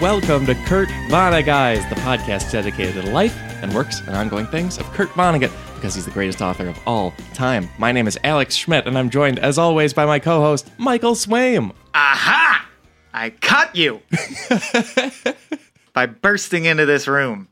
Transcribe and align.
welcome 0.00 0.44
to 0.46 0.54
Kurt 0.66 0.88
Vonnegut, 1.08 1.88
the 1.88 1.94
podcast 1.96 2.50
dedicated 2.52 2.94
to 2.94 3.02
the 3.02 3.10
life 3.10 3.36
and 3.62 3.72
works 3.74 4.00
and 4.00 4.10
ongoing 4.16 4.46
things 4.46 4.78
of 4.78 4.84
Kurt 4.92 5.08
Vonnegut 5.10 5.50
because 5.74 5.94
he's 5.94 6.04
the 6.04 6.10
greatest 6.10 6.42
author 6.42 6.68
of 6.68 6.78
all 6.86 7.14
time. 7.34 7.68
My 7.78 7.92
name 7.92 8.06
is 8.06 8.18
Alex 8.24 8.54
Schmidt, 8.56 8.86
and 8.86 8.98
I'm 8.98 9.08
joined, 9.10 9.38
as 9.38 9.58
always, 9.58 9.92
by 9.94 10.04
my 10.06 10.18
co-host 10.18 10.70
Michael 10.78 11.14
Swaim. 11.14 11.72
Aha! 11.94 12.68
I 13.14 13.30
caught 13.30 13.74
you 13.74 14.02
by 15.94 16.06
bursting 16.06 16.66
into 16.66 16.84
this 16.84 17.06
room. 17.08 17.48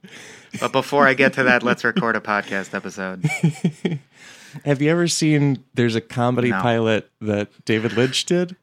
But 0.61 0.73
before 0.73 1.07
I 1.07 1.15
get 1.15 1.33
to 1.35 1.45
that, 1.45 1.63
let's 1.63 1.83
record 1.85 2.15
a 2.17 2.21
podcast 2.21 2.75
episode. 2.75 3.25
Have 4.65 4.81
you 4.83 4.91
ever 4.91 5.09
seen? 5.09 5.65
There's 5.75 5.97
a 5.97 6.01
comedy 6.01 6.51
No. 6.51 6.61
pilot 6.61 7.11
that 7.21 7.49
David 7.65 7.95
Lynch 7.95 8.25
did 8.25 8.55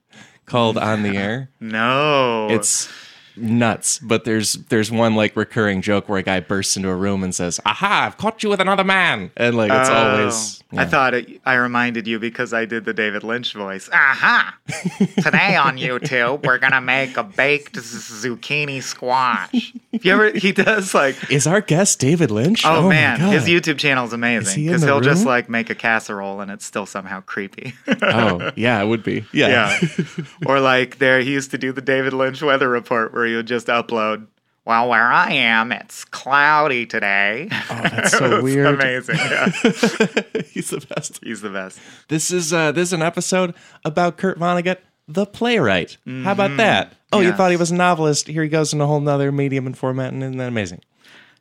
called 0.46 0.78
"On 0.78 1.04
the 1.04 1.18
Air." 1.18 1.50
No. 1.60 2.48
It's 2.50 2.88
nuts, 3.36 4.00
but 4.00 4.24
there's 4.26 4.54
there's 4.54 4.92
one 4.92 5.16
like 5.16 5.36
recurring 5.36 5.82
joke 5.82 6.08
where 6.10 6.20
a 6.20 6.24
guy 6.24 6.40
bursts 6.40 6.76
into 6.78 6.90
a 6.90 6.96
room 6.96 7.24
and 7.24 7.34
says, 7.34 7.60
"Aha! 7.66 8.06
I've 8.08 8.18
caught 8.18 8.44
you 8.44 8.50
with 8.50 8.60
another 8.60 8.84
man," 8.84 9.32
and 9.38 9.56
like 9.56 9.72
it's 9.72 9.90
Oh. 9.90 9.94
always. 9.94 10.61
I 10.74 10.86
thought 10.86 11.14
it, 11.14 11.42
I 11.46 11.56
reminded 11.56 12.08
you 12.08 12.20
because 12.20 12.54
I 12.54 12.66
did 12.66 12.86
the 12.86 12.94
David 12.94 13.24
Lynch 13.24 13.54
voice. 13.54 13.90
Aha! 13.92 14.58
Today 14.98 15.56
on 15.56 15.78
YouTube, 15.78 16.46
we're 16.46 16.58
gonna 16.58 16.82
make 16.82 17.18
a 17.18 17.24
baked 17.24 17.76
zucchini 17.76 18.82
squash. 18.82 19.74
If 19.92 20.06
you 20.06 20.14
ever, 20.14 20.32
he 20.32 20.52
does 20.52 20.94
like 20.94 21.32
Is 21.32 21.46
our 21.48 21.62
guest 21.62 22.00
David 22.00 22.32
Lynch? 22.32 22.66
Oh, 22.66 22.78
oh 22.78 22.82
my 22.84 22.90
man, 22.90 23.20
his 23.20 23.46
YouTube 23.46 23.78
channel 23.78 24.06
is 24.06 24.14
amazing 24.14 24.66
because 24.66 24.82
the 24.82 24.88
he'll 24.88 25.02
just 25.02 25.26
like 25.26 25.50
make 25.50 25.70
a 25.70 25.76
casserole 25.76 26.40
and 26.42 26.50
it's 26.50 26.66
still 26.66 26.86
somehow 26.86 27.22
creepy. 27.22 27.74
Oh 28.02 28.52
yeah, 28.56 28.82
it 28.82 28.88
would 28.88 29.04
be. 29.04 29.26
Yeah. 29.34 29.78
yeah, 29.82 30.06
or 30.46 30.60
like 30.60 30.98
there, 31.00 31.20
he 31.20 31.32
used 31.32 31.52
to 31.52 31.58
do 31.58 31.72
the 31.72 31.82
David 31.82 32.14
Lynch 32.14 32.42
weather 32.42 32.70
report 32.70 33.14
where 33.14 33.26
he 33.26 33.36
would 33.36 33.48
just 33.48 33.68
upload. 33.68 34.28
Well, 34.64 34.90
where 34.90 35.12
I 35.12 35.32
am, 35.34 35.72
it's 35.72 36.06
cloudy 36.06 36.86
today. 36.86 37.48
Oh, 37.52 37.82
that's 37.82 38.12
so 38.18 38.42
weird. 38.44 38.76
Amazing. 38.80 39.16
Yeah. 39.18 39.46
He's 40.52 40.70
the 40.70 40.86
best. 40.96 41.20
He's 41.24 41.42
the 41.42 41.50
best. 41.50 41.80
This 42.10 42.30
is 42.32 42.54
uh, 42.54 42.72
this 42.72 42.90
is 42.90 42.94
an 42.94 43.02
episode 43.02 43.56
about 43.84 44.18
Kurt 44.18 44.38
Vonnegut, 44.38 44.78
the 45.08 45.26
playwright. 45.26 45.98
How 46.06 46.32
about 46.34 46.58
that? 46.58 46.94
Oh, 47.12 47.20
you 47.20 47.30
Mm-hmm. 47.30 47.38
Thought 47.38 47.52
he 47.52 47.58
was 47.58 47.72
a 47.72 47.76
novelist? 47.76 48.28
Here 48.28 48.44
he 48.44 48.50
goes 48.50 48.72
in 48.72 48.80
a 48.82 48.86
whole 48.88 49.00
nother 49.02 49.32
medium 49.32 49.66
and 49.66 49.76
format, 49.78 50.14
and 50.14 50.22
isn't 50.24 50.38
that 50.38 50.48
amazing? 50.48 50.82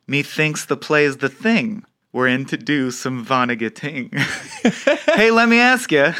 Methinks 0.07 0.65
the 0.65 0.75
play 0.75 1.05
is 1.05 1.17
the 1.17 1.29
thing. 1.29 1.83
We're 2.13 2.27
in 2.27 2.43
to 2.47 2.57
do 2.57 2.91
some 2.91 3.25
Vonnegutting. 3.25 4.13
hey, 5.15 5.31
let 5.31 5.47
me 5.47 5.59
ask 5.59 5.89
you. 5.93 6.13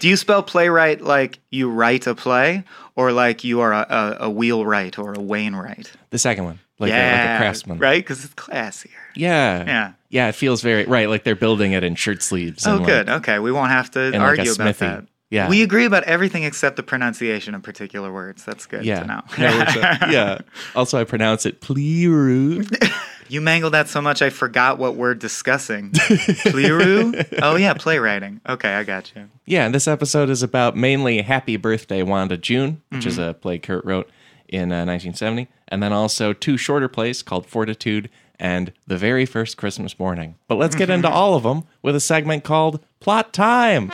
Do 0.00 0.08
you 0.08 0.16
spell 0.16 0.42
playwright 0.42 1.00
like 1.00 1.38
you 1.50 1.70
write 1.70 2.06
a 2.06 2.14
play, 2.14 2.64
or 2.96 3.12
like 3.12 3.44
you 3.44 3.60
are 3.60 3.72
a, 3.72 3.86
a, 3.88 4.16
a 4.26 4.30
wheelwright 4.30 4.98
or 4.98 5.12
a 5.14 5.20
Wainwright? 5.20 5.92
The 6.10 6.18
second 6.18 6.44
one, 6.44 6.58
like, 6.78 6.90
a, 6.90 6.94
like 6.94 7.36
a 7.36 7.38
craftsman. 7.38 7.78
right? 7.78 8.02
Because 8.02 8.24
it's 8.24 8.34
classier. 8.34 8.90
Yeah. 9.14 9.64
Yeah. 9.64 9.92
Yeah. 10.08 10.28
It 10.28 10.34
feels 10.34 10.62
very 10.62 10.84
right, 10.86 11.08
like 11.08 11.22
they're 11.24 11.36
building 11.36 11.72
it 11.72 11.84
in 11.84 11.94
shirt 11.94 12.22
sleeves. 12.22 12.66
Oh, 12.66 12.78
good. 12.84 13.06
Like, 13.06 13.20
Okay, 13.20 13.38
we 13.38 13.52
won't 13.52 13.70
have 13.70 13.90
to 13.92 14.10
like, 14.10 14.20
argue 14.20 14.52
about 14.52 14.74
smithy. 14.76 14.86
that. 14.86 15.04
Yeah. 15.30 15.48
we 15.48 15.62
agree 15.62 15.84
about 15.84 16.02
everything 16.04 16.42
except 16.42 16.74
the 16.74 16.82
pronunciation 16.82 17.54
of 17.54 17.62
particular 17.62 18.12
words. 18.12 18.44
That's 18.44 18.66
good 18.66 18.84
yeah. 18.84 19.00
to 19.00 19.06
know. 19.06 19.22
Yeah, 19.38 20.10
yeah. 20.10 20.38
Also, 20.74 20.98
I 20.98 21.04
pronounce 21.04 21.46
it 21.46 21.60
pleru. 21.60 22.66
You 23.30 23.40
mangled 23.40 23.74
that 23.74 23.88
so 23.88 24.02
much, 24.02 24.22
I 24.22 24.30
forgot 24.30 24.78
what 24.78 24.96
we're 24.96 25.14
discussing. 25.14 25.90
Pliru? 25.92 27.26
Oh 27.42 27.56
yeah, 27.56 27.74
playwriting. 27.74 28.40
Okay, 28.48 28.74
I 28.74 28.82
got 28.84 29.12
you. 29.14 29.28
Yeah, 29.46 29.64
and 29.64 29.74
this 29.74 29.88
episode 29.88 30.28
is 30.30 30.42
about 30.42 30.76
mainly 30.76 31.22
Happy 31.22 31.56
Birthday 31.56 32.02
Wanda 32.02 32.36
June, 32.36 32.82
which 32.90 33.06
is 33.06 33.18
a 33.18 33.34
play 33.34 33.58
Kurt 33.58 33.84
wrote 33.84 34.10
in 34.48 34.72
uh, 34.72 34.84
1970, 34.84 35.48
and 35.68 35.82
then 35.82 35.92
also 35.92 36.32
two 36.32 36.56
shorter 36.56 36.88
plays 36.88 37.22
called 37.22 37.46
Fortitude 37.46 38.10
and 38.38 38.72
The 38.86 38.98
Very 38.98 39.24
First 39.26 39.56
Christmas 39.56 39.98
Morning. 39.98 40.34
But 40.48 40.56
let's 40.56 40.74
get 40.74 40.90
into 40.90 41.08
all 41.08 41.34
of 41.34 41.44
them 41.44 41.64
with 41.82 41.94
a 41.94 42.00
segment 42.00 42.42
called 42.44 42.84
Plot 42.98 43.32
Time. 43.32 43.90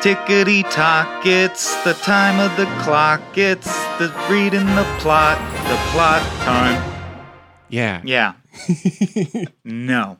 Tickety 0.00 0.62
tock, 0.70 1.26
it's 1.26 1.74
the 1.84 1.94
time 1.94 2.38
of 2.40 2.56
the 2.56 2.66
clock. 2.82 3.20
It's 3.36 3.66
the 3.98 4.12
reading 4.30 4.66
the 4.76 4.84
plot, 4.98 5.38
the 5.68 5.76
plot 5.92 6.22
time. 6.42 6.92
Yeah. 7.68 8.00
Yeah. 8.04 8.34
no. 9.64 10.18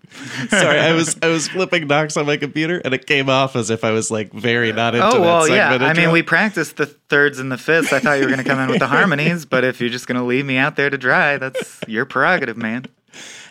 Sorry, 0.48 0.78
I 0.78 0.92
was 0.92 1.16
I 1.22 1.28
was 1.28 1.48
flipping 1.52 1.88
docs 1.88 2.16
on 2.16 2.26
my 2.26 2.36
computer 2.36 2.80
and 2.84 2.94
it 2.94 3.06
came 3.06 3.28
off 3.28 3.56
as 3.56 3.70
if 3.70 3.84
I 3.84 3.90
was 3.90 4.10
like 4.10 4.32
very 4.32 4.72
not 4.72 4.94
into 4.94 5.06
it. 5.06 5.14
Oh 5.14 5.20
well, 5.20 5.48
yeah. 5.48 5.70
I 5.70 5.92
mean, 5.94 6.10
we 6.10 6.22
practiced 6.22 6.76
the 6.76 6.86
thirds 6.86 7.38
and 7.38 7.50
the 7.50 7.58
fifths. 7.58 7.92
I 7.92 8.00
thought 8.00 8.14
you 8.14 8.24
were 8.24 8.30
going 8.30 8.42
to 8.42 8.48
come 8.48 8.58
in 8.58 8.68
with 8.68 8.80
the 8.80 8.86
harmonies, 8.88 9.44
but 9.44 9.64
if 9.64 9.80
you're 9.80 9.90
just 9.90 10.06
going 10.06 10.18
to 10.18 10.24
leave 10.24 10.44
me 10.44 10.56
out 10.56 10.76
there 10.76 10.90
to 10.90 10.98
dry, 10.98 11.38
that's 11.38 11.80
your 11.86 12.04
prerogative, 12.04 12.56
man. 12.56 12.86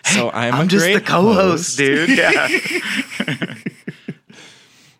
so 0.04 0.30
I'm, 0.32 0.54
a 0.54 0.58
I'm 0.58 0.68
just 0.68 0.86
the 0.86 1.02
co-host, 1.02 1.78
dude. 1.78 2.10
Yeah. 2.10 2.48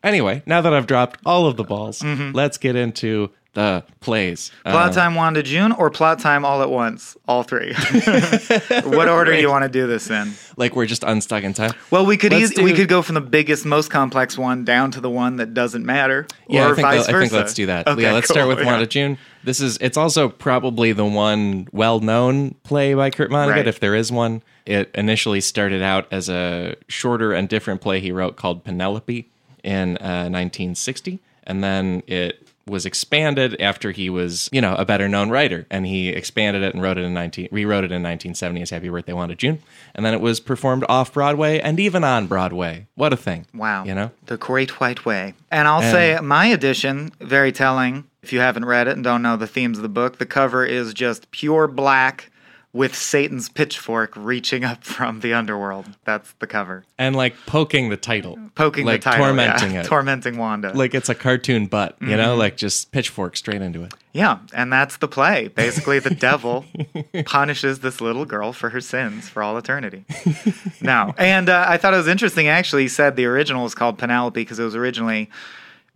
Anyway, 0.06 0.44
now 0.46 0.62
that 0.62 0.72
I've 0.72 0.86
dropped 0.86 1.20
all 1.26 1.48
of 1.48 1.58
the 1.58 1.64
balls, 1.64 2.00
mm-hmm. 2.00 2.32
let's 2.36 2.60
get 2.60 2.76
into 2.76 3.32
the 3.56 3.84
plays. 4.02 4.52
Plot 4.64 4.90
Um, 4.90 4.94
time 4.94 5.16
Wanda 5.16 5.42
June 5.42 5.72
or 5.72 5.90
plot 5.90 6.20
time 6.20 6.46
all 6.46 6.62
at 6.62 6.70
once? 6.70 7.18
All 7.28 7.42
three. 7.44 7.74
what 8.84 9.10
order 9.10 9.34
do 9.34 9.40
you 9.42 9.50
want 9.50 9.64
to 9.64 9.70
do 9.70 9.88
this 9.88 10.10
in? 10.10 10.32
like 10.58 10.76
we're 10.76 10.86
just 10.86 11.04
unstuck 11.04 11.44
in 11.44 11.54
time. 11.54 11.72
Well, 11.92 12.06
we 12.06 12.16
could 12.16 12.32
Let's 12.32 12.52
eas- 12.54 12.64
we 12.64 12.74
could 12.74 12.88
go 12.88 13.02
from 13.02 13.16
the 13.16 13.22
biggest, 13.22 13.66
most 13.66 13.90
complex 13.90 14.38
one 14.38 14.64
down 14.64 14.92
to 14.92 15.02
the 15.02 15.10
one 15.10 15.38
that 15.38 15.54
doesn't 15.54 15.86
matter, 15.86 16.28
Yeah, 16.48 16.68
or 16.68 16.72
I 16.72 16.76
think, 16.76 16.88
vice 16.88 17.08
I 17.10 17.12
versa. 17.12 17.20
think 17.22 17.34
let's 17.34 17.54
do 17.54 17.66
that. 17.66 17.88
Okay, 17.88 18.04
yeah, 18.04 18.14
let's 18.14 18.28
cool, 18.28 18.36
start 18.36 18.48
with 18.48 18.60
yeah. 18.60 18.66
Wanda 18.66 18.86
June. 18.88 19.18
This 19.44 19.60
is 19.60 19.78
it's 19.82 19.98
also 19.98 20.30
probably 20.30 20.92
the 20.94 21.06
one 21.06 21.68
well-known 21.72 22.56
play 22.64 22.94
by 22.94 23.10
Kurt 23.10 23.30
Vonnegut, 23.32 23.52
Right. 23.52 23.68
if 23.68 23.80
there 23.80 23.96
is 23.96 24.12
one. 24.12 24.44
It 24.66 24.90
initially 24.96 25.42
started 25.42 25.82
out 25.82 26.08
as 26.12 26.28
a 26.30 26.76
shorter 26.88 27.34
and 27.34 27.48
different 27.50 27.82
play 27.82 28.00
he 28.00 28.12
wrote 28.12 28.36
called 28.36 28.64
Penelope 28.64 29.30
in 29.64 29.98
uh, 29.98 30.30
1960, 30.30 31.20
and 31.44 31.64
then 31.64 32.02
it 32.08 32.45
was 32.68 32.86
expanded 32.86 33.60
after 33.62 33.92
he 33.92 34.10
was, 34.10 34.50
you 34.52 34.60
know, 34.60 34.76
a 34.76 34.86
better 34.86 35.08
known 35.08 35.30
writer, 35.30 35.68
and 35.70 35.86
he 35.86 36.10
expanded 36.10 36.64
it 36.64 36.74
and 36.74 36.82
wrote 36.82 36.98
it 36.98 37.04
in 37.04 37.14
19 37.14 37.50
rewrote 37.52 37.84
it 37.84 37.92
in 37.92 38.02
1970 38.02 38.62
as 38.62 38.70
Happy 38.72 38.90
Birthday 38.90 39.14
Wanda 39.14 39.36
June, 39.36 39.62
and 39.94 40.06
then 40.06 40.14
it 40.14 40.22
was 40.22 40.40
performed 40.40 40.84
off 40.90 41.14
Broadway 41.14 41.60
and 41.60 41.80
even 41.80 42.04
on 42.04 42.28
Broadway. 42.28 42.88
What 42.96 43.14
a 43.14 43.18
thing! 43.18 43.46
Wow. 43.54 43.86
you 43.86 43.94
know. 43.94 44.12
The 44.26 44.38
Great 44.38 44.80
White 44.80 45.06
Way. 45.06 45.36
And 45.52 45.68
I'll 45.68 45.82
say 45.82 46.20
my 46.22 46.48
edition, 46.48 47.12
very 47.20 47.52
telling. 47.52 48.06
If 48.24 48.34
you 48.34 48.40
haven't 48.40 48.66
read 48.66 48.88
it 48.88 48.96
and 48.96 49.04
don't 49.04 49.22
know 49.22 49.38
the 49.38 49.46
themes 49.46 49.78
of 49.78 49.84
the 49.84 49.90
book, 49.90 50.18
the 50.18 50.26
cover 50.26 50.66
is 50.66 50.96
just 50.96 51.30
pure 51.30 51.68
black 51.68 52.32
with 52.76 52.94
Satan's 52.94 53.48
pitchfork 53.48 54.12
reaching 54.18 54.66
up 54.66 54.84
from 54.84 55.22
the 55.22 55.34
underworld. 55.34 55.86
That's 56.04 56.34
the 56.40 56.46
cover. 56.48 56.84
and 56.98 57.16
like 57.16 57.34
poking 57.46 57.88
the 57.88 57.96
title, 57.96 58.38
Poking 58.54 58.86
like 58.86 59.02
the 59.02 59.12
title. 59.12 59.26
tormenting 59.28 59.72
yeah. 59.72 59.80
it, 59.80 59.86
Tormenting 59.88 60.38
Wanda. 60.38 60.74
like 60.74 60.94
it's 60.94 61.08
a 61.08 61.16
cartoon 61.16 61.68
butt, 61.68 61.96
you 62.02 62.08
Mm-hmm. 62.08 62.18
know, 62.18 62.36
like 62.36 62.58
just 62.58 62.92
pitchfork 62.92 63.38
straight 63.38 63.62
into 63.62 63.84
it. 63.84 63.94
yeah, 64.12 64.40
and 64.54 64.74
that's 64.74 64.98
the 64.98 65.08
play. 65.08 65.48
Basically, 65.48 66.00
the 66.00 66.14
devil 66.14 66.66
punishes 67.26 67.80
this 67.80 68.02
little 68.02 68.26
girl 68.26 68.52
for 68.52 68.70
her 68.72 68.82
sins 68.82 69.30
for 69.30 69.42
all 69.42 69.58
eternity. 69.58 70.04
no. 70.82 71.14
And 71.18 71.48
uh, 71.48 71.66
I 71.68 71.78
thought 71.78 71.94
it 71.94 71.98
was 71.98 72.08
interesting, 72.10 72.48
actually, 72.50 72.82
he 72.84 72.88
said 72.90 73.16
the 73.16 73.26
original 73.26 73.64
was 73.64 73.74
called 73.74 73.98
Penelope 73.98 74.40
because 74.40 74.60
it 74.60 74.64
was 74.66 74.76
originally 74.76 75.30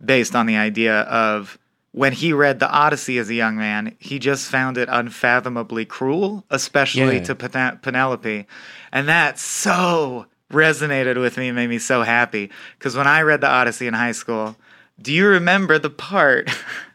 based 0.02 0.34
on 0.34 0.46
the 0.46 0.56
idea 0.56 1.00
of 1.02 1.58
when 1.92 2.12
he 2.12 2.32
read 2.32 2.60
the 2.60 2.70
Odyssey 2.70 3.18
as 3.18 3.28
a 3.28 3.34
young 3.34 3.56
man, 3.56 3.96
he 3.98 4.18
just 4.18 4.48
found 4.50 4.78
it 4.78 4.88
unfathomably 4.90 5.84
cruel, 5.84 6.44
especially 6.50 7.16
Yeah. 7.16 7.24
to 7.24 7.34
Pen- 7.34 7.78
Penelope. 7.82 8.46
And 8.92 9.08
that 9.08 9.38
so 9.38 10.26
resonated 10.52 11.20
with 11.20 11.36
me, 11.36 11.48
and 11.48 11.56
made 11.56 11.68
me 11.70 11.78
so 11.78 12.02
happy. 12.02 12.50
Because 12.78 12.96
when 12.96 13.06
I 13.06 13.22
read 13.22 13.40
the 13.40 13.48
Odyssey 13.48 13.86
in 13.86 13.94
high 13.94 14.12
school, 14.12 14.56
do 15.00 15.12
you 15.12 15.26
remember 15.26 15.78
the 15.78 15.90
part 15.90 16.50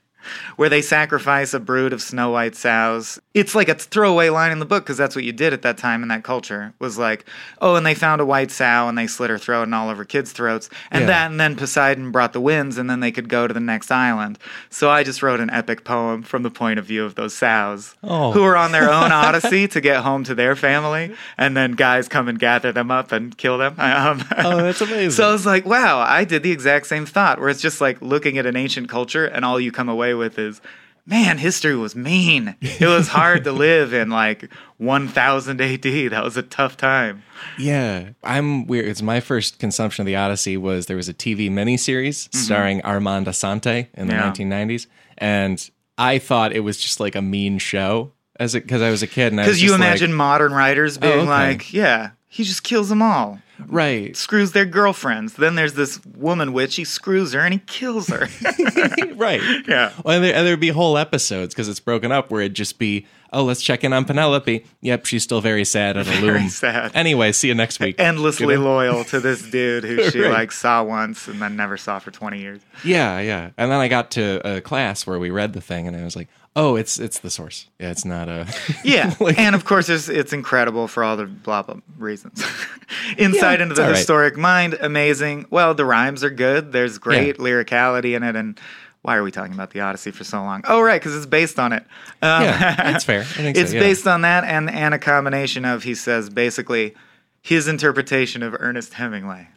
where 0.56 0.70
they 0.70 0.82
sacrifice 0.82 1.54
a 1.54 1.60
brood 1.60 1.94
of 1.94 2.02
Snow 2.02 2.32
White 2.32 2.56
sows? 2.56 3.20
It's 3.36 3.54
like 3.54 3.68
a 3.68 3.76
throwaway 3.76 4.30
line 4.30 4.54
in 4.54 4.60
the 4.60 4.66
book 4.66 4.86
because 4.86 4.96
that's 4.96 5.14
what 5.14 5.26
you 5.26 5.34
did 5.34 5.52
at 5.52 5.62
that 5.64 5.78
time 5.78 6.02
in 6.04 6.08
that 6.08 6.24
culture. 6.24 6.74
Was 6.80 6.98
like, 6.98 7.26
oh, 7.62 7.76
and 7.76 7.86
they 7.86 7.94
found 7.94 8.22
a 8.22 8.26
white 8.26 8.50
sow 8.50 8.88
and 8.88 8.98
they 8.98 9.08
slit 9.08 9.30
her 9.30 9.38
throat 9.38 9.64
and 9.64 9.76
all 9.76 9.90
over 9.90 10.06
kids' 10.06 10.32
throats, 10.32 10.70
and 10.90 11.02
Yeah. 11.02 11.08
that, 11.08 11.32
and 11.32 11.40
then 11.40 11.58
Poseidon 11.58 12.12
brought 12.12 12.32
the 12.32 12.40
winds, 12.40 12.78
and 12.78 12.90
then 12.90 13.02
they 13.02 13.12
could 13.12 13.28
go 13.28 13.46
to 13.46 13.54
the 13.54 13.60
next 13.60 13.92
island. 13.92 14.40
So 14.70 14.90
I 14.90 15.04
just 15.04 15.22
wrote 15.22 15.42
an 15.42 15.50
epic 15.50 15.84
poem 15.84 16.24
from 16.24 16.44
the 16.44 16.50
point 16.50 16.80
of 16.80 16.86
view 16.86 17.04
of 17.04 17.16
those 17.16 17.34
sows 17.34 17.96
Oh. 18.02 18.32
who 18.32 18.42
are 18.44 18.56
on 18.56 18.72
their 18.72 18.90
own 18.90 19.12
odyssey 19.26 19.68
to 19.68 19.82
get 19.82 19.98
home 20.04 20.24
to 20.24 20.34
their 20.34 20.56
family, 20.56 21.14
and 21.38 21.58
then 21.58 21.74
guys 21.74 22.08
come 22.08 22.30
and 22.30 22.40
gather 22.40 22.72
them 22.72 22.90
up 22.90 23.12
and 23.12 23.38
kill 23.38 23.58
them. 23.58 23.76
Um, 23.80 24.24
Oh, 24.38 24.58
that's 24.64 24.80
amazing. 24.80 25.12
so 25.12 25.28
I 25.30 25.32
was 25.34 25.46
like, 25.46 25.66
wow, 25.66 26.00
I 26.00 26.24
did 26.24 26.42
the 26.42 26.52
exact 26.52 26.88
same 26.88 27.06
thought, 27.06 27.40
where 27.42 27.50
it's 27.50 27.62
just 27.62 27.82
like 27.82 28.02
looking 28.02 28.38
at 28.38 28.46
an 28.46 28.56
ancient 28.56 28.88
culture, 28.88 29.26
and 29.26 29.44
all 29.44 29.60
you 29.60 29.74
come 29.74 29.90
away 29.90 30.14
with 30.14 30.40
is, 30.40 30.62
man, 31.06 31.38
history 31.38 31.76
was 31.76 31.96
mean. 31.96 32.56
It 32.62 32.88
was 32.88 33.08
hard 33.10 33.44
to 33.46 33.52
live 33.52 33.94
in 33.94 34.10
like 34.10 34.50
1000 34.78 35.62
AD. 35.62 35.84
That 36.12 36.24
was 36.24 36.38
a 36.38 36.42
tough 36.44 36.78
time. 36.78 37.24
Yeah, 37.58 38.10
I'm 38.24 38.68
weird. 38.68 38.86
It's 38.88 39.02
my 39.02 39.20
first 39.20 39.60
consumption 39.60 40.02
of 40.02 40.06
the 40.08 40.16
Odyssey 40.16 40.58
was 40.58 40.86
there 40.88 40.98
was 40.98 41.10
a 41.10 41.14
TV 41.14 41.50
miniseries 41.50 42.34
starring 42.36 42.82
Armand 42.82 43.28
Assante 43.28 43.88
in 43.94 44.08
the 44.08 44.14
Mm-hmm. 44.14 44.42
Yeah. 44.42 44.66
1990s, 44.68 44.88
and 45.18 45.70
I 45.98 46.20
thought 46.20 46.54
it 46.54 46.62
was 46.62 46.78
just 46.78 47.00
like 47.00 47.16
a 47.16 47.22
mean 47.22 47.58
show. 47.60 48.12
as 48.40 48.54
it 48.56 48.64
because 48.64 48.82
I 48.82 48.90
was 48.90 49.02
a 49.02 49.08
kid 49.08 49.28
and 49.32 49.38
Because 49.38 49.62
you 49.62 49.70
just 49.70 49.80
like- 49.80 49.88
imagine 49.88 50.14
modern 50.14 50.52
writers 50.54 50.98
being 50.98 51.14
okay. 51.20 51.26
like, 51.30 51.72
yeah, 51.74 52.12
he 52.28 52.44
just 52.44 52.64
kills 52.64 52.90
them 52.90 53.02
all, 53.02 53.40
right, 53.68 54.16
screws 54.16 54.52
their 54.52 54.66
girlfriends. 54.66 55.34
Then 55.34 55.56
there's 55.56 55.74
this 55.74 56.00
woman 56.06 56.54
witch, 56.54 56.76
he 56.76 56.84
screws 56.84 57.34
her 57.34 57.40
and 57.40 57.54
he 57.54 57.60
kills 57.60 58.08
her. 58.08 58.28
right. 59.16 59.42
yeah. 59.68 59.92
Well, 60.04 60.16
and, 60.16 60.24
there, 60.24 60.34
and 60.36 60.46
there'd 60.46 60.60
be 60.60 60.70
whole 60.70 60.98
episodes 60.98 61.54
because 61.54 61.70
it's 61.70 61.80
broken 61.80 62.12
up 62.12 62.32
where 62.32 62.42
it'd 62.42 62.54
just 62.56 62.78
be, 62.80 63.06
oh, 63.34 63.44
let's 63.44 63.62
check 63.62 63.84
in 63.84 63.94
on 63.94 64.06
Penelope. 64.06 64.66
Yep, 64.82 65.06
she's 65.06 65.24
still 65.24 65.42
very 65.42 65.66
sad 65.66 65.98
at 65.98 66.08
a 66.08 66.10
Very 66.22 66.40
loom. 66.42 66.50
sad. 66.50 66.92
Anyway, 66.96 67.32
see 67.32 67.48
you 67.50 67.56
next 67.56 67.80
week. 67.80 68.00
Endlessly 68.00 68.58
loyal 68.58 69.04
to 69.06 69.20
this 69.20 69.42
dude 69.50 69.84
who 69.84 70.10
she 70.12 70.22
Right. 70.22 70.32
like 70.32 70.52
saw 70.52 70.84
once 70.84 71.28
and 71.28 71.42
then 71.42 71.56
never 71.56 71.78
saw 71.78 72.00
for 72.00 72.12
20 72.12 72.40
years. 72.40 72.62
Yeah, 72.84 73.20
yeah. 73.20 73.52
And 73.58 73.72
then 73.72 73.80
I 73.80 73.88
got 73.88 74.12
to 74.12 74.42
a 74.58 74.62
class 74.62 75.06
where 75.06 75.20
we 75.20 75.30
read 75.30 75.54
the 75.54 75.62
thing, 75.62 75.88
and 75.88 75.96
I 75.96 76.04
was 76.04 76.16
like, 76.16 76.28
oh, 76.56 76.76
it's 76.76 77.00
it's 77.00 77.20
the 77.20 77.30
source. 77.30 77.68
Yeah, 77.80 77.92
it's 77.92 78.06
not 78.06 78.30
a. 78.30 78.48
Yeah, 78.84 79.14
Like- 79.20 79.38
and 79.40 79.56
of 79.56 79.66
course, 79.66 79.90
it's, 79.90 80.10
it's 80.10 80.34
incredible 80.34 80.88
for 80.88 81.04
all 81.04 81.18
the 81.18 81.26
blah 81.26 81.62
blah 81.64 81.80
reasons. 81.98 82.44
Insight 83.18 83.60
Yeah, 83.60 83.64
into 83.64 83.76
the 83.76 83.84
all 83.84 83.88
right. 83.90 83.98
historic 83.98 84.38
mind, 84.38 84.78
amazing. 84.80 85.46
Well, 85.50 85.74
the 85.74 85.86
rhymes 85.86 86.24
are 86.24 86.30
good. 86.30 86.72
There's 86.72 86.98
great 86.98 87.38
lyricality 87.38 88.16
in 88.16 88.24
it, 88.24 88.36
and 88.36 88.60
why 89.02 89.16
are 89.18 89.24
we 89.24 89.32
talking 89.32 89.54
about 89.54 89.72
the 89.72 89.82
Odyssey 89.82 90.12
for 90.12 90.24
so 90.24 90.42
long? 90.42 90.64
Oh, 90.68 90.82
right, 90.82 91.00
because 91.00 91.16
it's 91.16 91.26
based 91.28 91.60
on 91.60 91.74
it. 91.74 91.84
Um, 92.22 92.44
yeah, 92.44 92.76
that's 92.76 93.04
fair. 93.06 93.22
I 93.22 93.24
think 93.24 93.58
it's 93.58 93.70
so, 93.72 93.76
yeah. 93.78 93.84
based 93.84 94.08
on 94.08 94.22
that, 94.22 94.44
and 94.44 94.70
and 94.70 94.94
a 94.94 95.00
combination 95.00 95.66
of 95.66 95.84
he 95.84 95.94
says 95.96 96.30
basically 96.30 96.96
his 97.42 97.68
interpretation 97.68 98.42
of 98.42 98.56
Ernest 98.60 98.94
Hemingway. 98.94 99.48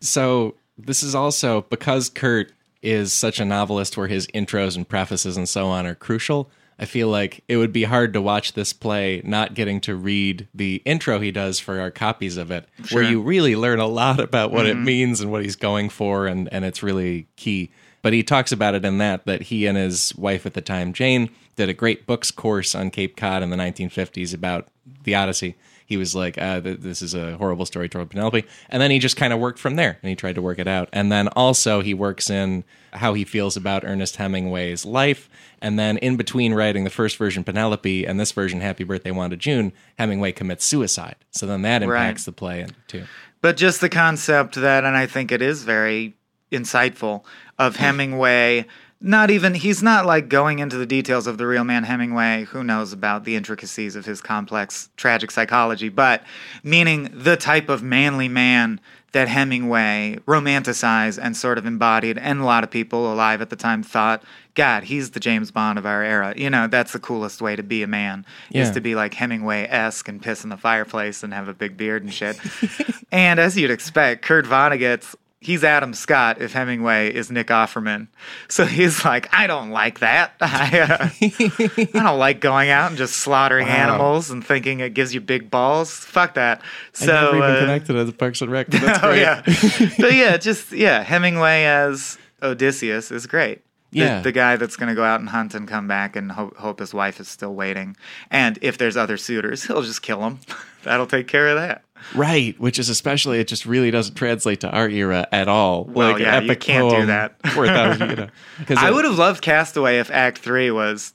So 0.00 0.54
this 0.78 1.02
is 1.02 1.14
also 1.14 1.62
because 1.62 2.08
Kurt 2.08 2.52
is 2.82 3.12
such 3.12 3.38
a 3.40 3.44
novelist 3.44 3.96
where 3.96 4.08
his 4.08 4.26
intros 4.28 4.76
and 4.76 4.88
prefaces 4.88 5.36
and 5.36 5.48
so 5.48 5.68
on 5.68 5.86
are 5.86 5.94
crucial. 5.94 6.50
I 6.78 6.84
feel 6.84 7.08
like 7.08 7.44
it 7.48 7.58
would 7.58 7.72
be 7.72 7.84
hard 7.84 8.12
to 8.14 8.20
watch 8.20 8.54
this 8.54 8.72
play 8.72 9.22
not 9.24 9.54
getting 9.54 9.80
to 9.82 9.94
read 9.94 10.48
the 10.52 10.82
intro 10.84 11.20
he 11.20 11.30
does 11.30 11.60
for 11.60 11.78
our 11.78 11.90
copies 11.92 12.36
of 12.36 12.50
it, 12.50 12.66
where 12.90 13.04
you 13.04 13.20
really 13.20 13.54
learn 13.54 13.78
a 13.78 13.86
lot 13.86 14.18
about 14.18 14.50
what 14.50 14.66
Mm-hmm. 14.66 14.80
it 14.80 14.84
means 14.84 15.20
and 15.20 15.30
what 15.30 15.42
he's 15.44 15.54
going 15.54 15.90
for, 15.90 16.26
and, 16.26 16.48
and 16.52 16.64
it's 16.64 16.82
really 16.82 17.28
key. 17.36 17.70
But 18.00 18.14
he 18.14 18.24
talks 18.24 18.50
about 18.50 18.74
it 18.74 18.84
in 18.84 18.98
that 18.98 19.26
that 19.26 19.42
he 19.42 19.66
and 19.66 19.76
his 19.78 20.12
wife 20.16 20.44
at 20.44 20.54
the 20.54 20.60
time, 20.60 20.92
Jane, 20.92 21.30
did 21.54 21.68
a 21.68 21.74
great 21.74 22.04
books 22.04 22.32
course 22.32 22.74
on 22.74 22.90
Cape 22.90 23.16
Cod 23.16 23.44
in 23.44 23.50
the 23.50 23.56
1950s 23.56 24.34
about 24.34 24.66
the 25.04 25.14
Odyssey. 25.14 25.54
He 25.86 25.96
was 25.96 26.14
like, 26.14 26.38
uh, 26.38 26.60
"This 26.60 27.02
is 27.02 27.14
a 27.14 27.36
horrible 27.36 27.66
story 27.66 27.88
toward 27.88 28.10
Penelope," 28.10 28.44
and 28.68 28.80
then 28.80 28.90
he 28.90 28.98
just 28.98 29.16
kind 29.16 29.32
of 29.32 29.38
worked 29.38 29.58
from 29.58 29.76
there, 29.76 29.98
and 30.02 30.08
he 30.08 30.16
tried 30.16 30.34
to 30.34 30.42
work 30.42 30.58
it 30.58 30.68
out. 30.68 30.88
And 30.92 31.12
then 31.12 31.28
also 31.28 31.80
he 31.80 31.94
works 31.94 32.30
in 32.30 32.64
how 32.92 33.14
he 33.14 33.24
feels 33.24 33.56
about 33.56 33.84
Ernest 33.84 34.16
Hemingway's 34.16 34.84
life, 34.84 35.28
and 35.60 35.78
then 35.78 35.96
in 35.98 36.16
between 36.16 36.54
writing 36.54 36.84
the 36.84 36.90
first 36.90 37.16
version 37.16 37.44
Penelope 37.44 38.04
and 38.04 38.20
this 38.20 38.32
version 38.32 38.60
Happy 38.60 38.84
Birthday 38.84 39.10
Wanda 39.10 39.36
June, 39.36 39.72
Hemingway 39.98 40.32
commits 40.32 40.64
suicide. 40.64 41.16
So 41.30 41.46
then 41.46 41.62
that 41.62 41.82
impacts 41.82 42.24
the 42.24 42.32
play 42.32 42.66
too. 42.88 43.04
But 43.40 43.56
just 43.56 43.80
the 43.80 43.88
concept 43.88 44.54
that, 44.54 44.84
and 44.84 44.96
I 44.96 45.06
think 45.06 45.32
it 45.32 45.42
is 45.42 45.64
very 45.64 46.14
insightful, 46.52 47.24
of 47.58 47.76
Hemingway. 47.76 48.66
Not 49.04 49.30
even, 49.30 49.54
he's 49.54 49.82
not 49.82 50.06
like 50.06 50.28
going 50.28 50.60
into 50.60 50.76
the 50.76 50.86
details 50.86 51.26
of 51.26 51.36
the 51.36 51.46
real 51.46 51.64
man 51.64 51.82
Hemingway. 51.82 52.44
Who 52.44 52.62
knows 52.62 52.92
about 52.92 53.24
the 53.24 53.34
intricacies 53.34 53.96
of 53.96 54.04
his 54.06 54.20
complex, 54.20 54.90
tragic 54.96 55.32
psychology, 55.32 55.88
but 55.88 56.22
meaning 56.62 57.10
the 57.12 57.36
type 57.36 57.68
of 57.68 57.82
manly 57.82 58.28
man 58.28 58.80
that 59.12 59.28
Hemingway 59.28 60.18
romanticized 60.26 61.18
and 61.22 61.36
sort 61.36 61.58
of 61.58 61.66
embodied. 61.66 62.16
And 62.16 62.40
a 62.40 62.44
lot 62.44 62.64
of 62.64 62.70
people 62.70 63.12
alive 63.12 63.42
at 63.42 63.50
the 63.50 63.56
time 63.56 63.82
thought, 63.82 64.24
God, 64.54 64.84
he's 64.84 65.10
the 65.10 65.20
James 65.20 65.50
Bond 65.50 65.78
of 65.78 65.86
our 65.86 66.02
era. 66.02 66.34
You 66.36 66.50
know, 66.50 66.66
that's 66.66 66.92
the 66.92 66.98
coolest 66.98 67.40
way 67.40 67.56
to 67.56 67.62
be 67.62 67.82
a 67.82 67.86
man, 67.86 68.26
is 68.52 68.70
to 68.70 68.80
be 68.80 68.94
like 68.94 69.14
Hemingway 69.14 69.66
esque 69.68 70.08
and 70.08 70.20
piss 70.20 70.44
in 70.44 70.50
the 70.50 70.56
fireplace 70.56 71.22
and 71.22 71.32
have 71.32 71.48
a 71.48 71.54
big 71.54 71.76
beard 71.76 72.02
and 72.02 72.12
shit. 72.12 72.38
and 73.12 73.40
as 73.40 73.56
you'd 73.56 73.70
expect, 73.70 74.22
Kurt 74.22 74.46
Vonnegut's 74.46 75.16
he's 75.42 75.64
Adam 75.64 75.92
Scott 75.94 76.40
if 76.40 76.52
Hemingway 76.52 77.12
is 77.12 77.30
Nick 77.30 77.48
Offerman. 77.48 78.08
So 78.48 78.64
he's 78.64 79.04
like, 79.04 79.28
I 79.34 79.46
don't 79.46 79.70
like 79.70 79.98
that. 80.00 80.32
I, 80.40 80.80
uh, 80.80 81.08
I 81.20 81.88
don't 81.92 82.18
like 82.18 82.40
going 82.40 82.70
out 82.70 82.88
and 82.90 82.96
just 82.98 83.16
slaughtering 83.16 83.66
Wow. 83.66 83.74
animals 83.74 84.30
and 84.30 84.44
thinking 84.44 84.80
it 84.80 84.94
gives 84.94 85.12
you 85.14 85.20
big 85.20 85.50
balls. 85.50 85.92
Fuck 85.96 86.34
that. 86.34 86.62
So 86.92 87.12
I 87.12 87.22
never 87.22 87.36
even 87.36 87.50
uh, 87.50 87.58
connected 87.60 87.96
as 87.96 88.12
Parks 88.12 88.40
and 88.42 88.50
Rec. 88.50 88.66
That's 88.68 88.98
oh 89.02 89.08
great. 89.08 89.20
yeah, 89.20 89.42
but 89.98 90.12
yeah, 90.14 90.36
just 90.36 90.72
yeah, 90.72 91.02
Hemingway 91.02 91.64
as 91.64 92.18
Odysseus 92.42 93.10
is 93.10 93.26
great. 93.26 93.62
The, 93.92 93.98
Yeah. 93.98 94.20
the 94.22 94.32
guy 94.32 94.56
that's 94.56 94.76
going 94.76 94.88
to 94.88 94.94
go 94.94 95.04
out 95.04 95.20
and 95.20 95.28
hunt 95.28 95.54
and 95.54 95.68
come 95.68 95.86
back 95.86 96.16
and 96.16 96.32
hope, 96.32 96.56
hope 96.56 96.78
his 96.80 96.94
wife 96.94 97.20
is 97.20 97.28
still 97.28 97.54
waiting. 97.54 97.94
And 98.30 98.58
if 98.62 98.78
there's 98.78 98.96
other 98.96 99.18
suitors, 99.18 99.64
he'll 99.64 99.82
just 99.82 100.00
kill 100.00 100.20
them. 100.20 100.40
That'll 100.82 101.06
take 101.06 101.28
care 101.28 101.48
of 101.48 101.56
that. 101.56 101.82
Right, 102.14 102.58
which 102.60 102.78
is 102.78 102.88
especially 102.88 103.38
it 103.40 103.48
just 103.48 103.66
really 103.66 103.90
doesn't 103.90 104.14
translate 104.14 104.60
to 104.60 104.70
our 104.70 104.88
era 104.88 105.26
at 105.32 105.48
all. 105.48 105.84
Well, 105.84 106.12
like 106.12 106.20
yeah, 106.22 106.40
you 106.40 106.56
can't 106.56 106.90
do 106.90 107.06
that. 107.06 107.38
thousand, 107.42 108.10
you 108.10 108.16
know, 108.16 108.28
I 108.76 108.90
would 108.90 109.04
have 109.04 109.18
loved 109.18 109.42
Castaway 109.42 109.98
if 109.98 110.10
Act 110.10 110.38
Three 110.38 110.70
was 110.70 111.12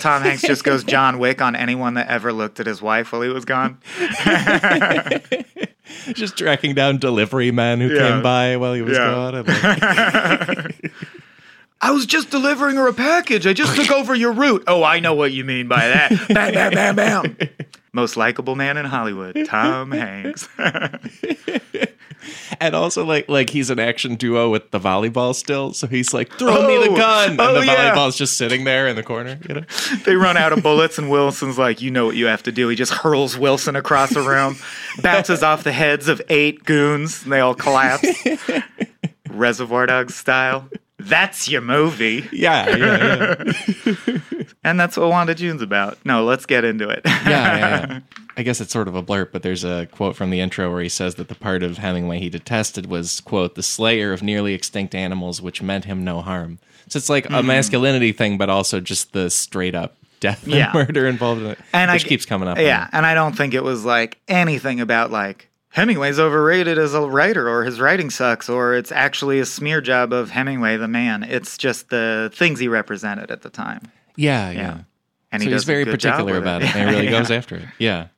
Tom 0.00 0.22
Hanks 0.22 0.42
just 0.42 0.62
goes 0.64 0.84
John 0.94 1.18
Wick 1.18 1.40
on 1.40 1.56
anyone 1.56 1.94
that 1.94 2.08
ever 2.08 2.32
looked 2.32 2.60
at 2.60 2.66
his 2.66 2.82
wife 2.82 3.12
while 3.12 3.22
he 3.22 3.28
was 3.30 3.44
gone. 3.44 3.78
just 6.12 6.36
tracking 6.36 6.74
down 6.74 6.98
delivery 6.98 7.50
men 7.50 7.80
who 7.80 7.88
Yeah. 7.88 8.10
came 8.10 8.22
by 8.22 8.56
while 8.56 8.74
he 8.74 8.82
was 8.82 8.96
Yeah. 8.96 9.10
gone. 9.10 9.44
like, 9.44 10.92
I 11.80 11.92
was 11.92 12.06
just 12.06 12.30
delivering 12.30 12.76
her 12.76 12.88
a 12.88 12.92
package. 12.92 13.46
I 13.46 13.52
just 13.52 13.76
took 13.76 13.90
over 13.92 14.14
your 14.14 14.32
route. 14.32 14.64
Oh, 14.66 14.82
I 14.82 15.00
know 15.00 15.14
what 15.14 15.32
you 15.32 15.44
mean 15.44 15.68
by 15.68 15.88
that. 15.88 16.10
bam, 16.28 16.52
bam, 16.54 16.72
bam, 16.72 16.96
bam. 16.96 17.36
Most 17.92 18.16
likable 18.16 18.54
man 18.56 18.76
in 18.76 18.84
Hollywood, 18.86 19.36
Tom 19.46 19.92
Hanks. 19.92 20.48
and 22.60 22.74
also 22.74 23.04
like 23.04 23.28
like 23.28 23.50
he's 23.50 23.70
an 23.70 23.78
action 23.78 24.16
duo 24.16 24.50
with 24.50 24.70
the 24.70 24.78
volleyball 24.80 25.34
still, 25.34 25.72
so 25.72 25.86
he's 25.86 26.12
like, 26.12 26.32
"Throw 26.34 26.66
me 26.66 26.76
the 26.84 26.90
Oh, 26.92 26.96
gun," 26.96 27.30
and 27.32 27.40
oh, 27.40 27.60
the 27.60 27.66
yeah. 27.66 27.94
volleyball's 27.94 28.16
just 28.16 28.36
sitting 28.36 28.64
there 28.64 28.88
in 28.88 28.96
the 28.96 29.02
corner. 29.02 29.38
You 29.48 29.54
know, 29.56 29.64
they 30.04 30.16
run 30.16 30.36
out 30.36 30.52
of 30.52 30.62
bullets, 30.62 30.98
and 30.98 31.10
Wilson's 31.10 31.58
like, 31.58 31.80
"You 31.80 31.90
know 31.90 32.06
what 32.06 32.16
you 32.16 32.26
have 32.26 32.42
to 32.44 32.52
do." 32.52 32.68
He 32.68 32.76
just 32.76 32.92
hurls 32.92 33.38
Wilson 33.38 33.76
across 33.76 34.10
the 34.12 34.22
room, 34.22 34.56
bounces 35.02 35.42
off 35.42 35.64
the 35.64 35.72
heads 35.72 36.08
of 36.08 36.20
eight 36.28 36.64
goons, 36.64 37.22
and 37.22 37.32
they 37.32 37.40
all 37.40 37.54
collapse. 37.54 38.06
Reservoir 39.30 39.86
Dogs 39.86 40.14
style. 40.14 40.68
That's 40.98 41.48
your 41.48 41.60
movie. 41.60 42.28
yeah, 42.32 42.76
yeah, 42.76 43.44
yeah. 43.86 44.18
And 44.64 44.78
that's 44.78 44.96
what 44.96 45.08
Wanda 45.08 45.34
June's 45.34 45.62
about. 45.62 45.98
No, 46.04 46.24
let's 46.24 46.44
get 46.44 46.64
into 46.64 46.88
it. 46.88 47.02
yeah, 47.04 47.28
yeah, 47.28 47.86
yeah. 47.88 48.00
I 48.36 48.42
guess 48.42 48.60
it's 48.60 48.72
sort 48.72 48.88
of 48.88 48.94
a 48.94 49.02
blurb, 49.02 49.32
but 49.32 49.42
there's 49.42 49.64
a 49.64 49.86
quote 49.86 50.14
from 50.16 50.30
the 50.30 50.40
intro 50.40 50.70
where 50.70 50.82
he 50.82 50.88
says 50.88 51.14
that 51.14 51.28
the 51.28 51.34
part 51.34 51.62
of 51.62 51.78
Hemingway 51.78 52.18
he 52.18 52.28
detested 52.28 52.86
was, 52.86 53.20
quote, 53.20 53.54
the 53.54 53.62
slayer 53.62 54.12
of 54.12 54.22
nearly 54.22 54.54
extinct 54.54 54.94
animals, 54.94 55.40
which 55.40 55.62
meant 55.62 55.86
him 55.86 56.04
no 56.04 56.20
harm. 56.20 56.58
So 56.88 56.98
it's 56.98 57.08
like 57.08 57.26
a 57.26 57.28
mm-hmm. 57.28 57.46
masculinity 57.46 58.12
thing, 58.12 58.36
but 58.36 58.50
also 58.50 58.80
just 58.80 59.12
the 59.12 59.30
straight 59.30 59.74
up 59.74 59.96
death 60.20 60.44
and 60.44 60.54
Yeah. 60.54 60.70
murder 60.74 61.06
involved 61.06 61.42
in 61.42 61.48
it, 61.48 61.58
and 61.72 61.90
which 61.92 62.04
I, 62.04 62.08
keeps 62.08 62.26
coming 62.26 62.48
up. 62.48 62.58
Yeah, 62.58 62.88
and 62.92 63.06
I 63.06 63.14
don't 63.14 63.36
think 63.36 63.54
it 63.54 63.62
was 63.62 63.84
like 63.84 64.18
anything 64.28 64.80
about 64.80 65.10
like 65.10 65.48
Hemingway's 65.78 66.18
overrated 66.18 66.76
as 66.76 66.92
a 66.92 67.02
writer 67.02 67.48
or 67.48 67.64
his 67.64 67.78
writing 67.78 68.10
sucks 68.10 68.48
or 68.48 68.74
it's 68.74 68.90
actually 68.90 69.38
a 69.38 69.46
smear 69.46 69.80
job 69.80 70.12
of 70.12 70.30
Hemingway 70.30 70.76
the 70.76 70.88
man. 70.88 71.22
It's 71.22 71.56
just 71.56 71.88
the 71.90 72.30
things 72.34 72.58
he 72.58 72.66
represented 72.66 73.30
at 73.30 73.42
the 73.42 73.50
time. 73.50 73.82
Yeah, 74.16 74.50
yeah. 74.50 74.58
Yeah. 74.60 74.78
And 75.30 75.42
so 75.42 75.48
he 75.48 75.52
he's 75.54 75.64
very 75.64 75.84
particular 75.84 76.36
about 76.36 76.62
it, 76.62 76.74
and 76.74 76.88
he 76.90 76.94
really 76.96 77.04
Yeah. 77.12 77.18
goes 77.20 77.30
after 77.30 77.56
it. 77.56 77.68
Yeah. 77.78 78.08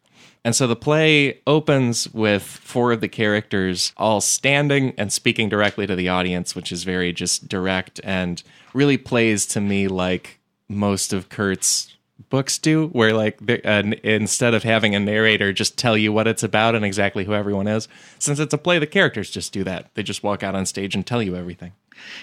And 0.42 0.56
so 0.56 0.66
the 0.66 0.76
play 0.76 1.40
opens 1.46 2.08
with 2.14 2.42
four 2.42 2.92
of 2.92 3.02
the 3.02 3.08
characters 3.08 3.92
all 3.98 4.22
standing 4.22 4.94
and 4.96 5.12
speaking 5.12 5.50
directly 5.50 5.86
to 5.86 5.94
the 5.94 6.08
audience, 6.08 6.56
which 6.56 6.72
is 6.72 6.84
very 6.84 7.12
just 7.12 7.46
direct 7.46 8.00
and 8.02 8.42
really 8.72 8.96
plays 8.96 9.44
to 9.46 9.60
me 9.60 9.86
like 9.86 10.38
most 10.68 11.12
of 11.12 11.28
Kurt's 11.28 11.94
books 12.30 12.58
do, 12.58 12.88
where 12.88 13.12
like 13.12 13.40
instead 14.02 14.54
of 14.54 14.62
having 14.62 14.94
a 14.94 15.00
narrator 15.00 15.52
just 15.52 15.76
tell 15.76 15.96
you 15.96 16.12
what 16.12 16.26
it's 16.26 16.42
about 16.42 16.74
and 16.74 16.84
exactly 16.84 17.24
who 17.24 17.34
everyone 17.34 17.66
is, 17.66 17.88
since 18.18 18.38
it's 18.38 18.54
a 18.54 18.58
play, 18.58 18.78
the 18.78 18.86
characters 18.86 19.30
just 19.30 19.52
do 19.52 19.64
that. 19.64 19.90
They 19.94 20.02
just 20.02 20.22
walk 20.22 20.42
out 20.42 20.54
on 20.54 20.64
stage 20.64 20.94
and 20.94 21.06
tell 21.06 21.22
you 21.22 21.36
everything. 21.36 21.72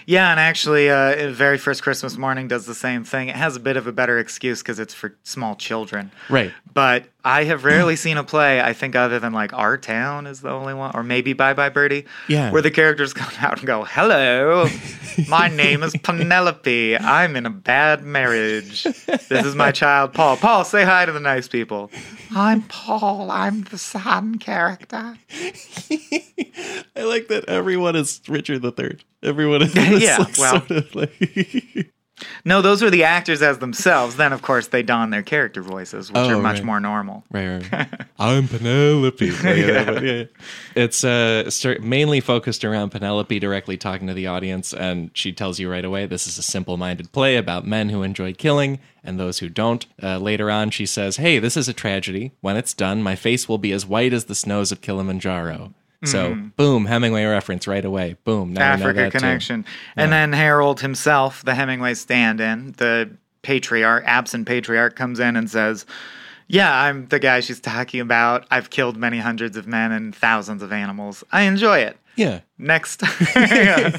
Yeah, 0.06 0.32
and 0.32 0.40
actually, 0.40 0.90
uh, 0.90 1.32
very 1.32 1.58
first 1.58 1.84
Christmas 1.84 2.18
morning 2.18 2.48
does 2.48 2.66
the 2.66 2.76
same 2.76 3.04
thing. 3.04 3.28
It 3.30 3.36
has 3.36 3.56
a 3.56 3.60
bit 3.60 3.78
of 3.78 3.88
a 3.88 3.92
better 3.92 4.18
excuse 4.18 4.62
because 4.62 4.80
it's 4.80 4.94
for 4.94 5.16
small 5.24 5.56
children. 5.56 6.12
Right. 6.30 6.54
But 6.74 7.06
I 7.26 7.44
have 7.46 7.66
rarely 7.66 7.96
seen 8.06 8.18
a 8.18 8.24
play, 8.24 8.62
I 8.62 8.74
think, 8.74 8.96
other 8.96 9.20
than 9.20 9.34
like 9.34 9.52
Our 9.54 9.78
Town 9.78 10.28
is 10.28 10.42
the 10.42 10.50
only 10.50 10.74
one, 10.74 10.92
or 10.96 11.04
maybe 11.04 11.34
Bye 11.34 11.54
Bye 11.54 11.70
Birdie, 11.70 12.06
Yeah. 12.28 12.52
where 12.52 12.62
the 12.62 12.72
characters 12.72 13.14
come 13.16 13.32
out 13.44 13.58
and 13.58 13.68
go, 13.68 13.84
Hello, 13.84 14.68
my 15.28 15.48
name 15.54 15.84
is 15.84 15.96
Penelope. 16.04 16.98
I'm 16.98 17.36
in 17.36 17.46
a 17.46 17.50
bad 17.50 18.04
marriage. 18.04 18.84
This 18.84 19.46
is 19.46 19.56
my 19.56 19.72
child, 19.72 20.14
Paul. 20.14 20.38
Paul, 20.38 20.64
say 20.64 20.84
hi 20.86 21.06
to 21.06 21.12
the 21.12 21.20
nice 21.20 21.48
people. 21.48 21.92
I'm 22.36 22.62
Paul. 22.64 23.30
I'm 23.32 23.64
the 23.64 23.78
son 23.78 24.38
character. 24.38 25.18
I 26.96 27.04
like 27.04 27.28
that 27.28 27.46
everyone 27.48 27.96
is 27.96 28.22
Richard 28.28 28.62
the 28.62 28.72
Third. 28.72 29.04
Everyone 29.24 29.62
is 29.62 29.67
Yeah, 30.00 30.18
like 30.18 30.38
well- 30.38 30.66
sort 30.68 30.72
of 30.72 30.96
like 30.96 31.92
No, 32.44 32.64
those 32.64 32.82
are 32.82 32.90
the 32.90 33.04
actors 33.04 33.44
as 33.44 33.60
themselves. 33.60 34.16
Then, 34.16 34.34
of 34.34 34.42
course, 34.42 34.66
they 34.70 34.82
don 34.82 35.12
their 35.12 35.22
character 35.22 35.62
voices, 35.62 36.12
which 36.12 36.18
Oh, 36.18 36.40
are 36.40 36.42
much 36.42 36.56
right. 36.56 36.64
more 36.66 36.80
normal. 36.80 37.24
Right, 37.32 37.72
right. 37.72 37.88
I'm 38.18 38.48
Penelope. 38.48 39.30
Like, 39.34 39.44
yeah, 39.44 40.00
yeah. 40.00 40.24
It's 40.76 41.04
uh, 41.04 41.48
mainly 41.80 42.20
focused 42.20 42.66
around 42.66 42.90
Penelope 42.90 43.38
directly 43.38 43.78
talking 43.78 44.08
to 44.08 44.16
the 44.16 44.26
audience, 44.26 44.74
and 44.74 45.12
she 45.14 45.32
tells 45.32 45.60
you 45.60 45.70
right 45.70 45.86
away 45.86 46.08
this 46.08 46.26
is 46.26 46.40
a 46.40 46.42
simple 46.42 46.76
minded 46.76 47.12
play 47.12 47.36
about 47.36 47.68
men 47.68 47.90
who 47.90 48.02
enjoy 48.02 48.34
killing 48.34 48.80
and 49.04 49.20
those 49.20 49.38
who 49.38 49.48
don't. 49.48 49.86
Uh, 50.02 50.18
later 50.18 50.50
on, 50.50 50.72
she 50.72 50.88
says, 50.88 51.18
Hey, 51.18 51.38
this 51.38 51.56
is 51.56 51.68
a 51.68 51.74
tragedy. 51.74 52.32
When 52.42 52.58
it's 52.58 52.74
done, 52.74 53.04
my 53.04 53.16
face 53.16 53.48
will 53.48 53.60
be 53.60 53.72
as 53.74 53.86
white 53.86 54.12
as 54.12 54.26
the 54.26 54.34
snows 54.34 54.72
of 54.72 54.82
Kilimanjaro. 54.82 55.76
So, 56.04 56.32
mm-hmm. 56.34 56.48
boom, 56.50 56.86
Hemingway 56.86 57.26
reference 57.26 57.68
right 57.68 57.84
away. 57.84 58.18
Boom. 58.24 58.54
Now. 58.54 58.74
Africa 58.74 59.10
connection. 59.10 59.66
And 59.96 60.12
then 60.12 60.32
Harold 60.32 60.82
himself, 60.82 61.44
the 61.44 61.56
Hemingway 61.56 61.96
stand 61.96 62.40
in, 62.40 62.74
the 62.78 63.10
patriarch, 63.42 64.04
absent 64.06 64.48
patriarch, 64.48 64.96
comes 64.96 65.20
in 65.20 65.36
and 65.36 65.50
says, 65.50 65.86
Yeah, 66.48 66.72
I'm 66.72 67.08
the 67.08 67.18
guy 67.18 67.40
she's 67.40 67.60
talking 67.60 68.00
about. 68.00 68.46
I've 68.52 68.70
killed 68.70 68.96
many 68.96 69.18
hundreds 69.18 69.58
of 69.58 69.66
men 69.66 69.92
and 69.92 70.16
thousands 70.16 70.62
of 70.62 70.72
animals. 70.72 71.24
I 71.32 71.44
enjoy 71.44 71.80
it. 71.80 71.98
Yeah. 72.16 72.42
Next. 72.58 73.02
Yeah. 73.36 73.98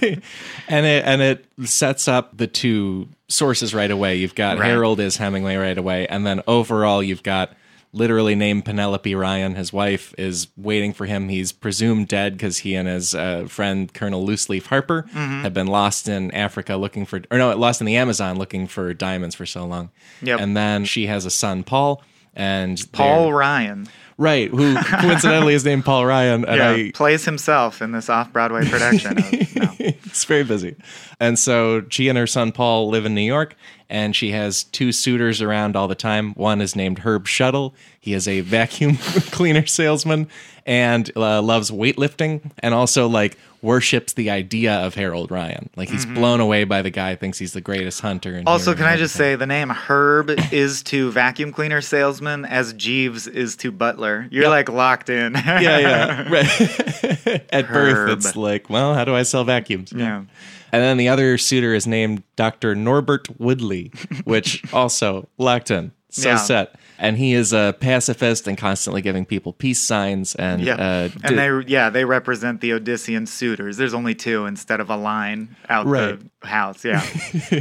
and 0.68 0.86
it 0.86 1.04
and 1.04 1.22
it 1.22 1.46
sets 1.64 2.06
up 2.08 2.36
the 2.36 2.46
two 2.46 3.08
sources 3.28 3.74
right 3.74 3.90
away. 3.90 4.16
You've 4.16 4.34
got 4.34 4.58
Right. 4.58 4.68
Harold 4.68 5.00
is 5.00 5.16
Hemingway 5.16 5.56
right 5.56 5.78
away, 5.78 6.06
and 6.06 6.26
then 6.26 6.42
overall 6.46 7.02
you've 7.02 7.22
got 7.22 7.54
literally 7.92 8.34
named 8.34 8.64
Penelope 8.64 9.14
Ryan. 9.14 9.54
His 9.54 9.72
wife 9.72 10.14
is 10.18 10.48
waiting 10.56 10.92
for 10.92 11.06
him. 11.06 11.28
He's 11.28 11.52
presumed 11.52 12.08
dead 12.08 12.34
because 12.34 12.58
he 12.58 12.74
and 12.74 12.86
his 12.86 13.14
uh, 13.14 13.46
friend 13.48 13.92
Colonel 13.92 14.26
Looseleaf 14.26 14.66
Harper 14.66 15.06
Mm-hmm. 15.14 15.42
have 15.42 15.54
been 15.54 15.66
lost 15.68 16.08
in 16.08 16.30
Africa 16.32 16.76
looking 16.76 17.06
for, 17.06 17.22
or 17.30 17.38
no, 17.38 17.54
lost 17.56 17.80
in 17.80 17.86
the 17.86 17.96
Amazon 17.96 18.36
looking 18.38 18.66
for 18.66 18.92
diamonds 18.94 19.34
for 19.34 19.46
so 19.46 19.64
long. 19.64 19.90
Yep. 20.22 20.40
And 20.40 20.56
then 20.56 20.84
she 20.84 21.06
has 21.06 21.24
a 21.24 21.30
son, 21.30 21.64
Paul. 21.64 22.02
And 22.34 22.80
Paul 22.92 23.32
Ryan. 23.32 23.88
right? 24.16 24.48
Who 24.50 24.76
coincidentally 25.00 25.54
is 25.54 25.64
named 25.64 25.84
Paul 25.84 26.06
Ryan, 26.06 26.44
and 26.44 26.56
Yeah, 26.56 26.70
I 26.70 26.92
plays 26.94 27.24
himself 27.24 27.82
in 27.82 27.90
this 27.92 28.08
off 28.08 28.32
Broadway 28.32 28.68
production. 28.68 29.18
Of, 29.18 29.32
no. 29.56 29.72
it's 29.78 30.24
very 30.24 30.44
busy. 30.44 30.76
And 31.18 31.36
so 31.38 31.84
she 31.88 32.08
and 32.08 32.16
her 32.16 32.28
son 32.28 32.52
Paul 32.52 32.90
live 32.90 33.06
in 33.06 33.14
New 33.14 33.22
York, 33.22 33.56
and 33.90 34.14
she 34.14 34.30
has 34.32 34.64
two 34.64 34.92
suitors 34.92 35.40
around 35.42 35.76
all 35.76 35.88
the 35.88 35.94
time. 35.94 36.32
One 36.34 36.60
is 36.60 36.76
named 36.76 37.00
Herb 37.00 37.26
Shuttle. 37.26 37.74
He 38.00 38.12
is 38.14 38.28
a 38.28 38.40
vacuum 38.40 38.96
cleaner 39.30 39.66
salesman 39.66 40.28
and 40.66 41.10
uh, 41.16 41.40
loves 41.40 41.70
weightlifting, 41.70 42.50
and 42.58 42.74
also 42.74 43.08
like 43.08 43.38
worships 43.62 44.12
the 44.12 44.30
idea 44.30 44.72
of 44.72 44.94
Harold 44.94 45.30
Ryan. 45.32 45.68
Like 45.76 45.88
he's 45.88 46.04
blown 46.06 46.38
away 46.40 46.62
by 46.64 46.82
the 46.82 46.90
guy, 46.90 47.16
thinks 47.16 47.38
he's 47.38 47.54
the 47.54 47.60
greatest 47.60 48.00
hunter. 48.02 48.30
And 48.34 48.40
Mm-hmm. 48.40 48.48
Also, 48.48 48.74
can 48.74 48.84
I 48.84 48.96
just 48.96 49.14
say 49.16 49.34
the 49.34 49.46
name 49.46 49.70
Herb 49.70 50.30
is 50.52 50.82
to 50.84 51.10
vacuum 51.10 51.52
cleaner 51.52 51.80
salesman 51.80 52.44
as 52.44 52.72
Jeeves 52.74 53.26
is 53.26 53.56
to 53.56 53.72
butler. 53.72 54.28
You're 54.30 54.48
like 54.50 54.68
locked 54.68 55.08
in. 55.08 55.32
yeah, 55.34 55.78
yeah. 55.78 56.28
Right. 56.30 57.46
At 57.52 57.66
birth, 57.68 57.96
Herb. 57.96 58.18
it's 58.18 58.36
like, 58.36 58.68
well, 58.70 58.94
how 58.94 59.04
do 59.04 59.14
I 59.14 59.22
sell 59.24 59.44
vacuums? 59.44 59.92
Yeah. 59.92 60.24
And 60.72 60.82
then 60.82 60.96
the 60.96 61.08
other 61.08 61.38
suitor 61.38 61.74
is 61.74 61.86
named 61.86 62.22
Dr. 62.36 62.74
Norbert 62.74 63.28
Woodley, 63.40 63.90
which 64.24 64.62
also 64.72 65.28
locked 65.38 65.70
in. 65.70 65.92
So 66.10 66.30
Yeah. 66.30 66.36
set. 66.36 66.74
And 67.00 67.16
he 67.16 67.32
is 67.32 67.52
a 67.52 67.76
pacifist 67.78 68.48
and 68.48 68.58
constantly 68.58 69.02
giving 69.02 69.24
people 69.24 69.52
peace 69.52 69.78
signs. 69.80 70.34
And, 70.34 70.60
Yeah. 70.62 70.74
uh, 70.74 71.08
and 71.22 71.38
they 71.38 71.62
yeah, 71.70 71.90
they 71.90 72.04
represent 72.04 72.60
the 72.60 72.70
Odyssean 72.70 73.28
suitors. 73.28 73.76
There's 73.76 73.94
only 73.94 74.14
two 74.16 74.46
instead 74.46 74.80
of 74.80 74.90
a 74.90 74.96
line 74.96 75.54
out 75.68 75.86
Right. 75.86 76.18
the 76.42 76.46
house. 76.48 76.84
Yeah. 76.84 77.02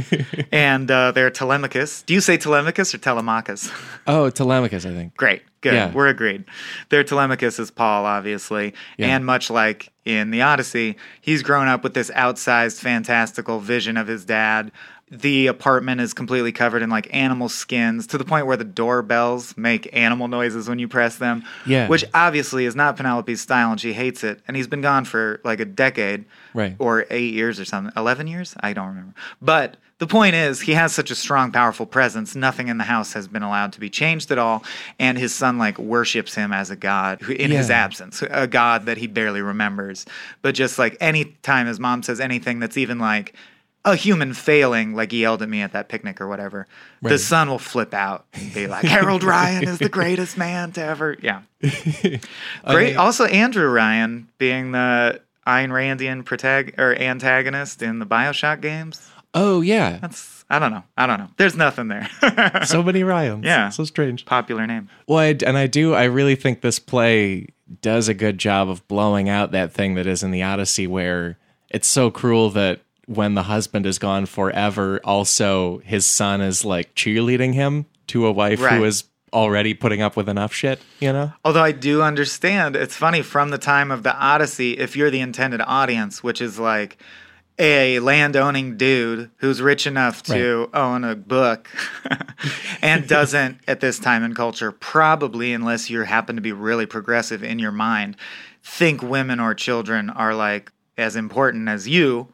and 0.52 0.90
uh, 0.90 1.12
they're 1.12 1.30
Telemachus. 1.30 2.02
Do 2.02 2.14
you 2.14 2.20
say 2.20 2.36
Telemachus 2.36 2.94
or 2.94 2.98
Telemachus? 2.98 3.70
oh, 4.06 4.30
Telemachus, 4.30 4.84
I 4.84 4.90
think. 4.92 5.16
Great. 5.16 5.42
Good. 5.60 5.74
Yeah. 5.74 5.92
We're 5.92 6.06
agreed. 6.08 6.44
Their 6.88 7.02
Telemachus 7.02 7.58
is 7.58 7.70
Paul, 7.70 8.04
obviously. 8.06 8.74
Yeah. 8.96 9.08
And 9.16 9.26
much 9.26 9.50
like 9.50 9.92
in 10.04 10.30
the 10.30 10.42
Odyssey, 10.42 10.96
he's 11.20 11.42
grown 11.42 11.66
up 11.66 11.82
with 11.82 11.94
this 11.94 12.10
outsized, 12.10 12.80
fantastical 12.80 13.58
vision 13.58 13.96
of 13.96 14.06
his 14.06 14.24
dad. 14.24 14.70
The 15.10 15.46
apartment 15.46 16.00
is 16.00 16.14
completely 16.14 16.52
covered 16.52 16.82
in 16.82 16.90
like 16.90 17.08
animal 17.14 17.48
skins 17.48 18.06
to 18.08 18.18
the 18.18 18.24
point 18.24 18.46
where 18.46 18.56
the 18.56 18.64
doorbells 18.64 19.56
make 19.56 19.88
animal 19.92 20.28
noises 20.28 20.68
when 20.68 20.78
you 20.78 20.88
press 20.88 21.16
them. 21.16 21.44
Yeah. 21.66 21.88
Which 21.88 22.04
obviously 22.14 22.64
is 22.64 22.76
not 22.76 22.96
Penelope's 22.96 23.40
style 23.40 23.70
and 23.70 23.80
she 23.80 23.92
hates 23.92 24.24
it. 24.24 24.40
And 24.46 24.56
he's 24.56 24.66
been 24.66 24.82
gone 24.82 25.04
for 25.04 25.40
like 25.44 25.60
a 25.60 25.64
decade. 25.64 26.24
Right. 26.54 26.76
Or 26.78 27.06
eight 27.10 27.34
years 27.34 27.60
or 27.60 27.64
something. 27.64 27.92
11 27.96 28.26
years? 28.26 28.54
I 28.60 28.72
don't 28.72 28.88
remember. 28.88 29.14
But 29.40 29.76
the 29.98 30.06
point 30.06 30.36
is, 30.36 30.60
he 30.60 30.72
has 30.74 30.92
such 30.92 31.10
a 31.10 31.14
strong, 31.14 31.50
powerful 31.50 31.84
presence. 31.84 32.36
Nothing 32.36 32.68
in 32.68 32.78
the 32.78 32.84
house 32.84 33.12
has 33.14 33.26
been 33.26 33.42
allowed 33.42 33.72
to 33.72 33.80
be 33.80 33.90
changed 33.90 34.30
at 34.30 34.38
all. 34.38 34.62
And 34.98 35.18
his 35.18 35.34
son, 35.34 35.58
like, 35.58 35.76
worships 35.78 36.34
him 36.34 36.52
as 36.52 36.70
a 36.70 36.76
god 36.76 37.28
in 37.28 37.50
his 37.50 37.68
absence, 37.68 38.22
a 38.22 38.46
god 38.46 38.86
that 38.86 38.96
he 38.98 39.08
barely 39.08 39.42
remembers. 39.42 40.06
But 40.40 40.54
just 40.54 40.78
like 40.78 40.96
any 41.00 41.36
time 41.42 41.66
his 41.66 41.80
mom 41.80 42.04
says 42.04 42.20
anything 42.20 42.60
that's 42.60 42.76
even 42.76 42.98
like 42.98 43.34
a 43.84 43.94
human 43.96 44.34
failing, 44.34 44.94
like 44.94 45.12
he 45.12 45.20
yelled 45.22 45.40
at 45.42 45.48
me 45.48 45.62
at 45.62 45.72
that 45.72 45.88
picnic 45.88 46.20
or 46.20 46.28
whatever, 46.28 46.66
the 47.02 47.10
Right. 47.10 47.20
son 47.20 47.48
will 47.48 47.58
flip 47.58 47.94
out 47.94 48.26
and 48.34 48.52
be 48.52 48.66
like, 48.66 48.84
Harold 48.84 49.22
Ryan 49.24 49.64
is 49.68 49.78
the 49.78 49.88
greatest 49.88 50.36
man 50.36 50.72
to 50.72 50.82
ever. 50.84 51.16
Yeah. 51.22 51.42
Great. 52.66 52.96
Also, 52.96 53.24
Andrew 53.26 53.68
Ryan 53.68 54.28
being 54.38 54.72
the 54.72 55.20
Ayn 55.46 55.70
Randian 55.70 56.24
protag- 56.24 56.74
or 56.78 56.94
antagonist 56.96 57.82
in 57.82 57.98
the 57.98 58.06
Bioshock 58.06 58.60
games. 58.60 59.10
Oh, 59.34 59.60
yeah. 59.60 59.98
That's 60.00 60.44
I 60.50 60.58
don't 60.58 60.70
know. 60.72 60.82
I 60.96 61.06
don't 61.06 61.18
know. 61.18 61.28
There's 61.36 61.54
nothing 61.56 61.88
there. 61.88 62.08
so 62.64 62.82
many 62.82 63.04
Ryans. 63.04 63.44
Yeah. 63.44 63.68
So 63.68 63.84
strange. 63.84 64.24
Popular 64.24 64.66
name. 64.66 64.88
Well, 65.06 65.18
I, 65.18 65.36
and 65.46 65.58
I 65.58 65.66
do. 65.66 65.92
I 65.94 66.04
really 66.04 66.36
think 66.36 66.62
this 66.62 66.78
play 66.78 67.48
does 67.82 68.08
a 68.08 68.14
good 68.14 68.38
job 68.38 68.70
of 68.70 68.86
blowing 68.88 69.28
out 69.28 69.52
that 69.52 69.72
thing 69.72 69.94
that 69.96 70.06
is 70.06 70.22
in 70.22 70.30
the 70.30 70.42
Odyssey, 70.42 70.86
where 70.86 71.36
it's 71.68 71.86
so 71.86 72.10
cruel 72.10 72.48
that 72.50 72.80
when 73.08 73.34
the 73.34 73.44
husband 73.44 73.86
is 73.86 73.98
gone 73.98 74.26
forever, 74.26 75.00
also 75.02 75.78
his 75.78 76.04
son 76.04 76.40
is 76.42 76.64
like 76.64 76.94
cheerleading 76.94 77.54
him 77.54 77.86
to 78.08 78.26
a 78.26 78.32
wife 78.32 78.60
Right. 78.60 78.74
who 78.74 78.84
is 78.84 79.04
already 79.32 79.72
putting 79.74 80.02
up 80.02 80.14
with 80.16 80.28
enough 80.28 80.52
shit. 80.52 80.78
You 81.00 81.12
know? 81.12 81.32
Although 81.44 81.62
I 81.62 81.72
do 81.72 82.02
understand, 82.02 82.76
it's 82.76 82.96
funny 82.96 83.22
from 83.22 83.48
the 83.50 83.58
time 83.58 83.90
of 83.90 84.02
the 84.02 84.14
Odyssey, 84.14 84.72
if 84.78 84.94
you're 84.94 85.10
the 85.10 85.20
intended 85.20 85.62
audience, 85.62 86.22
which 86.22 86.40
is 86.42 86.58
like 86.58 86.98
a 87.58 87.98
landowning 88.00 88.76
dude 88.76 89.30
who's 89.38 89.60
rich 89.60 89.86
enough 89.86 90.22
to 90.22 90.70
own 90.74 91.02
a 91.02 91.16
book 91.16 91.68
and 92.82 93.08
doesn't 93.08 93.58
at 93.68 93.80
this 93.80 93.98
time 93.98 94.22
in 94.22 94.32
culture 94.34 94.70
probably 94.70 95.52
unless 95.52 95.90
you 95.90 96.00
happen 96.02 96.36
to 96.36 96.42
be 96.42 96.52
really 96.52 96.86
progressive 96.86 97.42
in 97.42 97.58
your 97.58 97.72
mind 97.72 98.16
think 98.62 99.02
women 99.02 99.40
or 99.40 99.54
children 99.54 100.08
are 100.08 100.34
like 100.36 100.70
as 100.96 101.16
important 101.16 101.68
as 101.68 101.88
you 101.88 102.28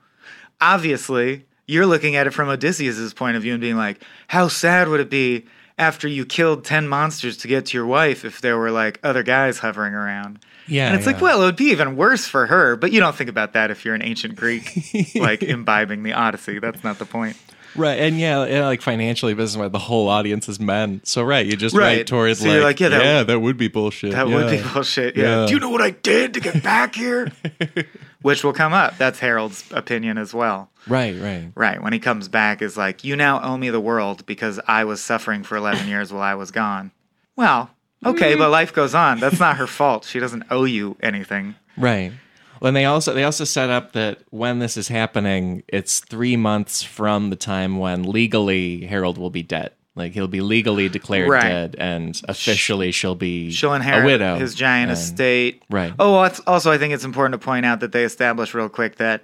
obviously 0.61 1.45
you're 1.67 1.87
looking 1.87 2.17
at 2.17 2.27
it 2.27 2.31
from 2.33 2.49
Odysseus's 2.49 3.15
point 3.15 3.37
of 3.37 3.43
view 3.43 3.53
and 3.53 3.61
being 3.61 3.77
like, 3.77 4.03
how 4.29 4.49
sad 4.49 4.89
would 4.89 5.01
it 5.01 5.11
be 5.11 5.47
after 5.79 6.07
you 6.07 6.25
killed 6.27 6.65
10 6.65 6.87
monsters 6.89 7.37
to 7.39 7.49
get 7.49 7.67
to 7.67 7.77
your 7.77 7.87
wife 7.87 8.25
if 8.25 8.41
there 8.41 8.57
were 8.59 8.71
like 8.71 9.01
other 9.03 9.23
guys 9.23 9.59
hovering 9.61 9.95
around? 9.95 10.39
Yeah. 10.67 10.87
And 10.89 10.97
it's 10.97 11.07
like, 11.07 11.21
well, 11.21 11.43
it 11.43 11.47
would 11.47 11.57
be 11.57 11.67
even 11.67 11.97
worse 11.97 12.27
for 12.27 12.47
her, 12.47 12.77
but 12.77 12.91
you 12.93 13.01
don't 13.01 13.15
think 13.15 13.29
about 13.31 13.53
that 13.55 13.71
if 13.71 13.85
you're 13.85 13.95
an 13.95 14.03
ancient 14.03 14.37
Greek, 14.37 15.15
like 15.15 15.43
imbibing 15.43 16.03
the 16.03 16.13
Odyssey. 16.15 16.59
That's 16.59 16.83
not 16.85 16.99
the 16.99 17.05
point. 17.05 17.37
right, 17.77 17.99
and 17.99 18.19
yeah, 18.21 18.47
yeah, 18.47 18.65
like 18.67 18.81
financially, 18.81 19.35
business 19.35 19.59
wise, 19.61 19.73
the 19.73 19.79
whole 19.79 20.09
audience 20.09 20.49
is 20.49 20.59
men. 20.61 21.01
So 21.05 21.23
right, 21.23 21.45
you 21.45 21.57
just 21.57 21.75
Right. 21.77 21.99
write 21.99 22.07
towards 22.07 22.39
So 22.41 22.49
like, 22.49 22.63
like, 22.63 22.81
yeah, 22.81 22.89
that- 22.91 23.27
that 23.27 23.41
would 23.41 23.57
be 23.59 23.69
bullshit. 23.69 24.13
That 24.13 24.29
would 24.29 24.51
be 24.51 24.63
bullshit. 24.73 25.17
Yeah. 25.17 25.41
Yeah. 25.41 25.47
Do 25.49 25.55
you 25.55 25.61
know 25.61 25.71
what 25.71 25.83
I 25.83 25.91
did 25.91 26.35
to 26.35 26.41
get 26.41 26.63
back 26.63 26.95
here? 26.95 27.31
Which 28.25 28.43
will 28.43 28.55
come 28.55 28.73
up. 28.73 28.97
That's 28.97 29.19
Harold's 29.19 29.71
opinion 29.71 30.17
as 30.17 30.33
well. 30.33 30.71
Right, 30.87 31.15
right. 31.21 31.53
Right. 31.55 31.83
When 31.83 31.93
he 31.93 31.99
comes 31.99 32.27
back, 32.27 32.63
is 32.63 32.75
like, 32.75 33.05
you 33.05 33.17
now 33.17 33.39
owe 33.43 33.59
me 33.59 33.69
the 33.69 33.83
world 33.83 34.25
because 34.25 34.59
I 34.67 34.85
was 34.85 35.05
suffering 35.05 35.43
for 35.43 35.59
11 35.59 35.87
years 35.89 36.11
while 36.11 36.23
I 36.23 36.35
was 36.35 36.51
gone. 36.51 36.91
Well, 37.37 37.69
okay, 38.03 38.35
but 38.35 38.49
life 38.49 38.73
goes 38.73 38.95
on. 38.95 39.21
That's 39.21 39.39
not 39.39 39.59
her 39.59 39.67
fault. 39.67 40.07
She 40.07 40.21
doesn't 40.21 40.45
owe 40.51 40.65
you 40.65 40.97
anything. 41.03 41.57
Right. 41.77 42.13
Well, 42.61 42.69
and 42.69 42.77
they 42.79 42.87
also 42.87 43.13
they 43.13 43.25
also 43.25 43.45
set 43.45 43.69
up 43.69 43.93
that 43.93 44.21
when 44.31 44.59
this 44.59 44.79
is 44.79 44.89
happening, 44.89 45.63
it's 45.69 46.01
three 46.01 46.37
months 46.39 46.83
from 46.83 47.29
the 47.29 47.37
time 47.37 47.77
when 47.77 48.05
legally 48.05 48.87
Harold 48.87 49.19
will 49.19 49.29
be 49.29 49.43
dead. 49.43 49.73
Like 49.97 50.13
he'll 50.13 50.27
be 50.27 50.41
legally 50.41 50.89
declared 50.89 51.29
Right. 51.29 51.43
dead, 51.43 51.77
and 51.79 52.21
officially 52.29 52.91
she'll 52.91 53.15
be 53.15 53.51
She'll 53.53 53.75
inherit 53.75 54.03
a 54.03 54.07
widow. 54.07 54.37
his 54.39 54.55
giant 54.55 54.91
And- 54.91 54.99
estate. 54.99 55.63
Right. 55.71 55.95
Oh, 56.01 56.15
well, 56.15 56.25
it's, 56.25 56.41
also, 56.49 56.73
I 56.73 56.79
think 56.79 56.93
it's 56.95 57.05
important 57.05 57.41
to 57.41 57.45
point 57.45 57.65
out 57.65 57.79
that 57.81 57.93
they 57.93 58.03
establish 58.03 58.55
real 58.55 58.69
quick 58.69 58.97
that 58.97 59.23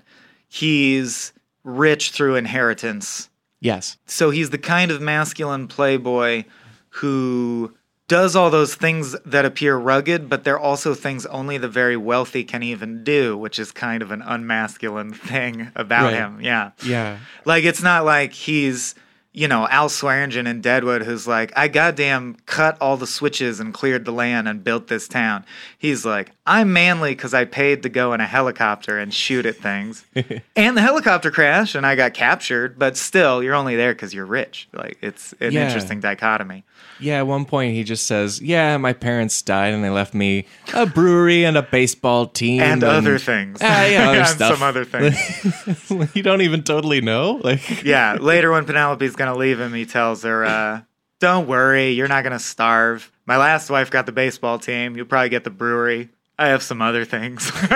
he's 0.49 1.33
rich 1.65 2.11
through 2.11 2.37
inheritance. 2.37 3.29
Yes. 3.61 3.97
So 4.07 4.31
he's 4.31 4.50
the 4.50 4.59
kind 4.59 4.91
of 4.91 5.00
masculine 5.00 5.67
playboy 5.69 6.45
who 6.91 7.75
does 8.09 8.35
all 8.35 8.50
those 8.50 8.75
things 8.75 9.15
that 9.25 9.45
appear 9.45 9.77
rugged, 9.77 10.29
but 10.29 10.43
they're 10.43 10.59
also 10.59 10.95
things 10.95 11.27
only 11.27 11.59
the 11.59 11.69
very 11.69 11.97
wealthy 11.97 12.43
can 12.43 12.62
even 12.62 13.05
do, 13.05 13.37
which 13.37 13.59
is 13.59 13.71
kind 13.71 14.03
of 14.03 14.11
an 14.11 14.21
unmasculine 14.23 15.12
thing 15.17 15.71
about 15.77 16.05
Right. 16.07 16.15
him. 16.15 16.41
Yeah. 16.41 16.71
Yeah. 16.83 17.19
Like 17.45 17.65
it's 17.65 17.83
not 17.83 18.05
like 18.05 18.33
he's, 18.33 18.95
you 19.33 19.47
know, 19.47 19.69
Al 19.69 19.89
Swearingen 19.89 20.47
in 20.47 20.61
Deadwood 20.61 21.03
who's 21.03 21.27
like, 21.27 21.53
I 21.57 21.69
goddamn 21.69 22.37
cut 22.47 22.77
all 22.81 22.97
the 22.97 23.07
switches 23.07 23.61
and 23.61 23.73
cleared 23.73 24.05
the 24.05 24.13
land 24.13 24.49
and 24.49 24.65
built 24.65 24.89
this 24.89 25.07
town. 25.07 25.45
He's 25.79 26.05
like, 26.05 26.33
I'm 26.52 26.73
manly 26.73 27.12
because 27.12 27.33
I 27.33 27.45
paid 27.45 27.85
to 27.85 27.88
go 27.88 28.12
in 28.12 28.21
a 28.21 28.26
helicopter 28.26 28.99
and 28.99 29.14
shoot 29.14 29.47
at 29.47 29.54
things. 29.54 30.04
and 30.57 30.76
the 30.76 30.80
helicopter 30.80 31.30
crashed 31.30 31.76
and 31.76 31.87
I 31.87 31.95
got 31.95 32.12
captured, 32.12 32.76
but 32.76 32.97
still, 32.97 33.40
you're 33.40 33.54
only 33.54 33.76
there 33.76 33.92
because 33.95 34.12
you're 34.12 34.26
rich. 34.26 34.69
Like 34.73 34.99
it's 35.00 35.33
an 35.38 35.52
Yeah. 35.52 35.66
interesting 35.66 36.00
dichotomy. 36.00 36.64
Yeah, 36.99 37.19
at 37.19 37.26
one 37.28 37.45
point 37.45 37.75
he 37.75 37.85
just 37.85 38.04
says, 38.07 38.42
"Yeah, 38.42 38.76
my 38.78 38.92
parents 38.92 39.40
died 39.42 39.73
and 39.75 39.85
they 39.85 39.90
left 39.90 40.12
me 40.12 40.47
a 40.75 40.87
brewery 40.87 41.45
and 41.45 41.57
a 41.57 41.62
baseball 41.62 42.26
team 42.26 42.61
And, 42.61 42.83
other 42.83 43.19
things. 43.19 43.59
Ah, 43.62 43.87
yeah, 43.87 44.09
other 44.11 44.19
and 44.19 44.28
some 44.38 44.62
other 44.62 44.85
things. 44.85 46.16
you 46.16 46.23
don't 46.25 46.42
even 46.42 46.62
totally 46.64 47.00
know." 47.00 47.40
Like, 47.45 47.85
yeah. 47.85 48.19
Later, 48.21 48.50
when 48.50 48.64
Penelope's 48.64 49.14
going 49.14 49.33
to 49.33 49.38
leave 49.38 49.61
him, 49.61 49.73
he 49.73 49.87
tells 49.87 50.25
her, 50.25 50.45
uh, 50.45 50.80
Don't 51.21 51.47
worry, 51.47 51.92
you're 51.92 52.09
not 52.09 52.25
going 52.25 52.33
to 52.33 52.38
starve. 52.45 53.11
My 53.25 53.37
last 53.37 53.71
wife 53.71 53.90
got 53.90 54.07
the 54.07 54.12
baseball 54.12 54.59
team. 54.59 54.97
You'll 54.97 55.07
probably 55.07 55.28
get 55.28 55.45
the 55.45 55.50
brewery. 55.50 56.09
I 56.41 56.49
have 56.49 56.63
some 56.63 56.81
other 56.83 57.05
things. 57.05 57.51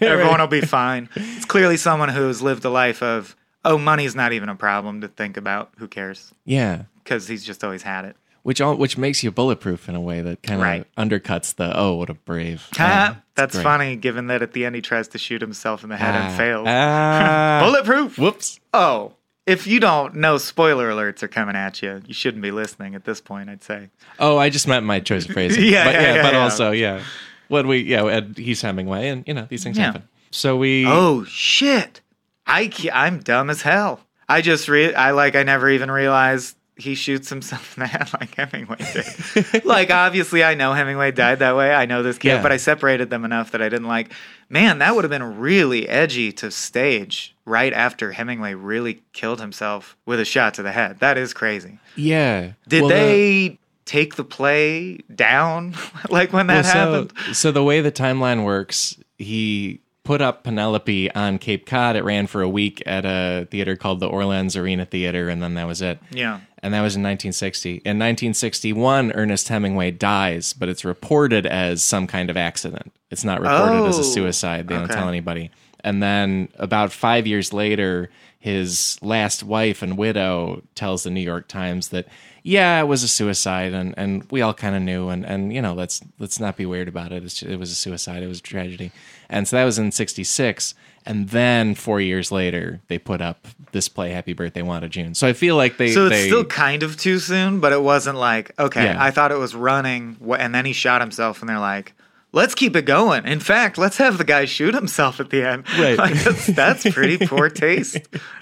Everyone 0.00 0.40
will 0.40 0.46
be 0.46 0.60
fine. 0.60 1.08
It's 1.16 1.44
clearly 1.44 1.76
someone 1.76 2.08
who's 2.08 2.42
lived 2.42 2.64
a 2.64 2.70
life 2.70 3.02
of, 3.02 3.34
oh, 3.64 3.78
money's 3.78 4.14
not 4.14 4.32
even 4.32 4.48
a 4.48 4.54
problem 4.54 5.00
to 5.00 5.08
think 5.08 5.36
about. 5.36 5.70
Who 5.78 5.88
cares? 5.88 6.32
yeah, 6.44 6.82
Because 7.02 7.28
he's 7.28 7.44
just 7.44 7.64
always 7.64 7.82
had 7.82 8.04
it. 8.04 8.16
which 8.42 8.60
all, 8.60 8.76
which 8.76 8.96
makes 8.98 9.22
you 9.24 9.30
bulletproof 9.30 9.88
in 9.88 9.94
a 9.94 10.00
way 10.00 10.20
that 10.22 10.42
kind 10.42 10.60
of 10.60 10.66
Right. 10.66 10.86
undercuts 10.96 11.54
the 11.56 11.76
oh, 11.76 11.94
what 11.94 12.10
a 12.10 12.14
brave. 12.14 12.68
Yeah, 12.78 13.16
That's 13.34 13.54
great. 13.54 13.62
funny, 13.64 13.96
given 13.96 14.26
that 14.28 14.42
at 14.42 14.52
the 14.52 14.64
end 14.64 14.74
he 14.76 14.82
tries 14.82 15.08
to 15.08 15.18
shoot 15.18 15.40
himself 15.40 15.82
in 15.82 15.88
the 15.90 15.96
head 15.96 16.14
Ah, 16.14 16.26
and 16.28 16.36
fails. 16.36 16.66
ah. 16.68 17.60
Bulletproof. 17.64 18.18
Whoops. 18.18 18.60
Oh, 18.72 19.14
if 19.46 19.66
you 19.66 19.78
don't 19.80 20.16
know, 20.16 20.38
spoiler 20.38 20.90
alerts 20.90 21.22
are 21.22 21.28
coming 21.28 21.54
at 21.56 21.80
you. 21.82 22.02
You 22.06 22.14
shouldn't 22.14 22.42
be 22.42 22.50
listening 22.50 22.94
at 22.96 23.04
this 23.04 23.20
point. 23.20 23.48
I'd 23.48 23.62
say. 23.62 23.90
Oh, 24.18 24.38
I 24.38 24.50
just 24.50 24.66
meant 24.68 24.84
my 24.84 24.98
choice 25.00 25.24
of 25.26 25.32
phrasing. 25.32 25.64
Yeah, 25.64 25.84
but 25.84 25.94
yeah, 25.94 26.00
yeah, 26.02 26.14
yeah, 26.16 26.22
but 26.22 26.32
yeah. 26.34 26.40
also 26.40 26.70
yeah, 26.72 27.02
when 27.48 27.66
we 27.68 27.78
yeah, 27.78 28.04
and 28.04 28.36
he's 28.36 28.62
Hemingway, 28.62 29.08
and 29.08 29.24
you 29.26 29.34
know 29.34 29.46
these 29.48 29.62
things 29.64 29.76
Yeah. 29.78 29.86
happen. 29.86 30.02
So 30.30 30.56
we 30.56 30.84
Oh 30.86 31.24
shit! 31.24 32.00
I 32.46 32.68
ca- 32.72 32.90
I'm 32.92 33.20
dumb 33.20 33.50
as 33.50 33.62
hell. 33.62 34.00
I 34.28 34.40
just 34.42 34.68
re 34.68 34.94
I 34.94 35.12
like 35.12 35.36
I 35.36 35.42
never 35.44 35.68
even 35.70 35.90
realized 35.90 36.56
he 36.78 36.94
shoots 36.94 37.30
himself 37.30 37.76
in 37.78 37.82
the 37.84 37.86
head 37.86 38.10
like 38.20 38.34
Hemingway 38.34 38.76
did. 38.92 39.64
like 39.64 39.90
obviously 39.90 40.44
I 40.44 40.54
know 40.54 40.74
Hemingway 40.74 41.10
died 41.12 41.38
that 41.38 41.56
way. 41.56 41.72
I 41.74 41.86
know 41.86 42.02
this 42.02 42.18
kid, 42.18 42.28
Yeah. 42.28 42.42
but 42.42 42.52
I 42.52 42.58
separated 42.58 43.08
them 43.08 43.24
enough 43.24 43.52
that 43.52 43.62
I 43.62 43.68
didn't 43.70 43.88
like. 43.88 44.12
Man, 44.50 44.78
that 44.80 44.94
would 44.94 45.02
have 45.04 45.10
been 45.10 45.38
really 45.38 45.88
edgy 45.88 46.32
to 46.32 46.50
stage 46.50 47.34
right 47.46 47.72
after 47.72 48.12
Hemingway 48.12 48.54
really 48.54 49.02
killed 49.12 49.40
himself 49.40 49.96
with 50.04 50.20
a 50.20 50.24
shot 50.26 50.54
to 50.54 50.62
the 50.62 50.70
head. 50.72 50.98
That 51.00 51.16
is 51.16 51.32
crazy. 51.32 51.78
yeah. 51.96 52.52
Did 52.68 52.82
Well, 52.82 52.88
the- 52.90 52.94
they 52.94 53.58
take 53.86 54.16
the 54.16 54.24
play 54.24 54.98
down 55.14 55.74
like 56.10 56.32
when 56.34 56.48
that 56.48 56.64
Well, 56.64 56.72
so, 56.72 56.78
happened? 57.14 57.36
so 57.36 57.50
the 57.52 57.62
way 57.64 57.80
the 57.80 57.90
timeline 57.92 58.44
works, 58.44 58.96
he 59.16 59.80
put 60.04 60.20
up 60.20 60.44
Penelope 60.44 61.10
on 61.14 61.38
Cape 61.38 61.66
Cod. 61.66 61.96
It 61.96 62.04
ran 62.04 62.26
for 62.26 62.42
a 62.42 62.48
week 62.48 62.82
at 62.86 63.04
a 63.04 63.48
theater 63.50 63.74
called 63.76 63.98
the 64.00 64.06
Orleans 64.06 64.54
Arena 64.56 64.84
Theater, 64.84 65.28
and 65.28 65.42
then 65.42 65.54
that 65.54 65.66
was 65.66 65.80
it. 65.82 65.98
Yeah. 66.12 66.40
And 66.62 66.74
that 66.74 66.80
was 66.82 66.94
in 66.96 67.02
1960. 67.02 67.70
In 67.84 67.98
1961, 67.98 69.12
Ernest 69.12 69.48
Hemingway 69.48 69.90
dies, 69.92 70.52
but 70.52 70.68
it's 70.68 70.84
reported 70.84 71.46
as 71.46 71.82
some 71.82 72.06
kind 72.06 72.28
of 72.30 72.36
accident. 72.36 72.92
It's 73.10 73.24
not 73.24 73.40
reported 73.40 73.86
as 73.88 73.96
Oh, 73.98 74.00
a 74.00 74.04
suicide. 74.04 74.68
They 74.68 74.74
don't 74.76 74.88
tell 74.88 75.08
anybody. 75.08 75.50
And 75.80 76.02
then 76.02 76.48
about 76.56 76.92
five 76.92 77.26
years 77.26 77.52
later, 77.52 78.10
his 78.38 78.98
last 79.02 79.42
wife 79.42 79.82
and 79.82 79.96
widow 79.98 80.62
tells 80.74 81.02
the 81.04 81.10
New 81.10 81.20
York 81.20 81.46
Times 81.48 81.88
that, 81.88 82.06
yeah, 82.46 82.80
it 82.80 82.84
was 82.84 83.02
a 83.02 83.08
suicide, 83.08 83.74
and, 83.74 83.92
and 83.96 84.24
we 84.30 84.40
all 84.40 84.54
kind 84.54 84.76
of 84.76 84.82
knew, 84.82 85.08
and, 85.08 85.26
and 85.26 85.52
you 85.52 85.60
know, 85.60 85.74
let's 85.74 86.00
let's 86.20 86.38
not 86.38 86.56
be 86.56 86.64
weird 86.64 86.86
about 86.86 87.10
it. 87.10 87.24
It's 87.24 87.34
ju- 87.34 87.48
it 87.48 87.58
was 87.58 87.72
a 87.72 87.74
suicide. 87.74 88.22
It 88.22 88.28
was 88.28 88.38
a 88.38 88.42
tragedy. 88.42 88.92
And 89.28 89.48
so 89.48 89.56
that 89.56 89.64
was 89.64 89.80
in 89.80 89.90
'66. 89.90 90.74
And 91.04 91.30
then 91.30 91.74
four 91.74 92.00
years 92.00 92.30
later, 92.30 92.80
they 92.86 92.98
put 92.98 93.20
up 93.20 93.48
this 93.72 93.88
play, 93.88 94.12
"Happy 94.12 94.32
Birthday, 94.32 94.62
Wanda 94.62 94.88
June." 94.88 95.16
So 95.16 95.26
I 95.26 95.32
feel 95.32 95.56
like 95.56 95.76
they 95.76 95.90
So 95.90 96.06
it's 96.06 96.14
they, 96.14 96.26
still 96.28 96.44
kind 96.44 96.84
of 96.84 96.96
too 96.96 97.18
soon, 97.18 97.58
but 97.58 97.72
it 97.72 97.82
wasn't 97.82 98.16
like 98.16 98.56
okay. 98.60 98.84
Yeah. 98.84 99.02
I 99.02 99.10
thought 99.10 99.32
it 99.32 99.38
was 99.38 99.56
running, 99.56 100.16
and 100.38 100.54
then 100.54 100.64
he 100.64 100.72
shot 100.72 101.00
himself, 101.00 101.40
and 101.40 101.48
they're 101.48 101.58
like, 101.58 101.94
"Let's 102.32 102.54
keep 102.54 102.76
it 102.76 102.82
going." 102.82 103.24
In 103.26 103.40
fact, 103.40 103.78
let's 103.78 103.96
have 103.98 104.18
the 104.18 104.24
guy 104.24 104.44
shoot 104.44 104.74
himself 104.74 105.20
at 105.20 105.30
the 105.30 105.42
end. 105.46 105.64
Right. 105.78 105.98
Like, 105.98 106.14
that's, 106.14 106.46
that's 106.46 106.84
pretty 106.90 107.24
poor 107.26 107.48
taste. 107.64 107.98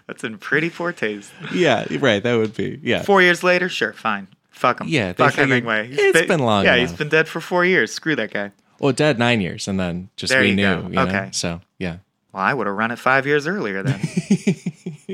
That's 0.07 0.25
in 0.25 0.38
pretty 0.38 0.70
poor 0.70 0.92
taste. 0.92 1.33
Yeah, 1.53 1.87
right. 1.99 2.23
That 2.23 2.37
would 2.37 2.55
be 2.55 2.81
yeah. 2.83 3.03
Four 3.03 3.23
years 3.23 3.42
later, 3.42 3.68
sure, 3.68 3.92
fine. 3.92 4.29
Fuck 4.51 4.81
him. 4.81 4.88
Yeah, 4.88 5.12
fuck 5.12 5.33
figured, 5.33 5.49
Hemingway. 5.51 5.88
He's 5.88 5.99
"It's 5.99 6.29
been 6.29 6.40
long 6.40 6.64
Yeah, 6.64 6.75
enough." 6.75 6.90
he's 6.90 6.99
been 6.99 7.09
dead 7.09 7.29
for 7.29 7.40
four 7.40 7.64
years. 7.64 7.92
Screw 7.92 8.16
that 8.16 8.33
guy. 8.33 8.53
Well, 8.79 8.92
dead 8.92 9.18
nine 9.18 9.40
years, 9.40 9.66
and 9.68 9.79
then 9.81 10.11
just 10.16 10.33
There 10.33 10.42
we 10.42 10.49
you. 10.51 10.55
You 10.55 10.88
know? 10.88 11.03
Okay. 11.03 11.29
So 11.33 11.61
yeah. 11.79 11.99
Well, 12.33 12.42
I 12.42 12.53
would 12.55 12.66
have 12.66 12.77
run 12.77 12.90
it 12.90 12.99
five 12.99 13.27
years 13.27 13.47
earlier 13.47 13.83
then. 13.83 14.01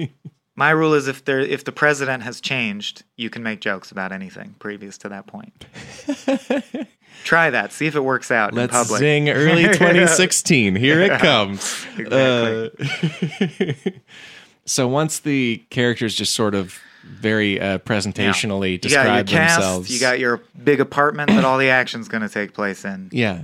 My 0.57 0.71
rule 0.71 0.93
is 0.95 1.09
if 1.09 1.25
there 1.25 1.41
if 1.41 1.65
the 1.65 1.73
president 1.73 2.23
has 2.23 2.41
changed, 2.41 3.03
you 3.17 3.31
can 3.31 3.43
make 3.43 3.61
jokes 3.61 3.91
about 3.91 4.13
anything 4.13 4.57
previous 4.59 4.99
to 4.99 5.09
that 5.09 5.27
point. 5.27 5.65
Try 7.25 7.51
that. 7.51 7.73
See 7.73 7.87
if 7.87 7.95
it 7.97 8.01
works 8.05 8.31
out 8.31 8.55
Let's 8.55 8.73
in 8.73 8.79
public. 8.83 8.99
sing 8.99 9.29
early 9.31 9.63
2016. 9.73 10.77
Here 10.77 11.01
it 11.01 11.21
comes. 11.21 11.87
Exactly. 11.99 12.71
Uh, 13.87 13.91
so 14.65 14.89
once 14.89 15.21
the 15.21 15.63
characters 15.71 16.15
just 16.15 16.33
sort 16.35 16.55
of 16.55 16.79
very 17.05 17.61
uh, 17.61 17.79
presentationally 17.79 18.67
you 18.67 18.73
your 18.73 18.79
describe 18.79 19.27
cast. 19.27 19.57
themselves. 19.57 19.91
You 19.91 20.01
got 20.01 20.19
your 20.19 20.41
big 20.63 20.81
apartment 20.81 21.31
that 21.31 21.45
all 21.45 21.59
the 21.59 21.71
action's 21.71 22.09
going 22.09 22.23
to 22.23 22.29
take 22.29 22.53
place 22.55 22.85
in. 22.85 23.09
Yeah. 23.13 23.43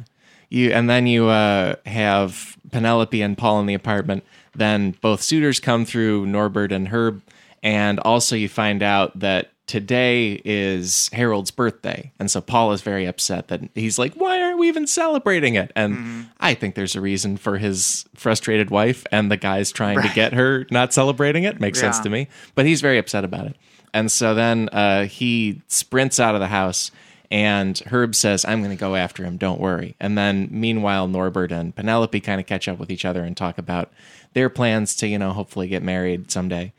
You 0.50 0.70
and 0.72 0.88
then 0.88 1.06
you 1.06 1.26
uh, 1.26 1.76
have 1.86 2.56
Penelope 2.70 3.20
and 3.20 3.36
Paul 3.36 3.60
in 3.60 3.66
the 3.66 3.74
apartment. 3.74 4.24
Then 4.54 4.92
both 5.00 5.20
suitors 5.22 5.58
come 5.60 5.84
through, 5.84 6.26
Norbert 6.26 6.70
and 6.72 6.88
Herb, 6.88 7.20
and 7.62 7.98
also 8.00 8.36
you 8.36 8.48
find 8.48 8.82
out 8.82 9.18
that 9.18 9.50
today 9.66 10.40
is 10.44 11.10
Harold's 11.12 11.50
birthday, 11.50 12.12
and 12.18 12.30
so 12.30 12.40
Paul 12.40 12.72
is 12.72 12.82
very 12.82 13.04
upset 13.06 13.48
that 13.48 13.62
he's 13.74 13.98
like, 13.98 14.14
"Why 14.14 14.40
aren't 14.40 14.58
we 14.58 14.68
even 14.68 14.86
celebrating 14.86 15.54
it?" 15.54 15.72
And 15.74 16.28
I 16.40 16.54
think 16.54 16.74
there's 16.74 16.94
a 16.96 17.00
reason 17.00 17.36
for 17.36 17.58
his 17.58 18.04
frustrated 18.14 18.70
wife 18.70 19.06
and 19.10 19.30
the 19.30 19.36
guys 19.36 19.72
trying 19.72 20.00
to 20.02 20.08
get 20.14 20.32
her 20.34 20.66
not 20.70 20.92
celebrating 20.92 21.44
it. 21.44 21.60
Makes 21.60 21.80
sense 21.80 21.98
to 22.04 22.10
me, 22.10 22.28
but 22.54 22.66
he's 22.66 22.80
very 22.80 22.98
upset 22.98 23.24
about 23.24 23.46
it. 23.46 23.56
And 23.92 24.10
so 24.12 24.34
then 24.34 24.68
uh, 24.70 25.06
he 25.06 25.62
sprints 25.68 26.20
out 26.20 26.34
of 26.34 26.40
the 26.40 26.48
house, 26.48 26.90
and 27.30 27.78
Herb 27.86 28.14
says, 28.14 28.44
I'm 28.44 28.60
going 28.62 28.76
to 28.76 28.80
go 28.80 28.94
after 28.94 29.24
him, 29.24 29.36
don't 29.36 29.60
worry. 29.60 29.96
And 29.98 30.16
then 30.18 30.48
meanwhile, 30.50 31.08
Norbert 31.08 31.50
and 31.50 31.74
Penelope 31.74 32.20
kind 32.20 32.40
of 32.40 32.46
catch 32.46 32.68
up 32.68 32.78
with 32.78 32.90
each 32.90 33.04
other 33.04 33.24
and 33.24 33.36
talk 33.36 33.56
about 33.58 33.90
their 34.34 34.48
plans 34.50 34.94
to, 34.96 35.08
you 35.08 35.18
know, 35.18 35.32
hopefully 35.32 35.66
get 35.66 35.82
married 35.82 36.30
someday. 36.30 36.72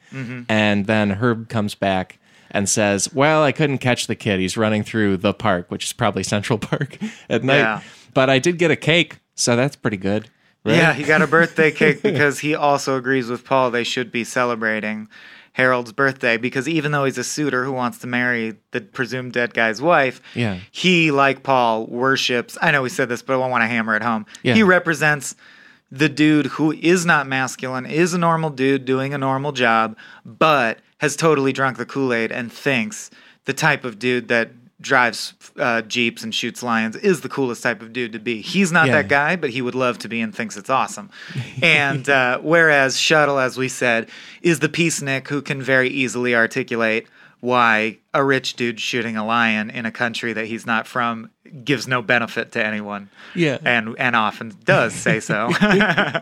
And 0.48 0.86
then 0.86 1.10
Herb 1.12 1.50
comes 1.50 1.74
back 1.76 2.20
and 2.52 2.68
says, 2.70 3.14
Well, 3.14 3.44
I 3.44 3.52
couldn't 3.52 3.78
catch 3.80 4.08
the 4.08 4.16
kid. 4.16 4.40
He's 4.40 4.58
running 4.58 4.84
through 4.84 5.18
the 5.18 5.34
park, 5.34 5.70
which 5.70 5.86
is 5.86 5.94
probably 5.94 6.24
Central 6.24 6.58
Park 6.60 6.98
at 7.30 7.44
night. 7.44 7.58
Yeah. 7.58 7.82
But 8.14 8.30
I 8.30 8.40
did 8.40 8.58
get 8.58 8.72
a 8.72 8.76
cake, 8.76 9.20
so 9.36 9.56
that's 9.56 9.76
pretty 9.76 9.98
good. 9.98 10.30
right? 10.66 10.76
Yeah, 10.76 10.94
he 10.94 11.04
got 11.04 11.22
a 11.22 11.28
birthday 11.28 11.72
cake 11.82 12.02
because 12.02 12.40
he 12.40 12.56
also 12.56 12.98
agrees 12.98 13.30
with 13.30 13.46
Paul 13.46 13.72
they 13.72 13.84
should 13.84 14.12
be 14.12 14.24
celebrating 14.24 15.08
Harold's 15.54 15.92
birthday 15.92 16.38
because 16.38 16.68
even 16.70 16.92
though 16.92 17.06
he's 17.06 17.18
a 17.18 17.24
suitor 17.24 17.64
who 17.66 17.72
wants 17.72 17.98
to 18.00 18.08
marry 18.08 18.56
the 18.72 18.82
presumed 18.82 19.34
dead 19.34 19.54
guy's 19.54 19.82
wife, 19.82 20.22
Yeah. 20.36 20.60
he, 20.72 21.10
like 21.12 21.42
Paul, 21.44 21.88
worships. 21.88 22.58
I 22.62 22.72
know 22.72 22.82
we 22.84 22.90
said 22.90 23.10
this, 23.10 23.22
but 23.24 23.34
I 23.34 23.38
want 23.48 23.62
to 23.64 23.68
hammer 23.68 23.96
it 23.96 24.04
home. 24.04 24.26
Yeah. 24.44 24.54
He 24.54 24.62
represents 24.64 25.36
the 25.92 26.10
dude 26.10 26.46
who 26.48 26.72
is 26.74 27.06
not 27.06 27.28
masculine, 27.28 27.86
is 27.86 28.14
a 28.14 28.18
normal 28.18 28.50
dude 28.50 28.86
doing 28.86 29.14
a 29.14 29.18
normal 29.18 29.52
job, 29.52 29.96
but 30.26 30.80
has 31.00 31.16
totally 31.16 31.54
drunk 31.54 31.78
the 31.78 31.86
Kool 31.86 32.14
Aid 32.14 32.32
and 32.32 32.52
thinks 32.52 33.10
the 33.46 33.54
type 33.54 33.84
of 33.86 34.00
dude 34.00 34.28
that 34.30 34.50
drives 34.80 35.34
uh, 35.58 35.82
jeeps 35.82 36.24
and 36.24 36.36
shoots 36.36 36.62
lions 36.62 36.96
is 36.96 37.22
the 37.22 37.30
coolest 37.30 37.64
type 37.64 37.82
of 37.82 37.92
dude 37.92 38.12
to 38.14 38.20
be. 38.20 38.42
He's 38.42 38.72
not 38.72 38.88
Yeah. 38.88 38.94
that 39.02 39.08
guy, 39.08 39.36
but 39.36 39.50
he 39.50 39.62
would 39.62 39.74
love 39.74 39.98
to 40.00 40.08
be 40.08 40.22
and 40.22 40.34
thinks 40.36 40.56
it's 40.56 40.70
awesome. 40.70 41.10
and 41.64 42.08
uh, 42.08 42.40
whereas 42.40 43.00
Shuttle, 43.00 43.40
as 43.40 43.58
we 43.58 43.70
said, 43.70 44.08
is 44.44 44.60
the 44.60 44.70
peacenik 44.70 45.28
who 45.30 45.42
can 45.42 45.62
very 45.62 45.90
easily 45.90 46.36
articulate 46.36 47.08
why 47.40 47.98
a 48.16 48.24
rich 48.24 48.56
dude 48.56 48.80
shooting 48.80 49.16
a 49.18 49.26
lion 49.26 49.70
in 49.70 49.86
a 49.86 49.92
country 49.92 50.34
that 50.34 50.46
he's 50.46 50.66
not 50.66 50.88
from 50.88 51.30
gives 51.64 51.88
no 51.88 52.02
benefit 52.02 52.52
to 52.52 52.64
anyone. 52.64 53.10
Yeah. 53.36 53.58
And 53.64 53.96
and 54.00 54.16
often 54.16 54.54
does 54.66 54.94
say 54.94 55.20
so. 55.20 55.50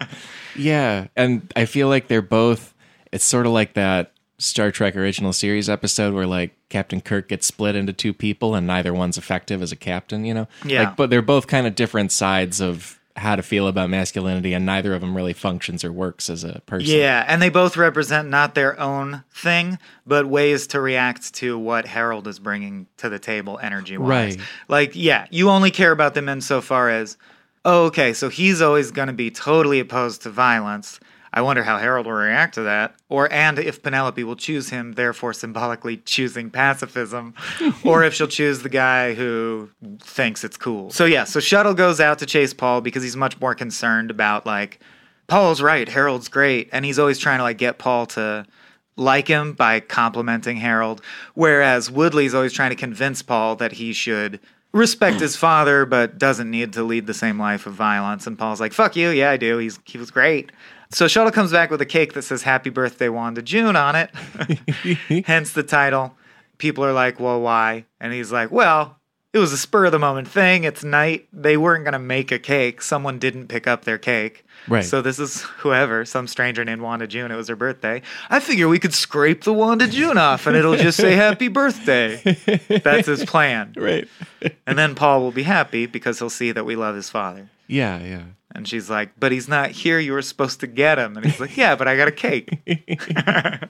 Yeah, 0.57 1.07
and 1.17 1.51
I 1.55 1.65
feel 1.65 1.89
like 1.89 2.07
they're 2.07 2.21
both. 2.21 2.73
It's 3.11 3.25
sort 3.25 3.45
of 3.45 3.51
like 3.51 3.73
that 3.73 4.13
Star 4.37 4.71
Trek 4.71 4.95
original 4.95 5.33
series 5.33 5.69
episode 5.69 6.13
where 6.13 6.27
like 6.27 6.55
Captain 6.69 7.01
Kirk 7.01 7.29
gets 7.29 7.47
split 7.47 7.75
into 7.75 7.93
two 7.93 8.13
people 8.13 8.55
and 8.55 8.67
neither 8.67 8.93
one's 8.93 9.17
effective 9.17 9.61
as 9.61 9.71
a 9.71 9.77
captain, 9.77 10.25
you 10.25 10.33
know? 10.33 10.47
Yeah. 10.65 10.89
Like, 10.89 10.95
but 10.97 11.09
they're 11.09 11.21
both 11.21 11.47
kind 11.47 11.65
of 11.65 11.75
different 11.75 12.11
sides 12.11 12.59
of 12.59 12.99
how 13.17 13.33
to 13.33 13.41
feel 13.41 13.69
about 13.69 13.89
masculinity 13.89 14.53
and 14.53 14.65
neither 14.65 14.93
of 14.93 14.99
them 14.99 15.15
really 15.15 15.31
functions 15.31 15.85
or 15.85 15.91
works 15.91 16.29
as 16.29 16.43
a 16.43 16.61
person. 16.65 16.97
Yeah, 16.97 17.23
and 17.25 17.41
they 17.41 17.47
both 17.47 17.77
represent 17.77 18.27
not 18.27 18.55
their 18.55 18.77
own 18.77 19.23
thing, 19.31 19.79
but 20.05 20.25
ways 20.25 20.67
to 20.67 20.81
react 20.81 21.33
to 21.35 21.57
what 21.57 21.87
Harold 21.87 22.27
is 22.27 22.39
bringing 22.39 22.87
to 22.97 23.07
the 23.07 23.17
table 23.17 23.57
energy 23.63 23.97
wise. 23.97 24.35
Right. 24.35 24.45
Like, 24.67 24.91
yeah, 24.95 25.27
you 25.29 25.49
only 25.49 25.71
care 25.71 25.93
about 25.93 26.13
them 26.13 26.27
insofar 26.27 26.89
as, 26.89 27.15
oh, 27.63 27.85
okay, 27.85 28.11
so 28.11 28.27
he's 28.27 28.61
always 28.61 28.91
going 28.91 29.07
to 29.07 29.13
be 29.13 29.31
totally 29.31 29.79
opposed 29.79 30.23
to 30.23 30.29
violence. 30.29 30.99
I 31.35 31.41
wonder 31.41 31.63
how 31.63 31.77
Harold 31.77 32.05
will 32.05 32.13
react 32.13 32.53
to 32.55 32.61
that. 32.61 32.95
Or, 33.09 33.31
and 33.31 33.59
if 33.59 33.83
Penelope 33.83 34.23
will 34.23 34.37
choose 34.37 34.69
him, 34.69 34.93
therefore 34.93 35.33
symbolically 35.33 35.97
choosing 35.97 36.49
pacifism, 36.49 37.33
or 37.83 38.05
if 38.05 38.13
she'll 38.13 38.27
choose 38.27 38.61
the 38.61 38.69
guy 38.69 39.13
who 39.13 39.69
thinks 39.99 40.45
it's 40.45 40.55
cool. 40.55 40.91
So, 40.91 41.03
yeah, 41.03 41.25
so 41.25 41.41
Shuttle 41.41 41.73
goes 41.73 41.99
out 41.99 42.19
to 42.19 42.25
chase 42.25 42.53
Paul 42.53 42.79
because 42.79 43.03
he's 43.03 43.17
much 43.17 43.39
more 43.41 43.53
concerned 43.53 44.11
about, 44.11 44.45
like, 44.45 44.79
Paul's 45.27 45.61
right, 45.61 45.89
Harold's 45.89 46.29
great. 46.29 46.69
And 46.71 46.85
he's 46.85 46.97
always 46.97 47.19
trying 47.19 47.39
to, 47.39 47.43
like, 47.43 47.57
get 47.57 47.79
Paul 47.79 48.05
to 48.07 48.45
like 48.95 49.27
him 49.27 49.51
by 49.51 49.81
complimenting 49.81 50.55
Harold. 50.55 51.01
Whereas 51.33 51.91
Woodley's 51.91 52.33
always 52.33 52.53
trying 52.53 52.69
to 52.69 52.77
convince 52.77 53.21
Paul 53.21 53.57
that 53.57 53.73
he 53.73 53.91
should 53.91 54.39
respect 54.71 55.19
his 55.19 55.35
father, 55.35 55.85
but 55.85 56.17
doesn't 56.17 56.49
need 56.49 56.71
to 56.73 56.83
lead 56.83 57.07
the 57.07 57.13
same 57.13 57.37
life 57.37 57.65
of 57.65 57.73
violence. 57.73 58.25
And 58.25 58.39
Paul's 58.39 58.61
like, 58.61 58.71
fuck 58.71 58.95
you. 58.95 59.09
Yeah, 59.09 59.31
I 59.31 59.37
do. 59.37 59.57
He's, 59.57 59.79
he 59.83 59.97
was 59.97 60.11
great. 60.11 60.51
So 60.91 61.07
Shuttle 61.07 61.31
comes 61.31 61.51
back 61.51 61.71
with 61.71 61.81
a 61.81 61.85
cake 61.85 62.13
that 62.13 62.21
says 62.23 62.43
Happy 62.43 62.69
Birthday 62.69 63.09
Wanda 63.09 63.41
June 63.41 63.75
on 63.75 63.95
it. 63.95 64.11
Hence 65.25 65.51
the 65.53 65.63
title. 65.63 66.15
People 66.57 66.85
are 66.85 66.93
like, 66.93 67.19
well, 67.19 67.41
why? 67.41 67.85
And 67.99 68.13
he's 68.13 68.31
like, 68.31 68.51
well, 68.51 68.97
it 69.33 69.39
was 69.39 69.51
a 69.51 69.57
spur 69.57 69.85
of 69.85 69.91
the 69.91 69.99
moment 69.99 70.29
thing. 70.29 70.63
It's 70.63 70.83
night. 70.83 71.27
They 71.33 71.57
weren't 71.57 71.83
going 71.83 71.93
to 71.93 71.99
make 71.99 72.31
a 72.31 72.39
cake. 72.39 72.81
Someone 72.81 73.19
didn't 73.19 73.47
pick 73.47 73.67
up 73.67 73.83
their 73.83 73.97
cake. 73.97 74.45
Right. 74.69 74.85
So 74.85 75.01
this 75.01 75.19
is 75.19 75.41
whoever, 75.41 76.05
some 76.05 76.27
stranger 76.27 76.63
named 76.63 76.81
Wanda 76.81 77.05
June. 77.05 77.31
It 77.31 77.35
was 77.35 77.49
her 77.49 77.57
birthday. 77.57 78.01
I 78.29 78.39
figure 78.39 78.69
we 78.69 78.79
could 78.79 78.93
scrape 78.93 79.43
the 79.43 79.51
Wanda 79.51 79.87
June 79.87 80.17
off 80.17 80.47
and 80.47 80.55
it'll 80.55 80.77
just 80.77 80.97
say 80.97 81.15
happy 81.15 81.49
birthday. 81.49 82.15
That's 82.83 83.07
his 83.07 83.25
plan. 83.25 83.73
Right. 83.75 84.07
And 84.65 84.77
then 84.79 84.95
Paul 84.95 85.19
will 85.21 85.33
be 85.33 85.43
happy 85.43 85.85
because 85.85 86.17
he'll 86.19 86.29
see 86.29 86.53
that 86.53 86.65
we 86.65 86.77
love 86.77 86.95
his 86.95 87.09
father. 87.09 87.49
yeah, 87.67 87.99
yeah. 87.99 88.23
And 88.55 88.67
she's 88.67 88.89
like, 88.89 89.11
but 89.19 89.31
he's 89.31 89.47
not 89.47 89.71
here. 89.71 89.99
You 89.99 90.13
were 90.13 90.21
supposed 90.21 90.59
to 90.61 90.67
get 90.67 90.97
him. 90.97 91.17
And 91.17 91.25
he's 91.25 91.39
like, 91.39 91.57
yeah, 91.57 91.75
but 91.75 91.87
I 91.87 91.95
got 91.97 92.07
a 92.07 92.11
cake. 92.11 92.57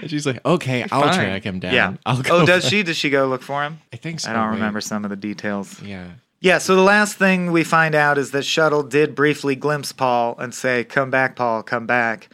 And 0.00 0.10
she's 0.10 0.26
like, 0.26 0.44
okay, 0.46 0.82
I'll 0.92 1.02
Fine. 1.02 1.14
track 1.14 1.42
him 1.42 1.58
down. 1.58 1.74
Yeah. 1.74 1.94
I'll 2.06 2.22
go. 2.22 2.42
oh, 2.42 2.46
does 2.46 2.68
she? 2.68 2.82
Does 2.82 2.96
she 2.96 3.10
go 3.10 3.26
look 3.26 3.42
for 3.42 3.64
him? 3.64 3.80
I 3.92 3.96
think 3.96 4.20
so. 4.20 4.30
I 4.30 4.34
don't 4.34 4.42
right? 4.44 4.50
remember 4.54 4.80
some 4.80 5.04
of 5.04 5.10
the 5.10 5.16
details. 5.16 5.82
Yeah. 5.82 6.10
Yeah, 6.40 6.58
so 6.58 6.76
the 6.76 6.82
last 6.82 7.16
thing 7.16 7.50
we 7.50 7.64
find 7.64 7.94
out 7.94 8.18
is 8.18 8.30
that 8.30 8.44
Shuttle 8.44 8.82
did 8.84 9.14
briefly 9.14 9.56
glimpse 9.56 9.90
Paul 9.92 10.36
and 10.38 10.54
say, 10.54 10.84
"Come 10.84 11.10
back, 11.10 11.34
Paul, 11.34 11.62
come 11.62 11.86
back." 11.86 12.28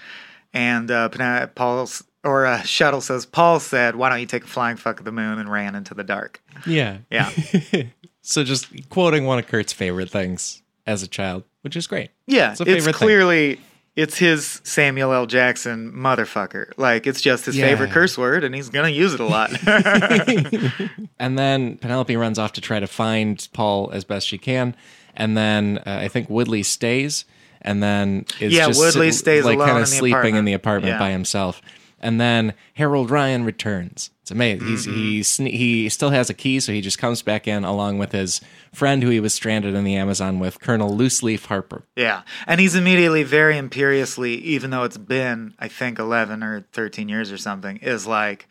And 0.53 0.91
uh, 0.91 1.09
Paul's 1.55 2.05
or 2.25 2.45
uh, 2.45 2.63
Shuttle 2.63 3.01
says, 3.01 3.25
"Paul 3.25 3.61
said, 3.61 3.97
why 3.97 4.11
don't 4.11 4.21
you 4.21 4.27
take 4.27 4.45
a 4.45 4.49
flying 4.49 4.77
fuck 4.77 4.99
at 4.99 5.05
the 5.05 5.13
moon?" 5.13 5.39
and 5.39 5.51
ran 5.51 5.75
into 5.75 5.95
the 5.95 6.05
dark. 6.05 6.43
Yeah. 6.67 6.99
Yeah, 7.11 7.31
So 8.23 8.45
just 8.45 8.89
quoting 8.91 9.25
one 9.25 9.39
of 9.39 9.47
Kurt's 9.47 9.73
favorite 9.73 10.11
things 10.11 10.63
as 10.87 11.03
a 11.03 11.09
child, 11.09 11.45
which 11.63 11.75
is 11.77 11.87
great. 11.87 12.11
yeah, 12.27 12.53
It's 12.53 12.61
it's, 12.61 12.69
favorite 12.69 12.85
thing. 12.85 12.93
clearly 12.95 13.61
it's 13.95 14.17
his 14.17 14.61
Samuel 14.65 15.13
L. 15.13 15.27
Jackson 15.27 15.93
motherfucker. 15.93 16.73
Like 16.77 17.07
it's 17.07 17.21
just 17.21 17.45
his 17.47 17.57
Yeah. 17.57 17.67
favorite 17.67 17.91
curse 17.91 18.17
word, 18.17 18.43
and 18.45 18.55
he's 18.55 18.69
gonna 18.71 18.89
use 18.89 19.13
it 19.15 19.21
a 19.21 19.27
lot. 19.27 19.51
And 21.19 21.39
then 21.39 21.77
Penelope 21.79 22.17
runs 22.17 22.39
off 22.39 22.53
to 22.55 22.61
try 22.61 22.81
to 22.81 22.87
find 22.87 23.47
Paul 23.53 23.91
as 23.93 24.05
best 24.05 24.27
she 24.27 24.39
can. 24.39 24.75
And 25.15 25.37
then 25.37 25.79
uh, 25.87 25.99
I 26.03 26.09
think 26.09 26.29
Woodley 26.31 26.63
stays. 26.63 27.25
And 27.61 27.81
then 27.83 28.27
is 28.41 28.53
Yeah, 28.53 28.67
just 28.69 28.81
Woodley 28.81 29.13
stays 29.13 29.45
like 29.45 29.59
kind 29.59 29.79
of 29.79 29.87
sleeping 29.89 30.35
in 30.37 30.45
the 30.45 30.53
apartment 30.53 30.95
Yeah. 30.95 30.99
by 30.99 31.11
himself. 31.11 31.63
And 32.01 32.21
then 32.21 32.55
Harold 32.75 33.11
Ryan 33.11 33.45
returns. 33.45 34.11
It's 34.23 34.31
amazing. 34.31 34.67
He's 34.69 34.87
Mm-hmm. 34.87 34.97
he 34.97 35.21
sne- 35.21 35.53
he 35.53 35.89
still 35.89 36.11
has 36.11 36.31
a 36.31 36.35
key, 36.35 36.61
so 36.61 36.73
he 36.73 36.81
just 36.81 36.99
comes 36.99 37.23
back 37.23 37.49
in 37.49 37.65
along 37.65 37.99
with 37.99 38.13
his 38.13 38.41
friend 38.73 39.03
who 39.03 39.11
he 39.11 39.19
was 39.21 39.35
stranded 39.35 39.75
in 39.75 39.83
the 39.85 39.97
Amazon 39.97 40.39
with, 40.39 40.61
Colonel 40.61 40.97
Looseleaf 40.97 41.47
Harper. 41.47 41.83
Yeah. 41.97 42.23
And 42.47 42.61
he's 42.61 42.77
immediately 42.77 43.25
very 43.25 43.59
imperiously, 43.59 44.35
even 44.37 44.71
though 44.71 44.85
it's 44.85 44.97
been, 44.97 45.55
I 45.59 45.67
think, 45.69 45.99
11 45.99 46.43
or 46.45 46.65
13 46.73 47.09
years 47.09 47.33
or 47.33 47.37
something, 47.37 47.79
is 47.79 48.07
like 48.07 48.47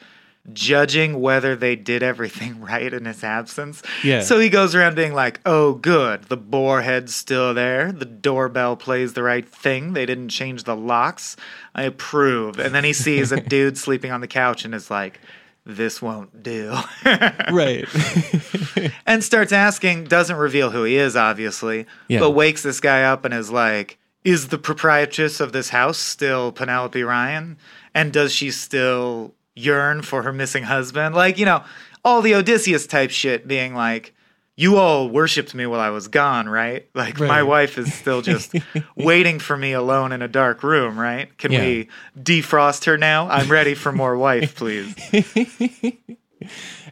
judging 0.51 1.21
whether 1.21 1.55
they 1.55 1.75
did 1.75 2.03
everything 2.03 2.59
right 2.65 2.93
in 2.93 3.05
his 3.05 3.23
absence. 3.23 3.81
Yeah. 4.03 4.21
So 4.21 4.39
he 4.39 4.49
goes 4.49 4.75
around 4.75 4.95
being 4.95 5.13
like, 5.13 5.39
oh, 5.45 5.73
good. 5.75 6.23
The 6.23 6.37
borehead's 6.37 7.15
still 7.15 7.53
there. 7.53 7.91
The 7.91 8.05
doorbell 8.05 8.75
plays 8.75 9.13
the 9.13 9.23
right 9.23 9.47
thing. 9.47 9.93
They 9.93 10.05
didn't 10.05 10.29
change 10.29 10.63
the 10.63 10.75
locks. 10.75 11.37
I 11.75 11.83
approve. 11.83 12.59
And 12.59 12.73
then 12.75 12.83
he 12.83 12.91
sees 12.93 13.31
a 13.31 13.39
dude 13.49 13.77
sleeping 13.77 14.11
on 14.11 14.21
the 14.21 14.27
couch 14.27 14.65
and 14.65 14.73
is 14.75 14.91
like, 14.91 15.19
this 15.65 16.01
won't 16.01 16.41
do. 16.43 16.75
Right. 17.51 17.85
and 19.05 19.23
starts 19.23 19.51
asking, 19.51 20.05
doesn't 20.05 20.35
reveal 20.37 20.71
who 20.71 20.83
he 20.83 20.95
is, 20.95 21.15
obviously, 21.15 21.85
Yeah. 22.07 22.19
but 22.19 22.31
wakes 22.31 22.63
this 22.63 22.79
guy 22.79 23.03
up 23.03 23.25
and 23.25 23.33
is 23.33 23.51
like, 23.51 23.97
Is 24.23 24.47
the 24.49 24.57
proprietress 24.57 25.39
of 25.39 25.51
this 25.51 25.69
house 25.69 25.97
still 25.97 26.51
Penelope 26.51 27.01
Ryan? 27.03 27.57
And 27.93 28.11
does 28.13 28.31
she 28.33 28.51
still 28.51 29.33
yearn 29.55 30.01
for 30.01 30.23
her 30.23 30.31
missing 30.33 30.63
husband? 30.63 31.13
Like, 31.15 31.37
you 31.37 31.45
know, 31.45 31.63
all 32.05 32.21
the 32.21 32.35
Odysseus 32.35 32.87
type 32.87 33.11
shit 33.11 33.47
being 33.47 33.73
like, 33.75 34.13
you 34.57 34.77
all 34.77 35.09
worshipped 35.09 35.55
me 35.55 35.65
while 35.65 35.79
I 35.79 35.89
was 35.89 36.07
gone, 36.07 36.47
right? 36.47 36.87
Like 36.93 37.19
my 37.19 37.41
wife 37.43 37.77
is 37.77 37.93
still 37.93 38.21
just 38.21 38.53
waiting 38.95 39.39
for 39.39 39.55
me 39.57 39.71
alone 39.73 40.11
in 40.11 40.21
a 40.21 40.27
dark 40.27 40.61
room, 40.63 40.99
right? 40.99 41.35
Can 41.37 41.51
Yeah. 41.51 41.61
we 41.61 41.89
defrost 42.19 42.85
her 42.85 42.97
now? 42.97 43.27
I'm 43.29 43.49
ready 43.49 43.73
for 43.73 43.91
more 43.91 44.15
wife, 44.17 44.55
please. 44.57 44.95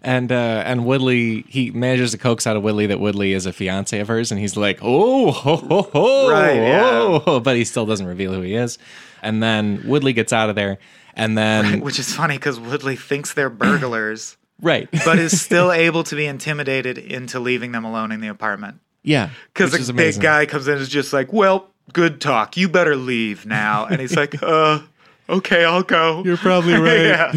And 0.02 0.32
uh, 0.32 0.63
and 0.65 0.86
Woodley, 0.86 1.43
he 1.50 1.72
manages 1.72 2.12
to 2.12 2.17
coax 2.17 2.45
out 2.48 2.56
of 2.56 2.63
Woodley 2.63 2.86
that 2.88 3.00
Woodley 3.00 3.34
is 3.34 3.45
a 3.48 3.52
fiance 3.52 4.00
of 4.00 4.08
hers, 4.08 4.32
and 4.32 4.39
he's 4.39 4.56
like, 4.56 4.80
oh, 4.82 5.32
ho, 5.32 5.56
ho, 5.58 5.82
ho, 5.82 6.30
Right, 6.30 6.56
yeah. 6.56 7.19
oh," 7.26 7.39
but 7.41 7.56
he 7.58 7.65
still 7.65 7.86
doesn't 7.86 8.06
reveal 8.06 8.32
who 8.32 8.41
he 8.41 8.54
is. 8.56 8.78
And 9.22 9.41
then 9.43 9.82
Woodley 9.86 10.13
gets 10.13 10.32
out 10.32 10.50
of 10.50 10.56
there, 10.56 10.78
and 11.15 11.38
then 11.38 11.82
Which 11.82 12.00
is 12.00 12.13
funny 12.13 12.36
because 12.38 12.60
Woodley 12.60 12.95
thinks 12.95 13.34
they're 13.34 13.50
burglars. 13.50 14.38
Right, 14.62 14.89
but 15.06 15.19
is 15.19 15.39
still 15.39 15.72
able 15.72 16.04
to 16.06 16.15
be 16.15 16.26
intimidated 16.26 16.98
into 16.98 17.39
leaving 17.39 17.72
them 17.72 17.86
alone 17.86 18.12
in 18.12 18.22
the 18.22 18.28
apartment. 18.28 18.80
yeah, 19.04 19.30
Because 19.54 19.74
is 19.74 19.91
big 19.91 20.19
guy 20.19 20.45
comes 20.45 20.67
in 20.67 20.74
and 20.74 20.82
is 20.82 20.89
just 20.89 21.13
like, 21.13 21.32
well, 21.34 21.69
good 21.93 22.22
talk. 22.22 22.58
You 22.58 22.69
better 22.69 22.95
leave 22.95 23.45
now. 23.45 23.86
And 23.86 24.00
he's 24.00 24.15
like, 24.15 24.41
uh, 24.43 24.80
okay, 25.28 25.65
I'll 25.65 25.84
go. 25.84 26.24
You're 26.24 26.38
probably 26.38 26.74
right. 26.80 27.34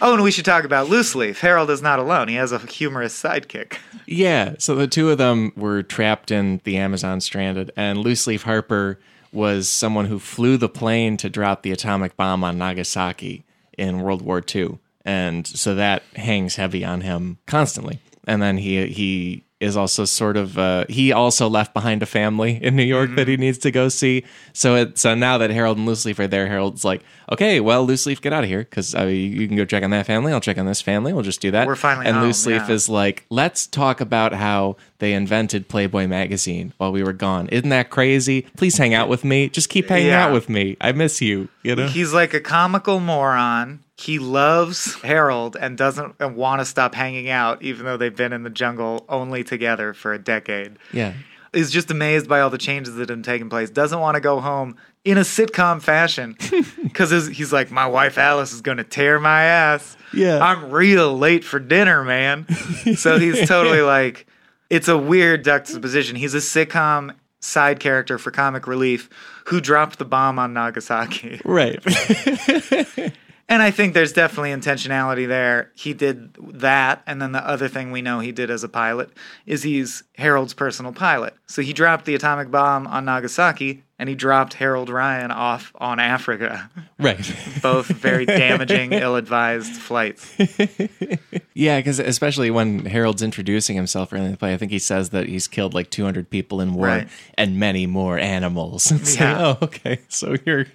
oh, 0.00 0.14
and 0.14 0.22
we 0.22 0.30
should 0.30 0.44
talk 0.44 0.64
about 0.64 0.88
Loose 0.88 1.14
Leaf. 1.14 1.40
Harold 1.40 1.70
is 1.70 1.82
not 1.82 1.98
alone. 1.98 2.28
He 2.28 2.34
has 2.36 2.52
a 2.52 2.58
humorous 2.58 3.20
sidekick. 3.20 3.78
Yeah, 4.06 4.54
so 4.58 4.74
the 4.74 4.86
two 4.86 5.10
of 5.10 5.18
them 5.18 5.52
were 5.56 5.82
trapped 5.82 6.30
in 6.30 6.60
the 6.64 6.76
Amazon 6.78 7.20
stranded, 7.20 7.70
and 7.76 7.98
Looseleaf 7.98 8.42
Harper 8.42 8.98
was 9.32 9.68
someone 9.68 10.06
who 10.06 10.18
flew 10.18 10.56
the 10.56 10.68
plane 10.68 11.18
to 11.18 11.28
drop 11.28 11.62
the 11.62 11.72
atomic 11.72 12.16
bomb 12.16 12.42
on 12.42 12.56
Nagasaki 12.56 13.44
in 13.76 14.00
World 14.00 14.22
War 14.22 14.42
II. 14.54 14.78
And 15.08 15.46
so 15.46 15.74
that 15.74 16.02
hangs 16.16 16.56
heavy 16.56 16.84
on 16.84 17.00
him 17.00 17.38
constantly. 17.46 18.00
And 18.26 18.42
then 18.42 18.58
he 18.58 18.86
he 18.88 19.44
is 19.58 19.74
also 19.76 20.04
sort 20.04 20.36
of 20.36 20.56
uh, 20.58 20.84
he 20.88 21.12
also 21.12 21.48
left 21.48 21.72
behind 21.74 22.02
a 22.02 22.06
family 22.06 22.62
in 22.62 22.76
New 22.76 22.84
York 22.84 23.10
that 23.16 23.26
he 23.26 23.34
Mm-hmm. 23.34 23.40
needs 23.40 23.58
to 23.58 23.70
go 23.72 23.88
see. 23.88 24.24
So 24.52 24.76
it 24.76 24.98
so 24.98 25.14
now 25.14 25.38
that 25.38 25.50
Harold 25.50 25.78
and 25.78 25.88
Looseleaf 25.88 26.18
are 26.18 26.28
there, 26.28 26.46
Harold's 26.46 26.84
like, 26.84 27.02
okay, 27.32 27.58
well, 27.58 27.86
Looseleaf, 27.86 28.20
get 28.20 28.32
out 28.34 28.44
of 28.44 28.50
here 28.50 28.60
because 28.60 28.94
uh, 28.94 29.04
you 29.04 29.48
can 29.48 29.56
go 29.56 29.64
check 29.64 29.82
on 29.82 29.90
that 29.90 30.04
family. 30.06 30.32
I'll 30.34 30.40
check 30.48 30.58
on 30.58 30.66
this 30.66 30.82
family. 30.82 31.12
We'll 31.14 31.24
just 31.32 31.40
do 31.40 31.50
that. 31.52 31.66
We're 31.66 31.74
finally 31.74 32.06
and 32.06 32.18
home, 32.18 32.28
Looseleaf 32.28 32.68
yeah. 32.68 32.74
is 32.74 32.88
like, 32.90 33.24
let's 33.30 33.66
talk 33.66 34.00
about 34.02 34.32
how 34.34 34.76
they 34.98 35.14
invented 35.14 35.68
Playboy 35.68 36.06
magazine 36.06 36.72
while 36.76 36.92
we 36.92 37.02
were 37.02 37.14
gone. 37.14 37.48
Isn't 37.48 37.70
that 37.70 37.88
crazy? 37.90 38.42
Please 38.58 38.76
hang 38.76 38.92
out 38.94 39.08
with 39.08 39.24
me. 39.24 39.48
Just 39.48 39.70
keep 39.70 39.88
hanging 39.88 40.08
Yeah. 40.08 40.26
out 40.26 40.32
with 40.34 40.48
me. 40.50 40.76
I 40.82 40.92
miss 40.92 41.20
you. 41.22 41.48
You 41.64 41.74
know? 41.76 41.86
He's 41.88 42.12
like 42.12 42.34
a 42.34 42.40
comical 42.40 43.00
moron. 43.00 43.80
He 43.98 44.20
loves 44.20 44.94
Harold 45.02 45.56
and 45.60 45.76
doesn't 45.76 46.20
want 46.20 46.60
to 46.60 46.64
stop 46.64 46.94
hanging 46.94 47.28
out, 47.28 47.60
even 47.62 47.84
though 47.84 47.96
they've 47.96 48.14
been 48.14 48.32
in 48.32 48.44
the 48.44 48.50
jungle 48.50 49.04
only 49.08 49.42
together 49.42 49.92
for 49.92 50.12
a 50.12 50.18
decade. 50.20 50.76
yeah. 50.92 51.14
is 51.52 51.72
just 51.72 51.90
amazed 51.90 52.28
by 52.28 52.40
all 52.40 52.48
the 52.48 52.58
changes 52.58 52.94
that 52.94 53.08
have 53.08 53.22
taken 53.22 53.48
place. 53.48 53.70
Doesn't 53.70 53.98
want 53.98 54.14
to 54.14 54.20
go 54.20 54.38
home 54.38 54.76
in 55.04 55.18
a 55.18 55.22
sitcom 55.22 55.82
fashion 55.82 56.36
because 56.82 57.10
he's 57.28 57.52
like, 57.52 57.72
my 57.72 57.86
wife 57.86 58.18
Alice 58.18 58.52
is 58.52 58.60
going 58.60 58.76
to 58.76 58.84
tear 58.84 59.18
my 59.18 59.42
ass. 59.42 59.96
Yeah. 60.12 60.38
I'm 60.38 60.70
real 60.70 61.18
late 61.18 61.42
for 61.42 61.58
dinner, 61.58 62.04
man. 62.04 62.46
so 62.96 63.18
he's 63.18 63.48
totally 63.48 63.80
like, 63.80 64.26
it's 64.70 64.86
a 64.86 64.96
weird 64.96 65.44
juxtaposition. 65.44 66.14
He's 66.14 66.34
a 66.34 66.38
sitcom 66.38 67.16
side 67.40 67.80
character 67.80 68.16
for 68.16 68.30
comic 68.30 68.68
relief 68.68 69.10
who 69.46 69.60
dropped 69.60 69.98
the 69.98 70.04
bomb 70.04 70.38
on 70.38 70.52
Nagasaki. 70.52 71.40
Right. 71.44 71.82
And 73.50 73.62
I 73.62 73.70
think 73.70 73.94
there's 73.94 74.12
definitely 74.12 74.50
intentionality 74.50 75.26
there. 75.26 75.70
He 75.74 75.94
did 75.94 76.34
that, 76.60 77.02
and 77.06 77.20
then 77.22 77.32
the 77.32 77.38
other 77.48 77.66
thing 77.66 77.90
we 77.90 78.02
know 78.02 78.20
he 78.20 78.30
did 78.30 78.50
as 78.50 78.62
a 78.62 78.68
pilot 78.68 79.08
is 79.46 79.62
he's 79.62 80.02
Harold's 80.18 80.52
personal 80.52 80.92
pilot. 80.92 81.34
So 81.46 81.62
he 81.62 81.72
dropped 81.72 82.04
the 82.04 82.14
atomic 82.14 82.50
bomb 82.50 82.86
on 82.86 83.06
Nagasaki, 83.06 83.84
and 83.98 84.06
he 84.06 84.14
dropped 84.14 84.52
Harold 84.54 84.90
Ryan 84.90 85.30
off 85.30 85.72
on 85.76 85.98
Africa. 85.98 86.70
Right. 86.98 87.18
Both 87.62 87.86
very 87.86 88.26
damaging, 88.26 88.92
ill-advised 88.92 89.72
flights. 89.72 90.30
yeah, 91.54 91.78
because 91.78 91.98
especially 91.98 92.50
when 92.50 92.84
Harold's 92.84 93.22
introducing 93.22 93.76
himself 93.76 94.12
early 94.12 94.26
in 94.26 94.30
the 94.32 94.36
play, 94.36 94.52
I 94.52 94.58
think 94.58 94.72
he 94.72 94.78
says 94.78 95.08
that 95.10 95.26
he's 95.26 95.48
killed 95.48 95.72
like 95.72 95.88
200 95.90 96.28
people 96.28 96.60
in 96.60 96.74
war 96.74 96.86
Right. 96.86 97.08
and 97.38 97.58
many 97.58 97.86
more 97.86 98.18
animals. 98.18 98.90
It's 98.92 99.16
Yeah. 99.16 99.32
like, 99.48 99.58
oh, 99.62 99.64
okay. 99.64 100.00
So 100.08 100.36
you're 100.44 100.66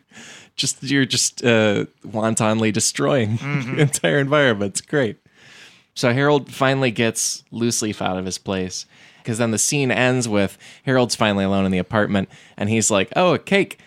just 0.55 0.83
you're 0.83 1.05
just 1.05 1.43
uh, 1.43 1.85
wantonly 2.03 2.71
destroying 2.71 3.37
Mm-hmm. 3.37 3.75
the 3.75 3.81
entire 3.89 4.19
environment. 4.19 4.71
It's 4.73 4.81
great. 4.81 5.17
So 5.95 6.11
Harold 6.13 6.51
finally 6.51 6.91
gets 6.91 7.43
loose 7.51 7.81
leaf 7.81 8.01
out 8.01 8.17
of 8.17 8.25
his 8.25 8.37
place 8.37 8.85
because 9.17 9.37
then 9.37 9.51
the 9.51 9.57
scene 9.59 9.91
ends 9.91 10.27
with 10.27 10.57
Harold's 10.85 11.15
finally 11.15 11.45
alone 11.45 11.65
in 11.65 11.71
the 11.71 11.77
apartment 11.77 12.29
and 12.57 12.69
he's 12.69 12.89
like, 12.91 13.09
"Oh, 13.15 13.33
a 13.33 13.39
cake." 13.39 13.79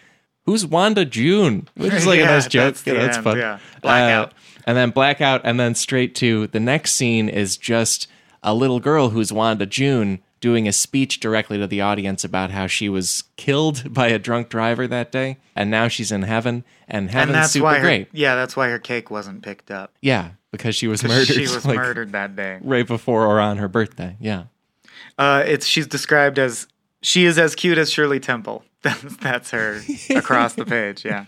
Who's 0.44 0.64
Wanda 0.64 1.04
June? 1.04 1.66
Which 1.76 1.92
is 1.92 2.06
like 2.06 2.20
a 2.20 2.24
nice 2.26 2.46
joke. 2.46 2.74
that's 2.74 2.82
the 2.82 2.92
You 2.92 2.98
know, 2.98 3.04
it's 3.06 3.16
end, 3.16 3.24
fun. 3.24 3.38
yeah. 3.38 3.58
Blackout. 3.82 4.28
Uh, 4.28 4.32
and 4.68 4.76
then 4.76 4.90
blackout, 4.90 5.40
and 5.42 5.58
then 5.58 5.74
straight 5.74 6.14
to 6.16 6.46
the 6.48 6.60
next 6.60 6.92
scene 6.92 7.28
is 7.28 7.56
just 7.56 8.06
a 8.44 8.54
little 8.54 8.78
girl 8.78 9.08
who's 9.10 9.32
Wanda 9.32 9.66
June 9.66 10.20
doing 10.40 10.68
a 10.68 10.72
speech 10.72 11.18
directly 11.20 11.58
to 11.58 11.66
the 11.66 11.80
audience 11.80 12.24
about 12.24 12.50
how 12.50 12.66
she 12.66 12.88
was 12.88 13.24
killed 13.36 13.92
by 13.94 14.08
a 14.08 14.18
drunk 14.18 14.48
driver 14.48 14.86
that 14.86 15.10
day, 15.12 15.38
and 15.54 15.70
now 15.70 15.88
she's 15.88 16.12
in 16.12 16.22
heaven, 16.22 16.64
and 16.88 17.04
And 17.06 17.10
heaven's 17.10 17.34
that's 17.36 17.52
super 17.52 17.74
her, 17.74 17.80
great. 17.80 18.08
yeah, 18.12 18.34
that's 18.34 18.56
why 18.56 18.68
her 18.68 18.78
cake 18.78 19.10
wasn't 19.10 19.42
picked 19.42 19.70
up. 19.70 19.92
Yeah, 20.00 20.30
because 20.52 20.74
she 20.76 20.86
was 20.88 21.02
murdered. 21.02 21.26
She 21.28 21.40
was 21.42 21.64
like, 21.64 21.76
murdered 21.76 22.12
that 22.12 22.36
day. 22.36 22.58
right 22.62 22.86
before 22.86 23.24
or 23.26 23.40
on 23.40 23.56
her 23.58 23.68
birthday. 23.68 24.16
Yeah. 24.20 24.44
Uh, 25.18 25.42
it's 25.46 25.66
she's 25.66 25.86
described 25.86 26.38
as 26.38 26.66
she 27.02 27.24
is 27.24 27.38
as 27.38 27.54
cute 27.54 27.78
as 27.78 27.90
Shirley 27.90 28.20
Temple. 28.20 28.62
That's 28.82 29.16
that's 29.16 29.50
her 29.50 29.80
across 30.10 30.54
the 30.54 30.64
page. 30.64 31.04
Yeah, 31.04 31.24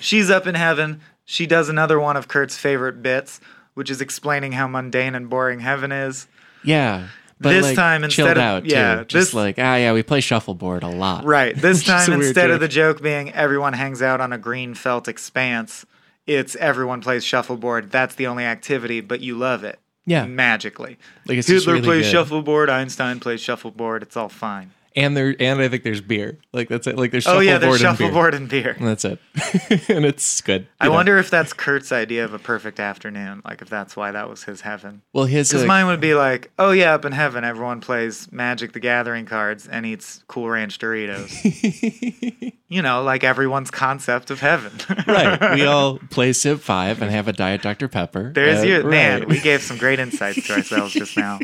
she's 0.00 0.30
up 0.30 0.46
in 0.46 0.54
heaven. 0.54 1.00
She 1.26 1.46
does 1.46 1.68
another 1.68 2.00
one 2.00 2.16
of 2.16 2.26
Kurt's 2.28 2.56
favorite 2.56 3.02
bits, 3.02 3.38
which 3.74 3.90
is 3.90 4.00
explaining 4.00 4.52
how 4.52 4.66
mundane 4.66 5.14
and 5.14 5.28
boring 5.28 5.60
heaven 5.60 5.92
is. 5.92 6.26
Yeah. 6.64 7.08
But 7.38 7.50
This 7.50 7.64
like, 7.64 7.76
time, 7.76 8.02
instead 8.04 8.16
chilled 8.24 8.38
of- 8.38 8.42
out, 8.42 8.64
yeah, 8.66 8.96
too. 9.00 9.04
Just 9.04 9.26
this- 9.28 9.34
like, 9.34 9.56
ah, 9.58 9.76
yeah, 9.76 9.92
we 9.92 10.02
play 10.02 10.20
shuffleboard 10.20 10.82
a 10.82 10.88
lot. 10.88 11.24
Right. 11.24 11.54
This 11.60 11.84
time, 11.84 12.10
instead 12.12 12.50
of 12.50 12.60
the 12.60 12.68
joke 12.68 13.02
being 13.02 13.30
everyone 13.32 13.74
hangs 13.74 14.00
out 14.00 14.20
on 14.22 14.32
a 14.32 14.38
green 14.38 14.74
felt 14.74 15.06
expanse, 15.06 15.84
it's 16.26 16.56
everyone 16.56 17.00
plays 17.02 17.24
shuffleboard. 17.24 17.90
That's 17.90 18.14
the 18.14 18.26
only 18.26 18.44
activity, 18.44 19.00
but 19.02 19.20
you 19.20 19.36
love 19.36 19.64
it. 19.64 19.78
Yeah. 20.06 20.24
Magically. 20.24 20.98
Like, 21.26 21.38
it's 21.38 21.48
Hitler 21.48 21.74
really 21.74 21.84
plays 21.84 22.04
good. 22.06 22.12
shuffleboard, 22.12 22.70
Einstein 22.70 23.20
plays 23.20 23.40
shuffleboard. 23.40 24.02
It's 24.02 24.16
all 24.16 24.28
fine. 24.28 24.70
And 24.96 25.14
there, 25.14 25.36
and 25.38 25.60
I 25.60 25.68
think 25.68 25.82
there's 25.82 26.00
beer. 26.00 26.38
Like 26.54 26.70
that's 26.70 26.86
it. 26.86 26.96
Like 26.96 27.10
there's 27.10 27.26
Oh, 27.26 27.40
yeah, 27.40 27.58
there's 27.58 27.82
and 27.82 27.98
beer. 27.98 28.06
shuffleboard 28.08 28.32
and 28.34 28.48
beer. 28.48 28.74
And 28.78 28.88
that's 28.88 29.04
it. 29.04 29.18
and 29.90 30.06
it's 30.06 30.40
good. 30.40 30.66
I 30.80 30.86
know. 30.86 30.92
wonder 30.92 31.18
if 31.18 31.28
that's 31.28 31.52
Kurt's 31.52 31.92
idea 31.92 32.24
of 32.24 32.32
a 32.32 32.38
perfect 32.38 32.80
afternoon. 32.80 33.42
Like, 33.44 33.60
if 33.60 33.68
that's 33.68 33.94
why 33.94 34.10
that 34.12 34.30
was 34.30 34.44
his 34.44 34.62
heaven. 34.62 35.02
Well, 35.12 35.26
his 35.26 35.50
Because 35.50 35.64
uh, 35.64 35.66
mine 35.66 35.86
would 35.86 36.00
be 36.00 36.14
like, 36.14 36.50
oh, 36.58 36.70
yeah, 36.70 36.94
up 36.94 37.04
in 37.04 37.12
heaven, 37.12 37.44
everyone 37.44 37.80
plays 37.82 38.32
Magic 38.32 38.72
the 38.72 38.80
Gathering 38.80 39.26
cards 39.26 39.68
and 39.68 39.84
eats 39.84 40.24
Cool 40.28 40.48
Ranch 40.48 40.78
Doritos. 40.78 42.54
you 42.68 42.80
know, 42.80 43.02
like 43.02 43.22
everyone's 43.22 43.70
concept 43.70 44.30
of 44.30 44.40
heaven. 44.40 44.72
right. 45.06 45.54
We 45.56 45.66
all 45.66 45.98
play 45.98 46.32
Civ 46.32 46.62
Five 46.62 47.02
and 47.02 47.10
have 47.10 47.28
a 47.28 47.34
Diet 47.34 47.60
Dr 47.60 47.88
Pepper. 47.88 48.32
There's 48.34 48.60
Uh, 48.60 48.66
your 48.66 48.84
man. 48.84 49.28
We 49.28 49.40
gave 49.40 49.60
some 49.62 49.76
great 49.76 49.98
insights 49.98 50.46
to 50.46 50.54
ourselves 50.54 50.94
just 50.94 51.18
now. 51.18 51.38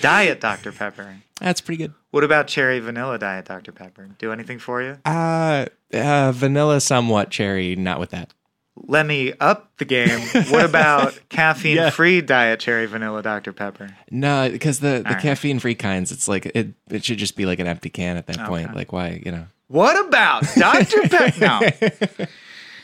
Diet 0.00 0.40
Dr. 0.40 0.72
Pepper. 0.72 1.16
That's 1.40 1.60
pretty 1.60 1.82
good. 1.84 1.94
What 2.10 2.24
about 2.24 2.46
cherry 2.48 2.80
vanilla 2.80 3.18
Diet 3.18 3.44
Dr. 3.44 3.72
Pepper? 3.72 4.08
Do 4.18 4.32
anything 4.32 4.58
for 4.58 4.82
you? 4.82 4.98
Uh, 5.04 5.66
uh, 5.92 6.32
vanilla, 6.32 6.80
somewhat 6.80 7.30
cherry. 7.30 7.76
Not 7.76 8.00
with 8.00 8.10
that. 8.10 8.32
Let 8.76 9.06
me 9.06 9.32
up 9.40 9.72
the 9.78 9.84
game. 9.84 10.20
What 10.50 10.64
about 10.68 11.18
caffeine 11.28 11.76
Yeah. 11.76 11.90
free 11.90 12.20
Diet 12.20 12.60
Cherry 12.60 12.86
Vanilla 12.86 13.22
Dr. 13.22 13.52
Pepper? 13.52 13.90
No, 14.10 14.48
because 14.48 14.78
the, 14.78 15.02
the 15.04 15.14
right. 15.14 15.20
caffeine 15.22 15.58
free 15.58 15.74
kinds, 15.74 16.12
it's 16.12 16.28
like 16.28 16.46
it. 16.46 16.68
It 16.88 17.04
should 17.04 17.18
just 17.18 17.34
be 17.36 17.44
like 17.44 17.58
an 17.58 17.66
empty 17.66 17.90
can 17.90 18.16
at 18.16 18.26
that 18.28 18.46
point. 18.46 18.74
Like 18.76 18.92
why, 18.92 19.20
you 19.24 19.32
know? 19.32 19.46
What 19.66 20.06
about 20.06 20.44
Dr. 20.54 21.02
Pepper? 21.08 21.38
No. 22.20 22.26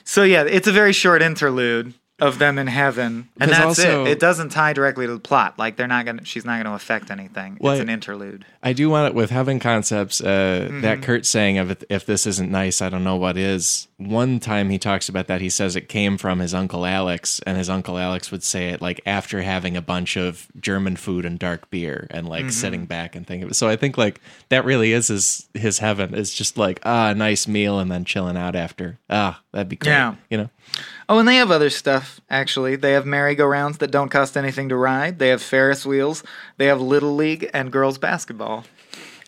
So, 0.07 0.23
yeah, 0.23 0.43
it's 0.43 0.69
a 0.69 0.73
very 0.73 0.93
short 0.93 1.23
interlude 1.23 1.95
of 2.21 2.39
them 2.39 2.59
in 2.59 2.67
heaven. 2.69 3.29
And 3.41 3.51
that's 3.51 3.61
also- 3.65 4.05
it. 4.05 4.13
It 4.13 4.21
doesn't 4.21 4.51
tie 4.51 4.73
directly 4.73 5.07
to 5.07 5.13
the 5.15 5.19
plot. 5.21 5.59
Like, 5.59 5.77
they're 5.77 5.89
not 5.89 6.05
going 6.05 6.19
to, 6.19 6.25
she's 6.25 6.45
not 6.45 6.55
going 6.55 6.67
to 6.67 6.73
affect 6.75 7.11
anything. 7.11 7.59
Well, 7.61 7.73
it's 7.75 7.83
an 7.83 7.89
interlude. 7.89 8.45
I 8.63 8.73
do 8.73 8.89
want 8.89 9.09
it 9.09 9.15
with 9.15 9.31
heaven 9.31 9.59
concepts. 9.61 10.21
Uh, 10.21 10.67
Mm-hmm. 10.69 10.81
That 10.83 11.03
Kurt 11.03 11.27
saying 11.27 11.59
of 11.59 11.71
if- 11.73 11.85
if 11.91 12.07
this 12.07 12.27
isn't 12.27 12.51
nice, 12.51 12.81
I 12.81 12.89
don't 12.89 13.03
know 13.05 13.17
what 13.17 13.37
is. 13.37 13.89
One 13.97 14.41
time 14.41 14.71
he 14.71 14.79
talks 14.79 15.09
about 15.09 15.29
that. 15.29 15.41
He 15.41 15.49
says 15.49 15.77
it 15.77 15.89
came 15.89 16.19
from 16.19 16.41
his 16.41 16.53
uncle 16.53 16.85
Alex, 16.85 17.41
and 17.47 17.57
his 17.57 17.71
uncle 17.71 17.97
Alex 17.97 18.33
would 18.33 18.43
say 18.43 18.71
it 18.71 18.83
like 18.83 19.01
after 19.07 19.43
having 19.43 19.77
a 19.77 19.83
bunch 19.83 20.17
of 20.17 20.49
German 20.61 20.97
food 20.97 21.25
and 21.25 21.39
dark 21.39 21.71
beer, 21.71 22.07
and 22.11 22.25
Mm-hmm. 22.25 22.31
like 22.31 22.51
sitting 22.51 22.87
back 22.87 23.15
and 23.15 23.27
thinking. 23.27 23.53
So 23.53 23.69
I 23.69 23.77
think 23.77 23.97
like 23.97 24.21
that 24.49 24.65
really 24.65 24.93
is 24.93 25.09
his 25.09 25.49
his 25.55 25.79
heaven. 25.79 26.15
Is 26.15 26.35
just 26.35 26.59
like 26.59 26.81
ah, 26.85 27.11
a 27.11 27.15
nice 27.15 27.47
meal 27.47 27.79
and 27.79 27.91
then 27.91 28.05
chilling 28.05 28.37
out 28.37 28.57
after. 28.57 28.99
Ah, 29.09 29.41
that'd 29.53 29.69
be 29.69 29.77
great. 29.77 29.93
Yeah. 29.93 30.17
You 30.29 30.39
know. 30.39 30.51
Oh, 31.09 31.19
and 31.19 31.29
they 31.29 31.37
have 31.37 31.51
other 31.51 31.69
stuff, 31.71 32.21
actually. 32.31 32.77
They 32.77 32.93
have 32.93 33.05
merry-go-rounds 33.05 33.79
that 33.79 33.91
don't 33.91 34.09
cost 34.09 34.37
anything 34.37 34.71
to 34.71 34.77
ride. 34.77 35.19
They 35.19 35.29
have 35.29 35.43
Ferris 35.43 35.85
wheels. 35.85 36.25
They 36.57 36.67
have 36.67 36.81
Little 36.81 37.15
League 37.15 37.51
and 37.53 37.71
girls 37.71 37.99
basketball. 37.99 38.65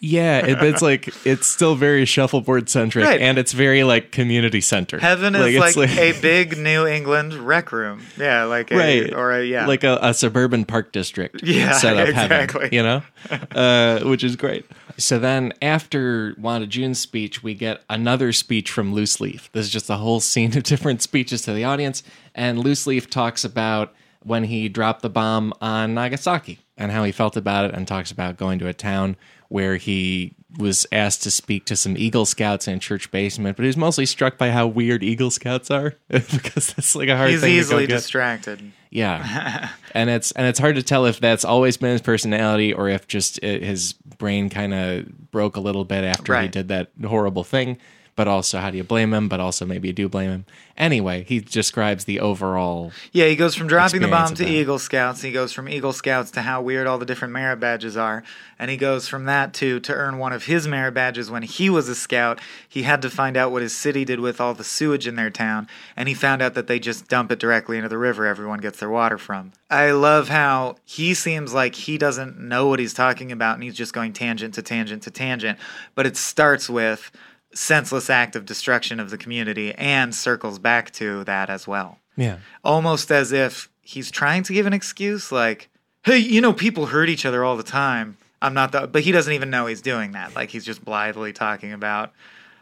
Yeah, 0.00 0.44
it, 0.46 0.59
but 0.59 0.68
it's 0.68 0.82
like 0.82 1.09
it's 1.26 1.46
still 1.46 1.74
very 1.74 2.04
shuffleboard 2.04 2.68
centric, 2.68 3.04
Right. 3.04 3.20
and 3.20 3.38
it's 3.38 3.52
very 3.52 3.85
like 3.85 4.12
community 4.12 4.61
center. 4.61 4.98
Heaven 4.98 5.35
is 5.35 5.54
it's 5.54 5.76
like, 5.76 5.90
a 5.96 6.20
big 6.20 6.59
New 6.59 6.87
England 6.87 7.35
rec 7.35 7.72
room. 7.72 8.02
Yeah, 8.18 8.44
like 8.44 8.70
a, 8.70 8.76
right 8.76 9.14
or 9.14 9.32
a 9.32 9.44
yeah. 9.44 9.66
like 9.66 9.85
a, 9.85 9.98
a 10.02 10.14
suburban 10.14 10.64
park 10.64 10.92
district 10.92 11.42
Yeah, 11.42 11.72
set 11.72 11.96
up 11.96 12.09
heaven, 12.14 12.40
exactly. 12.42 12.68
you 12.72 12.82
know 12.82 13.02
uh, 13.54 14.00
which 14.00 14.22
is 14.24 14.37
great 14.37 14.64
so 14.98 15.18
then 15.18 15.52
after 15.61 16.35
wanda 16.38 16.66
june's 16.66 16.98
speech 16.98 17.42
we 17.42 17.54
get 17.54 17.82
another 17.90 18.32
speech 18.32 18.70
from 18.70 18.94
loose 18.94 19.20
leaf 19.20 19.50
this 19.52 19.66
is 19.66 19.72
just 19.72 19.90
a 19.90 19.96
whole 19.96 20.20
scene 20.20 20.56
of 20.56 20.62
different 20.62 21.02
speeches 21.02 21.42
to 21.42 21.52
the 21.52 21.64
audience 21.64 22.02
and 22.35 22.59
loose 22.59 22.87
leaf 22.87 23.11
talks 23.11 23.44
about 23.44 23.92
when 24.22 24.44
he 24.44 24.68
dropped 24.68 25.02
the 25.02 25.11
bomb 25.11 25.52
on 25.61 25.92
nagasaki 25.94 26.61
and 26.76 26.92
how 26.92 27.04
he 27.04 27.12
felt 27.12 27.37
about 27.37 27.64
it 27.66 27.74
and 27.74 27.87
talks 27.87 28.11
about 28.11 28.37
going 28.37 28.59
to 28.59 28.68
a 28.68 28.72
town 28.74 29.16
where 29.48 29.76
he 29.76 30.35
was 30.59 30.87
asked 30.92 31.22
to 31.22 31.30
speak 31.30 31.64
to 31.66 31.76
some 31.76 31.96
Eagle 31.96 32.24
Scouts 32.24 32.66
in 32.66 32.74
a 32.74 32.78
church 32.78 33.11
basement, 33.11 33.56
but 33.56 33.64
he 33.64 33.66
was 33.66 33.76
mostly 33.76 34.06
struck 34.06 34.38
by 34.38 34.50
how 34.50 34.66
weird 34.66 35.02
Eagle 35.02 35.30
Scouts 35.30 35.70
are 35.70 35.94
because 36.09 36.72
that's 36.72 36.96
like 36.96 37.09
a 37.09 37.16
hard 37.16 37.30
He's 37.30 37.40
thing 37.40 37.52
easily 37.52 37.87
distracted. 37.87 38.72
Yeah, 38.90 39.68
and 39.92 40.09
it's 40.09 40.32
and 40.32 40.46
it's 40.46 40.59
hard 40.59 40.76
to 40.76 40.82
tell 40.82 41.04
if 41.06 41.20
that's 41.20 41.44
always 41.44 41.76
been 41.76 41.92
his 41.92 42.00
personality 42.00 42.72
or 42.72 42.88
if 42.88 43.06
just 43.06 43.38
it, 43.42 43.62
his 43.62 43.92
brain 44.18 44.48
kind 44.48 44.72
of 44.72 45.30
broke 45.30 45.56
a 45.56 45.61
little 45.61 45.85
bit 45.85 46.04
after 46.04 46.40
he 46.40 46.48
did 46.48 46.68
that 46.68 46.90
horrible 47.04 47.44
thing. 47.44 47.78
But 48.16 48.29
also, 48.29 48.59
how 48.59 48.70
do 48.70 48.79
you 48.79 48.85
blame 48.85 49.12
him? 49.12 49.29
But 49.29 49.40
also, 49.40 49.66
maybe 49.66 49.88
you 49.88 49.94
do 49.94 50.09
blame 50.09 50.31
him. 50.31 50.44
Anyway, 50.79 51.24
he 51.29 51.38
describes 51.38 52.07
the 52.07 52.20
overall. 52.20 52.92
Yeah, 53.12 53.26
he 53.26 53.37
goes 53.37 53.55
from 53.55 53.66
dropping 53.66 54.00
the 54.00 54.09
bomb 54.09 54.35
to. 54.35 54.46
Eagle 54.46 54.79
Scouts. 54.79 55.20
He 55.20 55.33
goes 55.33 55.52
from 55.52 55.68
Eagle 55.68 55.92
Scouts 55.92 56.31
to 56.33 56.42
how 56.42 56.62
weird 56.62 56.87
all 56.87 56.96
the 56.96 57.05
different 57.05 57.35
merit 57.35 57.61
badges 57.61 57.94
are. 57.94 58.22
And 58.59 58.70
he 58.70 58.79
goes 58.79 59.07
from 59.07 59.26
that 59.26 59.52
to 59.55 59.81
to 59.81 59.92
earn 59.92 60.16
one 60.16 60.33
of 60.33 60.46
his 60.46 60.66
merit 60.66 60.92
badges 60.92 61.31
when 61.31 61.42
he 61.42 61.68
was 61.68 61.90
a 61.90 61.94
scout. 61.94 62.40
He 62.66 62.85
had 62.85 63.02
to 63.02 63.11
find 63.11 63.37
out 63.37 63.52
what 63.52 63.61
his 63.61 63.76
city 63.76 64.07
did 64.07 64.20
with 64.20 64.40
all 64.40 64.55
the 64.55 64.64
sewage 64.64 65.07
in 65.07 65.16
their 65.16 65.31
town. 65.31 65.68
And 65.94 66.09
he 66.09 66.14
found 66.14 66.40
out 66.40 66.55
that 66.55 66.68
they 66.68 66.79
just 66.79 67.09
dump 67.09 67.31
it 67.31 67.38
directly 67.38 67.76
into 67.76 67.90
the 67.90 67.98
river 67.98 68.24
everyone 68.24 68.61
gets 68.61 68.79
their 68.79 68.90
water 68.90 69.18
from. 69.18 69.52
I 69.70 69.90
love 69.90 70.29
how 70.29 70.76
he 70.87 71.12
seems 71.12 71.52
like 71.52 71.74
he 71.74 71.98
doesn't 71.98 72.38
know 72.38 72.68
what 72.68 72.79
he's 72.79 72.94
talking 72.94 73.31
about 73.31 73.55
and 73.55 73.62
he's 73.62 73.74
just 73.74 73.92
going 73.92 74.14
tangent 74.14 74.55
to 74.55 74.62
tangent 74.62 75.02
to 75.02 75.11
tangent. 75.11 75.59
But 75.94 76.07
it 76.07 76.16
starts 76.16 76.70
with 76.70 77.11
senseless 77.56 78.10
act 78.10 78.36
of 78.36 78.44
destruction 78.44 79.00
of 79.00 79.10
the 79.10 79.18
community 79.18 79.74
and 79.74 80.14
circles 80.14 80.58
back 80.58 80.90
to 80.92 81.24
that 81.24 81.48
as 81.50 81.66
well. 81.66 81.98
Yeah, 82.16 82.38
almost 82.64 83.10
as 83.10 83.32
if 83.32 83.68
he's 83.80 84.10
trying 84.10 84.42
to 84.44 84.52
give 84.52 84.66
an 84.66 84.72
excuse 84.72 85.30
like 85.30 85.68
hey 86.04 86.18
you 86.18 86.40
know 86.40 86.52
people 86.52 86.86
hurt 86.86 87.08
each 87.08 87.24
other 87.24 87.44
all 87.44 87.56
the 87.56 87.62
time. 87.62 88.16
I'm 88.42 88.54
not 88.54 88.72
the 88.72 88.86
but 88.86 89.02
he 89.02 89.12
doesn't 89.12 89.32
even 89.32 89.50
know 89.50 89.66
he's 89.66 89.80
doing 89.82 90.12
that. 90.12 90.34
Like 90.34 90.50
he's 90.50 90.64
just 90.64 90.84
blithely 90.84 91.32
talking 91.32 91.72
about 91.72 92.12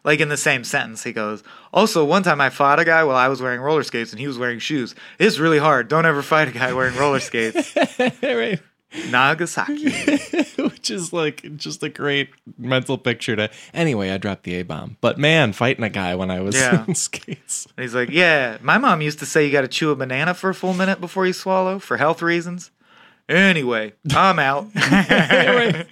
like 0.04 0.20
in 0.20 0.28
the 0.28 0.37
same 0.37 0.64
sentence 0.64 1.02
he 1.02 1.12
goes 1.12 1.42
also 1.72 2.04
one 2.04 2.22
time 2.22 2.38
i 2.38 2.50
fought 2.50 2.78
a 2.78 2.85
guy 2.85 3.02
while 3.04 3.16
i 3.16 3.26
was 3.26 3.40
wearing 3.40 3.59
roller 3.61 3.83
skates 3.83 4.11
and 4.12 4.20
he 4.20 4.26
was 4.26 4.38
wearing 4.38 4.59
shoes. 4.59 4.94
It's 5.18 5.38
really 5.38 5.59
hard. 5.59 5.88
Don't 5.88 6.07
ever 6.07 6.22
fight 6.22 6.48
a 6.48 6.52
guy 6.52 6.72
wearing 6.72 6.96
roller 6.96 7.20
skates. 7.20 7.74
Right. 8.22 8.61
Nagasaki 9.11 9.90
which 10.62 10.90
is 10.90 11.12
like 11.12 11.57
just 11.57 11.83
a 11.83 11.88
great 11.88 12.30
mental 12.59 12.96
picture 12.98 13.35
to. 13.37 13.50
Anyway, 13.72 14.11
I 14.11 14.18
dropped 14.18 14.44
the 14.44 14.54
A 14.57 14.62
bomb, 14.62 14.96
but 15.00 15.18
man, 15.18 15.52
fighting 15.52 15.83
a 15.85 15.90
guy 15.90 16.14
when 16.14 16.30
I 16.30 16.40
was 16.40 16.54
Yeah. 16.54 16.85
in 16.88 16.94
skates. 16.94 17.66
And 17.76 17.83
he's 17.85 17.94
like, 17.94 18.11
yeah, 18.11 18.59
my 18.62 18.78
mom 18.78 19.00
used 19.02 19.18
to 19.20 19.26
say 19.26 19.44
you 19.46 19.52
got 19.52 19.62
to 19.62 19.68
chew 19.68 19.90
a 19.90 19.96
banana 19.96 20.35
for 20.35 20.50
a 20.50 20.54
full 20.54 20.74
minute 20.74 21.00
before 21.00 21.26
you 21.26 21.33
swallow 21.33 21.78
for 21.78 21.96
health 21.96 22.22
reasons. 22.22 22.70
Anyway, 23.28 23.92
I'm 24.14 24.38
out. 24.38 24.68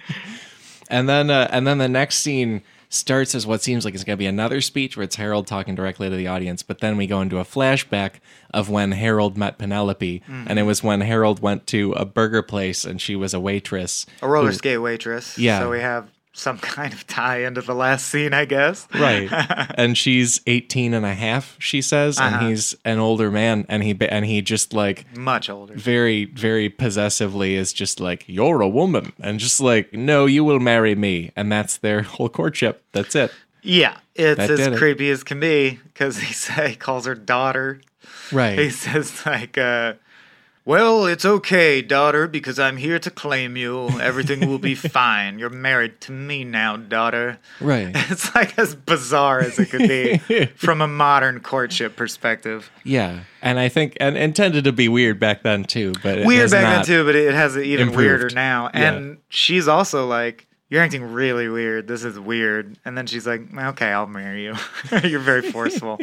And 0.89 1.09
then, 1.09 1.29
uh, 1.31 1.47
and 1.49 1.65
then 1.65 1.79
the 1.79 1.87
next 1.89 2.17
scene 2.19 2.61
starts 2.93 3.33
as 3.33 3.47
what 3.47 3.61
seems 3.61 3.85
like 3.85 3.93
it's 3.95 4.03
going 4.03 4.15
to 4.15 4.19
be 4.19 4.27
another 4.27 4.61
speech 4.61 4.95
where 4.95 5.03
it's 5.03 5.15
Harold 5.15 5.47
talking 5.47 5.73
directly 5.73 6.09
to 6.09 6.15
the 6.15 6.27
audience. 6.27 6.61
But 6.63 6.79
then 6.79 6.95
we 6.95 7.07
go 7.07 7.21
into 7.21 7.39
a 7.39 7.43
flashback 7.43 8.15
of 8.53 8.69
when 8.69 8.91
Harold 8.91 9.35
met 9.35 9.57
Penelope, 9.57 10.21
mm. 10.27 10.45
and 10.47 10.59
it 10.59 10.63
was 10.63 10.83
when 10.83 11.01
Harold 11.01 11.41
went 11.41 11.65
to 11.67 11.93
a 11.93 12.05
burger 12.05 12.43
place 12.43 12.85
and 12.85 13.01
she 13.01 13.15
was 13.15 13.33
a 13.33 13.39
waitress. 13.39 14.05
a 14.21 14.27
roller 14.27 14.51
who- 14.51 14.55
skate 14.55 14.81
waitress. 14.81 15.37
Yeah. 15.37 15.59
So 15.59 15.71
we 15.71 15.79
have 15.79 16.07
some 16.35 16.57
kind 16.75 16.93
of 16.93 17.05
tie 17.07 17.45
into 17.45 17.61
the 17.61 17.75
last 17.75 18.07
scene, 18.07 18.33
I 18.33 18.45
guess. 18.45 18.87
right 18.95 19.29
and 19.77 19.97
she's 19.97 20.41
18 20.47 20.93
and 20.93 21.05
a 21.05 21.13
half 21.13 21.55
she 21.59 21.81
says 21.81 22.17
Uh-huh. 22.19 22.37
and 22.39 22.47
he's 22.49 22.75
an 22.83 22.99
older 22.99 23.29
man 23.31 23.65
and 23.69 23.83
he 23.83 23.95
and 24.09 24.25
he 24.25 24.41
just 24.41 24.73
like 24.73 25.05
Much 25.17 25.49
older. 25.49 25.73
very 25.75 26.25
very 26.25 26.69
possessively 26.69 27.55
is 27.55 27.71
just 27.73 27.99
like 27.99 28.23
you're 28.27 28.61
a 28.61 28.67
woman 28.69 29.13
and 29.19 29.39
just 29.39 29.59
like 29.61 29.93
no 29.93 30.25
you 30.25 30.43
will 30.43 30.59
marry 30.59 30.95
me 30.95 31.31
and 31.35 31.51
that's 31.51 31.77
their 31.77 32.01
whole 32.13 32.29
courtship 32.29 32.83
that's 32.91 33.15
it 33.15 33.31
Yeah. 33.61 33.97
It's 34.15 34.37
That 34.37 34.51
as 34.51 34.59
it. 34.59 34.77
creepy 34.77 35.09
as 35.09 35.23
can 35.23 35.39
be 35.39 35.79
because 35.85 36.17
he 36.19 36.33
say 36.33 36.69
he 36.71 36.75
calls 36.75 37.05
her 37.07 37.15
daughter. 37.15 37.81
Right. 38.31 38.59
He 38.59 38.69
says 38.69 39.25
like, 39.25 39.57
uh, 39.57 39.93
"Well, 40.65 41.05
it's 41.05 41.25
okay, 41.25 41.81
daughter, 41.81 42.27
because 42.27 42.57
I'm 42.57 42.77
here 42.77 42.97
to 42.99 43.11
claim 43.11 43.57
you. 43.57 43.89
Everything 43.99 44.47
will 44.47 44.59
be 44.59 44.75
fine. 44.99 45.37
You're 45.39 45.49
married 45.49 45.99
to 46.01 46.11
me 46.11 46.43
now, 46.43 46.77
daughter." 46.77 47.37
right 47.59 47.91
It's 48.09 48.33
like 48.35 48.57
as 48.57 48.75
bizarre 48.75 49.39
as 49.41 49.59
it 49.59 49.69
could 49.69 49.87
be 49.89 50.17
from 50.55 50.81
a 50.81 50.87
modern 50.87 51.39
courtship 51.41 51.95
perspective. 51.95 52.71
yeah 52.83 53.21
and 53.41 53.59
i 53.59 53.67
think 53.69 53.97
and 53.99 54.17
intended 54.17 54.63
to 54.63 54.71
be 54.71 54.87
weird 54.87 55.19
back 55.19 55.43
then 55.43 55.63
too 55.65 55.91
but 56.01 56.19
it 56.19 56.25
Weird 56.25 56.51
back 56.51 56.63
then 56.63 56.85
too, 56.85 57.05
but 57.05 57.15
it 57.15 57.33
has 57.33 57.55
it 57.55 57.65
even 57.65 57.89
improved. 57.89 57.97
weirder 58.21 58.29
now. 58.35 58.69
Yeah. 58.73 58.93
And 58.93 59.17
she's 59.29 59.67
also 59.67 60.07
like, 60.07 60.47
"You're 60.69 60.81
acting 60.81 61.03
really 61.03 61.47
weird. 61.49 61.87
This 61.87 62.03
is 62.03 62.17
weird." 62.17 62.77
And 62.85 62.97
then 62.97 63.05
she's 63.05 63.27
like, 63.27 63.41
"Okay, 63.55 63.87
I'll 63.91 64.07
marry 64.07 64.43
you. 64.45 64.55
You're 65.03 65.19
very 65.19 65.51
forceful." 65.51 65.99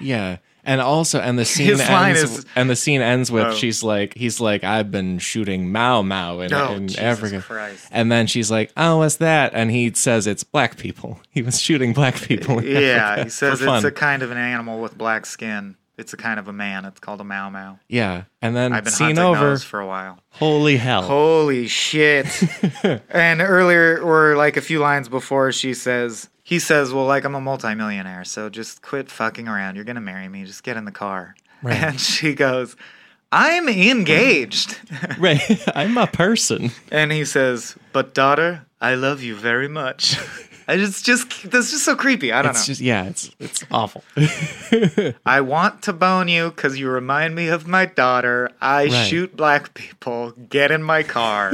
Yeah. 0.00 0.36
And 0.66 0.80
also, 0.80 1.20
and 1.20 1.38
the 1.38 1.44
scene 1.54 1.66
His 1.66 1.80
ends, 1.80 2.22
is- 2.22 2.46
and 2.56 2.70
the 2.70 2.76
scene 2.76 3.00
ends 3.02 3.30
with 3.30 3.44
Oh. 3.44 3.54
she's 3.54 3.82
like, 3.82 4.14
he's 4.14 4.40
like, 4.40 4.64
I've 4.64 4.90
been 4.90 5.18
shooting 5.18 5.70
Mau 5.70 6.02
Mau 6.02 6.40
in, 6.40 6.52
Oh, 6.54 6.72
in 6.74 6.88
Jesus 6.88 7.02
Africa, 7.02 7.42
Christ. 7.42 7.86
and 7.90 8.10
then 8.10 8.26
she's 8.26 8.50
like, 8.50 8.72
oh, 8.76 8.98
what's 8.98 9.16
that? 9.16 9.52
And 9.54 9.70
he 9.70 9.92
says 9.94 10.26
it's 10.26 10.42
black 10.44 10.76
people. 10.78 11.20
He 11.30 11.42
was 11.42 11.60
shooting 11.60 11.92
black 11.92 12.14
people. 12.14 12.60
in 12.60 12.66
yeah, 12.82 12.96
Africa 13.10 13.24
he 13.24 13.30
says 13.30 13.60
for 13.60 13.74
it's 13.76 13.84
a 13.84 13.90
kind 13.90 14.22
of 14.22 14.30
an 14.30 14.38
animal 14.38 14.80
with 14.80 14.96
black 14.96 15.26
skin. 15.26 15.76
It's 15.96 16.12
a 16.12 16.16
kind 16.16 16.40
of 16.40 16.48
a 16.48 16.52
man. 16.52 16.84
It's 16.86 16.98
called 16.98 17.20
a 17.20 17.24
Mau 17.24 17.50
Mau. 17.50 17.78
yeah. 17.88 18.24
And 18.42 18.56
then 18.56 18.72
I've 18.72 18.82
been 18.84 18.92
scene 18.92 19.06
hunting 19.16 19.24
over. 19.24 19.50
those 19.50 19.62
for 19.62 19.78
a 19.80 19.86
while. 19.86 20.18
Holy 20.30 20.76
hell! 20.76 21.02
Holy 21.02 21.68
shit. 21.68 22.26
and 23.10 23.40
earlier, 23.40 24.00
or 24.00 24.36
like 24.36 24.56
a 24.56 24.60
few 24.60 24.80
lines 24.80 25.08
before, 25.08 25.52
she 25.52 25.72
says, 25.74 26.28
he 26.44 26.58
says, 26.60 26.92
well, 26.92 27.06
like, 27.06 27.24
I'm 27.24 27.34
a 27.34 27.40
multimillionaire, 27.40 28.24
so 28.24 28.48
just 28.48 28.82
quit 28.82 29.10
fucking 29.10 29.48
around. 29.48 29.74
You're 29.74 29.84
going 29.84 29.96
to 29.96 30.00
marry 30.02 30.28
me. 30.28 30.44
Just 30.44 30.62
get 30.62 30.76
in 30.76 30.84
the 30.84 30.92
car. 30.92 31.34
Right. 31.62 31.82
And 31.82 31.98
she 32.00 32.34
goes, 32.34 32.76
I'm 33.32 33.68
engaged. 33.68 34.78
right. 35.18 35.40
I'm 35.74 35.96
a 35.98 36.06
person. 36.06 36.70
and 36.92 37.10
he 37.10 37.24
says, 37.24 37.76
but 37.92 38.12
daughter, 38.14 38.66
I 38.80 38.94
love 38.94 39.22
you 39.22 39.34
very 39.34 39.66
much. 39.68 40.16
I 40.68 40.76
just, 40.78 41.04
just, 41.04 41.50
that's 41.50 41.70
just 41.72 41.84
so 41.84 41.94
creepy. 41.96 42.32
I 42.32 42.40
don't 42.42 42.52
It's 42.52 42.60
know. 42.60 42.72
just 42.72 42.80
yeah. 42.80 43.04
It's 43.04 43.30
it's 43.38 43.64
awful. 43.70 44.02
I 45.26 45.42
want 45.42 45.82
to 45.82 45.92
bone 45.92 46.28
you 46.28 46.48
because 46.50 46.78
you 46.78 46.88
remind 46.88 47.34
me 47.34 47.48
of 47.48 47.66
my 47.66 47.84
daughter. 47.84 48.50
I 48.62 48.84
Right. 48.86 48.90
shoot 49.06 49.36
black 49.36 49.74
people. 49.74 50.30
Get 50.48 50.70
in 50.70 50.82
my 50.82 51.02
car. 51.02 51.52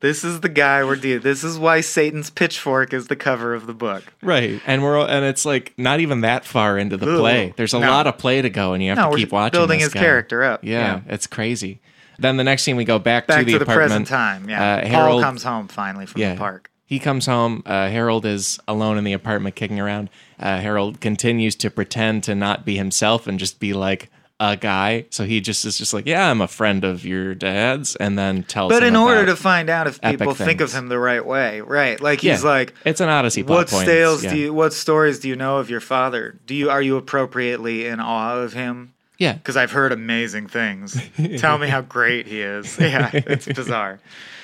This 0.00 0.24
is 0.24 0.40
the 0.40 0.48
guy 0.48 0.82
we're 0.84 0.96
dealing. 0.96 1.22
This 1.22 1.44
is 1.44 1.58
why 1.58 1.80
Satan's 1.80 2.30
pitchfork 2.30 2.92
is 2.92 3.06
the 3.08 3.16
cover 3.16 3.54
of 3.54 3.66
the 3.66 3.74
book. 3.74 4.04
right. 4.22 4.60
And 4.66 4.82
we're 4.82 4.98
and 4.98 5.24
it's 5.24 5.44
like 5.44 5.72
not 5.78 6.00
even 6.00 6.22
that 6.22 6.44
far 6.44 6.78
into 6.78 6.96
the 6.96 7.10
Ugh. 7.10 7.18
play. 7.20 7.54
There's 7.56 7.74
a 7.74 7.80
No. 7.80 7.90
lot 7.90 8.06
of 8.06 8.18
play 8.18 8.42
to 8.42 8.50
go, 8.50 8.72
and 8.72 8.82
you 8.82 8.90
have 8.90 8.98
No, 8.98 9.10
to 9.10 9.16
keep 9.16 9.32
watching. 9.32 9.58
building 9.58 9.80
his 9.80 9.92
guy. 9.94 10.00
character 10.00 10.42
up. 10.44 10.60
Yeah, 10.64 11.00
it's 11.06 11.26
crazy. 11.26 11.80
Then 12.18 12.36
the 12.36 12.44
next 12.44 12.64
scene, 12.64 12.76
we 12.76 12.84
go 12.84 12.98
back, 12.98 13.26
Back 13.26 13.38
to 13.40 13.44
the 13.46 13.52
to 13.52 13.58
the 13.60 13.64
apartment. 13.64 13.88
present 13.88 14.08
time. 14.08 14.48
Yeah. 14.50 14.62
Uh, 14.62 14.80
Paul 14.82 14.90
Harold 14.90 15.22
comes 15.22 15.42
home 15.42 15.68
finally 15.68 16.04
from 16.06 16.20
yeah. 16.20 16.34
the 16.34 16.38
park. 16.38 16.70
He 16.84 16.98
comes 16.98 17.24
home. 17.26 17.62
Uh, 17.64 17.88
Harold 17.88 18.26
is 18.26 18.58
alone 18.68 18.98
in 18.98 19.04
the 19.04 19.12
apartment, 19.12 19.54
kicking 19.54 19.78
around. 19.80 20.10
Uh, 20.38 20.58
Harold 20.58 21.00
continues 21.00 21.54
to 21.56 21.70
pretend 21.70 22.24
to 22.24 22.34
not 22.34 22.64
be 22.66 22.76
himself 22.76 23.26
and 23.26 23.38
just 23.38 23.58
be 23.60 23.72
like 23.72 24.10
a 24.40 24.56
guy. 24.56 25.04
So 25.10 25.24
he 25.24 25.40
just 25.40 25.64
is 25.66 25.76
just 25.76 25.92
like, 25.92 26.06
yeah, 26.06 26.30
I'm 26.30 26.40
a 26.40 26.48
friend 26.48 26.82
of 26.82 27.04
your 27.04 27.34
dad's, 27.34 27.94
and 27.96 28.18
then 28.18 28.42
tells. 28.42 28.72
But 28.72 28.82
in 28.82 28.96
order 28.96 29.26
to 29.26 29.36
find 29.36 29.68
out 29.68 29.86
if 29.86 30.00
people 30.00 30.34
think 30.34 30.62
of 30.62 30.72
him 30.72 30.88
the 30.88 30.98
right 30.98 31.24
way, 31.24 31.60
right? 31.60 32.00
Like 32.00 32.22
yeah, 32.22 32.32
he's 32.32 32.42
like, 32.42 32.74
it's 32.84 33.00
an 33.00 33.10
Odyssey. 33.10 33.42
Plot 33.42 33.70
what 33.70 33.84
tales 33.84 34.24
yeah. 34.24 34.32
do 34.32 34.38
you, 34.38 34.54
what 34.54 34.72
stories 34.72 35.20
do 35.20 35.28
you 35.28 35.36
know 35.36 35.58
of 35.58 35.68
your 35.68 35.80
father? 35.80 36.40
Do 36.46 36.54
you 36.54 36.70
are 36.70 36.80
you 36.80 36.96
appropriately 36.96 37.86
in 37.86 38.00
awe 38.00 38.38
of 38.38 38.54
him? 38.54 38.94
Yeah, 39.18 39.34
because 39.34 39.58
I've 39.58 39.72
heard 39.72 39.92
amazing 39.92 40.48
things. 40.48 40.98
Tell 41.36 41.58
me 41.58 41.68
how 41.68 41.82
great 41.82 42.26
he 42.26 42.40
is. 42.40 42.78
Yeah, 42.80 43.10
it's 43.12 43.46
bizarre. 43.46 44.00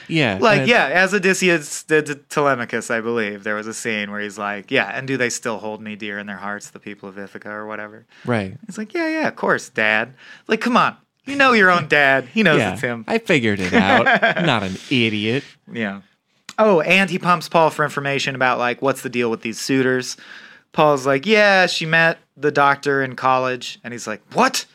Yeah. 0.09 0.39
Like, 0.41 0.67
yeah, 0.67 0.87
as 0.87 1.13
Odysseus 1.15 1.83
did 1.83 2.07
to 2.07 2.15
Telemachus, 2.15 2.91
I 2.91 3.01
believe 3.01 3.45
there 3.45 3.55
was 3.55 3.67
a 3.67 3.75
scene 3.75 4.11
where 4.11 4.21
he's 4.21 4.39
like, 4.39 4.71
"Yeah, 4.71 4.91
and 4.93 5.07
do 5.07 5.17
they 5.17 5.31
still 5.31 5.59
hold 5.59 5.81
me 5.81 5.97
dear 5.97 6.19
in 6.19 6.27
their 6.27 6.37
hearts, 6.37 6.71
the 6.71 6.79
people 6.81 7.09
of 7.09 7.19
Ithaca 7.19 7.51
or 7.51 7.67
whatever?" 7.67 8.07
right. 8.25 8.57
He's 8.67 8.79
like, 8.79 8.95
"Yeah, 8.95 9.09
yeah, 9.09 9.29
of 9.29 9.37
course, 9.37 9.69
Dad. 9.69 10.15
Like, 10.49 10.61
come 10.61 10.77
on, 10.77 10.97
you 11.25 11.37
know 11.37 11.53
your 11.53 11.71
own 11.71 11.89
dad. 11.89 12.27
He 12.27 12.43
knows 12.43 12.59
Yeah, 12.59 12.73
it's 12.73 12.83
him. 12.83 13.05
I 13.09 13.19
figured 13.19 13.61
it 13.61 13.73
out. 13.73 14.05
Not 14.45 14.63
an 14.63 14.77
idiot. 14.91 15.45
Yeah. 15.73 16.03
Oh, 16.59 16.81
and 16.81 17.11
he 17.11 17.19
pumps 17.19 17.49
Paul 17.49 17.71
for 17.71 17.85
information 17.85 18.35
about 18.35 18.59
like 18.59 18.81
what's 18.81 19.03
the 19.03 19.11
deal 19.11 19.31
with 19.31 19.43
these 19.43 19.61
suitors. 19.61 20.17
Paul's 20.73 21.07
like, 21.07 21.27
"Yeah, 21.27 21.67
she 21.67 21.87
met 21.87 22.19
the 22.37 22.51
doctor 22.51 23.03
in 23.03 23.17
college," 23.17 23.79
and 23.85 23.93
he's 23.93 24.07
like, 24.07 24.23
"What?" 24.33 24.67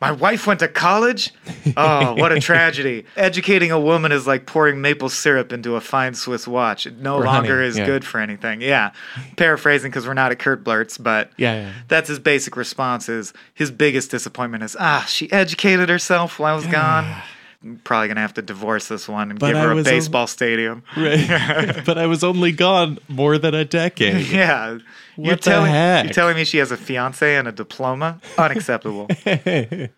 My 0.00 0.12
wife 0.12 0.46
went 0.46 0.60
to 0.60 0.68
college? 0.68 1.32
Oh, 1.76 2.14
what 2.14 2.32
a 2.32 2.40
tragedy. 2.40 3.04
Educating 3.16 3.70
a 3.70 3.78
woman 3.78 4.10
is 4.10 4.26
like 4.26 4.46
pouring 4.46 4.80
maple 4.80 5.10
syrup 5.10 5.52
into 5.52 5.76
a 5.76 5.80
fine 5.82 6.14
Swiss 6.14 6.48
watch. 6.48 6.86
It 6.86 6.96
no 6.98 7.16
Or 7.16 7.24
longer 7.24 7.56
honey, 7.56 7.68
is 7.68 7.76
yeah. 7.78 7.84
good 7.84 8.04
for 8.06 8.20
anything. 8.20 8.62
Yeah. 8.62 8.92
Paraphrasing 9.36 9.90
because 9.90 10.06
we're 10.06 10.14
not 10.14 10.32
at 10.32 10.38
Kurt 10.38 10.64
Blurtz, 10.64 10.96
but 11.02 11.30
Yeah, 11.36 11.54
yeah. 11.54 11.72
that's 11.88 12.08
his 12.08 12.18
basic 12.18 12.56
response 12.56 13.08
is 13.08 13.32
his 13.54 13.70
biggest 13.70 14.10
disappointment 14.10 14.62
is, 14.64 14.76
ah, 14.80 15.04
she 15.08 15.30
educated 15.30 15.88
herself 15.90 16.38
while 16.38 16.54
I 16.54 16.56
was 16.56 16.66
gone. 16.66 17.14
I'm 17.62 17.80
probably 17.84 18.08
going 18.08 18.16
to 18.16 18.22
have 18.22 18.34
to 18.34 18.42
divorce 18.42 18.88
this 18.88 19.08
one 19.08 19.30
and 19.30 19.38
But 19.38 19.48
give 19.48 19.56
her 19.58 19.72
a 19.78 19.82
baseball 19.82 20.26
stadium. 20.26 20.84
Right. 20.96 21.82
but 21.86 21.98
I 21.98 22.06
was 22.06 22.24
only 22.24 22.52
gone 22.52 22.98
more 23.08 23.36
than 23.36 23.54
a 23.54 23.64
decade. 23.64 24.26
Yeah. 24.28 24.78
You're 25.26 25.36
the 25.36 25.42
telling 25.42 25.72
heck? 25.72 26.04
you're 26.04 26.14
telling 26.14 26.36
me 26.36 26.44
she 26.44 26.58
has 26.58 26.70
a 26.70 26.76
fiance 26.76 27.36
and 27.36 27.48
a 27.48 27.52
diploma? 27.52 28.20
Unacceptable. 28.38 29.08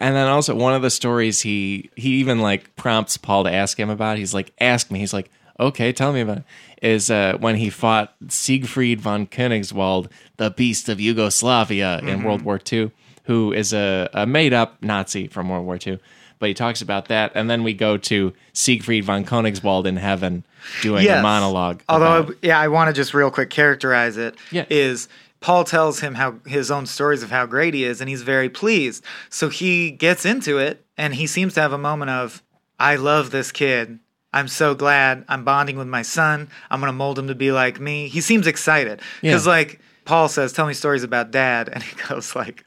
And 0.00 0.14
then 0.14 0.28
also 0.28 0.54
one 0.54 0.74
of 0.74 0.82
the 0.82 0.90
stories 0.90 1.40
he 1.40 1.90
he 1.96 2.10
even 2.10 2.40
like 2.40 2.74
prompts 2.76 3.16
Paul 3.16 3.44
to 3.44 3.52
ask 3.52 3.78
him 3.78 3.90
about. 3.90 4.16
He's 4.18 4.32
like, 4.32 4.52
"Ask 4.60 4.90
me." 4.90 5.00
He's 5.00 5.12
like, 5.12 5.30
"Okay, 5.58 5.92
tell 5.92 6.12
me 6.12 6.20
about." 6.20 6.38
It. 6.38 6.44
Is 6.80 7.10
uh, 7.10 7.36
when 7.40 7.56
he 7.56 7.70
fought 7.70 8.14
Siegfried 8.28 9.00
von 9.00 9.26
Königswald, 9.26 10.08
the 10.36 10.50
Beast 10.50 10.88
of 10.88 11.00
Yugoslavia 11.00 11.98
in 11.98 12.22
World 12.22 12.42
War 12.42 12.60
II, 12.72 12.92
who 13.24 13.52
is 13.52 13.72
a, 13.72 14.08
a 14.14 14.24
made 14.26 14.52
up 14.52 14.80
Nazi 14.80 15.26
from 15.26 15.48
World 15.48 15.66
War 15.66 15.78
II. 15.84 15.98
But 16.38 16.48
he 16.48 16.54
talks 16.54 16.80
about 16.82 17.08
that, 17.08 17.32
and 17.34 17.50
then 17.50 17.62
we 17.64 17.74
go 17.74 17.96
to 17.96 18.32
Siegfried 18.52 19.04
von 19.04 19.24
Königswald 19.24 19.86
in 19.86 19.96
heaven 19.96 20.44
doing 20.82 21.06
a 21.08 21.22
monologue. 21.22 21.82
Although, 21.88 22.18
about- 22.18 22.36
yeah, 22.42 22.58
I 22.60 22.68
want 22.68 22.88
to 22.88 22.94
just 22.94 23.12
real 23.14 23.30
quick 23.30 23.50
characterize 23.50 24.16
it. 24.16 24.36
Yeah. 24.52 24.64
Is 24.70 25.08
Paul 25.40 25.64
tells 25.64 26.00
him 26.00 26.14
how 26.14 26.36
his 26.46 26.70
own 26.70 26.86
stories 26.86 27.22
of 27.22 27.30
how 27.30 27.46
great 27.46 27.74
he 27.74 27.84
is, 27.84 28.00
and 28.00 28.08
he's 28.08 28.22
very 28.22 28.48
pleased. 28.48 29.04
So 29.30 29.48
he 29.48 29.90
gets 29.90 30.24
into 30.24 30.58
it, 30.58 30.84
and 30.96 31.14
he 31.14 31.26
seems 31.26 31.54
to 31.54 31.60
have 31.60 31.72
a 31.72 31.78
moment 31.78 32.10
of, 32.10 32.42
"I 32.78 32.96
love 32.96 33.30
this 33.30 33.50
kid. 33.52 33.98
I'm 34.32 34.46
so 34.48 34.74
glad. 34.74 35.24
I'm 35.28 35.42
bonding 35.44 35.76
with 35.78 35.86
my 35.88 36.02
son. 36.02 36.48
I'm 36.70 36.80
gonna 36.80 36.92
mold 36.92 37.18
him 37.18 37.28
to 37.28 37.34
be 37.34 37.50
like 37.52 37.80
me." 37.80 38.08
He 38.08 38.20
seems 38.20 38.46
excited 38.46 39.00
because, 39.22 39.46
Yeah. 39.46 39.52
like, 39.52 39.80
Paul 40.04 40.28
says, 40.28 40.52
"Tell 40.52 40.66
me 40.66 40.74
stories 40.74 41.02
about 41.02 41.30
Dad," 41.30 41.68
and 41.72 41.82
he 41.82 41.96
goes 42.08 42.34
like, 42.36 42.64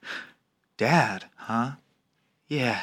"Dad, 0.78 1.26
huh? 1.38 1.72
Yeah." 2.48 2.80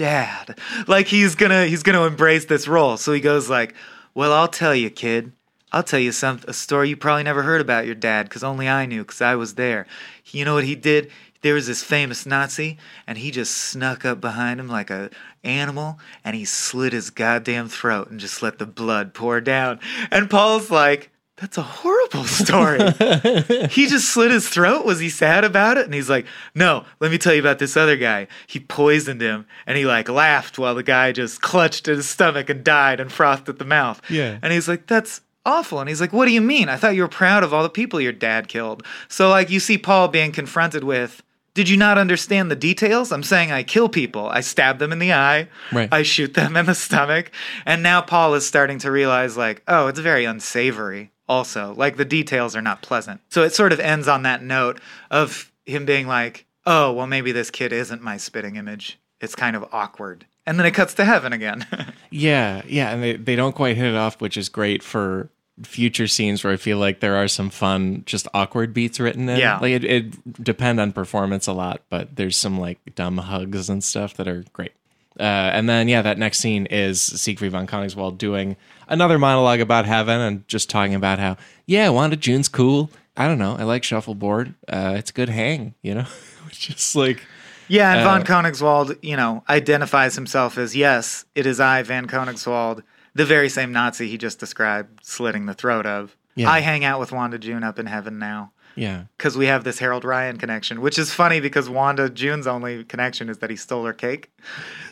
Dad. 0.00 0.58
Like 0.86 1.08
he's 1.08 1.34
gonna 1.34 1.66
he's 1.66 1.82
gonna 1.82 2.06
embrace 2.06 2.46
this 2.46 2.66
role. 2.66 2.96
So 2.96 3.12
he 3.12 3.20
goes 3.20 3.50
like, 3.50 3.74
"Well, 4.14 4.32
I'll 4.32 4.48
tell 4.48 4.74
you, 4.74 4.88
kid. 4.88 5.32
I'll 5.72 5.82
tell 5.82 6.00
you 6.00 6.10
some 6.10 6.40
a 6.48 6.54
story 6.54 6.88
you 6.88 6.96
probably 6.96 7.24
never 7.24 7.42
heard 7.42 7.60
about 7.60 7.84
your 7.84 7.94
dad 7.94 8.22
because 8.24 8.42
only 8.42 8.66
I 8.66 8.86
knew 8.86 9.02
because 9.02 9.20
I 9.20 9.34
was 9.34 9.56
there. 9.56 9.86
You 10.24 10.46
know 10.46 10.54
what 10.54 10.64
he 10.64 10.74
did? 10.74 11.10
There 11.42 11.52
was 11.52 11.66
this 11.66 11.82
famous 11.82 12.24
Nazi, 12.24 12.78
and 13.06 13.18
he 13.18 13.30
just 13.30 13.54
snuck 13.54 14.06
up 14.06 14.22
behind 14.22 14.58
him 14.58 14.68
like 14.68 14.88
a 14.88 15.10
animal, 15.44 15.98
and 16.24 16.34
he 16.34 16.46
slit 16.46 16.94
his 16.94 17.10
goddamn 17.10 17.68
throat 17.68 18.10
and 18.10 18.18
just 18.18 18.42
let 18.42 18.58
the 18.58 18.64
blood 18.64 19.12
pour 19.12 19.38
down. 19.42 19.80
And 20.10 20.30
Paul's 20.30 20.70
like, 20.70 21.09
that's 21.40 21.56
a 21.56 21.62
horrible 21.62 22.24
story. 22.24 22.78
he 23.70 23.86
just 23.86 24.10
slit 24.10 24.30
his 24.30 24.48
throat. 24.48 24.84
Was 24.84 25.00
he 25.00 25.08
sad 25.08 25.42
about 25.42 25.78
it? 25.78 25.86
And 25.86 25.94
he's 25.94 26.10
like, 26.10 26.26
no, 26.54 26.84
let 27.00 27.10
me 27.10 27.16
tell 27.16 27.32
you 27.32 27.40
about 27.40 27.58
this 27.58 27.78
other 27.78 27.96
guy. 27.96 28.28
He 28.46 28.60
poisoned 28.60 29.22
him 29.22 29.46
and 29.66 29.78
he 29.78 29.86
like 29.86 30.10
laughed 30.10 30.58
while 30.58 30.74
the 30.74 30.82
guy 30.82 31.12
just 31.12 31.40
clutched 31.40 31.88
at 31.88 31.96
his 31.96 32.08
stomach 32.08 32.50
and 32.50 32.62
died 32.62 33.00
and 33.00 33.10
frothed 33.10 33.48
at 33.48 33.58
the 33.58 33.64
mouth. 33.64 34.02
Yeah. 34.10 34.38
And 34.42 34.52
he's 34.52 34.68
like, 34.68 34.86
that's 34.86 35.22
awful. 35.46 35.80
And 35.80 35.88
he's 35.88 36.00
like, 36.00 36.12
what 36.12 36.26
do 36.26 36.32
you 36.32 36.42
mean? 36.42 36.68
I 36.68 36.76
thought 36.76 36.94
you 36.94 37.02
were 37.02 37.08
proud 37.08 37.42
of 37.42 37.54
all 37.54 37.62
the 37.62 37.70
people 37.70 38.02
your 38.02 38.12
dad 38.12 38.48
killed. 38.48 38.84
So 39.08 39.30
like 39.30 39.48
you 39.48 39.60
see 39.60 39.78
Paul 39.78 40.08
being 40.08 40.32
confronted 40.32 40.84
with, 40.84 41.22
did 41.54 41.68
you 41.68 41.76
not 41.76 41.98
understand 41.98 42.50
the 42.50 42.56
details? 42.56 43.10
I'm 43.10 43.22
saying 43.22 43.50
I 43.50 43.62
kill 43.62 43.88
people. 43.88 44.28
I 44.28 44.40
stab 44.40 44.78
them 44.78 44.92
in 44.92 44.98
the 44.98 45.12
eye. 45.12 45.48
Right. 45.72 45.88
I 45.92 46.02
shoot 46.02 46.34
them 46.34 46.56
in 46.56 46.66
the 46.66 46.74
stomach. 46.74 47.32
And 47.66 47.82
now 47.82 48.02
Paul 48.02 48.34
is 48.34 48.46
starting 48.46 48.78
to 48.80 48.90
realize, 48.92 49.36
like, 49.36 49.62
oh, 49.66 49.88
it's 49.88 49.98
very 49.98 50.24
unsavory, 50.24 51.10
also. 51.30 51.72
Like, 51.74 51.96
the 51.96 52.04
details 52.04 52.54
are 52.54 52.60
not 52.60 52.82
pleasant. 52.82 53.20
So 53.30 53.42
it 53.42 53.54
sort 53.54 53.72
of 53.72 53.80
ends 53.80 54.08
on 54.08 54.24
that 54.24 54.42
note 54.42 54.80
of 55.10 55.50
him 55.64 55.86
being 55.86 56.06
like, 56.06 56.44
oh, 56.66 56.92
well, 56.92 57.06
maybe 57.06 57.32
this 57.32 57.50
kid 57.50 57.72
isn't 57.72 58.02
my 58.02 58.16
spitting 58.18 58.56
image. 58.56 58.98
It's 59.20 59.34
kind 59.34 59.54
of 59.56 59.64
awkward. 59.72 60.26
And 60.46 60.58
then 60.58 60.66
it 60.66 60.72
cuts 60.72 60.94
to 60.94 61.04
heaven 61.04 61.32
again. 61.32 61.66
Yeah, 62.12 62.62
yeah, 62.66 62.90
and 62.90 63.00
they, 63.00 63.14
they 63.14 63.36
don't 63.36 63.54
quite 63.54 63.76
hit 63.76 63.86
it 63.86 63.94
off, 63.94 64.20
which 64.20 64.36
is 64.36 64.48
great 64.48 64.82
for 64.82 65.30
future 65.62 66.08
scenes 66.08 66.42
where 66.42 66.52
I 66.52 66.56
feel 66.56 66.76
like 66.78 66.98
there 66.98 67.14
are 67.14 67.28
some 67.28 67.50
fun, 67.50 68.02
just 68.04 68.26
awkward 68.34 68.74
beats 68.74 68.98
written 68.98 69.28
in. 69.28 69.38
Yeah. 69.38 69.58
like 69.60 69.70
it, 69.70 69.84
it 69.84 70.42
depend 70.42 70.80
on 70.80 70.90
performance 70.90 71.46
a 71.46 71.52
lot, 71.52 71.82
but 71.88 72.16
there's 72.16 72.36
some 72.36 72.58
like 72.58 72.80
dumb 72.96 73.18
hugs 73.18 73.70
and 73.70 73.84
stuff 73.84 74.14
that 74.14 74.26
are 74.26 74.42
great. 74.52 74.72
Uh, 75.20 75.50
and 75.52 75.68
then 75.68 75.86
yeah, 75.86 76.00
that 76.02 76.18
next 76.18 76.38
scene 76.38 76.66
is 76.66 77.00
Siegfried 77.00 77.52
von 77.52 77.66
Koenigswald 77.66 78.16
doing 78.16 78.56
another 78.88 79.18
monologue 79.18 79.60
about 79.60 79.84
heaven 79.84 80.20
and 80.20 80.48
just 80.48 80.70
talking 80.70 80.94
about 80.94 81.18
how 81.18 81.36
yeah, 81.66 81.90
Wanda 81.90 82.16
June's 82.16 82.48
cool. 82.48 82.90
I 83.16 83.26
don't 83.28 83.38
know, 83.38 83.54
I 83.58 83.64
like 83.64 83.84
shuffleboard. 83.84 84.54
Uh, 84.66 84.94
it's 84.96 85.10
a 85.10 85.12
good 85.12 85.28
hang, 85.28 85.74
you 85.82 85.94
know, 85.94 86.06
just 86.50 86.96
like. 86.96 87.22
yeah, 87.68 87.92
and 87.92 88.00
Uh, 88.00 88.04
von 88.04 88.24
Koenigswald, 88.24 88.98
you 89.02 89.16
know, 89.16 89.44
identifies 89.48 90.14
himself 90.14 90.56
as, 90.56 90.74
yes, 90.74 91.26
it 91.34 91.44
is 91.44 91.60
I, 91.60 91.82
Van 91.82 92.06
Koenigswald, 92.06 92.82
the 93.14 93.26
very 93.26 93.48
same 93.50 93.72
Nazi 93.72 94.08
he 94.08 94.16
just 94.16 94.38
described 94.40 95.04
slitting 95.04 95.46
the 95.46 95.54
throat 95.54 95.84
of. 95.84 96.16
Yeah. 96.34 96.50
I 96.50 96.60
hang 96.60 96.84
out 96.84 96.98
with 96.98 97.12
Wanda 97.12 97.38
June 97.38 97.62
up 97.62 97.78
in 97.78 97.86
heaven 97.86 98.18
now. 98.18 98.52
Yeah, 98.76 99.04
because 99.16 99.36
we 99.36 99.46
have 99.46 99.64
this 99.64 99.78
Harold 99.78 100.04
Ryan 100.04 100.36
connection, 100.36 100.80
which 100.80 100.98
is 100.98 101.12
funny 101.12 101.40
because 101.40 101.68
Wanda 101.68 102.08
June's 102.08 102.46
only 102.46 102.84
connection 102.84 103.28
is 103.28 103.38
that 103.38 103.50
he 103.50 103.56
stole 103.56 103.84
her 103.84 103.92
cake. 103.92 104.30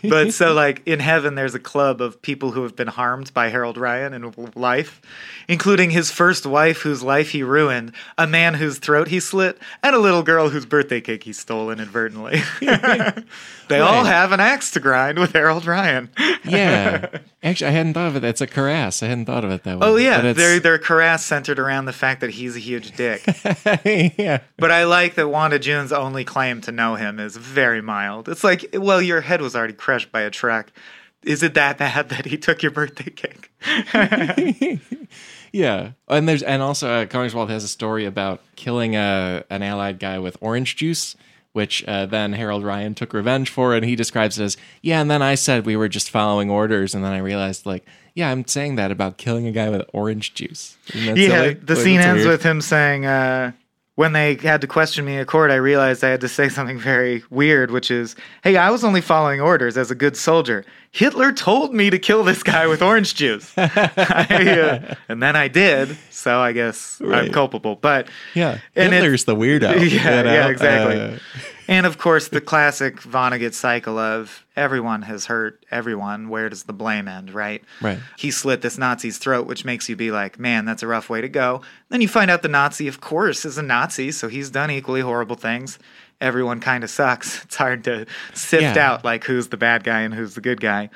But 0.03 0.33
so, 0.33 0.53
like 0.55 0.83
in 0.87 1.01
heaven, 1.01 1.35
there's 1.35 1.55
a 1.55 1.61
club 1.61 2.01
of 2.01 2.21
people 2.23 2.53
who 2.53 2.63
have 2.63 2.77
been 2.77 2.89
harmed 2.89 3.33
by 3.33 3.49
Harold 3.49 3.79
Ryan 3.79 4.15
in 4.15 4.33
life, 4.55 5.01
including 5.49 5.91
his 5.91 6.11
first 6.11 6.47
wife, 6.47 6.83
whose 6.83 7.03
life 7.03 7.31
he 7.31 7.43
ruined, 7.43 7.93
a 8.17 8.27
man 8.27 8.55
whose 8.55 8.79
throat 8.79 9.09
he 9.09 9.21
slit, 9.21 9.59
and 9.83 9.95
a 9.95 9.99
little 9.99 10.23
girl 10.23 10.51
whose 10.51 10.67
birthday 10.67 11.01
cake 11.01 11.25
he 11.25 11.33
stole 11.33 11.71
inadvertently. 11.71 12.43
they 13.69 13.81
all 13.81 14.05
have 14.05 14.33
an 14.33 14.41
axe 14.41 14.71
to 14.73 14.81
grind 14.81 15.19
with 15.19 15.33
Harold 15.33 15.67
Ryan. 15.67 16.11
yeah. 16.45 17.19
Actually, 17.43 17.69
I 17.69 17.71
hadn't 17.71 17.95
thought 17.95 18.09
of 18.09 18.17
it. 18.17 18.25
It's 18.25 18.41
a 18.41 18.47
caress. 18.47 19.03
I 19.03 19.07
hadn't 19.07 19.27
thought 19.27 19.45
of 19.45 19.51
it 19.53 19.63
that 19.63 19.79
way. 19.79 19.87
Oh 19.87 19.97
yeah, 19.97 20.33
their 20.33 20.59
their 20.59 20.79
caress 20.79 21.25
centered 21.25 21.61
around 21.61 21.85
the 21.85 21.93
fact 21.93 22.21
that 22.21 22.31
he's 22.31 22.57
a 22.57 22.59
huge 22.59 22.97
dick. 22.97 23.23
yeah. 23.85 24.41
But 24.57 24.71
I 24.71 24.85
like 24.85 25.15
that 25.17 25.29
Wanda 25.29 25.59
June's 25.59 25.93
only 25.93 26.25
claim 26.25 26.61
to 26.63 26.73
know 26.73 26.95
him 26.95 27.19
is 27.19 27.37
very 27.37 27.83
mild. 27.83 28.29
It's 28.29 28.45
like, 28.45 28.67
well, 28.73 29.03
your 29.03 29.21
head 29.21 29.41
was 29.41 29.55
already 29.57 29.75
crushed 29.75 30.13
by 30.13 30.23
a 30.23 30.31
truck. 30.31 30.73
Is 31.25 31.43
it 31.43 31.55
that 31.55 31.79
bad 31.79 32.09
that 32.11 32.27
he 32.27 32.39
took 32.39 32.63
your 32.63 32.71
birthday 32.71 33.11
cake? 33.11 33.51
Yeah, 35.53 35.93
and 36.09 36.29
there's 36.29 36.43
and 36.43 36.63
also 36.63 36.91
uh, 36.91 37.07
Koenigswald 37.07 37.49
has 37.49 37.65
a 37.65 37.69
story 37.69 38.05
about 38.05 38.41
killing 38.57 38.97
a 38.97 39.45
an 39.51 39.63
allied 39.63 39.99
guy 39.99 40.19
with 40.19 40.37
orange 40.41 40.77
juice, 40.77 41.17
which 41.59 41.85
uh, 41.89 42.07
then 42.07 42.33
Harold 42.35 42.63
Ryan 42.65 42.95
took 42.95 43.13
revenge 43.13 43.51
for, 43.51 43.75
and 43.75 43.85
he 43.85 43.97
describes 43.97 44.39
it 44.39 44.45
as 44.45 44.57
yeah. 44.81 45.01
And 45.01 45.11
then 45.11 45.23
I 45.23 45.35
said 45.35 45.67
we 45.67 45.77
were 45.77 45.89
just 45.89 46.09
following 46.09 46.49
orders, 46.51 46.95
and 46.95 47.03
then 47.05 47.13
I 47.13 47.19
realized 47.19 47.67
like 47.67 47.85
yeah, 48.15 48.31
I'm 48.31 48.47
saying 48.47 48.77
that 48.77 48.91
about 48.91 49.17
killing 49.19 49.47
a 49.47 49.53
guy 49.53 49.69
with 49.69 49.83
orange 49.93 50.35
juice. 50.35 50.77
Yeah, 50.95 51.15
silly? 51.15 51.55
the 51.55 51.75
Like, 51.75 51.85
scene 51.85 52.01
ends 52.01 52.21
weird. 52.25 52.31
with 52.33 52.43
him 52.43 52.61
saying, 52.61 53.07
uh, 53.07 53.53
when 53.99 54.13
they 54.13 54.37
had 54.37 54.61
to 54.61 54.69
question 54.69 55.05
me 55.05 55.17
in 55.17 55.27
court, 55.27 55.51
I 55.51 55.57
realized 55.57 56.05
I 56.05 56.09
had 56.11 56.21
to 56.21 56.29
say 56.29 56.49
something 56.49 56.79
very 56.79 57.25
weird, 57.31 57.73
which 57.73 57.91
is, 57.91 58.15
hey, 58.45 58.57
I 58.57 58.71
was 58.71 58.85
only 58.85 59.01
following 59.01 59.41
orders 59.41 59.77
as 59.77 59.91
a 59.91 59.97
good 59.97 60.17
soldier. 60.17 60.65
Hitler 60.93 61.33
told 61.33 61.75
me 61.75 61.91
to 61.91 61.99
kill 61.99 62.23
this 62.23 62.45
guy 62.45 62.69
with 62.69 62.81
orange 62.81 63.17
juice. 63.17 63.53
I, 63.57 63.67
uh, 64.61 64.95
and 65.09 65.21
then 65.21 65.35
I 65.35 65.49
did, 65.49 65.99
so 66.11 66.39
I 66.39 66.53
guess 66.53 67.03
I'm 67.05 67.33
culpable. 67.33 67.75
But 67.75 68.09
yeah. 68.37 68.61
and 68.77 68.95
it- 68.95 69.03
Hitler's 69.03 69.25
the 69.25 69.35
weirdo. 69.35 69.75
Yeah, 69.91 70.19
you 70.19 70.23
know? 70.23 70.33
yeah, 70.33 70.47
exactly. 70.49 71.01
Uh, 71.01 71.19
And 71.69 71.85
of 71.85 71.99
course, 71.99 72.29
the 72.29 72.41
classic 72.41 72.97
Vonnegut 73.03 73.53
cycle 73.53 73.99
of 73.99 74.47
everyone 74.57 75.03
has 75.03 75.27
hurt 75.27 75.65
everyone. 75.71 76.31
Where 76.31 76.49
does 76.49 76.63
the 76.63 76.73
blame 76.73 77.07
end, 77.07 77.31
right? 77.35 77.63
Right. 77.83 77.99
He 78.17 78.31
slit 78.31 78.63
this 78.63 78.79
Nazi's 78.79 79.19
throat, 79.19 79.47
which 79.47 79.67
makes 79.67 79.87
you 79.89 79.95
be 79.95 80.11
like, 80.11 80.39
man, 80.39 80.65
that's 80.65 80.83
a 80.83 80.87
rough 80.87 81.11
way 81.11 81.21
to 81.21 81.29
go. 81.29 81.61
Then 81.91 82.01
you 82.01 82.09
find 82.09 82.31
out 82.31 82.41
the 82.43 82.49
Nazi, 82.49 82.89
of 82.89 83.03
course, 83.03 83.45
is 83.45 83.59
a 83.59 83.63
Nazi, 83.63 84.11
so 84.13 84.29
he's 84.29 84.49
done 84.51 84.71
equally 84.71 85.03
horrible 85.03 85.37
things. 85.37 85.79
Everyone 86.23 86.59
kind 86.59 86.83
of 86.83 86.91
sucks. 86.91 87.45
It's 87.49 87.57
hard 87.57 87.85
to 87.85 88.07
sift 88.33 88.63
Yeah. 88.63 88.91
out 88.93 89.05
like 89.05 89.25
who's 89.25 89.49
the 89.49 89.59
bad 89.59 89.85
guy 89.85 90.01
and 90.01 90.15
who's 90.15 90.35
the 90.35 90.41
good 90.41 90.63
guy. 90.63 90.89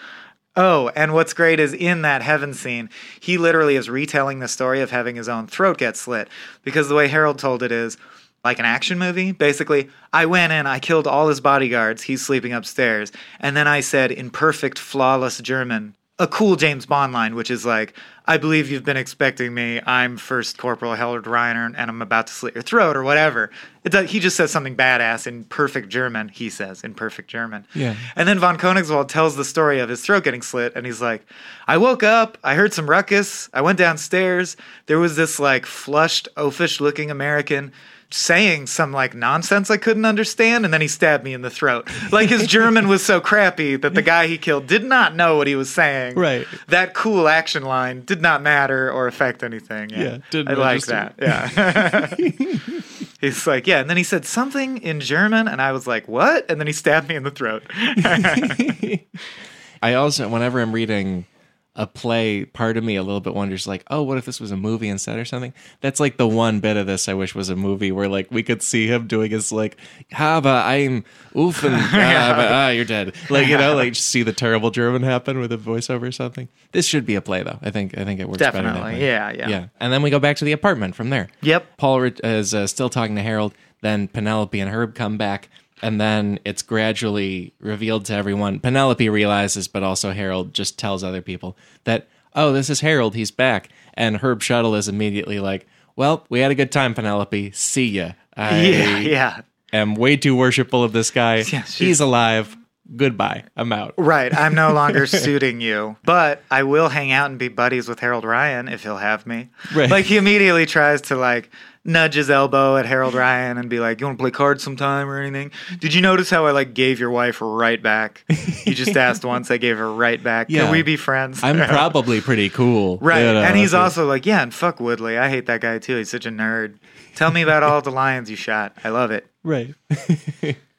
Oh, 0.56 0.90
and 0.96 1.14
what's 1.14 1.32
great 1.32 1.60
is 1.60 1.72
in 1.72 2.02
that 2.02 2.20
heaven 2.22 2.52
scene, 2.54 2.90
he 3.20 3.38
literally 3.38 3.76
is 3.76 3.88
retelling 3.88 4.40
the 4.40 4.48
story 4.48 4.80
of 4.82 4.90
having 4.90 5.16
his 5.16 5.28
own 5.28 5.46
throat 5.46 5.78
get 5.78 5.96
slit. 5.96 6.28
Because 6.62 6.88
the 6.88 6.94
way 6.94 7.08
Harold 7.08 7.38
told 7.38 7.62
it 7.62 7.72
is 7.72 7.96
like 8.44 8.58
an 8.58 8.64
action 8.64 8.98
movie. 8.98 9.32
Basically, 9.32 9.88
I 10.12 10.26
went 10.26 10.52
in, 10.52 10.66
I 10.66 10.78
killed 10.78 11.06
all 11.06 11.28
his 11.28 11.40
bodyguards, 11.40 12.02
he's 12.02 12.24
sleeping 12.24 12.52
upstairs. 12.52 13.12
And 13.40 13.56
then 13.56 13.68
I 13.68 13.80
said 13.80 14.10
in 14.10 14.30
perfect, 14.30 14.78
flawless 14.78 15.38
German, 15.38 15.94
a 16.18 16.26
cool 16.26 16.56
James 16.56 16.86
Bond 16.86 17.12
line, 17.12 17.34
which 17.34 17.50
is 17.50 17.64
like, 17.64 17.94
I 18.26 18.36
believe 18.36 18.70
you've 18.70 18.84
been 18.84 18.96
expecting 18.96 19.54
me. 19.54 19.80
I'm 19.84 20.16
First 20.16 20.58
Corporal 20.58 20.94
Harold 20.94 21.24
Reiner, 21.24 21.74
and 21.76 21.90
I'm 21.90 22.02
about 22.02 22.28
to 22.28 22.32
slit 22.32 22.54
your 22.54 22.62
throat, 22.62 22.96
or 22.96 23.02
whatever. 23.02 23.50
Does, 23.84 24.10
he 24.10 24.20
just 24.20 24.36
says 24.36 24.52
something 24.52 24.76
badass 24.76 25.26
in 25.26 25.44
perfect 25.44 25.88
German, 25.88 26.28
he 26.28 26.48
says, 26.48 26.84
in 26.84 26.94
perfect 26.94 27.28
German. 27.28 27.66
Yeah. 27.74 27.96
And 28.14 28.28
then 28.28 28.38
von 28.38 28.58
Koenigswald 28.58 29.08
tells 29.08 29.34
the 29.34 29.44
story 29.44 29.80
of 29.80 29.88
his 29.88 30.02
throat 30.02 30.22
getting 30.22 30.42
slit, 30.42 30.72
and 30.76 30.86
he's 30.86 31.00
like, 31.00 31.26
I 31.66 31.78
woke 31.78 32.04
up, 32.04 32.38
I 32.44 32.54
heard 32.54 32.72
some 32.72 32.88
ruckus, 32.88 33.48
I 33.52 33.60
went 33.60 33.78
downstairs, 33.78 34.56
there 34.86 35.00
was 35.00 35.16
this 35.16 35.40
like 35.40 35.66
flushed, 35.66 36.28
oafish 36.36 36.80
looking 36.80 37.10
American 37.10 37.72
saying 38.14 38.66
some 38.66 38.92
like 38.92 39.14
nonsense 39.14 39.70
I 39.70 39.76
couldn't 39.76 40.04
understand, 40.04 40.64
and 40.64 40.72
then 40.72 40.80
he 40.80 40.88
stabbed 40.88 41.24
me 41.24 41.34
in 41.34 41.42
the 41.42 41.50
throat. 41.50 41.88
Like 42.10 42.28
his 42.28 42.46
German 42.46 42.88
was 42.88 43.04
so 43.04 43.20
crappy 43.20 43.76
that 43.76 43.94
the 43.94 44.02
guy 44.02 44.26
he 44.26 44.38
killed 44.38 44.66
did 44.66 44.84
not 44.84 45.14
know 45.14 45.36
what 45.36 45.46
he 45.46 45.54
was 45.54 45.70
saying. 45.70 46.16
Right. 46.16 46.46
That 46.68 46.94
cool 46.94 47.28
action 47.28 47.62
line 47.62 48.04
did 48.04 48.22
not 48.22 48.42
matter 48.42 48.90
or 48.90 49.06
affect 49.06 49.42
anything. 49.42 49.90
Yeah, 49.90 50.18
didn't 50.30 50.48
I 50.48 50.54
like 50.54 50.86
that. 50.86 51.14
Yeah. 51.18 52.14
He's 53.22 53.46
like, 53.46 53.68
yeah, 53.68 53.78
and 53.78 53.88
then 53.88 53.96
he 53.96 54.02
said 54.02 54.24
something 54.24 54.78
in 54.78 54.98
German, 54.98 55.46
and 55.46 55.62
I 55.62 55.70
was 55.70 55.86
like, 55.86 56.08
what? 56.08 56.50
And 56.50 56.58
then 56.58 56.66
he 56.66 56.72
stabbed 56.72 57.08
me 57.08 57.14
in 57.14 57.22
the 57.22 57.30
throat. 57.30 57.62
I 59.82 59.94
also, 59.94 60.28
whenever 60.28 60.60
I'm 60.60 60.72
reading 60.72 61.26
a 61.74 61.86
play, 61.86 62.44
part 62.44 62.76
of 62.76 62.84
me 62.84 62.96
a 62.96 63.02
little 63.02 63.20
bit 63.20 63.34
wonders, 63.34 63.66
like, 63.66 63.82
oh, 63.90 64.02
what 64.02 64.18
if 64.18 64.26
this 64.26 64.40
was 64.40 64.50
a 64.50 64.56
movie 64.56 64.88
instead 64.88 65.18
or 65.18 65.24
something? 65.24 65.54
That's 65.80 66.00
like 66.00 66.18
the 66.18 66.28
one 66.28 66.60
bit 66.60 66.76
of 66.76 66.86
this 66.86 67.08
I 67.08 67.14
wish 67.14 67.34
was 67.34 67.48
a 67.48 67.56
movie 67.56 67.90
where 67.90 68.08
like 68.08 68.30
we 68.30 68.42
could 68.42 68.62
see 68.62 68.86
him 68.86 69.06
doing 69.06 69.30
his 69.30 69.52
like, 69.52 69.78
Haba, 70.12 70.64
I'm 70.64 71.04
ah, 71.34 72.34
but, 72.36 72.52
ah, 72.52 72.68
you're 72.68 72.84
dead. 72.84 73.14
Like 73.30 73.48
you 73.48 73.56
know, 73.56 73.74
like 73.74 73.94
just 73.94 74.08
see 74.08 74.22
the 74.22 74.34
terrible 74.34 74.70
German 74.70 75.02
happen 75.02 75.38
with 75.38 75.50
a 75.50 75.56
voiceover 75.56 76.08
or 76.08 76.12
something. 76.12 76.48
This 76.72 76.86
should 76.86 77.06
be 77.06 77.14
a 77.14 77.22
play 77.22 77.42
though. 77.42 77.58
I 77.62 77.70
think 77.70 77.96
I 77.96 78.04
think 78.04 78.20
it 78.20 78.28
works 78.28 78.38
better 78.38 78.62
Definitely. 78.62 79.04
Yeah, 79.04 79.32
yeah. 79.32 79.48
yeah. 79.48 79.66
And 79.80 79.92
then 79.92 80.02
we 80.02 80.10
go 80.10 80.18
back 80.18 80.36
to 80.36 80.44
the 80.44 80.52
apartment 80.52 80.94
from 80.94 81.08
there. 81.10 81.28
Yep. 81.40 81.78
Paul 81.78 82.02
is 82.02 82.52
uh, 82.52 82.66
still 82.66 82.90
talking 82.90 83.16
to 83.16 83.22
Harold. 83.22 83.54
Then 83.80 84.08
Penelope 84.08 84.58
and 84.60 84.70
Herb 84.70 84.94
come 84.94 85.18
back, 85.18 85.48
and 85.82 86.00
then 86.00 86.38
it's 86.44 86.62
gradually 86.62 87.52
revealed 87.60 88.04
to 88.06 88.14
everyone. 88.14 88.60
Penelope 88.60 89.08
realizes, 89.08 89.68
but 89.68 89.82
also 89.82 90.12
Harold 90.12 90.54
just 90.54 90.78
tells 90.78 91.02
other 91.04 91.20
people 91.22 91.56
that, 91.84 92.08
oh, 92.34 92.52
this 92.52 92.70
is 92.70 92.80
Harold. 92.80 93.14
He's 93.14 93.30
back. 93.30 93.68
And 93.94 94.16
Herb 94.18 94.40
Shuttle 94.42 94.74
is 94.74 94.88
immediately 94.88 95.40
like, 95.40 95.66
well, 95.96 96.24
we 96.30 96.40
had 96.40 96.50
a 96.50 96.54
good 96.54 96.72
time, 96.72 96.94
Penelope. 96.94 97.50
See 97.52 97.86
ya. 97.88 98.12
I 98.36 98.60
Yeah, 98.66 98.98
yeah. 99.00 99.40
am 99.72 99.94
way 99.94 100.16
too 100.16 100.34
worshipful 100.36 100.82
of 100.82 100.92
this 100.92 101.10
guy. 101.10 101.42
she's- 101.42 101.76
He's 101.76 102.00
alive. 102.00 102.56
Goodbye. 102.96 103.44
I'm 103.56 103.72
out. 103.72 103.94
Right. 103.96 104.34
I'm 104.36 104.54
no 104.54 104.72
longer 104.72 105.06
suiting 105.06 105.60
you, 105.60 105.96
but 106.04 106.42
I 106.50 106.62
will 106.62 106.88
hang 106.88 107.12
out 107.12 107.30
and 107.30 107.38
be 107.38 107.48
buddies 107.48 107.88
with 107.88 108.00
Harold 108.00 108.24
Ryan 108.24 108.68
if 108.68 108.82
he'll 108.82 108.96
have 108.98 109.26
me. 109.26 109.48
Right. 109.74 109.90
Like 109.90 110.04
he 110.06 110.16
immediately 110.16 110.66
tries 110.66 111.00
to 111.02 111.16
like 111.16 111.50
nudge 111.84 112.14
his 112.14 112.30
elbow 112.30 112.76
at 112.76 112.86
Harold 112.86 113.14
Ryan 113.14 113.58
and 113.58 113.68
be 113.68 113.80
like, 113.80 114.00
"You 114.00 114.06
want 114.06 114.18
to 114.18 114.22
play 114.22 114.30
cards 114.30 114.62
sometime 114.62 115.08
or 115.08 115.20
anything?" 115.20 115.50
Did 115.80 115.94
you 115.94 116.00
notice 116.00 116.30
how 116.30 116.46
I 116.46 116.52
like 116.52 116.74
gave 116.74 117.00
your 117.00 117.10
wife 117.10 117.38
right 117.40 117.82
back? 117.82 118.24
You 118.64 118.74
just 118.74 118.96
asked 118.96 119.24
once, 119.24 119.50
I 119.50 119.56
gave 119.56 119.78
her 119.78 119.92
right 119.92 120.22
back. 120.22 120.48
Yeah. 120.48 120.62
Can 120.62 120.70
we 120.72 120.82
be 120.82 120.96
friends? 120.96 121.42
I'm 121.42 121.56
probably 121.68 122.20
pretty 122.20 122.50
cool. 122.50 122.98
right. 122.98 123.18
you 123.20 123.32
know, 123.32 123.42
and 123.42 123.56
he's 123.56 123.72
so- 123.72 123.80
also 123.80 124.06
like, 124.06 124.26
"Yeah, 124.26 124.42
and 124.42 124.52
fuck 124.54 124.78
Woodley. 124.80 125.18
I 125.18 125.28
hate 125.28 125.46
that 125.46 125.60
guy 125.60 125.78
too. 125.78 125.96
He's 125.96 126.10
such 126.10 126.26
a 126.26 126.30
nerd." 126.30 126.76
Tell 127.14 127.30
me 127.30 127.42
about 127.42 127.62
all 127.62 127.82
the 127.82 127.90
lions 127.90 128.30
you 128.30 128.36
shot. 128.36 128.74
I 128.84 128.88
love 128.88 129.10
it. 129.10 129.26
right. 129.42 129.74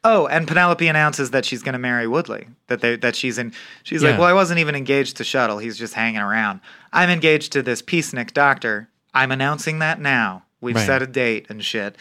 Oh, 0.06 0.28
and 0.28 0.47
Penelope 0.47 0.86
announces 0.86 1.32
that 1.32 1.45
she's 1.45 1.64
going 1.64 1.74
to 1.74 1.80
marry 1.80 2.08
Woodley. 2.08 2.47
That 2.68 2.82
they 2.82 2.97
that 2.97 3.16
she's 3.16 3.38
in. 3.38 3.54
She's 3.84 4.04
like, 4.04 4.18
well, 4.18 4.28
I 4.28 4.34
wasn't 4.34 4.60
even 4.60 4.76
engaged 4.76 5.18
to 5.18 5.24
Shuttle. 5.24 5.60
He's 5.60 5.78
just 5.78 5.93
hanging 5.93 6.20
around. 6.20 6.60
I'm 6.91 7.10
engaged 7.10 7.54
to 7.54 7.62
this 7.62 7.82
peacenik 7.82 8.34
doctor. 8.34 8.89
I'm 9.14 9.32
announcing 9.32 9.80
that 9.80 10.01
now. 10.01 10.43
We've 10.60 10.76
Right. 10.76 10.86
set 10.86 11.01
a 11.01 11.08
date 11.08 11.45
and 11.49 11.64
shit. 11.64 11.95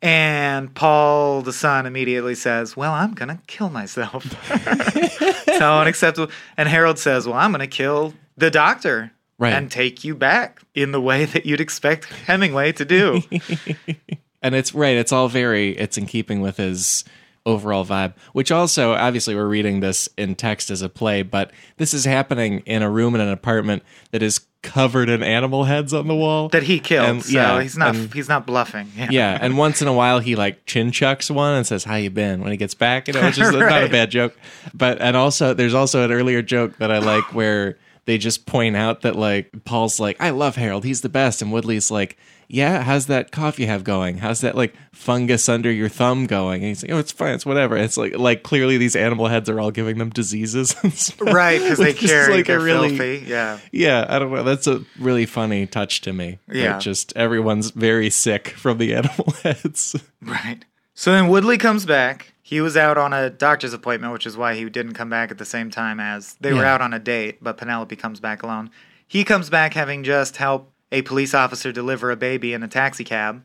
And 0.00 0.72
Paul, 0.74 1.42
the 1.42 1.52
son, 1.52 1.84
immediately 1.86 2.34
says, 2.36 2.76
"Well, 2.76 2.92
I'm 2.92 3.14
gonna 3.14 3.40
kill 3.48 3.68
myself." 3.70 4.24
so 5.58 5.78
unacceptable. 5.80 6.32
And 6.56 6.68
Harold 6.68 6.98
says, 6.98 7.26
"Well, 7.26 7.36
I'm 7.36 7.50
gonna 7.52 7.66
kill 7.66 8.14
the 8.36 8.50
doctor." 8.50 9.12
Right. 9.40 9.52
And 9.52 9.70
take 9.70 10.02
you 10.02 10.16
back 10.16 10.60
in 10.74 10.90
the 10.90 11.00
way 11.00 11.24
that 11.24 11.46
you'd 11.46 11.60
expect 11.60 12.06
Hemingway 12.26 12.72
to 12.72 12.84
do. 12.84 13.22
and 14.42 14.54
it's 14.56 14.74
right 14.74 14.96
it's 14.96 15.12
all 15.12 15.28
very 15.28 15.70
it's 15.78 15.96
in 15.96 16.06
keeping 16.06 16.40
with 16.40 16.56
his 16.56 17.04
overall 17.48 17.84
vibe 17.84 18.12
which 18.32 18.52
also 18.52 18.92
obviously 18.92 19.34
we're 19.34 19.46
reading 19.48 19.80
this 19.80 20.08
in 20.18 20.34
text 20.34 20.70
as 20.70 20.82
a 20.82 20.88
play 20.88 21.22
but 21.22 21.50
this 21.78 21.94
is 21.94 22.04
happening 22.04 22.60
in 22.66 22.82
a 22.82 22.90
room 22.90 23.14
in 23.14 23.20
an 23.20 23.28
apartment 23.28 23.82
that 24.10 24.22
is 24.22 24.40
covered 24.60 25.08
in 25.08 25.22
animal 25.22 25.64
heads 25.64 25.94
on 25.94 26.08
the 26.08 26.14
wall 26.14 26.48
that 26.48 26.64
he 26.64 26.80
killed. 26.80 27.08
And- 27.08 27.24
so 27.24 27.30
yeah, 27.32 27.62
he's 27.62 27.76
not 27.76 27.94
and- 27.94 28.12
he's 28.12 28.28
not 28.28 28.44
bluffing. 28.44 28.90
Yeah. 28.96 29.08
yeah 29.10 29.38
and 29.40 29.56
once 29.56 29.80
in 29.80 29.86
a 29.88 29.92
while 29.92 30.18
he 30.18 30.34
like 30.34 30.66
chin 30.66 30.90
chucks 30.90 31.30
one 31.30 31.54
and 31.54 31.66
says 31.66 31.84
how 31.84 31.94
you 31.94 32.10
been 32.10 32.40
when 32.42 32.50
he 32.50 32.56
gets 32.56 32.74
back 32.74 33.06
you 33.06 33.14
know 33.14 33.22
which 33.24 33.38
is 33.38 33.50
not 33.52 33.84
a 33.84 33.88
bad 33.88 34.10
joke 34.10 34.36
but 34.74 35.00
and 35.00 35.16
also 35.16 35.54
there's 35.54 35.74
also 35.74 36.04
an 36.04 36.10
earlier 36.12 36.42
joke 36.42 36.76
that 36.78 36.90
i 36.90 36.98
like 36.98 37.24
where 37.34 37.78
they 38.08 38.16
just 38.18 38.46
point 38.46 38.74
out 38.74 39.02
that 39.02 39.14
like 39.14 39.50
paul's 39.64 40.00
like 40.00 40.16
i 40.18 40.30
love 40.30 40.56
harold 40.56 40.82
he's 40.84 41.02
the 41.02 41.08
best 41.10 41.42
and 41.42 41.52
woodley's 41.52 41.90
like 41.90 42.16
yeah 42.48 42.82
how's 42.82 43.06
that 43.06 43.30
cough 43.30 43.58
you 43.60 43.66
have 43.66 43.84
going 43.84 44.16
how's 44.16 44.40
that 44.40 44.54
like 44.56 44.74
fungus 44.92 45.46
under 45.50 45.70
your 45.70 45.90
thumb 45.90 46.26
going 46.26 46.62
and 46.62 46.68
he's 46.68 46.82
like 46.82 46.90
oh 46.90 46.98
it's 46.98 47.12
fine 47.12 47.34
it's 47.34 47.44
whatever 47.44 47.76
it's 47.76 47.98
like 47.98 48.16
like 48.16 48.42
clearly 48.42 48.78
these 48.78 48.96
animal 48.96 49.26
heads 49.28 49.50
are 49.50 49.60
all 49.60 49.70
giving 49.70 49.98
them 49.98 50.08
diseases. 50.08 50.74
Right, 51.20 51.60
because 51.60 51.76
they 51.76 51.92
carry 52.08 52.32
like, 52.38 52.44
a 52.46 52.52
they're 52.52 52.60
really- 52.60 52.96
filthy. 52.96 53.26
Yeah. 53.26 53.58
yeah 53.70 54.06
i 54.08 54.18
don't 54.18 54.32
know 54.32 54.42
that's 54.42 54.66
a 54.66 54.82
really 54.98 55.26
funny 55.26 55.66
touch 55.66 56.00
to 56.00 56.12
me 56.14 56.38
Yeah. 56.48 56.78
just 56.78 57.14
everyone's 57.14 57.70
very 57.72 58.08
sick 58.08 58.48
from 58.48 58.78
the 58.78 58.94
animal 59.00 59.32
heads 59.42 59.94
Right. 60.22 60.64
So 60.94 61.12
then 61.12 61.28
Woodley 61.28 61.58
comes 61.58 61.86
back. 61.86 62.32
He 62.48 62.62
was 62.62 62.78
out 62.78 62.96
on 62.96 63.12
a 63.12 63.28
doctor's 63.28 63.74
appointment, 63.74 64.10
which 64.14 64.24
is 64.24 64.34
why 64.34 64.54
he 64.54 64.64
didn't 64.70 64.94
come 64.94 65.10
back 65.10 65.30
at 65.30 65.36
the 65.36 65.44
same 65.44 65.70
time 65.70 66.00
as 66.00 66.34
they 66.40 66.54
were 66.54 66.64
out 66.64 66.80
on 66.80 66.94
a 66.94 66.98
date, 66.98 67.44
but 67.44 67.58
Penelope 67.58 67.94
comes 67.96 68.20
back 68.20 68.42
alone. 68.42 68.70
He 69.06 69.22
comes 69.22 69.50
back 69.50 69.74
having 69.74 70.02
just 70.02 70.38
helped 70.38 70.72
a 70.90 71.02
police 71.02 71.34
officer 71.34 71.72
deliver 71.72 72.10
a 72.10 72.16
baby 72.16 72.54
in 72.54 72.62
a 72.62 72.66
taxi 72.68 73.04
cab. 73.04 73.42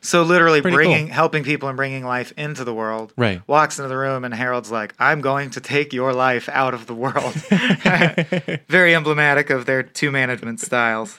So 0.00 0.22
literally 0.22 0.62
Pretty 0.62 0.76
bringing 0.76 1.06
cool. 1.08 1.14
helping 1.14 1.44
people 1.44 1.68
and 1.68 1.76
bringing 1.76 2.06
life 2.06 2.32
into 2.38 2.64
the 2.64 2.72
world. 2.72 3.12
Right. 3.18 3.42
Walks 3.46 3.78
into 3.78 3.90
the 3.90 3.98
room 3.98 4.24
and 4.24 4.32
Harold's 4.32 4.70
like, 4.70 4.94
"I'm 4.98 5.20
going 5.20 5.50
to 5.50 5.60
take 5.60 5.92
your 5.92 6.14
life 6.14 6.48
out 6.48 6.72
of 6.72 6.86
the 6.86 6.94
world." 6.94 7.34
Very 8.68 8.94
emblematic 8.94 9.50
of 9.50 9.66
their 9.66 9.82
two 9.82 10.10
management 10.10 10.60
styles. 10.60 11.18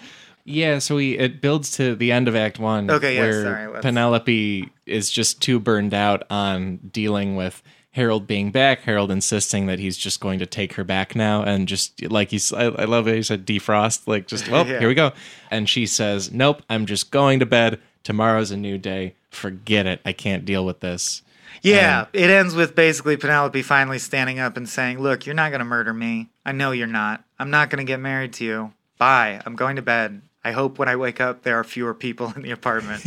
Yeah, 0.49 0.79
so 0.79 0.95
we 0.95 1.17
it 1.17 1.41
builds 1.41 1.71
to 1.77 1.95
the 1.95 2.11
end 2.11 2.27
of 2.27 2.35
Act 2.35 2.59
One. 2.59 2.89
Okay, 2.89 3.15
yeah, 3.15 3.21
where 3.21 3.43
sorry, 3.43 3.67
let's- 3.67 3.83
Penelope 3.83 4.69
is 4.85 5.09
just 5.11 5.41
too 5.41 5.59
burned 5.59 5.93
out 5.93 6.23
on 6.29 6.77
dealing 6.91 7.35
with 7.35 7.61
Harold 7.91 8.25
being 8.27 8.51
back. 8.51 8.81
Harold 8.81 9.11
insisting 9.11 9.67
that 9.67 9.79
he's 9.79 9.97
just 9.97 10.19
going 10.19 10.39
to 10.39 10.45
take 10.45 10.73
her 10.73 10.83
back 10.83 11.15
now, 11.15 11.43
and 11.43 11.67
just 11.67 12.01
like 12.09 12.29
he's, 12.31 12.51
I, 12.51 12.65
I 12.65 12.85
love 12.85 13.07
it. 13.07 13.15
He 13.15 13.23
said 13.23 13.45
defrost, 13.45 14.07
like 14.07 14.27
just 14.27 14.49
well, 14.49 14.65
Yeah. 14.67 14.79
here 14.79 14.87
we 14.87 14.95
go. 14.95 15.11
And 15.51 15.69
she 15.69 15.85
says, 15.85 16.31
"Nope, 16.31 16.63
I'm 16.69 16.85
just 16.85 17.11
going 17.11 17.39
to 17.39 17.45
bed. 17.45 17.79
Tomorrow's 18.03 18.51
a 18.51 18.57
new 18.57 18.77
day. 18.77 19.15
Forget 19.29 19.85
it. 19.85 20.01
I 20.05 20.13
can't 20.13 20.45
deal 20.45 20.65
with 20.65 20.79
this." 20.79 21.21
Yeah, 21.61 22.05
it 22.13 22.29
ends 22.29 22.55
with 22.55 22.73
basically 22.73 23.17
Penelope 23.17 23.61
finally 23.63 23.99
standing 23.99 24.39
up 24.39 24.55
and 24.55 24.69
saying, 24.69 24.99
Look, 24.99 25.25
you're 25.25 25.35
not 25.35 25.49
going 25.49 25.59
to 25.59 25.65
murder 25.65 25.93
me. 25.93 26.29
I 26.45 26.53
know 26.53 26.71
you're 26.71 26.87
not. 26.87 27.23
I'm 27.37 27.49
not 27.49 27.69
going 27.69 27.85
to 27.85 27.89
get 27.91 27.99
married 27.99 28.31
to 28.33 28.45
you. 28.45 28.73
Bye. 28.97 29.41
I'm 29.45 29.55
going 29.57 29.75
to 29.75 29.81
bed. 29.81 30.21
I 30.43 30.51
hope 30.51 30.79
when 30.79 30.87
I 30.87 30.95
wake 30.95 31.19
up 31.19 31.43
there 31.43 31.59
are 31.59 31.63
fewer 31.63 31.93
people 31.93 32.31
in 32.35 32.41
the 32.43 32.51
apartment. 32.51 33.03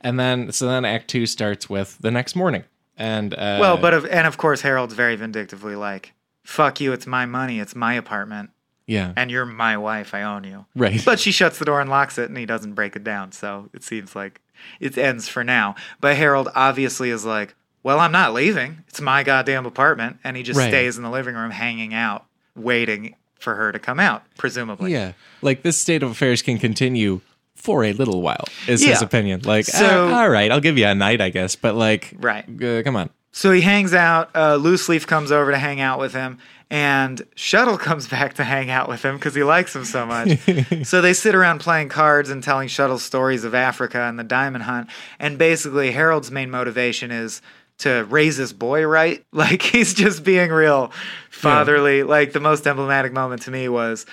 and 0.00 0.18
then 0.18 0.52
so 0.52 0.66
then 0.66 0.84
Act 0.84 1.08
Two 1.08 1.26
starts 1.26 1.68
with 1.68 1.98
the 2.00 2.10
next 2.10 2.36
morning, 2.36 2.64
and 2.96 3.34
uh, 3.34 3.58
well, 3.60 3.76
but 3.76 3.94
of, 3.94 4.06
and 4.06 4.26
of 4.26 4.38
course 4.38 4.62
Harold's 4.62 4.94
very 4.94 5.16
vindictively 5.16 5.76
like, 5.76 6.12
"Fuck 6.44 6.80
you, 6.80 6.92
it's 6.92 7.06
my 7.06 7.26
money, 7.26 7.60
it's 7.60 7.74
my 7.74 7.94
apartment, 7.94 8.50
yeah, 8.86 9.12
and 9.16 9.30
you're 9.30 9.46
my 9.46 9.76
wife, 9.76 10.14
I 10.14 10.22
own 10.22 10.44
you." 10.44 10.66
right. 10.74 11.02
But 11.04 11.20
she 11.20 11.32
shuts 11.32 11.58
the 11.58 11.64
door 11.64 11.80
and 11.80 11.90
locks 11.90 12.18
it 12.18 12.28
and 12.28 12.38
he 12.38 12.46
doesn't 12.46 12.74
break 12.74 12.96
it 12.96 13.04
down, 13.04 13.32
so 13.32 13.68
it 13.74 13.82
seems 13.84 14.16
like 14.16 14.40
it 14.80 14.96
ends 14.96 15.28
for 15.28 15.44
now. 15.44 15.74
But 16.00 16.16
Harold 16.16 16.48
obviously 16.54 17.10
is 17.10 17.24
like, 17.26 17.54
"Well, 17.82 18.00
I'm 18.00 18.12
not 18.12 18.32
leaving. 18.32 18.78
It's 18.88 19.00
my 19.00 19.22
goddamn 19.22 19.66
apartment." 19.66 20.18
And 20.24 20.36
he 20.36 20.42
just 20.42 20.58
Right. 20.58 20.68
stays 20.70 20.96
in 20.96 21.02
the 21.02 21.10
living 21.10 21.34
room 21.34 21.50
hanging 21.50 21.92
out, 21.92 22.24
waiting 22.54 23.16
for 23.38 23.54
her 23.54 23.72
to 23.72 23.78
come 23.78 24.00
out, 24.00 24.22
presumably. 24.38 24.92
Yeah, 24.92 25.12
like 25.42 25.62
this 25.62 25.78
state 25.78 26.02
of 26.02 26.10
affairs 26.10 26.42
can 26.42 26.58
continue 26.58 27.20
for 27.54 27.84
a 27.84 27.92
little 27.92 28.22
while. 28.22 28.44
Is 28.68 28.82
his 28.84 29.02
opinion? 29.02 29.42
Like, 29.44 29.64
So- 29.64 30.08
"Ah, 30.12 30.20
all 30.22 30.28
right, 30.28 30.50
I'll 30.52 30.60
give 30.60 30.78
you 30.78 30.86
a 30.86 30.94
night, 30.94 31.20
I 31.20 31.30
guess, 31.30 31.56
but 31.56 31.74
like, 31.74 32.12
Right. 32.18 32.44
uh, 32.62 32.82
come 32.82 32.96
on. 32.96 33.10
So 33.32 33.52
he 33.52 33.60
hangs 33.60 33.92
out. 33.92 34.30
Uh, 34.34 34.56
Loose 34.56 34.88
Leaf 34.88 35.06
comes 35.06 35.30
over 35.30 35.50
to 35.50 35.58
hang 35.58 35.78
out 35.80 35.98
with 35.98 36.14
him, 36.14 36.38
and 36.70 37.20
Shuttle 37.34 37.76
comes 37.88 38.08
back 38.08 38.32
to 38.34 38.44
hang 38.44 38.70
out 38.70 38.88
with 38.88 39.02
him 39.04 39.16
because 39.16 39.34
he 39.34 39.42
likes 39.42 39.76
him 39.76 39.84
so 39.84 40.06
much. 40.06 40.38
so 40.84 41.02
they 41.02 41.12
sit 41.12 41.34
around 41.34 41.58
playing 41.60 41.88
cards 41.90 42.30
and 42.30 42.42
telling 42.42 42.68
Shuttle 42.68 42.98
stories 42.98 43.44
of 43.44 43.54
Africa 43.54 44.00
and 44.02 44.18
the 44.18 44.24
diamond 44.24 44.64
hunt. 44.64 44.88
And 45.18 45.36
basically, 45.36 45.92
Harold's 45.92 46.30
main 46.30 46.50
motivation 46.50 47.10
is 47.10 47.42
to 47.78 48.04
raise 48.08 48.36
his 48.36 48.52
boy 48.52 48.86
right. 48.86 49.24
Like 49.32 49.60
he's 49.62 49.92
just 49.92 50.24
being 50.24 50.50
real 50.50 50.92
fatherly. 51.30 52.02
Like 52.02 52.32
the 52.32 52.40
most 52.40 52.66
emblematic 52.66 53.12
moment 53.12 53.42
to 53.42 53.50
me 53.50 53.68
was. 53.68 54.06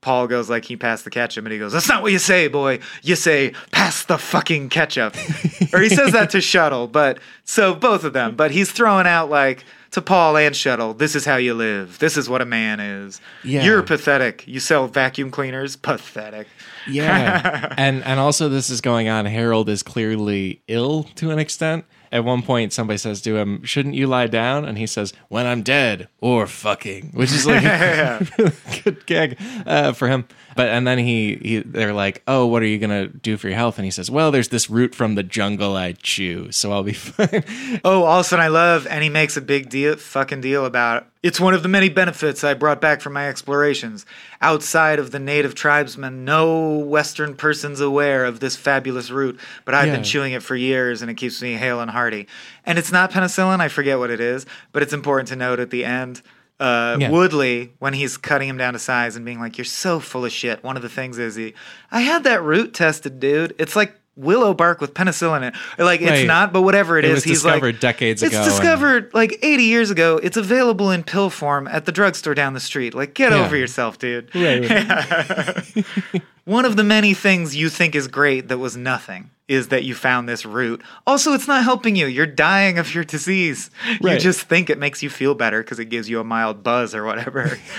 Paul 0.00 0.28
goes 0.28 0.48
like 0.48 0.64
he 0.64 0.76
passed 0.76 1.02
the 1.02 1.10
ketchup, 1.10 1.44
and 1.44 1.52
he 1.52 1.58
goes, 1.58 1.72
"That's 1.72 1.88
not 1.88 2.04
what 2.04 2.12
you 2.12 2.20
say, 2.20 2.46
boy. 2.46 2.78
You 3.02 3.16
say 3.16 3.52
pass 3.72 4.04
the 4.04 4.16
fucking 4.16 4.68
ketchup." 4.68 5.16
or 5.72 5.80
he 5.80 5.88
says 5.88 6.12
that 6.12 6.30
to 6.30 6.40
Shuttle, 6.40 6.86
but 6.86 7.18
so 7.42 7.74
both 7.74 8.04
of 8.04 8.12
them. 8.12 8.36
But 8.36 8.52
he's 8.52 8.70
throwing 8.70 9.08
out 9.08 9.28
like 9.28 9.64
to 9.90 10.00
Paul 10.00 10.36
and 10.36 10.54
Shuttle, 10.54 10.94
"This 10.94 11.16
is 11.16 11.24
how 11.24 11.34
you 11.34 11.52
live. 11.52 11.98
This 11.98 12.16
is 12.16 12.28
what 12.28 12.40
a 12.40 12.44
man 12.44 12.78
is. 12.78 13.20
Yeah. 13.42 13.64
You're 13.64 13.82
pathetic. 13.82 14.46
You 14.46 14.60
sell 14.60 14.86
vacuum 14.86 15.32
cleaners. 15.32 15.74
Pathetic." 15.74 16.46
Yeah, 16.86 17.74
and 17.76 18.04
and 18.04 18.20
also 18.20 18.48
this 18.48 18.70
is 18.70 18.80
going 18.80 19.08
on. 19.08 19.26
Harold 19.26 19.68
is 19.68 19.82
clearly 19.82 20.62
ill 20.68 21.04
to 21.16 21.32
an 21.32 21.40
extent. 21.40 21.84
At 22.10 22.24
one 22.24 22.42
point, 22.42 22.72
somebody 22.72 22.98
says 22.98 23.20
to 23.22 23.36
him, 23.36 23.62
"Shouldn't 23.64 23.94
you 23.94 24.06
lie 24.06 24.26
down?" 24.26 24.64
And 24.64 24.78
he 24.78 24.86
says, 24.86 25.12
"When 25.28 25.46
I'm 25.46 25.62
dead 25.62 26.08
or 26.20 26.46
fucking," 26.46 27.10
which 27.12 27.32
is 27.32 27.46
like 27.46 27.64
a 27.64 28.26
really 28.38 28.52
good 28.84 29.06
gag 29.06 29.38
uh, 29.66 29.92
for 29.92 30.08
him. 30.08 30.26
But 30.56 30.68
and 30.68 30.86
then 30.86 30.98
he, 30.98 31.36
he 31.36 31.58
they're 31.60 31.92
like, 31.92 32.22
"Oh, 32.26 32.46
what 32.46 32.62
are 32.62 32.66
you 32.66 32.78
gonna 32.78 33.08
do 33.08 33.36
for 33.36 33.48
your 33.48 33.56
health?" 33.56 33.78
And 33.78 33.84
he 33.84 33.90
says, 33.90 34.10
"Well, 34.10 34.30
there's 34.30 34.48
this 34.48 34.68
root 34.70 34.94
from 34.94 35.14
the 35.14 35.22
jungle 35.22 35.76
I 35.76 35.92
chew, 35.92 36.50
so 36.50 36.72
I'll 36.72 36.82
be 36.82 36.92
fine." 36.94 37.44
Oh, 37.84 38.04
also, 38.04 38.36
and 38.36 38.42
I 38.42 38.48
love, 38.48 38.86
and 38.86 39.02
he 39.02 39.08
makes 39.08 39.36
a 39.36 39.40
big 39.40 39.68
deal, 39.68 39.96
fucking 39.96 40.40
deal 40.40 40.64
about 40.64 41.07
it's 41.22 41.40
one 41.40 41.54
of 41.54 41.62
the 41.62 41.68
many 41.68 41.88
benefits 41.88 42.44
I 42.44 42.54
brought 42.54 42.80
back 42.80 43.00
from 43.00 43.12
my 43.12 43.28
explorations. 43.28 44.06
Outside 44.40 44.98
of 44.98 45.10
the 45.10 45.18
native 45.18 45.54
tribesmen, 45.54 46.24
no 46.24 46.78
Western 46.78 47.34
person's 47.34 47.80
aware 47.80 48.24
of 48.24 48.40
this 48.40 48.56
fabulous 48.56 49.10
root, 49.10 49.38
but 49.64 49.74
I've 49.74 49.88
Yeah. 49.88 49.94
been 49.96 50.04
chewing 50.04 50.32
it 50.32 50.42
for 50.42 50.54
years, 50.54 51.02
and 51.02 51.10
it 51.10 51.14
keeps 51.14 51.42
me 51.42 51.54
hale 51.54 51.80
and 51.80 51.90
hearty. 51.90 52.28
And 52.64 52.78
it's 52.78 52.92
not 52.92 53.10
penicillin; 53.10 53.60
I 53.60 53.68
forget 53.68 53.98
what 53.98 54.10
it 54.10 54.20
is, 54.20 54.46
but 54.72 54.82
it's 54.82 54.92
important 54.92 55.28
to 55.28 55.36
note 55.36 55.58
at 55.60 55.70
the 55.70 55.84
end. 55.84 56.22
Uh, 56.60 56.96
Yeah. 56.98 57.10
Woodley, 57.10 57.72
when 57.78 57.92
he's 57.94 58.16
cutting 58.16 58.48
him 58.48 58.56
down 58.56 58.72
to 58.72 58.78
size 58.80 59.14
and 59.14 59.24
being 59.24 59.38
like, 59.38 59.58
"You're 59.58 59.64
so 59.64 60.00
full 60.00 60.24
of 60.24 60.32
shit." 60.32 60.62
One 60.64 60.76
of 60.76 60.82
the 60.82 60.88
things 60.88 61.16
is 61.18 61.36
he, 61.36 61.54
I 61.92 62.00
had 62.00 62.24
that 62.24 62.42
root 62.42 62.74
tested, 62.74 63.20
dude. 63.20 63.54
It's 63.58 63.76
like 63.76 63.94
willow 64.18 64.52
bark 64.52 64.80
with 64.80 64.92
penicillin 64.94 65.38
in 65.38 65.42
it. 65.44 65.54
Like 65.78 66.00
it's 66.00 66.10
Right. 66.10 66.26
not, 66.26 66.52
but 66.52 66.62
whatever 66.62 66.98
It 66.98 67.04
is, 67.04 67.14
was 67.16 67.24
he's 67.24 67.42
discovered 67.42 67.74
like, 67.76 67.80
decades 67.80 68.22
it's 68.22 68.34
ago 68.34 68.42
and- 68.42 68.50
discovered 68.50 69.10
like 69.14 69.38
80 69.42 69.62
years 69.64 69.90
ago. 69.90 70.18
It's 70.22 70.36
available 70.36 70.90
in 70.90 71.04
pill 71.04 71.30
form 71.30 71.68
at 71.68 71.84
the 71.86 71.92
drugstore 71.92 72.34
down 72.34 72.52
the 72.54 72.60
street. 72.60 72.94
Like, 72.94 73.14
get 73.14 73.32
Yeah. 73.32 73.44
over 73.44 73.56
yourself, 73.56 73.98
dude. 73.98 74.28
Right, 74.34 74.64
One 76.44 76.64
of 76.64 76.76
the 76.76 76.84
many 76.84 77.14
things 77.14 77.54
you 77.54 77.68
think 77.68 77.94
is 77.94 78.08
great 78.08 78.48
that 78.48 78.58
was 78.58 78.76
nothing 78.76 79.30
is 79.48 79.68
that 79.68 79.84
you 79.84 79.94
found 79.94 80.28
this 80.28 80.44
root. 80.44 80.82
Also, 81.06 81.32
it's 81.32 81.48
not 81.48 81.64
helping 81.64 81.96
you. 81.96 82.06
You're 82.06 82.26
dying 82.26 82.78
of 82.78 82.94
your 82.94 83.04
disease. 83.04 83.70
You 84.00 84.18
just 84.18 84.42
think 84.42 84.68
it 84.68 84.78
makes 84.78 85.02
you 85.02 85.10
feel 85.10 85.34
better 85.34 85.62
because 85.62 85.78
it 85.78 85.86
gives 85.86 86.08
you 86.08 86.20
a 86.20 86.24
mild 86.24 86.62
buzz 86.62 86.94
or 86.94 87.04
whatever. 87.04 87.58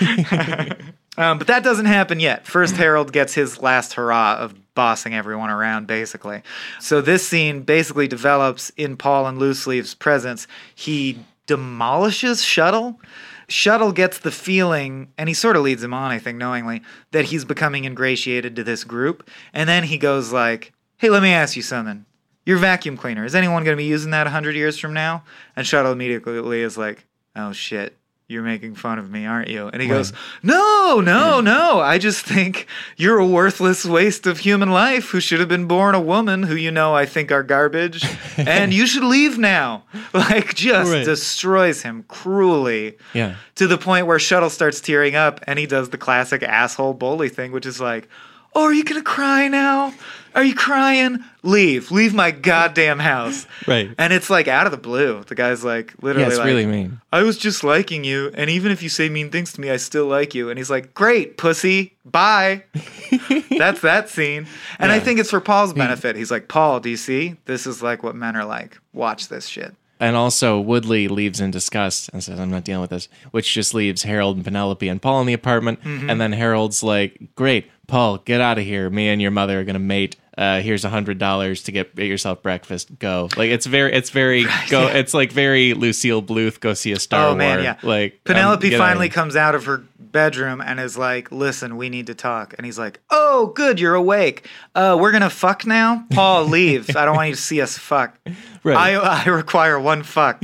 um, 1.16 1.38
but 1.38 1.46
that 1.46 1.62
doesn't 1.62 1.86
happen 1.86 2.18
yet. 2.18 2.46
First, 2.46 2.76
Harold 2.76 3.12
gets 3.12 3.34
his 3.34 3.62
last 3.62 3.94
hurrah 3.94 4.36
of 4.38 4.54
bossing 4.74 5.14
everyone 5.14 5.50
around, 5.50 5.86
basically. 5.86 6.42
So 6.80 7.00
this 7.00 7.26
scene 7.26 7.62
basically 7.62 8.08
develops 8.08 8.70
in 8.70 8.96
Paul 8.96 9.26
and 9.26 9.38
Loose 9.38 9.66
Leaf's 9.66 9.94
presence. 9.94 10.48
He 10.74 11.20
demolishes 11.46 12.42
Shuttle. 12.42 13.00
Shuttle 13.48 13.90
gets 13.92 14.18
the 14.18 14.30
feeling, 14.30 15.12
and 15.18 15.28
he 15.28 15.34
sort 15.34 15.56
of 15.56 15.62
leads 15.62 15.82
him 15.82 15.92
on, 15.92 16.12
I 16.12 16.20
think, 16.20 16.38
knowingly, 16.38 16.82
that 17.10 17.26
he's 17.26 17.44
becoming 17.44 17.84
ingratiated 17.84 18.54
to 18.56 18.64
this 18.64 18.84
group. 18.84 19.28
And 19.52 19.68
then 19.68 19.82
he 19.84 19.98
goes 19.98 20.32
like, 20.32 20.72
"Hey, 21.00 21.10
let 21.10 21.22
me 21.22 21.30
ask 21.32 21.56
you 21.56 21.62
something. 21.62 22.04
Your 22.46 22.58
vacuum 22.58 22.96
cleaner 22.96 23.24
is 23.24 23.34
anyone 23.34 23.64
going 23.64 23.76
to 23.76 23.80
be 23.82 23.88
using 23.88 24.10
that 24.12 24.26
hundred 24.28 24.54
years 24.54 24.78
from 24.78 24.92
now?" 24.94 25.24
And 25.56 25.66
Shuttle 25.66 25.92
immediately 25.92 26.60
is 26.62 26.78
like, 26.78 27.06
"Oh 27.34 27.52
shit." 27.52 27.96
You're 28.28 28.44
making 28.44 28.76
fun 28.76 29.00
of 29.00 29.10
me, 29.10 29.26
aren't 29.26 29.48
you? 29.48 29.66
And 29.66 29.82
he 29.82 29.88
goes, 29.88 30.12
No, 30.40 31.00
no, 31.04 31.40
no. 31.40 31.80
I 31.80 31.98
just 31.98 32.24
think 32.24 32.68
you're 32.96 33.18
a 33.18 33.26
worthless 33.26 33.84
waste 33.84 34.24
of 34.24 34.38
human 34.38 34.70
life 34.70 35.10
who 35.10 35.18
should 35.18 35.40
have 35.40 35.48
been 35.48 35.66
born 35.66 35.96
a 35.96 36.00
woman 36.00 36.44
who 36.44 36.54
you 36.54 36.70
know 36.70 36.94
I 36.94 37.06
think 37.06 37.32
are 37.32 37.42
garbage. 37.42 38.04
and 38.36 38.72
you 38.72 38.86
should 38.86 39.02
leave 39.02 39.36
now. 39.36 39.82
Like, 40.14 40.54
just 40.54 40.92
Right. 40.92 41.04
destroys 41.04 41.82
him 41.82 42.04
cruelly 42.06 42.98
Yeah. 43.14 43.34
to 43.56 43.66
the 43.66 43.76
point 43.78 44.06
where 44.06 44.20
Shuttle 44.20 44.48
starts 44.48 44.80
tearing 44.80 45.16
up 45.16 45.40
and 45.48 45.58
he 45.58 45.66
does 45.66 45.88
the 45.88 45.98
classic 45.98 46.44
asshole 46.44 46.94
bully 46.94 47.30
thing, 47.30 47.50
which 47.50 47.66
is 47.66 47.80
like, 47.80 48.08
Oh, 48.54 48.64
are 48.64 48.74
you 48.74 48.84
gonna 48.84 49.02
cry 49.02 49.48
now? 49.48 49.94
Are 50.34 50.44
you 50.44 50.54
crying? 50.54 51.24
Leave. 51.42 51.90
Leave 51.90 52.14
my 52.14 52.30
goddamn 52.30 53.00
house. 53.00 53.46
Right. 53.66 53.90
And 53.98 54.12
it's 54.12 54.30
like 54.30 54.46
out 54.46 54.66
of 54.66 54.70
the 54.70 54.78
blue. 54.78 55.24
The 55.24 55.34
guy's 55.34 55.64
like 55.64 55.94
literally 56.02 56.22
Yeah, 56.22 56.28
it's 56.28 56.38
like, 56.38 56.46
really 56.46 56.66
mean. 56.66 57.00
I 57.12 57.22
was 57.22 57.36
just 57.36 57.64
liking 57.64 58.04
you, 58.04 58.30
and 58.34 58.48
even 58.48 58.70
if 58.70 58.82
you 58.82 58.88
say 58.88 59.08
mean 59.08 59.30
things 59.30 59.52
to 59.54 59.60
me, 59.60 59.70
I 59.70 59.76
still 59.76 60.06
like 60.06 60.34
you. 60.34 60.48
And 60.50 60.58
he's 60.58 60.70
like, 60.70 60.94
Great, 60.94 61.36
pussy, 61.36 61.94
bye. 62.04 62.64
That's 63.58 63.80
that 63.80 64.08
scene. 64.08 64.46
And 64.78 64.92
I 64.92 65.00
think 65.00 65.18
it's 65.18 65.30
for 65.30 65.40
Paul's 65.40 65.72
benefit. 65.72 66.16
He's 66.16 66.30
like, 66.30 66.48
Paul, 66.48 66.80
do 66.80 66.90
you 66.90 66.96
see? 66.96 67.36
This 67.46 67.66
is 67.66 67.82
like 67.82 68.02
what 68.02 68.14
men 68.14 68.36
are 68.36 68.44
like. 68.44 68.78
Watch 68.92 69.28
this 69.28 69.46
shit. 69.46 69.74
And 69.98 70.16
also, 70.16 70.58
Woodley 70.58 71.08
leaves 71.08 71.40
in 71.40 71.50
disgust 71.50 72.08
and 72.14 72.24
says, 72.24 72.40
I'm 72.40 72.50
not 72.50 72.64
dealing 72.64 72.80
with 72.80 72.88
this, 72.88 73.08
which 73.32 73.52
just 73.52 73.74
leaves 73.74 74.02
Harold 74.02 74.36
and 74.36 74.44
Penelope 74.44 74.88
and 74.88 75.00
Paul 75.00 75.20
in 75.20 75.26
the 75.26 75.34
apartment. 75.34 75.82
Mm-hmm. 75.82 76.08
And 76.08 76.18
then 76.18 76.32
Harold's 76.32 76.82
like, 76.82 77.20
Great, 77.34 77.70
Paul, 77.90 78.18
get 78.18 78.40
out 78.40 78.58
of 78.58 78.64
here. 78.64 78.88
Me 78.88 79.08
and 79.08 79.20
your 79.20 79.30
mother 79.30 79.60
are 79.60 79.64
going 79.64 79.74
to 79.74 79.78
mate. 79.80 80.16
Uh, 80.38 80.60
here's 80.60 80.84
a 80.86 80.88
hundred 80.88 81.18
dollars 81.18 81.64
to 81.64 81.72
get 81.72 81.94
get 81.94 82.06
yourself 82.06 82.42
breakfast. 82.42 82.98
Go. 82.98 83.28
Like 83.36 83.50
it's 83.50 83.66
very, 83.66 83.92
it's 83.92 84.08
very 84.10 84.44
go. 84.70 84.86
yeah. 84.86 84.96
It's 84.96 85.12
like 85.12 85.32
very 85.32 85.74
Lucille 85.74 86.22
Bluth. 86.22 86.60
Go 86.60 86.72
see 86.72 86.92
a 86.92 86.98
Star 86.98 87.20
Wars. 87.20 87.26
Oh, 87.26 87.30
War. 87.32 87.36
man, 87.56 87.62
yeah. 87.64 87.76
Like 87.82 88.12
um, 88.14 88.18
Penelope 88.24 88.74
out 88.74 88.78
finally 88.78 89.08
here. 89.08 89.12
comes 89.14 89.36
out 89.36 89.54
of 89.54 89.64
her 89.66 89.84
bedroom 89.98 90.60
and 90.62 90.80
is 90.80 90.96
like, 90.96 91.30
Listen, 91.30 91.76
we 91.76 91.90
need 91.90 92.06
to 92.06 92.14
talk. 92.14 92.54
And 92.56 92.64
he's 92.64 92.78
like, 92.78 93.00
Oh, 93.10 93.48
good, 93.54 93.78
you're 93.80 93.94
awake. 93.96 94.46
Uh, 94.74 94.96
we're 94.98 95.10
going 95.10 95.22
to 95.22 95.30
fuck 95.30 95.66
now? 95.66 96.06
Paul, 96.10 96.44
leave. 96.46 96.96
I 96.96 97.04
don't 97.04 97.16
want 97.16 97.28
you 97.28 97.34
to 97.34 97.40
see 97.40 97.60
us 97.60 97.76
fuck. 97.76 98.16
Right. 98.64 98.76
I, 98.96 99.24
I 99.24 99.24
require 99.26 99.78
one 99.78 100.02
fuck. 100.04 100.40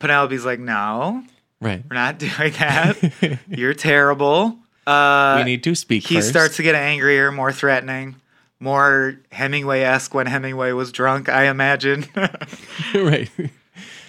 Penelope's 0.00 0.44
like, 0.44 0.58
No, 0.58 1.22
right. 1.60 1.82
we're 1.88 1.94
not 1.94 2.18
doing 2.18 2.52
that. 2.58 3.38
You're 3.48 3.74
terrible. 3.74 4.58
Uh, 4.86 5.36
we 5.38 5.44
need 5.44 5.62
to 5.64 5.74
speak. 5.74 6.06
he 6.06 6.16
first. 6.16 6.28
starts 6.28 6.56
to 6.56 6.62
get 6.62 6.74
angrier, 6.74 7.30
more 7.30 7.52
threatening, 7.52 8.16
more 8.58 9.16
Hemingway 9.32 9.80
esque 9.82 10.14
when 10.14 10.26
Hemingway 10.26 10.72
was 10.72 10.90
drunk, 10.92 11.28
I 11.28 11.44
imagine. 11.48 12.06
right. 12.94 13.30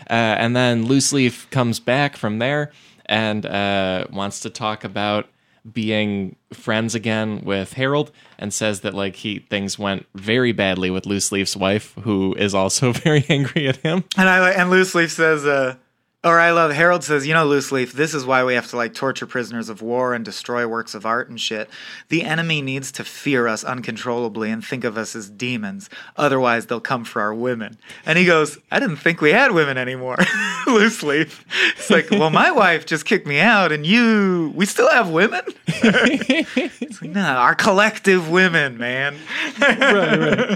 Uh, 0.09 0.13
and 0.13 0.55
then 0.55 0.85
Loose 0.85 1.13
Leaf 1.13 1.49
comes 1.51 1.79
back 1.79 2.17
from 2.17 2.39
there 2.39 2.71
and 3.05 3.45
uh, 3.45 4.05
wants 4.11 4.39
to 4.41 4.49
talk 4.49 4.83
about 4.83 5.27
being 5.71 6.35
friends 6.51 6.95
again 6.95 7.41
with 7.45 7.73
Harold 7.73 8.11
and 8.39 8.51
says 8.51 8.81
that 8.81 8.93
like 8.95 9.17
he 9.17 9.39
things 9.39 9.77
went 9.77 10.07
very 10.15 10.51
badly 10.53 10.89
with 10.89 11.05
Loose 11.05 11.31
Leaf's 11.31 11.55
wife, 11.55 11.93
who 12.01 12.33
is 12.35 12.55
also 12.55 12.91
very 12.93 13.23
angry 13.29 13.67
at 13.67 13.77
him. 13.77 14.03
and 14.17 14.27
I 14.27 14.39
like- 14.39 14.57
and 14.57 14.69
Loose 14.71 14.95
Leaf 14.95 15.11
says, 15.11 15.45
uh, 15.45 15.75
or 16.23 16.39
I 16.39 16.51
love 16.51 16.71
Harold 16.71 17.03
says, 17.03 17.25
you 17.25 17.33
know, 17.33 17.45
Loose 17.45 17.71
Leaf, 17.71 17.93
this 17.93 18.13
is 18.13 18.27
why 18.27 18.43
we 18.43 18.53
have 18.53 18.67
to 18.69 18.77
like 18.77 18.93
torture 18.93 19.25
prisoners 19.25 19.69
of 19.69 19.81
war 19.81 20.13
and 20.13 20.23
destroy 20.23 20.67
works 20.67 20.93
of 20.93 21.03
art 21.03 21.29
and 21.29 21.41
shit. 21.41 21.67
The 22.09 22.21
enemy 22.21 22.61
needs 22.61 22.91
to 22.93 23.03
fear 23.03 23.47
us 23.47 23.63
uncontrollably 23.63 24.51
and 24.51 24.63
think 24.63 24.83
of 24.83 24.99
us 24.99 25.15
as 25.15 25.31
demons. 25.31 25.89
Otherwise, 26.17 26.67
they'll 26.67 26.79
come 26.79 27.05
for 27.05 27.23
our 27.23 27.33
women. 27.33 27.79
And 28.05 28.19
he 28.19 28.25
goes, 28.25 28.59
I 28.69 28.79
didn't 28.79 28.97
think 28.97 29.19
we 29.19 29.31
had 29.31 29.51
women 29.51 29.79
anymore. 29.79 30.17
Loose 30.67 31.01
Leaf. 31.01 31.43
It's 31.75 31.89
like, 31.89 32.11
well, 32.11 32.29
my 32.29 32.51
wife 32.51 32.85
just 32.85 33.05
kicked 33.05 33.25
me 33.25 33.39
out, 33.39 33.71
and 33.71 33.83
you, 33.83 34.53
we 34.55 34.67
still 34.67 34.91
have 34.91 35.09
women. 35.09 35.41
it's 35.67 37.01
like, 37.01 37.11
nah, 37.11 37.37
our 37.37 37.55
collective 37.55 38.29
women, 38.29 38.77
man. 38.77 39.17
Right. 39.59 40.55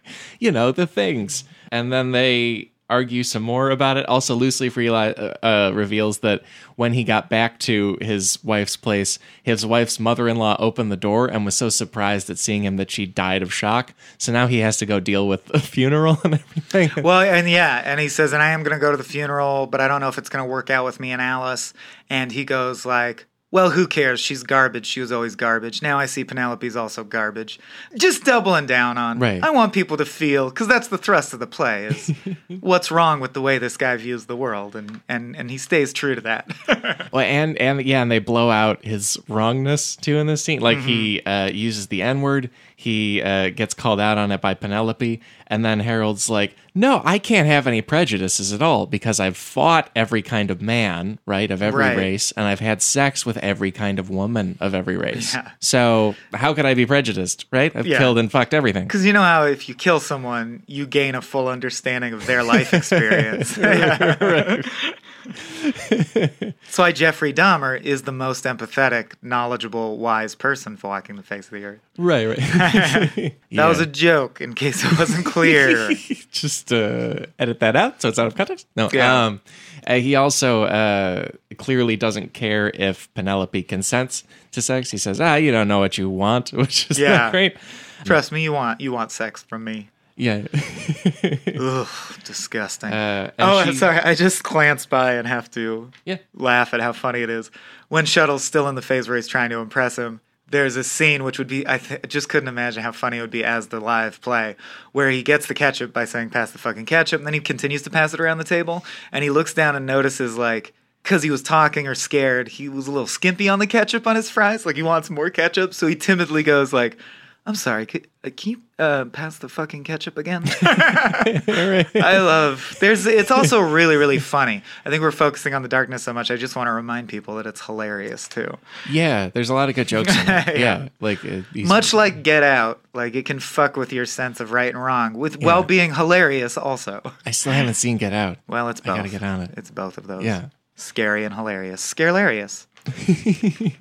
you 0.40 0.50
know 0.50 0.72
the 0.72 0.88
things 0.88 1.44
and 1.72 1.90
then 1.90 2.12
they 2.12 2.71
argue 2.92 3.22
some 3.22 3.42
more 3.42 3.70
about 3.70 3.96
it. 3.96 4.06
Also 4.08 4.34
loosely 4.34 4.62
Leaf 4.62 4.74
reali- 4.76 5.18
uh, 5.18 5.46
uh, 5.46 5.72
reveals 5.72 6.18
that 6.18 6.42
when 6.76 6.92
he 6.92 7.04
got 7.04 7.28
back 7.28 7.58
to 7.60 7.98
his 8.00 8.38
wife's 8.44 8.76
place 8.76 9.18
his 9.42 9.66
wife's 9.66 9.98
mother-in-law 9.98 10.56
opened 10.58 10.92
the 10.92 10.96
door 10.96 11.26
and 11.26 11.44
was 11.44 11.56
so 11.56 11.68
surprised 11.68 12.30
at 12.30 12.38
seeing 12.38 12.64
him 12.64 12.76
that 12.76 12.90
she 12.90 13.06
died 13.06 13.42
of 13.42 13.52
shock. 13.52 13.92
So 14.18 14.32
now 14.32 14.46
he 14.46 14.58
has 14.58 14.76
to 14.78 14.86
go 14.86 15.00
deal 15.00 15.26
with 15.26 15.50
a 15.50 15.58
funeral 15.74 16.18
and 16.24 16.34
everything. 16.34 16.90
Well, 17.02 17.20
and 17.20 17.50
yeah, 17.50 17.82
and 17.84 17.98
he 17.98 18.08
says, 18.08 18.32
and 18.32 18.42
I 18.42 18.50
am 18.50 18.62
going 18.62 18.76
to 18.76 18.80
go 18.80 18.92
to 18.92 18.96
the 18.96 19.04
funeral, 19.04 19.66
but 19.66 19.80
I 19.80 19.88
don't 19.88 20.00
know 20.00 20.08
if 20.08 20.18
it's 20.18 20.28
going 20.28 20.44
to 20.44 20.50
work 20.50 20.70
out 20.70 20.84
with 20.84 21.00
me 21.00 21.10
and 21.10 21.20
Alice. 21.20 21.74
And 22.08 22.30
he 22.30 22.44
goes 22.44 22.86
like, 22.86 23.26
well, 23.52 23.68
who 23.70 23.86
cares? 23.86 24.18
She's 24.18 24.42
garbage. 24.42 24.86
She 24.86 25.00
was 25.00 25.12
always 25.12 25.36
garbage. 25.36 25.82
Now 25.82 25.98
I 25.98 26.06
see 26.06 26.24
Penelope's 26.24 26.74
also 26.74 27.04
garbage. 27.04 27.60
Just 27.94 28.24
doubling 28.24 28.64
down 28.64 28.96
on. 28.96 29.18
Right. 29.18 29.44
I 29.44 29.50
want 29.50 29.74
people 29.74 29.98
to 29.98 30.06
feel 30.06 30.48
because 30.48 30.68
that's 30.68 30.88
the 30.88 30.96
thrust 30.96 31.34
of 31.34 31.38
the 31.38 31.46
play 31.46 31.84
is 31.84 32.10
what's 32.60 32.90
wrong 32.90 33.20
with 33.20 33.34
the 33.34 33.42
way 33.42 33.58
this 33.58 33.76
guy 33.76 33.94
views 33.96 34.24
the 34.24 34.36
world, 34.36 34.74
and 34.74 35.02
and 35.06 35.36
and 35.36 35.50
he 35.50 35.58
stays 35.58 35.92
true 35.92 36.14
to 36.16 36.22
that. 36.22 36.50
Well, 37.12 37.24
and 37.26 37.58
and 37.58 37.84
yeah, 37.84 38.00
and 38.00 38.10
they 38.10 38.20
blow 38.20 38.50
out 38.50 38.82
his 38.84 39.18
wrongness 39.28 39.96
too 39.96 40.16
in 40.16 40.26
this 40.26 40.42
scene. 40.42 40.60
Like 40.60 40.78
he 40.78 41.20
uh, 41.20 41.46
uses 41.46 41.88
the 41.88 42.00
N 42.00 42.22
word. 42.22 42.48
He 42.82 43.22
uh, 43.22 43.50
gets 43.50 43.74
called 43.74 44.00
out 44.00 44.18
on 44.18 44.32
it 44.32 44.40
by 44.40 44.54
Penelope, 44.54 45.20
and 45.46 45.64
then 45.64 45.78
Harold's 45.78 46.28
like, 46.28 46.56
"No, 46.74 47.00
I 47.04 47.18
can't 47.20 47.46
have 47.46 47.68
any 47.68 47.80
prejudices 47.80 48.52
at 48.52 48.60
all 48.60 48.86
because 48.86 49.20
I've 49.20 49.36
fought 49.36 49.88
every 49.94 50.20
kind 50.20 50.50
of 50.50 50.60
man, 50.60 51.20
right, 51.24 51.48
of 51.52 51.62
every 51.62 51.84
Right. 51.84 51.96
race, 51.96 52.32
and 52.32 52.44
I've 52.44 52.58
had 52.58 52.82
sex 52.82 53.24
with 53.24 53.36
every 53.38 53.70
kind 53.70 54.00
of 54.00 54.10
woman 54.10 54.56
of 54.58 54.74
every 54.74 54.96
race. 54.96 55.32
Yeah. 55.32 55.50
So 55.60 56.16
how 56.34 56.54
could 56.54 56.66
I 56.66 56.74
be 56.74 56.84
prejudiced, 56.84 57.46
right? 57.52 57.70
I've 57.76 57.86
Yeah. 57.86 57.98
killed 57.98 58.18
and 58.18 58.32
fucked 58.32 58.52
everything. 58.52 58.82
Because 58.88 59.06
you 59.06 59.12
know 59.12 59.22
how 59.22 59.44
if 59.44 59.68
you 59.68 59.76
kill 59.76 60.00
someone, 60.00 60.64
you 60.66 60.84
gain 60.84 61.14
a 61.14 61.22
full 61.22 61.46
understanding 61.46 62.12
of 62.14 62.26
their 62.26 62.42
life 62.42 62.74
experience. 62.80 63.56
That's 65.24 66.78
why 66.78 66.92
Jeffrey 66.92 67.32
Dahmer 67.32 67.80
is 67.80 68.02
the 68.02 68.12
most 68.12 68.44
empathetic, 68.44 69.12
knowledgeable, 69.22 69.98
wise 69.98 70.34
person 70.34 70.76
for 70.76 70.88
walking 70.88 71.16
the 71.16 71.22
face 71.22 71.46
of 71.46 71.52
the 71.52 71.64
earth. 71.64 71.80
Right, 71.98 72.26
right. 72.26 73.34
That 73.52 73.66
was 73.68 73.80
a 73.80 73.86
joke, 73.86 74.40
in 74.40 74.54
case 74.54 74.84
it 74.84 74.98
wasn't 74.98 75.26
clear. 75.26 75.90
just 76.32 76.72
uh, 76.72 77.26
edit 77.38 77.60
that 77.60 77.76
out 77.76 78.00
so 78.02 78.08
it's 78.08 78.18
out 78.18 78.26
of 78.26 78.34
context. 78.34 78.66
No, 78.76 78.88
Yeah. 78.92 79.26
um, 79.26 79.40
uh, 79.86 79.94
he 79.94 80.14
also 80.16 80.64
uh, 80.64 81.28
clearly 81.58 81.96
doesn't 81.96 82.32
care 82.32 82.70
if 82.74 83.12
Penelope 83.14 83.62
consents 83.64 84.24
to 84.52 84.62
sex. 84.62 84.90
He 84.90 84.98
says, 84.98 85.20
"Ah, 85.20 85.34
you 85.36 85.50
don't 85.52 85.68
know 85.68 85.78
what 85.80 85.98
you 85.98 86.08
want," 86.08 86.50
which 86.52 86.90
is 86.90 86.98
Yeah. 86.98 87.16
not 87.18 87.32
great. 87.32 87.56
Trust 88.04 88.32
me, 88.32 88.42
you 88.42 88.52
want 88.52 88.80
you 88.80 88.90
want 88.92 89.12
sex 89.12 89.42
from 89.42 89.64
me. 89.64 89.90
Yeah. 90.16 90.42
Ugh, 91.58 91.88
disgusting. 92.24 92.92
Uh, 92.92 93.30
oh, 93.38 93.58
I'm 93.58 93.72
she- 93.72 93.74
sorry. 93.78 93.98
I 93.98 94.14
just 94.14 94.42
glanced 94.42 94.90
by 94.90 95.14
and 95.14 95.26
have 95.26 95.50
to 95.52 95.90
Yeah. 96.04 96.18
laugh 96.34 96.74
at 96.74 96.80
how 96.80 96.92
funny 96.92 97.22
it 97.22 97.30
is. 97.30 97.50
When 97.88 98.04
Shuttle's 98.06 98.44
still 98.44 98.68
in 98.68 98.74
the 98.74 98.82
phase 98.82 99.08
where 99.08 99.16
he's 99.16 99.28
trying 99.28 99.50
to 99.50 99.58
impress 99.58 99.96
him, 99.96 100.20
there's 100.50 100.76
a 100.76 100.84
scene 100.84 101.24
which 101.24 101.38
would 101.38 101.48
be, 101.48 101.66
I 101.66 101.78
th- 101.78 102.02
just 102.08 102.28
couldn't 102.28 102.48
imagine 102.48 102.82
how 102.82 102.92
funny 102.92 103.18
it 103.18 103.20
would 103.22 103.30
be 103.30 103.42
as 103.44 103.68
the 103.68 103.80
live 103.80 104.20
play, 104.20 104.56
where 104.92 105.10
he 105.10 105.22
gets 105.22 105.46
the 105.46 105.54
ketchup 105.54 105.92
by 105.94 106.04
saying, 106.04 106.28
pass 106.30 106.50
the 106.50 106.58
fucking 106.58 106.84
ketchup, 106.86 107.20
and 107.20 107.26
then 107.26 107.32
he 107.34 107.40
continues 107.40 107.82
to 107.82 107.90
pass 107.90 108.12
it 108.12 108.20
around 108.20 108.36
the 108.38 108.44
table, 108.44 108.84
and 109.12 109.24
he 109.24 109.30
looks 109.30 109.54
down 109.54 109.74
and 109.76 109.86
notices, 109.86 110.36
like, 110.36 110.74
because 111.02 111.22
he 111.22 111.30
was 111.30 111.42
talking 111.42 111.88
or 111.88 111.94
scared, 111.94 112.48
he 112.48 112.68
was 112.68 112.86
a 112.86 112.90
little 112.92 113.06
skimpy 113.06 113.48
on 113.48 113.60
the 113.60 113.66
ketchup 113.66 114.06
on 114.06 114.14
his 114.14 114.28
fries. 114.28 114.66
Like, 114.66 114.76
he 114.76 114.82
wants 114.82 115.08
more 115.08 115.30
ketchup, 115.30 115.72
so 115.72 115.86
he 115.86 115.96
timidly 115.96 116.42
goes, 116.42 116.70
like, 116.72 116.98
I'm 117.44 117.56
sorry, 117.56 117.86
can, 117.86 118.02
uh, 118.22 118.30
can 118.36 118.50
you 118.52 118.62
uh, 118.78 119.04
pass 119.06 119.38
the 119.38 119.48
fucking 119.48 119.82
ketchup 119.82 120.16
again? 120.16 120.44
I 120.62 122.18
love. 122.18 122.76
There's. 122.78 123.04
It's 123.04 123.32
also 123.32 123.60
really, 123.60 123.96
really 123.96 124.20
funny. 124.20 124.62
I 124.84 124.90
think 124.90 125.02
we're 125.02 125.10
focusing 125.10 125.52
on 125.52 125.62
the 125.62 125.68
darkness 125.68 126.04
so 126.04 126.12
much. 126.12 126.30
I 126.30 126.36
just 126.36 126.54
want 126.54 126.68
to 126.68 126.72
remind 126.72 127.08
people 127.08 127.34
that 127.36 127.46
it's 127.46 127.60
hilarious 127.60 128.28
too. 128.28 128.56
Yeah, 128.88 129.28
there's 129.30 129.50
a 129.50 129.54
lot 129.54 129.68
of 129.68 129.74
good 129.74 129.88
jokes 129.88 130.14
in 130.16 130.28
it. 130.28 130.42
Yeah. 130.52 130.82
yeah. 130.82 130.88
like 131.00 131.24
uh, 131.24 131.40
Much 131.54 131.92
like 131.92 132.22
Get 132.22 132.44
Out, 132.44 132.80
like 132.94 133.16
it 133.16 133.24
can 133.24 133.40
fuck 133.40 133.76
with 133.76 133.92
your 133.92 134.06
sense 134.06 134.38
of 134.38 134.52
right 134.52 134.72
and 134.72 134.82
wrong, 134.82 135.14
with 135.14 135.42
while 135.42 135.64
being 135.64 135.94
hilarious 135.94 136.56
also. 136.56 137.00
I 137.26 137.32
still 137.32 137.52
haven't 137.52 137.74
seen 137.74 137.96
Get 137.96 138.12
Out. 138.12 138.38
Well, 138.46 138.68
it's 138.68 138.80
both. 138.80 138.94
I 138.94 138.96
gotta 138.98 139.08
get 139.08 139.22
on 139.22 139.40
it. 139.40 139.50
It's 139.56 139.70
both 139.70 139.98
of 139.98 140.06
those. 140.06 140.24
Yeah. 140.24 140.46
Scary 140.76 141.24
and 141.24 141.34
hilarious. 141.34 141.82
Scarelarious. 141.82 142.66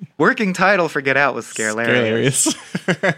Working 0.17 0.53
title 0.53 0.87
for 0.89 1.01
Get 1.01 1.17
Out 1.17 1.35
was 1.35 1.45
Scarelarious. 1.45 2.55
Hilarious. 2.85 3.17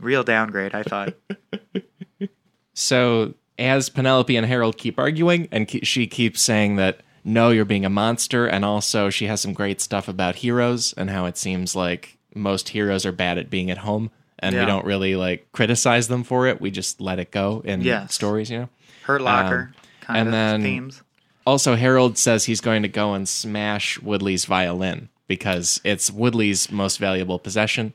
Real 0.00 0.24
downgrade, 0.24 0.74
I 0.74 0.82
thought. 0.82 1.14
so 2.74 3.34
as 3.58 3.88
Penelope 3.88 4.34
and 4.34 4.46
Harold 4.46 4.78
keep 4.78 4.98
arguing, 4.98 5.48
and 5.52 5.68
ke- 5.68 5.84
she 5.84 6.06
keeps 6.06 6.40
saying 6.40 6.76
that 6.76 7.00
no, 7.22 7.50
you're 7.50 7.66
being 7.66 7.84
a 7.84 7.90
monster, 7.90 8.46
and 8.46 8.64
also 8.64 9.10
she 9.10 9.26
has 9.26 9.40
some 9.42 9.52
great 9.52 9.80
stuff 9.80 10.08
about 10.08 10.36
heroes 10.36 10.94
and 10.96 11.10
how 11.10 11.26
it 11.26 11.36
seems 11.36 11.76
like 11.76 12.16
most 12.34 12.70
heroes 12.70 13.04
are 13.04 13.12
bad 13.12 13.36
at 13.36 13.50
being 13.50 13.70
at 13.70 13.78
home, 13.78 14.10
and 14.38 14.54
Yeah. 14.54 14.62
we 14.62 14.66
don't 14.66 14.86
really 14.86 15.16
like 15.16 15.52
criticize 15.52 16.08
them 16.08 16.24
for 16.24 16.46
it. 16.46 16.60
We 16.60 16.70
just 16.70 17.00
let 17.00 17.18
it 17.18 17.30
go 17.30 17.60
in 17.64 17.82
Yes. 17.82 18.14
stories, 18.14 18.50
you 18.50 18.60
know. 18.60 18.68
Hurt 19.02 19.20
Locker 19.20 19.72
kind 20.00 20.20
Um, 20.20 20.26
and 20.26 20.28
of 20.28 20.32
then- 20.32 20.62
themes. 20.62 21.02
Also, 21.46 21.74
Harold 21.74 22.16
says 22.16 22.44
he's 22.44 22.60
going 22.60 22.82
to 22.82 22.88
go 22.88 23.14
and 23.14 23.28
smash 23.28 23.98
Woodley's 24.00 24.44
violin 24.44 25.08
because 25.26 25.80
it's 25.84 26.10
Woodley's 26.10 26.70
most 26.70 26.98
valuable 26.98 27.38
possession. 27.38 27.92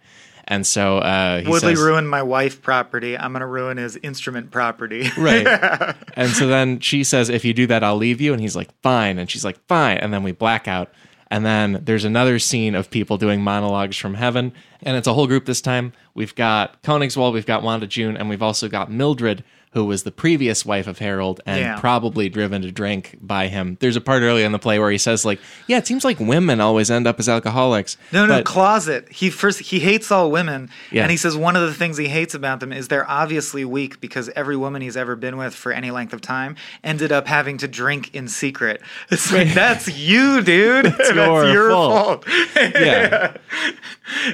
And 0.48 0.66
so 0.66 1.00
uh, 1.00 1.42
he 1.42 1.48
Woodley 1.48 1.76
says, 1.76 1.84
ruined 1.84 2.10
my 2.10 2.22
wife 2.22 2.62
property. 2.62 3.18
I'm 3.18 3.34
gonna 3.34 3.48
ruin 3.48 3.78
his 3.78 3.98
instrument 3.98 4.52
property. 4.52 5.10
right. 5.18 5.96
and 6.16 6.30
so 6.30 6.48
then 6.48 6.80
she 6.80 7.04
says, 7.04 7.30
"If 7.30 7.44
you 7.44 7.54
do 7.54 7.68
that, 7.68 7.84
I'll 7.84 7.98
leave 7.98 8.22
you." 8.22 8.32
And 8.32 8.42
he's 8.42 8.56
like, 8.56 8.70
"Fine." 8.82 9.18
And 9.18 9.30
she's 9.30 9.44
like, 9.44 9.58
"Fine." 9.68 9.98
And 9.98 10.14
then 10.14 10.24
we 10.24 10.32
black 10.32 10.68
out. 10.68 10.92
And 11.32 11.44
then 11.46 11.82
there's 11.84 12.06
another 12.06 12.38
scene 12.38 12.76
of 12.76 12.92
people 12.92 13.18
doing 13.18 13.42
monologues 13.42 13.98
from 13.98 14.14
heaven, 14.14 14.54
and 14.84 14.96
it's 14.96 15.08
a 15.08 15.14
whole 15.14 15.26
group 15.26 15.46
this 15.46 15.62
time. 15.62 15.92
We've 16.14 16.36
got 16.36 16.84
Koenigswald, 16.84 17.34
we've 17.34 17.48
got 17.48 17.64
Wanda 17.64 17.88
June, 17.88 18.16
and 18.16 18.30
we've 18.30 18.44
also 18.44 18.70
got 18.70 18.92
Mildred, 18.92 19.44
who 19.76 19.86
was 19.86 20.02
the 20.04 20.12
previous 20.12 20.66
wife 20.66 20.88
of 20.88 20.98
Harold 21.00 21.42
and 21.46 21.60
Yeah. 21.60 21.80
probably 21.80 22.30
driven 22.30 22.62
to 22.64 22.72
drink 22.72 23.18
by 23.22 23.48
him. 23.50 23.78
There's 23.82 23.96
a 23.98 24.02
part 24.02 24.24
early 24.24 24.44
in 24.44 24.52
the 24.54 24.58
play 24.58 24.80
where 24.80 24.90
he 24.90 24.98
says, 24.98 25.26
like, 25.26 25.40
"Yeah, 25.68 25.78
it 25.78 25.86
seems 25.86 26.04
like 26.06 26.18
women 26.20 26.60
always 26.62 26.90
end 26.90 27.06
up 27.06 27.20
as 27.20 27.28
alcoholics." 27.30 27.98
No, 28.14 28.26
no, 28.26 28.42
closet. 28.42 29.08
He 29.12 29.30
first 29.30 29.60
he 29.60 29.80
hates 29.80 30.10
all 30.12 30.32
women, 30.32 30.70
Yeah. 30.92 31.04
and 31.04 31.12
he 31.12 31.18
says 31.18 31.36
one 31.38 31.56
of 31.58 31.62
the 31.62 31.74
things 31.74 31.98
he 31.98 32.08
hates 32.08 32.34
about 32.34 32.62
them 32.62 32.72
is 32.72 32.88
they're 32.88 33.10
obviously 33.10 33.66
weak 33.66 34.00
because 34.00 34.30
every 34.36 34.56
woman 34.56 34.82
he's 34.82 34.96
ever 34.98 35.16
been 35.16 35.36
with 35.38 35.54
for 35.54 35.72
any 35.74 35.92
length 35.92 36.14
of 36.14 36.22
time 36.22 36.56
ended 36.84 37.12
up 37.12 37.28
having 37.28 37.58
to 37.58 37.68
drink 37.68 38.10
in 38.16 38.28
secret. 38.30 38.82
It's 39.12 39.32
like 39.32 39.54
that's 39.54 39.90
you, 39.90 40.42
dude. 40.42 40.86
That's, 40.98 41.12
your 41.14 41.52
your 41.52 41.70
fault. 41.72 42.24
fault. 42.26 42.46
yeah. 42.56 43.34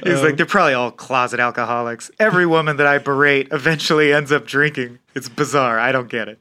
He's 0.04 0.22
like 0.22 0.36
they're 0.36 0.46
probably 0.46 0.74
all 0.74 0.90
closet 0.92 1.40
alcoholics. 1.40 2.10
Every 2.20 2.46
woman 2.46 2.76
that 2.76 2.86
I 2.86 2.98
berate 2.98 3.48
eventually 3.50 4.12
ends 4.12 4.30
up 4.30 4.46
drinking. 4.46 4.98
It's 5.14 5.28
bizarre. 5.28 5.78
I 5.78 5.92
don't 5.92 6.08
get 6.08 6.28
it. 6.28 6.38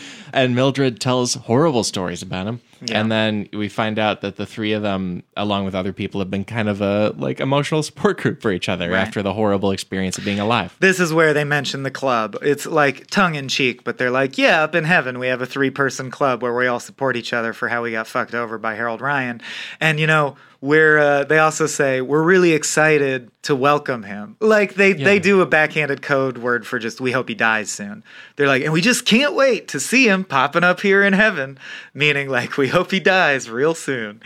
and 0.32 0.54
Mildred 0.54 1.00
tells 1.00 1.34
horrible 1.34 1.82
stories 1.84 2.22
about 2.22 2.46
him. 2.46 2.60
Yeah. 2.82 3.00
And 3.00 3.12
then 3.12 3.48
we 3.52 3.68
find 3.68 3.98
out 3.98 4.22
that 4.22 4.36
the 4.36 4.46
three 4.46 4.72
of 4.72 4.82
them, 4.82 5.22
along 5.36 5.66
with 5.66 5.74
other 5.74 5.92
people, 5.92 6.20
have 6.20 6.30
been 6.30 6.44
kind 6.44 6.68
of 6.68 6.80
a 6.80 7.10
like 7.18 7.38
emotional 7.40 7.82
support 7.82 8.18
group 8.20 8.40
for 8.40 8.52
each 8.52 8.68
other 8.68 8.90
Right. 8.90 9.00
after 9.00 9.22
the 9.22 9.34
horrible 9.34 9.70
experience 9.70 10.16
of 10.18 10.24
being 10.24 10.40
alive. 10.40 10.74
This 10.80 10.98
is 11.00 11.12
where 11.12 11.34
they 11.34 11.44
mention 11.44 11.82
the 11.82 11.90
club. 11.90 12.36
It's 12.42 12.64
like 12.66 13.06
tongue 13.08 13.34
in 13.34 13.48
cheek, 13.48 13.84
but 13.84 13.98
they're 13.98 14.10
like, 14.10 14.38
yeah, 14.38 14.62
up 14.62 14.74
in 14.74 14.84
heaven, 14.84 15.18
we 15.18 15.26
have 15.26 15.42
a 15.42 15.46
three 15.46 15.70
person 15.70 16.10
club 16.10 16.42
where 16.42 16.54
we 16.54 16.66
all 16.66 16.80
support 16.80 17.16
each 17.16 17.32
other 17.34 17.52
for 17.52 17.68
how 17.68 17.82
we 17.82 17.92
got 17.92 18.06
fucked 18.06 18.34
over 18.34 18.56
by 18.56 18.74
Harold 18.74 19.00
Ryan. 19.02 19.42
And, 19.78 20.00
you 20.00 20.06
know, 20.06 20.36
we're, 20.60 20.98
uh, 20.98 21.24
they 21.24 21.38
also 21.38 21.66
say, 21.66 22.00
we're 22.00 22.22
really 22.22 22.52
excited 22.52 23.30
to 23.42 23.56
welcome 23.56 24.02
him. 24.02 24.36
Like, 24.40 24.74
they, 24.74 24.92
they 24.92 25.18
do 25.18 25.40
a 25.40 25.46
backhanded 25.46 26.02
code 26.02 26.36
word 26.38 26.66
for 26.66 26.78
just, 26.78 27.00
we 27.00 27.12
hope 27.12 27.28
he 27.28 27.34
dies 27.34 27.70
soon. 27.70 28.04
They're 28.36 28.46
like, 28.46 28.62
and 28.62 28.72
we 28.72 28.82
just 28.82 29.06
can't 29.06 29.34
wait 29.34 29.68
to 29.68 29.80
see 29.80 30.06
him 30.06 30.24
popping 30.24 30.64
up 30.64 30.80
here 30.80 31.02
in 31.02 31.14
heaven, 31.14 31.58
meaning, 31.94 32.28
like, 32.28 32.58
we 32.58 32.68
hope 32.68 32.90
he 32.90 33.00
dies 33.00 33.48
real 33.48 33.74
soon. 33.74 34.22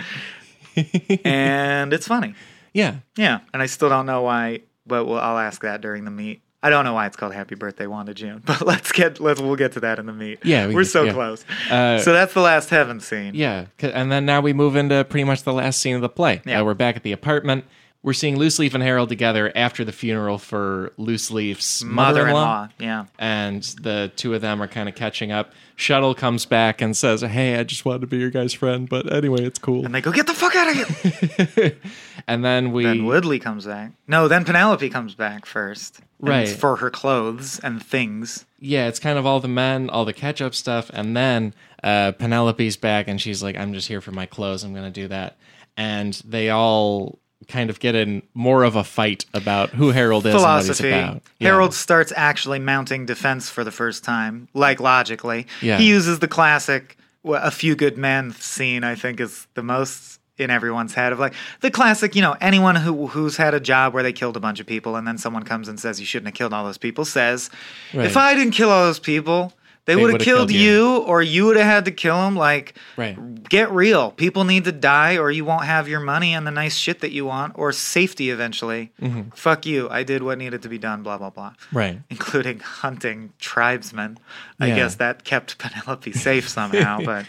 and 1.25 1.93
it's 1.93 2.09
funny. 2.09 2.35
Yeah. 2.73 2.97
Yeah, 3.17 3.41
and 3.53 3.63
I 3.63 3.67
still 3.67 3.89
don't 3.89 4.07
know 4.07 4.23
why, 4.23 4.63
but 4.87 5.05
we'll, 5.05 5.21
I'll 5.21 5.39
ask 5.39 5.63
that 5.63 5.81
during 5.81 6.05
the 6.05 6.11
meet. 6.11 6.43
I 6.65 6.71
don't 6.71 6.87
know 6.87 6.95
why 6.95 7.07
it's 7.07 7.17
called 7.17 7.35
Happy 7.35 7.57
Birthday 7.57 7.87
Wanda 7.87 8.15
June, 8.15 8.43
but 8.47 8.67
let's 8.67 8.91
get 8.91 9.21
let's 9.21 9.39
we'll 9.39 9.55
get 9.55 9.73
to 9.73 9.81
that 9.81 9.99
in 9.99 10.07
the 10.07 10.15
meet. 10.15 10.39
Yeah, 10.47 10.67
we 10.67 10.77
are 10.77 10.85
so 10.85 11.03
yeah. 11.03 11.13
close. 11.13 11.45
Uh, 11.71 11.99
so 11.99 12.15
that's 12.15 12.33
the 12.33 12.41
last 12.41 12.71
heaven 12.71 13.01
scene. 13.01 13.35
Yeah, 13.35 13.67
And 13.81 14.11
then 14.11 14.25
now 14.25 14.41
we 14.41 14.55
move 14.55 14.75
into 14.75 15.05
pretty 15.05 15.25
much 15.25 15.43
the 15.43 15.53
last 15.53 15.79
scene 15.79 15.95
of 15.95 16.01
the 16.01 16.09
play. 16.09 16.41
Yeah. 16.47 16.61
Uh, 16.61 16.65
we're 16.65 16.73
back 16.73 16.97
at 16.97 17.03
the 17.03 17.13
apartment. 17.13 17.67
We're 18.05 18.13
seeing 18.13 18.37
Loose 18.39 18.59
Leaf 18.59 18.75
and 18.75 18.83
Harold 18.83 19.09
together 19.09 19.51
after 19.57 19.83
the 19.85 19.91
funeral 19.91 20.37
for 20.39 20.93
Loose 20.99 21.31
Leaf's 21.31 21.83
mother-in-law. 21.83 22.33
Mother-in-law. 22.33 22.69
Yeah. 22.79 23.07
and 23.19 23.63
the 23.81 24.13
two 24.15 24.35
of 24.35 24.43
them 24.43 24.63
are 24.63 24.69
kind 24.69 24.89
of 24.89 24.95
catching 24.95 25.33
up. 25.33 25.53
Shuttle 25.77 26.15
comes 26.15 26.45
back 26.47 26.81
and 26.83 26.97
says, 26.97 27.23
"Hey, 27.23 27.57
I 27.59 27.65
just 27.65 27.85
wanted 27.85 28.03
to 28.03 28.07
be 28.07 28.19
your 28.19 28.31
guy's 28.31 28.53
friend, 28.53 28.89
but 28.89 29.13
anyway, 29.13 29.43
it's 29.45 29.59
cool." 29.59 29.85
And 29.85 29.93
they 29.95 30.01
go, 30.01 30.13
get 30.13 30.27
the 30.29 30.35
fuck 30.35 30.55
out 30.55 30.69
of 30.71 31.55
here. 31.55 31.77
And 32.27 32.43
then 32.45 32.73
we 32.73 32.85
then 32.85 33.05
Woodley 33.05 33.39
comes 33.39 33.67
back. 33.67 33.93
No, 34.07 34.29
then 34.29 34.45
Penelope 34.47 34.89
comes 34.91 35.15
back 35.15 35.45
first. 35.45 35.99
And 36.21 36.29
it's 36.43 36.53
Right. 36.53 36.59
for 36.61 36.77
her 36.77 36.89
clothes 36.91 37.59
and 37.59 37.83
things. 37.85 38.47
yeah, 38.61 38.87
it's 38.87 38.99
kind 38.99 39.19
of 39.19 39.27
all 39.27 39.41
the 39.41 39.49
men, 39.49 39.91
all 39.91 40.05
the 40.07 40.13
catch 40.15 40.41
up 40.41 40.55
stuff, 40.55 40.91
and 40.95 41.15
then 41.17 41.53
uh, 41.83 42.13
Penelope's 42.13 42.77
back 42.77 43.09
and 43.09 43.21
she's 43.21 43.43
like, 43.43 43.57
"I'm 43.59 43.73
just 43.75 43.89
here 43.89 44.01
for 44.01 44.13
my 44.13 44.27
clothes. 44.27 44.63
I'm 44.63 44.73
going 44.73 44.91
to 44.91 45.01
do 45.01 45.09
that." 45.09 45.37
And 45.77 46.15
they 46.25 46.51
all 46.51 47.19
kind 47.49 47.71
of 47.71 47.81
get 47.81 47.95
in 47.95 48.23
more 48.35 48.65
of 48.65 48.77
a 48.77 48.85
fight 48.85 49.25
about 49.35 49.71
who 49.71 49.91
Harold 49.91 50.27
is 50.27 50.33
Philosophy. 50.35 50.89
and 50.89 50.95
what 50.97 51.01
he's 51.01 51.09
about. 51.11 51.23
Yeah. 51.39 51.49
Harold 51.49 51.75
starts 51.75 52.13
actually 52.17 52.59
mounting 52.59 53.07
defense 53.07 53.49
for 53.51 53.65
the 53.65 53.71
first 53.71 54.05
time, 54.05 54.49
like 54.55 54.81
logically. 54.81 55.47
Yeah. 55.63 55.79
He 55.79 55.89
uses 55.89 56.19
the 56.21 56.29
classic 56.29 56.97
a 57.27 57.51
few 57.51 57.75
good 57.75 57.97
men 57.97 58.33
scene, 58.33 58.85
I 58.85 58.95
think, 58.97 59.19
is 59.21 59.47
the 59.55 59.63
most 59.63 60.21
in 60.37 60.51
everyone's 60.51 60.93
head 60.95 61.13
of 61.13 61.19
like 61.21 61.33
the 61.61 61.71
classic, 61.71 62.17
you 62.17 62.21
know, 62.21 62.37
anyone 62.41 62.75
who 62.77 63.07
who's 63.07 63.37
had 63.37 63.55
a 63.55 63.61
job 63.61 63.95
where 63.95 64.03
they 64.03 64.13
killed 64.13 64.37
a 64.37 64.41
bunch 64.41 64.59
of 64.61 64.67
people 64.67 64.97
and 64.97 65.07
then 65.07 65.17
someone 65.17 65.45
comes 65.45 65.69
and 65.69 65.79
says 65.79 66.01
you 66.01 66.07
shouldn't 66.07 66.27
have 66.27 66.35
killed 66.35 66.53
all 66.53 66.65
those 66.65 66.77
people 66.77 67.05
says, 67.05 67.51
Right. 67.95 68.05
if 68.07 68.17
I 68.17 68.35
didn't 68.35 68.53
kill 68.53 68.69
all 68.71 68.85
those 68.85 68.99
people, 68.99 69.53
they, 69.87 69.95
They 69.95 70.03
would 70.03 70.13
have 70.13 70.21
killed, 70.23 70.49
killed 70.49 70.51
you. 70.53 70.61
you. 70.61 70.97
or 70.99 71.23
you 71.23 71.45
would 71.47 71.57
have 71.57 71.67
had 71.67 71.85
to 71.85 71.91
kill 71.91 72.17
them. 72.17 72.37
Like, 72.37 72.75
Right. 72.97 73.17
get 73.49 73.71
real. 73.71 74.13
People 74.13 74.45
need 74.45 74.65
to 74.65 74.73
die 74.73 75.19
or 75.19 75.31
you 75.31 75.45
won't 75.45 75.65
have 75.65 75.89
your 75.89 76.01
money 76.01 76.33
and 76.35 76.47
the 76.47 76.51
nice 76.51 76.75
shit 76.77 77.01
that 77.01 77.13
you 77.13 77.27
want 77.27 77.53
or 77.57 77.71
safety 77.73 78.31
eventually. 78.31 78.93
Mm-hmm. 79.01 79.31
Fuck 79.35 79.67
you. 79.67 79.89
I 79.91 80.03
did 80.03 80.23
what 80.23 80.39
needed 80.39 80.63
to 80.63 80.69
be 80.69 80.79
done, 80.79 81.03
blah, 81.03 81.19
blah, 81.19 81.31
blah. 81.31 81.53
Right. 81.73 82.01
Including 82.09 82.61
hunting 82.83 83.33
tribesmen. 83.39 84.19
I 84.59 84.69
Yeah. 84.69 84.77
guess 84.77 84.95
that 84.97 85.25
kept 85.25 85.59
Penelope 85.65 86.13
safe 86.13 86.49
somehow, 86.49 87.01
but 87.05 87.27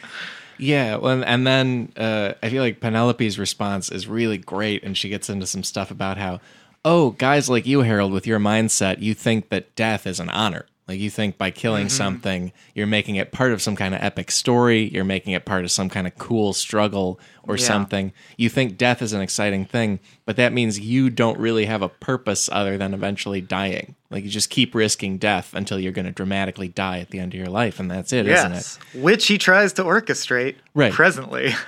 Yeah, 0.57 0.95
well, 0.95 1.21
and 1.25 1.45
then 1.45 1.91
uh, 1.97 2.33
I 2.41 2.49
feel 2.49 2.63
like 2.63 2.79
Penelope's 2.79 3.37
response 3.37 3.91
is 3.91 4.07
really 4.07 4.37
great, 4.37 4.83
and 4.83 4.97
she 4.97 5.09
gets 5.09 5.29
into 5.29 5.45
some 5.45 5.63
stuff 5.63 5.91
about 5.91 6.17
how, 6.17 6.39
oh, 6.85 7.09
guys 7.11 7.49
like 7.49 7.65
you, 7.65 7.81
Harold, 7.81 8.13
with 8.13 8.25
your 8.25 8.39
mindset, 8.39 9.01
you 9.01 9.13
think 9.13 9.49
that 9.49 9.75
death 9.75 10.07
is 10.07 10.21
an 10.21 10.29
honor. 10.29 10.65
Like 10.87 10.99
you 10.99 11.09
think 11.09 11.39
by 11.39 11.49
killing 11.49 11.87
mm-hmm. 11.87 11.97
something, 11.97 12.51
you're 12.75 12.85
making 12.85 13.15
it 13.15 13.31
part 13.31 13.51
of 13.51 13.61
some 13.61 13.75
kind 13.75 13.95
of 13.95 14.03
epic 14.03 14.29
story. 14.29 14.87
You're 14.93 15.03
making 15.03 15.33
it 15.33 15.43
part 15.43 15.63
of 15.63 15.71
some 15.71 15.89
kind 15.89 16.05
of 16.05 16.15
cool 16.19 16.53
struggle 16.53 17.19
or 17.43 17.57
Yeah. 17.57 17.65
something. 17.65 18.13
You 18.37 18.49
think 18.49 18.77
death 18.77 19.01
is 19.01 19.11
an 19.11 19.21
exciting 19.21 19.65
thing, 19.65 19.99
but 20.25 20.35
that 20.35 20.53
means 20.53 20.79
you 20.79 21.09
don't 21.09 21.39
really 21.39 21.65
have 21.65 21.81
a 21.81 21.89
purpose 21.89 22.49
other 22.51 22.77
than 22.77 22.93
eventually 22.93 23.41
dying. 23.41 23.95
Like 24.11 24.23
you 24.23 24.29
just 24.29 24.51
keep 24.51 24.75
risking 24.75 25.17
death 25.17 25.55
until 25.55 25.79
you're 25.79 25.91
going 25.91 26.05
to 26.05 26.11
dramatically 26.11 26.67
die 26.67 26.99
at 26.99 27.09
the 27.09 27.17
end 27.19 27.33
of 27.33 27.39
your 27.39 27.49
life, 27.49 27.79
and 27.79 27.89
that's 27.89 28.13
it, 28.13 28.27
not 28.27 28.51
it? 28.51 28.53
yes. 28.53 28.79
Which 28.93 29.25
he 29.25 29.39
tries 29.39 29.73
to 29.73 29.83
orchestrate 29.83 30.55
Right. 30.75 30.93
presently. 30.93 31.53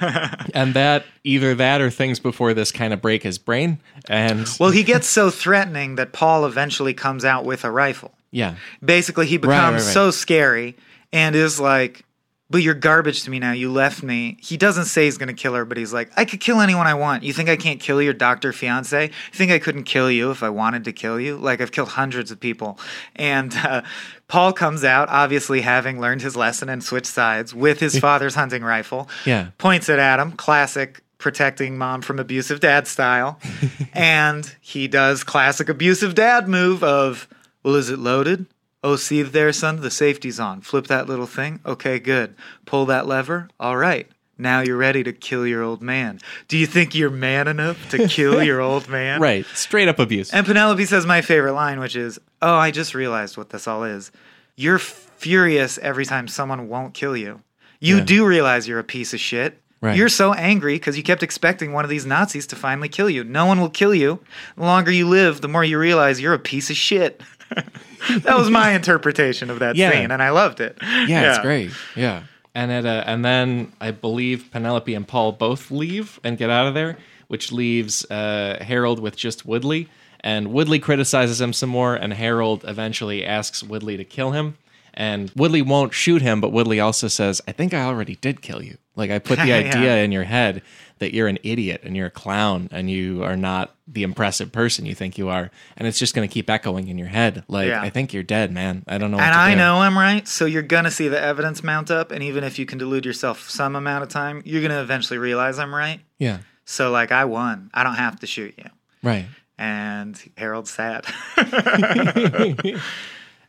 and 0.53 0.75
that 0.75 1.05
either 1.23 1.55
that 1.55 1.81
or 1.81 1.89
things 1.89 2.19
before 2.19 2.53
this 2.53 2.71
kind 2.71 2.93
of 2.93 3.01
break 3.01 3.23
his 3.23 3.39
brain 3.39 3.79
and 4.07 4.47
well, 4.59 4.69
he 4.69 4.83
gets 4.83 5.07
so 5.07 5.31
threatening 5.31 5.95
that 5.95 6.13
Paul 6.13 6.45
eventually 6.45 6.93
comes 6.93 7.25
out 7.25 7.43
with 7.43 7.65
a 7.65 7.71
rifle. 7.71 8.13
Yeah. 8.37 8.55
Basically 8.83 9.25
he 9.25 9.37
becomes 9.37 9.55
right, 9.57 9.71
right. 9.73 9.81
so 9.81 10.11
scary 10.11 10.75
and 11.11 11.35
is 11.35 11.59
like 11.59 12.03
but 12.49 12.59
you're 12.59 12.75
garbage 12.75 13.23
to 13.23 13.29
me 13.29 13.39
now. 13.39 13.51
You 13.51 13.69
left 13.69 14.01
me. 14.03 14.37
He 14.39 14.55
doesn't 14.55 14.85
say 14.85 15.03
he's 15.03 15.17
going 15.17 15.27
to 15.27 15.33
kill 15.43 15.53
her 15.53 15.65
but 15.65 15.77
he's 15.77 15.91
like 15.91 16.09
i 16.15 16.23
could 16.23 16.39
kill 16.39 16.61
anyone 16.61 16.87
i 16.87 16.93
want. 16.93 17.23
You 17.23 17.33
think 17.33 17.49
i 17.49 17.57
can't 17.57 17.79
kill 17.79 18.01
your 18.01 18.13
doctor 18.13 18.53
fiance? 18.53 19.07
You 19.07 19.11
think 19.33 19.51
i 19.51 19.59
couldn't 19.59 19.83
kill 19.83 20.09
you 20.09 20.31
if 20.31 20.43
i 20.43 20.49
wanted 20.49 20.85
to 20.85 20.93
kill 20.93 21.19
you? 21.19 21.35
Like 21.37 21.59
i've 21.61 21.71
killed 21.71 21.89
hundreds 21.89 22.31
of 22.31 22.39
people. 22.39 22.79
And 23.15 23.53
uh, 23.55 23.81
paul 24.29 24.53
comes 24.53 24.83
out 24.85 25.09
obviously 25.09 25.59
having 25.61 25.99
learned 25.99 26.21
his 26.21 26.35
lesson 26.37 26.69
and 26.69 26.81
switched 26.83 27.07
sides 27.07 27.53
with 27.53 27.79
his 27.81 27.99
father's 27.99 28.35
hunting 28.35 28.63
rifle 28.63 29.09
Yeah. 29.25 29.49
points 29.57 29.89
it 29.89 29.99
at 29.99 30.19
him 30.19 30.31
classic 30.31 31.01
protecting 31.17 31.77
mom 31.77 32.01
from 32.01 32.19
abusive 32.19 32.59
dad 32.59 32.87
style. 32.87 33.39
and 33.93 34.55
he 34.61 34.87
does 34.87 35.23
classic 35.23 35.67
abusive 35.67 36.13
dad 36.15 36.47
move 36.47 36.83
of, 36.83 37.27
well, 37.67 37.75
is 37.75 37.89
it 37.89 37.99
loaded? 37.99 38.45
Oh, 38.83 38.95
see 38.95 39.21
there, 39.23 39.51
son, 39.51 39.81
the 39.81 39.91
safety's 39.91 40.39
on. 40.39 40.61
Flip 40.61 40.87
that 40.87 41.07
little 41.07 41.25
thing. 41.25 41.59
Okay, 41.65 41.99
good. 41.99 42.33
Pull 42.65 42.85
that 42.85 43.05
lever. 43.07 43.49
All 43.59 43.75
right. 43.75 44.07
Now 44.37 44.61
you're 44.61 44.77
ready 44.77 45.03
to 45.03 45.11
kill 45.11 45.45
your 45.45 45.63
old 45.63 45.81
man. 45.81 46.19
Do 46.47 46.57
you 46.57 46.65
think 46.65 46.95
you're 46.95 47.09
man 47.09 47.47
enough 47.49 47.89
to 47.89 48.07
kill 48.07 48.41
your 48.49 48.61
old 48.61 48.87
man? 48.87 49.19
Right. 49.19 49.45
Straight 49.47 49.87
up 49.89 49.99
abuse. 49.99 50.31
And 50.31 50.45
Penelope 50.45 50.85
says 50.85 51.05
my 51.05 51.21
favorite 51.21 51.53
line, 51.53 51.79
which 51.81 51.95
is, 51.95 52.19
Oh, 52.41 52.55
I 52.55 52.71
just 52.71 52.93
realized 52.95 53.35
what 53.35 53.49
this 53.49 53.67
all 53.67 53.83
is. 53.83 54.11
You're 54.55 54.79
furious 54.79 55.77
every 55.79 56.05
time 56.05 56.27
someone 56.27 56.69
won't 56.69 56.93
kill 56.93 57.17
you. 57.17 57.41
You 57.81 57.97
Yeah. 57.97 58.03
do 58.03 58.25
realize 58.25 58.67
you're 58.67 58.79
a 58.79 58.83
piece 58.83 59.13
of 59.13 59.19
shit. 59.19 59.59
Right. 59.81 59.95
You're 59.97 60.09
so 60.09 60.33
angry 60.33 60.75
because 60.75 60.97
you 60.97 61.03
kept 61.03 61.21
expecting 61.21 61.71
one 61.73 61.83
of 61.83 61.89
these 61.89 62.05
Nazis 62.05 62.47
to 62.47 62.55
finally 62.55 62.89
kill 62.89 63.09
you. 63.09 63.23
No 63.23 63.45
one 63.45 63.59
will 63.59 63.69
kill 63.69 63.93
you. 63.93 64.19
The 64.55 64.63
longer 64.63 64.91
you 64.91 65.07
live, 65.07 65.41
the 65.41 65.47
more 65.47 65.63
you 65.63 65.77
realize 65.77 66.19
you're 66.21 66.33
a 66.33 66.39
piece 66.39 66.69
of 66.69 66.77
shit. 66.77 67.21
that 68.21 68.37
was 68.37 68.49
my 68.49 68.71
interpretation 68.73 69.49
of 69.49 69.59
that 69.59 69.75
Yeah. 69.75 69.91
scene, 69.91 70.11
and 70.11 70.21
I 70.21 70.29
loved 70.29 70.59
it. 70.59 70.77
yeah, 71.07 71.29
it's 71.29 71.39
great. 71.39 71.71
Yeah. 71.95 72.23
And 72.55 72.71
at 72.71 72.85
uh, 72.85 73.03
and 73.05 73.23
then 73.23 73.71
I 73.79 73.91
believe 73.91 74.49
Penelope 74.51 74.93
and 74.93 75.07
Paul 75.07 75.31
both 75.33 75.69
leave 75.69 76.19
and 76.23 76.37
get 76.37 76.49
out 76.49 76.67
of 76.67 76.73
there, 76.73 76.97
which 77.27 77.51
leaves 77.51 78.03
uh, 78.09 78.57
Harold 78.61 78.99
with 78.99 79.15
just 79.15 79.45
Woodley. 79.45 79.89
And 80.21 80.51
Woodley 80.51 80.79
criticizes 80.79 81.39
him 81.39 81.53
some 81.53 81.69
more, 81.69 81.93
and 81.95 82.11
Harold 82.13 82.65
eventually 82.67 83.23
asks 83.23 83.61
Woodley 83.61 83.97
to 83.97 84.03
kill 84.03 84.31
him. 84.31 84.57
And 84.95 85.31
Woodley 85.35 85.61
won't 85.61 85.93
shoot 85.93 86.23
him, 86.23 86.41
but 86.41 86.51
Woodley 86.51 86.79
also 86.79 87.07
says, 87.07 87.39
"I 87.47 87.51
think 87.51 87.75
I 87.75 87.83
already 87.83 88.15
did 88.15 88.41
kill 88.41 88.63
you. 88.63 88.77
Like 88.95 89.11
I 89.11 89.19
put 89.19 89.37
the 89.37 89.45
Yeah. 89.49 89.57
idea 89.57 89.97
in 89.97 90.11
your 90.11 90.23
head 90.23 90.63
that 90.99 91.13
you're 91.13 91.27
an 91.27 91.39
idiot 91.43 91.81
and 91.83 91.95
you're 91.95 92.07
a 92.07 92.11
clown 92.11 92.67
and 92.71 92.89
you 92.89 93.23
are 93.23 93.35
not 93.37 93.73
the 93.87 94.03
impressive 94.03 94.51
person 94.51 94.85
you 94.85 94.93
think 94.93 95.17
you 95.17 95.29
are, 95.29 95.49
and 95.77 95.87
it's 95.87 95.97
just 95.97 96.13
going 96.13 96.27
to 96.27 96.33
keep 96.33 96.49
echoing 96.49 96.87
in 96.89 96.97
your 96.97 97.07
head. 97.07 97.43
Like 97.47 97.69
Yeah. 97.69 97.81
I 97.81 97.89
think 97.89 98.13
you're 98.13 98.23
dead, 98.23 98.51
man. 98.51 98.83
I 98.87 98.97
don't 98.97 99.11
know. 99.11 99.17
What 99.17 99.23
And 99.25 99.33
to 99.33 99.39
I 99.39 99.51
do." 99.51 99.57
know 99.57 99.77
I'm 99.77 99.97
right, 99.97 100.27
so 100.27 100.45
you're 100.45 100.61
gonna 100.61 100.91
see 100.91 101.07
the 101.07 101.21
evidence 101.21 101.63
mount 101.63 101.89
up, 101.91 102.11
and 102.11 102.21
even 102.23 102.43
if 102.43 102.59
you 102.59 102.65
can 102.65 102.77
delude 102.77 103.05
yourself 103.05 103.49
some 103.49 103.75
amount 103.75 104.03
of 104.03 104.09
time, 104.09 104.41
you're 104.45 104.61
gonna 104.61 104.81
eventually 104.81 105.17
realize 105.19 105.57
I'm 105.59 105.73
right. 105.73 106.01
Yeah. 106.17 106.39
So 106.65 106.91
like 106.91 107.11
I 107.13 107.25
won. 107.25 107.69
I 107.73 107.83
don't 107.83 107.95
have 107.95 108.19
to 108.19 108.27
shoot 108.27 108.53
you. 108.57 108.69
Right. 109.01 109.25
And 109.57 110.19
Harold's 110.37 110.69
sad. 110.71 111.05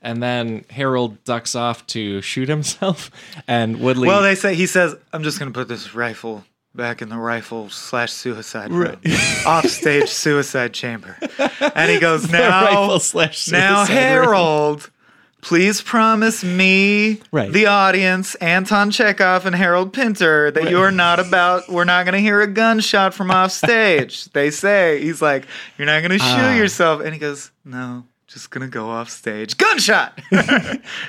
And 0.01 0.23
then 0.23 0.65
Harold 0.71 1.25
ducks 1.25 1.57
off 1.57 1.85
to 1.89 2.23
shoot 2.23 2.49
himself, 2.49 3.11
and 3.49 3.81
Woodley. 3.81 4.07
well, 4.07 4.23
they 4.23 4.37
say 4.37 4.55
he 4.55 4.67
says, 4.67 4.95
"I'm 5.13 5.25
just 5.25 5.41
gonna 5.41 5.51
put 5.51 5.67
this 5.67 5.93
rifle 5.93 6.45
back 6.79 7.03
in 7.03 7.11
the 7.11 7.19
rifle 7.19 7.69
slash 7.69 8.11
suicide 8.13 8.71
room, 8.73 8.97
off 9.45 9.67
stage 9.67 10.09
suicide 10.25 10.73
chamber." 10.73 11.19
And 11.75 11.91
he 11.91 11.99
goes, 11.99 12.31
"Now, 12.33 12.89
now, 12.89 12.99
suicide 12.99 13.51
room." 13.51 13.87
Harold." 13.89 14.91
Please 15.41 15.81
promise 15.81 16.43
me, 16.43 17.21
Right. 17.31 17.53
the 17.53 17.67
audience, 17.67 18.35
Anton 18.37 18.91
Chekhov 18.91 19.47
and 19.47 19.55
Harold 19.55 19.93
Pinter, 19.93 20.51
that 20.51 20.69
you're 20.69 20.91
not 20.91 21.21
about, 21.21 21.69
we're 21.69 21.85
not 21.85 22.05
going 22.05 22.15
to 22.15 22.21
hear 22.21 22.41
a 22.41 22.49
gunshot 22.49 23.15
from 23.15 23.31
off 23.39 23.53
stage. 23.53 24.25
they 24.33 24.51
say, 24.51 25.01
he's 25.01 25.23
like, 25.23 25.47
you're 25.79 25.87
not 25.87 26.01
going 26.01 26.11
to 26.11 26.19
shoot 26.19 26.25
Ah. 26.27 26.57
yourself. 26.57 27.03
And 27.03 27.15
he 27.15 27.21
goes, 27.21 27.53
no, 27.65 28.05
just 28.29 28.53
to 28.53 28.67
go 28.69 28.89
off 28.91 29.09
stage. 29.09 29.57
Gunshot! 29.57 30.21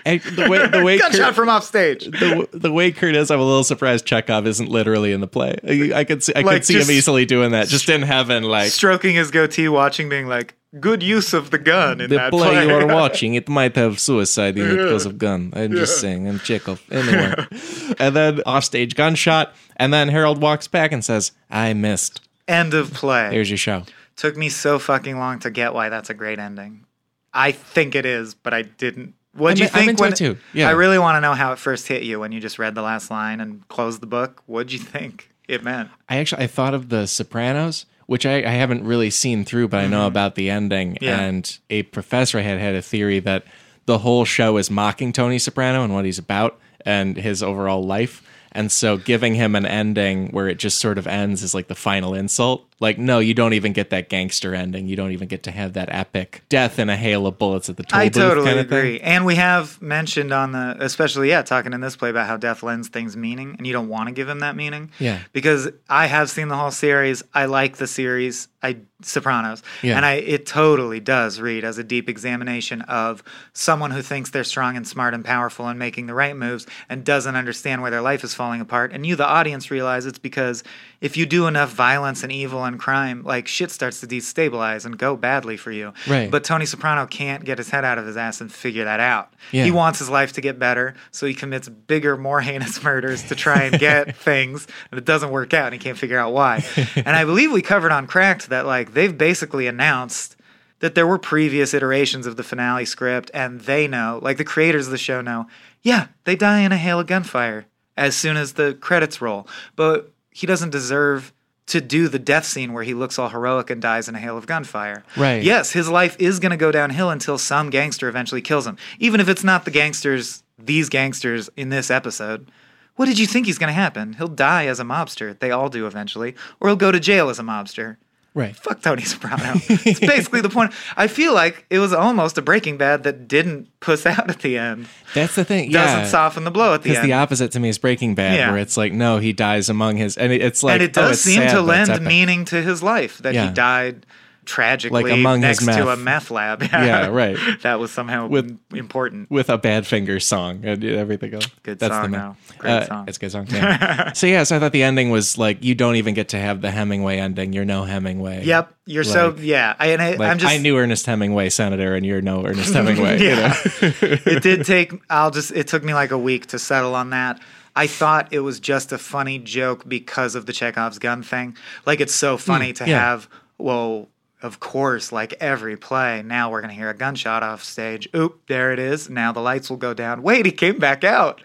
And 0.05 0.21
the 0.21 0.47
way 0.49 0.67
the 0.67 0.83
way 0.83 0.97
Gunshot 0.97 1.21
Kurt, 1.21 1.35
from 1.35 1.49
off 1.49 1.63
stage. 1.65 2.05
the, 2.05 2.47
the 2.51 2.71
way 2.71 2.91
Kurt 2.91 3.15
is, 3.15 3.29
I'm 3.29 3.39
a 3.39 3.43
little 3.43 3.63
surprised 3.65 4.05
Chekhov 4.05 4.47
isn't 4.47 4.69
literally 4.69 5.11
in 5.11 5.19
the 5.21 5.27
play. 5.27 5.57
I, 5.67 5.99
I 5.99 6.03
could 6.05 6.23
see 6.23 6.33
I 6.35 6.41
Like, 6.41 6.57
could 6.57 6.65
see 6.65 6.79
him 6.79 6.89
easily 6.89 7.25
doing 7.25 7.51
that, 7.51 7.67
just 7.67 7.89
in 7.89 8.01
heaven, 8.01 8.43
like 8.43 8.71
Stroking 8.71 9.15
his 9.15 9.29
goatee, 9.31 9.67
watching, 9.67 10.07
being 10.09 10.27
like, 10.27 10.55
good 10.79 11.03
use 11.03 11.33
of 11.33 11.51
the 11.51 11.57
gun 11.57 11.99
in 11.99 12.09
the 12.09 12.15
that 12.15 12.31
play 12.31 12.49
play. 12.51 12.65
you 12.65 12.73
are 12.73 12.85
watching. 12.95 13.33
It 13.33 13.49
might 13.49 13.75
have 13.75 13.99
suicide 13.99 14.57
in 14.57 14.69
it 14.71 14.75
because 14.77 15.05
of 15.05 15.17
gun. 15.17 15.51
I'm 15.55 15.71
just 15.71 15.99
saying, 15.99 16.27
and 16.27 16.41
Chekhov 16.41 16.81
anyway. 16.91 17.33
and 17.99 18.15
then 18.15 18.41
off 18.45 18.63
stage 18.63 18.95
gunshot, 18.95 19.53
and 19.75 19.93
then 19.93 20.07
Harold 20.09 20.41
walks 20.41 20.67
back 20.67 20.91
and 20.93 21.03
says, 21.03 21.33
"I 21.51 21.73
missed." 21.73 22.21
End 22.47 22.73
of 22.73 22.93
play. 22.93 23.29
Here's 23.31 23.49
your 23.49 23.57
show. 23.57 23.83
Took 24.15 24.35
me 24.37 24.49
so 24.49 24.79
fucking 24.79 25.17
long 25.19 25.39
to 25.39 25.51
get 25.51 25.73
why 25.73 25.89
that's 25.89 26.09
a 26.09 26.13
great 26.13 26.39
ending. 26.39 26.85
I 27.33 27.51
think 27.51 27.95
it 27.95 28.05
is, 28.05 28.33
but 28.33 28.53
I 28.53 28.63
didn't. 28.63 29.15
What 29.33 29.55
do 29.55 29.61
you 29.63 29.67
in- 29.67 29.75
I'm 29.75 29.79
think 29.79 29.89
into 29.91 30.01
when 30.01 30.13
it 30.13 30.15
too. 30.17 30.37
Yeah. 30.53 30.67
I 30.69 30.71
really 30.71 30.97
want 30.99 31.15
to 31.17 31.21
know 31.21 31.33
how 31.33 31.53
it 31.53 31.59
first 31.59 31.87
hit 31.87 32.03
you 32.03 32.19
when 32.19 32.31
you 32.31 32.39
just 32.39 32.59
read 32.59 32.75
the 32.75 32.81
last 32.81 33.11
line 33.11 33.39
and 33.39 33.67
closed 33.67 34.01
the 34.01 34.07
book. 34.07 34.41
What 34.47 34.67
do 34.67 34.73
you 34.73 34.79
think 34.79 35.29
it 35.47 35.63
meant? 35.63 35.89
I 36.07 36.17
actually 36.17 36.43
I 36.43 36.47
thought 36.47 36.73
of 36.73 36.89
the 36.89 37.05
Sopranos, 37.05 37.85
which 38.07 38.25
I, 38.25 38.37
I 38.37 38.51
haven't 38.51 38.83
really 38.83 39.11
seen 39.11 39.45
through, 39.45 39.67
but 39.67 39.81
I 39.81 39.87
know 39.87 40.07
about 40.07 40.35
the 40.35 40.49
ending. 40.49 40.93
Mm-hmm. 40.95 41.03
Yeah. 41.03 41.19
And 41.19 41.59
a 41.69 41.83
professor 41.83 42.39
I 42.39 42.41
had 42.41 42.59
had 42.59 42.75
a 42.75 42.81
theory 42.81 43.19
that 43.19 43.45
the 43.85 43.99
whole 43.99 44.25
show 44.25 44.57
is 44.57 44.69
mocking 44.69 45.13
Tony 45.13 45.39
Soprano 45.39 45.83
and 45.83 45.93
what 45.93 46.05
he's 46.05 46.19
about 46.19 46.59
and 46.85 47.15
his 47.17 47.41
overall 47.43 47.83
life. 47.83 48.23
And 48.51 48.71
so 48.71 48.97
giving 48.97 49.35
him 49.35 49.55
an 49.55 49.65
ending 49.65 50.29
where 50.29 50.47
it 50.47 50.57
just 50.57 50.79
sort 50.79 50.97
of 50.97 51.05
ends 51.07 51.43
is 51.43 51.53
like 51.53 51.67
the 51.67 51.75
final 51.75 52.13
insult. 52.13 52.65
Like, 52.81 52.97
no, 52.97 53.19
you 53.19 53.33
don't 53.33 53.53
even 53.53 53.73
get 53.73 53.89
that 53.89 54.07
gangster 54.09 54.55
ending. 54.55 54.87
You 54.87 54.95
don't 54.95 55.11
even 55.11 55.27
get 55.27 55.43
to 55.43 55.51
have 55.51 55.73
that 55.73 55.89
epic 55.91 56.43
death 56.47 56.79
in 56.79 56.89
a 56.89 56.95
hail 56.95 57.27
of 57.27 57.37
bullets 57.37 57.69
at 57.69 57.75
the 57.77 57.83
toll 57.83 57.99
I 57.99 58.07
totally 58.09 58.47
kind 58.47 58.59
of 58.59 58.65
agree. 58.67 58.99
thing. 58.99 59.01
And 59.07 59.25
we 59.25 59.35
have 59.35 59.81
mentioned 59.81 60.31
on 60.31 60.53
the, 60.53 60.77
especially, 60.79 61.29
yeah, 61.29 61.41
talking 61.41 61.73
in 61.73 61.81
this 61.81 61.95
play 61.97 62.09
about 62.09 62.27
how 62.27 62.37
death 62.37 62.63
lends 62.63 62.87
things 62.87 63.17
meaning, 63.17 63.55
and 63.57 63.67
you 63.67 63.73
don't 63.73 63.89
want 63.89 64.07
to 64.07 64.13
give 64.13 64.29
him 64.29 64.39
that 64.39 64.55
meaning. 64.55 64.91
Yeah. 64.99 65.19
Because 65.33 65.67
I 65.89 66.05
have 66.07 66.29
seen 66.29 66.47
the 66.47 66.55
whole 66.55 66.71
series. 66.71 67.21
I 67.33 67.45
like 67.45 67.77
the 67.77 67.87
series. 67.87 68.47
I 68.63 68.77
Sopranos, 69.01 69.63
Yeah. 69.81 69.95
and 69.95 70.05
I 70.05 70.15
it 70.15 70.45
totally 70.45 70.99
does 70.99 71.39
read 71.39 71.63
as 71.63 71.77
a 71.77 71.85
deep 71.85 72.09
examination 72.09 72.81
of 72.81 73.23
someone 73.53 73.91
who 73.91 74.01
thinks 74.01 74.29
they're 74.31 74.43
strong 74.43 74.75
and 74.75 74.85
smart 74.85 75.13
and 75.13 75.23
powerful 75.23 75.69
and 75.69 75.79
making 75.79 76.07
the 76.07 76.13
right 76.13 76.35
moves 76.35 76.67
and 76.89 77.05
doesn't 77.05 77.37
understand 77.37 77.81
where 77.81 77.91
their 77.91 78.01
life 78.01 78.25
is 78.25 78.33
falling 78.33 78.59
apart. 78.59 78.91
And 78.91 79.05
you, 79.05 79.15
the 79.15 79.25
audience, 79.25 79.71
realize 79.71 80.05
it's 80.05 80.19
because 80.19 80.65
if 81.01 81.15
you 81.15 81.25
do 81.25 81.47
enough 81.47 81.71
violence 81.71 82.23
and 82.23 82.31
evil 82.31 82.63
and 82.65 82.77
crime, 82.77 83.23
like 83.23 83.47
shit 83.47 83.71
starts 83.71 84.01
to 84.01 84.07
destabilize 84.07 84.85
and 84.85 84.97
go 84.97 85.15
badly 85.15 85.55
for 85.55 85.71
you. 85.71 85.93
Right. 86.07 86.29
But 86.29 86.43
Tony 86.43 86.65
Soprano 86.65 87.05
can't 87.05 87.45
get 87.45 87.57
his 87.57 87.69
head 87.69 87.85
out 87.85 87.97
of 87.97 88.05
his 88.05 88.17
ass 88.17 88.41
and 88.41 88.51
figure 88.51 88.83
that 88.83 88.99
out. 88.99 89.33
Yeah. 89.51 89.63
He 89.63 89.71
wants 89.71 89.99
his 89.99 90.09
life 90.09 90.33
to 90.33 90.41
get 90.41 90.59
better, 90.59 90.95
so 91.11 91.25
he 91.25 91.33
commits 91.33 91.69
bigger, 91.69 92.17
more 92.17 92.41
heinous 92.41 92.83
murders 92.83 93.23
to 93.29 93.35
try 93.35 93.63
and 93.63 93.79
get 93.79 94.15
things, 94.17 94.67
and 94.91 94.97
it 94.97 95.05
doesn't 95.05 95.31
work 95.31 95.53
out, 95.53 95.67
and 95.67 95.73
he 95.73 95.79
can't 95.79 95.97
figure 95.97 96.19
out 96.19 96.33
why. 96.33 96.63
and 96.95 97.15
I 97.15 97.23
believe 97.23 97.51
we 97.51 97.61
covered 97.61 97.91
on 97.91 98.07
Cracked 98.07 98.49
that 98.49 98.65
like 98.65 98.93
they've 98.93 99.17
basically 99.17 99.67
announced 99.67 100.35
that 100.79 100.95
there 100.95 101.07
were 101.07 101.17
previous 101.17 101.73
iterations 101.73 102.25
of 102.25 102.35
the 102.35 102.43
finale 102.43 102.85
script, 102.85 103.31
and 103.33 103.61
they 103.61 103.87
know, 103.87 104.19
like 104.21 104.37
the 104.37 104.45
creators 104.45 104.87
of 104.87 104.91
the 104.91 104.97
show 104.97 105.21
know, 105.21 105.47
yeah, 105.81 106.07
they 106.25 106.35
die 106.35 106.59
in 106.59 106.71
a 106.71 106.77
hail 106.77 106.99
of 106.99 107.07
gunfire 107.07 107.65
as 107.95 108.15
soon 108.15 108.37
as 108.37 108.53
the 108.53 108.73
credits 108.75 109.21
roll. 109.21 109.47
But 109.75 110.13
he 110.31 110.47
doesn't 110.47 110.69
deserve 110.69 111.33
to 111.67 111.79
do 111.79 112.07
the 112.07 112.19
death 112.19 112.45
scene 112.45 112.73
where 112.73 112.83
he 112.83 112.95
looks 112.95 113.19
all 113.19 113.29
heroic 113.29 113.69
and 113.69 113.81
dies 113.81 114.09
in 114.09 114.15
a 114.15 114.19
hail 114.19 114.37
of 114.37 114.47
gunfire. 114.47 115.03
Right. 115.15 115.43
Yes, 115.43 115.71
his 115.71 115.87
life 115.87 116.15
is 116.19 116.39
going 116.39 116.49
to 116.49 116.57
go 116.57 116.71
downhill 116.71 117.11
until 117.11 117.37
some 117.37 117.69
gangster 117.69 118.09
eventually 118.09 118.41
kills 118.41 118.65
him. 118.65 118.77
Even 118.97 119.21
if 119.21 119.29
it's 119.29 119.43
not 119.43 119.65
the 119.65 119.71
gangsters, 119.71 120.43
these 120.57 120.89
gangsters 120.89 121.49
in 121.55 121.69
this 121.69 121.91
episode. 121.91 122.51
What 122.95 123.05
did 123.05 123.19
you 123.19 123.27
think 123.27 123.45
he's 123.45 123.59
going 123.59 123.69
to 123.69 123.73
happen? 123.73 124.13
He'll 124.13 124.27
die 124.27 124.65
as 124.65 124.79
a 124.79 124.83
mobster. 124.83 125.37
They 125.37 125.51
all 125.51 125.69
do 125.69 125.85
eventually. 125.85 126.35
Or 126.59 126.69
he'll 126.69 126.75
go 126.75 126.91
to 126.91 126.99
jail 126.99 127.29
as 127.29 127.39
a 127.39 127.43
mobster. 127.43 127.97
Right. 128.35 128.55
Fuck 128.55 128.81
Tony 128.81 129.01
Soprano. 129.03 129.53
it's 129.55 129.99
basically 129.99 130.41
the 130.41 130.49
point. 130.49 130.71
I 130.95 131.07
feel 131.07 131.33
like 131.33 131.65
it 131.69 131.79
was 131.79 131.93
almost 131.93 132.37
a 132.37 132.41
Breaking 132.41 132.77
Bad 132.77 133.03
that 133.03 133.27
didn't 133.27 133.67
puss 133.79 134.05
out 134.05 134.29
at 134.29 134.39
the 134.39 134.57
end. 134.57 134.87
That's 135.13 135.35
the 135.35 135.43
thing. 135.43 135.71
Doesn't 135.71 136.09
soften 136.11 136.43
the 136.43 136.51
blow 136.51 136.73
at 136.73 136.83
the 136.83 136.89
end. 136.89 136.95
Because 136.97 137.05
the 137.07 137.13
opposite 137.13 137.51
to 137.53 137.59
me 137.59 137.69
is 137.69 137.77
Breaking 137.77 138.15
Bad, 138.15 138.37
Yeah. 138.37 138.51
where 138.51 138.59
it's 138.59 138.77
like, 138.77 138.93
no, 138.93 139.17
he 139.17 139.33
dies 139.33 139.67
among 139.69 139.97
his, 139.97 140.15
and 140.15 140.31
it's 140.31 140.63
like, 140.63 140.75
and 140.75 140.83
it 140.83 140.97
oh, 140.97 141.01
does 141.01 141.11
it's 141.13 141.21
seem 141.21 141.41
to 141.49 141.61
lend 141.61 142.01
meaning 142.05 142.45
to 142.45 142.61
his 142.61 142.83
life 142.83 143.17
that 143.19 143.33
Yeah. 143.33 143.47
he 143.47 143.53
died 143.53 144.05
tragically 144.49 145.03
Like 145.03 145.13
among 145.13 145.41
next 145.41 145.63
to 145.65 145.89
a 145.89 145.95
meth 145.95 146.31
lab. 146.31 146.63
Yeah, 146.63 147.07
right. 147.21 147.37
that 147.61 147.79
was 147.79 147.91
somehow 147.91 148.27
With- 148.27 148.59
important. 148.73 149.29
with 149.29 149.49
a 149.49 149.57
Badfinger 149.59 150.21
song 150.21 150.65
and 150.65 150.83
everything 150.83 151.33
else. 151.35 151.45
Good 151.63 151.77
That's 151.79 151.93
song, 151.93 152.11
the 152.11 152.17
though. 152.17 152.35
Great 152.57 152.71
Uh, 152.71 152.85
song. 152.87 153.05
It's 153.07 153.17
a 153.17 153.19
good 153.21 153.31
song. 153.31 153.47
Yeah. 153.49 154.11
so 154.13 154.25
yeah, 154.27 154.43
so 154.43 154.55
I 154.55 154.59
thought 154.59 154.71
the 154.71 154.83
ending 154.83 155.11
was 155.11 155.37
like 155.37 155.63
you 155.63 155.75
don't 155.75 155.95
even 155.97 156.13
get 156.15 156.29
to 156.29 156.39
have 156.39 156.61
the 156.61 156.71
Hemingway 156.71 157.17
ending. 157.19 157.53
You're 157.53 157.65
no 157.65 157.83
Hemingway. 157.83 158.43
Yep, 158.43 158.73
you're 158.87 159.03
so 159.03 159.35
yeah. 159.39 159.75
I, 159.79 159.87
and 159.91 160.01
I, 160.01 160.15
Like, 160.15 160.31
I'm 160.31 160.37
just 160.39 160.51
I 160.53 160.57
knew 160.57 160.75
Ernest 160.77 161.05
Hemingway, 161.05 161.49
Senator, 161.49 161.95
and 161.95 162.05
you're 162.05 162.21
no 162.21 162.43
Ernest 162.45 162.73
Hemingway. 162.73 163.19
you 163.21 163.27
Yeah. 163.29 163.47
know? 163.81 163.91
it 164.01 164.41
did 164.43 164.65
take 164.65 164.93
i'll 165.09 165.31
just 165.31 165.51
it 165.51 165.67
took 165.67 165.83
me 165.83 165.93
like 165.93 166.11
a 166.11 166.17
week 166.17 166.47
to 166.47 166.57
settle 166.59 166.95
on 166.95 167.11
that 167.11 167.39
i 167.75 167.85
thought 167.87 168.27
it 168.31 168.39
was 168.39 168.59
just 168.59 168.91
a 168.91 168.97
funny 168.97 169.37
joke 169.39 169.87
because 169.87 170.35
of 170.35 170.45
the 170.45 170.53
chekhov's 170.53 170.97
gun 170.99 171.21
thing 171.23 171.55
like 171.85 171.99
it's 172.01 172.15
so 172.15 172.37
funny 172.37 172.73
to 172.73 172.83
Hmm, 172.83 172.89
yeah. 172.89 172.99
have 172.99 173.29
well 173.57 174.07
of 174.41 174.59
course 174.59 175.11
like 175.11 175.33
every 175.41 175.75
play 175.75 176.21
now 176.25 176.49
we're 176.49 176.61
going 176.61 176.69
to 176.73 176.75
hear 176.75 176.89
a 176.89 176.93
gunshot 176.93 177.43
off 177.43 177.63
stage 177.63 178.07
oop 178.15 178.39
there 178.47 178.71
it 178.71 178.79
is 178.79 179.09
now 179.09 179.31
the 179.31 179.39
lights 179.41 179.69
will 179.69 179.77
go 179.77 179.93
down 179.93 180.21
wait 180.23 180.45
he 180.45 180.51
came 180.51 180.79
back 180.79 181.03
out 181.03 181.41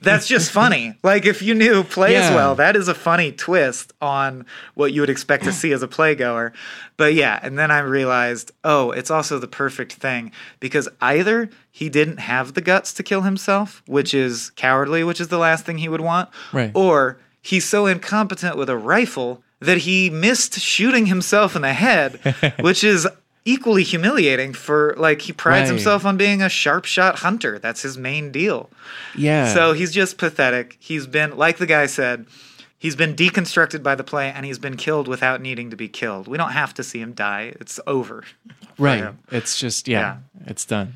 That's 0.00 0.28
just 0.28 0.52
funny. 0.52 0.94
Like 1.02 1.26
if 1.26 1.42
you 1.42 1.54
knew 1.54 1.82
plays 1.82 2.12
Yeah. 2.12 2.34
well, 2.34 2.54
that 2.54 2.76
is 2.76 2.86
a 2.86 2.94
funny 2.94 3.32
twist 3.32 3.92
on 4.00 4.46
what 4.74 4.92
you 4.92 5.00
would 5.00 5.10
expect 5.10 5.42
to 5.44 5.52
see 5.52 5.72
as 5.72 5.82
a 5.82 5.88
playgoer. 5.88 6.52
But 6.96 7.14
yeah, 7.14 7.40
and 7.42 7.58
then 7.58 7.72
I 7.72 7.80
realized, 7.80 8.52
oh, 8.62 8.92
it's 8.92 9.10
also 9.10 9.40
the 9.40 9.48
perfect 9.48 9.94
thing 9.94 10.30
because 10.60 10.88
either 11.00 11.50
he 11.72 11.88
didn't 11.88 12.18
have 12.18 12.54
the 12.54 12.60
guts 12.60 12.92
to 12.94 13.02
kill 13.02 13.22
himself, 13.22 13.82
which 13.86 14.14
is 14.14 14.50
cowardly, 14.54 15.02
which 15.02 15.20
is 15.20 15.28
the 15.28 15.38
last 15.38 15.66
thing 15.66 15.78
he 15.78 15.88
would 15.88 16.00
want, 16.00 16.28
Right. 16.52 16.70
or 16.74 17.18
he's 17.42 17.64
so 17.68 17.86
incompetent 17.86 18.56
with 18.56 18.70
a 18.70 18.76
rifle 18.76 19.42
that 19.60 19.78
he 19.78 20.10
missed 20.10 20.58
shooting 20.60 21.06
himself 21.06 21.56
in 21.56 21.62
the 21.62 21.72
head, 21.72 22.20
which 22.60 22.84
is 22.84 23.06
equally 23.44 23.82
humiliating 23.82 24.52
for 24.52 24.94
like 24.98 25.22
he 25.22 25.32
prides 25.32 25.68
Right. 25.70 25.76
himself 25.76 26.04
on 26.04 26.16
being 26.16 26.42
a 26.42 26.48
sharp 26.48 26.84
shot 26.84 27.20
hunter. 27.20 27.58
That's 27.58 27.82
his 27.82 27.96
main 27.96 28.30
deal. 28.30 28.68
Yeah. 29.16 29.52
So 29.54 29.72
he's 29.72 29.92
just 29.92 30.18
pathetic. 30.18 30.76
He's 30.78 31.06
been, 31.06 31.36
like 31.36 31.56
the 31.58 31.66
guy 31.66 31.86
said, 31.86 32.26
he's 32.78 32.94
been 32.94 33.14
deconstructed 33.16 33.82
by 33.82 33.94
the 33.94 34.04
play 34.04 34.30
and 34.30 34.44
he's 34.44 34.58
been 34.58 34.76
killed 34.76 35.08
without 35.08 35.40
needing 35.40 35.70
to 35.70 35.76
be 35.76 35.88
killed. 35.88 36.28
We 36.28 36.36
don't 36.36 36.50
have 36.52 36.74
to 36.74 36.84
see 36.84 37.00
him 37.00 37.12
die. 37.14 37.54
It's 37.60 37.80
over. 37.86 38.24
right. 38.78 38.98
him. 38.98 39.18
It's 39.32 39.58
just 39.58 39.88
yeah, 39.88 40.18
it's 40.46 40.64
done. 40.66 40.94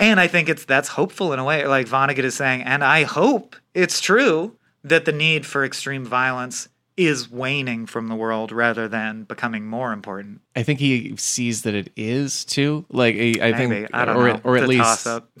And 0.00 0.18
I 0.18 0.26
think 0.26 0.48
it's 0.48 0.64
that's 0.64 0.88
hopeful 0.88 1.32
in 1.32 1.38
a 1.38 1.44
way, 1.44 1.66
like 1.66 1.86
Vonnegut 1.86 2.24
is 2.24 2.34
saying, 2.34 2.62
and 2.62 2.82
I 2.82 3.04
hope 3.04 3.54
it's 3.74 4.00
true 4.00 4.56
that 4.82 5.04
the 5.04 5.12
need 5.12 5.46
for 5.46 5.64
extreme 5.64 6.04
violence 6.04 6.68
is 6.96 7.30
waning 7.30 7.86
from 7.86 8.08
the 8.08 8.14
world 8.14 8.52
rather 8.52 8.86
than 8.88 9.24
becoming 9.24 9.66
more 9.66 9.92
important. 9.92 10.40
I 10.54 10.62
think 10.62 10.78
he 10.78 11.16
sees 11.16 11.62
that 11.62 11.74
it 11.74 11.90
is 11.96 12.44
too. 12.44 12.84
Like 12.90 13.16
I, 13.16 13.52
think, 13.52 13.88
I 13.94 14.04
don't 14.04 14.16
or 14.16 14.28
know. 14.34 14.40
or 14.44 14.56
at 14.58 14.68
least 14.68 15.06
uh, 15.06 15.20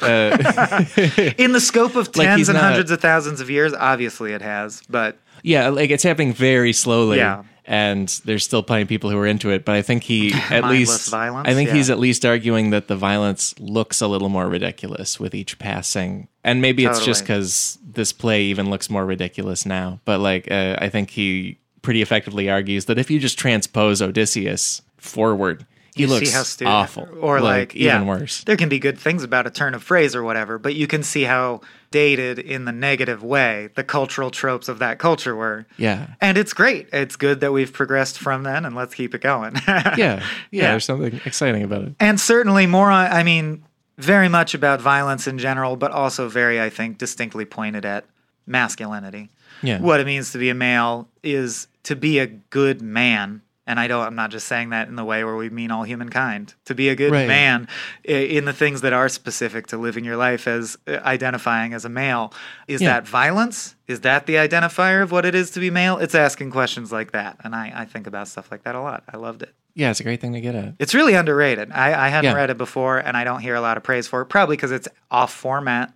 In 1.38 1.52
the 1.52 1.60
scope 1.60 1.94
of 1.94 2.10
tens 2.12 2.38
he's 2.38 2.48
and 2.48 2.56
not- 2.56 2.64
hundreds 2.64 2.90
of 2.90 3.00
thousands 3.00 3.40
of 3.40 3.50
years, 3.50 3.72
obviously 3.74 4.32
it 4.32 4.42
has, 4.42 4.82
but 4.88 5.18
yeah, 5.42 5.68
like 5.68 5.90
it's 5.90 6.02
happening 6.02 6.32
very 6.32 6.72
slowly. 6.72 7.18
Yeah. 7.18 7.42
And 7.64 8.08
there's 8.24 8.42
still 8.42 8.62
plenty 8.62 8.82
of 8.82 8.88
people 8.88 9.08
who 9.08 9.18
are 9.18 9.26
into 9.26 9.50
it, 9.50 9.64
but 9.64 9.76
I 9.76 9.82
think 9.82 10.02
he 10.02 10.32
at 10.50 10.64
least 10.64 11.10
violence, 11.10 11.48
I 11.48 11.54
think 11.54 11.68
yeah. 11.68 11.74
he's 11.74 11.90
at 11.90 11.98
least 11.98 12.24
arguing 12.24 12.70
that 12.70 12.88
the 12.88 12.96
violence 12.96 13.54
looks 13.60 14.00
a 14.00 14.08
little 14.08 14.28
more 14.28 14.48
ridiculous 14.48 15.20
with 15.20 15.32
each 15.32 15.58
passing, 15.60 16.26
and 16.42 16.60
maybe 16.60 16.84
it's 16.84 17.04
just 17.04 17.22
because 17.22 17.78
this 17.84 18.12
play 18.12 18.42
even 18.44 18.68
looks 18.68 18.90
more 18.90 19.06
ridiculous 19.06 19.64
now. 19.64 20.00
But 20.04 20.18
like, 20.18 20.50
uh, 20.50 20.76
I 20.80 20.88
think 20.88 21.10
he 21.10 21.58
pretty 21.82 22.02
effectively 22.02 22.50
argues 22.50 22.86
that 22.86 22.98
if 22.98 23.10
you 23.10 23.20
just 23.20 23.38
transpose 23.38 24.02
Odysseus 24.02 24.82
forward, 24.96 25.64
he 25.94 26.02
you 26.02 26.08
looks 26.08 26.28
see 26.28 26.34
how 26.34 26.42
stupid 26.42 26.70
awful, 26.70 27.08
or 27.20 27.40
like, 27.40 27.74
even 27.74 27.86
yeah, 27.86 28.02
worse. 28.02 28.44
there 28.44 28.56
can 28.56 28.68
be 28.68 28.78
good 28.78 28.98
things 28.98 29.22
about 29.22 29.46
a 29.46 29.50
turn 29.50 29.74
of 29.74 29.82
phrase 29.82 30.14
or 30.16 30.22
whatever 30.22 30.58
but 30.58 30.74
you 30.74 30.86
can 30.86 31.02
see 31.02 31.24
how 31.24 31.60
dated 31.90 32.38
in 32.38 32.64
the 32.64 32.72
negative 32.72 33.22
way 33.22 33.68
the 33.74 33.84
cultural 33.84 34.30
tropes 34.30 34.68
of 34.68 34.78
that 34.78 34.98
culture 34.98 35.36
were 35.36 35.66
Yeah. 35.76 36.06
and 36.20 36.38
it's 36.38 36.52
great 36.54 36.88
it's 36.92 37.16
good 37.16 37.40
that 37.40 37.52
we've 37.52 37.72
progressed 37.72 38.18
from 38.18 38.42
then 38.44 38.64
and 38.64 38.74
let's 38.74 38.94
keep 38.94 39.14
it 39.14 39.20
going 39.20 39.54
Yeah, 39.66 39.94
yeah, 39.98 40.22
Yeah. 40.50 40.70
There's 40.70 40.84
something 40.86 41.20
exciting 41.26 41.62
about 41.62 41.82
it. 41.82 41.94
and 42.00 42.18
certainly 42.18 42.66
more 42.66 42.90
on 42.90 43.12
i 43.12 43.22
mean 43.22 43.62
very 43.98 44.28
much 44.28 44.54
about 44.54 44.80
violence 44.80 45.26
in 45.26 45.36
general 45.38 45.76
but 45.76 45.90
also 45.90 46.28
very 46.28 46.60
i 46.62 46.70
think 46.70 46.96
distinctly 46.96 47.44
pointed 47.44 47.84
at 47.84 48.06
masculinity 48.46 49.28
Yeah. 49.62 49.80
what 49.80 50.00
it 50.00 50.06
means 50.06 50.32
to 50.32 50.38
be 50.38 50.48
a 50.50 50.54
male 50.54 51.08
is 51.22 51.68
to 51.84 51.94
be 51.96 52.18
a 52.18 52.26
good 52.26 52.80
man 52.82 53.42
and 53.66 53.78
I 53.78 53.86
don't 53.86 54.04
I'm 54.04 54.14
not 54.14 54.30
just 54.30 54.46
saying 54.48 54.70
that 54.70 54.88
in 54.88 54.96
the 54.96 55.04
way 55.04 55.22
where 55.24 55.36
we 55.36 55.48
mean 55.50 55.70
all 55.70 55.84
humankind. 55.84 56.54
To 56.66 56.74
be 56.74 56.88
a 56.88 56.94
good 56.96 57.12
Right. 57.12 57.28
man 57.28 57.68
in 58.04 58.44
the 58.44 58.52
things 58.52 58.80
that 58.80 58.92
are 58.92 59.08
specific 59.08 59.66
to 59.68 59.76
living 59.78 60.04
your 60.04 60.16
life 60.16 60.46
as 60.48 60.76
uh, 60.86 60.98
identifying 61.04 61.72
as 61.74 61.84
a 61.84 61.88
male 61.88 62.32
is 62.66 62.80
Yeah. 62.82 62.94
that 62.94 63.06
violence? 63.08 63.76
Is 63.86 64.00
that 64.00 64.26
the 64.26 64.34
identifier 64.34 65.02
of 65.02 65.12
what 65.12 65.24
it 65.24 65.34
is 65.34 65.50
to 65.52 65.60
be 65.60 65.70
male? 65.70 65.98
It's 65.98 66.14
asking 66.14 66.50
questions 66.50 66.90
like 66.92 67.12
that. 67.12 67.36
And 67.44 67.54
I, 67.54 67.72
I 67.74 67.84
think 67.84 68.06
about 68.06 68.28
stuff 68.28 68.50
like 68.50 68.64
that 68.64 68.74
a 68.74 68.80
lot. 68.80 69.04
I 69.12 69.16
loved 69.16 69.42
it. 69.42 69.54
Yeah, 69.74 69.90
it's 69.90 70.00
a 70.00 70.04
great 70.04 70.20
thing 70.20 70.32
to 70.34 70.40
get 70.40 70.54
at. 70.54 70.74
it's 70.78 70.94
really 70.94 71.14
underrated. 71.14 71.70
I, 71.72 72.06
I 72.06 72.08
hadn't 72.08 72.30
Yeah. 72.30 72.36
read 72.36 72.50
it 72.50 72.58
before 72.58 72.98
and 72.98 73.16
I 73.16 73.24
don't 73.24 73.40
hear 73.40 73.54
a 73.54 73.60
lot 73.60 73.76
of 73.76 73.82
praise 73.82 74.06
for 74.08 74.20
it 74.22 74.26
probably 74.26 74.56
because 74.56 74.70
it's 74.70 74.88
off 75.10 75.32
format. 75.32 75.92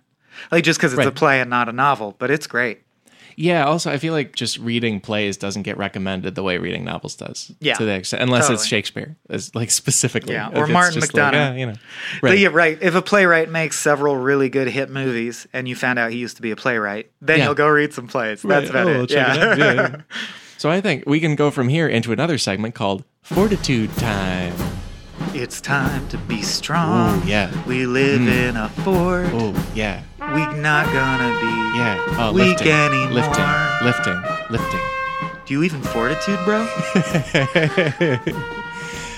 Like 0.51 0.63
just 0.63 0.79
because 0.79 0.93
it's 0.93 1.05
a 1.05 1.11
play 1.11 1.41
and 1.41 1.49
not 1.49 1.67
a 1.67 1.73
novel 1.73 2.15
but 2.17 2.29
it's 2.31 2.47
great 2.47 2.81
Yeah, 3.39 3.65
also 3.65 3.91
I 3.91 3.99
feel 3.99 4.13
like 4.13 4.35
just 4.35 4.57
reading 4.57 4.99
plays 4.99 5.37
doesn't 5.37 5.61
get 5.61 5.77
recommended 5.77 6.33
the 6.33 6.41
way 6.41 6.57
reading 6.57 6.83
novels 6.83 7.15
does. 7.15 7.51
Yeah, 7.59 7.75
to 7.75 7.85
the 7.85 7.91
extent, 7.93 8.23
unless 8.23 8.49
it's. 8.49 8.65
Shakespeare, 8.65 9.15
is 9.29 9.53
like 9.53 9.69
specifically. 9.69 10.33
Yeah, 10.33 10.49
or 10.59 10.65
Martin 10.65 10.99
like, 11.01 11.11
McDonagh. 11.11 11.51
ah, 11.51 11.53
you 11.53 11.67
know, 11.67 11.73
right. 12.23 12.39
you're 12.39 12.49
right. 12.49 12.77
If 12.81 12.95
a 12.95 13.01
playwright 13.03 13.51
makes 13.51 13.79
several 13.79 14.17
really 14.17 14.49
good 14.49 14.67
hit 14.67 14.89
movies 14.89 15.47
and 15.53 15.67
you 15.67 15.75
found 15.75 15.99
out 15.99 16.11
he 16.11 16.17
used 16.17 16.37
to 16.37 16.41
be 16.41 16.49
a 16.49 16.55
playwright, 16.55 17.11
then 17.21 17.37
Yeah. 17.37 17.45
you'll 17.45 17.53
go 17.53 17.67
read 17.69 17.93
some 17.93 18.07
plays. 18.07 18.41
That's 18.41 18.71
Right. 18.71 18.81
about 18.81 18.87
Oh, 18.87 19.03
it. 19.03 19.11
Yeah. 19.11 19.51
it. 19.53 19.57
Yeah, 19.59 19.73
yeah. 19.73 19.95
So 20.57 20.71
I 20.71 20.81
think 20.81 21.03
we 21.05 21.19
can 21.19 21.35
go 21.35 21.51
from 21.51 21.69
here 21.69 21.87
into 21.87 22.11
another 22.11 22.39
segment 22.39 22.73
called 22.73 23.03
Fortitude 23.21 23.95
Time. 23.97 24.55
it's 25.35 25.61
time 25.61 26.07
to 26.09 26.17
be 26.17 26.41
strong. 26.41 27.21
Ooh, 27.21 27.27
yeah. 27.27 27.51
We 27.67 27.85
live 27.85 28.21
Mm. 28.21 28.49
in 28.49 28.57
a 28.57 28.67
fort. 28.83 29.27
Oh 29.33 29.53
yeah, 29.75 30.01
We 30.33 30.45
not 30.59 30.85
gonna 30.87 31.31
be. 31.39 31.77
yeah. 31.77 31.97
Oh, 32.19 32.31
Weak 32.33 32.59
lifting, 32.59 32.71
anymore. 32.71 33.11
lifting, 33.13 33.45
lifting, 33.83 34.21
lifting. 34.49 34.81
Do 35.45 35.53
you 35.53 35.63
even 35.63 35.81
fortitude, 35.81 36.39
bro? 36.45 36.67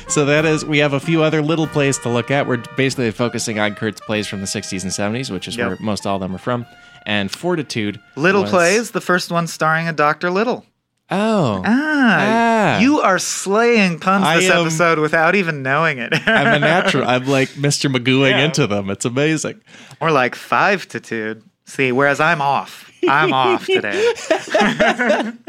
So 0.10 0.26
that 0.26 0.44
is, 0.44 0.66
we 0.66 0.80
have 0.80 0.94
a 0.94 1.00
few 1.00 1.22
other 1.22 1.40
little 1.40 1.68
plays 1.68 2.00
to 2.00 2.10
look 2.10 2.32
at. 2.32 2.48
We're 2.48 2.64
basically 2.76 3.12
focusing 3.12 3.60
on 3.60 3.76
Kurt's 3.76 4.02
plays 4.02 4.26
from 4.28 4.40
the 4.42 4.48
60s 4.48 4.82
and 4.82 4.92
70s, 4.92 5.30
which 5.30 5.48
is 5.48 5.56
Yep. 5.56 5.68
where 5.68 5.78
most 5.80 6.08
all 6.08 6.16
of 6.16 6.22
them 6.22 6.34
are 6.34 6.40
from. 6.40 6.66
And 7.06 7.30
Fortitude. 7.30 8.00
Little 8.16 8.42
was- 8.42 8.50
plays. 8.50 8.90
The 8.90 9.02
first 9.02 9.32
one 9.32 9.46
starring 9.46 9.88
a 9.88 9.94
Dr. 9.94 10.32
Little. 10.32 10.66
Oh. 11.12 11.64
Ah, 11.66 12.76
Ah. 12.78 12.80
you 12.80 13.00
are 13.00 13.18
slaying 13.20 14.00
puns 14.00 14.24
I 14.26 14.38
this 14.42 14.50
am- 14.50 14.62
episode 14.68 15.00
without 15.00 15.34
even 15.36 15.64
knowing 15.64 15.98
it. 15.98 16.14
I'm 16.28 16.48
a 16.56 16.60
natural. 16.60 17.08
I'm 17.08 17.26
like 17.26 17.50
Mr. 17.50 17.92
Magooing 17.92 18.32
Yeah. 18.32 18.46
into 18.46 18.68
them. 18.68 18.90
It's 18.90 19.06
amazing. 19.06 19.62
Or 20.00 20.12
like 20.12 20.36
five 20.36 20.88
to 20.90 21.00
two. 21.00 21.42
See, 21.66 21.92
whereas 21.92 22.20
I'm 22.20 22.42
off. 22.42 22.92
I'm 23.08 23.34
off 23.34 23.66
today. 23.66 24.14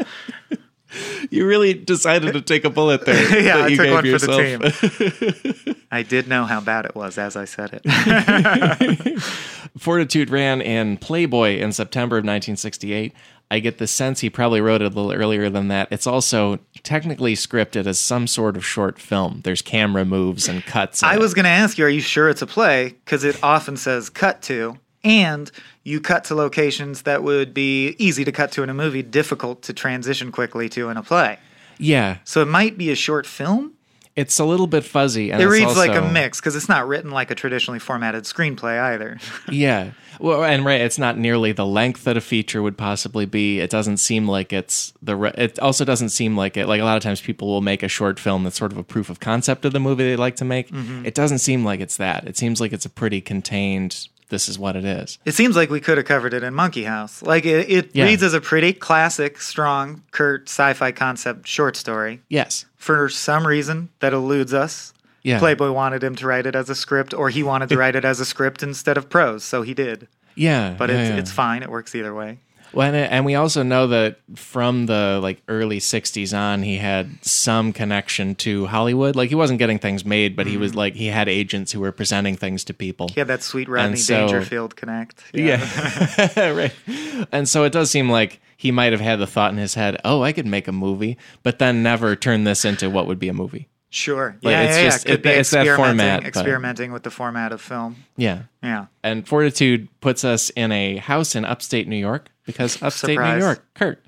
You 1.29 1.47
really 1.47 1.73
decided 1.73 2.33
to 2.33 2.41
take 2.41 2.65
a 2.65 2.69
bullet 2.69 3.05
there. 3.05 3.39
Yeah, 3.41 3.55
that 3.57 3.63
I 3.63 3.67
you 3.69 3.77
took 3.77 3.85
gave 3.85 3.93
one 3.93 4.03
for 4.19 4.27
the 4.27 4.67
yourself. 5.61 5.77
I 5.89 6.03
did 6.03 6.27
know 6.27 6.43
how 6.43 6.59
bad 6.59 6.83
it 6.85 6.95
was 6.95 7.17
as 7.17 7.37
I 7.37 7.45
said 7.45 7.79
it. 7.81 9.21
Fortitude 9.77 10.29
ran 10.29 10.59
in 10.61 10.97
Playboy 10.97 11.59
in 11.59 11.71
September 11.71 12.17
of 12.17 12.23
1968. 12.25 13.13
I 13.51 13.59
get 13.59 13.79
the 13.79 13.85
sense 13.85 14.21
he 14.21 14.29
probably 14.29 14.61
wrote 14.61 14.81
it 14.81 14.85
a 14.85 14.95
little 14.95 15.11
earlier 15.11 15.49
than 15.49 15.67
that. 15.67 15.89
It's 15.91 16.07
also 16.07 16.59
technically 16.83 17.35
scripted 17.35 17.85
as 17.85 17.99
some 17.99 18.25
sort 18.25 18.55
of 18.55 18.65
short 18.65 18.97
film. 18.97 19.41
There's 19.43 19.61
camera 19.61 20.05
moves 20.05 20.47
and 20.47 20.65
cuts. 20.65 21.03
I 21.03 21.17
was 21.17 21.33
going 21.33 21.43
to 21.43 21.49
ask 21.49 21.77
you, 21.77 21.83
are 21.83 21.89
you 21.89 21.99
sure 21.99 22.29
it's 22.29 22.41
a 22.41 22.47
play? 22.47 22.95
Because 23.03 23.25
it 23.25 23.37
often 23.43 23.75
says 23.75 24.09
cut 24.09 24.41
to, 24.43 24.79
and 25.03 25.51
you 25.83 25.99
cut 25.99 26.23
to 26.25 26.35
locations 26.35 27.01
that 27.01 27.23
would 27.23 27.53
be 27.53 27.95
easy 27.99 28.23
to 28.23 28.31
cut 28.31 28.53
to 28.53 28.63
in 28.63 28.69
a 28.69 28.73
movie, 28.73 29.03
difficult 29.03 29.63
to 29.63 29.73
transition 29.73 30.31
quickly 30.31 30.69
to 30.69 30.89
in 30.89 30.95
a 30.95 31.03
play. 31.03 31.37
yeah. 31.77 32.19
So 32.23 32.41
it 32.41 32.47
might 32.47 32.77
be 32.77 32.89
a 32.89 32.95
short 32.95 33.27
film. 33.27 33.73
It's 34.15 34.39
a 34.39 34.45
little 34.45 34.67
bit 34.67 34.83
fuzzy. 34.83 35.31
And 35.31 35.41
It 35.41 35.45
it's 35.45 35.51
reads 35.51 35.77
like 35.77 35.95
a 35.95 36.01
mix 36.01 36.39
because 36.39 36.55
it's 36.55 36.67
not 36.67 36.87
written 36.87 37.11
like 37.11 37.31
a 37.31 37.35
traditionally 37.35 37.79
formatted 37.79 38.25
screenplay 38.25 38.79
either. 38.79 39.17
Yeah. 39.51 39.91
Well, 40.19 40.43
and 40.43 40.63
right, 40.63 40.81
it's 40.81 40.99
not 40.99 41.17
nearly 41.17 41.51
the 41.51 41.65
length 41.65 42.03
that 42.03 42.15
a 42.15 42.21
feature 42.21 42.61
would 42.61 42.77
possibly 42.77 43.25
be. 43.25 43.59
It 43.59 43.71
doesn't 43.71 43.97
seem 43.97 44.27
like 44.27 44.53
it's 44.53 44.93
the. 45.01 45.15
Re- 45.15 45.33
it 45.35 45.57
also 45.59 45.83
doesn't 45.83 46.09
seem 46.09 46.37
like 46.37 46.57
it. 46.57 46.67
Like 46.67 46.79
a 46.79 46.83
lot 46.83 46.95
of 46.95 47.01
times, 47.01 47.21
people 47.21 47.47
will 47.47 47.61
make 47.61 47.81
a 47.81 47.87
short 47.87 48.19
film 48.19 48.43
that's 48.43 48.57
sort 48.57 48.71
of 48.71 48.77
a 48.77 48.83
proof 48.83 49.09
of 49.09 49.19
concept 49.19 49.65
of 49.65 49.73
the 49.73 49.79
movie 49.79 50.03
they'd 50.03 50.17
like 50.17 50.35
to 50.35 50.45
make. 50.45 50.69
Mm-hmm. 50.69 51.07
It 51.07 51.15
doesn't 51.15 51.39
seem 51.39 51.65
like 51.65 51.79
it's 51.79 51.97
that. 51.97 52.27
It 52.27 52.37
seems 52.37 52.61
like 52.61 52.71
it's 52.71 52.85
a 52.85 52.89
pretty 52.89 53.19
contained. 53.19 54.09
This 54.31 54.47
is 54.49 54.57
what 54.57 54.75
it 54.77 54.85
is. 54.85 55.19
It 55.25 55.33
seems 55.33 55.55
like 55.57 55.69
we 55.69 55.81
could 55.81 55.97
have 55.97 56.07
covered 56.07 56.33
it 56.33 56.41
in 56.41 56.53
Monkey 56.55 56.85
House. 56.85 57.21
Like 57.21 57.45
it, 57.45 57.69
it 57.69 57.91
Yeah. 57.93 58.05
reads 58.05 58.23
as 58.23 58.33
a 58.33 58.39
pretty 58.41 58.71
classic, 58.73 59.39
strong, 59.41 60.03
curt 60.11 60.47
sci-fi 60.47 60.91
concept 60.93 61.47
short 61.47 61.75
story. 61.75 62.21
Yes. 62.29 62.65
For 62.77 63.09
some 63.09 63.45
reason 63.45 63.89
that 63.99 64.13
eludes 64.13 64.53
us, 64.53 64.93
Yeah. 65.21 65.37
Playboy 65.37 65.71
wanted 65.71 66.01
him 66.03 66.15
to 66.15 66.25
write 66.25 66.45
it 66.47 66.55
as 66.55 66.69
a 66.69 66.75
script, 66.75 67.13
or 67.13 67.29
he 67.29 67.43
wanted 67.43 67.69
to 67.69 67.77
write 67.77 67.95
it 67.95 68.05
as 68.05 68.19
a 68.21 68.25
script 68.25 68.63
instead 68.63 68.97
of 68.97 69.09
prose, 69.09 69.43
so 69.43 69.61
he 69.61 69.73
did. 69.73 70.07
Yeah. 70.33 70.75
But 70.77 70.89
yeah, 70.89 71.01
it's 71.01 71.09
yeah. 71.09 71.17
it's 71.17 71.31
fine. 71.31 71.61
It 71.61 71.69
works 71.69 71.93
either 71.93 72.15
way. 72.15 72.39
Well, 72.73 72.87
and, 72.87 72.95
and 72.95 73.25
we 73.25 73.35
also 73.35 73.63
know 73.63 73.87
that 73.87 74.19
from 74.35 74.85
the 74.85 75.19
like 75.21 75.41
early 75.47 75.79
'60s 75.79 76.37
on, 76.37 76.63
he 76.63 76.77
had 76.77 77.23
some 77.25 77.73
connection 77.73 78.35
to 78.35 78.65
Hollywood. 78.67 79.15
Like 79.15 79.29
he 79.29 79.35
wasn't 79.35 79.59
getting 79.59 79.79
things 79.79 80.05
made, 80.05 80.35
but 80.35 80.45
he 80.47 80.53
Mm-hmm. 80.53 80.61
was 80.61 80.75
like 80.75 80.95
he 80.95 81.07
had 81.07 81.27
agents 81.27 81.71
who 81.71 81.79
were 81.81 81.91
presenting 81.91 82.35
things 82.37 82.63
to 82.65 82.73
people. 82.73 83.09
He 83.09 83.19
had 83.19 83.27
that 83.27 83.43
sweet 83.43 83.67
Rodney 83.67 83.97
so- 83.97 84.15
Dangerfield 84.27 84.75
connect. 84.75 85.23
Yeah. 85.33 85.59
right. 86.51 86.73
And 87.31 87.47
so 87.49 87.63
it 87.63 87.71
does 87.71 87.91
seem 87.91 88.09
like 88.09 88.39
he 88.57 88.71
might 88.71 88.91
have 88.91 89.01
had 89.01 89.19
the 89.19 89.27
thought 89.27 89.51
in 89.51 89.57
his 89.57 89.73
head, 89.73 89.97
oh, 90.05 90.21
I 90.21 90.31
could 90.33 90.45
make 90.45 90.67
a 90.67 90.71
movie, 90.71 91.17
but 91.43 91.57
then 91.59 91.81
never 91.83 92.15
turn 92.15 92.43
this 92.43 92.63
into 92.63 92.89
what 92.89 93.07
would 93.07 93.17
be 93.19 93.27
a 93.27 93.33
movie. 93.33 93.67
Sure. 93.93 94.37
Like, 94.41 94.51
yeah, 94.53 94.61
it's 94.63 94.77
yeah, 94.77 94.83
just- 94.85 95.05
yeah. 95.05 95.13
It- 95.13 95.23
be 95.23 95.29
it's 95.29 95.49
that 95.51 95.67
experimenting, 95.67 95.97
format, 95.99 96.19
but- 96.21 96.27
experimenting 96.27 96.91
with 96.93 97.03
the 97.03 97.11
format 97.11 97.51
of 97.51 97.61
film. 97.61 97.97
Yeah. 98.15 98.43
Yeah. 98.63 98.85
And 99.03 99.27
Fortitude 99.27 99.89
puts 99.99 100.23
us 100.23 100.49
in 100.51 100.71
a 100.71 100.95
house 100.97 101.35
in 101.35 101.43
upstate 101.45 101.87
New 101.89 101.97
York 101.97 102.29
because 102.45 102.81
upstate 102.81 103.15
Surprise. 103.15 103.39
New 103.39 103.45
York, 103.45 103.65
Kurt. 103.75 104.03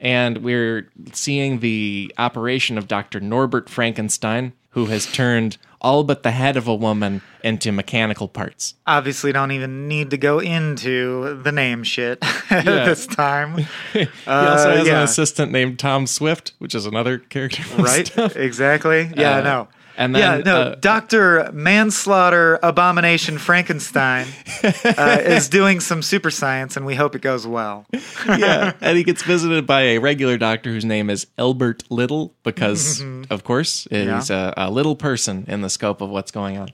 And 0.00 0.38
we're 0.38 0.90
seeing 1.12 1.60
the 1.60 2.12
operation 2.18 2.78
of 2.78 2.88
Dr. 2.88 3.20
Norbert 3.20 3.68
Frankenstein, 3.70 4.52
who 4.70 4.86
has 4.86 5.06
turned 5.06 5.56
all 5.80 6.02
but 6.04 6.22
the 6.22 6.30
head 6.32 6.56
of 6.56 6.66
a 6.68 6.74
woman 6.74 7.22
into 7.44 7.70
mechanical 7.72 8.26
parts. 8.28 8.74
Obviously, 8.86 9.32
don't 9.32 9.52
even 9.52 9.86
need 9.88 10.10
to 10.10 10.18
go 10.18 10.38
into 10.40 11.40
the 11.42 11.52
name 11.52 11.84
shit 11.84 12.18
Yeah. 12.50 12.62
this 12.84 13.06
time. 13.06 13.58
he 13.92 14.08
also 14.26 14.70
Uh, 14.70 14.76
has 14.76 14.88
an 14.88 14.94
assistant 14.96 15.52
named 15.52 15.78
Tom 15.78 16.06
Swift, 16.06 16.52
which 16.58 16.74
is 16.74 16.84
another 16.86 17.18
character. 17.18 17.62
right? 17.80 18.06
stuff. 18.06 18.36
Exactly. 18.36 19.12
Yeah, 19.16 19.36
Uh, 19.38 19.40
no. 19.42 19.68
And 19.98 20.16
yeah, 20.16 20.38
no. 20.38 20.60
uh, 20.60 20.74
Doctor 20.76 21.50
Manslaughter 21.52 22.60
Abomination 22.62 23.36
Frankenstein 23.36 24.28
uh, 24.62 25.18
is 25.20 25.48
doing 25.48 25.80
some 25.80 26.02
super 26.02 26.30
science, 26.30 26.76
and 26.76 26.86
we 26.86 26.94
hope 26.94 27.16
it 27.16 27.20
goes 27.20 27.46
well. 27.46 27.84
yeah, 28.26 28.72
and 28.80 28.96
he 28.96 29.02
gets 29.02 29.24
visited 29.24 29.66
by 29.66 29.82
a 29.82 29.98
regular 29.98 30.38
doctor 30.38 30.70
whose 30.70 30.84
name 30.84 31.10
is 31.10 31.26
Elbert 31.36 31.82
Little 31.90 32.32
because, 32.44 33.02
of 33.28 33.42
course, 33.42 33.88
he's 33.90 34.30
a, 34.30 34.54
a 34.56 34.70
little 34.70 34.94
person 34.94 35.44
in 35.48 35.62
the 35.62 35.68
scope 35.68 36.00
of 36.00 36.10
what's 36.10 36.30
going 36.30 36.56
on. 36.56 36.68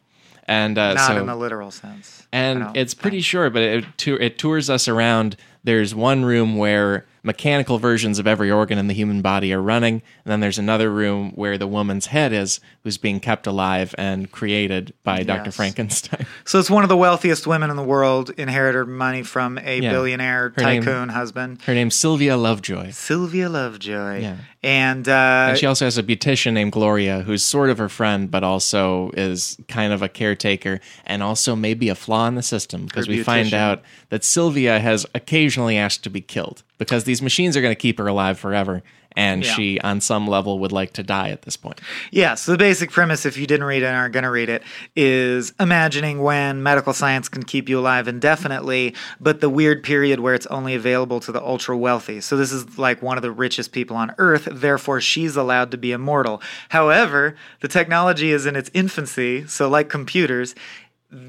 And 0.46 0.76
uh, 0.76 0.92
Not 0.92 1.06
so, 1.06 1.18
in 1.18 1.26
the 1.26 1.34
literal 1.34 1.70
sense. 1.70 2.26
And 2.30 2.76
it's 2.76 2.92
pretty 2.92 3.16
think. 3.18 3.24
short, 3.24 3.52
but 3.54 3.62
it, 3.62 3.84
it 4.06 4.38
tours 4.38 4.68
us 4.68 4.86
around. 4.86 5.38
There's 5.64 5.94
one 5.94 6.26
room 6.26 6.58
where 6.58 7.06
mechanical 7.24 7.78
versions 7.78 8.18
of 8.20 8.26
every 8.26 8.50
organ 8.50 8.78
in 8.78 8.86
the 8.86 8.94
human 8.94 9.22
body 9.22 9.52
are 9.52 9.60
running, 9.62 9.94
and 10.24 10.30
then 10.30 10.40
there's 10.40 10.58
another 10.58 10.90
room 10.92 11.32
where 11.34 11.58
the 11.58 11.66
woman's 11.66 12.06
head 12.06 12.32
is, 12.32 12.60
who's 12.84 12.98
being 12.98 13.18
kept 13.18 13.46
alive 13.46 13.94
and 13.98 14.30
created 14.30 14.92
by 15.02 15.22
Dr. 15.24 15.50
Frankenstein. 15.50 16.26
So 16.46 16.58
it's 16.58 16.68
one 16.70 16.82
of 16.82 16.88
the 16.90 16.96
wealthiest 16.96 17.46
women 17.46 17.70
in 17.70 17.76
the 17.76 17.82
world, 17.82 18.30
inherited 18.36 18.86
money 18.86 19.22
from 19.22 19.58
a 19.58 19.80
Yeah. 19.80 19.90
billionaire 19.90 20.52
Her 20.56 20.62
name- 20.62 20.82
tycoon 20.82 21.08
husband. 21.08 21.62
Her 21.62 21.72
name's 21.74 21.94
Sylvia 21.94 22.36
Lovejoy. 22.36 22.90
Sylvia 22.90 23.48
Lovejoy. 23.48 24.20
Yeah. 24.20 24.36
And, 24.62 25.08
uh, 25.08 25.46
And 25.50 25.58
she 25.58 25.66
also 25.66 25.86
has 25.86 25.96
a 25.98 26.02
beautician 26.02 26.52
named 26.52 26.72
Gloria, 26.72 27.22
who's 27.22 27.42
sort 27.44 27.70
of 27.70 27.78
her 27.78 27.88
friend, 27.88 28.30
but 28.30 28.44
also 28.44 29.10
is 29.16 29.56
kind 29.68 29.92
of 29.92 30.02
a 30.02 30.08
caretaker, 30.08 30.80
and 31.06 31.22
also 31.22 31.56
maybe 31.56 31.88
a 31.88 31.94
flaw 31.94 32.26
in 32.28 32.34
the 32.34 32.42
system 32.42 32.84
because 32.86 33.08
we 33.08 33.22
find 33.22 33.54
out 33.54 33.82
that 34.10 34.22
Sylvia 34.24 34.80
has 34.80 35.06
occasionally 35.14 35.76
asked 35.78 36.02
to 36.04 36.10
be 36.10 36.20
killed 36.20 36.62
because 36.78 37.04
these 37.04 37.22
machines 37.22 37.56
are 37.56 37.60
going 37.60 37.74
to 37.74 37.80
keep 37.80 37.98
her 37.98 38.06
alive 38.06 38.38
forever, 38.38 38.82
and 39.16 39.44
Yeah. 39.44 39.52
she, 39.52 39.80
on 39.80 40.00
some 40.00 40.26
level, 40.26 40.58
would 40.58 40.72
like 40.72 40.92
to 40.94 41.04
die 41.04 41.28
at 41.28 41.42
this 41.42 41.56
point. 41.56 41.80
Yeah, 42.10 42.34
so 42.34 42.50
the 42.50 42.58
basic 42.58 42.90
premise, 42.90 43.24
if 43.24 43.36
you 43.36 43.46
didn't 43.46 43.64
read 43.66 43.84
it 43.84 43.86
and 43.86 43.94
aren't 43.96 44.12
going 44.12 44.24
to 44.24 44.30
read 44.30 44.48
it, 44.48 44.64
is 44.96 45.52
imagining 45.60 46.20
when 46.20 46.64
medical 46.64 46.92
science 46.92 47.28
can 47.28 47.44
keep 47.44 47.68
you 47.68 47.78
alive 47.78 48.08
indefinitely, 48.08 48.92
but 49.20 49.40
the 49.40 49.48
weird 49.48 49.84
period 49.84 50.18
where 50.18 50.34
it's 50.34 50.46
only 50.46 50.74
available 50.74 51.20
to 51.20 51.30
the 51.30 51.40
ultra 51.40 51.76
wealthy. 51.76 52.20
So 52.20 52.36
this 52.36 52.50
is 52.50 52.76
like 52.76 53.02
one 53.02 53.16
of 53.16 53.22
the 53.22 53.30
richest 53.30 53.70
people 53.70 53.96
on 53.96 54.12
earth, 54.18 54.48
therefore 54.50 55.00
she's 55.00 55.36
allowed 55.36 55.70
to 55.70 55.78
be 55.78 55.92
immortal. 55.92 56.42
However, 56.70 57.36
the 57.60 57.68
technology 57.68 58.32
is 58.32 58.46
in 58.46 58.56
its 58.56 58.70
infancy, 58.74 59.46
so 59.46 59.68
like 59.68 59.88
computers, 59.88 60.56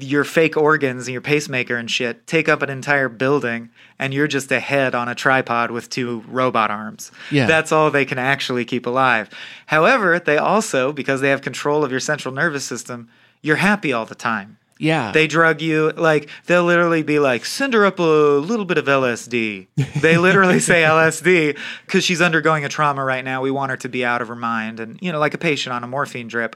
your 0.00 0.24
fake 0.24 0.56
organs 0.56 1.06
and 1.06 1.12
your 1.12 1.20
pacemaker 1.20 1.76
and 1.76 1.88
shit 1.88 2.26
take 2.26 2.48
up 2.48 2.62
an 2.62 2.70
entire 2.70 3.08
building 3.08 3.70
and 3.98 4.12
you're 4.12 4.28
just 4.28 4.50
a 4.52 4.60
head 4.60 4.94
on 4.94 5.08
a 5.08 5.14
tripod 5.14 5.70
with 5.70 5.88
two 5.88 6.24
robot 6.28 6.70
arms. 6.70 7.10
Yeah. 7.30 7.46
That's 7.46 7.72
all 7.72 7.90
they 7.90 8.04
can 8.04 8.18
actually 8.18 8.64
keep 8.64 8.86
alive. 8.86 9.30
However, 9.66 10.18
they 10.18 10.38
also, 10.38 10.92
because 10.92 11.20
they 11.20 11.30
have 11.30 11.42
control 11.42 11.84
of 11.84 11.90
your 11.90 12.00
central 12.00 12.34
nervous 12.34 12.64
system, 12.64 13.08
you're 13.42 13.56
happy 13.56 13.92
all 13.92 14.06
the 14.06 14.14
time. 14.14 14.58
Yeah. 14.78 15.12
They 15.12 15.26
drug 15.26 15.62
you, 15.62 15.90
like, 15.92 16.28
they'll 16.46 16.64
literally 16.64 17.02
be 17.02 17.18
like, 17.18 17.46
send 17.46 17.72
her 17.72 17.86
up 17.86 17.98
a 17.98 18.02
little 18.02 18.66
bit 18.66 18.78
of 18.78 18.86
LSD. 18.86 19.68
They 20.02 20.18
literally 20.18 20.60
say 20.60 20.82
LSD 20.82 21.58
because 21.86 22.04
she's 22.04 22.20
undergoing 22.20 22.64
a 22.64 22.68
trauma 22.68 23.02
right 23.02 23.24
now. 23.24 23.40
We 23.40 23.50
want 23.50 23.70
her 23.70 23.76
to 23.78 23.88
be 23.88 24.04
out 24.04 24.20
of 24.20 24.28
her 24.28 24.36
mind 24.36 24.78
and, 24.78 24.98
you 25.00 25.10
know, 25.10 25.18
like 25.18 25.32
a 25.32 25.38
patient 25.38 25.72
on 25.72 25.82
a 25.82 25.86
morphine 25.86 26.28
drip. 26.28 26.54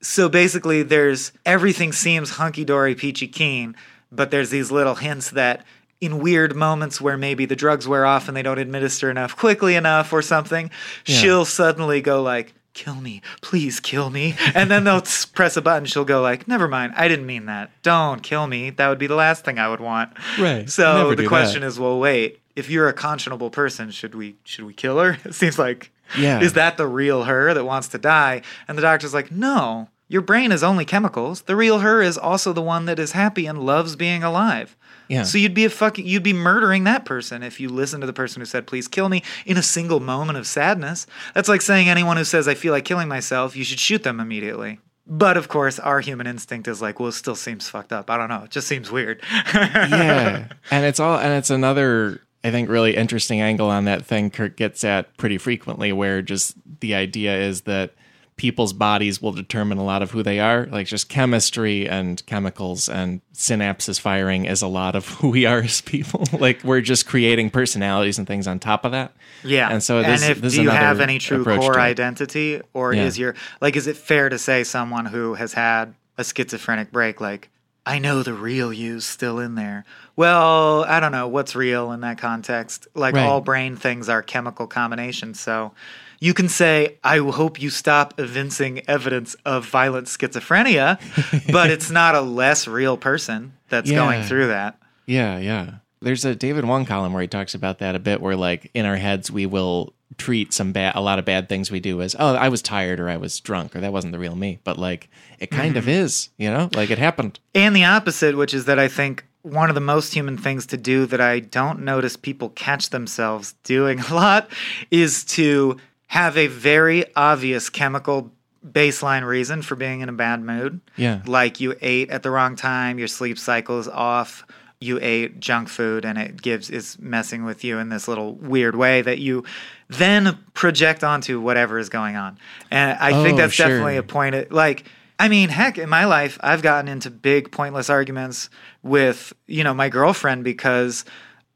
So 0.00 0.28
basically, 0.28 0.82
there's 0.82 1.30
everything 1.46 1.92
seems 1.92 2.30
hunky 2.30 2.64
dory, 2.64 2.96
peachy 2.96 3.28
keen, 3.28 3.76
but 4.10 4.32
there's 4.32 4.50
these 4.50 4.72
little 4.72 4.96
hints 4.96 5.30
that 5.30 5.64
in 6.02 6.18
weird 6.18 6.56
moments 6.56 7.00
where 7.00 7.16
maybe 7.16 7.46
the 7.46 7.54
drugs 7.54 7.86
wear 7.86 8.04
off 8.04 8.26
and 8.26 8.36
they 8.36 8.42
don't 8.42 8.58
administer 8.58 9.08
enough 9.08 9.36
quickly 9.36 9.76
enough 9.76 10.12
or 10.12 10.20
something, 10.20 10.68
she'll 11.04 11.44
suddenly 11.44 12.00
go 12.00 12.20
like, 12.20 12.52
kill 12.74 12.96
me, 12.96 13.22
please 13.40 13.78
kill 13.78 14.10
me. 14.10 14.34
And 14.52 14.68
then 14.68 14.82
they'll 14.82 15.02
press 15.34 15.56
a 15.56 15.62
button. 15.62 15.84
She'll 15.86 16.04
go 16.04 16.20
like, 16.20 16.48
never 16.48 16.66
mind, 16.66 16.94
I 16.96 17.06
didn't 17.06 17.26
mean 17.26 17.46
that. 17.46 17.70
Don't 17.82 18.20
kill 18.22 18.48
me. 18.48 18.70
That 18.70 18.88
would 18.88 18.98
be 18.98 19.06
the 19.06 19.14
last 19.14 19.44
thing 19.44 19.60
I 19.60 19.68
would 19.68 19.78
want. 19.80 20.10
Right. 20.40 20.68
So 20.68 21.14
the 21.14 21.26
question 21.28 21.60
that. 21.60 21.68
is, 21.68 21.78
well, 21.78 22.00
wait, 22.00 22.40
if 22.56 22.68
you're 22.68 22.88
a 22.88 22.94
conscionable 22.94 23.52
person, 23.52 23.92
should 23.92 24.16
we 24.16 24.34
should 24.42 24.64
we 24.64 24.74
kill 24.74 24.98
her? 24.98 25.18
It 25.24 25.34
seems 25.34 25.56
like 25.58 25.92
Yeah. 26.18 26.40
is 26.40 26.54
that 26.54 26.76
the 26.78 26.88
real 26.88 27.22
her 27.24 27.54
that 27.54 27.64
wants 27.64 27.86
to 27.88 27.98
die? 27.98 28.42
And 28.66 28.76
the 28.76 28.82
doctor's 28.82 29.14
like, 29.14 29.30
no. 29.30 29.88
Your 30.08 30.20
brain 30.20 30.52
is 30.52 30.62
only 30.62 30.84
chemicals. 30.84 31.42
The 31.42 31.56
real 31.56 31.78
her 31.78 32.02
is 32.02 32.18
also 32.18 32.52
the 32.52 32.60
one 32.60 32.84
that 32.84 32.98
is 32.98 33.12
happy 33.12 33.46
and 33.46 33.64
loves 33.64 33.96
being 33.96 34.22
alive. 34.22 34.76
Yeah. 35.12 35.24
So 35.24 35.36
you'd 35.36 35.52
be 35.52 35.66
a 35.66 35.70
fucking 35.70 36.06
you'd 36.06 36.22
be 36.22 36.32
murdering 36.32 36.84
that 36.84 37.04
person 37.04 37.42
if 37.42 37.60
you 37.60 37.68
listen 37.68 38.00
to 38.00 38.06
the 38.06 38.14
person 38.14 38.40
who 38.40 38.46
said 38.46 38.66
please 38.66 38.88
kill 38.88 39.10
me 39.10 39.22
in 39.44 39.58
a 39.58 39.62
single 39.62 40.00
moment 40.00 40.38
of 40.38 40.46
sadness. 40.46 41.06
That's 41.34 41.50
like 41.50 41.60
saying 41.60 41.90
anyone 41.90 42.16
who 42.16 42.24
says 42.24 42.48
I 42.48 42.54
feel 42.54 42.72
like 42.72 42.86
killing 42.86 43.08
myself, 43.08 43.54
you 43.54 43.62
should 43.62 43.78
shoot 43.78 44.04
them 44.04 44.20
immediately. 44.20 44.80
But 45.06 45.36
of 45.36 45.48
course, 45.48 45.78
our 45.78 46.00
human 46.00 46.26
instinct 46.26 46.66
is 46.66 46.80
like, 46.80 46.98
well, 46.98 47.10
it 47.10 47.12
still 47.12 47.34
seems 47.34 47.68
fucked 47.68 47.92
up. 47.92 48.08
I 48.08 48.16
don't 48.16 48.30
know. 48.30 48.44
It 48.44 48.50
just 48.50 48.68
seems 48.68 48.90
weird. 48.90 49.20
yeah. 49.54 50.48
And 50.70 50.86
it's 50.86 51.00
all, 51.00 51.18
and 51.18 51.34
it's 51.34 51.50
another, 51.50 52.22
I 52.42 52.50
think, 52.50 52.70
really 52.70 52.96
interesting 52.96 53.40
angle 53.40 53.68
on 53.68 53.84
that 53.86 54.06
thing 54.06 54.30
Kurt 54.30 54.56
gets 54.56 54.84
at 54.84 55.14
pretty 55.18 55.38
frequently, 55.38 55.92
where 55.92 56.22
just 56.22 56.54
the 56.80 56.94
idea 56.94 57.36
is 57.36 57.62
that 57.62 57.94
people's 58.42 58.72
bodies 58.72 59.22
will 59.22 59.30
determine 59.30 59.78
a 59.78 59.84
lot 59.84 60.02
of 60.02 60.10
who 60.10 60.20
they 60.20 60.40
are. 60.40 60.66
Like 60.66 60.88
just 60.88 61.08
chemistry 61.08 61.88
and 61.88 62.20
chemicals 62.26 62.88
and 62.88 63.20
synapses 63.32 64.00
firing 64.00 64.46
is 64.46 64.62
a 64.62 64.66
lot 64.66 64.96
of 64.96 65.08
who 65.20 65.28
we 65.28 65.46
are 65.46 65.60
as 65.60 65.80
people. 65.80 66.24
like 66.40 66.64
we're 66.64 66.80
just 66.80 67.06
creating 67.06 67.50
personalities 67.50 68.18
and 68.18 68.26
things 68.26 68.48
on 68.48 68.58
top 68.58 68.84
of 68.84 68.90
that. 68.90 69.12
Yeah. 69.44 69.68
And 69.70 69.80
so 69.80 70.02
this, 70.02 70.22
and 70.24 70.32
if 70.32 70.40
this 70.40 70.54
is 70.54 70.58
do 70.58 70.64
you 70.64 70.70
have 70.70 70.98
any 70.98 71.20
true 71.20 71.44
core 71.44 71.78
identity, 71.78 72.60
or 72.74 72.92
Yeah. 72.92 73.04
is 73.04 73.16
your 73.16 73.36
like 73.60 73.76
is 73.76 73.86
it 73.86 73.96
fair 73.96 74.28
to 74.28 74.38
say 74.38 74.64
someone 74.64 75.06
who 75.06 75.34
has 75.34 75.52
had 75.52 75.94
a 76.18 76.24
schizophrenic 76.24 76.90
break, 76.90 77.20
like 77.20 77.48
I 77.86 78.00
know 78.00 78.24
the 78.24 78.34
real 78.34 78.72
you's 78.72 79.04
still 79.06 79.38
in 79.38 79.54
there? 79.54 79.84
Well, 80.16 80.82
I 80.82 80.98
don't 80.98 81.12
know 81.12 81.28
what's 81.28 81.54
real 81.54 81.92
in 81.92 82.00
that 82.00 82.18
context. 82.18 82.88
Like 82.96 83.14
Right. 83.14 83.24
all 83.24 83.40
brain 83.40 83.76
things 83.76 84.08
are 84.08 84.20
chemical 84.20 84.66
combinations, 84.66 85.38
so. 85.38 85.74
You 86.22 86.34
can 86.34 86.48
say, 86.48 86.98
I 87.02 87.18
hope 87.18 87.60
you 87.60 87.68
stop 87.68 88.14
evincing 88.16 88.88
evidence 88.88 89.34
of 89.44 89.66
violent 89.66 90.06
schizophrenia, 90.06 91.00
but 91.52 91.68
it's 91.72 91.90
not 91.90 92.14
a 92.14 92.20
less 92.20 92.68
real 92.68 92.96
person 92.96 93.54
that's 93.68 93.90
going 93.90 94.22
through 94.22 94.46
that. 94.46 94.78
Yeah, 95.04 95.38
yeah. 95.38 95.78
There's 96.00 96.24
a 96.24 96.36
David 96.36 96.64
Wong 96.64 96.84
column 96.84 97.12
where 97.12 97.22
he 97.22 97.26
talks 97.26 97.56
about 97.56 97.80
that 97.80 97.96
a 97.96 97.98
bit, 97.98 98.20
where 98.20 98.36
like 98.36 98.70
in 98.72 98.86
our 98.86 98.94
heads 98.94 99.32
we 99.32 99.46
will 99.46 99.94
treat 100.16 100.52
some 100.52 100.70
bad, 100.70 100.94
a 100.94 101.00
lot 101.00 101.18
of 101.18 101.24
bad 101.24 101.48
things 101.48 101.72
we 101.72 101.80
do 101.80 102.00
as, 102.00 102.14
oh, 102.16 102.36
I 102.36 102.50
was 102.50 102.62
tired 102.62 103.00
or 103.00 103.08
I 103.08 103.16
was 103.16 103.40
drunk 103.40 103.74
or 103.74 103.80
that 103.80 103.92
wasn't 103.92 104.12
the 104.12 104.20
real 104.20 104.36
me. 104.36 104.60
But 104.62 104.78
like 104.78 105.10
it 105.40 105.50
kind 105.50 105.76
of 105.76 105.86
mm-hmm. 105.86 106.04
is, 106.04 106.28
you 106.36 106.52
know, 106.52 106.70
like 106.72 106.90
it 106.90 106.98
happened. 106.98 107.40
And 107.52 107.74
the 107.74 107.86
opposite, 107.86 108.36
which 108.36 108.54
is 108.54 108.66
that 108.66 108.78
I 108.78 108.86
think 108.86 109.24
one 109.42 109.68
of 109.68 109.74
the 109.74 109.80
most 109.80 110.14
human 110.14 110.38
things 110.38 110.66
to 110.66 110.76
do 110.76 111.04
that 111.06 111.20
I 111.20 111.40
don't 111.40 111.80
notice 111.80 112.16
people 112.16 112.50
catch 112.50 112.90
themselves 112.90 113.54
doing 113.64 113.98
a 114.08 114.14
lot 114.14 114.48
is 114.92 115.24
to 115.24 115.78
have 116.12 116.36
a 116.36 116.46
very 116.46 117.06
obvious 117.16 117.70
chemical 117.70 118.30
baseline 118.62 119.26
reason 119.26 119.62
for 119.62 119.76
being 119.76 120.02
in 120.02 120.10
a 120.10 120.12
bad 120.12 120.42
mood. 120.42 120.78
Yeah. 120.94 121.22
Like 121.24 121.58
you 121.58 121.74
ate 121.80 122.10
at 122.10 122.22
the 122.22 122.30
wrong 122.30 122.54
time, 122.54 122.98
your 122.98 123.08
sleep 123.08 123.38
cycle 123.38 123.78
is 123.78 123.88
off, 123.88 124.44
you 124.78 124.98
ate 125.00 125.40
junk 125.40 125.70
food 125.70 126.04
and 126.04 126.18
it 126.18 126.42
gives 126.42 126.68
is 126.68 126.98
messing 126.98 127.46
with 127.46 127.64
you 127.64 127.78
in 127.78 127.88
this 127.88 128.08
little 128.08 128.34
weird 128.34 128.76
way 128.76 129.00
that 129.00 129.20
you 129.20 129.44
then 129.88 130.38
project 130.52 131.02
onto 131.02 131.40
whatever 131.40 131.78
is 131.78 131.88
going 131.88 132.16
on. 132.16 132.38
And 132.70 132.98
I 133.00 133.22
think 133.22 133.38
Oh, 133.38 133.42
that's 133.42 133.54
sure. 133.54 133.68
definitely 133.68 133.96
a 133.96 134.02
point 134.02 134.34
at, 134.34 134.52
like 134.52 134.84
I 135.18 135.28
mean, 135.28 135.48
heck, 135.48 135.78
in 135.78 135.88
my 135.88 136.04
life, 136.04 136.36
I've 136.42 136.60
gotten 136.60 136.88
into 136.88 137.08
big 137.10 137.50
pointless 137.52 137.88
arguments 137.88 138.50
with, 138.82 139.32
you 139.46 139.64
know, 139.64 139.72
my 139.72 139.88
girlfriend 139.88 140.44
because 140.44 141.06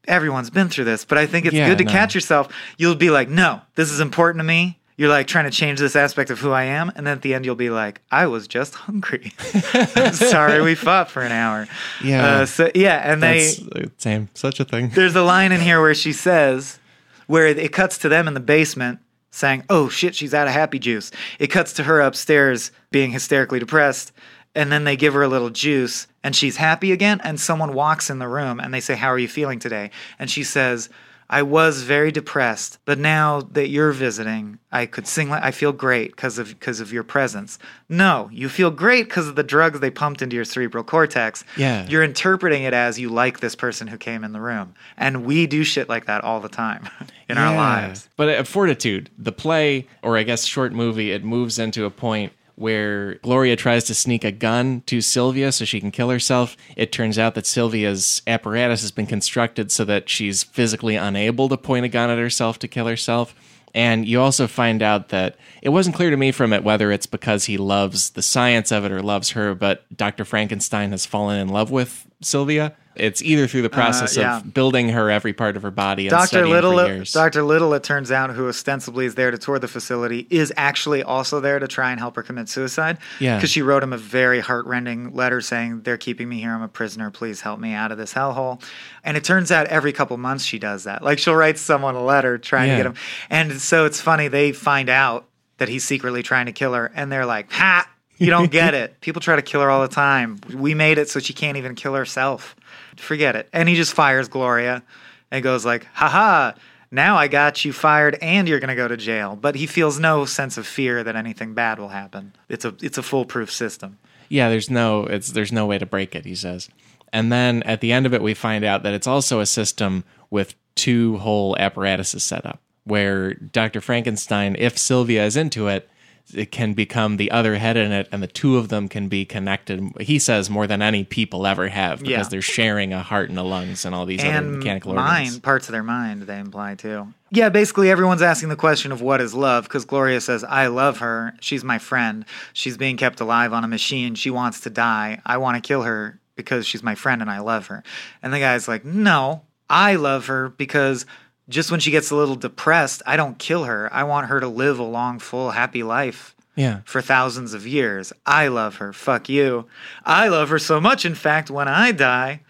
everyone's 0.07 0.49
been 0.49 0.69
through 0.69 0.85
this, 0.85 1.05
but 1.05 1.17
I 1.17 1.25
think 1.25 1.45
it's 1.45 1.55
Yeah, 1.55 1.67
good 1.69 1.77
to 1.79 1.83
no. 1.85 1.91
catch 1.91 2.15
yourself. 2.15 2.47
You'll 2.77 2.95
be 2.95 3.09
like, 3.09 3.29
"No, 3.29 3.61
this 3.75 3.91
is 3.91 3.99
important 3.99 4.39
to 4.39 4.43
me." 4.45 4.77
You're 4.99 5.09
like 5.09 5.27
trying 5.27 5.45
to 5.45 5.51
change 5.51 5.77
this 5.79 5.95
aspect 5.95 6.31
of 6.31 6.39
who 6.39 6.51
I 6.51 6.63
am, 6.63 6.91
and 6.95 7.05
then 7.05 7.13
at 7.17 7.21
the 7.21 7.35
end 7.35 7.45
you'll 7.45 7.53
be 7.55 7.69
like, 7.69 8.01
"I 8.11 8.25
was 8.25 8.47
just 8.47 8.73
hungry. 8.73 9.31
I'm 9.95 10.13
sorry 10.13 10.59
we 10.61 10.73
fought 10.73 11.11
for 11.11 11.21
an 11.21 11.31
hour." 11.31 11.67
Yeah. 12.03 12.25
Uh, 12.25 12.45
so 12.47 12.71
yeah, 12.73 13.11
and 13.11 13.21
they 13.21 13.39
That's 13.45 13.61
uh, 13.75 13.89
same, 13.97 14.29
such 14.33 14.59
a 14.59 14.65
thing. 14.65 14.89
there's 14.89 15.15
a 15.15 15.21
line 15.21 15.51
in 15.51 15.61
here 15.61 15.79
where 15.81 15.93
she 15.93 16.13
says, 16.13 16.79
where 17.27 17.45
it 17.45 17.71
cuts 17.73 17.99
to 17.99 18.09
them 18.09 18.27
in 18.27 18.33
the 18.33 18.39
basement 18.39 18.97
saying, 19.29 19.63
"Oh 19.69 19.87
shit, 19.87 20.15
she's 20.15 20.33
out 20.33 20.47
of 20.47 20.53
happy 20.53 20.79
juice." 20.79 21.11
It 21.37 21.47
cuts 21.47 21.73
to 21.73 21.83
her 21.83 22.01
upstairs 22.01 22.71
being 22.89 23.11
hysterically 23.11 23.59
depressed, 23.59 24.11
and 24.57 24.71
then 24.71 24.83
they 24.83 24.97
give 24.97 25.13
her 25.13 25.21
a 25.21 25.27
little 25.27 25.49
juice 25.49 26.07
and 26.23 26.35
she's 26.35 26.57
happy 26.57 26.91
again 26.91 27.21
and 27.23 27.39
someone 27.39 27.73
walks 27.73 28.09
in 28.09 28.19
the 28.19 28.27
room 28.27 28.59
and 28.59 28.73
they 28.73 28.81
say, 28.81 28.95
"How 28.95 29.07
are 29.07 29.19
you 29.19 29.27
feeling 29.27 29.59
today?" 29.59 29.91
And 30.19 30.29
she 30.29 30.43
says, 30.43 30.89
I 31.29 31.41
was 31.41 31.81
very 31.81 32.11
depressed, 32.11 32.79
but 32.85 32.97
now 32.97 33.41
that 33.51 33.67
you're 33.67 33.91
visiting, 33.91 34.59
I 34.71 34.85
could 34.85 35.07
sing. 35.07 35.29
Like, 35.29 35.43
I 35.43 35.51
feel 35.51 35.73
great 35.73 36.11
because 36.11 36.37
of 36.37 36.47
because 36.47 36.79
of 36.79 36.93
your 36.93 37.03
presence. 37.03 37.59
No, 37.89 38.29
you 38.31 38.47
feel 38.47 38.71
great 38.71 39.09
because 39.09 39.27
of 39.27 39.35
the 39.35 39.43
drugs 39.43 39.81
they 39.81 39.91
pumped 39.91 40.21
into 40.21 40.37
your 40.37 40.45
cerebral 40.45 40.85
cortex. 40.85 41.43
Yeah. 41.57 41.85
you're 41.87 42.03
interpreting 42.03 42.63
it 42.63 42.73
as 42.73 42.97
you 42.97 43.09
like 43.09 43.41
this 43.41 43.55
person 43.55 43.87
who 43.87 43.97
came 43.97 44.23
in 44.23 44.31
the 44.31 44.39
room, 44.39 44.73
and 44.95 45.25
we 45.25 45.47
do 45.47 45.65
shit 45.65 45.89
like 45.89 46.05
that 46.05 46.23
all 46.23 46.39
the 46.39 46.49
time 46.49 46.87
in 47.29 47.37
our 47.37 47.53
lives. 47.53 48.07
But 48.15 48.29
at 48.29 48.47
Fortitude, 48.47 49.09
the 49.17 49.33
play, 49.33 49.87
or 50.01 50.17
I 50.17 50.23
guess 50.23 50.45
short 50.45 50.71
movie, 50.71 51.11
it 51.11 51.25
moves 51.25 51.59
into 51.59 51.83
a 51.83 51.89
point 51.89 52.31
where 52.57 53.15
Gloria 53.15 53.55
tries 53.55 53.83
to 53.83 53.93
sneak 53.93 54.23
a 54.23 54.31
gun 54.31 54.81
to 54.87 54.99
Sylvia 54.99 55.51
so 55.51 55.63
she 55.63 55.79
can 55.79 55.91
kill 55.91 56.09
herself. 56.09 56.57
It 56.75 56.91
turns 56.91 57.19
out 57.19 57.35
that 57.35 57.45
Sylvia's 57.45 58.23
apparatus 58.25 58.81
has 58.81 58.91
been 58.91 59.05
constructed 59.05 59.71
so 59.71 59.85
that 59.85 60.09
she's 60.09 60.41
physically 60.41 60.95
unable 60.95 61.49
to 61.49 61.57
point 61.57 61.85
a 61.85 61.87
gun 61.87 62.09
at 62.09 62.17
herself 62.17 62.57
to 62.59 62.67
kill 62.67 62.87
herself. 62.87 63.35
And 63.75 64.07
you 64.07 64.19
also 64.19 64.47
find 64.47 64.81
out 64.81 65.09
that 65.09 65.35
it 65.61 65.69
wasn't 65.69 65.95
clear 65.95 66.09
to 66.09 66.17
me 66.17 66.31
from 66.31 66.51
it 66.51 66.63
whether 66.63 66.91
it's 66.91 67.05
because 67.05 67.45
he 67.45 67.57
loves 67.57 68.09
the 68.11 68.23
science 68.23 68.71
of 68.71 68.85
it 68.85 68.91
or 68.91 69.03
loves 69.03 69.31
her, 69.31 69.53
but 69.53 69.85
Dr. 69.95 70.25
Frankenstein 70.25 70.89
has 70.89 71.05
fallen 71.05 71.39
in 71.39 71.49
love 71.49 71.69
with 71.69 72.07
Sylvia. 72.21 72.75
It's 72.99 73.21
either 73.21 73.47
through 73.47 73.61
the 73.61 73.69
uh, 73.71 73.73
process 73.73 74.17
yeah. 74.17 74.37
of 74.37 74.53
building 74.53 74.89
her 74.89 75.09
every 75.11 75.33
part 75.33 75.55
of 75.55 75.63
her 75.63 75.71
body 75.71 76.07
and 76.07 76.11
Dr. 76.11 76.47
Little. 76.47 77.03
Dr. 77.03 77.43
Little, 77.43 77.73
it 77.73 77.83
turns 77.83 78.11
out, 78.11 78.31
who 78.31 78.47
ostensibly 78.47 79.05
is 79.05 79.15
there 79.15 79.29
to 79.31 79.37
tour 79.37 79.59
the 79.59 79.67
facility, 79.67 80.25
is 80.29 80.51
actually 80.57 81.03
also 81.03 81.39
there 81.39 81.59
to 81.59 81.67
try 81.67 81.91
and 81.91 81.99
help 81.99 82.15
her 82.15 82.23
commit 82.23 82.49
suicide. 82.49 82.97
Yeah. 83.19 83.37
Because 83.37 83.51
she 83.51 83.61
wrote 83.61 83.83
him 83.83 83.93
a 83.93 83.97
very 83.97 84.39
heartrending 84.39 85.13
letter 85.13 85.41
saying, 85.41 85.81
They're 85.81 85.97
keeping 85.97 86.27
me 86.27 86.39
here. 86.39 86.51
I'm 86.51 86.61
a 86.63 86.67
prisoner. 86.67 87.11
Please 87.11 87.41
help 87.41 87.59
me 87.59 87.73
out 87.73 87.91
of 87.91 87.97
this 87.97 88.13
hellhole. 88.13 88.63
And 89.03 89.15
it 89.15 89.23
turns 89.23 89.51
out 89.51 89.67
every 89.67 89.93
couple 89.93 90.17
months 90.17 90.43
she 90.43 90.59
does 90.59 90.85
that. 90.85 91.03
Like 91.03 91.19
she'll 91.19 91.35
write 91.35 91.57
someone 91.57 91.95
a 91.95 92.03
letter 92.03 92.37
trying 92.37 92.69
Yeah. 92.69 92.77
to 92.77 92.83
get 92.83 92.85
him. 92.87 92.95
And 93.29 93.61
so 93.61 93.85
it's 93.85 94.01
funny, 94.01 94.27
they 94.27 94.51
find 94.51 94.89
out 94.89 95.27
that 95.57 95.69
he's 95.69 95.83
secretly 95.83 96.23
trying 96.23 96.45
to 96.47 96.51
kill 96.51 96.73
her, 96.73 96.91
and 96.95 97.11
they're 97.11 97.25
like, 97.25 97.51
Ha! 97.51 97.87
You 98.17 98.27
don't 98.27 98.51
get 98.51 98.73
it. 98.73 98.99
People 99.01 99.21
try 99.21 99.35
to 99.35 99.41
kill 99.41 99.61
her 99.61 99.69
all 99.69 99.81
the 99.81 99.93
time. 99.93 100.39
We 100.53 100.73
made 100.73 100.97
it 100.97 101.09
so 101.09 101.19
she 101.19 101.33
can't 101.33 101.57
even 101.57 101.75
kill 101.75 101.93
herself. 101.93 102.55
Forget 102.97 103.35
it. 103.35 103.49
And 103.53 103.69
he 103.69 103.75
just 103.75 103.93
fires 103.93 104.27
Gloria 104.27 104.83
and 105.31 105.43
goes 105.43 105.65
like, 105.65 105.85
haha, 105.93 106.53
now 106.91 107.17
I 107.17 107.27
got 107.27 107.63
you 107.65 107.73
fired 107.73 108.17
and 108.21 108.47
you're 108.47 108.59
going 108.59 108.69
to 108.69 108.75
go 108.75 108.87
to 108.87 108.97
jail. 108.97 109.35
But 109.35 109.55
he 109.55 109.67
feels 109.67 109.99
no 109.99 110.25
sense 110.25 110.57
of 110.57 110.65
fear 110.65 111.03
that 111.03 111.15
anything 111.15 111.53
bad 111.53 111.79
will 111.79 111.89
happen. 111.89 112.33
It's 112.49 112.65
a 112.65 112.75
it's 112.81 112.97
a 112.97 113.03
foolproof 113.03 113.51
system. 113.51 113.97
Yeah, 114.29 114.49
there's 114.49 114.69
no 114.69 115.03
it's 115.03 115.31
there's 115.31 115.51
no 115.51 115.65
way 115.65 115.77
to 115.77 115.85
break 115.85 116.15
it, 116.15 116.25
he 116.25 116.35
says. 116.35 116.69
And 117.13 117.31
then 117.31 117.63
at 117.63 117.81
the 117.81 117.91
end 117.91 118.05
of 118.05 118.13
it 118.13 118.21
we 118.21 118.33
find 118.33 118.63
out 118.63 118.83
that 118.83 118.93
it's 118.93 119.07
also 119.07 119.39
a 119.39 119.45
system 119.45 120.03
with 120.29 120.55
two 120.75 121.17
whole 121.17 121.57
apparatuses 121.57 122.23
set 122.23 122.45
up 122.45 122.61
where 122.83 123.33
Dr. 123.33 123.81
Frankenstein, 123.81 124.55
if 124.57 124.77
Sylvia 124.77 125.25
is 125.25 125.35
into 125.35 125.67
it, 125.67 125.89
it 126.33 126.51
can 126.51 126.73
become 126.73 127.17
the 127.17 127.31
other 127.31 127.55
head 127.55 127.77
in 127.77 127.91
it 127.91 128.07
and 128.11 128.21
the 128.21 128.27
two 128.27 128.57
of 128.57 128.67
them 128.69 128.87
can 128.89 129.07
be 129.07 129.23
connected 129.23 129.81
he 130.01 130.19
says 130.19 130.49
more 130.49 130.67
than 130.67 130.81
any 130.81 131.03
people 131.03 131.47
ever 131.47 131.69
have 131.69 131.99
because 131.99 132.09
Yeah. 132.09 132.23
they're 132.29 132.41
sharing 132.41 132.91
a 132.93 133.01
heart 133.01 133.29
and 133.29 133.37
a 133.39 133.43
lungs 133.43 133.85
and 133.85 133.95
all 133.95 134.05
these 134.05 134.23
other 134.23 134.41
mechanical 134.41 134.93
mind, 134.93 135.25
organs. 135.27 135.39
parts 135.39 135.67
of 135.69 135.71
their 135.73 135.83
mind, 135.83 136.23
they 136.23 136.39
imply 136.39 136.75
too. 136.75 137.13
Yeah, 137.29 137.49
basically 137.49 137.89
everyone's 137.91 138.21
asking 138.21 138.49
the 138.49 138.55
question 138.55 138.91
of 138.91 139.01
what 139.01 139.19
is 139.21 139.33
love 139.33 139.65
because 139.65 139.83
Gloria 139.85 140.21
says, 140.21 140.43
I 140.45 140.67
love 140.67 140.99
her. 140.99 141.33
She's 141.41 141.63
my 141.63 141.77
friend. 141.77 142.23
She's 142.53 142.77
being 142.77 142.95
kept 142.97 143.19
alive 143.19 143.51
on 143.53 143.63
a 143.65 143.67
machine. 143.67 144.15
She 144.15 144.29
wants 144.29 144.61
to 144.61 144.69
die. 144.69 145.21
I 145.25 145.37
want 145.37 145.61
to 145.61 145.67
kill 145.67 145.83
her 145.83 146.19
because 146.35 146.65
she's 146.65 146.83
my 146.83 146.95
friend 146.95 147.21
and 147.21 147.29
I 147.29 147.39
love 147.39 147.67
her. 147.67 147.83
And 148.23 148.33
the 148.33 148.39
guy's 148.39 148.67
like, 148.67 148.85
No, 148.85 149.41
I 149.69 149.95
love 149.95 150.27
her 150.27 150.49
because 150.49 151.05
just 151.49 151.71
when 151.71 151.79
she 151.79 151.91
gets 151.91 152.11
a 152.11 152.15
little 152.15 152.35
depressed, 152.35 153.01
I 153.05 153.17
don't 153.17 153.37
kill 153.39 153.63
her. 153.65 153.89
I 153.93 154.03
want 154.03 154.27
her 154.27 154.39
to 154.39 154.47
live 154.47 154.79
a 154.79 154.83
long, 154.83 155.19
full, 155.19 155.51
happy 155.51 155.83
life 155.83 156.35
Yeah. 156.55 156.81
for 156.85 157.01
thousands 157.01 157.53
of 157.53 157.65
years. 157.65 158.11
I 158.25 158.47
love 158.49 158.75
her. 158.77 158.91
Fuck 158.93 159.29
you. 159.29 159.65
I 160.05 160.27
love 160.27 160.49
her 160.49 160.59
so 160.59 160.81
much, 160.81 161.05
in 161.05 161.15
fact, 161.15 161.49
when 161.49 161.67
I 161.67 161.91
die, 161.91 162.41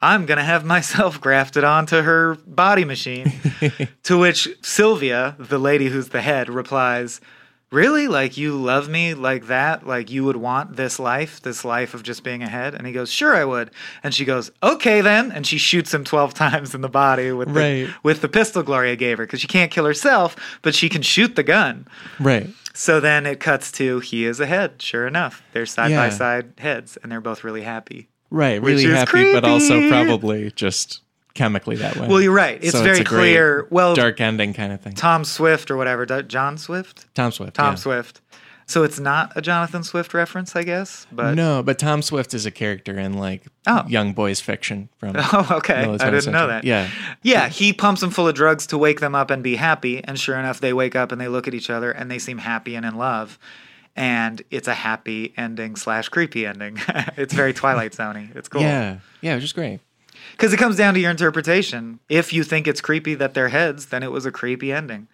I'm 0.00 0.26
going 0.26 0.38
to 0.38 0.44
have 0.44 0.64
myself 0.76 1.20
grafted 1.20 1.64
onto 1.64 2.02
her 2.02 2.36
body 2.46 2.84
machine. 2.84 3.32
to 4.04 4.18
which 4.18 4.48
Sylvia, 4.62 5.36
the 5.38 5.58
lady 5.58 5.88
who's 5.88 6.08
the 6.10 6.22
head, 6.22 6.48
replies, 6.48 7.20
Really? 7.76 8.08
Like, 8.08 8.38
you 8.38 8.56
love 8.56 8.88
me 8.88 9.12
like 9.12 9.48
that? 9.48 9.86
Like, 9.86 10.10
you 10.10 10.24
would 10.24 10.36
want 10.36 10.76
this 10.76 10.98
life, 10.98 11.42
this 11.42 11.62
life 11.62 11.92
of 11.92 12.02
just 12.02 12.24
being 12.24 12.42
a 12.42 12.48
head? 12.48 12.74
And 12.74 12.86
he 12.86 12.92
goes, 12.94 13.10
Sure, 13.10 13.36
I 13.36 13.44
would. 13.44 13.70
And 14.02 14.14
she 14.14 14.24
goes, 14.24 14.50
Okay, 14.62 15.02
then. 15.02 15.30
And 15.30 15.46
she 15.46 15.58
shoots 15.58 15.92
him 15.92 16.02
12 16.02 16.32
times 16.44 16.74
in 16.74 16.80
the 16.80 16.88
body 16.88 17.32
with 17.32 17.48
the, 17.52 17.60
Right. 17.60 17.88
with 18.02 18.22
the 18.22 18.30
pistol 18.30 18.62
Gloria 18.62 18.96
gave 18.96 19.18
her 19.18 19.26
because 19.26 19.42
she 19.42 19.46
can't 19.46 19.70
kill 19.70 19.84
herself, 19.84 20.36
but 20.62 20.74
she 20.74 20.88
can 20.88 21.02
shoot 21.02 21.36
the 21.36 21.42
gun. 21.42 21.86
Right. 22.18 22.48
So 22.72 22.98
then 22.98 23.26
it 23.26 23.40
cuts 23.40 23.70
to 23.72 24.00
he 24.00 24.24
is 24.24 24.40
a 24.40 24.46
head. 24.46 24.80
Sure 24.80 25.06
enough, 25.06 25.42
they're 25.52 25.66
side 25.66 25.94
by 25.94 26.08
side 26.08 26.54
heads, 26.56 26.96
and 27.02 27.12
they're 27.12 27.20
both 27.20 27.44
really 27.44 27.62
happy. 27.62 28.08
Right. 28.30 28.60
Really 28.62 28.84
happy 28.86 29.34
but 29.34 29.44
also 29.44 29.86
probably 29.88 30.50
just 30.50 31.02
chemically 31.36 31.76
that 31.76 31.96
way. 31.96 32.08
Well, 32.08 32.20
you're 32.20 32.34
right. 32.34 32.58
It's 32.62 32.72
So 32.72 32.82
very 32.82 33.04
great 33.04 33.06
clear. 33.06 33.68
Well, 33.70 33.94
dark 33.94 34.20
ending 34.20 34.54
kind 34.54 34.72
of 34.72 34.80
thing. 34.80 34.94
Tom 34.94 35.24
Swift 35.24 35.70
or 35.70 35.76
whatever, 35.76 36.04
John 36.22 36.58
Swift, 36.58 37.06
Tom 37.14 37.30
Swift. 37.30 37.54
Tom 37.54 37.72
yeah. 37.72 37.76
Swift. 37.76 38.20
So 38.68 38.82
it's 38.82 38.98
not 38.98 39.32
a 39.36 39.40
Jonathan 39.40 39.84
Swift 39.84 40.12
reference, 40.12 40.56
I 40.56 40.64
guess. 40.64 41.06
But 41.12 41.36
no, 41.36 41.62
but 41.62 41.78
Tom 41.78 42.02
Swift 42.02 42.34
is 42.34 42.46
a 42.46 42.50
character 42.50 42.98
in 42.98 43.12
like 43.14 43.44
Oh. 43.68 43.84
young 43.86 44.12
boys 44.12 44.40
fiction 44.40 44.88
from. 44.98 45.12
oh, 45.16 45.48
okay, 45.58 45.76
middle 45.78 45.92
of 45.94 46.00
the 46.00 46.06
I 46.06 46.10
didn't 46.10 46.32
know 46.32 46.48
that. 46.48 46.64
Yeah, 46.64 46.90
Yeah, 47.22 47.48
he 47.48 47.72
pumps 47.72 48.00
them 48.00 48.10
full 48.10 48.26
of 48.26 48.34
drugs 48.34 48.66
to 48.68 48.78
wake 48.78 48.98
them 48.98 49.14
up 49.14 49.30
and 49.30 49.40
be 49.42 49.54
happy. 49.54 50.02
And 50.02 50.18
sure 50.18 50.36
enough, 50.36 50.58
they 50.58 50.72
wake 50.72 50.96
up 50.96 51.12
and 51.12 51.20
they 51.20 51.28
look 51.28 51.46
at 51.46 51.54
each 51.54 51.70
other 51.70 51.92
and 51.92 52.10
they 52.10 52.18
seem 52.18 52.38
happy 52.38 52.74
and 52.74 52.84
in 52.84 52.96
love. 52.96 53.38
And 53.94 54.42
it's 54.50 54.66
a 54.68 54.74
happy 54.74 55.32
ending 55.36 55.76
slash 55.76 56.08
creepy 56.08 56.44
ending. 56.44 56.78
it's 57.16 57.32
very 57.32 57.52
Twilight 57.54 57.92
Zoney. 57.92 58.34
It's 58.34 58.48
cool. 58.48 58.62
yeah, 58.62 58.98
yeah, 59.20 59.36
which 59.36 59.44
is 59.44 59.52
great. 59.52 59.78
Because 60.36 60.52
it 60.52 60.58
comes 60.58 60.76
down 60.76 60.94
to 60.94 61.00
your 61.00 61.10
interpretation. 61.10 61.98
If 62.08 62.32
you 62.32 62.44
think 62.44 62.68
it's 62.68 62.80
creepy 62.80 63.14
that 63.14 63.34
they're 63.34 63.48
heads, 63.48 63.86
then 63.86 64.02
it 64.02 64.10
was 64.12 64.26
a 64.26 64.30
creepy 64.30 64.72
ending. 64.72 65.08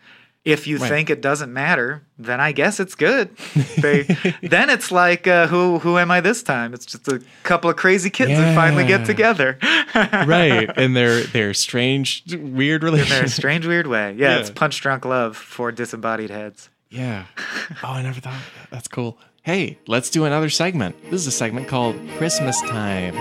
If 0.45 0.67
you 0.67 0.79
Right. 0.79 0.89
think 0.89 1.09
it 1.11 1.21
doesn't 1.23 1.53
matter, 1.53 2.03
then 2.19 2.41
I 2.41 2.51
guess 2.51 2.81
it's 2.81 2.97
good. 2.97 3.37
They, 3.81 4.03
then 4.43 4.71
it's 4.71 4.91
like, 4.91 5.29
uh, 5.29 5.47
who 5.47 5.79
who 5.79 5.99
am 5.99 6.11
I 6.11 6.21
this 6.21 6.43
time? 6.43 6.75
It's 6.75 6.85
just 6.85 7.07
a 7.07 7.23
couple 7.45 7.71
of 7.71 7.77
crazy 7.77 8.11
kids 8.11 8.33
who 8.33 8.43
finally 8.55 8.85
get 8.85 9.07
together. 9.07 9.59
Right, 9.95 10.69
and 10.77 10.97
their 10.97 11.21
their 11.23 11.55
strange, 11.55 12.25
weird 12.35 12.83
relationship. 12.83 13.17
In 13.19 13.23
their 13.23 13.29
strange, 13.29 13.67
weird 13.67 13.87
way. 13.87 14.15
Yeah, 14.19 14.35
Yeah. 14.35 14.41
it's 14.41 14.51
punch 14.51 14.81
drunk 14.81 15.05
love 15.05 15.37
for 15.37 15.71
disembodied 15.71 16.31
heads. 16.31 16.71
Yeah. 16.91 17.27
Oh, 17.85 17.89
I 17.93 18.03
never 18.03 18.21
thought. 18.21 18.33
That. 18.59 18.71
That's 18.71 18.89
cool. 18.89 19.19
Hey, 19.43 19.79
let's 19.87 20.11
do 20.11 20.25
another 20.25 20.51
segment. 20.51 20.97
This 21.05 21.21
is 21.21 21.27
a 21.29 21.31
segment 21.31 21.69
called 21.69 21.97
Christmas 22.19 22.61
Time. 22.63 23.15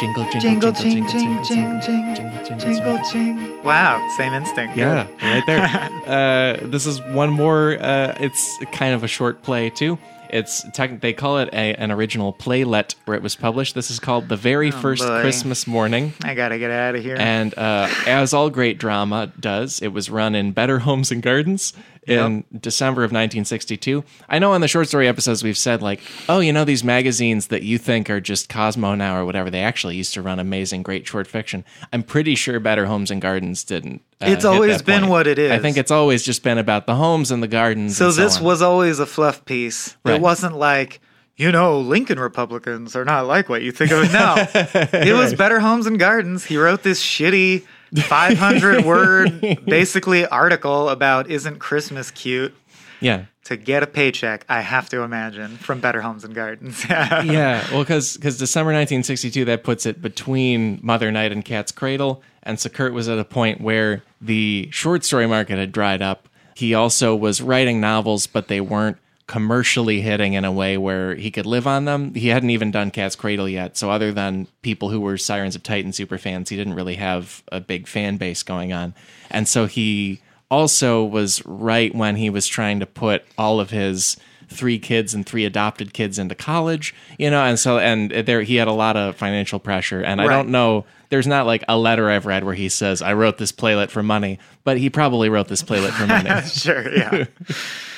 Jingle, 0.00 0.24
jingle, 0.24 0.40
Jingle, 0.40 0.72
jingle, 0.72 1.04
ching, 1.08 1.42
jingle, 1.44 1.44
ching, 1.44 1.80
jingle, 1.82 2.14
jingle, 2.14 2.44
jingle, 2.44 2.58
Jingle, 2.58 3.10
jingle. 3.12 3.62
Wow, 3.62 4.08
same 4.16 4.32
instinct. 4.32 4.76
Yeah, 4.76 5.06
right 5.22 5.44
there. 5.46 5.62
uh, 6.06 6.66
this 6.66 6.86
is 6.86 7.00
one 7.14 7.30
more. 7.30 7.76
Uh, 7.80 8.14
it's 8.18 8.58
kind 8.72 8.94
of 8.94 9.04
a 9.04 9.08
short 9.08 9.42
play 9.42 9.70
too. 9.70 9.98
It's 10.30 10.64
tech 10.72 11.00
they 11.02 11.12
call 11.12 11.38
it 11.38 11.50
a, 11.52 11.74
an 11.74 11.90
original 11.92 12.32
playlet 12.32 12.94
where 13.04 13.16
it 13.16 13.22
was 13.22 13.36
published. 13.36 13.74
This 13.74 13.90
is 13.90 14.00
called 14.00 14.28
"The 14.28 14.36
Very 14.36 14.70
First 14.70 15.02
boy. 15.02 15.20
Christmas 15.20 15.66
Morning," 15.66 16.14
I 16.24 16.34
gotta 16.34 16.58
get 16.58 16.70
out 16.70 16.94
of 16.94 17.02
here. 17.02 17.16
and 17.18 17.56
uh, 17.56 17.88
as 18.06 18.32
all 18.32 18.48
great 18.50 18.78
drama 18.78 19.30
does, 19.38 19.80
it 19.82 19.88
was 19.88 20.08
run 20.10 20.34
in 20.34 20.52
Better 20.52 20.80
Homes 20.80 21.12
and 21.12 21.22
Gardens 21.22 21.74
in 22.06 22.44
December 22.60 23.02
of 23.02 23.08
1962. 23.12 24.02
I 24.28 24.38
know 24.38 24.52
on 24.52 24.60
the 24.60 24.68
short 24.68 24.88
story 24.88 25.06
episodes 25.06 25.44
we've 25.44 25.56
said 25.56 25.82
like, 25.82 26.00
oh, 26.28 26.40
you 26.40 26.52
know 26.52 26.64
these 26.64 26.82
magazines 26.82 27.46
that 27.48 27.62
you 27.62 27.78
think 27.78 28.10
are 28.10 28.20
just 28.20 28.48
Cosmo 28.48 28.94
now 28.94 29.16
or 29.20 29.24
whatever. 29.24 29.50
They 29.50 29.62
actually 29.62 29.96
used 29.96 30.14
to 30.14 30.22
run 30.22 30.38
amazing, 30.38 30.82
great 30.82 31.06
short 31.06 31.26
fiction. 31.26 31.64
I'm 31.92 32.02
pretty 32.02 32.34
sure 32.34 32.58
Better 32.60 32.86
Homes 32.86 33.10
and 33.10 33.22
Gardens 33.22 33.62
didn't. 33.64 34.02
uh, 34.20 34.26
It's 34.26 34.44
always 34.44 34.82
been 34.82 35.00
point. 35.02 35.10
what 35.10 35.26
it 35.26 35.38
is. 35.38 35.52
I 35.52 35.58
think 35.58 35.76
it's 35.76 35.90
always 35.92 36.22
just 36.24 36.42
been 36.42 36.58
about 36.58 36.86
the 36.86 36.96
homes 36.96 37.30
and 37.30 37.42
the 37.42 37.48
gardens. 37.48 37.96
So 37.96 38.06
and 38.08 38.14
this 38.16 38.38
on. 38.38 38.44
was 38.44 38.62
always 38.62 38.98
a 38.98 39.06
fluff 39.06 39.44
piece. 39.44 39.96
Right. 40.04 40.16
It 40.16 40.20
wasn't 40.20 40.56
like, 40.56 41.00
you 41.36 41.50
know, 41.52 41.78
Lincoln 41.80 42.18
Republicans 42.18 42.94
are 42.94 43.04
not 43.04 43.26
like 43.26 43.48
what 43.48 43.62
you 43.62 43.72
think 43.72 43.90
of. 43.92 44.12
No, 44.12 44.34
it 44.92 45.14
was 45.16 45.34
Better 45.34 45.60
Homes 45.60 45.86
and 45.86 45.98
Gardens. 45.98 46.44
He 46.44 46.56
wrote 46.56 46.82
this 46.82 47.02
shitty 47.02 47.64
500 47.94 48.84
word, 48.86 49.40
basically 49.64 50.26
article 50.26 50.88
about 50.88 51.30
isn't 51.30 51.58
Christmas 51.58 52.10
cute 52.10 52.54
yeah. 53.00 53.24
to 53.44 53.56
get 53.56 53.82
a 53.82 53.86
paycheck. 53.86 54.44
I 54.48 54.60
have 54.60 54.88
to 54.90 55.02
imagine 55.02 55.56
from 55.56 55.80
Better 55.80 56.00
Homes 56.00 56.24
and 56.24 56.34
Gardens. 56.34 56.84
yeah, 56.90 57.66
well, 57.70 57.82
because 57.82 58.16
because 58.16 58.38
December 58.38 58.68
1962, 58.68 59.44
that 59.46 59.64
puts 59.64 59.84
it 59.84 60.00
between 60.00 60.78
Mother 60.82 61.10
Night 61.10 61.32
and 61.32 61.44
Cat's 61.44 61.72
Cradle, 61.72 62.22
and 62.42 62.58
so 62.58 62.68
Kurt 62.68 62.92
was 62.92 63.08
at 63.08 63.18
a 63.18 63.24
point 63.24 63.60
where 63.60 64.02
the 64.20 64.68
short 64.72 65.04
story 65.04 65.26
market 65.26 65.58
had 65.58 65.72
dried 65.72 66.02
up. 66.02 66.28
He 66.54 66.74
also 66.74 67.16
was 67.16 67.40
writing 67.40 67.80
novels, 67.80 68.26
but 68.26 68.48
they 68.48 68.60
weren't 68.60 68.98
commercially 69.32 70.02
hitting 70.02 70.34
in 70.34 70.44
a 70.44 70.52
way 70.52 70.76
where 70.76 71.14
he 71.14 71.30
could 71.30 71.46
live 71.46 71.66
on 71.66 71.86
them. 71.86 72.12
He 72.12 72.28
hadn't 72.28 72.50
even 72.50 72.70
done 72.70 72.90
Cat's 72.90 73.16
Cradle 73.16 73.48
yet. 73.48 73.78
So, 73.78 73.90
other 73.90 74.12
than 74.12 74.46
people 74.60 74.90
who 74.90 75.00
were 75.00 75.16
Sirens 75.16 75.56
of 75.56 75.62
Titan 75.62 75.94
super 75.94 76.18
fans, 76.18 76.50
he 76.50 76.56
didn't 76.58 76.74
really 76.74 76.96
have 76.96 77.42
a 77.50 77.58
big 77.58 77.88
fan 77.88 78.18
base 78.18 78.42
going 78.42 78.74
on. 78.74 78.92
And 79.30 79.48
so, 79.48 79.64
he 79.64 80.20
also 80.50 81.02
was 81.02 81.42
right 81.46 81.94
when 81.94 82.16
he 82.16 82.28
was 82.28 82.46
trying 82.46 82.78
to 82.80 82.84
put 82.84 83.24
all 83.38 83.58
of 83.58 83.70
his 83.70 84.18
three 84.50 84.78
kids 84.78 85.14
and 85.14 85.24
three 85.24 85.46
adopted 85.46 85.94
kids 85.94 86.18
into 86.18 86.34
college, 86.34 86.94
you 87.18 87.30
know, 87.30 87.42
and 87.42 87.58
so 87.58 87.78
and 87.78 88.10
there 88.10 88.42
he 88.42 88.56
had 88.56 88.68
a 88.68 88.72
lot 88.72 88.98
of 88.98 89.16
financial 89.16 89.58
pressure 89.58 90.02
and 90.02 90.20
I 90.20 90.26
don't 90.26 90.50
know 90.50 90.84
there's 91.08 91.26
not 91.26 91.46
like 91.46 91.64
a 91.68 91.78
letter 91.78 92.10
I've 92.10 92.26
read 92.26 92.44
where 92.44 92.54
he 92.54 92.68
says 92.68 93.00
I 93.00 93.14
wrote 93.14 93.38
this 93.38 93.50
playlet 93.50 93.90
for 93.90 94.02
money, 94.02 94.38
but 94.62 94.76
he 94.76 94.90
probably 94.90 95.30
wrote 95.30 95.48
this 95.48 95.62
playlet 95.62 95.94
for 95.94 96.06
money. 96.06 96.28
sure, 96.48 96.94
yeah. 96.94 97.24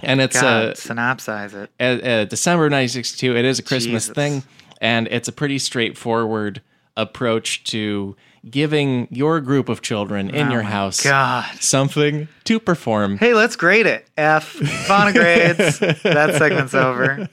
and 0.00 0.20
it's 0.20 0.40
God, 0.40 0.64
a 0.64 0.72
synopsize 0.72 1.54
it. 1.54 1.70
uh, 1.80 1.84
uh, 1.84 2.24
December 2.24 2.64
1962. 2.64 3.36
It 3.36 3.44
is 3.44 3.58
a 3.58 3.62
Christmas 3.62 4.04
Jesus. 4.04 4.14
thing, 4.14 4.42
and 4.80 5.08
it's 5.08 5.28
a 5.28 5.32
pretty 5.32 5.58
straightforward 5.58 6.62
approach 6.96 7.62
to 7.64 8.16
giving 8.48 9.06
your 9.10 9.40
group 9.40 9.68
of 9.68 9.82
children 9.82 10.30
in 10.30 10.50
your 10.50 10.62
house 10.62 11.04
Oh 11.04 11.10
God. 11.10 11.44
something 11.60 12.28
to 12.44 12.58
perform. 12.60 13.18
Hey, 13.18 13.34
let's 13.34 13.56
grade 13.56 13.86
it. 13.86 14.08
F. 14.16 14.54
Grades. 15.12 15.78
that 16.02 16.34
segment's 16.38 16.74
over. 16.74 17.28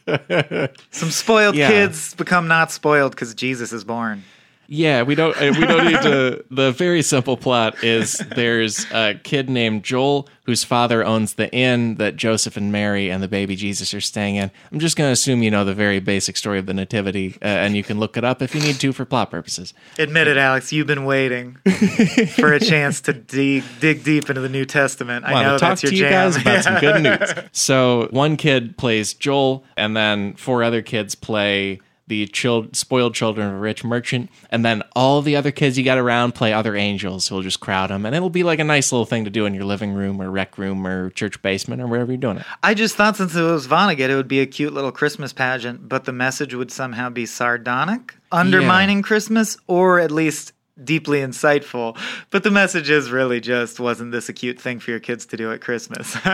Some 0.91 1.09
spoiled 1.11 1.55
Yeah. 1.55 1.69
kids 1.69 2.13
become 2.15 2.47
not 2.47 2.71
spoiled 2.71 3.11
because 3.13 3.33
Jesus 3.33 3.71
is 3.71 3.83
born. 3.83 4.23
Yeah, 4.67 5.03
we 5.03 5.15
don't 5.15 5.35
uh, 5.37 5.53
we 5.59 5.65
don't 5.65 5.85
need 5.85 6.01
to. 6.01 6.43
The 6.55 6.71
very 6.71 7.01
simple 7.01 7.37
plot 7.37 7.83
is 7.83 8.17
there's 8.35 8.89
a 8.91 9.15
kid 9.23 9.49
named 9.49 9.83
Joel 9.83 10.27
whose 10.45 10.63
father 10.63 11.03
owns 11.03 11.33
the 11.33 11.51
inn 11.53 11.95
that 11.95 12.15
Joseph 12.15 12.55
and 12.55 12.71
Mary 12.71 13.09
and 13.09 13.21
the 13.21 13.27
baby 13.27 13.55
Jesus 13.55 13.93
are 13.93 14.01
staying 14.01 14.35
in. 14.35 14.51
I'm 14.71 14.79
just 14.79 14.95
going 14.95 15.07
to 15.07 15.11
assume 15.11 15.43
you 15.43 15.51
know 15.51 15.65
the 15.65 15.73
very 15.73 15.99
basic 15.99 16.37
story 16.37 16.59
of 16.59 16.65
the 16.65 16.73
Nativity, 16.73 17.35
uh, 17.41 17.45
and 17.45 17.75
you 17.75 17.83
can 17.83 17.99
look 17.99 18.15
it 18.15 18.23
up 18.23 18.41
if 18.41 18.55
you 18.55 18.61
need 18.61 18.75
to 18.79 18.93
for 18.93 19.05
plot 19.05 19.31
purposes. 19.31 19.73
Admit 19.97 20.27
it, 20.27 20.37
Alex. 20.37 20.71
You've 20.71 20.87
been 20.87 21.05
waiting 21.05 21.55
for 22.35 22.53
a 22.53 22.59
chance 22.59 23.01
to 23.01 23.13
dig 23.13 23.63
dig 23.79 24.03
deep 24.03 24.29
into 24.29 24.41
the 24.41 24.49
New 24.49 24.65
Testament. 24.65 25.25
I 25.25 25.43
know 25.43 25.57
that's 25.57 25.83
your 25.83 25.89
to 25.91 25.95
you 25.95 26.03
jam. 26.03 26.11
guys 26.11 26.37
about 26.41 26.63
some 26.63 26.79
good 26.79 27.01
news. 27.19 27.49
So 27.51 28.07
one 28.11 28.37
kid 28.37 28.77
plays 28.77 29.13
Joel, 29.13 29.63
and 29.75 29.95
then 29.97 30.35
four 30.35 30.63
other 30.63 30.81
kids 30.81 31.15
play 31.15 31.81
the 32.07 32.27
chil- 32.27 32.67
spoiled 32.73 33.15
children 33.15 33.47
of 33.47 33.53
a 33.53 33.57
rich 33.57 33.83
merchant, 33.83 34.29
and 34.51 34.63
then 34.63 34.83
all 34.95 35.21
the 35.21 35.35
other 35.35 35.51
kids 35.51 35.77
you 35.77 35.83
got 35.83 35.97
around 35.97 36.33
play 36.35 36.53
other 36.53 36.75
angels 36.75 37.27
who'll 37.27 37.41
just 37.41 37.59
crowd 37.59 37.89
them, 37.89 38.05
and 38.05 38.15
it'll 38.15 38.29
be 38.29 38.43
like 38.43 38.59
a 38.59 38.63
nice 38.63 38.91
little 38.91 39.05
thing 39.05 39.25
to 39.25 39.31
do 39.31 39.45
in 39.45 39.53
your 39.53 39.65
living 39.65 39.93
room 39.93 40.21
or 40.21 40.29
rec 40.29 40.57
room 40.57 40.85
or 40.85 41.09
church 41.11 41.41
basement 41.41 41.81
or 41.81 41.87
wherever 41.87 42.11
you're 42.11 42.17
doing 42.17 42.37
it. 42.37 42.45
I 42.61 42.73
just 42.73 42.95
thought 42.95 43.17
since 43.17 43.35
it 43.35 43.41
was 43.41 43.67
Vonnegut, 43.67 44.09
it 44.09 44.15
would 44.15 44.27
be 44.27 44.39
a 44.39 44.45
cute 44.45 44.73
little 44.73 44.91
Christmas 44.91 45.33
pageant, 45.33 45.89
but 45.89 46.05
the 46.05 46.13
message 46.13 46.53
would 46.53 46.71
somehow 46.71 47.09
be 47.09 47.25
sardonic, 47.25 48.15
undermining 48.31 49.01
Christmas, 49.01 49.57
or 49.67 49.99
at 49.99 50.11
least 50.11 50.53
deeply 50.83 51.19
insightful. 51.19 51.97
But 52.31 52.43
the 52.43 52.51
message 52.51 52.89
is 52.89 53.09
really 53.11 53.39
just 53.39 53.79
wasn't 53.79 54.11
this 54.11 54.27
a 54.29 54.33
cute 54.33 54.59
thing 54.59 54.79
for 54.79 54.91
your 54.91 54.99
kids 54.99 55.25
to 55.27 55.37
do 55.37 55.51
at 55.51 55.61
Christmas? 55.61 56.17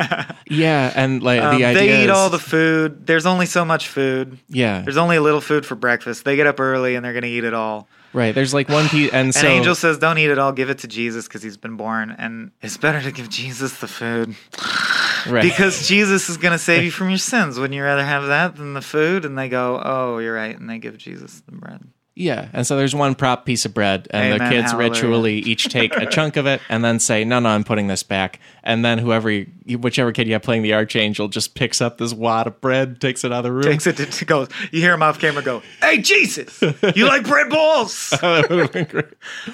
Yeah, 0.50 0.92
and 0.96 1.24
like 1.24 1.42
Um, 1.42 1.58
the 1.60 1.66
idea 1.66 1.80
they 1.82 2.02
eat 2.02 2.06
is, 2.06 2.10
all 2.10 2.30
the 2.30 2.38
food. 2.40 3.08
There's 3.08 3.26
only 3.26 3.46
so 3.46 3.64
much 3.64 3.88
food. 3.88 4.38
yeah, 4.50 4.82
There's 4.82 4.98
only 4.98 5.16
a 5.16 5.22
little 5.22 5.40
food 5.40 5.66
for 5.66 5.76
breakfast. 5.76 6.26
They 6.26 6.36
get 6.36 6.46
up 6.46 6.60
early 6.60 6.96
and 6.96 7.06
they're 7.06 7.14
to 7.20 7.26
eat 7.28 7.46
it 7.46 7.54
all. 7.54 7.88
right. 8.14 8.36
There's 8.36 8.54
like 8.54 8.68
one 8.68 8.90
piece, 8.90 9.12
and 9.14 9.28
An 9.28 9.32
so 9.34 9.48
angel 9.48 9.76
says, 9.76 9.98
"Don't 9.98 10.18
eat 10.18 10.30
it 10.30 10.38
all. 10.38 10.52
Give 10.52 10.70
it 10.70 10.80
to 10.80 10.88
Jesus 10.90 11.26
because 11.28 11.42
he's 11.42 11.56
been 11.56 11.78
born, 11.78 12.14
and 12.18 12.52
it's 12.62 12.76
better 12.76 13.02
to 13.02 13.12
give 13.14 13.30
Jesus 13.30 13.80
the 13.80 13.88
food 13.88 14.36
right. 15.32 15.42
because 15.44 15.88
Jesus 15.88 16.28
is 16.28 16.36
going 16.38 16.52
to 16.52 16.60
save 16.60 16.84
you 16.84 16.92
from 17.00 17.08
your 17.10 17.18
sins. 17.20 17.58
Wouldn't 17.58 17.76
you 17.76 17.84
rather 17.84 18.04
have 18.04 18.26
that 18.28 18.58
than 18.58 18.74
the 18.74 18.82
food?" 18.82 19.24
And 19.24 19.38
they 19.38 19.48
go, 19.48 19.80
"Oh, 19.82 20.18
you're 20.18 20.36
right," 20.36 20.58
and 20.60 20.70
they 20.70 20.80
give 20.80 20.98
Jesus 20.98 21.42
the 21.46 21.54
bread. 21.54 21.82
Yeah, 22.14 22.50
and 22.52 22.68
so 22.68 22.76
there's 22.76 22.94
one 22.94 23.16
prop 23.16 23.46
piece 23.46 23.64
of 23.64 23.74
bread, 23.74 24.10
and 24.12 24.34
the 24.34 24.50
kids 24.50 24.72
hallelujah. 24.72 24.90
ritually 24.90 25.36
each 25.40 25.70
take 25.70 25.96
a 25.96 26.06
chunk 26.06 26.36
of 26.36 26.46
it 26.46 26.62
and 26.70 26.84
then 26.84 27.00
say, 27.00 27.24
"No, 27.24 27.40
no, 27.40 27.48
I'm 27.48 27.64
putting 27.64 27.88
this 27.88 28.04
back." 28.04 28.42
And 28.64 28.84
then 28.84 28.98
whoever, 28.98 29.32
you, 29.32 29.48
whichever 29.80 30.12
kid 30.12 30.28
you 30.28 30.34
have 30.34 30.42
playing 30.44 30.62
the 30.62 30.74
archangel, 30.74 31.30
just 31.30 31.56
picks 31.56 31.80
up 31.80 31.98
this 32.00 32.14
wad 32.14 32.48
of 32.48 32.60
bread, 32.60 33.00
takes 33.00 33.24
it 33.24 33.32
out 33.32 33.40
of 33.40 33.44
the 33.46 33.52
room. 33.54 33.64
Takes 33.64 33.88
it 33.88 33.96
to, 33.96 34.26
goes. 34.26 34.50
You 34.72 34.82
hear 34.82 34.94
him 34.94 35.02
off 35.02 35.20
camera 35.20 35.42
go, 35.42 35.64
"Hey 35.80 36.00
Jesus, 36.00 36.62
you 36.96 37.08
like 37.08 37.26
bread 37.26 37.50
balls? 37.50 38.14
Oh, 38.24 38.68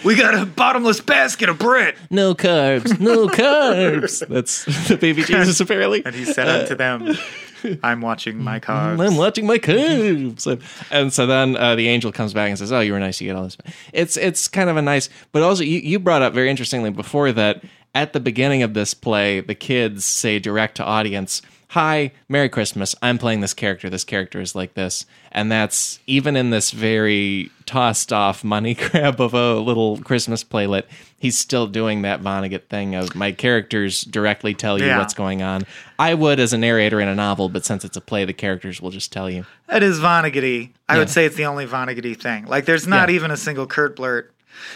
we 0.04 0.16
got 0.16 0.34
a 0.36 0.46
bottomless 0.46 1.00
basket 1.00 1.50
of 1.50 1.60
bread." 1.60 1.96
no 2.10 2.34
carbs, 2.34 3.00
no 3.00 3.28
carbs. 3.28 4.28
That's 4.30 4.66
the 4.88 4.98
baby 4.98 5.24
Jesus 5.24 5.60
apparently. 5.60 6.04
And 6.04 6.16
he 6.16 6.26
said 6.26 6.48
unto 6.48 6.76
them, 6.76 7.10
uh, 7.10 7.16
"I'm 7.84 8.02
watching 8.02 8.44
my 8.44 8.60
carbs." 8.60 9.06
I'm 9.06 9.18
watching 9.18 9.46
my. 9.46 9.60
And, 9.64 10.62
and 10.92 11.14
so 11.14 11.26
then 11.26 11.56
uh, 11.58 11.76
the 11.76 11.88
angel 11.88 12.12
comes 12.12 12.34
back 12.34 12.50
and 12.50 12.58
says, 12.58 12.72
"Oh, 12.72 12.80
you 12.80 12.94
were 12.94 13.00
nice. 13.00 13.22
You 13.22 13.28
get 13.28 13.36
all 13.36 13.44
this." 13.44 13.58
It's 13.94 14.18
it's 14.18 14.48
kind 14.48 14.70
of 14.70 14.78
a 14.78 14.82
nice, 14.82 15.10
but 15.32 15.44
also 15.44 15.64
you, 15.64 15.80
you 15.80 16.00
brought 16.00 16.22
up 16.22 16.34
very 16.34 16.50
interestingly 16.50 16.90
before 16.90 17.32
that 17.34 17.64
at 17.96 18.14
the 18.14 18.20
beginning 18.20 18.62
of 18.62 18.74
this 18.74 18.94
play, 18.94 19.40
the 19.40 19.56
kids 19.56 20.06
say 20.06 20.38
direct 20.38 20.76
to 20.78 20.84
audience, 20.84 21.42
"Hi, 21.72 22.12
Merry 22.30 22.50
Christmas. 22.50 22.96
I'm 23.02 23.18
playing 23.18 23.42
this 23.42 23.54
character. 23.54 23.90
This 23.90 24.04
character 24.04 24.40
is 24.40 24.56
like 24.56 24.74
this," 24.74 25.06
and 25.32 25.52
that's 25.52 26.00
even 26.08 26.36
in 26.36 26.50
this 26.50 26.72
very 26.72 27.52
tossed 27.66 28.14
off 28.14 28.44
money 28.44 28.74
grab 28.92 29.20
of 29.20 29.34
a 29.34 29.56
little 29.56 29.98
Christmas 30.00 30.44
playlet. 30.44 30.88
He's 31.20 31.38
still 31.38 31.68
doing 31.68 32.04
that 32.04 32.22
Vonnegut 32.22 32.68
thing 32.70 32.94
of 32.96 33.16
my 33.16 33.32
characters 33.32 34.02
directly 34.02 34.54
tell 34.54 34.80
you 34.80 34.86
Yeah. 34.86 35.00
what's 35.00 35.14
going 35.16 35.42
on. 35.42 35.66
I 35.98 36.14
would 36.14 36.40
as 36.40 36.54
a 36.54 36.58
narrator 36.58 37.02
in 37.02 37.08
a 37.08 37.16
novel, 37.16 37.50
but 37.50 37.66
since 37.66 37.84
it's 37.84 37.98
a 37.98 38.02
play, 38.02 38.24
the 38.24 38.34
characters 38.34 38.80
will 38.82 38.92
just 38.92 39.12
tell 39.12 39.30
you. 39.30 39.46
That 39.68 39.82
is 39.84 40.00
Vonnegut. 40.00 40.70
I 40.88 40.94
Yeah. 40.94 41.00
would 41.00 41.10
say 41.10 41.26
it's 41.26 41.36
the 41.36 41.46
only 41.46 41.66
Vonnegut 41.66 42.22
thing. 42.22 42.46
Like, 42.46 42.66
there's 42.66 42.88
not 42.88 43.10
Yeah. 43.10 43.16
even 43.16 43.32
a 43.32 43.38
single 43.38 43.66
Kurt 43.66 43.96
blurt 43.96 44.32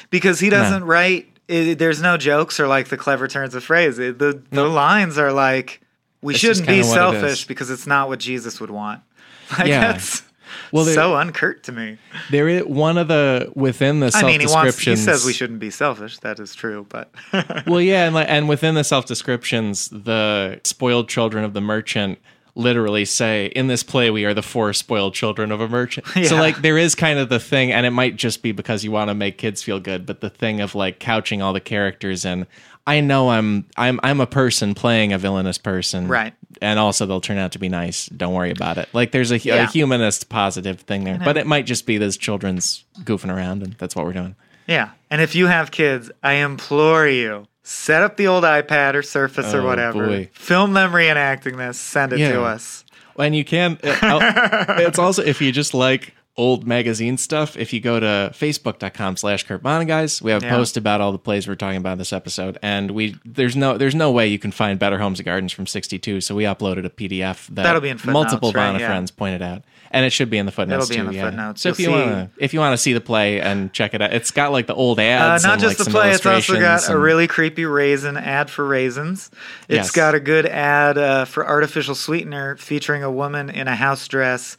because 0.09 0.39
he 0.39 0.49
doesn't 0.49 0.83
write. 0.83 1.27
It, 1.47 1.79
there's 1.79 2.01
no 2.01 2.17
jokes 2.17 2.59
or 2.59 2.67
like 2.67 2.87
the 2.89 2.97
clever 2.97 3.27
turns 3.27 3.53
of 3.55 3.63
phrase. 3.63 3.99
It- 3.99 4.17
the 4.19 4.41
the 4.51 4.63
lines 4.65 5.17
are 5.17 5.31
like, 5.31 5.79
we 6.21 6.33
shouldn't 6.35 6.67
be 6.67 6.81
kinda 6.81 6.87
what 6.87 7.13
it 7.13 7.17
is. 7.17 7.21
selfish 7.21 7.47
because 7.47 7.69
it's 7.69 7.87
not 7.87 8.07
what 8.09 8.19
Jesus 8.19 8.59
would 8.59 8.71
want. 8.71 9.01
Like 9.57 9.67
Yeah. 9.67 9.91
that's 9.93 10.23
Well, 10.71 10.85
there- 10.85 10.93
so 10.95 11.15
unkurt 11.15 11.63
to 11.63 11.71
me. 11.71 11.97
There 12.29 12.47
is 12.47 12.63
one 12.65 12.97
of 12.97 13.07
the 13.07 13.51
within 13.55 13.99
the 13.99 14.07
I 14.07 14.09
self 14.09 14.25
mean, 14.25 14.39
he 14.41 14.47
wants. 14.47 14.79
He 14.79 14.95
says 14.95 15.25
we 15.25 15.33
shouldn't 15.33 15.59
be 15.59 15.69
selfish. 15.69 16.19
That 16.19 16.39
is 16.39 16.55
true, 16.55 16.85
but 16.89 17.09
Well, 17.67 17.81
yeah, 17.81 18.05
and, 18.05 18.15
like, 18.15 18.27
and 18.29 18.47
within 18.47 18.75
the 18.75 18.83
self 18.83 19.05
descriptions, 19.05 19.89
the 19.89 20.59
spoiled 20.63 21.09
children 21.09 21.43
of 21.43 21.53
the 21.53 21.61
merchant 21.61 22.19
literally 22.53 23.05
say, 23.05 23.45
"In 23.55 23.67
this 23.67 23.81
play, 23.81 24.09
we 24.09 24.25
are 24.25 24.33
the 24.33 24.41
four 24.41 24.73
spoiled 24.73 25.13
children 25.13 25.51
of 25.53 25.61
a 25.61 25.69
merchant." 25.69 26.05
So, 26.25 26.35
like, 26.35 26.61
there 26.61 26.77
is 26.77 26.95
kind 26.95 27.17
of 27.17 27.29
the 27.29 27.39
thing, 27.39 27.71
and 27.71 27.85
it 27.85 27.91
might 27.91 28.17
just 28.17 28.41
be 28.43 28.51
because 28.51 28.83
you 28.83 28.91
want 28.91 29.09
to 29.09 29.13
make 29.13 29.37
kids 29.37 29.61
feel 29.63 29.79
good, 29.79 30.05
but 30.05 30.19
the 30.21 30.29
thing 30.29 30.59
of 30.59 30.75
like 30.75 30.99
couching 30.99 31.41
all 31.41 31.53
the 31.53 31.59
characters 31.61 32.25
and. 32.25 32.45
I 32.87 32.99
know 33.01 33.29
I'm 33.29 33.65
I'm 33.77 33.99
I'm 34.03 34.19
a 34.21 34.27
person 34.27 34.73
playing 34.73 35.13
a 35.13 35.17
villainous 35.17 35.57
person, 35.57 36.07
Right. 36.07 36.33
And 36.61 36.77
also 36.77 37.05
they'll 37.05 37.21
turn 37.21 37.37
out 37.37 37.53
to 37.53 37.59
be 37.59 37.69
nice. 37.69 38.05
Don't 38.07 38.33
worry 38.33 38.51
about 38.51 38.77
it. 38.77 38.87
Like 38.93 39.11
there's 39.11 39.31
a, 39.31 39.37
Yeah. 39.39 39.63
a 39.63 39.67
humanist 39.67 40.29
positive 40.29 40.81
thing 40.81 41.03
there, 41.05 41.17
but 41.23 41.37
it 41.37 41.47
might 41.47 41.65
just 41.65 41.85
be 41.87 41.97
those 41.97 42.17
children's 42.17 42.83
goofing 43.03 43.33
around, 43.35 43.63
and 43.63 43.73
that's 43.79 43.95
what 43.95 44.05
we're 44.05 44.13
doing. 44.13 44.35
yeah. 44.67 44.89
And 45.09 45.21
if 45.21 45.33
you 45.35 45.47
have 45.47 45.71
kids, 45.71 46.11
I 46.23 46.33
implore 46.33 47.07
you. 47.07 47.47
Set 47.63 48.01
up 48.03 48.17
the 48.17 48.27
old 48.27 48.43
iPad 48.43 48.93
or 48.95 49.01
Surface 49.03 49.53
or 49.53 49.61
Oh, 49.61 49.65
whatever. 49.65 50.05
boy. 50.07 50.29
Film 50.33 50.73
them 50.73 50.91
reenacting 50.91 51.57
this. 51.57 51.79
Send 51.79 52.13
it 52.13 52.19
Yeah. 52.19 52.31
to 52.33 52.43
us. 52.43 52.83
And 53.19 53.35
you 53.35 53.43
can. 53.45 53.77
uh, 53.83 54.65
it's 54.79 54.97
also 54.99 55.21
if 55.23 55.41
you 55.41 55.51
just 55.51 55.73
like 55.73 56.13
old 56.37 56.65
magazine 56.65 57.17
stuff. 57.17 57.57
If 57.57 57.73
you 57.73 57.79
go 57.81 57.99
to 57.99 58.31
facebook.com 58.33 59.17
slash 59.17 59.43
Kurt 59.43 59.61
guys, 59.63 60.21
we 60.21 60.31
have 60.31 60.41
a 60.41 60.45
Yeah. 60.45 60.55
post 60.55 60.77
about 60.77 61.01
all 61.01 61.11
the 61.11 61.17
plays 61.17 61.47
we're 61.47 61.55
talking 61.55 61.77
about 61.77 61.93
in 61.93 61.97
this 61.97 62.13
episode. 62.13 62.57
And 62.61 62.91
we 62.91 63.15
there's 63.25 63.55
no 63.55 63.77
there's 63.77 63.95
no 63.95 64.11
way 64.11 64.27
you 64.27 64.39
can 64.39 64.51
find 64.51 64.79
Better 64.79 64.97
Homes 64.97 65.19
and 65.19 65.25
Gardens 65.25 65.51
from 65.51 65.67
'62. 65.67 66.21
So 66.21 66.33
we 66.35 66.43
uploaded 66.43 66.85
a 66.85 66.89
PDF 66.89 67.47
that 67.47 67.63
That'll 67.63 67.81
be 67.81 67.89
in 67.89 67.99
multiple 68.05 68.51
right? 68.53 68.79
Yeah. 68.79 68.87
friends 68.87 69.11
pointed 69.11 69.41
out, 69.41 69.63
and 69.91 70.05
it 70.05 70.11
should 70.11 70.29
be 70.29 70.37
in 70.37 70.45
the 70.45 70.51
footnotes 70.53 70.89
It'll 70.89 70.95
be 70.95 70.99
in 71.01 71.07
the 71.07 71.13
yeah. 71.17 71.25
footnotes. 71.25 71.61
So 71.61 71.69
if 71.69 71.79
You'll 71.79 71.91
you 71.91 71.97
see- 71.97 72.09
want 72.11 72.35
to 72.37 72.43
if 72.43 72.53
you 72.53 72.59
want 72.61 72.73
to 72.73 72.77
see 72.77 72.93
the 72.93 73.01
play 73.01 73.41
and 73.41 73.73
check 73.73 73.93
it 73.93 74.01
out, 74.01 74.13
it's 74.13 74.31
got 74.31 74.53
like 74.53 74.67
the 74.67 74.73
old 74.75 74.99
Uh, 74.99 75.03
ads. 75.03 75.43
not 75.43 75.53
and, 75.53 75.61
just 75.61 75.79
like, 75.79 75.85
the 75.85 75.91
play, 75.91 76.11
it's 76.11 76.25
also 76.25 76.53
got 76.53 76.61
illustrations 76.61 76.89
a 76.89 76.97
really 76.97 77.27
creepy 77.27 77.65
raisin 77.65 78.15
ad 78.15 78.49
for 78.49 78.65
raisins. 78.65 79.29
It's 79.67 79.87
Yes. 79.87 79.91
got 79.91 80.15
a 80.15 80.19
good 80.21 80.45
ad 80.45 80.97
uh, 80.97 81.25
for 81.25 81.45
artificial 81.45 81.93
sweetener 81.93 82.55
featuring 82.55 83.03
a 83.03 83.11
woman 83.11 83.49
in 83.49 83.67
a 83.67 83.75
house 83.75 84.07
dress 84.07 84.55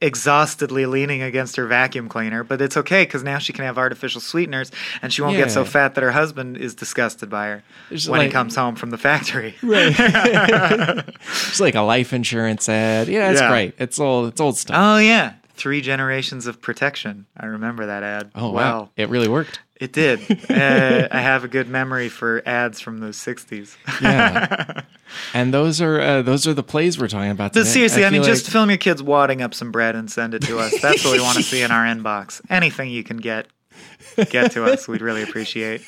exhaustedly 0.00 0.84
leaning 0.86 1.22
against 1.22 1.56
her 1.56 1.66
vacuum 1.66 2.08
cleaner. 2.08 2.44
But 2.44 2.60
it's 2.60 2.76
okay 2.76 3.04
because 3.04 3.22
now 3.22 3.38
she 3.38 3.52
can 3.52 3.64
have 3.64 3.78
artificial 3.78 4.20
sweeteners 4.20 4.70
and 5.02 5.12
she 5.12 5.22
won't 5.22 5.36
get 5.36 5.50
so 5.50 5.64
fat 5.64 5.94
that 5.94 6.02
her 6.04 6.12
husband 6.12 6.56
is 6.58 6.74
disgusted 6.74 7.30
by 7.30 7.46
her 7.46 7.62
There's 7.88 8.08
when 8.08 8.20
he 8.20 8.28
comes 8.28 8.54
home 8.56 8.76
from 8.76 8.90
the 8.90 8.98
factory. 8.98 9.54
It's 11.48 11.60
like 11.60 11.74
a 11.74 11.80
life 11.80 12.12
insurance 12.12 12.68
ad. 12.68 13.08
Yeah, 13.08 13.30
it's 13.30 13.40
Yeah. 13.40 13.48
great. 13.48 13.74
It's 13.78 13.98
old. 13.98 14.28
It's 14.28 14.40
old 14.40 14.56
stuff. 14.58 14.76
Oh, 14.78 14.98
yeah. 14.98 15.34
Three 15.56 15.80
generations 15.80 16.46
of 16.46 16.60
protection. 16.60 17.26
I 17.36 17.46
remember 17.46 17.86
that 17.86 18.02
ad. 18.02 18.30
Oh 18.34 18.50
wow, 18.50 18.90
it 18.96 19.08
really 19.08 19.28
worked. 19.28 19.60
It 19.78 19.92
did. 19.92 20.20
uh, 20.50 21.08
I 21.10 21.20
have 21.20 21.44
a 21.44 21.48
good 21.48 21.68
memory 21.68 22.08
for 22.08 22.42
ads 22.46 22.80
from 22.80 22.98
the 22.98 23.08
'60s. 23.08 23.76
Yeah, 24.00 24.82
and 25.34 25.52
those 25.52 25.80
are 25.80 26.00
uh, 26.00 26.22
those 26.22 26.46
are 26.46 26.54
the 26.54 26.62
plays 26.62 26.98
we're 26.98 27.08
talking 27.08 27.30
about. 27.30 27.52
Today. 27.52 27.68
seriously, 27.68 28.04
I, 28.04 28.10
mean, 28.10 28.22
feel 28.22 28.32
just 28.32 28.50
film 28.50 28.70
your 28.70 28.78
kids 28.78 29.02
wadding 29.02 29.42
up 29.42 29.54
some 29.54 29.72
bread 29.72 29.96
and 29.96 30.10
send 30.10 30.34
it 30.34 30.42
to 30.42 30.58
us. 30.58 30.80
That's 30.80 31.04
what 31.04 31.12
we 31.12 31.20
want 31.20 31.36
to 31.38 31.42
see 31.42 31.62
in 31.62 31.70
our 31.70 31.84
inbox. 31.94 32.40
Anything 32.48 32.90
you 32.90 33.04
can 33.04 33.18
get, 33.18 33.48
get 34.30 34.52
to 34.52 34.64
us. 34.64 34.86
We'd 34.88 35.02
really 35.02 35.22
appreciate. 35.22 35.82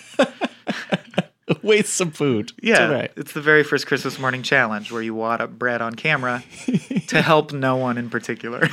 waste 1.63 1.95
some 1.95 2.11
food. 2.11 2.53
It's 2.59 2.67
Yeah, 2.69 2.87
all 2.87 2.93
right. 2.93 3.13
it's 3.17 3.33
the 3.33 3.41
very 3.41 3.63
first 3.65 3.87
Christmas 3.87 4.19
morning 4.19 4.43
challenge 4.43 4.91
where 4.93 5.03
you 5.03 5.15
wad 5.15 5.41
up 5.41 5.51
bread 5.51 5.81
on 5.83 5.95
camera 5.95 6.43
to 7.09 7.23
help 7.23 7.53
no 7.53 7.77
one 7.77 7.99
in 7.99 8.11
particular. 8.11 8.69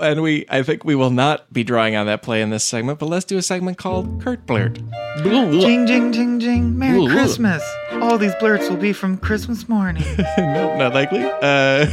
And 0.00 0.22
we, 0.22 0.46
I 0.48 0.62
think 0.62 0.84
we 0.84 0.94
will 0.94 1.10
not 1.10 1.52
be 1.52 1.64
drawing 1.64 1.96
on 1.96 2.06
that 2.06 2.22
play 2.22 2.40
in 2.40 2.50
this 2.50 2.62
segment, 2.62 3.00
but 3.00 3.06
let's 3.06 3.24
do 3.24 3.36
a 3.36 3.42
segment 3.42 3.78
called 3.78 4.22
Kurt 4.22 4.46
Blurt. 4.46 4.74
jing, 5.24 5.86
jing, 5.88 6.12
jing, 6.12 6.38
jing. 6.38 6.78
Merry 6.78 6.98
Ooh, 6.98 7.08
ooh. 7.08 7.10
Christmas. 7.10 7.64
All 7.94 8.16
these 8.16 8.34
blurts 8.36 8.68
will 8.70 8.76
be 8.76 8.92
from 8.92 9.16
Christmas 9.18 9.68
morning. 9.68 10.04
no, 10.38 10.76
not 10.76 10.94
likely. 10.94 11.24
Uh, 11.24 11.86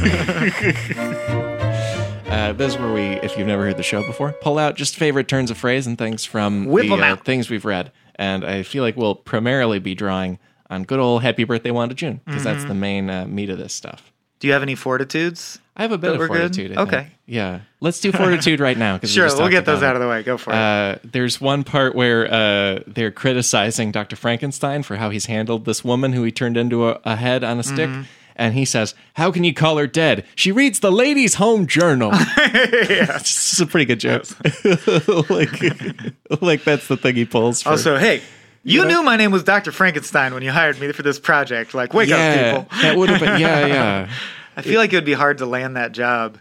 uh, 2.28 2.52
this 2.52 2.74
is 2.74 2.78
where 2.78 2.92
we, 2.92 3.02
if 3.22 3.36
you've 3.36 3.46
never 3.48 3.64
heard 3.64 3.76
the 3.76 3.82
show 3.82 4.04
before, 4.06 4.32
pull 4.40 4.58
out 4.58 4.76
just 4.76 4.96
favorite 4.96 5.26
turns 5.28 5.50
of 5.50 5.56
phrase 5.58 5.86
and 5.86 5.96
things 5.98 6.24
from 6.24 6.66
Whip 6.66 6.86
the 6.88 6.94
uh, 6.94 7.16
things 7.16 7.50
we've 7.50 7.64
read. 7.64 7.90
And 8.16 8.44
I 8.44 8.62
feel 8.62 8.82
like 8.82 8.96
we'll 8.96 9.14
primarily 9.14 9.78
be 9.78 9.94
drawing 9.94 10.38
on 10.70 10.82
good 10.84 10.98
old 10.98 11.22
Happy 11.22 11.44
Birthday 11.44 11.70
Wanda 11.70 11.94
June 11.94 12.20
because 12.26 12.42
that's 12.44 12.60
Mm-hmm. 12.60 12.68
the 12.68 12.74
main 12.74 13.10
uh, 13.10 13.26
meat 13.26 13.50
of 13.50 13.58
this 13.58 13.72
stuff. 13.74 14.12
Do 14.40 14.46
you 14.48 14.52
have 14.52 14.62
any 14.62 14.74
fortitudes? 14.74 15.58
I 15.76 15.82
have 15.82 15.92
a 15.92 15.98
bit 15.98 16.18
of 16.18 16.26
fortitude. 16.26 16.76
Okay. 16.76 16.96
think. 17.02 17.10
Yeah. 17.26 17.60
Let's 17.80 18.00
do 18.00 18.12
fortitude 18.12 18.60
right 18.60 18.76
now. 18.76 18.98
Sure, 19.02 19.28
we'll 19.36 19.48
get 19.50 19.64
those 19.66 19.82
out 19.82 19.94
of 19.96 20.02
the 20.02 20.08
way. 20.08 20.22
Go 20.22 20.36
for 20.38 20.50
it. 20.52 20.56
Uh, 20.56 20.96
there's 21.04 21.40
one 21.40 21.64
part 21.64 21.94
where 21.94 22.32
uh, 22.32 22.80
they're 22.86 23.10
criticizing 23.10 23.92
Dr. 23.92 24.16
Frankenstein 24.16 24.82
for 24.82 24.96
how 24.96 25.10
he's 25.10 25.26
handled 25.26 25.64
this 25.66 25.84
woman 25.84 26.12
who 26.12 26.22
he 26.22 26.32
turned 26.32 26.56
into 26.56 26.88
a, 26.88 27.00
a 27.04 27.16
head 27.16 27.44
on 27.44 27.58
a 27.58 27.62
stick. 27.62 27.90
And 28.36 28.54
he 28.54 28.64
says, 28.64 28.94
How 29.14 29.32
can 29.32 29.44
you 29.44 29.52
call 29.52 29.78
her 29.78 29.86
dead? 29.86 30.24
She 30.34 30.52
reads 30.52 30.80
the 30.80 30.92
Ladies' 30.92 31.34
Home 31.34 31.66
Journal. 31.66 32.12
This 32.56 33.52
is 33.54 33.60
a 33.60 33.66
pretty 33.66 33.84
good 33.84 34.00
joke. 34.00 34.26
like, 35.30 36.40
like, 36.42 36.64
that's 36.64 36.86
the 36.88 36.96
thing 36.96 37.16
he 37.16 37.24
pulls 37.24 37.62
for. 37.62 37.70
Also, 37.70 37.96
hey, 37.96 38.22
you 38.62 38.82
know? 38.82 38.88
knew 38.88 39.02
my 39.02 39.16
name 39.16 39.30
was 39.30 39.42
Dr. 39.42 39.72
Frankenstein 39.72 40.32
when 40.32 40.42
you 40.42 40.50
hired 40.50 40.80
me 40.80 40.92
for 40.92 41.02
this 41.02 41.18
project. 41.18 41.74
Like, 41.74 41.92
wake 41.92 42.08
yeah, 42.08 42.56
up, 42.56 42.68
people. 42.68 42.82
that 42.82 42.96
would 42.96 43.10
have 43.10 43.20
been, 43.20 43.40
yeah, 43.40 43.66
yeah. 43.66 44.10
I 44.56 44.62
feel 44.62 44.80
like 44.80 44.92
it 44.92 44.96
would 44.96 45.04
be 45.04 45.12
hard 45.12 45.38
to 45.38 45.46
land 45.46 45.76
that 45.76 45.92
job 45.92 46.38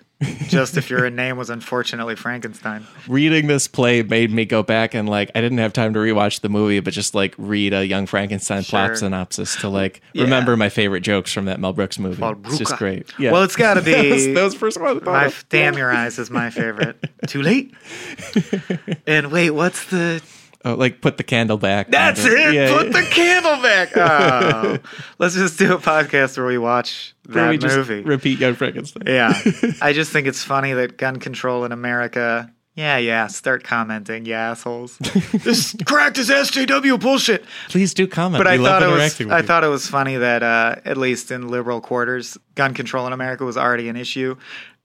just 0.47 0.77
if 0.77 0.89
your 0.89 1.09
name 1.09 1.37
was 1.37 1.49
unfortunately 1.49 2.15
Frankenstein. 2.15 2.85
Reading 3.07 3.47
this 3.47 3.67
play 3.67 4.01
made 4.01 4.31
me 4.31 4.45
go 4.45 4.63
back 4.63 4.93
and 4.93 5.09
like 5.09 5.29
I 5.35 5.41
didn't 5.41 5.57
have 5.57 5.73
time 5.73 5.93
to 5.93 5.99
rewatch 5.99 6.41
the 6.41 6.49
movie, 6.49 6.79
but 6.79 6.93
just 6.93 7.13
like 7.15 7.35
read 7.37 7.73
a 7.73 7.85
Young 7.85 8.05
Frankenstein 8.05 8.63
plot 8.63 8.97
synopsis 8.97 9.55
to 9.57 9.69
like 9.69 10.01
Yeah. 10.13 10.23
remember 10.23 10.55
my 10.55 10.69
favorite 10.69 11.01
jokes 11.01 11.33
from 11.33 11.45
that 11.45 11.59
Mel 11.59 11.73
Brooks 11.73 11.99
movie. 11.99 12.23
It's 12.45 12.57
just 12.57 12.77
great. 12.77 13.11
Yeah. 13.19 13.31
Well, 13.33 13.43
it's 13.43 13.55
got 13.55 13.73
to 13.75 13.81
be. 13.81 14.33
those 14.33 14.55
first 14.55 14.79
ones. 14.79 15.01
my 15.03 15.33
Damn 15.49 15.77
Your 15.77 15.91
Eyes 15.91 16.17
is 16.17 16.29
my 16.31 16.49
favorite. 16.49 16.97
Too 17.27 17.41
late. 17.41 17.73
and 19.07 19.31
wait, 19.31 19.51
what's 19.51 19.85
the. 19.89 20.21
Oh, 20.65 20.73
like 20.73 20.99
put 20.99 21.17
the 21.17 21.23
candle 21.23 21.57
back. 21.57 21.91
That's 21.91 22.25
it. 22.25 22.53
Yeah, 22.55 22.75
Put 22.75 22.91
the 22.91 23.03
candle 23.03 23.61
back. 23.61 23.91
Oh. 23.95 24.77
Let's 25.19 25.35
just 25.35 25.59
do 25.59 25.73
a 25.73 25.77
podcast 25.77 26.37
where 26.37 26.47
we 26.47 26.57
watch 26.57 27.13
that 27.29 27.49
we 27.51 27.57
just 27.59 27.77
movie. 27.77 28.01
repeat 28.01 28.39
Young 28.39 28.55
Frankenstein. 28.55 29.03
Yeah. 29.05 29.33
I 29.81 29.93
just 29.93 30.11
think 30.11 30.25
it's 30.27 30.43
funny 30.43 30.73
that 30.73 30.97
gun 30.97 31.17
control 31.19 31.65
in 31.65 31.71
America. 31.71 32.51
Yeah, 32.73 32.97
yeah. 32.97 33.27
Start 33.27 33.63
commenting, 33.63 34.25
you 34.25 34.33
assholes. 34.33 34.97
this 35.43 35.75
cracked 35.85 36.17
is 36.17 36.29
SJW 36.29 36.99
bullshit. 36.99 37.45
Please 37.69 37.93
do 37.93 38.05
comment. 38.07 38.39
But 38.43 38.47
I 38.47 38.57
we 38.57 38.63
love 38.63 38.81
thought 38.81 38.89
it 38.89 38.91
was 38.93 39.21
I 39.31 39.37
you. 39.39 39.43
thought 39.45 39.63
it 39.63 39.67
was 39.69 39.87
funny 39.87 40.17
that 40.17 40.43
uh, 40.43 40.75
at 40.83 40.97
least 40.97 41.31
in 41.31 41.47
liberal 41.47 41.79
quarters, 41.79 42.37
gun 42.55 42.73
control 42.73 43.07
in 43.07 43.13
America 43.13 43.45
was 43.45 43.55
already 43.55 43.87
an 43.87 43.95
issue. 43.95 44.35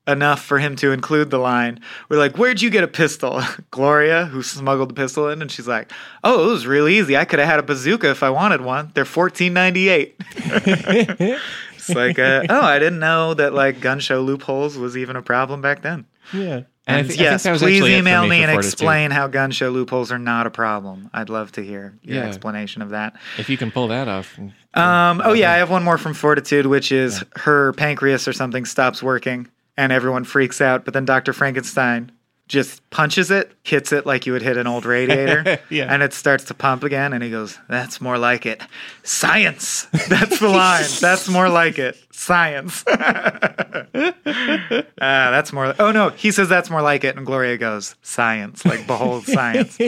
Enough 0.09 0.43
for 0.43 0.59
him 0.59 0.75
to 0.77 0.93
include 0.93 1.31
the 1.31 1.39
line. 1.39 1.79
We're 2.09 2.19
like, 2.19 2.37
"Where'd 2.39 2.63
you 2.63 2.71
get 2.71 2.83
a 2.83 2.89
pistol?" 2.89 3.43
Gloria, 3.71 4.25
who 4.27 4.43
smuggled 4.43 4.89
the 4.91 4.95
pistol 4.95 5.29
in, 5.29 5.41
and 5.43 5.53
she's 5.53 5.69
like, 5.69 5.93
"Oh, 6.25 6.49
it 6.49 6.51
was 6.53 6.67
really 6.67 6.99
easy. 6.99 7.17
I 7.17 7.25
could 7.27 7.39
have 7.39 7.47
had 7.49 7.59
a 7.61 7.63
bazooka 7.63 8.11
if 8.11 8.23
I 8.23 8.31
wanted 8.31 8.63
one. 8.63 8.91
They're 8.95 9.05
fourteen 9.05 9.53
ninety 9.53 9.89
eight. 9.89 10.21
It's 11.83 11.89
like, 11.95 12.19
uh, 12.19 12.45
oh, 12.51 12.61
I 12.61 12.79
didn't 12.79 12.99
know 12.99 13.33
that 13.35 13.55
like 13.55 13.81
gun 13.81 14.01
show 14.01 14.21
loopholes 14.21 14.77
was 14.77 14.97
even 14.99 15.17
a 15.17 15.23
problem 15.23 15.61
back 15.63 15.83
then. 15.83 16.05
yeah. 16.33 16.63
And, 16.87 16.97
I 16.97 17.03
thi- 17.03 17.05
I 17.05 17.09
think 17.09 17.21
yes, 17.21 17.43
that 17.45 17.53
was 17.53 17.63
please 17.63 17.77
actually 17.77 17.93
it 17.93 17.97
for 17.97 17.99
email 18.01 18.23
me 18.25 18.29
me 18.31 18.43
and 18.43 18.53
explain 18.53 19.11
how 19.13 19.29
gun 19.29 19.51
show 19.51 19.71
loopholes 19.71 20.11
are 20.13 20.19
not 20.19 20.47
a 20.47 20.51
problem. 20.51 21.09
I'd 21.15 21.29
love 21.31 21.53
to 21.53 21.63
hear 21.63 21.95
your 22.03 22.17
Yeah. 22.17 22.27
explanation 22.29 22.83
of 22.83 22.91
that. 22.91 23.15
If 23.39 23.49
you 23.49 23.57
can 23.57 23.71
pull 23.71 23.89
that 23.89 24.09
off. 24.09 24.39
Um, 24.75 25.23
oh 25.25 25.33
yeah, 25.33 25.53
I 25.53 25.57
have 25.59 25.71
one 25.71 25.85
more 25.85 25.99
from 25.99 26.15
Fortitude, 26.15 26.67
which 26.67 26.91
is 26.93 27.23
her 27.37 27.73
pancreas 27.75 28.27
or 28.29 28.33
something 28.33 28.65
stops 28.65 29.03
working, 29.03 29.49
and 29.81 29.93
everyone 29.93 30.25
freaks 30.25 30.61
out. 30.61 30.85
But 30.85 30.93
then 30.95 31.05
Doctor 31.07 31.33
Frankenstein 31.33 32.13
just 32.49 32.83
punches 32.91 33.31
it, 33.31 33.53
hits 33.63 33.93
it 33.93 34.05
like 34.05 34.27
you 34.27 34.33
would 34.33 34.43
hit 34.43 34.57
an 34.57 34.67
old 34.67 34.85
radiator, 34.85 35.59
Yeah. 35.71 35.87
and 35.89 36.03
it 36.03 36.13
starts 36.13 36.45
to 36.45 36.55
pump 36.55 36.83
again. 36.83 37.13
And 37.13 37.23
he 37.23 37.31
goes, 37.31 37.57
"That's 37.69 38.01
more 38.01 38.19
like 38.19 38.45
it. 38.45 38.61
Science. 39.05 39.85
That's 40.09 40.41
the 40.41 40.49
line. 40.49 40.85
That's 41.01 41.29
more 41.29 41.49
like 41.49 41.79
it. 41.79 41.97
Science. 42.11 42.85
Ah, 42.89 43.87
that's 45.31 45.53
more. 45.53 45.75
Oh 45.79 45.91
no, 45.93 46.11
he 46.11 46.31
says 46.33 46.49
that's 46.49 46.69
more 46.71 46.83
like 46.83 47.05
it, 47.05 47.17
and 47.17 47.25
Gloria 47.25 47.57
goes, 47.57 47.95
"Science. 48.03 48.65
Like 48.67 48.87
behold, 48.87 49.25
science." 49.27 49.79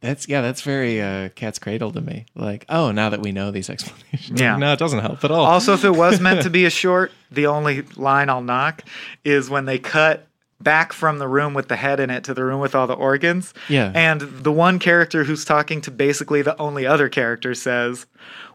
That's 0.00 0.28
yeah, 0.28 0.40
that's 0.40 0.62
very 0.62 1.00
uh, 1.02 1.28
cat's 1.30 1.58
cradle 1.58 1.90
to 1.92 2.00
me. 2.00 2.26
Like, 2.34 2.64
oh, 2.68 2.90
now 2.92 3.10
that 3.10 3.20
we 3.22 3.32
know 3.32 3.50
these 3.50 3.68
explanations, 3.70 4.40
Yeah. 4.40 4.56
no, 4.56 4.72
it 4.72 4.78
doesn't 4.78 5.00
help 5.00 5.24
at 5.24 5.30
all. 5.30 5.44
Also, 5.44 5.74
if 5.74 5.84
it 5.84 5.90
was 5.94 6.20
meant 6.20 6.42
to 6.42 6.50
be 6.50 6.64
a 6.64 6.70
short, 6.82 7.12
the 7.30 7.46
only 7.46 7.82
line 7.96 8.28
I'll 8.30 8.42
knock 8.42 8.82
is 9.24 9.50
when 9.50 9.64
they 9.64 9.78
cut 9.78 10.26
back 10.60 10.92
from 10.92 11.18
the 11.18 11.26
room 11.26 11.54
with 11.54 11.68
the 11.68 11.76
head 11.76 12.00
in 12.00 12.10
it 12.10 12.22
to 12.24 12.34
the 12.34 12.44
room 12.44 12.60
with 12.60 12.74
all 12.74 12.86
the 12.86 12.92
organs. 12.94 13.54
Yeah. 13.68 13.92
And 13.94 14.20
the 14.20 14.52
one 14.52 14.78
character 14.78 15.24
who's 15.24 15.44
talking 15.44 15.80
to 15.82 15.90
basically 15.90 16.42
the 16.42 16.58
only 16.60 16.86
other 16.86 17.08
character 17.08 17.54
says, 17.54 18.04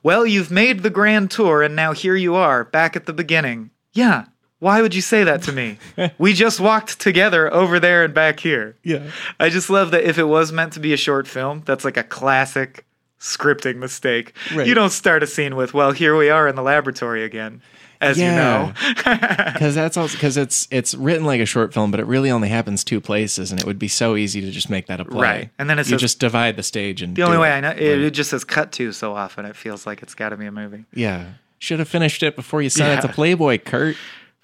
Well, 0.04 0.24
you've 0.26 0.52
made 0.52 0.84
the 0.84 0.92
grand 0.92 1.32
tour 1.32 1.64
and 1.64 1.76
now 1.76 1.94
here 1.94 2.16
you 2.16 2.36
are, 2.36 2.64
back 2.64 2.96
at 2.96 3.08
the 3.08 3.14
beginning. 3.14 3.72
Yeah. 3.94 4.26
Why 4.66 4.82
would 4.82 4.96
you 4.96 5.02
say 5.02 5.24
that 5.24 5.44
to 5.44 5.52
me? 5.52 5.78
we 6.18 6.34
just 6.34 6.60
walked 6.60 7.00
together 7.00 7.54
over 7.54 7.80
there 7.80 8.04
and 8.04 8.16
back 8.16 8.40
here. 8.40 8.76
yeah, 8.84 9.12
I 9.40 9.50
just 9.50 9.70
love 9.70 9.92
that 9.92 10.04
if 10.04 10.18
it 10.18 10.24
was 10.24 10.52
meant 10.52 10.74
to 10.74 10.80
be 10.80 10.92
a 10.92 10.98
short 10.98 11.28
film, 11.28 11.62
that's 11.68 11.86
like 11.86 11.98
a 11.98 12.04
classic 12.04 12.84
scripting 13.20 13.76
mistake. 13.76 14.34
Right. 14.56 14.66
You 14.66 14.74
don't 14.74 14.90
start 14.90 15.22
a 15.22 15.28
scene 15.28 15.56
with, 15.56 15.76
well, 15.76 15.92
here 15.92 16.18
we 16.18 16.32
are 16.32 16.48
in 16.48 16.56
the 16.56 16.64
laboratory 16.64 17.24
again, 17.24 17.62
as 18.02 18.18
Yeah. 18.18 18.32
you 18.32 18.36
know. 18.38 18.74
because 19.54 19.76
that's 19.76 19.98
also 19.98 20.18
because 20.18 20.36
it's 20.36 20.68
it's 20.72 20.96
written 20.96 21.26
like 21.26 21.42
a 21.42 21.46
short 21.46 21.72
film, 21.72 21.92
but 21.92 22.00
it 22.00 22.08
really 22.08 22.32
only 22.32 22.50
happens 22.50 22.84
two 22.84 23.00
places, 23.00 23.52
and 23.52 23.60
it 23.62 23.68
would 23.68 23.78
be 23.78 23.88
so 23.88 24.16
easy 24.16 24.42
to 24.42 24.50
just 24.50 24.72
make 24.72 24.88
that 24.88 25.00
a 25.00 25.06
play. 25.06 25.22
Right. 25.22 25.50
And 25.60 25.70
then 25.70 25.78
it 25.78 25.86
you 25.86 25.92
says- 25.92 26.02
just 26.02 26.20
divide 26.20 26.56
the 26.56 26.64
stage 26.64 27.04
and 27.04 27.16
the 27.16 27.22
only 27.22 27.38
way 27.38 27.50
it. 27.52 27.54
I 27.54 27.60
know, 27.60 27.70
it, 27.70 28.02
it 28.02 28.12
just 28.16 28.32
says 28.32 28.44
cut 28.44 28.72
to 28.74 28.92
so 28.94 29.14
often, 29.16 29.46
it 29.46 29.56
feels 29.56 29.86
like 29.86 30.02
it's 30.02 30.16
got 30.16 30.30
to 30.30 30.38
be 30.38 30.48
a 30.48 30.52
movie. 30.52 30.86
Yeah, 30.92 31.34
should 31.60 31.78
have 31.78 31.88
finished 31.88 32.24
it 32.24 32.36
before 32.36 32.64
you 32.64 32.70
sent 32.72 32.90
it 32.90 32.96
Yeah. 32.96 33.02
to 33.02 33.08
Playboy, 33.10 33.60
Kurt. 33.60 33.96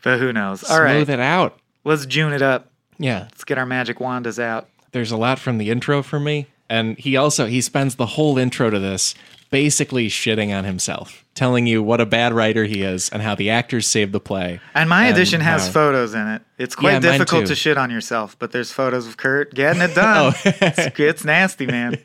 But 0.04 0.20
who 0.20 0.34
knows? 0.34 0.64
All 0.64 0.78
Smooth 0.78 0.86
right, 0.86 1.10
it 1.10 1.20
out. 1.20 1.60
let's 1.84 2.06
June 2.06 2.34
it 2.34 2.42
up. 2.42 2.68
Yeah, 2.98 3.22
Let's 3.32 3.44
get 3.44 3.58
our 3.58 3.66
magic 3.66 3.98
wandas 3.98 4.38
out. 4.42 4.68
there's 4.92 5.12
a 5.12 5.18
lot 5.18 5.40
from 5.40 5.58
the 5.58 5.70
intro 5.72 6.04
for 6.04 6.20
me, 6.20 6.48
and 6.70 6.98
he 7.00 7.16
also 7.18 7.46
he 7.48 7.62
spends 7.62 7.96
the 7.96 8.06
whole 8.06 8.38
intro 8.38 8.70
to 8.70 8.80
this 8.80 9.16
basically 9.50 10.08
shitting 10.08 10.56
on 10.56 10.64
himself, 10.66 11.21
telling 11.34 11.66
you 11.66 11.82
what 11.82 12.02
a 12.02 12.06
bad 12.06 12.34
writer 12.34 12.66
he 12.66 12.82
is 12.84 13.10
and 13.10 13.22
how 13.22 13.36
the 13.36 13.50
actors 13.50 13.88
saved 13.88 14.12
the 14.12 14.20
play. 14.20 14.60
And 14.74 14.90
my 14.90 15.06
And 15.08 15.16
edition 15.16 15.40
has 15.42 15.66
how- 15.68 15.72
photos 15.74 16.14
in 16.14 16.28
it. 16.28 16.42
It's 16.58 16.76
quite 16.76 16.92
Yeah, 16.94 17.00
difficult 17.00 17.48
to 17.48 17.56
shit 17.56 17.78
on 17.78 17.90
yourself, 17.90 18.38
but 18.38 18.52
there's 18.52 18.72
photos 18.72 19.08
of 19.08 19.18
Kurt 19.18 19.54
getting 19.54 19.82
it 19.82 19.96
done. 19.96 20.34
Oh. 20.36 20.40
it's, 20.46 21.00
it's 21.00 21.24
nasty, 21.26 21.66
man. 21.66 21.98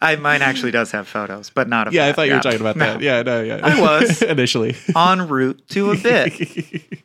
I 0.00 0.16
mine 0.16 0.42
actually 0.42 0.70
does 0.70 0.92
have 0.92 1.06
photos, 1.08 1.50
but 1.50 1.68
not 1.68 1.88
of 1.88 1.92
Yeah, 1.92 2.06
I 2.06 2.12
thought 2.12 2.22
you 2.28 2.32
were 2.32 2.36
Yeah. 2.36 2.40
talking 2.42 2.60
about 2.60 2.76
No. 2.76 2.84
that. 2.86 3.00
Yeah, 3.02 3.22
no, 3.22 3.42
yeah. 3.42 3.60
I 3.62 3.80
was. 3.80 4.22
initially. 4.22 4.76
en 4.96 5.28
route 5.28 5.62
to 5.70 5.90
a 5.90 5.96
bit. 5.96 7.02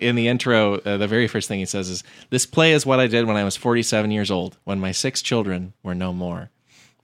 in 0.00 0.16
the 0.16 0.28
intro, 0.28 0.74
uh, 0.78 0.96
the 0.96 1.06
very 1.08 1.28
first 1.28 1.48
thing 1.48 1.58
he 1.60 1.64
says 1.66 1.88
is, 1.88 2.02
"This 2.30 2.44
play 2.46 2.72
is 2.72 2.84
what 2.84 3.00
I 3.00 3.06
did 3.06 3.26
when 3.26 3.36
I 3.36 3.44
was 3.44 3.56
47 3.56 4.10
years 4.10 4.30
old, 4.30 4.58
when 4.64 4.80
my 4.80 4.92
six 4.92 5.22
children 5.22 5.72
were 5.82 5.94
no 5.94 6.12
more." 6.12 6.50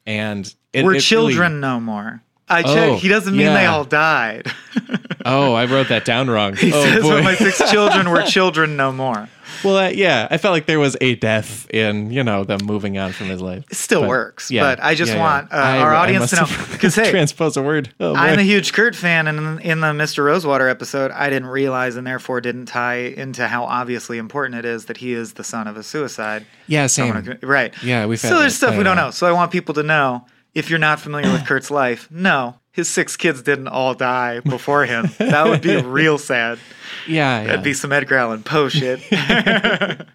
And 0.06 0.47
it, 0.73 0.85
We're 0.85 0.93
it 0.93 0.94
really- 0.94 1.01
children 1.01 1.60
no 1.60 1.81
more. 1.81 2.23
I 2.48 2.62
checked. 2.62 2.77
Oh, 2.77 2.97
he 2.97 3.09
doesn't 3.09 3.36
mean 3.36 3.47
they 3.52 3.66
all 3.66 3.85
died. 3.85 4.47
Oh, 5.28 5.55
I 5.55 5.64
wrote 5.64 5.89
that 5.89 6.05
down 6.05 6.31
wrong. 6.31 6.55
he 6.55 6.73
oh 6.73 6.85
says, 6.85 7.02
boy. 7.02 7.20
My 7.20 7.35
six 7.35 7.59
children 7.73 8.09
were 8.10 8.23
children 8.23 8.77
no 8.77 8.93
more." 8.93 9.28
well, 9.64 9.77
uh, 9.77 9.89
yeah, 9.89 10.28
I 10.31 10.39
felt 10.39 10.52
like 10.52 10.66
there 10.66 10.78
was 10.78 10.97
a 11.01 11.16
death 11.16 11.68
in 11.70 12.12
you 12.12 12.23
know 12.23 12.44
them 12.44 12.60
moving 12.62 12.97
on 12.97 13.10
from 13.10 13.27
his 13.28 13.40
life. 13.43 13.64
It 13.68 13.74
still 13.77 14.02
But, 14.02 14.09
works, 14.09 14.52
yeah, 14.52 14.62
but 14.62 14.81
I 14.81 14.94
just 14.94 15.10
yeah, 15.10 15.16
yeah. 15.16 15.23
want 15.23 15.52
uh, 15.52 15.56
I- 15.56 15.78
our 15.78 15.94
audience 15.97 16.31
to 16.31 16.36
know 16.36 16.47
because 16.70 16.94
hey, 16.94 17.10
transpose 17.10 17.56
a 17.56 17.62
word. 17.62 17.93
Oh. 17.98 18.14
I'm 18.14 18.39
a 18.39 18.43
huge 18.44 18.73
Kurt 18.73 18.94
fan, 18.94 19.27
and 19.27 19.39
in, 19.39 19.59
in 19.62 19.81
the 19.81 19.89
Mr. 19.89 20.24
Rosewater 20.24 20.68
episode, 20.68 21.10
I 21.10 21.28
didn't 21.28 21.48
realize 21.48 21.97
and 21.97 22.06
therefore 22.06 22.40
didn't 22.40 22.66
tie 22.66 22.98
into 22.98 23.48
how 23.48 23.64
obviously 23.64 24.18
important 24.18 24.60
it 24.60 24.64
is 24.64 24.85
that 24.85 24.98
he 24.98 25.12
is 25.12 25.32
the 25.32 25.43
son 25.44 25.66
of 25.66 25.77
a 25.77 25.82
suicide. 25.82 26.47
yeah, 26.68 26.86
same. 26.86 27.36
right. 27.43 27.74
Yeah, 27.82 28.06
we've 28.06 28.20
So 28.20 28.39
there's 28.39 28.55
stuff 28.55 28.77
we 28.77 28.85
don't 28.85 28.97
know. 28.97 29.10
So 29.10 29.27
I 29.27 29.32
want 29.32 29.51
people 29.51 29.74
to 29.74 29.82
know 29.82 30.24
if 30.57 30.70
you're 30.70 30.78
not 30.78 30.99
familiar 30.99 31.31
with 31.31 31.47
Kurt's 31.47 31.70
life, 31.70 32.09
no, 32.11 32.59
his 32.73 32.89
six 32.89 33.16
kids 33.16 33.43
didn't 33.43 33.69
all 33.69 33.95
die 33.95 34.41
before 34.41 34.87
him. 34.87 35.11
That 35.19 35.47
would 35.47 35.61
be 35.62 35.77
real 35.83 36.19
sad. 36.19 36.59
Yeah, 37.07 37.41
yeah. 37.41 37.47
That'd 37.47 37.62
be 37.65 37.74
some 37.74 37.93
Edgar 37.93 38.16
Allan 38.16 38.43
Poe 38.43 38.69
shit. 38.69 39.01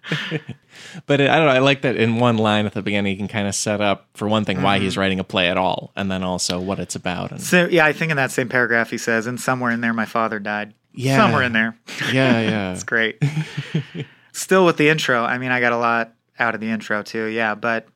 But 1.06 1.22
it, 1.22 1.30
I 1.30 1.36
don't 1.36 1.46
know. 1.46 1.52
I 1.52 1.58
like 1.60 1.82
that 1.82 1.96
in 1.96 2.16
one 2.18 2.36
line 2.36 2.66
at 2.66 2.74
the 2.74 2.82
beginning, 2.82 3.12
you 3.12 3.16
can 3.16 3.26
kind 3.28 3.48
of 3.48 3.54
set 3.54 3.80
up 3.80 4.08
for 4.12 4.28
one 4.28 4.44
thing 4.44 4.60
why 4.60 4.76
Mm-hmm. 4.76 4.84
he's 4.84 4.98
writing 4.98 5.20
a 5.20 5.24
play 5.24 5.48
at 5.48 5.56
all, 5.56 5.90
and 5.96 6.10
then 6.10 6.22
also 6.22 6.60
what 6.60 6.78
it's 6.78 6.94
about. 6.94 7.30
And 7.30 7.40
so 7.40 7.66
yeah, 7.66 7.86
I 7.86 7.94
think 7.94 8.10
in 8.10 8.16
that 8.18 8.30
same 8.30 8.48
paragraph 8.50 8.90
he 8.90 8.98
says, 8.98 9.26
and 9.26 9.40
somewhere 9.40 9.70
in 9.70 9.80
there 9.80 9.94
my 9.94 10.04
father 10.04 10.38
died. 10.38 10.74
Yeah. 10.92 11.16
Somewhere 11.16 11.44
in 11.44 11.54
there. 11.54 11.78
yeah, 12.12 12.40
yeah, 12.42 12.72
It's 12.74 12.84
great. 12.84 13.22
Still 14.32 14.66
with 14.66 14.76
the 14.76 14.90
intro. 14.90 15.22
I 15.24 15.38
mean, 15.38 15.50
I 15.50 15.60
got 15.60 15.72
a 15.72 15.78
lot 15.78 16.12
out 16.38 16.54
of 16.54 16.60
the 16.60 16.68
intro 16.68 17.02
too. 17.02 17.24
Yeah, 17.24 17.54
but 17.54 17.86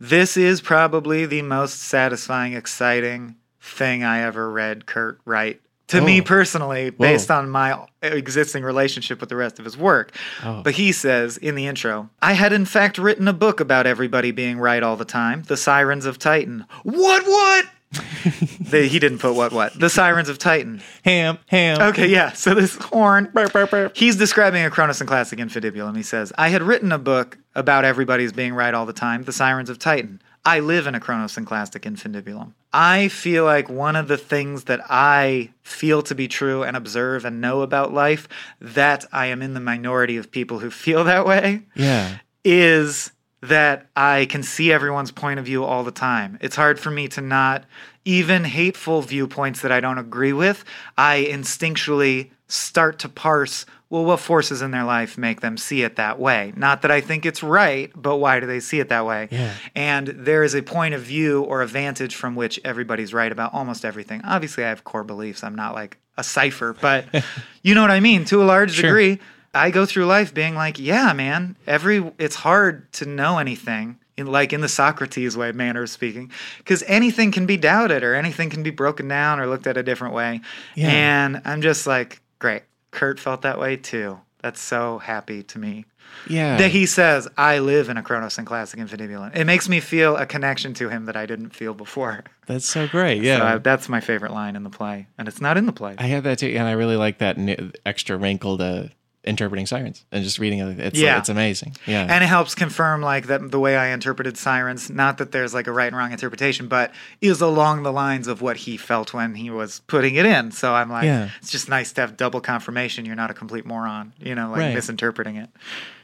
this 0.00 0.36
is 0.36 0.60
probably 0.60 1.26
the 1.26 1.42
most 1.42 1.80
satisfying, 1.80 2.52
exciting 2.54 3.36
thing 3.60 4.04
I 4.04 4.20
ever 4.22 4.50
read 4.50 4.86
Kurt 4.86 5.20
write. 5.24 5.60
To 5.88 6.02
me 6.02 6.20
Oh. 6.20 6.24
personally, 6.24 6.90
based 6.90 7.30
on 7.30 7.48
my 7.48 7.86
existing 8.02 8.62
relationship 8.62 9.20
with 9.20 9.30
the 9.30 9.36
rest 9.36 9.58
of 9.58 9.64
his 9.64 9.76
work. 9.76 10.12
Oh. 10.44 10.60
But 10.62 10.74
he 10.74 10.92
says 10.92 11.38
in 11.38 11.54
the 11.54 11.66
intro, 11.66 12.10
I 12.20 12.34
had 12.34 12.52
in 12.52 12.66
fact 12.66 12.98
written 12.98 13.26
a 13.26 13.32
book 13.32 13.58
about 13.58 13.86
everybody 13.86 14.30
being 14.30 14.58
right 14.58 14.82
all 14.82 14.96
the 14.96 15.06
time 15.06 15.44
The 15.46 15.56
Sirens 15.56 16.04
of 16.04 16.18
Titan. 16.18 16.66
What, 16.82 17.26
what? 17.26 17.66
the, 18.60 18.86
he 18.90 18.98
didn't 18.98 19.18
put 19.18 19.34
what, 19.34 19.52
what? 19.52 19.78
The 19.78 19.88
Sirens 19.88 20.28
of 20.28 20.38
Titan. 20.38 20.82
ham, 21.04 21.38
ham. 21.46 21.80
Okay, 21.80 22.08
yeah. 22.08 22.32
So 22.32 22.54
this 22.54 22.76
horn. 22.76 23.30
Burp, 23.32 23.52
burp, 23.52 23.70
burp. 23.70 23.96
He's 23.96 24.16
describing 24.16 24.64
a 24.64 24.70
Chrono-Synclastic 24.70 25.38
Infundibulum. 25.38 25.96
He 25.96 26.02
says, 26.02 26.32
I 26.36 26.48
had 26.50 26.62
written 26.62 26.92
a 26.92 26.98
book 26.98 27.38
about 27.54 27.84
everybody's 27.84 28.32
being 28.32 28.54
right 28.54 28.74
all 28.74 28.86
the 28.86 28.92
time, 28.92 29.22
The 29.22 29.32
Sirens 29.32 29.70
of 29.70 29.78
Titan. 29.78 30.20
I 30.44 30.60
live 30.60 30.86
in 30.86 30.94
a 30.94 31.00
Chrono-Synclastic 31.00 31.80
Infundibulum. 31.80 32.52
I 32.72 33.08
feel 33.08 33.44
like 33.44 33.68
one 33.68 33.96
of 33.96 34.08
the 34.08 34.16
things 34.18 34.64
that 34.64 34.80
I 34.88 35.50
feel 35.62 36.02
to 36.02 36.14
be 36.14 36.28
true 36.28 36.62
and 36.62 36.76
observe 36.76 37.24
and 37.24 37.40
know 37.40 37.62
about 37.62 37.92
life, 37.92 38.28
that 38.60 39.06
I 39.12 39.26
am 39.26 39.42
in 39.42 39.54
the 39.54 39.60
minority 39.60 40.16
of 40.16 40.30
people 40.30 40.58
who 40.58 40.70
feel 40.70 41.04
that 41.04 41.26
way, 41.26 41.62
Yeah, 41.74 42.18
is 42.44 43.10
that 43.40 43.86
I 43.94 44.26
can 44.26 44.42
see 44.42 44.72
everyone's 44.72 45.12
point 45.12 45.38
of 45.38 45.46
view 45.46 45.64
all 45.64 45.84
the 45.84 45.90
time. 45.92 46.38
It's 46.40 46.56
hard 46.56 46.80
for 46.80 46.90
me 46.90 47.08
to 47.08 47.20
not, 47.20 47.64
even 48.04 48.44
hateful 48.44 49.02
viewpoints 49.02 49.60
that 49.60 49.70
I 49.70 49.80
don't 49.80 49.98
agree 49.98 50.32
with, 50.32 50.64
I 50.96 51.24
instinctually 51.30 52.30
start 52.46 52.98
to 53.00 53.08
parse, 53.08 53.66
well, 53.90 54.04
what 54.04 54.18
forces 54.20 54.62
in 54.62 54.70
their 54.70 54.84
life 54.84 55.18
make 55.18 55.40
them 55.42 55.58
see 55.58 55.82
it 55.82 55.96
that 55.96 56.18
way? 56.18 56.52
Not 56.56 56.80
that 56.82 56.90
I 56.90 57.00
think 57.02 57.26
it's 57.26 57.42
right, 57.42 57.90
but 57.94 58.16
why 58.16 58.40
do 58.40 58.46
they 58.46 58.60
see 58.60 58.80
it 58.80 58.88
that 58.88 59.04
way? 59.04 59.28
Yeah. 59.30 59.52
And 59.74 60.08
there 60.08 60.42
is 60.42 60.54
a 60.54 60.62
point 60.62 60.94
of 60.94 61.02
view 61.02 61.42
or 61.42 61.60
a 61.60 61.66
vantage 61.66 62.14
from 62.14 62.34
which 62.34 62.58
everybody's 62.64 63.12
right 63.12 63.30
about 63.30 63.52
almost 63.52 63.84
everything. 63.84 64.22
Obviously, 64.24 64.64
I 64.64 64.70
have 64.70 64.84
core 64.84 65.04
beliefs. 65.04 65.44
I'm 65.44 65.54
not 65.54 65.74
like 65.74 65.98
a 66.16 66.24
cipher, 66.24 66.74
but 66.80 67.04
you 67.62 67.74
know 67.74 67.82
what 67.82 67.90
I 67.90 68.00
mean 68.00 68.24
to 68.26 68.42
a 68.42 68.44
large 68.44 68.72
Sure. 68.72 68.84
degree. 68.88 69.20
I 69.58 69.70
go 69.70 69.84
through 69.86 70.06
life 70.06 70.32
being 70.32 70.54
like, 70.54 70.78
yeah, 70.78 71.12
man, 71.12 71.56
every 71.66 72.12
it's 72.18 72.36
hard 72.36 72.90
to 72.94 73.06
know 73.06 73.38
anything 73.38 73.98
in 74.16 74.26
like 74.26 74.52
in 74.52 74.60
the 74.60 74.68
Socrates 74.68 75.36
way, 75.36 75.52
manner 75.52 75.82
of 75.82 75.90
speaking, 75.90 76.30
because 76.58 76.82
anything 76.86 77.30
can 77.30 77.46
be 77.46 77.56
doubted 77.56 78.02
or 78.02 78.14
anything 78.14 78.50
can 78.50 78.62
be 78.62 78.70
broken 78.70 79.06
down 79.08 79.38
or 79.40 79.46
looked 79.46 79.66
at 79.66 79.76
a 79.76 79.82
different 79.82 80.14
way. 80.14 80.40
Yeah. 80.74 80.88
And 80.90 81.42
I'm 81.44 81.62
just 81.62 81.86
like, 81.86 82.20
great. 82.38 82.62
Kurt 82.90 83.20
felt 83.20 83.42
that 83.42 83.58
way 83.60 83.76
too. 83.76 84.18
That's 84.42 84.60
so 84.60 84.98
happy 84.98 85.42
to 85.44 85.58
me. 85.58 85.84
yeah. 86.28 86.56
That 86.56 86.70
he 86.70 86.86
says, 86.86 87.28
I 87.36 87.58
live 87.58 87.88
in 87.88 87.96
a 87.96 88.02
Chrono-Synclastic 88.02 88.76
Infundibulum. 88.76 89.36
It 89.36 89.44
makes 89.44 89.68
me 89.68 89.78
feel 89.80 90.16
a 90.16 90.26
connection 90.26 90.72
to 90.74 90.88
him 90.88 91.04
that 91.06 91.16
I 91.16 91.26
didn't 91.26 91.50
feel 91.50 91.74
before. 91.74 92.24
That's 92.46 92.64
so 92.66 92.88
great. 92.88 93.22
Yeah. 93.22 93.38
So 93.38 93.44
I- 93.44 93.58
that's 93.58 93.88
my 93.88 94.00
favorite 94.00 94.32
line 94.32 94.56
in 94.56 94.62
the 94.62 94.70
play. 94.70 95.06
And 95.18 95.28
it's 95.28 95.40
not 95.40 95.56
in 95.58 95.66
the 95.66 95.72
play. 95.72 95.96
I 95.98 96.04
had 96.06 96.24
that 96.24 96.38
too, 96.38 96.46
and 96.48 96.66
I 96.66 96.72
really 96.72 96.96
like 96.96 97.18
that 97.18 97.36
extra 97.84 98.16
wrinkle 98.16 98.58
to 98.58 98.90
interpreting 99.28 99.66
sirens 99.66 100.04
and 100.10 100.24
just 100.24 100.38
reading 100.38 100.58
it. 100.60 100.80
It's 100.80 100.98
Yeah. 100.98 101.18
it's 101.18 101.28
amazing. 101.28 101.76
Yeah, 101.86 102.06
and 102.08 102.24
it 102.24 102.26
helps 102.26 102.54
confirm 102.54 103.02
like 103.02 103.26
that 103.26 103.50
the 103.50 103.60
way 103.60 103.76
I 103.76 103.88
interpreted 103.88 104.36
sirens. 104.38 104.88
Not 104.90 105.18
that 105.18 105.30
there's 105.32 105.52
like 105.54 105.66
a 105.66 105.72
right 105.72 105.86
and 105.88 105.96
wrong 105.96 106.10
interpretation, 106.12 106.66
but 106.68 106.92
is 107.20 107.40
along 107.40 107.82
the 107.82 107.92
lines 107.92 108.26
of 108.26 108.40
what 108.40 108.56
he 108.56 108.76
felt 108.76 109.12
when 109.12 109.34
he 109.34 109.50
was 109.50 109.80
putting 109.86 110.14
it 110.14 110.24
in. 110.26 110.50
So 110.50 110.74
I'm 110.74 110.90
like, 110.90 111.04
Yeah. 111.04 111.28
it's 111.40 111.50
just 111.50 111.68
nice 111.68 111.92
to 111.92 112.00
have 112.00 112.16
double 112.16 112.40
confirmation. 112.40 113.04
You're 113.04 113.16
not 113.16 113.30
a 113.30 113.34
complete 113.34 113.66
moron, 113.66 114.12
you 114.18 114.34
know, 114.34 114.48
like 114.50 114.60
Right. 114.60 114.74
misinterpreting 114.74 115.36
it. 115.36 115.50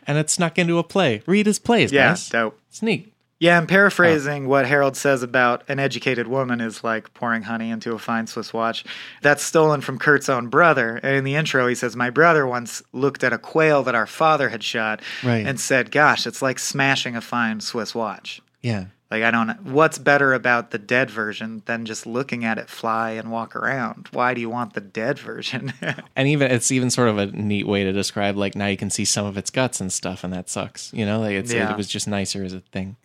and 0.06 0.18
it's 0.18 0.34
snuck 0.34 0.58
into 0.58 0.76
a 0.76 0.82
play. 0.84 1.22
Read 1.26 1.46
his 1.46 1.58
plays, 1.58 1.90
Yeah, 1.90 2.08
guys. 2.10 2.28
dope. 2.28 2.60
It's 2.68 2.82
neat. 2.82 3.13
Yeah, 3.40 3.58
I'm 3.58 3.66
paraphrasing 3.66 4.46
oh. 4.46 4.48
what 4.48 4.66
Harold 4.66 4.96
says 4.96 5.22
about 5.22 5.64
an 5.68 5.78
educated 5.78 6.28
woman 6.28 6.60
is 6.60 6.84
like 6.84 7.12
pouring 7.14 7.42
honey 7.42 7.70
into 7.70 7.92
a 7.92 7.98
fine 7.98 8.26
Swiss 8.26 8.52
watch. 8.52 8.84
That's 9.22 9.42
stolen 9.42 9.80
from 9.80 9.98
Kurt's 9.98 10.28
own 10.28 10.48
brother. 10.48 10.98
And 11.02 11.16
in 11.16 11.24
the 11.24 11.34
intro, 11.34 11.66
he 11.66 11.74
says, 11.74 11.96
My 11.96 12.10
brother 12.10 12.46
once 12.46 12.82
looked 12.92 13.24
at 13.24 13.32
a 13.32 13.38
quail 13.38 13.82
that 13.82 13.94
our 13.94 14.06
father 14.06 14.48
had 14.48 14.62
shot 14.62 15.02
Right. 15.22 15.46
and 15.46 15.58
said, 15.60 15.90
Gosh, 15.90 16.26
it's 16.26 16.42
like 16.42 16.58
smashing 16.58 17.16
a 17.16 17.20
fine 17.20 17.60
Swiss 17.60 17.94
watch. 17.94 18.40
Yeah, 18.62 18.86
Like, 19.10 19.22
I 19.24 19.30
don't 19.30 19.46
know. 19.48 19.56
What's 19.64 19.98
better 19.98 20.32
about 20.32 20.70
the 20.70 20.78
dead 20.78 21.10
version 21.10 21.62
than 21.66 21.84
just 21.84 22.06
looking 22.06 22.44
at 22.46 22.56
it 22.56 22.70
fly 22.70 23.10
and 23.10 23.30
walk 23.30 23.54
around? 23.54 24.08
Why 24.12 24.32
do 24.32 24.40
you 24.40 24.48
want 24.48 24.72
the 24.72 24.80
dead 24.80 25.18
version? 25.18 25.72
and 26.16 26.28
even 26.28 26.50
it's 26.50 26.72
even 26.72 26.88
sort 26.88 27.08
of 27.10 27.18
a 27.18 27.26
neat 27.26 27.66
way 27.66 27.84
to 27.84 27.92
describe 27.92 28.36
like 28.38 28.54
now 28.54 28.68
you 28.68 28.78
can 28.78 28.88
see 28.90 29.04
some 29.04 29.26
of 29.26 29.36
its 29.36 29.50
guts 29.50 29.80
and 29.82 29.92
stuff, 29.92 30.24
and 30.24 30.32
that 30.32 30.48
sucks. 30.48 30.92
You 30.94 31.04
know, 31.04 31.20
like 31.20 31.32
it's 31.32 31.52
Yeah. 31.52 31.72
it 31.72 31.76
was 31.76 31.88
just 31.88 32.08
nicer 32.08 32.42
as 32.42 32.54
a 32.54 32.60
thing. 32.60 32.96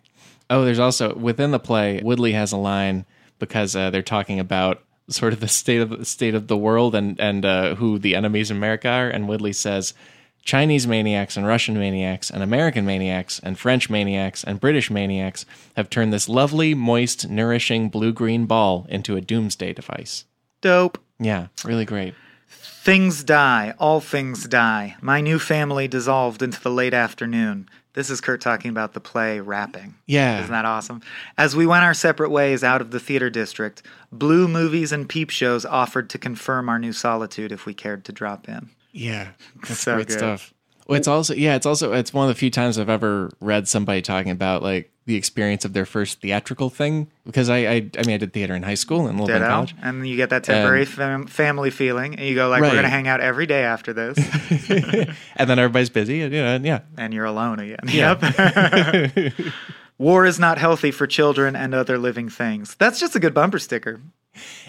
Oh, 0.50 0.64
there's 0.64 0.80
also 0.80 1.14
within 1.14 1.52
the 1.52 1.60
play, 1.60 2.02
Woodley 2.02 2.32
has 2.32 2.52
a 2.52 2.56
line 2.56 3.06
because 3.38 3.74
uh, 3.76 3.90
they're 3.90 4.02
talking 4.02 4.40
about 4.40 4.82
sort 5.08 5.32
of 5.32 5.40
the 5.40 5.48
state 5.48 5.80
of 5.80 5.90
the 5.90 6.04
state 6.04 6.34
of 6.34 6.48
the 6.48 6.56
world 6.56 6.94
and 6.94 7.18
and 7.20 7.44
uh, 7.44 7.76
who 7.76 7.98
the 7.98 8.16
enemies 8.16 8.50
of 8.50 8.56
America 8.56 8.88
are, 8.88 9.08
and 9.08 9.28
Woodley 9.28 9.52
says. 9.52 9.94
Chinese 10.42 10.86
maniacs 10.86 11.36
and 11.36 11.46
Russian 11.46 11.78
maniacs 11.78 12.30
and 12.30 12.42
American 12.42 12.86
maniacs 12.86 13.38
and 13.40 13.58
French 13.58 13.90
maniacs 13.90 14.42
and 14.42 14.58
British 14.58 14.90
maniacs 14.90 15.44
have 15.76 15.90
turned 15.90 16.14
this 16.14 16.30
lovely, 16.30 16.74
moist, 16.74 17.28
nourishing 17.28 17.90
blue 17.90 18.10
green 18.10 18.46
ball 18.46 18.86
into 18.88 19.16
a 19.16 19.20
doomsday 19.20 19.74
device. 19.74 20.24
Dope. 20.62 20.98
Yeah, 21.18 21.48
really 21.62 21.84
great. 21.84 22.14
Things 22.48 23.22
die, 23.22 23.74
all 23.78 24.00
things 24.00 24.48
die. 24.48 24.96
My 25.02 25.20
new 25.20 25.38
family 25.38 25.86
dissolved 25.86 26.42
into 26.42 26.60
the 26.60 26.70
late 26.70 26.94
afternoon. 26.94 27.68
This 28.00 28.08
is 28.08 28.22
Kurt 28.22 28.40
talking 28.40 28.70
about 28.70 28.94
the 28.94 29.00
play 29.00 29.40
Rapping. 29.40 29.94
Yeah. 30.06 30.38
Isn't 30.38 30.52
that 30.52 30.64
awesome? 30.64 31.02
As 31.36 31.54
we 31.54 31.66
went 31.66 31.84
our 31.84 31.92
separate 31.92 32.30
ways 32.30 32.64
out 32.64 32.80
of 32.80 32.92
the 32.92 32.98
theater 32.98 33.28
district, 33.28 33.82
blue 34.10 34.48
movies 34.48 34.90
and 34.90 35.06
peep 35.06 35.28
shows 35.28 35.66
offered 35.66 36.08
to 36.08 36.16
confirm 36.18 36.70
our 36.70 36.78
new 36.78 36.94
solitude 36.94 37.52
if 37.52 37.66
we 37.66 37.74
cared 37.74 38.06
to 38.06 38.12
drop 38.12 38.48
in. 38.48 38.70
Yeah, 38.90 39.32
that's 39.62 39.80
So 39.80 39.96
great 39.96 40.08
good. 40.08 40.16
stuff. 40.16 40.54
Well, 40.90 40.98
it's 40.98 41.06
also 41.06 41.34
yeah, 41.34 41.54
it's 41.54 41.66
also 41.66 41.92
it's 41.92 42.12
one 42.12 42.28
of 42.28 42.34
the 42.34 42.38
few 42.38 42.50
times 42.50 42.76
I've 42.76 42.88
ever 42.88 43.30
read 43.40 43.68
somebody 43.68 44.02
talking 44.02 44.32
about 44.32 44.60
like 44.64 44.90
the 45.06 45.14
experience 45.14 45.64
of 45.64 45.72
their 45.72 45.86
first 45.86 46.20
theatrical 46.20 46.68
thing 46.68 47.08
because 47.24 47.48
I 47.48 47.58
I, 47.58 47.90
I 47.96 48.02
mean 48.04 48.14
I 48.14 48.16
did 48.16 48.32
theater 48.32 48.56
in 48.56 48.64
high 48.64 48.74
school 48.74 49.06
and 49.06 49.10
a 49.18 49.22
little 49.22 49.26
bit 49.28 49.36
in 49.36 49.48
college. 49.48 49.74
And 49.82 50.08
you 50.08 50.16
get 50.16 50.30
that 50.30 50.42
temporary 50.42 50.84
fam- 50.84 51.28
family 51.28 51.70
feeling, 51.70 52.16
and 52.16 52.26
you 52.26 52.34
go 52.34 52.48
like, 52.48 52.60
Right. 52.62 52.70
"We're 52.72 52.78
gonna 52.78 52.88
hang 52.88 53.06
out 53.06 53.20
every 53.20 53.46
day 53.46 53.62
after 53.62 53.92
this," 53.92 54.18
and 55.36 55.48
then 55.48 55.60
everybody's 55.60 55.90
busy 55.90 56.22
and 56.22 56.34
you 56.34 56.42
know 56.42 56.56
and 56.56 56.64
yeah 56.64 56.80
and 56.98 57.14
you're 57.14 57.24
alone 57.24 57.60
again. 57.60 57.78
Yeah. 57.86 58.18
Yep. 58.92 59.32
War 59.98 60.24
is 60.26 60.40
not 60.40 60.58
healthy 60.58 60.90
for 60.90 61.06
children 61.06 61.54
and 61.54 61.72
other 61.72 61.98
living 61.98 62.28
things. 62.28 62.74
That's 62.80 62.98
just 62.98 63.14
a 63.14 63.20
good 63.20 63.34
bumper 63.34 63.58
sticker. 63.60 64.00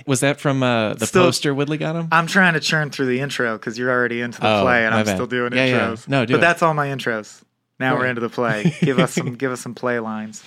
Was 0.06 0.20
that 0.22 0.40
from 0.40 0.64
uh, 0.64 0.94
the 0.96 1.06
Still- 1.08 1.26
poster 1.26 1.54
Woodley 1.54 1.78
got 1.78 1.96
him? 1.96 2.08
I'm 2.12 2.28
trying 2.28 2.54
to 2.54 2.60
churn 2.60 2.90
through 2.90 3.08
the 3.08 3.20
intro 3.20 3.58
because 3.58 3.78
you're 3.78 3.90
already 3.92 4.22
into 4.22 4.40
the 4.42 4.48
Oh, 4.48 4.62
play, 4.64 4.86
and 4.86 4.94
I'm 4.96 5.06
bad. 5.06 5.16
still 5.16 5.28
doing 5.28 5.54
Yeah, 5.54 5.66
yeah. 5.66 5.80
intros. 5.90 6.08
No, 6.08 6.26
do 6.26 6.34
but 6.34 6.38
it. 6.38 6.42
that's 6.42 6.62
all 6.62 6.74
my 6.74 6.88
intros. 6.88 7.42
Now 7.80 7.98
we're 7.98 8.06
into 8.06 8.22
the 8.22 8.30
play. 8.30 8.76
Give 8.82 9.00
us 9.00 9.14
some, 9.14 9.34
give 9.36 9.52
us 9.52 9.60
some 9.62 9.74
play 9.74 10.00
lines. 10.00 10.44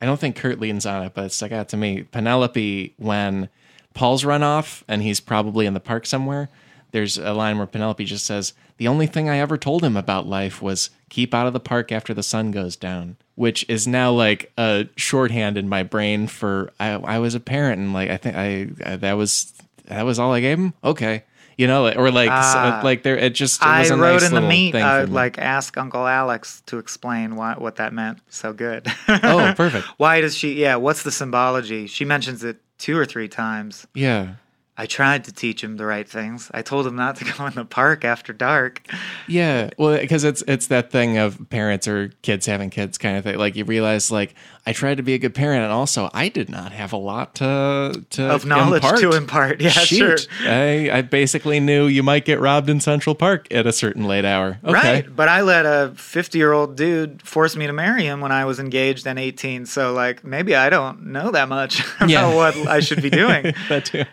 I 0.00 0.06
don't 0.06 0.20
think 0.20 0.36
Kurt 0.36 0.60
leans 0.60 0.86
on 0.86 1.02
it, 1.02 1.12
but 1.12 1.24
it 1.24 1.32
stuck 1.32 1.50
out 1.50 1.68
to 1.70 1.76
me. 1.76 2.04
Penelope, 2.04 2.94
when 2.98 3.48
Paul's 3.94 4.24
run 4.24 4.44
off 4.44 4.84
and 4.86 5.02
he's 5.02 5.18
probably 5.18 5.66
in 5.66 5.74
the 5.74 5.80
park 5.80 6.06
somewhere, 6.06 6.48
there's 6.92 7.18
a 7.18 7.32
line 7.32 7.58
where 7.58 7.66
Penelope 7.66 8.04
just 8.04 8.24
says, 8.26 8.52
"The 8.78 8.88
only 8.88 9.06
thing 9.06 9.28
I 9.28 9.38
ever 9.38 9.56
told 9.58 9.84
him 9.84 9.96
about 9.96 10.26
life 10.26 10.62
was 10.62 10.90
keep 11.10 11.34
out 11.34 11.46
of 11.46 11.52
the 11.52 11.60
park 11.60 11.92
after 11.92 12.14
the 12.14 12.22
sun 12.22 12.50
goes 12.50 12.76
down," 12.76 13.16
which 13.34 13.64
is 13.68 13.86
now 13.86 14.10
like 14.12 14.52
a 14.58 14.88
shorthand 14.96 15.56
in 15.58 15.68
my 15.68 15.82
brain 15.82 16.26
for 16.26 16.72
I, 16.80 16.90
I 16.92 17.18
was 17.18 17.34
a 17.34 17.40
parent 17.40 17.80
and 17.80 17.92
like 17.92 18.10
I 18.10 18.16
think 18.16 18.36
I, 18.36 18.68
I 18.92 18.96
that 18.96 19.14
was 19.14 19.52
that 19.86 20.04
was 20.04 20.18
all 20.18 20.32
I 20.32 20.40
gave 20.40 20.58
him. 20.58 20.74
Okay, 20.82 21.24
you 21.56 21.66
know, 21.66 21.90
or 21.92 22.10
like 22.10 22.30
Ah. 22.30 22.78
so, 22.80 22.84
like 22.84 23.02
there 23.02 23.16
it 23.16 23.34
just 23.34 23.60
it 23.62 23.66
I 23.66 23.80
was 23.80 23.90
a 23.90 23.96
wrote 23.96 24.22
nice 24.22 24.28
in 24.28 24.34
the 24.34 24.40
meat, 24.40 24.74
uh, 24.74 25.06
like 25.08 25.38
ask 25.38 25.76
Uncle 25.76 26.06
Alex 26.06 26.62
to 26.66 26.78
explain 26.78 27.36
why, 27.36 27.54
what 27.54 27.76
that 27.76 27.92
meant. 27.92 28.20
So 28.28 28.52
good. 28.52 28.86
oh 29.08 29.52
perfect 29.56 29.86
Why 29.98 30.20
does 30.20 30.36
she? 30.36 30.54
Yeah, 30.54 30.76
what's 30.76 31.02
the 31.02 31.12
symbology? 31.12 31.86
She 31.86 32.04
mentions 32.04 32.44
it 32.44 32.58
two 32.78 32.96
or 32.96 33.04
three 33.04 33.28
times. 33.28 33.86
yeah 33.94 34.34
I 34.80 34.86
tried 34.86 35.24
to 35.24 35.32
teach 35.32 35.62
him 35.62 35.76
the 35.76 35.84
right 35.84 36.08
things. 36.08 36.52
I 36.54 36.62
told 36.62 36.86
him 36.86 36.94
not 36.94 37.16
to 37.16 37.24
go 37.36 37.46
in 37.46 37.54
the 37.54 37.64
park 37.64 38.04
after 38.04 38.32
dark. 38.32 38.86
Yeah, 39.26 39.70
well, 39.76 39.98
because 39.98 40.22
it's 40.22 40.42
it's 40.46 40.68
that 40.68 40.92
thing 40.92 41.18
of 41.18 41.50
parents 41.50 41.88
or 41.88 42.12
kids 42.22 42.46
having 42.46 42.70
kids 42.70 42.96
kind 42.96 43.16
of 43.16 43.24
thing. 43.24 43.36
Like 43.36 43.56
you 43.56 43.64
realize, 43.64 44.12
like 44.12 44.36
I 44.68 44.72
tried 44.72 44.98
to 44.98 45.02
be 45.02 45.14
a 45.14 45.18
good 45.18 45.34
parent, 45.34 45.62
and 45.64 45.72
also 45.72 46.10
I 46.12 46.28
did 46.28 46.50
not 46.50 46.72
have 46.72 46.92
a 46.92 46.96
lot 46.98 47.36
to 47.36 48.04
to 48.10 48.22
Of 48.30 48.44
knowledge 48.44 48.84
impart. 48.84 49.00
to 49.00 49.10
impart. 49.12 49.60
Yeah, 49.68 49.70
sure. 49.70 50.16
I 50.42 50.90
I 50.92 51.00
basically 51.02 51.58
knew 51.58 51.86
you 51.86 52.02
might 52.02 52.24
get 52.26 52.38
robbed 52.38 52.68
in 52.68 52.78
Central 52.80 53.14
Park 53.14 53.46
at 53.50 53.66
a 53.66 53.72
certain 53.72 54.04
late 54.04 54.26
hour. 54.26 54.58
Okay, 54.62 54.72
Right. 54.72 55.16
But 55.16 55.28
I 55.28 55.40
let 55.40 55.64
a 55.64 55.92
50 55.96 56.36
year 56.38 56.52
old 56.52 56.76
dude 56.76 57.22
force 57.22 57.56
me 57.56 57.66
to 57.66 57.72
marry 57.72 58.04
him 58.04 58.20
when 58.20 58.30
I 58.30 58.44
was 58.44 58.58
engaged 58.58 59.06
and 59.06 59.18
18. 59.18 59.64
So, 59.66 59.92
like, 59.94 60.22
maybe 60.22 60.54
I 60.54 60.68
don't 60.68 61.06
know 61.06 61.30
that 61.30 61.48
much 61.48 61.80
about 61.96 62.10
Yeah. 62.10 62.34
what 62.34 62.54
I 62.68 62.80
should 62.80 63.00
be 63.02 63.10
doing. 63.10 63.54
that 63.70 63.86
too. 63.86 64.04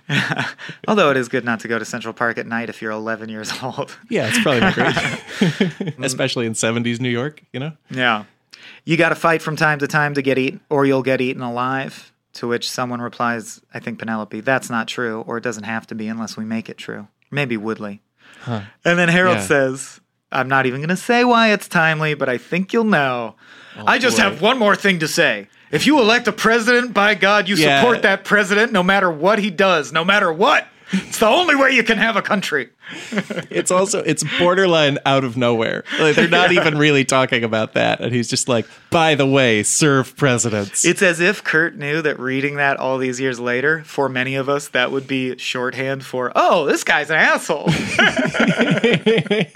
Although 0.88 1.12
it 1.12 1.18
is 1.18 1.28
good 1.28 1.44
not 1.44 1.60
to 1.62 1.68
go 1.68 1.78
to 1.80 1.86
Central 1.86 2.14
Park 2.14 2.38
at 2.38 2.48
night 2.48 2.70
if 2.70 2.82
you're 2.82 2.92
11 2.92 3.30
years 3.30 3.52
old. 3.62 3.98
Yeah, 4.10 4.30
it's 4.30 4.40
probably 4.42 4.62
not 4.62 4.74
great, 4.76 5.94
especially 6.00 6.46
in 6.46 6.54
'70s 6.54 7.00
New 7.02 7.10
York. 7.10 7.42
You 7.52 7.60
know. 7.60 7.72
yeah. 7.90 8.24
You 8.84 8.98
got 8.98 9.10
to 9.10 9.16
fight 9.16 9.42
from 9.42 9.56
time 9.56 9.80
to 9.80 9.88
time 9.88 10.14
to 10.16 10.22
get 10.22 10.38
eaten, 10.38 10.62
or 10.70 10.86
you'll 10.86 11.04
get 11.04 11.22
eaten 11.22 11.42
alive. 11.42 12.12
To 12.34 12.48
which 12.50 12.70
someone 12.70 13.00
replies, 13.02 13.62
I 13.74 13.80
think 13.80 13.98
Penelope, 14.00 14.42
that's 14.42 14.70
not 14.70 14.90
true, 14.90 15.22
or 15.26 15.38
it 15.38 15.44
doesn't 15.44 15.64
have 15.64 15.88
to 15.88 15.96
be 15.96 16.08
unless 16.10 16.36
we 16.36 16.44
make 16.44 16.68
it 16.70 16.78
true. 16.78 17.08
Maybe 17.32 17.56
Woodley. 17.56 18.02
And 18.46 18.66
then 18.84 19.08
Harold 19.10 19.38
Yeah. 19.38 19.44
says, 19.44 20.02
I'm 20.34 20.50
not 20.50 20.66
even 20.66 20.82
going 20.82 20.90
to 20.90 20.98
say 20.98 21.24
why 21.24 21.54
it's 21.54 21.68
timely, 21.70 22.14
but 22.14 22.28
I 22.28 22.38
think 22.38 22.74
you'll 22.74 22.84
know. 22.84 23.36
Oh, 23.78 23.84
I 23.88 23.98
just 24.00 24.18
boy. 24.18 24.24
have 24.24 24.42
one 24.42 24.60
more 24.60 24.76
thing 24.76 25.00
to 25.00 25.08
say. 25.08 25.48
If 25.72 25.88
you 25.88 26.00
elect 26.00 26.28
a 26.28 26.32
president, 26.34 26.94
by 26.94 27.16
God, 27.16 27.48
you 27.48 27.56
Yeah. 27.56 27.80
support 27.80 28.02
that 28.02 28.26
president 28.26 28.72
no 28.74 28.84
matter 28.84 29.10
what 29.10 29.40
he 29.40 29.50
does, 29.50 29.92
no 29.94 30.04
matter 30.04 30.32
what. 30.32 30.68
It's 30.92 31.20
the 31.20 31.28
only 31.28 31.56
way 31.56 31.72
you 31.72 31.84
can 31.84 31.98
have 31.98 32.16
a 32.16 32.22
country. 32.22 32.70
It's 33.50 33.72
also 33.72 34.00
it's 34.04 34.24
borderline 34.38 35.00
out 35.06 35.24
of 35.24 35.36
nowhere. 35.36 35.84
Like 36.00 36.16
they're 36.16 36.28
not 36.28 36.52
even 36.52 36.78
really 36.78 37.04
talking 37.06 37.44
about 37.44 37.74
that, 37.74 38.02
and 38.02 38.14
he's 38.14 38.30
just 38.30 38.48
like, 38.48 38.68
by 38.92 39.16
the 39.16 39.26
way, 39.26 39.64
serve 39.64 40.16
presidents. 40.16 40.86
It's 40.86 41.02
as 41.02 41.20
if 41.20 41.44
Kurt 41.44 41.76
knew 41.76 42.02
that 42.04 42.20
reading 42.20 42.58
that 42.58 42.78
all 42.78 42.98
these 42.98 43.20
years 43.20 43.40
later, 43.40 43.84
for 43.84 44.08
many 44.10 44.36
of 44.36 44.48
us, 44.48 44.68
that 44.70 44.92
would 44.92 45.08
be 45.08 45.38
shorthand 45.38 46.06
for, 46.06 46.32
oh, 46.36 46.66
this 46.66 46.84
guy's 46.84 47.10
an 47.10 47.18
asshole. 47.18 47.66
I 47.68 49.52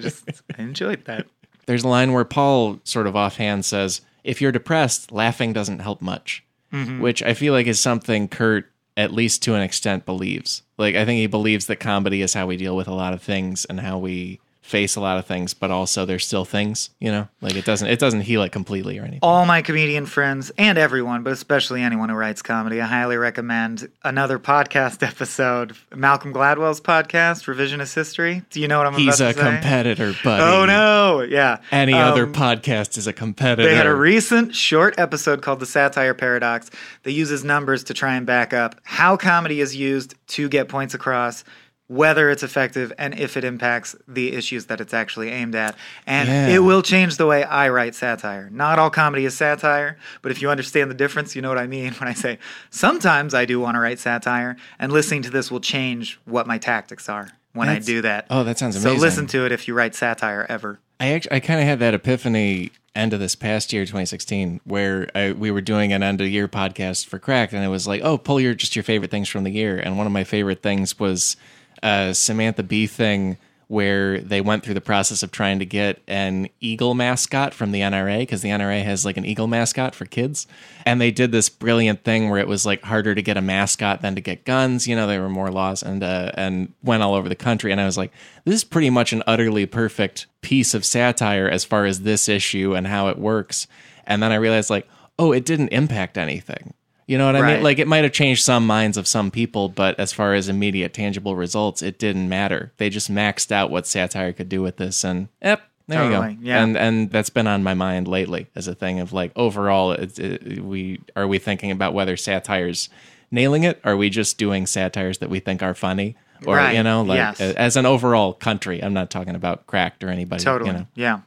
just 0.00 0.28
I 0.58 0.62
enjoyed 0.62 1.04
that. 1.06 1.26
There's 1.66 1.84
a 1.84 1.88
line 1.88 2.12
where 2.12 2.24
Paul 2.24 2.80
sort 2.84 3.06
of 3.06 3.16
offhand 3.16 3.64
says, 3.64 4.00
"If 4.24 4.40
you're 4.40 4.52
depressed, 4.52 5.12
laughing 5.12 5.52
doesn't 5.52 5.78
help 5.78 6.02
much," 6.02 6.44
mm-hmm. 6.72 7.00
which 7.00 7.22
I 7.22 7.34
feel 7.34 7.52
like 7.52 7.66
is 7.66 7.80
something 7.80 8.28
Kurt, 8.28 8.70
at 9.00 9.12
least 9.12 9.42
to 9.42 9.54
an 9.54 9.62
extent, 9.62 10.04
believes. 10.04 10.62
Like 10.76 10.94
I 10.94 11.04
think 11.04 11.18
he 11.18 11.26
believes 11.26 11.66
that 11.66 11.76
comedy 11.76 12.22
is 12.22 12.34
how 12.34 12.46
we 12.46 12.56
deal 12.56 12.76
with 12.76 12.86
a 12.86 12.94
lot 12.94 13.14
of 13.14 13.22
things 13.22 13.64
and 13.64 13.80
how 13.80 13.98
we 13.98 14.40
face 14.62 14.94
a 14.94 15.00
lot 15.00 15.18
of 15.18 15.26
things, 15.26 15.52
but 15.54 15.70
also 15.70 16.04
there's 16.04 16.24
still 16.24 16.44
things, 16.44 16.90
you 17.00 17.10
know, 17.10 17.26
like 17.40 17.56
it 17.56 17.64
doesn't 17.64 17.88
it 17.88 17.98
doesn't 17.98 18.20
heal 18.20 18.42
it 18.42 18.52
completely 18.52 18.98
or 18.98 19.02
anything. 19.02 19.18
all 19.22 19.44
my 19.46 19.62
comedian 19.62 20.06
friends 20.06 20.52
and 20.58 20.78
everyone, 20.78 21.22
but 21.22 21.32
especially 21.32 21.82
anyone 21.82 22.08
who 22.08 22.14
writes 22.14 22.40
comedy, 22.42 22.80
I 22.80 22.86
highly 22.86 23.16
recommend 23.16 23.88
another 24.04 24.38
podcast 24.38 25.02
episode, 25.06 25.74
Malcolm 25.94 26.32
Gladwell's 26.32 26.80
podcast, 26.80 27.52
Revisionist 27.52 27.94
History. 27.94 28.42
Do 28.50 28.60
you 28.60 28.68
know 28.68 28.78
what 28.78 28.86
I'm 28.86 28.94
He's 28.94 29.18
about 29.20 29.32
to 29.32 29.38
say? 29.40 29.40
He's 29.42 29.48
a 29.48 29.50
competitor, 29.60 30.14
buddy. 30.22 30.42
Oh 30.42 30.66
no, 30.66 31.22
yeah. 31.22 31.58
Any 31.72 31.94
Um, 31.94 32.12
other 32.12 32.26
podcast 32.26 32.96
is 32.98 33.06
a 33.06 33.12
competitor. 33.12 33.68
They 33.68 33.74
had 33.74 33.86
a 33.86 33.94
recent 33.94 34.54
short 34.54 34.94
episode 34.98 35.42
called 35.42 35.60
The 35.60 35.66
Satire 35.66 36.14
Paradox 36.14 36.70
that 37.02 37.12
uses 37.12 37.42
numbers 37.44 37.82
to 37.84 37.94
try 37.94 38.14
and 38.14 38.26
back 38.26 38.52
up 38.52 38.76
how 38.84 39.16
comedy 39.16 39.60
is 39.60 39.74
used 39.74 40.14
to 40.28 40.48
get 40.48 40.68
points 40.68 40.94
across, 40.94 41.44
whether 41.90 42.30
it's 42.30 42.44
effective, 42.44 42.92
and 42.98 43.18
if 43.18 43.36
it 43.36 43.42
impacts 43.42 43.96
the 44.06 44.32
issues 44.34 44.66
that 44.66 44.80
it's 44.80 44.94
actually 44.94 45.28
aimed 45.28 45.56
at. 45.56 45.74
And 46.06 46.28
Yeah. 46.28 46.46
it 46.46 46.58
will 46.60 46.82
change 46.82 47.16
the 47.16 47.26
way 47.26 47.42
I 47.42 47.68
write 47.68 47.96
satire. 47.96 48.48
Not 48.52 48.78
all 48.78 48.90
comedy 48.90 49.24
is 49.24 49.36
satire, 49.36 49.96
but 50.22 50.30
if 50.30 50.40
you 50.40 50.48
understand 50.50 50.88
the 50.88 50.94
difference, 50.94 51.34
you 51.34 51.42
know 51.42 51.48
what 51.48 51.58
I 51.58 51.66
mean 51.66 51.92
when 51.94 52.08
I 52.08 52.14
say 52.14 52.38
sometimes 52.70 53.34
I 53.34 53.44
do 53.44 53.58
want 53.58 53.74
to 53.74 53.80
write 53.80 53.98
satire, 53.98 54.56
and 54.78 54.92
listening 54.92 55.22
to 55.22 55.30
this 55.30 55.50
will 55.50 55.58
change 55.58 56.20
what 56.26 56.46
my 56.46 56.58
tactics 56.58 57.08
are 57.08 57.30
when 57.54 57.66
That's- 57.66 57.84
I 57.84 57.86
do 57.86 58.02
that. 58.02 58.26
Oh, 58.30 58.44
that 58.44 58.56
sounds 58.56 58.76
amazing. 58.76 58.98
so 58.98 59.02
listen 59.02 59.26
to 59.26 59.44
it 59.46 59.50
if 59.50 59.66
you 59.66 59.74
write 59.74 59.96
satire 59.96 60.46
ever. 60.48 60.78
I 61.00 61.08
actually, 61.08 61.32
I 61.36 61.40
kind 61.40 61.58
of 61.58 61.66
had 61.66 61.80
that 61.80 61.92
epiphany 61.94 62.70
end 62.94 63.12
of 63.12 63.18
this 63.18 63.34
past 63.34 63.72
year, 63.72 63.84
2016, 63.84 64.60
where 64.64 65.08
I, 65.14 65.32
we 65.32 65.50
were 65.50 65.60
doing 65.60 65.92
an 65.92 66.04
end 66.04 66.20
of 66.20 66.28
year 66.28 66.46
podcast 66.46 67.06
for 67.06 67.18
Cracked, 67.18 67.52
and 67.52 67.64
it 67.64 67.68
was 67.68 67.88
like, 67.88 68.02
oh, 68.04 68.16
pull 68.16 68.40
your 68.40 68.54
just 68.54 68.76
your 68.76 68.82
favorite 68.84 69.10
things 69.10 69.28
from 69.28 69.42
the 69.42 69.50
year. 69.50 69.76
And 69.76 69.98
one 69.98 70.06
of 70.06 70.12
my 70.12 70.22
favorite 70.22 70.62
things 70.62 70.98
was 71.00 71.36
uh, 71.82 72.12
Samantha 72.12 72.62
Bee 72.62 72.86
thing, 72.86 73.36
where 73.70 74.20
they 74.20 74.40
went 74.40 74.64
through 74.64 74.74
the 74.74 74.80
process 74.80 75.22
of 75.22 75.30
trying 75.30 75.60
to 75.60 75.64
get 75.64 76.02
an 76.08 76.48
eagle 76.60 76.92
mascot 76.92 77.54
from 77.54 77.70
the 77.70 77.80
NRA 77.80 78.18
because 78.18 78.42
the 78.42 78.48
NRA 78.48 78.82
has 78.82 79.04
like 79.04 79.16
an 79.16 79.24
eagle 79.24 79.46
mascot 79.46 79.94
for 79.94 80.06
kids, 80.06 80.48
and 80.84 81.00
they 81.00 81.12
did 81.12 81.30
this 81.30 81.48
brilliant 81.48 82.02
thing 82.02 82.30
where 82.30 82.40
it 82.40 82.48
was 82.48 82.66
like 82.66 82.82
harder 82.82 83.14
to 83.14 83.22
get 83.22 83.36
a 83.36 83.40
mascot 83.40 84.02
than 84.02 84.16
to 84.16 84.20
get 84.20 84.44
guns. 84.44 84.88
You 84.88 84.96
know, 84.96 85.06
there 85.06 85.22
were 85.22 85.28
more 85.28 85.52
laws 85.52 85.84
and 85.84 86.02
uh, 86.02 86.32
and 86.34 86.72
went 86.82 87.04
all 87.04 87.14
over 87.14 87.28
the 87.28 87.36
country. 87.36 87.70
And 87.70 87.80
I 87.80 87.86
was 87.86 87.96
like, 87.96 88.12
this 88.44 88.56
is 88.56 88.64
pretty 88.64 88.90
much 88.90 89.12
an 89.12 89.22
utterly 89.26 89.66
perfect 89.66 90.26
piece 90.40 90.74
of 90.74 90.84
satire 90.84 91.48
as 91.48 91.64
far 91.64 91.84
as 91.86 92.00
this 92.00 92.28
issue 92.28 92.74
and 92.74 92.88
how 92.88 93.08
it 93.08 93.18
works. 93.18 93.68
And 94.04 94.20
then 94.20 94.32
I 94.32 94.36
realized 94.36 94.70
like, 94.70 94.88
oh, 95.16 95.30
it 95.30 95.44
didn't 95.44 95.68
impact 95.68 96.18
anything. 96.18 96.74
You 97.10 97.18
know 97.18 97.26
what 97.26 97.34
I 97.34 97.40
Right. 97.40 97.54
mean? 97.54 97.62
Like 97.64 97.80
it 97.80 97.88
might 97.88 98.04
have 98.04 98.12
changed 98.12 98.44
some 98.44 98.64
minds 98.66 98.96
of 98.96 99.08
some 99.08 99.32
people, 99.32 99.68
but 99.68 99.98
as 99.98 100.12
far 100.12 100.32
as 100.34 100.48
immediate 100.48 100.94
tangible 100.94 101.34
results, 101.34 101.82
it 101.82 101.98
didn't 101.98 102.28
matter. 102.28 102.70
They 102.76 102.88
just 102.88 103.10
maxed 103.12 103.50
out 103.50 103.68
what 103.68 103.84
satire 103.88 104.32
could 104.32 104.48
do 104.48 104.62
with 104.62 104.76
this, 104.76 105.02
and 105.02 105.26
yep, 105.42 105.60
there 105.88 106.04
you 106.04 106.10
go. 106.10 106.36
yeah. 106.40 106.62
And 106.62 106.76
and 106.76 107.10
that's 107.10 107.30
been 107.30 107.48
on 107.48 107.64
my 107.64 107.74
mind 107.74 108.06
lately 108.06 108.46
as 108.54 108.68
a 108.68 108.76
thing 108.76 109.00
of 109.00 109.12
like 109.12 109.32
overall, 109.34 109.90
it's 109.90 110.20
it, 110.20 110.60
we 110.64 111.00
are 111.16 111.26
we 111.26 111.38
thinking 111.40 111.72
about 111.72 111.94
whether 111.94 112.16
satire's 112.16 112.88
nailing 113.32 113.64
it? 113.64 113.80
Are 113.82 113.96
we 113.96 114.08
just 114.08 114.38
doing 114.38 114.66
satires 114.66 115.18
that 115.18 115.30
we 115.30 115.40
think 115.40 115.64
are 115.64 115.74
funny? 115.74 116.14
Or 116.46 116.56
Right, 116.56 116.76
you 116.76 116.82
know, 116.84 117.02
like 117.02 117.16
yes. 117.18 117.40
as 117.40 117.76
an 117.76 117.86
overall 117.86 118.32
country, 118.34 118.80
I'm 118.82 118.94
not 118.94 119.10
talking 119.10 119.34
about 119.34 119.66
cracked 119.66 120.04
or 120.04 120.10
anybody. 120.10 120.44
Totally. 120.44 120.70
You 120.70 120.76
know. 120.78 120.86
Yeah. 120.94 121.20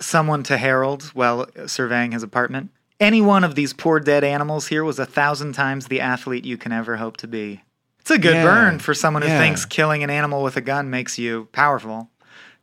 Someone 0.00 0.42
to 0.44 0.58
Harold 0.58 1.04
while 1.14 1.46
surveying 1.66 2.12
his 2.12 2.22
apartment. 2.22 2.70
Any 3.04 3.20
one 3.20 3.44
of 3.44 3.54
these 3.54 3.74
poor 3.74 4.00
dead 4.00 4.24
animals 4.24 4.66
here 4.68 4.82
was 4.82 4.98
a 4.98 5.04
thousand 5.04 5.52
times 5.52 5.88
the 5.88 6.00
athlete 6.00 6.46
you 6.46 6.56
can 6.56 6.72
ever 6.72 6.96
hope 6.96 7.18
to 7.18 7.28
be. 7.28 7.60
It's 8.00 8.10
a 8.10 8.16
good 8.18 8.32
Yeah. 8.36 8.44
burn 8.44 8.78
for 8.78 8.94
someone 8.94 9.20
who 9.22 9.28
Yeah. 9.28 9.38
thinks 9.40 9.66
killing 9.66 10.02
an 10.02 10.08
animal 10.08 10.42
with 10.42 10.56
a 10.56 10.62
gun 10.62 10.88
makes 10.88 11.18
you 11.18 11.48
powerful. 11.52 12.08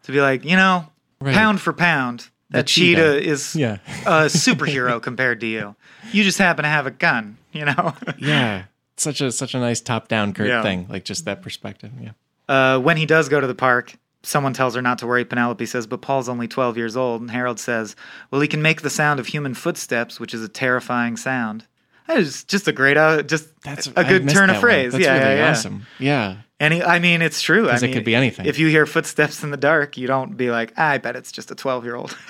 To 0.04 0.12
be 0.12 0.20
like, 0.20 0.44
you 0.44 0.56
know, 0.56 0.88
Right. 1.20 1.36
pound 1.36 1.62
for 1.62 1.74
pound, 1.74 2.30
that 2.50 2.66
cheetah. 2.66 3.20
cheetah, 3.20 3.30
is 3.30 3.56
Yeah. 3.56 3.78
a 4.08 4.26
superhero 4.26 5.00
compared 5.10 5.40
to 5.42 5.46
you. 5.48 5.76
You 6.12 6.24
just 6.24 6.40
happen 6.40 6.64
to 6.64 6.70
have 6.70 6.88
a 6.88 6.92
gun, 6.92 7.38
you 7.52 7.66
know? 7.66 7.94
Yeah. 8.18 8.64
Such 8.98 9.22
a 9.22 9.32
such 9.32 9.54
a 9.54 9.60
nice 9.60 9.80
top 9.80 10.08
down 10.08 10.34
Kurt 10.34 10.48
Yeah. 10.48 10.64
thing, 10.64 10.88
like 10.90 11.06
just 11.06 11.26
that 11.26 11.44
perspective. 11.44 11.92
Yeah. 12.02 12.12
Uh, 12.50 12.80
when 12.80 12.98
he 12.98 13.06
does 13.06 13.30
go 13.30 13.40
to 13.40 13.46
the 13.46 13.54
park, 13.54 13.94
someone 14.24 14.54
tells 14.54 14.76
her 14.76 14.82
not 14.82 14.98
to 15.00 15.08
worry. 15.08 15.26
Penelope 15.26 15.66
says, 15.66 15.88
but 15.88 16.02
Paul's 16.02 16.30
only 16.30 16.48
12 16.48 16.78
years 16.78 16.96
old. 16.96 17.22
And 17.22 17.32
Harold 17.32 17.60
says, 17.60 17.96
well, 18.30 18.42
he 18.42 18.48
can 18.48 18.62
make 18.62 18.82
the 18.82 18.90
sound 18.90 19.20
of 19.20 19.28
human 19.28 19.54
footsteps, 19.54 20.20
which 20.20 20.34
is 20.34 20.44
a 20.44 20.50
terrifying 20.50 21.18
sound. 21.18 21.66
That 22.08 22.18
is 22.18 22.44
just 22.44 22.68
a 22.68 22.72
great, 22.72 22.98
uh, 22.98 23.24
just 23.24 23.48
That's 23.64 23.88
a 23.88 24.04
good 24.04 24.28
turn 24.30 24.50
of 24.50 24.58
phrase. 24.58 24.92
That's 24.92 25.04
yeah, 25.04 25.14
really 25.14 25.26
yeah, 25.36 25.36
yeah. 25.46 25.52
awesome. 25.52 25.86
Yeah. 26.00 26.38
And 26.60 26.74
he, 26.76 26.84
I 26.84 27.00
mean, 27.00 27.22
it's 27.22 27.42
true. 27.42 27.68
I 27.68 27.72
'Cause 27.72 27.84
it 27.84 27.94
could 27.94 28.04
be 28.04 28.14
anything. 28.16 28.46
If 28.46 28.60
you 28.60 28.68
hear 28.68 28.86
footsteps 28.86 29.44
in 29.44 29.50
the 29.50 29.58
dark, 29.58 29.98
you 29.98 30.08
don't 30.08 30.38
be 30.38 30.52
like, 30.52 30.78
I 30.78 30.98
bet 31.00 31.16
it's 31.16 31.32
just 31.32 31.50
a 31.52 31.56
12 31.56 31.84
year 31.86 31.96
old. 31.96 32.16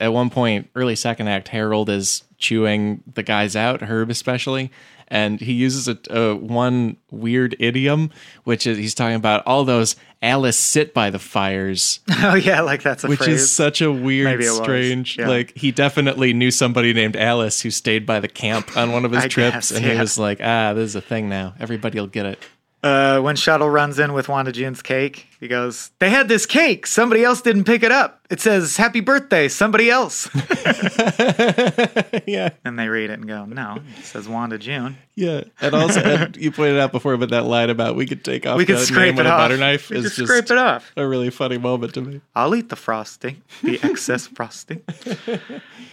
At 0.00 0.12
one 0.14 0.30
point, 0.30 0.70
early 0.74 0.96
second 0.96 1.28
act, 1.28 1.48
Harold 1.48 1.90
is 1.90 2.22
chewing 2.38 3.02
the 3.14 3.22
guys 3.22 3.54
out, 3.54 3.82
Herb 3.82 4.08
especially, 4.08 4.70
and 5.10 5.40
he 5.40 5.52
uses 5.52 5.88
a, 5.88 5.98
a 6.10 6.34
one 6.36 6.96
weird 7.10 7.56
idiom, 7.58 8.10
which 8.44 8.66
is 8.66 8.78
he's 8.78 8.94
talking 8.94 9.16
about 9.16 9.42
all 9.46 9.64
those 9.64 9.96
Alice 10.22 10.58
sit 10.58 10.92
by 10.92 11.10
the 11.10 11.18
fires, 11.18 12.00
oh, 12.18 12.34
yeah, 12.34 12.60
like 12.60 12.82
that's 12.82 13.04
a 13.04 13.06
phrase. 13.06 13.18
which 13.18 13.26
phrase. 13.26 13.42
is 13.42 13.52
such 13.52 13.80
a 13.80 13.90
weird, 13.90 14.26
Maybe 14.26 14.44
it 14.44 14.50
was, 14.50 14.58
strange. 14.58 15.16
yeah. 15.18 15.28
Like 15.28 15.56
he 15.56 15.72
definitely 15.72 16.32
knew 16.32 16.50
somebody 16.50 16.92
named 16.92 17.16
Alice 17.16 17.62
who 17.62 17.70
stayed 17.70 18.04
by 18.06 18.20
the 18.20 18.28
camp 18.28 18.76
on 18.76 18.92
one 18.92 19.04
of 19.04 19.12
his 19.12 19.24
trips, 19.28 19.54
guess, 19.54 19.70
and 19.72 19.84
he 19.84 19.98
was 19.98 20.18
like, 20.18 20.40
"Ah, 20.42 20.74
this 20.74 20.84
is 20.90 20.94
a 20.94 21.00
thing 21.00 21.28
now. 21.28 21.54
Everybody 21.58 21.98
will 21.98 22.06
get 22.06 22.26
it." 22.26 22.38
Uh, 22.82 23.20
when 23.20 23.36
Shuttle 23.36 23.68
runs 23.68 23.98
in 23.98 24.14
with 24.14 24.28
Wanda 24.30 24.52
June's 24.52 24.80
cake, 24.80 25.26
he 25.38 25.48
goes, 25.48 25.90
They 25.98 26.08
had 26.08 26.28
this 26.28 26.46
cake. 26.46 26.86
Somebody 26.86 27.22
else 27.22 27.42
didn't 27.42 27.64
pick 27.64 27.82
it 27.82 27.92
up. 27.92 28.24
It 28.30 28.40
says, 28.40 28.78
Happy 28.78 29.00
birthday, 29.00 29.48
somebody 29.48 29.90
else. 29.90 30.30
yeah, 32.26 32.50
and 32.64 32.78
they 32.78 32.88
read 32.88 33.10
it 33.10 33.14
and 33.18 33.28
go, 33.28 33.44
No, 33.44 33.80
it 33.98 34.04
says 34.04 34.28
Wanda 34.28 34.56
June. 34.58 34.96
yeah. 35.14 35.44
And 35.60 35.74
also, 35.74 36.00
and 36.00 36.36
you 36.38 36.50
pointed 36.52 36.78
out 36.78 36.90
before, 36.92 37.16
but 37.18 37.30
that 37.30 37.44
line 37.44 37.68
about 37.70 37.96
we 37.96 38.06
could 38.06 38.24
take 38.24 38.46
off 38.46 38.56
We 38.56 38.64
could 38.64 38.76
the 38.76 38.86
scrape 38.86 39.16
name 39.16 39.26
it 39.26 39.28
a 39.28 39.30
off. 39.32 39.38
butter 39.40 39.56
knife 39.58 39.90
we 39.90 39.96
is 39.98 40.04
just 40.16 40.26
scrape 40.26 40.50
it 40.50 40.58
off. 40.58 40.90
a 40.96 41.06
really 41.06 41.30
funny 41.30 41.58
moment 41.58 41.94
to 41.94 42.00
me. 42.00 42.20
I'll 42.34 42.54
eat 42.54 42.70
the 42.70 42.76
frosting, 42.76 43.42
the 43.62 43.78
excess 43.82 44.26
frosting. 44.26 44.82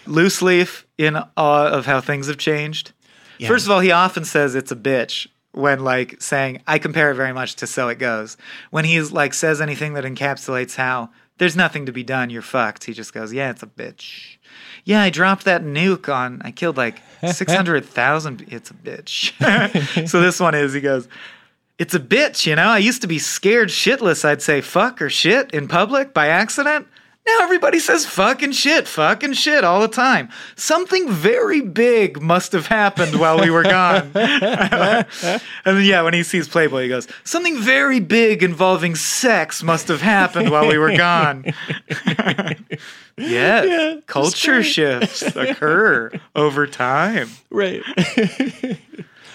Loose 0.06 0.42
leaf 0.42 0.86
in 0.98 1.18
awe 1.36 1.68
of 1.68 1.86
how 1.86 2.00
things 2.02 2.28
have 2.28 2.38
changed. 2.38 2.94
Yeah. 3.40 3.50
First 3.50 3.66
of 3.66 3.72
all, 3.72 3.82
he 3.82 3.92
often 3.92 4.24
says 4.26 4.56
it's 4.56 4.72
a 4.72 4.76
bitch 4.76 5.28
when 5.52 5.84
like 5.84 6.22
saying 6.22 6.62
I 6.68 6.80
compare 6.80 7.12
it 7.12 7.16
very 7.16 7.34
much 7.34 7.56
to 7.56 7.68
so 7.68 7.90
it 7.90 8.00
goes. 8.00 8.38
When 8.70 8.86
he's 8.86 9.12
like 9.12 9.34
says 9.34 9.62
anything 9.62 9.94
that 9.94 10.04
encapsulates 10.04 10.76
how 10.76 11.10
there's 11.38 11.56
nothing 11.56 11.86
to 11.86 11.92
be 11.92 12.04
done, 12.04 12.30
you're 12.30 12.42
fucked. 12.42 12.86
He 12.86 12.94
just 12.94 13.14
goes, 13.14 13.34
Yeah, 13.34 13.52
it's 13.52 13.64
a 13.64 13.68
bitch. 13.68 14.38
Yeah, 14.84 15.02
I 15.02 15.10
dropped 15.10 15.46
that 15.46 15.64
nuke 15.64 16.14
on 16.14 16.42
I 16.44 16.52
killed 16.52 16.78
like 16.78 17.02
six 17.32 17.54
hundred 17.54 17.86
thousand 17.86 18.46
it's 18.50 18.72
a 18.72 18.74
bitch. 18.74 20.08
so 20.08 20.22
this 20.22 20.40
one 20.40 20.56
is 20.56 20.74
he 20.74 20.82
goes, 20.82 21.08
It's 21.78 21.94
a 21.94 22.00
bitch, 22.00 22.46
you 22.46 22.56
know? 22.56 22.70
I 22.70 22.80
used 22.80 23.02
to 23.02 23.08
be 23.08 23.20
scared 23.20 23.70
shitless. 23.70 24.26
I'd 24.26 24.42
say 24.42 24.62
fuck 24.62 25.02
or 25.02 25.10
shit 25.10 25.52
in 25.52 25.68
public 25.68 26.14
by 26.14 26.28
accident. 26.28 26.88
Now 27.28 27.40
everybody 27.42 27.80
says 27.80 28.06
fucking 28.06 28.54
shit, 28.54 28.88
fucking 28.88 29.34
shit 29.34 29.66
all 29.66 29.82
the 29.82 29.90
time. 29.90 30.30
Something 30.56 31.12
very 31.12 31.60
big 31.60 32.22
must 32.22 32.54
have 32.54 32.68
happened 32.68 33.20
while 33.20 33.38
we 33.40 33.50
were 33.50 33.64
gone. 33.64 34.12
and 34.16 35.06
then, 35.66 35.84
yeah, 35.84 36.02
when 36.04 36.14
he 36.14 36.24
sees 36.24 36.48
Playboy, 36.48 36.84
he 36.84 36.90
goes, 36.90 37.06
Something 37.26 37.60
very 37.60 38.00
big 38.00 38.44
involving 38.44 38.96
sex 38.96 39.62
must 39.62 39.90
have 39.90 40.02
happened 40.02 40.52
while 40.52 40.70
we 40.70 40.78
were 40.78 40.96
gone. 40.96 41.44
yes, 41.90 42.68
Yeah, 43.18 43.96
culture 44.06 44.64
shifts 44.64 45.22
occur 45.36 46.12
over 46.34 46.66
time. 46.66 47.30
Right. 47.50 47.84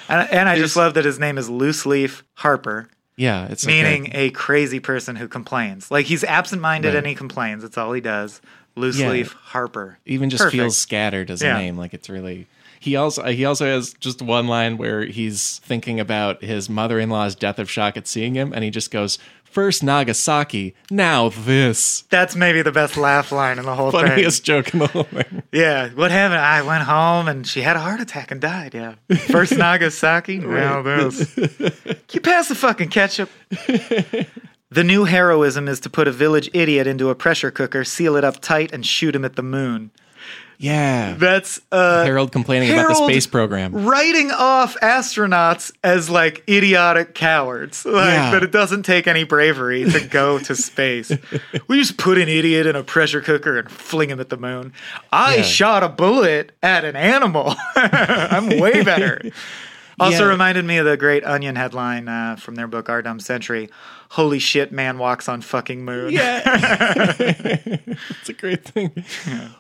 And, 0.09 0.31
and 0.31 0.49
I 0.49 0.59
just 0.59 0.77
love 0.77 0.95
that 0.95 1.07
his 1.07 1.19
name 1.19 1.39
is 1.39 1.49
Loose 1.49 1.87
Leaf 1.87 2.23
Harper. 2.35 2.89
Yeah, 3.23 3.47
it's 3.51 3.67
meaning 3.67 4.09
okay. 4.09 4.27
a 4.27 4.31
crazy 4.31 4.81
person 4.81 5.17
who 5.17 5.29
complains. 5.29 5.91
Like 5.91 6.07
he's 6.07 6.25
absent-minded 6.25 6.89
Right. 6.89 6.97
and 6.99 7.07
he 7.07 7.15
complains. 7.15 7.63
That's 7.63 7.79
all 7.79 7.93
he 7.93 8.01
does. 8.01 8.41
Loose 8.75 8.99
Yeah. 8.99 9.11
leaf 9.11 9.33
Harper. 9.33 9.99
even 10.07 10.31
just 10.31 10.43
Perfect. 10.43 10.61
feels 10.61 10.77
scattered 10.79 11.31
as 11.31 11.43
Yeah. 11.43 11.57
a 11.57 11.61
name. 11.61 11.77
Like 11.77 11.93
it's 11.95 12.09
really. 12.09 12.47
He 12.81 12.97
also 12.97 13.23
uh, 13.23 13.29
he 13.29 13.45
also 13.45 13.65
has 13.67 13.95
just 14.01 14.21
one 14.23 14.49
line 14.49 14.77
where 14.77 15.05
he's 15.05 15.61
thinking 15.65 16.01
about 16.01 16.43
his 16.43 16.69
mother 16.69 16.99
in 16.99 17.11
law's 17.11 17.35
death 17.37 17.59
of 17.61 17.71
shock 17.71 17.97
at 17.97 18.09
seeing 18.09 18.35
him, 18.35 18.53
and 18.53 18.65
he 18.65 18.71
just 18.71 18.91
goes, 18.91 19.19
First 19.53 19.83
Nagasaki, 19.83 20.75
now 20.91 21.29
this. 21.29 22.05
That's 22.09 22.35
maybe 22.35 22.63
the 22.63 22.73
best 22.73 22.97
laugh 22.97 23.31
line 23.31 23.59
in 23.59 23.67
the 23.67 23.75
whole 23.75 23.91
thing. 23.91 24.07
Funniest 24.07 24.45
joke 24.45 24.73
in 24.73 24.79
the 24.79 24.87
whole 24.87 25.03
thing. 25.03 25.43
Yeah. 25.53 25.91
What 25.91 26.11
happened? 26.11 26.41
I 26.41 26.63
went 26.63 26.85
home 26.85 27.29
and 27.29 27.47
she 27.47 27.61
had 27.61 27.77
a 27.77 27.81
heart 27.81 28.01
attack 28.01 28.31
and 28.31 28.41
died. 28.41 28.73
Yeah. 28.73 28.95
First 29.29 29.55
Nagasaki. 29.57 30.39
Now 30.63 30.81
this. 30.81 31.35
Can 31.35 31.71
you 32.13 32.21
pass 32.23 32.49
the 32.49 32.55
fucking 32.55 32.89
ketchup? 32.89 33.29
The 34.71 34.85
new 34.85 35.05
heroism 35.05 35.69
is 35.69 35.81
to 35.81 35.91
put 35.91 36.09
a 36.09 36.13
village 36.13 36.49
idiot 36.55 36.87
into 36.87 37.11
a 37.11 37.15
pressure 37.15 37.51
cooker, 37.51 37.85
seal 37.85 38.17
it 38.17 38.25
up 38.25 38.41
tight, 38.41 38.73
and 38.73 38.87
shoot 38.87 39.15
him 39.15 39.23
at 39.23 39.37
the 39.37 39.43
moon. 39.43 39.91
Yeah. 40.63 41.15
That's 41.19 41.61
uh 41.73 42.05
Harold 42.05 42.31
complaining 42.31 42.71
about 42.71 42.89
the 42.89 42.95
space 42.95 43.27
program. 43.27 43.85
writing 43.85 44.31
off 44.31 44.77
astronauts 44.81 45.73
as 45.83 46.09
like 46.09 46.45
idiotic 46.49 47.15
cowards. 47.15 47.85
Like 47.93 48.07
Yeah. 48.15 48.31
that 48.31 48.43
it 48.45 48.53
doesn't 48.53 48.85
take 48.85 49.07
any 49.09 49.25
bravery 49.25 49.85
to 49.91 50.01
go 50.07 50.39
to 50.39 50.55
space. 50.55 51.11
we 51.69 51.79
just 51.81 51.97
put 51.99 52.17
an 52.17 52.29
idiot 52.29 52.67
in 52.67 52.77
a 52.77 52.85
pressure 52.85 53.21
cooker 53.21 53.59
and 53.59 53.69
fling 53.71 54.09
him 54.11 54.21
at 54.21 54.29
the 54.29 54.37
moon. 54.37 54.73
I 55.13 55.37
Yeah. 55.37 55.43
shot 55.43 55.83
a 55.83 55.89
bullet 55.89 56.53
at 56.63 56.85
an 56.85 56.95
animal. 56.97 57.55
I'm 57.77 58.49
way 58.61 58.83
better. 58.85 59.21
Also 60.01 60.25
Yeah. 60.25 60.31
reminded 60.31 60.65
me 60.65 60.79
of 60.79 60.87
the 60.87 60.97
great 60.97 61.25
Onion 61.25 61.57
headline 61.57 62.09
uh, 62.09 62.37
from 62.37 62.55
their 62.55 62.67
book 62.69 62.89
Our 62.89 63.03
Dumb 63.03 63.21
Century. 63.21 63.69
Holy 64.13 64.39
shit, 64.39 64.73
man 64.73 64.99
walks 64.99 65.27
on 65.27 65.41
fucking 65.41 65.87
moon. 65.87 66.13
Yeah. 66.13 66.43
it's 67.19 68.29
a 68.29 68.35
great 68.35 68.63
thing. 68.63 68.91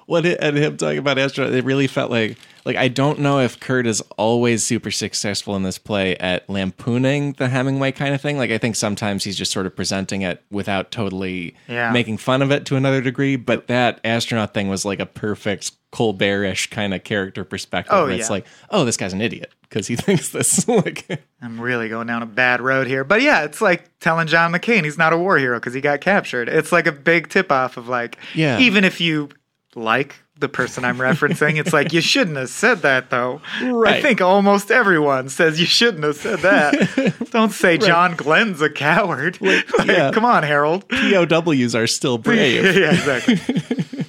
What 0.04 0.26
it, 0.26 0.38
and 0.42 0.58
him 0.58 0.76
talking 0.76 0.98
about 0.98 1.16
astronaut, 1.16 1.54
it 1.54 1.64
really 1.64 1.86
felt 1.86 2.10
like 2.10 2.36
like 2.66 2.76
I 2.76 2.88
don't 2.88 3.20
know 3.20 3.40
if 3.40 3.58
Kurt 3.60 3.86
is 3.86 4.02
always 4.18 4.62
super 4.62 4.90
successful 4.90 5.56
in 5.56 5.62
this 5.62 5.78
play 5.78 6.16
at 6.18 6.50
lampooning 6.50 7.32
the 7.38 7.48
Hemingway 7.48 7.92
kind 7.92 8.14
of 8.14 8.20
thing. 8.20 8.36
Like 8.36 8.50
I 8.50 8.58
think 8.58 8.76
sometimes 8.76 9.24
he's 9.24 9.38
just 9.38 9.52
sort 9.52 9.64
of 9.64 9.74
presenting 9.74 10.20
it 10.20 10.42
without 10.50 10.90
totally 10.90 11.54
Yeah. 11.66 11.90
making 11.90 12.18
fun 12.18 12.42
of 12.42 12.50
it 12.50 12.66
to 12.66 12.76
another 12.76 13.00
degree. 13.00 13.36
But 13.36 13.68
that 13.68 14.00
astronaut 14.04 14.52
thing 14.52 14.68
was 14.68 14.84
like 14.84 15.00
a 15.00 15.06
perfect 15.06 15.72
Colbert-ish 15.92 16.70
kind 16.70 16.94
of 16.94 17.04
character 17.04 17.44
perspective. 17.44 17.92
Oh, 17.94 18.04
where 18.04 18.12
It's 18.14 18.30
like, 18.30 18.46
oh, 18.70 18.84
this 18.86 18.96
guy's 18.96 19.12
an 19.12 19.20
idiot 19.20 19.52
because 19.62 19.86
he 19.86 19.96
thinks 19.96 20.30
this. 20.30 20.66
like, 20.66 21.20
I'm 21.42 21.60
really 21.60 21.90
going 21.90 22.06
down 22.06 22.22
a 22.22 22.26
bad 22.26 22.60
road 22.62 22.86
here. 22.86 23.04
But 23.04 23.20
yeah, 23.20 23.42
it's 23.44 23.60
like 23.60 23.91
telling 24.02 24.26
John 24.26 24.52
McCain 24.52 24.84
he's 24.84 24.98
not 24.98 25.12
a 25.14 25.16
war 25.16 25.38
hero 25.38 25.58
because 25.58 25.72
he 25.72 25.80
got 25.80 26.00
captured. 26.02 26.48
It's 26.50 26.72
like 26.72 26.86
a 26.86 26.92
big 26.92 27.28
tip 27.30 27.50
off 27.50 27.76
of 27.78 27.88
like, 27.88 28.18
Yeah. 28.34 28.58
even 28.58 28.84
if 28.84 29.00
you 29.00 29.30
like 29.74 30.16
the 30.38 30.48
person 30.48 30.84
I'm 30.84 30.98
referencing, 30.98 31.58
it's 31.58 31.72
like, 31.72 31.92
you 31.92 32.00
shouldn't 32.00 32.36
have 32.36 32.48
said 32.50 32.78
that 32.82 33.10
though. 33.10 33.40
I 33.60 34.02
think 34.02 34.20
almost 34.20 34.70
everyone 34.70 35.28
says 35.28 35.60
you 35.60 35.66
shouldn't 35.66 36.02
have 36.02 36.16
said 36.16 36.40
that. 36.40 37.14
Don't 37.30 37.52
say 37.52 37.78
John 37.78 38.16
Glenn's 38.16 38.60
a 38.60 38.68
coward. 38.68 39.38
Like, 39.42 39.86
yeah. 39.86 40.10
Come 40.12 40.24
on, 40.24 40.42
Harold. 40.42 40.88
POWs 40.88 41.74
are 41.74 41.86
still 41.86 42.18
brave. 42.28 42.64
yeah, 42.76 42.90
exactly. 42.92 44.04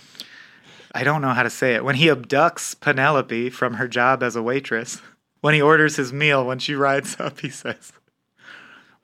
I 0.96 1.04
don't 1.04 1.22
know 1.22 1.30
how 1.34 1.44
to 1.44 1.50
say 1.50 1.74
it. 1.76 1.84
When 1.84 1.96
he 1.96 2.08
abducts 2.08 2.80
Penelope 2.80 3.50
from 3.52 3.76
her 3.76 3.88
job 3.88 4.22
as 4.22 4.36
a 4.36 4.44
waitress, 4.44 5.02
when 5.42 5.54
he 5.56 5.62
orders 5.62 5.96
his 5.96 6.14
meal, 6.14 6.46
when 6.46 6.60
she 6.60 6.76
rides 6.76 7.16
up, 7.20 7.40
he 7.40 7.50
says, 7.50 7.92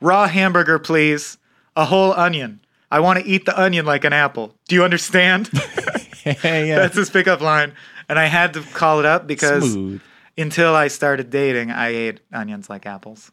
Raw 0.02 0.28
hamburger, 0.28 0.80
please. 0.80 1.38
A 1.76 1.86
whole 1.86 2.14
onion. 2.14 2.62
I 2.92 3.00
want 3.00 3.20
to 3.20 3.26
eat 3.26 3.46
the 3.46 3.60
onion 3.60 3.86
like 3.86 4.04
an 4.04 4.14
apple. 4.14 4.56
Do 4.68 4.76
you 4.76 4.84
understand? 4.84 5.50
yeah. 6.26 6.80
That's 6.80 6.96
his 6.96 7.10
pickup 7.10 7.42
line. 7.42 7.74
And 8.08 8.18
I 8.18 8.26
had 8.26 8.54
to 8.56 8.62
call 8.62 9.00
it 9.00 9.06
up 9.06 9.28
because 9.28 9.72
Smooth. 9.74 10.02
until 10.38 10.76
I 10.76 10.88
started 10.88 11.30
dating, 11.30 11.70
I 11.72 11.90
ate 11.90 12.20
onions 12.34 12.70
like 12.70 12.86
apples. 12.86 13.32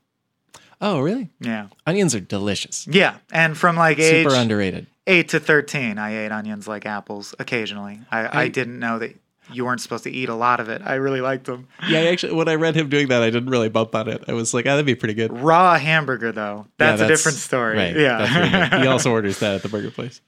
Oh, 0.80 1.01
really? 1.01 1.30
Yeah. 1.40 1.68
Onions 1.86 2.14
are 2.14 2.20
delicious. 2.20 2.86
Yeah. 2.86 3.16
And 3.32 3.56
from 3.56 3.76
like 3.76 3.98
age 3.98 4.26
Super 4.26 4.38
underrated. 4.38 4.86
8 5.06 5.28
to 5.30 5.40
13, 5.40 5.98
I 5.98 6.24
ate 6.26 6.32
onions 6.32 6.68
like 6.68 6.84
apples 6.84 7.34
occasionally. 7.38 8.01
I, 8.10 8.26
I, 8.26 8.40
I- 8.43 8.48
didn't 8.48 8.78
know 8.78 8.98
that 8.98 9.16
you 9.52 9.64
weren't 9.64 9.81
supposed 9.81 10.05
to 10.05 10.10
eat 10.10 10.28
a 10.28 10.35
lot 10.35 10.60
of 10.60 10.68
it. 10.68 10.82
I 10.85 10.94
really 10.94 11.20
liked 11.20 11.47
them. 11.47 11.68
Yeah, 11.89 12.01
I 12.01 12.06
actually, 12.06 12.35
when 12.35 12.48
I 12.48 12.55
read 12.55 12.74
him 12.74 12.89
doing 12.89 13.09
that, 13.09 13.23
I 13.23 13.31
didn't 13.31 13.51
really 13.51 13.68
bump 13.68 13.94
on 13.94 14.09
it. 14.09 14.24
I 14.28 14.32
was 14.32 14.52
like, 14.55 14.66
ah, 14.66 14.70
that'd 14.70 14.86
be 14.86 14.94
pretty 14.94 15.14
good. 15.14 15.32
Raw 15.32 15.78
hamburger, 15.78 16.32
though, 16.32 16.66
that's, 16.78 17.01
Yeah, 17.01 17.06
a 17.06 17.09
different 17.09 17.39
story. 17.39 17.77
Right. 17.77 17.97
Yeah. 17.97 18.81
he 18.81 18.86
also 18.86 19.10
orders 19.12 19.39
that 19.40 19.55
at 19.56 19.62
the 19.62 19.68
burger 19.68 19.90
place. 19.90 20.20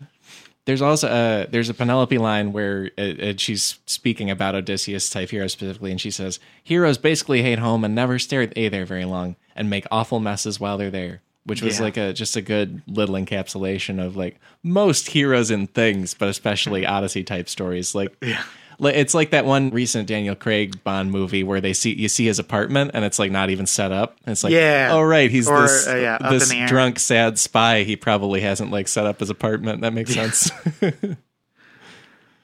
There's 0.65 0.83
also 0.83 1.09
a 1.09 1.47
there's 1.51 1.71
a 1.71 1.75
Penelope 1.75 2.19
line 2.19 2.53
where 2.53 2.91
uh 2.99 3.03
uh 3.03 3.33
she's 3.39 3.79
speaking 3.87 4.29
about 4.31 4.55
Odysseus 4.55 5.09
type 5.09 5.31
heroes 5.31 5.53
specifically, 5.53 5.91
and 5.91 5.99
she 5.99 6.11
says 6.11 6.39
heroes 6.63 6.99
basically 6.99 7.41
hate 7.43 7.59
home 7.59 7.85
and 7.85 7.95
never 7.95 8.19
stay 8.19 8.45
there 8.69 8.85
very 8.85 9.07
long 9.07 9.37
and 9.57 9.71
make 9.71 9.87
awful 9.91 10.21
messes 10.21 10.61
while 10.61 10.77
they're 10.77 10.91
there. 10.91 11.23
Which 11.45 11.63
was 11.63 11.79
Yeah. 11.79 11.85
like 11.85 11.97
a 11.97 12.13
just 12.13 12.37
a 12.37 12.43
good 12.43 12.83
little 12.87 13.15
encapsulation 13.15 14.05
of 14.05 14.15
like 14.15 14.39
most 14.63 15.09
heroes 15.09 15.51
and 15.51 15.73
things, 15.73 16.13
but 16.13 16.29
especially 16.29 16.85
Odyssey 16.97 17.25
type 17.25 17.49
stories. 17.49 17.95
Like 17.95 18.15
Yeah. 18.21 18.43
It's 18.81 19.13
like 19.15 19.31
that 19.31 19.45
one 19.45 19.71
recent 19.71 20.07
Daniel 20.07 20.35
Craig 20.37 20.83
Bond 20.85 21.11
movie 21.11 21.43
where 21.43 21.61
they 21.61 21.73
see 21.73 21.95
you 21.95 22.09
see 22.09 22.27
his 22.27 22.39
apartment 22.39 22.93
and 22.95 23.05
it's 23.05 23.19
like 23.19 23.31
not 23.33 23.51
even 23.51 23.67
set 23.67 23.91
up. 23.91 24.17
And 24.25 24.33
it's 24.33 24.45
like, 24.45 24.53
Yeah. 24.53 24.91
oh 24.93 25.03
right, 25.03 25.31
he's 25.31 25.49
Or, 25.49 25.63
this 25.63 25.87
uh, 25.89 25.97
yeah, 25.97 26.19
this 26.31 26.45
in 26.51 26.57
the 26.59 26.63
air. 26.63 26.69
drunk 26.69 26.99
sad 26.99 27.39
spy. 27.39 27.83
He 27.83 27.97
probably 27.97 28.41
hasn't 28.41 28.71
like 28.71 28.87
set 28.87 29.05
up 29.07 29.19
his 29.21 29.31
apartment. 29.31 29.81
That 29.81 29.93
makes 29.95 30.15
sense. 30.15 30.51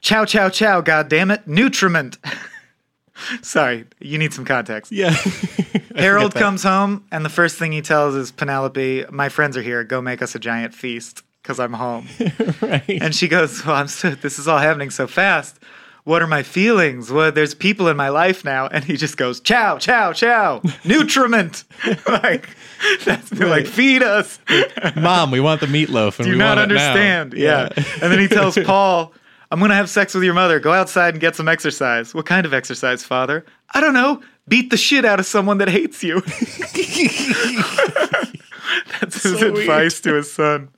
Chow, 0.01 0.25
chow, 0.27 0.51
chow, 0.51 0.81
God 0.83 1.09
damn 1.09 1.31
it! 1.31 1.47
Nutriment. 1.49 2.19
Sorry, 3.43 3.87
you 4.01 4.19
need 4.19 4.35
some 4.35 4.45
context. 4.45 4.93
yeah, 4.93 5.11
Harold 5.97 6.35
comes 6.35 6.63
home, 6.63 7.05
and 7.11 7.25
the 7.25 7.29
first 7.31 7.59
thing 7.59 7.73
he 7.73 7.81
tells 7.81 8.15
is 8.15 8.31
Penelope, 8.31 9.07
My 9.11 9.29
friends 9.31 9.57
are 9.57 9.63
here. 9.63 9.83
Go 9.85 10.03
make 10.03 10.21
us 10.21 10.35
a 10.35 10.39
giant 10.39 10.75
feast 10.75 11.23
because 11.43 11.59
I'm 11.59 11.73
home. 11.73 12.07
right. 12.61 12.83
And 13.01 13.15
she 13.15 13.29
goes, 13.29 13.65
Well, 13.65 13.77
I'm 13.77 13.89
so, 13.89 14.11
this 14.11 14.39
is 14.39 14.47
all 14.47 14.59
happening 14.59 14.91
so 14.91 15.07
fast. 15.07 15.59
What 16.05 16.21
are 16.21 16.27
my 16.27 16.43
feelings? 16.43 17.11
Well, 17.11 17.33
there's 17.33 17.55
people 17.55 17.89
in 17.89 17.97
my 17.97 18.11
life 18.11 18.45
now. 18.45 18.67
And 18.67 18.85
he 18.85 18.97
just 18.99 19.17
goes, 19.17 19.41
Chow, 19.41 19.79
chow, 19.79 20.13
chow, 20.13 20.61
nutriment. 20.85 21.65
like, 22.09 22.49
that's 23.07 23.33
like, 23.33 23.67
feed 23.67 24.03
us. 24.03 24.39
Mom, 24.97 25.31
we 25.31 25.41
want 25.41 25.61
the 25.63 25.67
meatloaf, 25.67 26.19
and 26.19 26.27
Do 26.27 26.33
we 26.33 26.37
not 26.39 26.59
want 26.59 26.71
it 26.71 26.75
now. 26.75 26.89
understand. 26.91 27.33
Yeah. 27.35 27.69
and 28.03 28.13
then 28.13 28.19
he 28.19 28.29
tells 28.29 28.59
Paul, 28.65 29.15
I'm 29.51 29.59
going 29.61 29.71
to 29.71 29.75
have 29.77 29.89
sex 29.89 30.13
with 30.15 30.25
your 30.25 30.35
mother. 30.35 30.61
Go 30.61 30.73
outside 30.73 31.15
and 31.15 31.21
get 31.23 31.37
some 31.37 31.49
exercise. 31.49 32.13
What 32.15 32.27
kind 32.27 32.45
of 32.45 32.53
exercise, 32.53 33.03
father? 33.03 33.47
I 33.73 33.81
don't 33.81 33.95
know. 33.95 34.23
Beat 34.47 34.69
the 34.71 34.77
shit 34.77 35.07
out 35.07 35.19
of 35.21 35.25
someone 35.27 35.57
that 35.59 35.69
hates 35.69 36.03
you. 36.05 36.21
That's 39.01 39.23
his 39.23 39.39
So 39.39 39.53
weird. 39.53 39.59
advice 39.59 40.01
to 40.03 40.15
his 40.15 40.31
son. 40.33 40.69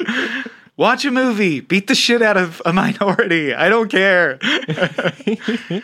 Watch 0.77 1.07
a 1.07 1.11
movie, 1.11 1.61
beat 1.61 1.87
the 1.87 1.95
shit 1.95 2.21
out 2.21 2.37
of 2.37 2.61
a 2.67 2.73
minority. 2.73 3.55
I 3.55 3.69
don't 3.69 3.91
care. 3.91 4.39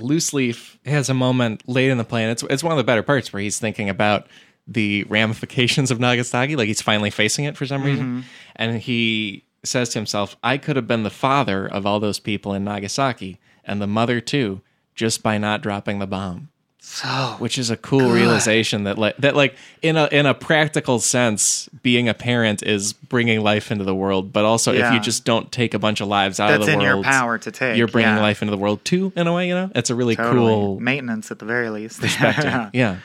Loose 0.00 0.32
Leaf 0.32 0.78
has 0.84 1.08
a 1.08 1.14
moment 1.14 1.66
late 1.66 1.90
in 1.90 1.98
the 1.98 2.04
play, 2.04 2.22
and 2.22 2.30
it's 2.30 2.42
it's 2.44 2.62
one 2.62 2.72
of 2.72 2.78
the 2.78 2.84
better 2.84 3.02
parts 3.02 3.32
where 3.32 3.42
he's 3.42 3.58
thinking 3.58 3.88
about 3.88 4.26
the 4.66 5.04
ramifications 5.04 5.90
of 5.90 5.98
Nagasaki, 5.98 6.56
like 6.56 6.68
he's 6.68 6.82
finally 6.82 7.10
facing 7.10 7.46
it 7.46 7.56
for 7.56 7.66
some 7.66 7.82
reason, 7.82 8.06
mm-hmm. 8.06 8.20
and 8.56 8.80
he 8.80 9.44
says 9.64 9.88
to 9.90 9.98
himself, 9.98 10.36
"I 10.42 10.58
could 10.58 10.76
have 10.76 10.86
been 10.86 11.02
the 11.04 11.10
father 11.10 11.66
of 11.66 11.86
all 11.86 11.98
those 11.98 12.20
people 12.20 12.52
in 12.52 12.64
Nagasaki, 12.64 13.40
and 13.64 13.80
the 13.80 13.86
mother 13.86 14.20
too, 14.20 14.60
just 14.94 15.22
by 15.22 15.38
not 15.38 15.62
dropping 15.62 15.98
the 15.98 16.06
bomb." 16.06 16.50
So 16.90 17.36
Which 17.38 17.58
is 17.58 17.68
a 17.70 17.76
cool 17.76 18.10
realization 18.10 18.84
that 18.84 18.96
like 18.98 19.16
that 19.18 19.36
like 19.36 19.54
in 19.82 19.96
a 19.96 20.06
in 20.06 20.24
a 20.26 20.34
practical 20.34 20.98
sense, 20.98 21.68
being 21.82 22.08
a 22.08 22.14
parent 22.14 22.62
is 22.62 22.92
bringing 22.94 23.40
life 23.42 23.70
into 23.70 23.84
the 23.84 23.94
world, 23.94 24.32
but 24.32 24.44
also 24.44 24.72
if 24.72 24.92
you 24.92 24.98
just 24.98 25.24
don't 25.24 25.52
take 25.52 25.74
a 25.74 25.78
bunch 25.78 26.00
of 26.00 26.08
lives 26.08 26.40
out 26.40 26.48
that's 26.48 26.60
of 26.62 26.66
the 26.66 26.72
in 26.72 26.78
world, 26.78 27.04
your 27.04 27.04
power 27.04 27.38
to 27.38 27.50
take. 27.52 27.76
you're 27.76 27.88
bringing 27.88 28.14
yeah. 28.16 28.20
life 28.22 28.42
into 28.42 28.50
the 28.50 28.56
world 28.56 28.84
too 28.84 29.12
in 29.14 29.26
a 29.26 29.32
way 29.34 29.46
you 29.48 29.54
know 29.54 29.70
it's 29.74 29.90
a 29.90 29.94
really 29.94 30.16
Totally. 30.16 30.34
cool 30.36 30.80
maintenance 30.80 31.30
at 31.30 31.38
the 31.38 31.44
very 31.44 31.68
least. 31.70 32.00
perspective 32.00 32.70
yeah 32.72 32.96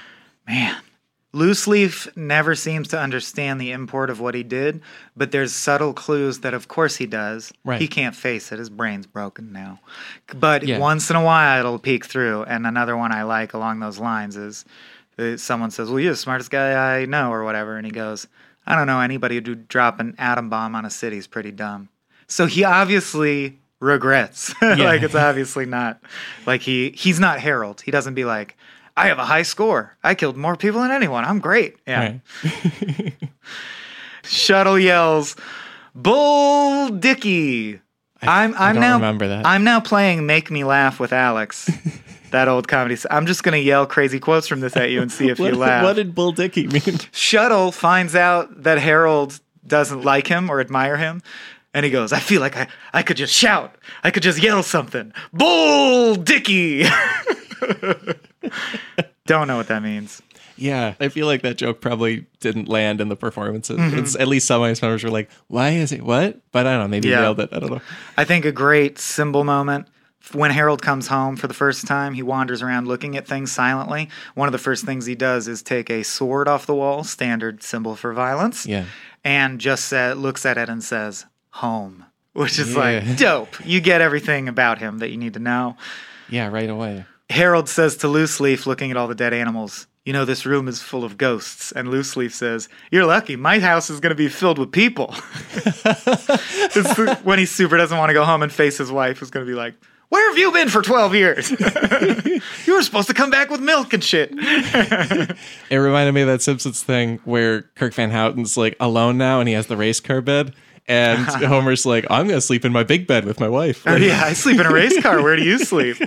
Man. 0.48 0.76
Loose 1.36 1.66
Leaf 1.68 2.08
never 2.16 2.54
seems 2.54 2.90
to 2.90 3.00
understand 3.00 3.60
the 3.60 3.72
import 3.72 4.12
of 4.12 4.20
what 4.20 4.36
he 4.36 4.44
did, 4.44 4.82
but 5.18 5.32
there's 5.32 5.52
subtle 5.52 5.92
clues 5.94 6.40
that, 6.42 6.54
of 6.54 6.68
course, 6.68 6.96
he 6.98 7.08
does. 7.08 7.52
Right. 7.66 7.82
He 7.82 7.88
can't 7.88 8.16
face 8.16 8.52
it. 8.52 8.60
His 8.60 8.70
brain's 8.70 9.08
broken 9.08 9.52
now. 9.52 9.80
But 10.36 10.62
Yeah. 10.64 10.78
once 10.78 11.10
in 11.10 11.16
a 11.16 11.24
while, 11.24 11.60
it'll 11.60 11.80
peek 11.80 12.06
through. 12.06 12.44
And 12.44 12.68
another 12.68 12.96
one 12.96 13.12
I 13.12 13.24
like 13.24 13.54
along 13.54 13.80
those 13.80 13.98
lines 13.98 14.38
is 14.38 14.64
uh, 15.18 15.38
someone 15.38 15.72
says, 15.72 15.90
Well, 15.90 16.00
you're 16.00 16.12
the 16.14 16.18
smartest 16.18 16.52
guy 16.52 17.00
I 17.02 17.06
know, 17.06 17.32
or 17.32 17.44
whatever. 17.44 17.78
And 17.78 17.86
he 17.86 17.92
goes, 17.92 18.28
I 18.68 18.76
don't 18.76 18.88
know 18.88 19.00
anybody 19.02 19.36
who'd 19.36 19.68
drop 19.68 20.00
an 20.00 20.14
atom 20.20 20.50
bomb 20.50 20.76
on 20.76 20.86
a 20.86 20.90
city 20.92 21.18
is 21.18 21.28
pretty 21.28 21.52
dumb. 21.52 21.90
So 22.28 22.46
he 22.46 22.64
obviously 22.64 23.60
regrets. 23.80 24.54
like 24.62 25.02
it's 25.02 25.16
obviously 25.16 25.66
not 25.66 26.00
like 26.46 26.62
he 26.62 26.92
he's 26.92 27.20
not 27.20 27.40
Harold. 27.40 27.82
He 27.82 27.92
doesn't 27.92 28.14
be 28.14 28.24
like, 28.24 28.56
I 28.96 29.08
have 29.08 29.20
a 29.20 29.26
high 29.26 29.42
score. 29.42 29.98
I 30.04 30.16
killed 30.16 30.38
more 30.38 30.56
people 30.56 30.82
than 30.82 30.92
anyone. 30.92 31.26
I'm 31.26 31.40
great. 31.40 31.78
Yeah. 31.88 32.20
right 32.44 33.14
Shuttle 34.24 34.80
yells, 34.80 35.36
Bull 35.96 36.90
Dicky. 36.90 37.80
I'm 38.22 38.54
I'm 38.58 38.76
don't 38.76 38.82
now 38.82 38.94
remember 38.96 39.28
that. 39.28 39.46
I'm 39.46 39.64
now 39.64 39.80
playing 39.80 40.26
Make 40.26 40.50
Me 40.50 40.64
Laugh 40.64 41.00
with 41.00 41.12
Alex. 41.12 41.70
that 42.32 42.48
old 42.48 42.68
comedy. 42.68 43.00
I'm 43.12 43.26
just 43.26 43.44
gonna 43.44 43.58
yell 43.58 43.86
crazy 43.86 44.20
quotes 44.20 44.48
from 44.48 44.62
this 44.62 44.78
at 44.78 44.92
you 44.92 45.02
and 45.02 45.12
see 45.12 45.30
if 45.30 45.40
what, 45.40 45.54
you 45.54 45.60
laugh. 45.60 45.84
what 45.84 45.98
did 45.98 46.16
bull 46.16 46.32
dicky 46.32 46.68
mean 46.68 47.00
Shuttle 47.12 47.72
finds 47.72 48.16
out 48.16 48.64
that 48.64 48.80
Harold 48.80 49.40
doesn't 49.68 50.04
like 50.04 50.28
him 50.28 50.50
or 50.50 50.60
admire 50.60 50.98
him. 50.98 51.22
And 51.76 51.84
he 51.84 51.92
goes, 51.92 52.14
I 52.14 52.20
feel 52.20 52.40
like 52.40 52.56
I, 52.56 52.68
I 52.94 53.02
could 53.02 53.18
just 53.18 53.34
shout. 53.34 53.76
I 54.04 54.12
could 54.12 54.22
just 54.22 54.42
yell 54.42 54.62
something. 54.62 55.12
Bull 55.32 56.16
Dicky. 56.16 56.86
Don't 59.26 59.48
know 59.48 59.56
what 59.58 59.68
that 59.70 59.82
means. 59.82 60.22
yeah 60.58 60.94
i 61.00 61.08
feel 61.10 61.26
like 61.28 61.42
that 61.42 61.58
joke 61.58 61.82
probably 61.82 62.26
didn't 62.40 62.68
land 62.70 63.02
in 63.02 63.10
the 63.10 63.16
performances 63.16 63.78
Mm-hmm. 63.80 64.00
it's 64.00 64.16
at 64.16 64.28
least 64.28 64.46
some 64.48 64.62
audience 64.62 64.82
members 64.82 65.04
were 65.04 65.10
like 65.10 65.30
why 65.48 65.70
is 65.70 65.92
it 65.92 66.04
what 66.04 66.40
but 66.52 66.68
i 66.68 66.72
don't 66.74 66.82
know 66.82 66.88
maybe 66.88 67.08
Yeah. 67.10 67.16
you 67.18 67.22
nailed 67.24 67.40
it 67.40 67.50
i 67.52 67.60
don't 67.60 67.72
know 67.72 67.82
I 68.18 68.24
think 68.24 68.46
a 68.46 68.52
great 68.52 69.00
symbol 69.00 69.44
moment 69.44 69.88
when 70.32 70.52
Harold 70.52 70.82
comes 70.82 71.08
home 71.08 71.36
for 71.36 71.48
the 71.50 71.54
first 71.54 71.86
time, 71.86 72.14
he 72.14 72.24
wanders 72.24 72.62
around 72.62 72.88
looking 72.88 73.18
at 73.18 73.28
things 73.28 73.52
silently. 73.52 74.08
One 74.36 74.48
of 74.48 74.54
the 74.54 74.58
first 74.58 74.86
things 74.86 75.06
he 75.06 75.16
does 75.16 75.50
is 75.50 75.62
take 75.62 75.90
a 75.90 76.02
sword 76.02 76.48
off 76.48 76.66
the 76.66 76.74
wall, 76.74 77.04
standard 77.04 77.62
symbol 77.62 77.98
for 77.98 78.14
violence, 78.14 78.66
yeah 78.66 78.86
and 79.26 79.60
just 79.60 79.84
sa 79.86 80.14
looks 80.14 80.46
at 80.46 80.58
it 80.58 80.70
and 80.70 80.82
says, 80.82 81.26
home, 81.50 82.06
which 82.32 82.58
is 82.58 82.74
Yeah. 82.74 82.80
like 83.04 83.18
dope. 83.18 83.66
You 83.66 83.82
get 83.82 84.00
everything 84.00 84.48
about 84.48 84.80
him 84.80 85.00
that 85.00 85.10
you 85.10 85.18
need 85.18 85.34
to 85.34 85.40
know. 85.42 85.76
yeah 86.30 86.48
right 86.48 86.70
away 86.70 87.04
Harold 87.30 87.70
says 87.70 87.98
to 87.98 88.08
Loose 88.08 88.40
Leaf, 88.40 88.68
looking 88.68 88.92
at 88.92 88.98
all 88.98 89.08
the 89.08 89.16
dead 89.16 89.34
animals, 89.34 89.88
You 90.06 90.14
know, 90.14 90.26
this 90.26 90.46
room 90.46 90.68
is 90.68 90.82
full 90.82 91.04
of 91.04 91.18
ghosts. 91.18 91.72
And 91.72 91.90
Loose 91.90 92.16
Leaf 92.18 92.34
says, 92.34 92.70
You're 92.92 93.06
lucky. 93.06 93.36
My 93.36 93.60
house 93.60 93.90
is 93.90 94.00
going 94.00 94.12
to 94.12 94.16
be 94.16 94.30
filled 94.30 94.60
with 94.60 94.72
people. 94.72 95.16
It's 96.76 97.24
when 97.24 97.38
he 97.38 97.46
super 97.46 97.78
doesn't 97.78 97.98
want 97.98 98.10
to 98.10 98.14
go 98.14 98.26
home 98.26 98.42
and 98.42 98.52
face 98.52 98.78
his 98.80 98.92
wife, 98.92 99.20
who's 99.20 99.30
going 99.30 99.46
to 99.46 99.50
be 99.50 99.56
like, 99.56 99.76
Where 100.10 100.28
have 100.30 100.38
you 100.38 100.52
been 100.52 100.70
for 100.70 100.82
12 100.82 101.14
years? 101.16 101.52
you 102.66 102.74
were 102.74 102.82
supposed 102.82 103.08
to 103.10 103.14
come 103.14 103.30
back 103.30 103.50
with 103.50 103.62
milk 103.62 103.94
and 103.94 104.04
shit. 104.04 104.34
It 105.70 105.78
reminded 105.78 106.14
me 106.14 106.22
of 106.22 106.28
that 106.28 106.42
Simpsons 106.42 106.84
thing 106.84 107.20
where 107.26 107.64
Kirk 107.76 107.94
Van 107.94 108.12
Houten's 108.12 108.58
like 108.58 108.76
alone 108.80 109.18
now 109.18 109.40
and 109.40 109.48
he 109.48 109.56
has 109.56 109.68
the 109.68 109.78
race 109.78 110.00
car 110.00 110.22
bed. 110.22 110.54
And 110.88 111.28
uh-huh. 111.28 111.48
Homer's 111.48 111.86
like, 111.86 112.06
I'm 112.10 112.28
going 112.28 112.38
to 112.38 112.42
sleep 112.42 112.66
in 112.66 112.72
my 112.72 112.84
big 112.84 113.08
bed 113.08 113.26
with 113.26 113.40
my 113.40 113.48
wife. 113.48 113.84
Oh, 113.86 113.96
yeah, 113.96 114.22
I 114.24 114.34
sleep 114.34 114.60
in 114.60 114.66
a 114.66 114.72
race 114.72 115.02
car. 115.02 115.22
Where 115.24 115.36
do 115.36 115.44
you 115.44 115.58
sleep? 115.60 115.98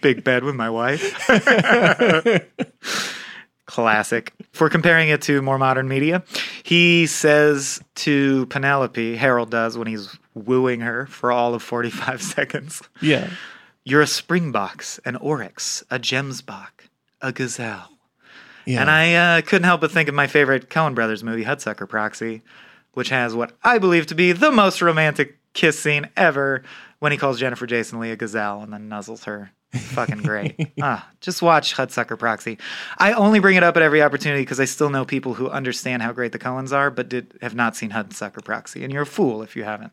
Big 0.00 0.24
bed 0.24 0.44
with 0.44 0.54
my 0.54 0.70
wife. 0.70 1.28
Classic. 3.66 4.32
For 4.52 4.68
comparing 4.68 5.10
it 5.10 5.22
to 5.22 5.40
more 5.42 5.58
modern 5.58 5.86
media, 5.88 6.24
he 6.64 7.06
says 7.06 7.80
to 7.96 8.46
Penelope, 8.46 9.16
Harold 9.16 9.50
does 9.50 9.78
when 9.78 9.86
he's 9.86 10.16
wooing 10.34 10.80
her 10.80 11.06
for 11.06 11.30
all 11.30 11.54
of 11.54 11.62
45 11.62 12.22
seconds, 12.22 12.82
Yeah. 13.00 13.30
You're 13.84 14.02
a 14.02 14.06
springbox, 14.06 15.00
an 15.06 15.16
oryx, 15.16 15.82
a 15.90 15.98
gemsbok, 15.98 16.68
a 17.22 17.32
gazelle. 17.32 17.88
Yeah. 18.66 18.82
And 18.82 18.90
I 18.90 19.14
uh, 19.14 19.40
couldn't 19.40 19.64
help 19.64 19.80
but 19.80 19.90
think 19.90 20.08
of 20.08 20.14
my 20.14 20.26
favorite 20.26 20.68
Coen 20.68 20.94
Brothers 20.94 21.24
movie, 21.24 21.44
Hudsucker 21.44 21.88
Proxy, 21.88 22.42
which 22.92 23.08
has 23.08 23.34
what 23.34 23.52
I 23.64 23.78
believe 23.78 24.06
to 24.08 24.14
be 24.14 24.32
the 24.32 24.52
most 24.52 24.82
romantic 24.82 25.38
kiss 25.54 25.78
scene 25.78 26.10
ever 26.16 26.62
when 26.98 27.10
he 27.10 27.18
calls 27.18 27.40
Jennifer 27.40 27.66
Jason 27.66 28.00
Lee 28.00 28.10
a 28.10 28.16
gazelle 28.16 28.60
and 28.62 28.70
then 28.72 28.88
nuzzles 28.90 29.24
her. 29.24 29.50
Fucking 29.72 30.18
great. 30.22 30.72
ah, 30.82 31.08
just 31.20 31.42
watch 31.42 31.74
Hudsucker 31.76 32.18
Proxy. 32.18 32.58
I 32.98 33.12
only 33.12 33.38
bring 33.38 33.56
it 33.56 33.62
up 33.62 33.76
at 33.76 33.82
every 33.82 34.02
opportunity 34.02 34.42
because 34.42 34.58
I 34.58 34.64
still 34.64 34.90
know 34.90 35.04
people 35.04 35.34
who 35.34 35.48
understand 35.48 36.02
how 36.02 36.12
great 36.12 36.32
the 36.32 36.38
Coens 36.40 36.72
are, 36.72 36.90
but 36.90 37.08
did 37.08 37.38
have 37.40 37.54
not 37.54 37.76
seen 37.76 37.90
Hudsucker 37.90 38.44
Proxy. 38.44 38.82
And 38.82 38.92
you're 38.92 39.02
a 39.02 39.06
fool 39.06 39.42
if 39.42 39.54
you 39.54 39.62
haven't. 39.64 39.92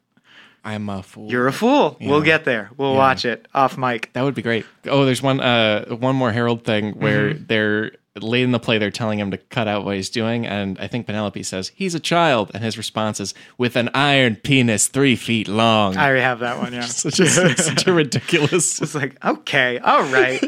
I'm 0.63 0.89
a 0.89 1.01
fool. 1.03 1.29
You're 1.31 1.47
a 1.47 1.53
fool. 1.53 1.95
We'll 2.01 2.21
get 2.23 2.43
there. 2.43 2.71
We'll 2.75 2.95
watch 2.95 3.23
it 3.23 3.47
off 3.53 3.77
mic. 3.77 4.11
That 4.13 4.23
would 4.23 4.33
be 4.35 4.41
great. 4.41 4.65
Oh, 4.85 5.05
there's 5.05 5.21
one 5.21 5.39
uh 5.39 5.85
one 5.95 6.15
more 6.15 6.31
Harold 6.31 6.63
thing 6.65 6.93
where 6.99 7.33
Mm-hmm. 7.35 7.45
they're 7.45 7.91
late 8.23 8.43
in 8.43 8.51
the 8.51 8.59
play 8.59 8.77
they're 8.77 8.91
telling 8.91 9.19
him 9.19 9.31
to 9.31 9.37
cut 9.37 9.67
out 9.67 9.85
what 9.85 9.95
he's 9.95 10.09
doing 10.09 10.45
and 10.45 10.77
I 10.79 10.87
think 10.87 11.05
Penelope 11.07 11.41
says, 11.43 11.71
He's 11.75 11.95
a 11.95 11.99
child 11.99 12.51
and 12.53 12.63
his 12.63 12.77
response 12.77 13.19
is 13.19 13.33
with 13.57 13.75
an 13.75 13.89
iron 13.93 14.35
penis 14.35 14.87
three 14.87 15.15
feet 15.15 15.47
long. 15.47 15.95
I 15.97 16.05
already 16.07 16.21
have 16.21 16.39
that 16.39 16.57
one, 16.59 16.73
yeah. 16.73 16.81
such, 16.85 17.19
a, 17.19 17.27
such 17.57 17.87
a 17.87 17.93
ridiculous 18.21 18.81
It's 18.81 18.95
like, 18.95 19.23
okay, 19.23 19.79
all 19.79 20.03
right. 20.03 20.41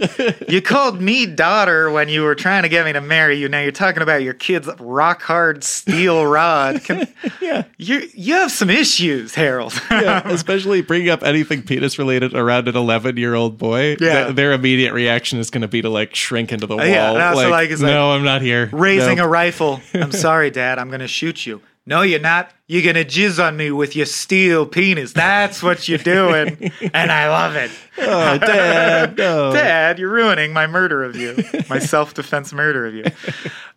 you 0.50 0.62
called 0.62 1.02
me 1.02 1.26
daughter 1.26 1.90
when 1.91 2.10
you 2.10 2.24
were 2.24 2.36
trying 2.36 2.64
to 2.64 2.70
get 2.70 2.86
me 2.86 2.94
to 2.94 3.02
marry 3.02 3.38
you. 3.38 3.50
Now 3.50 3.62
you're 3.62 3.72
talking 3.72 4.02
about 4.02 4.24
your 4.24 4.34
kid's 4.34 4.70
rock 4.80 5.22
hard 5.22 5.64
steel 5.64 6.26
rod. 6.26 6.84
Can, 6.84 7.08
Yeah. 7.41 7.64
you 7.78 8.08
you 8.14 8.34
have 8.36 8.52
some 8.52 8.70
issues, 8.70 9.36
Harold. 9.36 9.74
Yeah, 9.91 10.28
especially 10.30 10.82
bringing 10.82 11.10
up 11.10 11.24
anything 11.24 11.62
penis 11.64 11.98
related 12.00 12.34
around 12.34 12.68
an 12.68 12.76
11 12.76 13.18
year 13.18 13.36
old 13.36 13.58
boy. 13.58 13.98
Yeah. 14.00 14.26
th- 14.26 14.36
their 14.36 14.54
immediate 14.54 14.94
reaction 14.94 15.40
is 15.40 15.50
going 15.50 15.62
to 15.62 15.68
be 15.68 15.82
to 15.82 15.90
like 15.90 16.16
shrink 16.16 16.52
into 16.52 16.68
the 16.68 16.76
wall. 16.78 16.86
yeah, 16.86 17.12
and 17.12 17.22
also, 17.22 17.50
like, 17.50 17.59
it's 17.69 17.81
like, 17.81 17.91
no, 17.91 18.11
I'm 18.11 18.23
not 18.23 18.41
here. 18.41 18.69
Raising 18.72 19.18
No. 19.18 19.26
a 19.26 19.27
rifle. 19.27 19.81
I'm 19.94 20.11
sorry, 20.11 20.49
Dad. 20.52 20.80
I'm 20.80 20.90
gonna 20.90 21.07
shoot 21.07 21.45
you. 21.45 21.61
No, 21.86 22.02
you're 22.03 22.19
not. 22.19 22.52
You're 22.68 22.84
gonna 22.84 23.03
jizz 23.06 23.44
on 23.44 23.57
me 23.57 23.72
with 23.72 23.95
your 23.95 24.06
steel 24.06 24.65
penis. 24.68 25.11
That's 25.14 25.64
what 25.64 25.88
you're 25.88 25.98
doing, 25.98 26.72
and 26.94 27.11
I 27.11 27.27
love 27.30 27.56
it. 27.56 27.72
Oh, 27.98 28.38
Dad, 28.38 29.18
no. 29.18 29.52
Dad, 29.52 29.98
you're 29.98 30.11
ruining 30.11 30.53
my 30.53 30.68
murder 30.68 31.03
of 31.03 31.15
you, 31.15 31.44
my 31.69 31.80
self 31.94 32.14
defense 32.14 32.53
murder 32.53 32.86
of 32.86 32.94
you. 32.94 33.06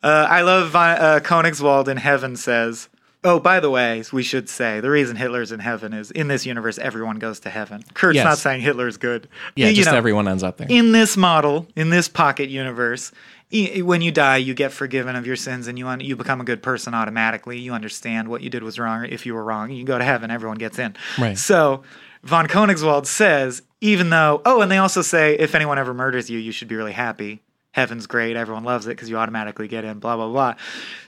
Uh, 0.03 0.27
I 0.29 0.43
love 0.43 0.77
uh, 0.77 1.21
Koenigswald 1.21 1.89
in 1.89 1.97
Heaven 1.97 2.37
says, 2.37 2.89
Oh, 3.25 3.39
by 3.39 3.61
the 3.61 3.71
way, 3.71 4.03
we 4.13 4.23
should 4.25 4.49
say 4.49 4.81
the 4.81 4.91
reason 4.91 5.15
Hitler's 5.17 5.53
in 5.53 5.61
heaven 5.61 5.93
is 5.95 6.11
in 6.11 6.27
this 6.29 6.45
universe, 6.45 6.77
everyone 6.77 7.19
goes 7.21 7.39
to 7.41 7.51
heaven. 7.51 7.85
Kurt's 7.95 8.17
Yes. 8.17 8.25
not 8.25 8.39
saying 8.39 8.61
Hitler's 8.63 8.97
good. 8.97 9.29
Yeah, 9.55 9.69
You 9.69 9.77
just 9.77 9.91
know, 9.91 9.97
everyone 9.97 10.27
ends 10.27 10.43
up 10.43 10.57
there. 10.59 10.67
in 10.69 10.91
this 10.93 11.17
model, 11.17 11.69
in 11.77 11.89
this 11.91 12.09
pocket 12.09 12.51
universe, 12.51 13.13
when 13.53 14.01
you 14.01 14.11
die, 14.11 14.39
you 14.39 14.55
get 14.55 14.73
forgiven 14.73 15.15
of 15.15 15.27
your 15.27 15.37
sins 15.37 15.67
and 15.67 15.79
you 15.79 15.87
un- 15.87 16.01
you 16.01 16.17
become 16.17 16.41
a 16.41 16.45
good 16.45 16.63
person 16.63 16.95
automatically. 16.95 17.59
You 17.59 17.75
understand 17.75 18.29
what 18.29 18.41
you 18.41 18.49
did 18.49 18.63
was 18.63 18.79
wrong. 18.79 19.05
If 19.05 19.27
you 19.27 19.35
were 19.35 19.45
wrong, 19.45 19.71
you 19.71 19.85
go 19.85 19.99
to 19.99 20.05
heaven. 20.05 20.31
Everyone 20.31 20.57
gets 20.57 20.79
in. 20.79 20.97
Right. 21.19 21.37
So 21.37 21.83
von 22.23 22.49
Koenigswald 22.49 23.07
says, 23.07 23.63
even 23.81 24.11
though, 24.11 24.41
oh, 24.47 24.63
and 24.63 24.71
they 24.71 24.79
also 24.79 25.03
say, 25.03 25.35
if 25.35 25.55
anyone 25.55 25.79
ever 25.79 25.93
murders 25.93 26.31
you, 26.31 26.39
you 26.39 26.53
should 26.53 26.69
be 26.69 26.77
really 26.77 26.93
happy. 26.93 27.43
Heaven's 27.73 28.07
great. 28.07 28.37
Everyone 28.37 28.65
loves 28.65 28.87
it 28.87 28.91
because 28.91 29.09
you 29.09 29.17
automatically 29.17 29.67
get 29.67 29.85
in, 29.85 29.99
blah, 29.99 30.17
blah, 30.17 30.29
blah. 30.29 30.55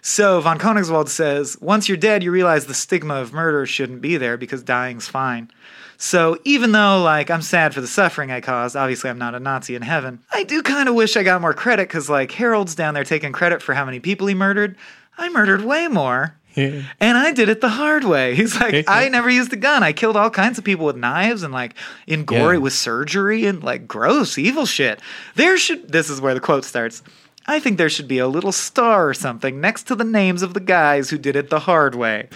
So 0.00 0.40
von 0.40 0.58
Koenigswald 0.58 1.08
says, 1.08 1.58
once 1.60 1.88
you're 1.88 1.98
dead, 1.98 2.22
you 2.22 2.30
realize 2.30 2.64
the 2.64 2.74
stigma 2.74 3.16
of 3.16 3.34
murder 3.34 3.66
shouldn't 3.66 4.00
be 4.00 4.16
there 4.16 4.38
because 4.38 4.62
dying's 4.62 5.06
fine. 5.06 5.50
So 5.98 6.38
even 6.44 6.72
though 6.72 7.02
like 7.02 7.30
I'm 7.30 7.42
sad 7.42 7.74
for 7.74 7.80
the 7.80 7.86
suffering 7.86 8.32
I 8.32 8.40
caused, 8.40 8.76
obviously 8.76 9.10
I'm 9.10 9.18
not 9.18 9.34
a 9.34 9.40
Nazi 9.40 9.74
in 9.74 9.82
heaven. 9.82 10.20
I 10.32 10.42
do 10.42 10.62
kind 10.62 10.88
of 10.88 10.94
wish 10.94 11.16
I 11.16 11.22
got 11.22 11.40
more 11.40 11.54
credit 11.54 11.88
because 11.88 12.08
like 12.08 12.30
Harold's 12.32 12.74
down 12.74 12.94
there 12.94 13.04
taking 13.04 13.32
credit 13.32 13.62
for 13.62 13.74
how 13.74 13.84
many 13.84 14.00
people 14.00 14.26
he 14.26 14.34
murdered. 14.34 14.76
I 15.18 15.28
murdered 15.28 15.64
way 15.64 15.86
more. 15.88 16.34
And 16.56 16.86
I 17.18 17.32
did 17.32 17.48
it 17.48 17.60
the 17.60 17.68
hard 17.68 18.04
way. 18.04 18.34
He's 18.36 18.58
like, 18.60 18.84
I 18.88 19.08
never 19.08 19.28
used 19.30 19.52
a 19.52 19.56
gun. 19.56 19.82
I 19.82 19.92
killed 19.92 20.16
all 20.16 20.30
kinds 20.30 20.58
of 20.58 20.64
people 20.64 20.86
with 20.86 20.96
knives 20.96 21.42
and 21.42 21.52
like 21.52 21.74
in 22.06 22.24
gory 22.24 22.56
Yeah. 22.56 22.60
with 22.62 22.72
surgery 22.72 23.46
and 23.46 23.62
like 23.62 23.86
gross, 23.88 24.38
evil 24.38 24.66
shit. 24.66 25.00
There 25.34 25.56
should, 25.56 25.90
this 25.90 26.08
is 26.10 26.20
where 26.20 26.34
the 26.34 26.40
quote 26.40 26.64
starts. 26.64 27.02
I 27.46 27.60
think 27.60 27.76
there 27.76 27.90
should 27.90 28.08
be 28.08 28.16
a 28.18 28.26
little 28.26 28.52
star 28.52 29.06
or 29.06 29.12
something 29.12 29.60
next 29.60 29.82
to 29.88 29.94
the 29.94 30.02
names 30.04 30.40
of 30.40 30.54
the 30.54 30.60
guys 30.60 31.10
who 31.10 31.18
did 31.18 31.36
it 31.36 31.50
the 31.50 31.58
hard 31.60 31.94
way. 31.94 32.30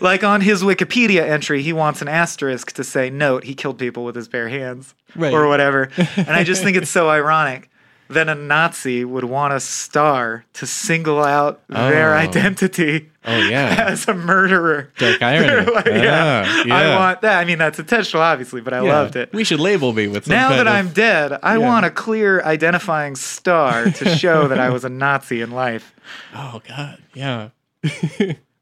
Like 0.00 0.24
on 0.24 0.40
his 0.40 0.62
Wikipedia 0.62 1.20
entry, 1.20 1.60
he 1.60 1.74
wants 1.74 2.00
an 2.00 2.08
asterisk 2.08 2.72
to 2.72 2.82
say, 2.84 3.10
note, 3.10 3.44
he 3.44 3.54
killed 3.54 3.78
people 3.78 4.04
with 4.04 4.14
his 4.16 4.26
bare 4.26 4.48
hands 4.48 4.94
Right. 5.14 5.34
or 5.34 5.48
whatever. 5.48 5.90
And 6.16 6.30
I 6.30 6.44
just 6.44 6.62
think 6.62 6.78
it's 6.78 6.88
so 6.90 7.08
ironic 7.10 7.68
that 8.08 8.28
a 8.28 8.34
Nazi 8.34 9.04
would 9.04 9.24
want 9.24 9.54
a 9.54 9.60
star 9.60 10.44
to 10.54 10.66
single 10.66 11.22
out 11.22 11.60
their 11.68 12.14
Oh. 12.14 12.18
identity 12.18 13.10
Oh, 13.24 13.36
yeah. 13.38 13.86
as 13.88 14.06
a 14.06 14.12
murderer. 14.14 14.90
Dark 14.98 15.22
irony. 15.22 15.72
Like, 15.72 15.86
yeah, 15.86 16.44
Ah, 16.46 16.64
I 16.70 16.96
want 16.96 17.22
that. 17.22 17.38
I 17.40 17.44
mean, 17.46 17.56
that's 17.58 17.78
intentional, 17.78 18.22
obviously, 18.22 18.60
but 18.60 18.74
I 18.74 18.82
Yeah. 18.84 18.92
loved 18.92 19.16
it. 19.16 19.32
We 19.32 19.44
should 19.44 19.60
label 19.60 19.92
me 19.94 20.06
with 20.08 20.28
Now 20.28 20.50
that 20.50 20.66
of- 20.66 20.72
I'm 20.74 20.90
dead, 20.90 21.38
I 21.42 21.52
Yeah. 21.56 21.66
want 21.66 21.86
a 21.86 21.90
clear 21.90 22.42
identifying 22.42 23.16
star 23.16 23.86
to 23.90 24.14
show 24.16 24.48
that 24.48 24.58
I 24.58 24.68
was 24.68 24.84
a 24.84 24.90
Nazi 24.90 25.40
in 25.40 25.50
life. 25.50 25.94
Oh 26.34 26.60
God. 26.68 26.98
Yeah. 27.14 27.48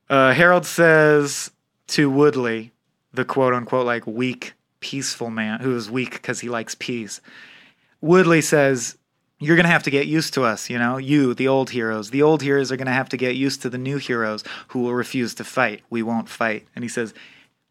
Uh, 0.08 0.32
Harold 0.34 0.66
says 0.66 1.50
to 1.88 2.10
Woodley, 2.10 2.72
the 3.12 3.24
quote 3.24 3.54
unquote 3.54 3.86
like 3.86 4.06
weak, 4.06 4.52
peaceful 4.80 5.30
man 5.30 5.60
who 5.60 5.74
is 5.76 5.90
weak 5.90 6.12
because 6.12 6.40
he 6.40 6.48
likes 6.48 6.74
peace. 6.78 7.20
Woodley 8.00 8.40
says, 8.40 8.96
You're 9.42 9.56
going 9.56 9.64
to 9.64 9.70
have 9.70 9.82
to 9.84 9.90
get 9.90 10.06
used 10.06 10.34
to 10.34 10.44
us, 10.44 10.70
you 10.70 10.78
know, 10.78 10.96
you, 10.96 11.34
the 11.34 11.48
old 11.48 11.70
heroes. 11.70 12.10
The 12.10 12.22
old 12.22 12.42
heroes 12.42 12.70
are 12.70 12.76
going 12.76 12.86
to 12.86 12.92
have 12.92 13.08
to 13.10 13.16
get 13.16 13.36
used 13.36 13.62
to 13.62 13.70
the 13.70 13.78
new 13.78 13.98
heroes 13.98 14.44
who 14.68 14.80
will 14.80 14.94
refuse 14.94 15.34
to 15.34 15.44
fight. 15.44 15.82
We 15.90 16.02
won't 16.02 16.28
fight. 16.28 16.66
And 16.74 16.84
he 16.84 16.88
says, 16.88 17.14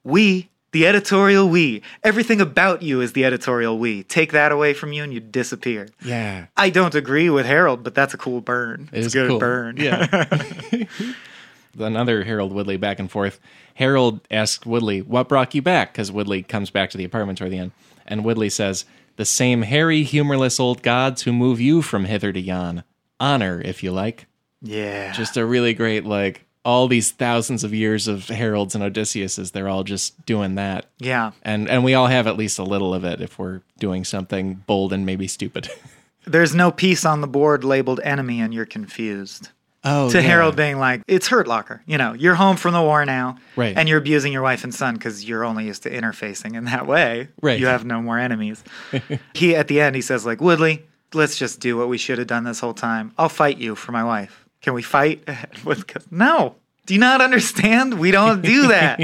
We, 0.03 0.49
the 0.71 0.87
editorial 0.87 1.49
we, 1.49 1.81
everything 2.03 2.39
about 2.39 2.81
you 2.81 3.01
is 3.01 3.13
the 3.13 3.25
editorial 3.25 3.77
we. 3.77 4.03
Take 4.03 4.31
that 4.31 4.51
away 4.51 4.73
from 4.73 4.93
you 4.93 5.03
and 5.03 5.13
you 5.13 5.19
disappear. 5.19 5.89
Yeah. 6.03 6.47
I 6.55 6.69
don't 6.69 6.95
agree 6.95 7.29
with 7.29 7.45
Harold, 7.45 7.83
but 7.83 7.93
that's 7.93 8.13
a 8.13 8.17
cool 8.17 8.41
burn. 8.41 8.89
It 8.91 9.05
it's 9.05 9.13
a 9.13 9.17
good 9.17 9.29
cool. 9.29 9.39
burn. 9.39 9.77
Yeah. 9.77 10.25
Another 11.79 12.23
Harold 12.23 12.53
Woodley 12.53 12.77
back 12.77 12.99
and 12.99 13.09
forth. 13.09 13.39
Harold 13.75 14.19
asks 14.29 14.65
Woodley, 14.65 15.01
"What 15.01 15.29
brought 15.29 15.55
you 15.55 15.61
back?" 15.61 15.93
Because 15.93 16.11
Woodley 16.11 16.43
comes 16.43 16.69
back 16.69 16.89
to 16.89 16.97
the 16.97 17.05
apartment 17.05 17.37
toward 17.37 17.51
the 17.51 17.57
end, 17.57 17.71
and 18.05 18.25
Woodley 18.25 18.49
says, 18.49 18.83
"The 19.15 19.25
same 19.25 19.63
hairy, 19.63 20.03
humorless 20.03 20.59
old 20.59 20.81
gods 20.83 21.23
who 21.23 21.33
move 21.33 21.59
you 21.59 21.81
from 21.81 22.05
hither 22.05 22.31
to 22.33 22.39
yon. 22.39 22.83
Honor, 23.19 23.61
if 23.63 23.83
you 23.83 23.91
like." 23.91 24.27
yeah. 24.61 25.11
Just 25.11 25.37
a 25.37 25.45
really 25.45 25.73
great 25.73 26.05
like. 26.05 26.45
All 26.63 26.87
these 26.87 27.09
thousands 27.09 27.63
of 27.63 27.73
years 27.73 28.07
of 28.07 28.27
heralds 28.27 28.75
and 28.75 28.83
Odysseus's, 28.83 29.49
they're 29.49 29.67
all 29.67 29.83
just 29.83 30.23
doing 30.27 30.53
that. 30.55 30.85
yeah. 30.99 31.31
And 31.41 31.67
and 31.67 31.83
we 31.83 31.95
all 31.95 32.05
have 32.05 32.27
at 32.27 32.37
least 32.37 32.59
a 32.59 32.63
little 32.63 32.93
of 32.93 33.03
it 33.03 33.19
if 33.19 33.39
we're 33.39 33.61
doing 33.79 34.03
something 34.05 34.63
bold 34.67 34.93
and 34.93 35.03
maybe 35.03 35.27
stupid. 35.27 35.69
There's 36.25 36.53
no 36.53 36.69
piece 36.71 37.03
on 37.03 37.21
the 37.21 37.27
board 37.27 37.63
labeled 37.63 37.99
enemy 38.03 38.39
and 38.41 38.53
you're 38.53 38.67
confused. 38.67 39.49
Oh, 39.83 40.11
to 40.11 40.17
yeah. 40.21 40.27
Harold 40.27 40.55
being 40.55 40.77
like, 40.77 41.01
it's 41.07 41.27
Hurt 41.27 41.47
Locker. 41.47 41.81
You 41.87 41.97
know, 41.97 42.13
you're 42.13 42.35
home 42.35 42.55
from 42.55 42.73
the 42.73 42.81
war 42.81 43.03
now. 43.05 43.37
Right. 43.55 43.75
And 43.75 43.89
you're 43.89 43.97
abusing 43.97 44.31
your 44.31 44.43
wife 44.43 44.63
and 44.63 44.73
son 44.73 44.93
because 44.93 45.25
you're 45.27 45.43
only 45.43 45.65
used 45.65 45.83
to 45.83 45.89
interfacing 45.89 46.55
in 46.55 46.65
that 46.65 46.85
way. 46.85 47.29
Right. 47.41 47.59
You 47.59 47.65
have 47.65 47.83
no 47.83 47.99
more 48.01 48.19
enemies. 48.19 48.63
he, 49.33 49.55
at 49.55 49.67
the 49.67 49.81
end, 49.81 49.95
he 49.95 50.01
says, 50.03 50.23
like, 50.25 50.39
Woodley, 50.39 50.85
let's 51.13 51.35
just 51.35 51.59
do 51.59 51.77
what 51.77 51.89
we 51.89 51.97
should 51.97 52.19
have 52.19 52.27
done 52.27 52.43
this 52.43 52.59
whole 52.59 52.75
time. 52.75 53.11
I'll 53.17 53.27
fight 53.29 53.57
you 53.57 53.75
for 53.75 53.91
my 53.91 54.03
wife. 54.03 54.45
Can 54.61 54.73
we 54.73 54.81
fight? 54.83 55.27
No. 56.11 56.55
Do 56.85 56.93
you 56.93 56.99
not 56.99 57.21
understand? 57.21 57.99
We 57.99 58.11
don't 58.11 58.41
do 58.41 58.67
that. 58.67 58.99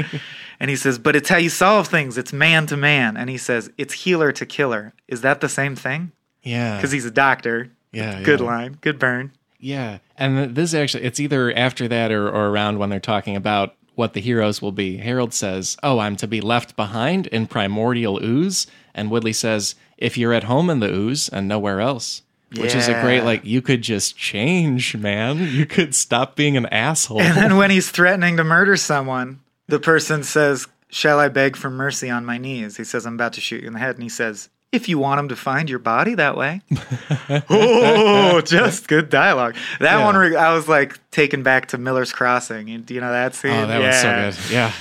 and 0.60 0.70
he 0.70 0.76
says, 0.76 0.98
but 0.98 1.16
it's 1.16 1.28
how 1.28 1.36
you 1.38 1.48
solve 1.48 1.88
things. 1.88 2.18
It's 2.18 2.32
man 2.32 2.66
to 2.66 2.76
man. 2.76 3.16
And 3.16 3.30
he 3.30 3.38
says, 3.38 3.70
it's 3.78 3.94
healer 3.94 4.30
to 4.32 4.44
killer. 4.46 4.92
Is 5.08 5.20
that 5.22 5.40
the 5.40 5.48
same 5.48 5.74
thing? 5.76 6.12
Yeah. 6.42 6.76
Because 6.76 6.92
he's 6.92 7.04
a 7.04 7.10
doctor. 7.10 7.70
Yeah, 7.92 8.22
Good 8.22 8.40
yeah. 8.40 8.46
line. 8.46 8.78
Good 8.80 8.98
burn. 8.98 9.32
Yeah, 9.58 9.98
and 10.16 10.36
th- 10.36 10.54
this 10.54 10.74
actually 10.74 11.04
it's 11.04 11.20
either 11.20 11.52
after 11.52 11.88
that 11.88 12.12
or, 12.12 12.28
or 12.28 12.48
around 12.48 12.78
when 12.78 12.90
they're 12.90 13.00
talking 13.00 13.36
about 13.36 13.74
what 13.94 14.12
the 14.12 14.20
heroes 14.20 14.62
will 14.62 14.72
be. 14.72 14.98
Harold 14.98 15.34
says, 15.34 15.76
"Oh, 15.82 15.98
I'm 15.98 16.16
to 16.16 16.26
be 16.26 16.40
left 16.40 16.76
behind 16.76 17.26
in 17.28 17.46
primordial 17.46 18.22
ooze," 18.22 18.66
and 18.94 19.10
Woodley 19.10 19.32
says, 19.32 19.74
"If 19.96 20.16
you're 20.16 20.32
at 20.32 20.44
home 20.44 20.70
in 20.70 20.80
the 20.80 20.92
ooze 20.92 21.28
and 21.28 21.48
nowhere 21.48 21.80
else." 21.80 22.22
Which 22.56 22.74
is 22.74 22.88
a 22.88 22.98
great 23.02 23.24
like 23.24 23.44
you 23.44 23.60
could 23.60 23.82
just 23.82 24.16
change, 24.16 24.96
man. 24.96 25.38
You 25.38 25.66
could 25.66 25.94
stop 25.94 26.34
being 26.34 26.56
an 26.56 26.64
asshole. 26.66 27.20
And 27.20 27.36
then 27.36 27.56
when 27.58 27.70
he's 27.70 27.90
threatening 27.90 28.38
to 28.38 28.44
murder 28.44 28.74
someone, 28.76 29.40
the 29.66 29.78
person 29.78 30.24
says, 30.24 30.66
Shall 30.88 31.20
I 31.20 31.28
beg 31.28 31.56
for 31.56 31.68
mercy 31.68 32.08
on 32.08 32.24
my 32.24 32.38
knees? 32.38 32.78
He 32.78 32.84
says, 32.84 33.04
I'm 33.04 33.14
about 33.14 33.34
to 33.34 33.42
shoot 33.42 33.60
you 33.60 33.66
in 33.66 33.74
the 33.74 33.78
head. 33.78 33.96
And 33.96 34.02
he 34.02 34.08
says, 34.08 34.48
If 34.70 34.88
you 34.88 34.98
want 34.98 35.18
him 35.20 35.28
to 35.28 35.36
find 35.36 35.70
your 35.70 35.78
body 35.78 36.14
that 36.16 36.36
way. 36.36 36.60
oh, 37.50 38.40
just 38.44 38.86
good 38.88 39.08
dialogue. 39.08 39.54
That 39.80 39.98
Yeah. 39.98 40.04
one, 40.04 40.16
re- 40.16 40.36
I 40.36 40.52
was 40.54 40.68
like 40.68 40.98
taken 41.10 41.42
back 41.42 41.68
to 41.68 41.78
Miller's 41.78 42.12
Crossing. 42.12 42.82
Do 42.82 42.94
you 42.94 43.00
know 43.00 43.10
that 43.10 43.34
scene? 43.34 43.52
oh, 43.52 43.66
that 43.66 43.80
Yeah. 43.80 44.26
was 44.26 44.36
so 44.36 44.42
good. 44.48 44.52
Yeah. 44.54 44.72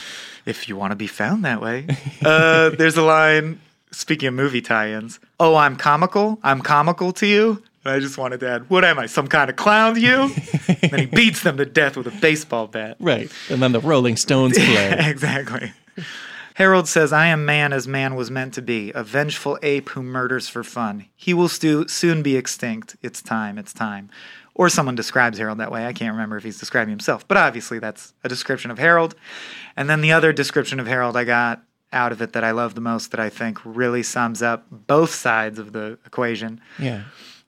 If 0.45 0.67
you 0.69 0.75
want 0.75 0.91
to 0.91 0.95
be 0.95 1.07
found 1.07 1.45
that 1.45 1.61
way. 1.61 1.85
Uh, 2.23 2.69
there's 2.77 2.97
a 2.97 3.01
line, 3.01 3.59
speaking 3.91 4.27
of 4.27 4.33
movie 4.33 4.61
tie 4.61 4.89
ins, 4.91 5.19
Oh, 5.39 5.55
I'm 5.55 5.75
comical. 5.75 6.39
I'm 6.43 6.61
comical 6.61 7.11
to 7.13 7.27
you. 7.27 7.63
And 7.85 7.93
I 7.95 7.99
just 7.99 8.17
wanted 8.17 8.41
to 8.41 8.49
add, 8.49 8.69
What 8.69 8.83
am 8.83 8.99
I, 8.99 9.05
some 9.05 9.27
kind 9.27 9.49
of 9.49 9.55
clown 9.55 9.95
to 9.95 10.01
you? 10.01 10.29
then 10.89 10.99
he 10.99 11.05
beats 11.05 11.43
them 11.43 11.55
to 11.57 11.65
death 11.65 11.95
with 11.95 12.07
a 12.07 12.11
baseball 12.21 12.67
bat. 12.67 12.97
Right. 12.99 13.31
And 13.49 13.61
then 13.61 13.71
the 13.71 13.79
Rolling 13.79 14.17
Stones 14.17 14.57
play. 14.57 14.95
exactly. 14.99 15.71
Harold 16.57 16.87
says, 16.87 17.13
I 17.13 17.27
am 17.27 17.45
man 17.45 17.71
as 17.71 17.87
man 17.87 18.15
was 18.15 18.31
meant 18.31 18.51
to 18.55 18.63
be, 18.63 18.91
a 18.93 19.03
vengeful 19.03 19.59
ape 19.61 19.89
who 19.89 20.01
murders 20.01 20.49
for 20.49 20.63
fun. 20.63 21.05
He 21.15 21.31
will 21.31 21.49
stu- 21.49 21.87
soon 21.87 22.23
be 22.23 22.35
extinct. 22.35 22.95
It's 23.03 23.21
time, 23.21 23.59
it's 23.59 23.73
time. 23.73 24.09
Or 24.55 24.67
someone 24.67 24.95
describes 24.95 25.37
Harold 25.37 25.59
that 25.59 25.71
way. 25.71 25.85
I 25.85 25.93
can't 25.93 26.13
remember 26.13 26.35
if 26.35 26.43
he's 26.43 26.59
describing 26.59 26.89
himself, 26.89 27.27
but 27.27 27.37
obviously 27.37 27.77
that's 27.77 28.15
a 28.23 28.27
description 28.27 28.71
of 28.71 28.79
Harold. 28.79 29.13
And 29.75 29.87
then 29.87 30.01
the 30.01 30.11
other 30.11 30.33
description 30.33 30.79
of 30.79 30.87
Harold 30.87 31.15
I 31.15 31.25
got 31.25 31.61
out 31.93 32.11
of 32.11 32.23
it 32.23 32.33
that 32.33 32.43
I 32.43 32.49
love 32.49 32.73
the 32.73 32.81
most, 32.81 33.11
that 33.11 33.19
I 33.19 33.29
think 33.29 33.59
really 33.63 34.01
sums 34.01 34.41
up 34.41 34.65
both 34.71 35.13
sides 35.13 35.59
of 35.59 35.73
the 35.73 35.99
equation, 36.07 36.59
yeah. 36.79 37.03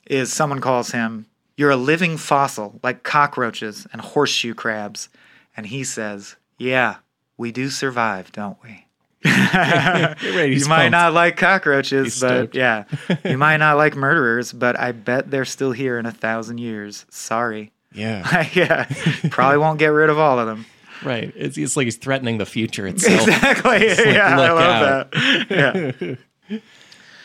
is 0.06 0.32
someone 0.32 0.62
calls 0.62 0.92
him, 0.92 1.26
You're 1.58 1.72
a 1.72 1.76
living 1.76 2.16
fossil, 2.18 2.80
like 2.84 3.02
cockroaches 3.02 3.88
and 3.92 4.02
horseshoe 4.02 4.54
crabs. 4.54 5.10
And 5.58 5.66
he 5.66 5.84
says, 5.84 6.36
Yeah, 6.60 6.98
we 7.38 7.52
do 7.52 7.72
survive, 7.72 8.32
don't 8.32 8.60
we? 8.64 8.86
You 9.24 10.66
might 10.68 10.90
pumped. 10.90 10.92
not 10.92 11.14
like 11.14 11.38
cockroaches, 11.38 12.06
He's 12.14 12.22
but 12.22 12.28
stoked. 12.28 12.56
yeah. 12.56 12.86
you 13.26 13.38
might 13.38 13.58
not 13.58 13.78
like 13.78 13.96
murderers, 13.96 14.54
but 14.54 14.80
I 14.80 14.92
bet 14.94 15.30
they're 15.30 15.46
still 15.46 15.72
here 15.72 15.98
in 16.00 16.06
a 16.06 16.12
thousand 16.12 16.60
years. 16.60 17.06
Sorry. 17.10 17.72
Yeah. 17.94 18.48
yeah. 18.54 18.86
Probably 19.30 19.58
won't 19.58 19.80
get 19.80 19.88
rid 19.88 20.10
of 20.10 20.18
all 20.20 20.40
of 20.40 20.48
them. 20.48 20.66
Right. 21.04 21.34
It's, 21.36 21.58
it's 21.58 21.76
like 21.78 21.86
he's 21.86 21.98
threatening 21.98 22.38
the 22.38 22.46
future 22.46 22.86
itself. 22.88 23.28
Exactly. 23.28 23.88
like, 23.90 23.98
yeah, 24.06 24.28
I 24.28 24.36
love 24.38 24.60
out. 24.60 25.12
that. 25.12 26.18
Yeah. 26.50 26.60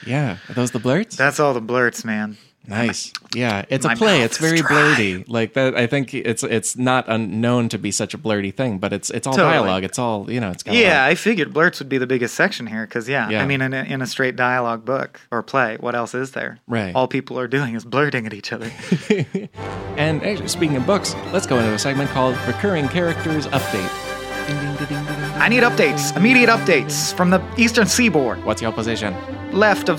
Yeah. 0.06 0.36
Are 0.48 0.54
those 0.54 0.70
the 0.70 0.78
blurts? 0.78 1.16
That's 1.16 1.40
all 1.40 1.54
the 1.54 1.60
blurts, 1.60 2.04
man. 2.04 2.36
Nice. 2.66 3.12
Yeah, 3.34 3.64
it's 3.68 3.84
My 3.84 3.92
a 3.92 3.96
play. 3.96 4.22
It's 4.22 4.38
very 4.38 4.58
dry. 4.58 4.68
blurty. 4.70 5.24
Like 5.28 5.52
that. 5.52 5.74
I 5.76 5.86
think 5.86 6.14
it's 6.14 6.42
it's 6.42 6.76
not 6.76 7.04
unknown 7.08 7.68
to 7.70 7.78
be 7.78 7.90
such 7.90 8.14
a 8.14 8.18
blurty 8.18 8.54
thing, 8.54 8.78
but 8.78 8.92
it's 8.92 9.10
it's 9.10 9.26
all 9.26 9.34
Totally. 9.34 9.52
dialogue. 9.52 9.84
It's 9.84 9.98
all 9.98 10.30
you 10.30 10.40
know. 10.40 10.50
It's 10.50 10.62
got 10.62 10.74
Yeah, 10.74 11.04
I 11.04 11.14
figured 11.14 11.52
blurts 11.52 11.78
would 11.80 11.88
be 11.90 11.98
the 11.98 12.06
biggest 12.06 12.34
section 12.34 12.66
here 12.66 12.86
because, 12.86 13.06
yeah, 13.08 13.28
Yeah. 13.28 13.42
I 13.42 13.46
mean, 13.46 13.60
in 13.60 13.74
a, 13.74 13.82
in 13.84 14.00
a 14.00 14.06
straight 14.06 14.36
dialogue 14.36 14.84
book 14.84 15.20
or 15.30 15.42
play, 15.42 15.76
what 15.78 15.94
else 15.94 16.14
is 16.14 16.30
there? 16.32 16.58
Right. 16.66 16.94
All 16.94 17.06
people 17.06 17.38
are 17.38 17.48
doing 17.48 17.74
is 17.74 17.84
blurting 17.84 18.24
at 18.26 18.32
each 18.32 18.52
other. 18.52 18.70
And 19.96 20.24
actually, 20.24 20.48
speaking 20.48 20.76
of 20.76 20.86
books, 20.86 21.14
let's 21.32 21.46
go 21.46 21.56
into 21.58 21.72
a 21.72 21.78
segment 21.78 22.10
called 22.10 22.36
"Recurring 22.48 22.88
Characters 22.88 23.46
Update." 23.48 24.46
Ding, 24.48 24.56
ding, 24.58 24.76
ding, 24.76 24.86
ding, 24.88 25.04
ding. 25.04 25.24
I 25.40 25.48
need 25.48 25.62
updates, 25.62 26.16
immediate 26.16 26.48
updates 26.50 27.14
from 27.14 27.30
the 27.30 27.40
eastern 27.56 27.86
seaboard, 27.86 28.44
What's 28.44 28.60
your 28.60 28.72
position? 28.72 29.14
left 29.52 29.88
of 29.88 29.98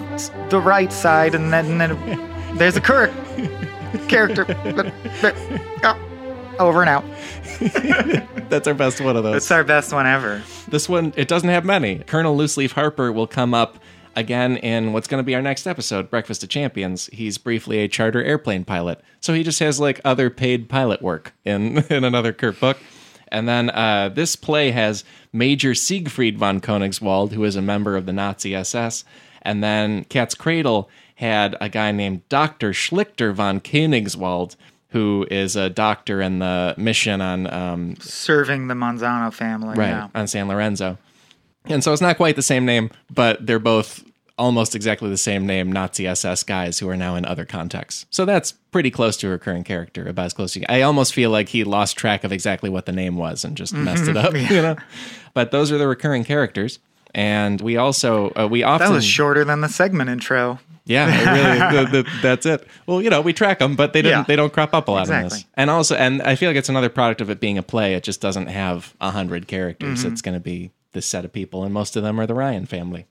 the 0.50 0.60
right 0.60 0.92
side, 0.92 1.34
and 1.34 1.54
then, 1.54 1.78
then 1.78 1.92
there's 2.56 2.76
a 2.76 2.82
current 2.82 3.14
character. 4.08 4.46
Oh, 5.84 6.56
over 6.60 6.82
and 6.82 6.90
out. 6.90 7.04
That's 8.50 8.68
our 8.68 8.74
best 8.74 9.02
one 9.02 9.16
of 9.18 9.24
those. 9.24 9.38
It's 9.38 9.52
our 9.52 9.64
best 9.64 9.94
one 9.94 10.06
ever. 10.06 10.42
This 10.68 10.88
one, 10.88 11.14
it 11.16 11.28
doesn't 11.28 11.50
have 11.50 11.66
many. 11.66 12.00
Colonel 12.00 12.36
Looseleaf 12.36 12.72
Harper 12.72 13.12
will 13.12 13.28
come 13.28 13.54
up 13.54 13.80
again 14.16 14.58
in 14.58 14.94
what's 14.94 15.08
going 15.08 15.20
to 15.20 15.26
be 15.26 15.36
our 15.36 15.42
next 15.42 15.68
episode, 15.68 16.10
Breakfast 16.10 16.44
of 16.44 16.50
Champions. 16.50 17.08
He's 17.12 17.38
briefly 17.38 17.80
a 17.80 17.88
charter 17.88 18.24
airplane 18.24 18.64
pilot, 18.64 19.02
so 19.20 19.34
he 19.34 19.44
just 19.44 19.60
has 19.60 19.80
like 19.80 20.00
other 20.06 20.30
paid 20.30 20.70
pilot 20.70 21.02
work 21.02 21.34
in 21.44 21.80
in 21.90 22.04
another 22.04 22.34
Kurt 22.34 22.60
book. 22.60 22.78
And 23.30 23.48
then 23.50 23.70
uh, 23.72 24.10
this 24.10 24.36
play 24.36 24.72
has 24.72 25.04
Major 25.34 25.74
Siegfried 25.74 26.38
von 26.38 26.62
Königswald, 26.62 27.34
who 27.34 27.44
is 27.44 27.56
a 27.56 27.62
member 27.62 27.98
of 27.98 28.06
the 28.06 28.14
Nazi 28.14 28.56
SS, 28.56 29.04
and 29.42 29.64
then 29.64 30.06
Cat's 30.06 30.36
Cradle 30.36 30.90
had 31.16 31.56
a 31.62 31.70
guy 31.70 31.92
named 31.92 32.28
Dr. 32.30 32.72
Schlichter 32.72 33.34
von 33.34 33.60
Königswald, 33.62 34.56
who 34.90 35.26
is 35.32 35.56
a 35.56 35.70
doctor 35.70 36.22
in 36.22 36.40
the 36.40 36.74
mission 36.78 37.22
on 37.22 37.48
um, 37.54 37.96
Serving 38.00 38.68
the 38.68 38.74
Monzano 38.76 39.34
family. 39.34 39.76
right 39.78 39.90
Yeah. 39.90 40.08
on 40.16 40.28
San 40.28 40.48
Lorenzo, 40.48 40.98
and 41.66 41.84
so 41.84 41.92
it's 41.94 42.02
not 42.02 42.18
quite 42.18 42.36
the 42.36 42.42
same 42.42 42.66
name, 42.66 42.90
but 43.14 43.46
they're 43.46 43.60
both 43.60 44.04
almost 44.38 44.76
exactly 44.76 45.10
the 45.10 45.16
same 45.18 45.46
name 45.48 45.72
Nazi 45.72 46.06
SS 46.08 46.44
guys 46.44 46.80
who 46.80 46.90
are 46.90 46.98
now 46.98 47.16
in 47.16 47.26
other 47.26 47.46
contexts. 47.46 48.06
So 48.10 48.26
that's 48.26 48.52
pretty 48.52 48.92
close 48.92 49.16
to 49.18 49.28
a 49.28 49.30
recurring 49.32 49.64
character, 49.64 50.06
about 50.10 50.26
as 50.26 50.34
close 50.34 50.52
to. 50.54 50.70
I 50.70 50.82
almost 50.82 51.14
feel 51.14 51.30
like 51.30 51.48
he 51.50 51.64
lost 51.64 51.96
track 51.98 52.26
of 52.26 52.34
exactly 52.34 52.70
what 52.70 52.86
the 52.86 52.92
name 52.92 53.16
was 53.16 53.46
and 53.46 53.56
just 53.56 53.74
messed 53.74 54.10
it 54.10 54.18
up, 54.18 54.34
you 54.36 54.62
know. 54.62 54.76
But 55.34 55.52
those 55.52 55.72
are 55.72 55.78
the 55.78 55.88
recurring 55.88 56.26
characters, 56.26 56.80
and 57.14 57.62
we 57.62 57.78
also 57.78 58.32
uh, 58.38 58.48
we 58.52 58.62
often 58.64 58.90
That 58.90 58.94
was 58.94 59.06
shorter 59.06 59.46
than 59.46 59.62
the 59.62 59.70
segment 59.70 60.10
intro. 60.10 60.60
Yeah, 60.86 61.34
really, 61.34 61.86
the, 61.86 62.04
the, 62.04 62.10
that's 62.22 62.46
it. 62.46 62.68
Well, 62.86 63.02
you 63.02 63.10
know, 63.10 63.22
we 63.22 63.34
track 63.34 63.60
them, 63.60 63.76
but 63.76 63.94
they 63.94 64.02
don't 64.02 64.12
Yeah. 64.12 64.24
They 64.24 64.36
don't 64.36 64.54
crop 64.54 64.74
up 64.74 64.88
a 64.88 64.92
lot 64.92 65.10
in 65.10 65.24
this. 65.24 65.46
And 65.56 65.70
also, 65.70 65.96
and 65.96 66.22
I 66.22 66.36
feel 66.36 66.50
like 66.50 66.58
it's 66.58 66.70
another 66.70 66.90
product 66.90 67.22
of 67.22 67.30
it 67.30 67.40
being 67.40 67.58
a 67.58 67.64
play. 67.64 67.96
It 67.96 68.04
just 68.04 68.22
doesn't 68.22 68.48
have 68.48 68.94
a 69.02 69.12
hundred 69.12 69.48
characters. 69.48 70.00
Mm-hmm. 70.00 70.14
It's 70.14 70.22
going 70.22 70.36
to 70.36 70.40
be 70.40 70.72
this 70.94 71.06
set 71.06 71.26
of 71.26 71.34
people, 71.34 71.64
and 71.64 71.74
most 71.74 71.96
of 71.96 72.04
them 72.04 72.20
are 72.20 72.28
the 72.28 72.36
Ryan 72.36 72.66
family. 72.66 73.06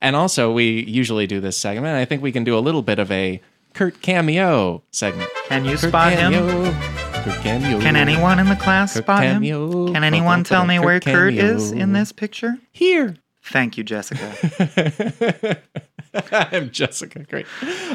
And 0.00 0.16
also, 0.16 0.50
we 0.52 0.84
usually 0.84 1.26
do 1.26 1.40
this 1.40 1.56
segment. 1.56 1.96
I 1.96 2.04
think 2.04 2.22
we 2.22 2.32
can 2.32 2.44
do 2.44 2.56
a 2.56 2.60
little 2.60 2.82
bit 2.82 2.98
of 2.98 3.10
a 3.12 3.40
Kurt 3.74 4.02
cameo 4.02 4.82
segment. 4.90 5.30
Can 5.48 5.64
you 5.64 5.76
Kurt 5.76 5.90
spot 5.90 6.12
him? 6.12 6.32
Kurt 6.32 7.40
cameo. 7.42 7.80
Can 7.80 7.94
anyone 7.94 8.38
in 8.38 8.48
the 8.48 8.56
class 8.56 8.94
Kurt 8.94 9.04
spot 9.04 9.22
him? 9.22 9.42
Can 9.42 10.02
anyone 10.02 10.44
tell 10.44 10.64
me 10.64 10.76
Kurt 10.76 10.84
where 10.84 11.00
Kurt 11.00 11.34
is 11.34 11.70
in 11.72 11.92
this 11.92 12.10
picture? 12.10 12.58
here? 12.72 13.16
Thank 13.44 13.76
you, 13.76 13.84
Jessica. 13.84 15.58
I'm 16.32 16.70
Jessica. 16.70 17.20
Great. 17.20 17.46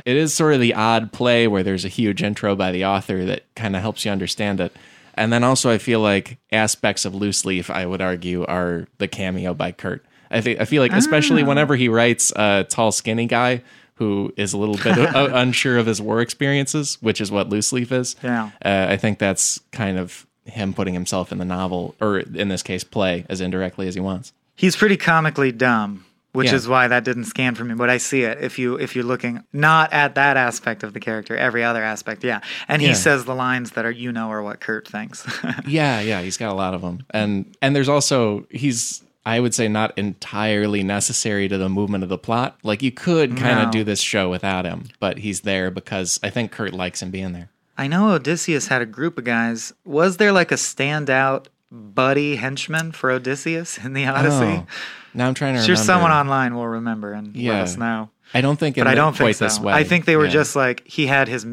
It 0.05 0.15
is 0.15 0.33
sort 0.33 0.53
of 0.53 0.59
the 0.59 0.73
odd 0.73 1.11
play 1.11 1.47
where 1.47 1.63
there's 1.63 1.85
a 1.85 1.89
huge 1.89 2.23
intro 2.23 2.55
by 2.55 2.71
the 2.71 2.85
author 2.85 3.25
that 3.25 3.43
kind 3.55 3.75
of 3.75 3.81
helps 3.81 4.05
you 4.05 4.11
understand 4.11 4.59
it. 4.59 4.75
And 5.13 5.33
then 5.33 5.43
also, 5.43 5.71
I 5.71 5.79
feel 5.79 5.99
like 5.99 6.37
aspects 6.51 7.03
of 7.03 7.15
Loose 7.15 7.43
Leaf, 7.43 7.69
I 7.69 7.85
would 7.85 8.01
argue, 8.01 8.45
are 8.45 8.87
the 8.99 9.07
cameo 9.07 9.53
by 9.53 9.71
Kurt. 9.71 10.05
I 10.29 10.41
think 10.41 10.59
I 10.59 10.65
feel 10.65 10.81
like, 10.81 10.91
especially 10.91 11.43
whenever 11.43 11.75
he 11.75 11.89
writes 11.89 12.31
a 12.35 12.65
tall, 12.69 12.91
skinny 12.91 13.25
guy 13.25 13.63
who 13.95 14.31
is 14.37 14.53
a 14.53 14.57
little 14.57 14.75
bit 14.77 14.97
uh, 14.97 15.29
unsure 15.33 15.77
of 15.77 15.87
his 15.87 15.99
war 16.01 16.21
experiences, 16.21 16.97
which 17.01 17.19
is 17.19 17.31
what 17.31 17.49
Loose 17.49 17.71
Leaf 17.73 17.91
is. 17.91 18.15
Yeah. 18.21 18.51
Uh, 18.63 18.87
I 18.89 18.97
think 18.97 19.17
that's 19.17 19.59
kind 19.71 19.97
of 19.97 20.27
him 20.45 20.73
putting 20.73 20.93
himself 20.93 21.31
in 21.31 21.39
the 21.39 21.45
novel, 21.45 21.95
or 21.99 22.19
in 22.19 22.47
this 22.49 22.61
case, 22.61 22.83
play 22.83 23.25
as 23.27 23.41
indirectly 23.41 23.87
as 23.87 23.95
he 23.95 24.01
wants. 24.01 24.33
He's 24.55 24.75
pretty 24.75 24.97
comically 24.97 25.51
dumb, 25.51 26.05
which 26.33 26.47
Yeah. 26.49 26.55
is 26.55 26.67
why 26.67 26.87
that 26.87 27.03
didn't 27.03 27.25
scan 27.25 27.55
for 27.55 27.63
me. 27.63 27.73
But 27.75 27.89
I 27.89 27.97
see 27.97 28.23
it 28.23 28.37
if 28.41 28.59
you 28.59 28.75
if 28.75 28.95
you're 28.95 29.05
looking 29.05 29.43
not 29.53 29.91
at 29.93 30.15
that 30.15 30.37
aspect 30.37 30.83
of 30.83 30.93
the 30.93 30.99
character, 30.99 31.35
every 31.35 31.63
other 31.63 31.83
aspect, 31.83 32.23
yeah. 32.23 32.41
And 32.67 32.81
he 32.81 32.89
Yeah. 32.89 32.93
says 32.93 33.25
the 33.25 33.35
lines 33.35 33.71
that 33.71 33.85
are 33.85 33.91
you 33.91 34.11
know 34.11 34.29
are 34.31 34.43
what 34.43 34.59
Kurt 34.59 34.87
thinks. 34.87 35.25
Yeah, 35.67 35.99
yeah, 36.01 36.21
he's 36.21 36.37
got 36.37 36.51
a 36.51 36.55
lot 36.55 36.73
of 36.73 36.81
them, 36.81 37.05
and 37.11 37.55
and 37.61 37.75
there's 37.75 37.89
also 37.89 38.45
he's 38.49 39.03
I 39.25 39.41
would 39.41 39.53
say 39.53 39.67
not 39.67 39.97
entirely 39.97 40.83
necessary 40.83 41.49
to 41.49 41.57
the 41.57 41.67
movement 41.67 42.03
of 42.03 42.09
the 42.09 42.17
plot. 42.17 42.57
Like 42.63 42.81
you 42.81 42.91
could 42.91 43.35
kind 43.35 43.59
of 43.59 43.65
No. 43.65 43.71
do 43.71 43.83
this 43.83 43.99
show 43.99 44.29
without 44.29 44.63
him, 44.63 44.85
but 45.01 45.17
he's 45.17 45.41
there 45.41 45.69
because 45.69 46.17
I 46.23 46.29
think 46.29 46.51
Kurt 46.51 46.73
likes 46.73 47.01
him 47.01 47.11
being 47.11 47.33
there. 47.33 47.49
I 47.77 47.87
know 47.87 48.09
Odysseus 48.11 48.67
had 48.69 48.81
a 48.81 48.85
group 48.85 49.17
of 49.17 49.25
guys. 49.25 49.73
Was 49.83 50.15
there 50.17 50.31
like 50.31 50.51
a 50.51 50.55
standout 50.55 51.47
buddy 51.71 52.35
henchman 52.37 52.91
for 52.91 53.11
Odysseus 53.11 53.77
in 53.77 53.93
the 53.93 54.05
Odyssey? 54.05 54.61
Oh, 54.63 54.65
now 55.13 55.27
I'm 55.27 55.33
trying 55.33 55.55
to 55.55 55.59
sure, 55.61 55.73
remember. 55.73 55.83
someone 55.85 56.11
online 56.11 56.55
will 56.55 56.67
remember 56.67 57.13
and 57.13 57.27
let 57.27 57.35
Yeah. 57.35 57.61
us 57.61 57.77
know. 57.77 58.09
I 58.33 58.41
don't 58.41 58.59
think, 58.59 58.75
But 58.75 58.87
I 58.87 58.95
don't 58.95 59.15
quite 59.15 59.35
think 59.37 59.37
so. 59.37 59.45
this 59.45 59.59
way. 59.59 59.73
I 59.73 59.83
think 59.85 60.03
they 60.03 60.17
were 60.17 60.25
Yeah. 60.25 60.31
just 60.31 60.55
like 60.55 60.83
he 60.85 61.07
had 61.07 61.29
his 61.29 61.45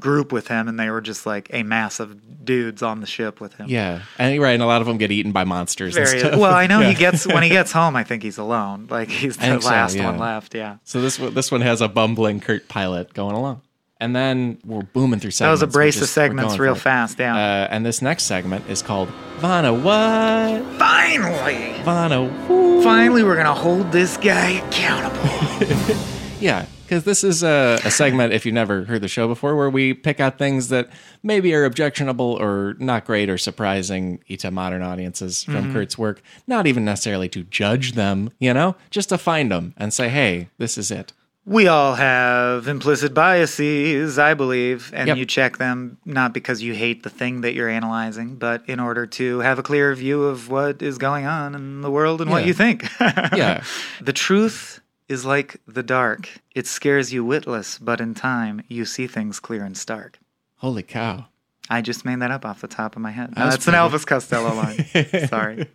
group 0.00 0.32
with 0.32 0.48
him, 0.48 0.66
and 0.68 0.78
they 0.78 0.90
were 0.90 1.00
just 1.00 1.24
like 1.24 1.48
a 1.52 1.62
mass 1.62 2.00
of 2.00 2.44
dudes 2.44 2.82
on 2.82 3.00
the 3.00 3.06
ship 3.06 3.40
with 3.40 3.54
him. 3.54 3.66
yeah, 3.68 4.00
and 4.18 4.40
right. 4.42 4.52
And 4.54 4.62
a 4.62 4.66
lot 4.66 4.80
of 4.80 4.86
them 4.88 4.98
get 4.98 5.10
eaten 5.12 5.30
by 5.32 5.44
monsters 5.44 5.94
Very, 5.94 6.20
well, 6.36 6.52
I 6.52 6.66
know 6.66 6.80
Yeah. 6.82 6.88
he 6.88 6.94
gets 6.94 7.26
when 7.26 7.42
he 7.44 7.48
gets 7.48 7.70
home. 7.72 7.94
I 7.96 8.02
think 8.04 8.22
he's 8.24 8.38
alone. 8.38 8.88
Like 8.90 9.08
he's 9.08 9.36
the 9.36 9.42
think 9.46 9.62
so, 9.62 9.68
last 9.68 9.96
yeah. 9.96 10.04
one 10.06 10.18
left. 10.18 10.54
Yeah, 10.54 10.76
So 10.84 11.00
this 11.00 11.18
one- 11.18 11.34
this 11.34 11.50
one 11.52 11.60
has 11.60 11.80
a 11.80 11.88
bumbling 11.88 12.40
Kurt 12.40 12.68
pilot 12.68 13.14
going 13.14 13.34
along, 13.36 13.62
and 14.00 14.14
then 14.14 14.58
we're 14.64 14.82
booming 14.82 15.20
through 15.20 15.30
segments. 15.30 15.60
that 15.60 15.66
was 15.66 15.74
a 15.74 15.76
brace 15.78 16.00
of 16.02 16.08
segments 16.08 16.58
real 16.58 16.74
fast. 16.74 17.18
Yeah. 17.18 17.34
Uh, 17.36 17.68
and 17.70 17.84
this 17.84 18.02
next 18.02 18.24
segment 18.24 18.68
is 18.68 18.82
called 18.82 19.08
Vana 19.38 19.72
What? 19.72 20.62
Finally, 20.78 21.82
Vana 21.82 22.26
Who? 22.46 22.82
finally, 22.82 23.22
we're 23.22 23.36
gonna 23.36 23.54
hold 23.54 23.92
this 23.92 24.16
guy 24.16 24.50
accountable. 24.66 25.96
Yeah, 26.38 26.66
because 26.84 27.04
this 27.04 27.24
is 27.24 27.42
a, 27.42 27.78
a 27.82 27.90
segment, 27.90 28.34
if 28.34 28.44
you've 28.44 28.54
never 28.54 28.84
heard 28.84 29.00
the 29.00 29.08
show 29.08 29.26
before, 29.26 29.56
where 29.56 29.70
we 29.70 29.94
pick 29.94 30.20
out 30.20 30.36
things 30.36 30.68
that 30.68 30.90
maybe 31.22 31.54
are 31.54 31.64
objectionable 31.64 32.36
or 32.38 32.74
not 32.78 33.06
great 33.06 33.30
or 33.30 33.38
surprising 33.38 34.18
to 34.38 34.50
modern 34.50 34.82
audiences 34.82 35.42
from 35.44 35.54
Mm-hmm. 35.54 35.72
Kurt's 35.72 35.96
work. 35.96 36.20
Not 36.46 36.66
even 36.66 36.84
necessarily 36.84 37.30
to 37.30 37.44
judge 37.44 37.92
them, 37.92 38.30
you 38.38 38.52
know, 38.52 38.76
just 38.90 39.08
to 39.08 39.16
find 39.16 39.50
them 39.50 39.72
and 39.78 39.94
say, 39.94 40.10
hey, 40.10 40.50
this 40.58 40.76
is 40.76 40.90
it. 40.90 41.14
We 41.48 41.68
all 41.68 41.94
have 41.94 42.66
implicit 42.66 43.14
biases, 43.14 44.18
I 44.18 44.34
believe, 44.34 44.90
and 44.92 45.06
Yep. 45.06 45.16
you 45.16 45.24
check 45.26 45.58
them 45.58 45.96
not 46.04 46.34
because 46.34 46.60
you 46.60 46.74
hate 46.74 47.04
the 47.04 47.08
thing 47.10 47.42
that 47.42 47.54
you're 47.54 47.68
analyzing, 47.68 48.34
but 48.34 48.64
in 48.68 48.80
order 48.80 49.06
to 49.06 49.38
have 49.38 49.56
a 49.56 49.62
clear 49.62 49.94
view 49.94 50.24
of 50.24 50.48
what 50.50 50.82
is 50.82 50.98
going 50.98 51.24
on 51.24 51.54
in 51.54 51.82
the 51.82 51.90
world 51.90 52.20
and 52.20 52.32
what 52.32 52.46
you 52.46 52.52
think. 52.52 52.88
Yeah. 53.00 53.62
The 54.00 54.12
truth 54.12 54.80
is 55.08 55.24
like 55.24 55.60
the 55.68 55.84
dark. 55.84 56.28
It 56.56 56.66
scares 56.66 57.12
you 57.12 57.24
witless, 57.24 57.78
but 57.78 58.00
in 58.00 58.14
time, 58.14 58.62
you 58.66 58.84
see 58.84 59.06
things 59.06 59.38
clear 59.38 59.62
and 59.62 59.76
stark. 59.76 60.18
Holy 60.56 60.82
cow. 60.82 61.26
I 61.70 61.80
just 61.80 62.04
made 62.04 62.20
that 62.22 62.32
up 62.32 62.44
off 62.44 62.60
the 62.60 62.66
top 62.68 62.96
of 62.96 63.02
my 63.02 63.12
head. 63.12 63.34
That 63.36 63.44
was 63.44 63.54
That's 63.54 63.68
an 63.68 63.74
Elvis 63.74 64.04
Costello 64.04 64.52
line. 64.52 65.28
Sorry. 65.28 65.68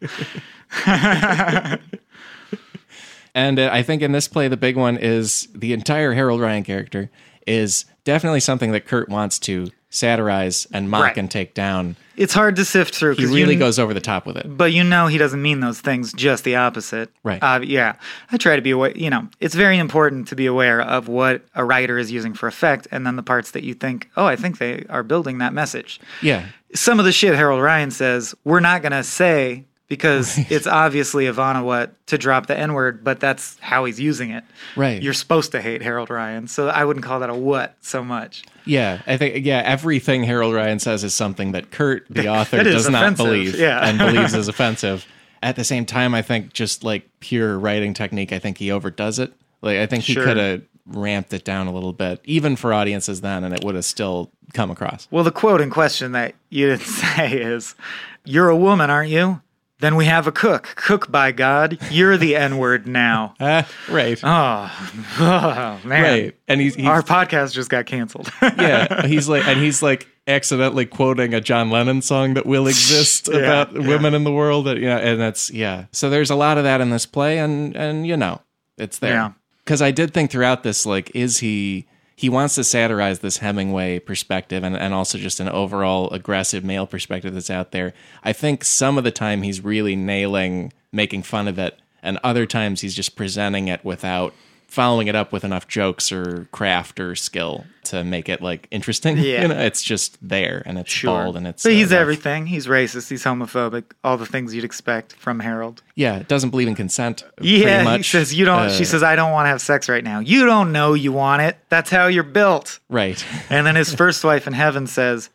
And 3.34 3.60
uh, 3.60 3.70
I 3.72 3.84
think 3.84 4.02
in 4.02 4.12
this 4.12 4.28
play, 4.28 4.48
the 4.48 4.58
big 4.58 4.76
one 4.76 4.98
is 4.98 5.48
the 5.56 5.74
entire 5.74 6.14
Harold 6.14 6.42
Ryan 6.42 6.64
character 6.64 7.10
is 7.48 7.86
definitely 8.04 8.40
something 8.40 8.72
that 8.72 8.86
Kurt 8.86 9.10
wants 9.10 9.40
to 9.40 9.72
satirize 9.90 10.68
and 10.74 10.90
mock 10.90 11.04
Right. 11.04 11.18
and 11.18 11.30
take 11.30 11.54
down. 11.54 11.98
It's 12.16 12.34
hard 12.34 12.56
to 12.58 12.66
sift 12.66 12.96
through. 12.96 13.16
He 13.16 13.26
really 13.26 13.54
you, 13.54 13.60
goes 13.60 13.78
over 13.78 13.94
the 13.94 14.00
top 14.00 14.26
with 14.26 14.38
it. 14.38 14.46
But 14.58 14.72
you 14.72 14.84
know 14.84 15.08
he 15.08 15.18
doesn't 15.18 15.42
mean 15.42 15.60
those 15.60 15.82
things, 15.82 16.14
just 16.14 16.44
the 16.46 16.56
opposite. 16.56 17.10
Right. 17.24 17.42
Uh, 17.42 17.60
yeah. 17.62 17.96
I 18.32 18.38
try 18.38 18.56
to 18.56 18.62
be 18.62 18.72
aware, 18.72 18.92
you 18.98 19.10
know, 19.10 19.28
it's 19.42 19.56
very 19.56 19.78
important 19.78 20.28
to 20.30 20.36
be 20.36 20.46
aware 20.46 20.82
of 20.82 21.08
what 21.10 21.44
a 21.56 21.66
writer 21.66 21.98
is 21.98 22.10
using 22.12 22.34
for 22.34 22.48
effect 22.48 22.88
and 22.92 23.06
then 23.06 23.18
the 23.18 23.24
parts 23.24 23.52
that 23.52 23.64
you 23.64 23.74
think, 23.74 24.10
oh, 24.16 24.26
I 24.26 24.36
think 24.38 24.60
they 24.60 24.86
are 24.90 25.04
building 25.04 25.40
that 25.40 25.54
message. 25.54 26.00
Yeah. 26.22 26.46
Some 26.74 27.00
of 27.00 27.06
the 27.06 27.12
shit 27.12 27.36
Harold 27.36 27.62
Ryan 27.62 27.92
says, 27.92 28.34
we're 28.46 28.62
not 28.62 28.82
going 28.82 28.94
to 28.94 29.04
say 29.04 29.66
because 29.92 30.38
it's 30.50 30.68
obviously 30.68 31.26
Ivanowat 31.28 31.90
to 32.08 32.18
drop 32.18 32.46
the 32.46 32.58
N 32.58 32.72
word, 32.72 33.04
but 33.04 33.20
that's 33.20 33.60
how 33.60 33.84
he's 33.84 34.00
using 34.00 34.30
it. 34.32 34.46
Right. 34.78 35.04
You're 35.04 35.12
supposed 35.12 35.52
to 35.52 35.62
hate 35.62 35.82
Harold 35.82 36.10
Ryan. 36.10 36.48
So 36.48 36.70
I 36.70 36.86
wouldn't 36.86 37.04
call 37.04 37.20
that 37.20 37.30
a 37.30 37.36
what 37.36 37.76
so 37.82 38.02
much. 38.02 38.46
Yeah, 38.64 39.02
I 39.06 39.18
think 39.18 39.46
yeah, 39.46 39.62
everything 39.66 40.24
Harold 40.24 40.54
Ryan 40.54 40.80
says 40.80 41.04
is 41.04 41.14
something 41.14 41.52
that 41.52 41.72
Kurt, 41.72 42.06
the 42.10 42.28
author, 42.34 42.64
does 42.64 42.88
not 42.90 43.18
believe 43.18 43.60
yeah. 43.60 43.86
and 43.86 43.98
believes 44.14 44.34
is 44.34 44.48
offensive. 44.48 45.06
At 45.44 45.58
the 45.58 45.66
same 45.66 45.86
time, 45.86 46.16
I 46.16 46.22
think 46.22 46.54
just 46.54 46.86
like 46.86 47.10
pure 47.20 47.60
writing 47.60 47.94
technique, 47.94 48.32
I 48.32 48.40
think 48.40 48.60
he 48.60 48.72
overdoes 48.72 49.20
it. 49.20 49.34
Like 49.62 49.76
I 49.78 49.88
think 49.88 50.06
he 50.06 50.14
Sure. 50.14 50.24
could 50.24 50.38
have 50.38 50.62
ramped 50.86 51.34
it 51.34 51.44
down 51.44 51.68
a 51.68 51.74
little 51.74 51.92
bit, 51.92 52.22
even 52.24 52.56
for 52.56 52.74
audiences 52.74 53.20
then, 53.20 53.44
and 53.44 53.54
it 53.54 53.62
would 53.66 53.76
have 53.76 53.84
still 53.84 54.32
come 54.54 54.72
across. 54.72 55.10
Well, 55.12 55.26
the 55.26 55.32
quote 55.32 55.60
in 55.60 55.70
question 55.70 56.14
that 56.14 56.34
you 56.50 56.68
didn't 56.68 56.82
say 56.86 57.34
is, 57.34 57.76
You're 58.24 58.48
a 58.48 58.56
woman, 58.56 58.90
aren't 58.90 59.10
you? 59.10 59.42
Then 59.82 59.96
we 59.96 60.06
have 60.06 60.28
a 60.28 60.32
cook. 60.32 60.74
Cook, 60.76 61.12
by 61.12 61.32
God. 61.32 61.78
You're 61.92 62.16
the 62.16 62.36
N 62.36 62.58
word 62.58 62.88
now. 62.88 63.34
Ah, 63.40 63.68
right, 63.90 64.20
Oh, 64.24 64.90
oh, 65.20 65.80
man. 65.84 66.04
right, 66.04 66.36
and 66.48 66.62
he's, 66.62 66.76
he's 66.76 66.86
Our 66.86 67.02
podcast 67.02 67.54
just 67.54 67.70
got 67.70 67.86
canceled. 67.88 68.32
yeah, 68.42 69.06
he's 69.08 69.28
like, 69.28 69.46
and 69.48 69.60
he's 69.60 69.82
like 69.82 70.08
accidentally 70.28 70.86
quoting 70.86 71.34
a 71.34 71.42
John 71.42 71.70
Lennon 71.72 72.02
song 72.02 72.36
that 72.36 72.46
will 72.46 72.68
exist 72.68 73.28
Yeah, 73.34 73.40
about 73.40 73.74
yeah. 73.74 73.88
women 73.88 74.14
in 74.14 74.24
the 74.24 74.32
world. 74.32 74.68
That 74.68 74.78
yeah, 74.78 74.98
and 74.98 75.20
that's 75.20 75.50
yeah. 75.52 75.86
So 75.92 76.10
there's 76.10 76.30
a 76.30 76.36
lot 76.36 76.58
of 76.58 76.64
that 76.64 76.80
in 76.80 76.90
this 76.92 77.06
play, 77.06 77.40
and 77.40 77.76
and 77.76 78.06
you 78.08 78.16
know, 78.18 78.42
it's 78.78 79.00
Yeah. 79.02 79.10
there. 79.10 79.36
Because 79.66 79.82
I 79.82 79.92
did 79.92 80.14
think 80.14 80.32
throughout 80.32 80.64
this, 80.64 80.86
like, 80.86 81.12
is 81.16 81.40
he? 81.40 81.88
He 82.22 82.30
wants 82.30 82.54
to 82.54 82.64
satirize 82.64 83.18
this 83.22 83.38
Hemingway 83.38 83.98
perspective 83.98 84.64
and, 84.64 84.78
and 84.78 84.94
also 84.94 85.18
just 85.18 85.40
an 85.40 85.50
overall 85.50 86.08
aggressive 86.12 86.64
male 86.64 86.86
perspective 86.86 87.34
that's 87.34 87.50
out 87.50 87.72
there. 87.72 87.96
I 88.24 88.32
think 88.32 88.64
some 88.64 89.00
of 89.00 89.04
the 89.04 89.10
time 89.10 89.42
he's 89.42 89.64
really 89.64 89.96
nailing 89.96 90.72
making 90.92 91.24
fun 91.24 91.48
of 91.48 91.58
it, 91.58 91.80
and 92.04 92.20
other 92.24 92.46
times 92.46 92.82
he's 92.82 92.94
just 92.94 93.16
presenting 93.16 93.70
it 93.70 93.84
without 93.84 94.36
following 94.72 95.08
it 95.08 95.16
up 95.16 95.34
with 95.34 95.44
enough 95.44 95.68
jokes 95.68 96.12
or 96.14 96.48
craft 96.54 96.98
or 97.00 97.14
skill 97.14 97.66
to 97.84 98.04
make 98.06 98.30
it 98.30 98.42
like 98.42 98.68
interesting. 98.72 99.18
Yeah. 99.22 99.42
You 99.42 99.48
know, 99.50 99.58
it's 99.60 99.84
just 99.84 100.18
there 100.28 100.64
and 100.66 100.78
it's 100.80 101.04
bald 101.04 101.36
and 101.36 101.46
it's. 101.46 101.64
But 101.64 101.74
uh, 101.74 101.76
he's 101.76 101.92
rough. 101.92 102.00
everything. 102.00 102.46
He's 102.48 102.68
racist. 102.68 103.10
He's 103.10 103.24
homophobic. 103.24 103.84
All 104.04 104.18
the 104.18 104.26
things 104.26 104.56
you'd 104.56 104.64
expect 104.64 105.14
from 105.14 105.42
Harold. 105.42 105.84
Yeah, 105.96 106.24
doesn't 106.24 106.52
believe 106.52 106.70
in 106.70 106.76
consent. 106.76 107.24
Yeah, 107.42 107.98
he 107.98 108.04
says 108.04 108.34
you 108.34 108.46
don't. 108.46 108.60
Uh, 108.64 108.70
she 108.70 108.86
says 108.86 109.04
I 109.04 109.16
don't 109.16 109.32
want 109.32 109.46
to 109.46 109.50
have 109.50 109.62
sex 109.62 109.90
right 109.90 110.04
now. 110.04 110.20
You 110.20 110.46
don't 110.46 110.72
know 110.72 110.94
you 110.94 111.12
want 111.12 111.42
it. 111.42 111.58
That's 111.70 111.90
how 111.90 112.08
you're 112.08 112.24
built. 112.24 112.80
right. 112.90 113.24
And 113.50 113.68
then 113.68 113.76
his 113.76 113.94
first 113.94 114.24
wife 114.24 114.48
in 114.48 114.54
heaven 114.54 114.88
says, 114.88 115.30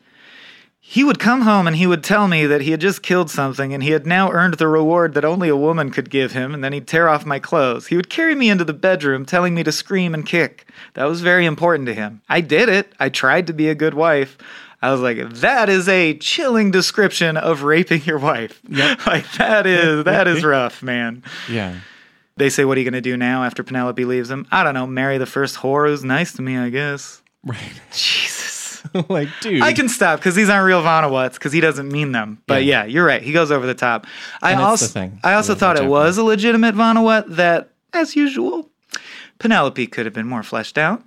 He 0.89 1.03
would 1.03 1.19
come 1.19 1.41
home 1.41 1.67
and 1.67 1.75
he 1.75 1.85
would 1.85 2.01
tell 2.01 2.29
me 2.29 2.45
that 2.45 2.61
he 2.61 2.71
had 2.71 2.79
just 2.79 3.03
killed 3.03 3.29
something 3.29 3.73
and 3.73 3.83
he 3.83 3.91
had 3.91 4.07
now 4.07 4.31
earned 4.31 4.53
the 4.53 4.69
reward 4.69 5.15
that 5.15 5.25
only 5.25 5.49
a 5.49 5.55
woman 5.55 5.91
could 5.91 6.09
give 6.09 6.31
him, 6.31 6.53
and 6.53 6.63
then 6.63 6.71
he'd 6.71 6.87
tear 6.87 7.09
off 7.09 7.25
my 7.25 7.39
clothes. 7.39 7.87
He 7.87 7.97
would 7.97 8.09
carry 8.09 8.35
me 8.35 8.49
into 8.49 8.63
the 8.63 8.73
bedroom, 8.73 9.25
telling 9.25 9.53
me 9.53 9.63
to 9.63 9.71
scream 9.73 10.13
and 10.13 10.25
kick. 10.25 10.69
That 10.93 11.03
was 11.03 11.19
very 11.19 11.45
important 11.45 11.87
to 11.87 11.93
him. 11.93 12.21
I 12.29 12.39
did 12.39 12.69
it. 12.69 12.93
I 13.01 13.09
tried 13.09 13.47
to 13.47 13.53
be 13.53 13.67
a 13.67 13.75
good 13.75 13.95
wife. 13.95 14.37
I 14.81 14.91
was 14.93 15.01
like, 15.01 15.17
that 15.41 15.67
is 15.67 15.89
a 15.89 16.17
chilling 16.19 16.71
description 16.71 17.35
of 17.35 17.63
raping 17.63 18.03
your 18.03 18.17
wife. 18.17 18.61
like 18.69 19.29
that 19.33 19.67
is 19.67 20.05
that 20.05 20.25
is 20.25 20.41
rough, 20.45 20.81
man. 20.81 21.21
Yeah. 21.49 21.81
They 22.37 22.49
say, 22.49 22.63
What 22.63 22.77
are 22.77 22.79
you 22.79 22.89
gonna 22.89 23.01
do 23.01 23.17
now 23.17 23.43
after 23.43 23.61
Penelope 23.61 24.05
leaves 24.05 24.31
him? 24.31 24.47
I 24.53 24.63
don't 24.63 24.73
know, 24.73 24.87
marry 24.87 25.17
the 25.17 25.25
first 25.25 25.57
whore 25.57 25.89
who's 25.89 26.05
nice 26.05 26.31
to 26.33 26.41
me, 26.41 26.57
I 26.57 26.69
guess. 26.69 27.21
Right. 27.43 27.81
Jesus. 27.91 28.36
like, 29.09 29.29
dude. 29.41 29.61
I 29.61 29.73
can 29.73 29.89
stop 29.89 30.19
because 30.19 30.35
these 30.35 30.49
aren't 30.49 30.65
real 30.67 30.81
Vonawats 30.81 31.33
because 31.33 31.51
he 31.53 31.59
doesn't 31.59 31.89
mean 31.91 32.11
them. 32.11 32.41
But 32.47 32.63
yeah. 32.63 32.83
Yeah. 32.83 32.91
you're 32.91 33.05
right. 33.05 33.21
He 33.21 33.31
goes 33.31 33.51
over 33.51 33.65
the 33.65 33.73
top. 33.75 34.05
I 34.41 34.51
And 34.51 34.61
also 34.61 34.85
thing. 34.87 35.19
I 35.23 35.33
also 35.33 35.55
thought 35.55 35.77
it 35.77 35.85
was 35.85 36.17
a 36.17 36.23
legitimate 36.23 36.75
Vonawat 36.75 37.35
that, 37.35 37.69
as 37.93 38.15
usual, 38.15 38.69
Penelope 39.39 39.85
could 39.87 40.05
have 40.05 40.13
been 40.13 40.27
more 40.27 40.43
fleshed 40.43 40.77
out. 40.77 41.03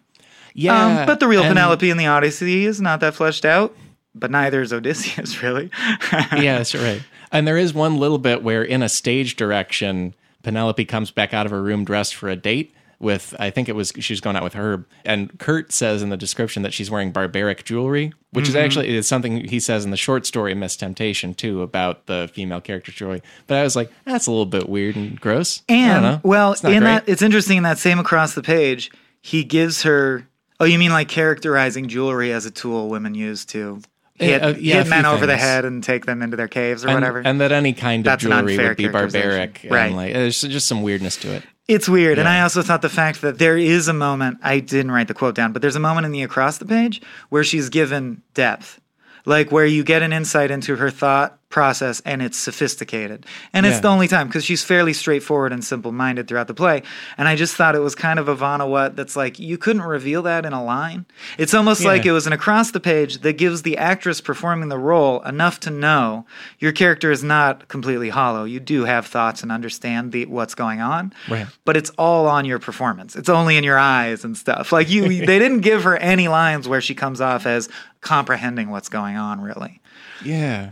Yeah. 0.55 1.01
um, 1.01 1.07
but 1.07 1.21
the 1.21 1.29
real 1.29 1.43
and- 1.43 1.51
Penelope 1.51 1.89
in 1.89 1.97
the 1.97 2.07
Odyssey 2.07 2.65
is 2.65 2.81
not 2.81 3.01
that 3.01 3.15
fleshed 3.15 3.45
out. 3.45 3.77
But 4.13 4.33
neither 4.33 4.61
is 4.61 4.73
Odysseus, 4.73 5.41
really. 5.43 5.71
yeah, 6.13 6.59
that's 6.59 6.75
right. 6.75 7.01
And 7.31 7.47
there 7.47 7.57
is 7.57 7.73
one 7.73 7.97
little 7.99 8.19
bit 8.19 8.43
where, 8.43 8.65
in 8.65 8.83
a 8.83 8.89
stage 8.89 9.37
direction, 9.37 10.15
Penelope 10.43 10.85
comes 10.87 11.13
back 11.13 11.33
out 11.33 11.47
of 11.47 11.53
her 11.53 11.63
room 11.63 11.85
dressed 11.85 12.17
for 12.17 12.29
a 12.29 12.35
date 12.35 12.75
with, 13.01 13.35
I 13.39 13.49
think 13.51 13.69
it 13.69 13.75
was, 13.75 13.93
she's 13.99 14.21
going 14.21 14.37
out 14.37 14.45
with 14.45 14.53
Herb. 14.55 14.87
And 15.05 15.37
Kurt 15.41 15.73
says 15.73 16.03
in 16.03 16.11
the 16.11 16.17
description 16.17 16.63
that 16.63 16.73
she's 16.75 16.91
wearing 16.91 17.11
barbaric 17.13 17.65
jewelry, 17.65 18.13
which 18.33 18.45
Mm-hmm. 18.45 18.51
is 18.51 18.57
actually 18.57 18.89
is 18.95 19.09
something 19.09 19.49
he 19.49 19.59
says 19.59 19.85
in 19.87 19.91
the 19.91 19.97
short 19.97 20.27
story 20.27 20.55
Miss 20.55 20.77
Temptation, 20.77 21.33
too, 21.35 21.63
about 21.63 22.07
the 22.07 22.31
female 22.35 22.61
character 22.61 22.93
jewelry. 22.93 23.23
But 23.47 23.57
I 23.57 23.63
was 23.63 23.75
like, 23.75 23.91
that's 24.05 24.27
a 24.27 24.31
little 24.31 24.47
bit 24.47 24.69
weird 24.69 24.97
and 24.97 25.19
gross. 25.21 25.63
I 25.69 25.73
don't 25.75 26.05
And 26.05 26.23
well, 26.23 26.53
It's 26.53 26.63
in 26.63 26.71
great. 26.71 26.81
that 26.81 27.09
it's 27.09 27.23
interesting 27.23 27.57
in 27.57 27.63
that 27.65 27.79
same 27.79 27.99
across 27.99 28.35
the 28.35 28.43
page, 28.43 28.91
he 29.23 29.45
gives 29.45 29.83
her. 29.83 30.27
Oh, 30.61 30.67
you 30.67 30.79
mean 30.79 30.91
like 30.93 31.09
characterizing 31.09 31.89
jewelry 31.89 32.33
as 32.33 32.45
a 32.45 32.51
tool 32.51 32.91
women 32.91 33.15
use 33.15 33.47
to 33.47 33.81
hit, 34.17 34.43
Uh, 34.43 34.55
yeah, 34.59 34.83
hit 34.83 34.89
men 34.89 35.07
over 35.07 35.25
the 35.25 35.39
head 35.39 35.65
and 35.65 35.83
take 35.83 36.05
them 36.05 36.21
into 36.21 36.37
their 36.37 36.49
caves 36.49 36.85
or 36.85 36.89
and, 36.89 36.97
whatever? 36.97 37.21
and 37.25 37.41
that 37.41 37.51
any 37.51 37.73
kind 37.73 38.01
of 38.01 38.05
That's 38.11 38.23
jewelry 38.23 38.59
would 38.59 38.77
be 38.77 38.89
barbaric. 38.89 39.67
Right. 39.71 39.87
And 39.87 39.97
like, 39.97 40.13
there's 40.13 40.43
just 40.43 40.69
some 40.69 40.83
weirdness 40.83 41.17
to 41.19 41.33
it. 41.33 41.45
It's 41.71 41.89
weird. 41.89 42.19
And 42.19 42.29
I 42.29 42.41
also 42.41 42.63
thought 42.63 42.83
the 42.83 42.89
fact 42.89 43.21
that 43.21 43.39
there 43.39 43.57
is 43.57 43.87
a 43.87 43.93
moment, 43.93 44.39
I 44.43 44.59
didn't 44.59 44.91
write 44.91 45.07
the 45.07 45.15
quote 45.15 45.37
down, 45.37 45.53
but 45.53 45.63
there's 45.63 45.77
a 45.77 45.81
moment 45.81 46.05
in 46.05 46.11
the 46.11 46.25
across 46.25 46.59
the 46.59 46.65
page 46.65 47.01
where 47.29 47.45
she's 47.45 47.69
given 47.69 48.23
depth. 48.35 48.81
Like 49.25 49.53
where 49.53 49.67
you 49.67 49.85
get 49.85 50.03
an 50.03 50.13
insight 50.13 50.51
into 50.51 50.75
her 50.75 50.91
thought 50.91 51.39
process 51.51 52.01
and 52.05 52.23
it's 52.23 52.39
sophisticated. 52.39 53.27
And 53.53 53.67
it's 53.67 53.81
the 53.81 53.89
only 53.89 54.07
time 54.09 54.29
because 54.29 54.45
she's 54.45 54.63
fairly 54.63 54.93
straightforward 54.93 55.53
and 55.53 55.65
simple 55.65 55.91
minded 55.93 56.29
throughout 56.29 56.47
the 56.47 56.55
play. 56.55 56.83
And 57.19 57.27
I 57.27 57.35
just 57.37 57.57
thought 57.57 57.75
it 57.75 57.81
was 57.81 57.95
kind 57.97 58.19
of 58.21 58.29
a 58.29 58.37
Vonawat 58.37 58.95
that's 58.95 59.17
like, 59.17 59.39
you 59.41 59.59
couldn't 59.59 59.83
reveal 59.83 60.23
that 60.23 60.47
in 60.47 60.53
a 60.53 60.63
line. 60.65 61.07
It's 61.39 61.53
almost 61.53 61.85
like 61.85 62.07
it 62.07 62.13
was 62.13 62.27
an 62.29 62.33
across 62.33 62.71
the 62.71 62.79
page 62.81 63.19
that 63.23 63.33
gives 63.35 63.63
the 63.63 63.77
actress 63.77 64.21
performing 64.21 64.69
the 64.69 64.79
role 64.79 65.21
enough 65.23 65.59
to 65.61 65.71
know 65.71 66.25
your 66.61 66.71
character 66.73 67.11
is 67.11 67.25
not 67.25 67.67
completely 67.69 68.11
hollow. 68.11 68.45
You 68.45 68.61
do 68.61 68.85
have 68.85 69.07
thoughts 69.07 69.43
and 69.43 69.51
understand 69.51 70.13
the 70.13 70.27
what's 70.27 70.55
going 70.55 70.81
on 70.81 71.13
Right. 71.29 71.49
but 71.65 71.77
it's 71.77 71.91
all 71.99 72.29
on 72.29 72.45
your 72.45 72.61
performance. 72.61 73.17
It's 73.17 73.29
only 73.29 73.57
in 73.57 73.65
your 73.65 73.79
eyes 73.79 74.25
and 74.25 74.37
stuff. 74.37 74.71
Like 74.71 74.89
you, 74.89 75.09
they 75.27 75.39
didn't 75.41 75.61
give 75.63 75.83
her 75.83 75.97
any 75.97 76.29
lines 76.29 76.69
where 76.69 76.81
she 76.81 76.95
comes 76.95 77.21
off 77.21 77.45
as 77.45 77.69
comprehending 78.01 78.71
what's 78.71 78.89
going 78.89 79.17
on. 79.17 79.41
Really, 79.41 79.81
Yeah. 80.25 80.71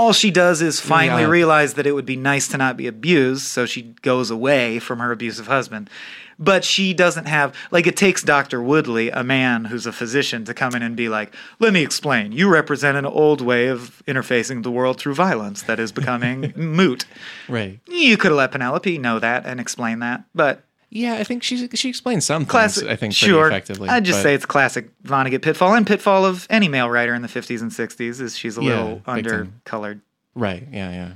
All 0.00 0.12
she 0.14 0.30
does 0.30 0.62
is 0.62 0.80
finally 0.80 1.22
Yeah. 1.22 1.28
realize 1.28 1.74
that 1.74 1.86
it 1.86 1.92
would 1.92 2.06
be 2.06 2.16
nice 2.16 2.48
to 2.48 2.56
not 2.58 2.76
be 2.76 2.86
abused, 2.86 3.42
so 3.46 3.66
she 3.66 3.82
goes 4.02 4.30
away 4.30 4.78
from 4.78 4.98
her 4.98 5.12
abusive 5.12 5.46
husband. 5.46 5.90
But 6.38 6.64
she 6.64 6.94
doesn't 6.94 7.26
have 7.26 7.54
like 7.70 7.86
it 7.86 7.98
takes 7.98 8.22
Dr. 8.22 8.62
Woodley, 8.62 9.10
a 9.10 9.22
man 9.22 9.66
who's 9.66 9.84
a 9.84 9.92
physician, 9.92 10.46
to 10.46 10.54
come 10.54 10.74
in 10.74 10.80
and 10.82 10.96
be 10.96 11.10
like, 11.10 11.34
"Let 11.58 11.74
me 11.74 11.82
explain. 11.82 12.32
You 12.32 12.48
represent 12.48 12.96
an 12.96 13.04
old 13.04 13.42
way 13.42 13.66
of 13.66 14.02
interfacing 14.08 14.62
the 14.62 14.70
world 14.70 14.98
through 14.98 15.14
violence 15.16 15.60
that 15.62 15.78
is 15.78 15.92
becoming 15.92 16.54
moot." 16.56 17.04
Right. 17.46 17.78
You 17.86 18.16
could 18.16 18.30
have 18.30 18.38
let 18.38 18.52
Penelope 18.52 18.96
know 18.96 19.18
that 19.18 19.44
and 19.44 19.60
explain 19.60 19.98
that, 19.98 20.24
but 20.34 20.64
Yeah, 20.92 21.14
I 21.14 21.24
think 21.24 21.42
she 21.44 21.68
she 21.68 21.88
explains 21.88 22.24
some 22.24 22.44
classic. 22.44 22.82
things. 22.82 22.92
I 22.92 22.96
think 22.96 23.14
pretty 23.14 23.30
sure. 23.32 23.46
effectively. 23.46 23.88
I'd 23.88 24.04
just 24.04 24.18
but- 24.18 24.22
say 24.24 24.34
it's 24.34 24.44
classic 24.46 24.90
Vonnegut 25.04 25.40
pitfall 25.42 25.74
and 25.74 25.86
pitfall 25.86 26.24
of 26.26 26.46
any 26.50 26.68
male 26.68 26.90
writer 26.90 27.14
in 27.14 27.22
the 27.22 27.28
50s 27.28 27.60
and 27.62 27.70
60s 27.70 28.20
is 28.20 28.36
she's 28.36 28.58
a 28.58 28.62
Yeah, 28.62 28.82
little 28.82 29.00
undercolored. 29.06 30.00
right. 30.34 30.66
Yeah, 30.72 30.90
yeah. 30.90 31.10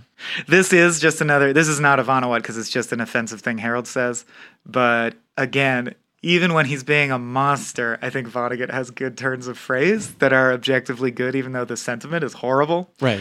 This 0.47 0.73
is 0.73 1.01
just 1.01 1.21
another. 1.21 1.53
This 1.53 1.67
is 1.69 1.81
not 1.81 1.99
a 1.99 2.05
Vonnegut 2.05 2.37
because 2.39 2.57
it's 2.57 2.71
just 2.71 2.93
an 2.93 3.01
offensive 3.01 3.41
thing 3.41 3.59
Harold 3.59 3.89
says. 3.89 4.25
But 4.65 5.15
again, 5.37 5.95
even 6.23 6.55
when 6.55 6.67
he's 6.67 6.85
being 6.85 7.11
a 7.11 7.19
monster, 7.19 7.99
I 8.01 8.11
think 8.11 8.29
Vonnegut 8.29 8.71
has 8.71 8.91
good 8.91 9.19
turns 9.19 9.47
of 9.49 9.59
phrase 9.59 10.15
that 10.15 10.33
are 10.33 10.53
objectively 10.53 11.11
good, 11.11 11.35
even 11.35 11.53
though 11.53 11.65
the 11.65 11.77
sentiment 11.77 12.23
is 12.25 12.35
horrible. 12.35 12.91
Right. 13.01 13.21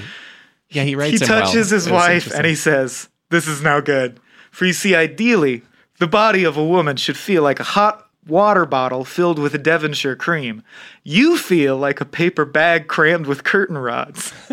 Yeah, 0.70 0.84
he 0.84 0.96
writes. 0.96 1.20
he 1.20 1.26
him 1.26 1.30
well. 1.32 1.42
touches 1.48 1.70
his 1.72 1.90
wife 1.90 2.32
and 2.34 2.46
he 2.46 2.56
says, 2.56 3.10
This 3.30 3.48
is 3.48 3.62
no 3.64 3.82
good. 3.82 4.20
For 4.52 4.66
you 4.66 4.74
see, 4.74 4.96
ideally, 4.96 5.64
the 6.04 6.08
body 6.08 6.44
of 6.44 6.58
a 6.58 6.66
woman 6.66 6.98
should 6.98 7.16
feel 7.16 7.44
like 7.44 7.62
a 7.62 7.64
hot 7.64 8.10
water 8.28 8.66
bottle 8.66 9.06
filled 9.06 9.40
with 9.40 9.64
Devonshire 9.64 10.18
cream. 10.18 10.62
You 11.02 11.38
feel 11.38 11.78
like 11.78 12.02
a 12.02 12.06
paper 12.06 12.44
bag 12.44 12.90
crammed 12.90 13.26
with 13.26 13.46
curtain 13.46 13.78
rods. 13.78 14.34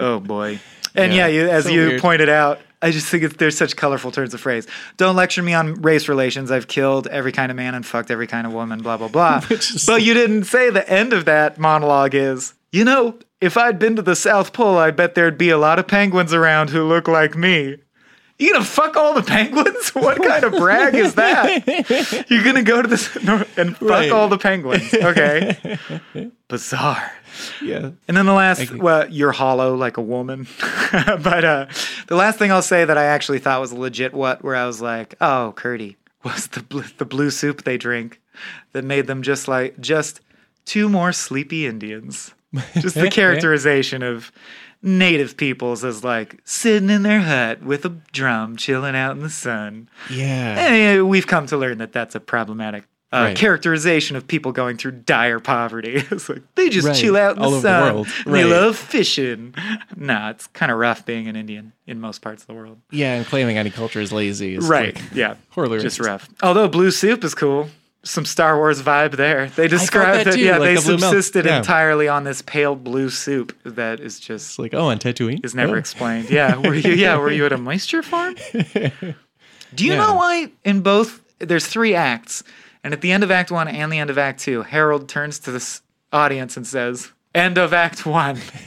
oh 0.00 0.20
boy. 0.20 0.58
And 0.94 1.12
yeah, 1.12 1.26
Yeah, 1.26 1.42
you, 1.42 1.48
as 1.50 1.64
so 1.64 1.70
you 1.70 1.80
weird. 1.86 2.00
pointed 2.00 2.30
out, 2.30 2.60
I 2.80 2.92
just 2.92 3.08
think 3.08 3.24
it's, 3.24 3.36
there's 3.36 3.58
such 3.58 3.76
colorful 3.76 4.10
turns 4.10 4.32
of 4.32 4.40
phrase. 4.40 4.66
Don't 4.96 5.16
lecture 5.16 5.42
me 5.42 5.52
on 5.52 5.74
race 5.82 6.08
relations. 6.08 6.50
I've 6.50 6.66
killed 6.66 7.08
every 7.08 7.32
kind 7.32 7.50
of 7.50 7.56
man 7.56 7.74
and 7.74 7.84
fucked 7.84 8.10
every 8.10 8.26
kind 8.26 8.46
of 8.46 8.54
woman, 8.54 8.80
blah, 8.80 8.96
blah, 8.96 9.08
blah. 9.08 9.42
but 9.86 10.00
you 10.00 10.14
didn't 10.14 10.44
say 10.44 10.70
the 10.70 10.88
end 10.88 11.12
of 11.12 11.26
that 11.26 11.58
monologue 11.58 12.14
is, 12.14 12.54
you 12.70 12.86
know, 12.86 13.18
if 13.42 13.58
I'd 13.58 13.78
been 13.78 13.96
to 13.96 14.02
the 14.02 14.16
South 14.16 14.54
Pole, 14.54 14.78
I 14.78 14.92
bet 14.92 15.14
there'd 15.14 15.36
be 15.36 15.50
a 15.50 15.58
lot 15.58 15.78
of 15.78 15.86
penguins 15.86 16.32
around 16.32 16.70
who 16.70 16.88
look 16.88 17.06
like 17.06 17.36
me. 17.36 17.76
You 18.42 18.52
gonna 18.52 18.64
fuck 18.64 18.96
all 18.96 19.14
the 19.14 19.22
penguins? 19.22 19.90
What 19.94 20.22
kind 20.22 20.42
of 20.44 20.52
brag 20.52 20.94
is 20.94 21.14
that? 21.14 22.26
You're 22.30 22.42
gonna 22.42 22.62
go 22.62 22.82
to 22.82 22.88
this 22.88 23.14
and 23.16 23.76
fuck 23.76 23.80
Right. 23.80 24.10
all 24.10 24.28
the 24.28 24.38
penguins? 24.38 24.92
Okay, 24.92 25.78
bizarre. 26.48 27.12
Yeah. 27.62 27.90
And 28.08 28.16
then 28.16 28.26
the 28.26 28.32
last, 28.32 28.70
well, 28.74 29.08
you're 29.08 29.32
hollow 29.32 29.74
like 29.74 29.96
a 29.96 30.02
woman. 30.02 30.46
but 30.92 31.44
uh, 31.44 31.66
the 32.08 32.16
last 32.16 32.38
thing 32.38 32.50
I'll 32.52 32.62
say 32.62 32.84
that 32.84 32.98
I 32.98 33.04
actually 33.04 33.38
thought 33.38 33.60
was 33.60 33.72
a 33.72 33.76
legit 33.78 34.12
what, 34.12 34.42
where 34.44 34.56
I 34.56 34.66
was 34.66 34.80
like, 34.82 35.14
oh, 35.20 35.52
Curdy, 35.56 35.96
was 36.24 36.48
the 36.48 36.62
bl- 36.62 36.80
the 36.98 37.04
blue 37.04 37.30
soup 37.30 37.62
they 37.64 37.78
drink 37.78 38.20
that 38.72 38.84
made 38.84 39.06
them 39.06 39.22
just 39.22 39.48
like 39.48 39.78
just 39.80 40.20
two 40.64 40.88
more 40.88 41.12
sleepy 41.12 41.66
Indians. 41.66 42.34
Just 42.78 42.96
the 42.96 43.08
characterization 43.10 44.02
of 44.02 44.30
native 44.82 45.36
peoples 45.36 45.84
as 45.84 46.02
like 46.02 46.40
sitting 46.44 46.90
in 46.90 47.02
their 47.02 47.20
hut 47.20 47.62
with 47.62 47.84
a 47.84 47.90
drum, 48.12 48.56
chilling 48.56 48.96
out 48.96 49.12
in 49.16 49.22
the 49.22 49.30
sun. 49.30 49.88
Yeah. 50.10 50.56
Eh, 50.58 51.00
we've 51.00 51.26
come 51.26 51.46
to 51.46 51.56
learn 51.56 51.78
that 51.78 51.92
that's 51.92 52.14
a 52.14 52.20
problematic. 52.20 52.84
Uh, 53.14 53.24
Right. 53.26 53.36
Characterization 53.36 54.16
of 54.16 54.26
people 54.26 54.52
going 54.52 54.78
through 54.78 54.92
dire 54.92 55.38
poverty. 55.38 55.96
it's 56.10 56.30
like 56.30 56.42
they 56.54 56.70
just 56.70 56.86
Right. 56.88 56.96
chill 56.96 57.14
out 57.16 57.36
in 57.36 57.42
All 57.42 57.50
the 57.50 57.56
the 57.56 57.62
sun. 57.62 57.94
world. 57.94 58.08
and 58.24 58.34
They 58.34 58.44
love 58.44 58.76
fishing. 58.76 59.54
Nah, 59.96 60.30
it's 60.30 60.46
kind 60.48 60.72
of 60.72 60.78
rough 60.78 61.04
being 61.04 61.28
an 61.28 61.36
Indian 61.36 61.74
in 61.86 62.00
most 62.00 62.22
parts 62.22 62.42
of 62.42 62.46
the 62.48 62.54
world. 62.54 62.78
Yeah, 62.90 63.14
and 63.14 63.26
claiming 63.26 63.58
any 63.58 63.70
culture 63.70 64.00
is 64.00 64.12
lazy 64.12 64.54
is 64.56 64.66
Right. 64.66 64.96
like- 64.96 65.04
yeah. 65.14 65.34
horribly 65.50 65.78
Just 65.80 66.00
rough. 66.00 66.28
Although 66.42 66.66
blue 66.68 66.90
soup 66.90 67.22
is 67.22 67.34
cool. 67.34 67.68
Some 68.04 68.24
Star 68.24 68.56
Wars 68.56 68.82
vibe 68.82 69.12
there. 69.12 69.48
They 69.50 69.68
described 69.68 70.18
that 70.18 70.24
that, 70.24 70.34
too, 70.34 70.40
yeah, 70.40 70.58
like 70.58 70.70
they 70.70 70.74
the 70.74 70.80
subsisted 70.80 71.44
Yeah. 71.44 71.58
entirely 71.58 72.08
on 72.08 72.24
this 72.24 72.42
pale 72.42 72.74
blue 72.74 73.10
soup 73.10 73.56
that 73.64 74.00
is 74.00 74.18
just 74.18 74.50
It's 74.50 74.58
like, 74.58 74.74
oh, 74.74 74.86
on 74.88 74.98
Tatooine 74.98 75.44
is 75.44 75.54
never 75.54 75.76
Oh. 75.76 75.78
explained. 75.78 76.28
Yeah, 76.28 76.56
were 76.66 76.74
you? 76.74 76.92
Yeah, 76.92 77.16
were 77.18 77.30
you 77.30 77.46
at 77.46 77.52
a 77.52 77.58
moisture 77.58 78.02
farm? 78.02 78.34
Do 79.74 79.84
you 79.86 79.92
Yeah. 79.92 79.98
know 79.98 80.14
why 80.14 80.50
in 80.64 80.80
both 80.80 81.20
there's 81.38 81.66
three 81.66 81.94
acts, 81.94 82.42
and 82.84 82.92
at 82.92 83.00
the 83.02 83.12
end 83.12 83.22
of 83.22 83.30
Act 83.30 83.50
One 83.52 83.68
and 83.68 83.92
the 83.92 83.98
end 83.98 84.10
of 84.10 84.18
Act 84.18 84.40
Two, 84.40 84.62
Harold 84.62 85.08
turns 85.08 85.38
to 85.40 85.52
this 85.52 85.80
audience 86.12 86.56
and 86.56 86.66
says, 86.66 87.10
"End 87.34 87.56
of 87.56 87.72
Act 87.72 88.04
One, 88.04 88.38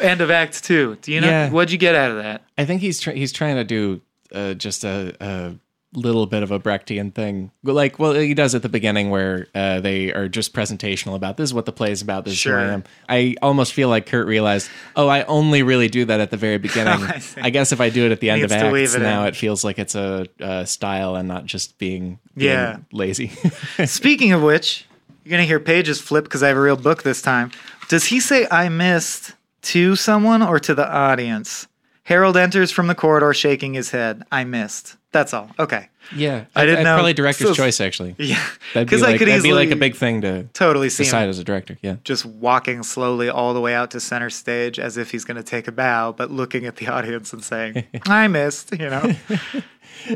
end 0.00 0.20
of 0.20 0.30
Act 0.30 0.62
Two. 0.64 0.96
Do 1.02 1.12
you 1.12 1.20
know 1.20 1.28
Yeah. 1.28 1.50
what'd 1.50 1.72
you 1.72 1.78
get 1.78 1.94
out 1.94 2.10
of 2.10 2.18
that? 2.18 2.42
I 2.56 2.64
think 2.64 2.80
he's 2.80 3.00
try- 3.00 3.14
he's 3.14 3.32
trying 3.32 3.56
to 3.56 3.64
do 3.64 4.00
uh, 4.34 4.54
just 4.54 4.84
a, 4.84 5.14
a 5.20 5.54
little 5.94 6.26
bit 6.26 6.42
of 6.42 6.50
a 6.50 6.60
Brechtian 6.60 7.14
thing. 7.14 7.50
Like, 7.64 7.98
well, 7.98 8.12
he 8.12 8.34
does 8.34 8.54
at 8.54 8.60
the 8.62 8.68
beginning 8.68 9.08
where 9.08 9.46
uh, 9.54 9.80
they 9.80 10.12
are 10.12 10.28
just 10.28 10.52
presentational 10.52 11.14
about 11.14 11.36
this 11.38 11.48
is 11.50 11.54
what 11.54 11.64
the 11.64 11.72
play 11.72 11.90
is 11.92 12.02
about. 12.02 12.24
This 12.26 12.34
Sure. 12.34 12.58
is 12.58 12.64
who 12.64 12.70
I 12.70 12.74
am. 12.74 12.84
I 13.08 13.34
almost 13.40 13.72
feel 13.72 13.88
like 13.88 14.04
Kurt 14.06 14.26
realized, 14.26 14.68
oh, 14.96 15.08
I 15.08 15.24
only 15.24 15.62
really 15.62 15.88
do 15.88 16.04
that 16.04 16.20
at 16.20 16.30
the 16.30 16.36
very 16.36 16.58
beginning. 16.58 16.92
I. 17.04 17.22
I 17.38 17.50
guess 17.50 17.72
if 17.72 17.80
I 17.80 17.88
do 17.88 18.04
it 18.04 18.12
at 18.12 18.20
the 18.20 18.28
end 18.30 18.42
of 18.44 18.52
acts 18.52 18.94
it 18.94 19.00
now, 19.00 19.22
in. 19.22 19.28
it 19.28 19.36
feels 19.36 19.64
like 19.64 19.78
it's 19.78 19.94
a, 19.94 20.26
uh 20.40 20.64
style 20.66 21.16
and 21.16 21.26
not 21.26 21.46
just 21.46 21.78
being, 21.78 22.18
being 22.36 22.50
Yeah. 22.50 22.76
lazy. 22.92 23.28
Speaking 23.86 24.32
of 24.32 24.42
which, 24.42 24.84
you're 25.24 25.30
gonna 25.30 25.44
hear 25.44 25.60
pages 25.60 26.00
flip 26.00 26.24
because 26.24 26.42
I 26.42 26.48
have 26.48 26.56
a 26.56 26.60
real 26.60 26.76
book 26.76 27.02
this 27.02 27.22
time. 27.22 27.50
Does 27.88 28.04
he 28.04 28.20
say 28.20 28.46
I 28.50 28.68
missed 28.68 29.32
to 29.62 29.96
someone 29.96 30.42
or 30.42 30.58
to 30.60 30.74
the 30.74 30.86
audience? 30.86 31.66
Harold 32.08 32.36
enters 32.38 32.70
from 32.70 32.86
the 32.86 32.94
corridor 32.94 33.34
shaking 33.34 33.74
his 33.74 33.90
head. 33.90 34.22
I 34.32 34.44
missed. 34.44 34.96
That's 35.12 35.32
all. 35.34 35.50
Okay. 35.58 35.88
yeah, 36.14 36.44
I 36.54 36.64
didn't 36.66 36.84
know- 36.84 36.94
Probably 36.94 37.12
director's 37.14 37.48
so- 37.48 37.54
choice 37.54 37.80
actually. 37.82 38.14
Yeah. 38.18 38.42
Be 38.74 38.80
Because 38.84 39.02
like, 39.02 39.14
I 39.16 39.18
could 39.18 39.28
that'd 39.28 39.38
easily 39.44 39.50
be 39.50 39.54
like 39.54 39.70
a 39.70 39.76
big 39.76 39.94
thing 39.94 40.20
to 40.22 40.44
totally 40.54 40.88
see 40.88 41.04
decide 41.04 41.28
as 41.28 41.38
a 41.38 41.44
director. 41.44 41.76
Yeah. 41.82 41.96
just 42.04 42.24
walking 42.26 42.82
slowly 42.82 43.28
all 43.28 43.52
the 43.54 43.60
way 43.60 43.74
out 43.74 43.90
to 43.92 44.00
center 44.00 44.30
stage 44.30 44.78
as 44.78 44.96
if 44.96 45.10
he's 45.10 45.24
going 45.24 45.36
to 45.38 45.42
take 45.42 45.66
a 45.68 45.72
bow, 45.72 46.12
but 46.12 46.30
looking 46.30 46.64
at 46.66 46.76
the 46.76 46.86
audience 46.96 47.32
and 47.34 47.42
saying, 47.44 47.84
"I 48.06 48.26
missed," 48.28 48.72
you 48.72 48.88
know. 48.90 49.12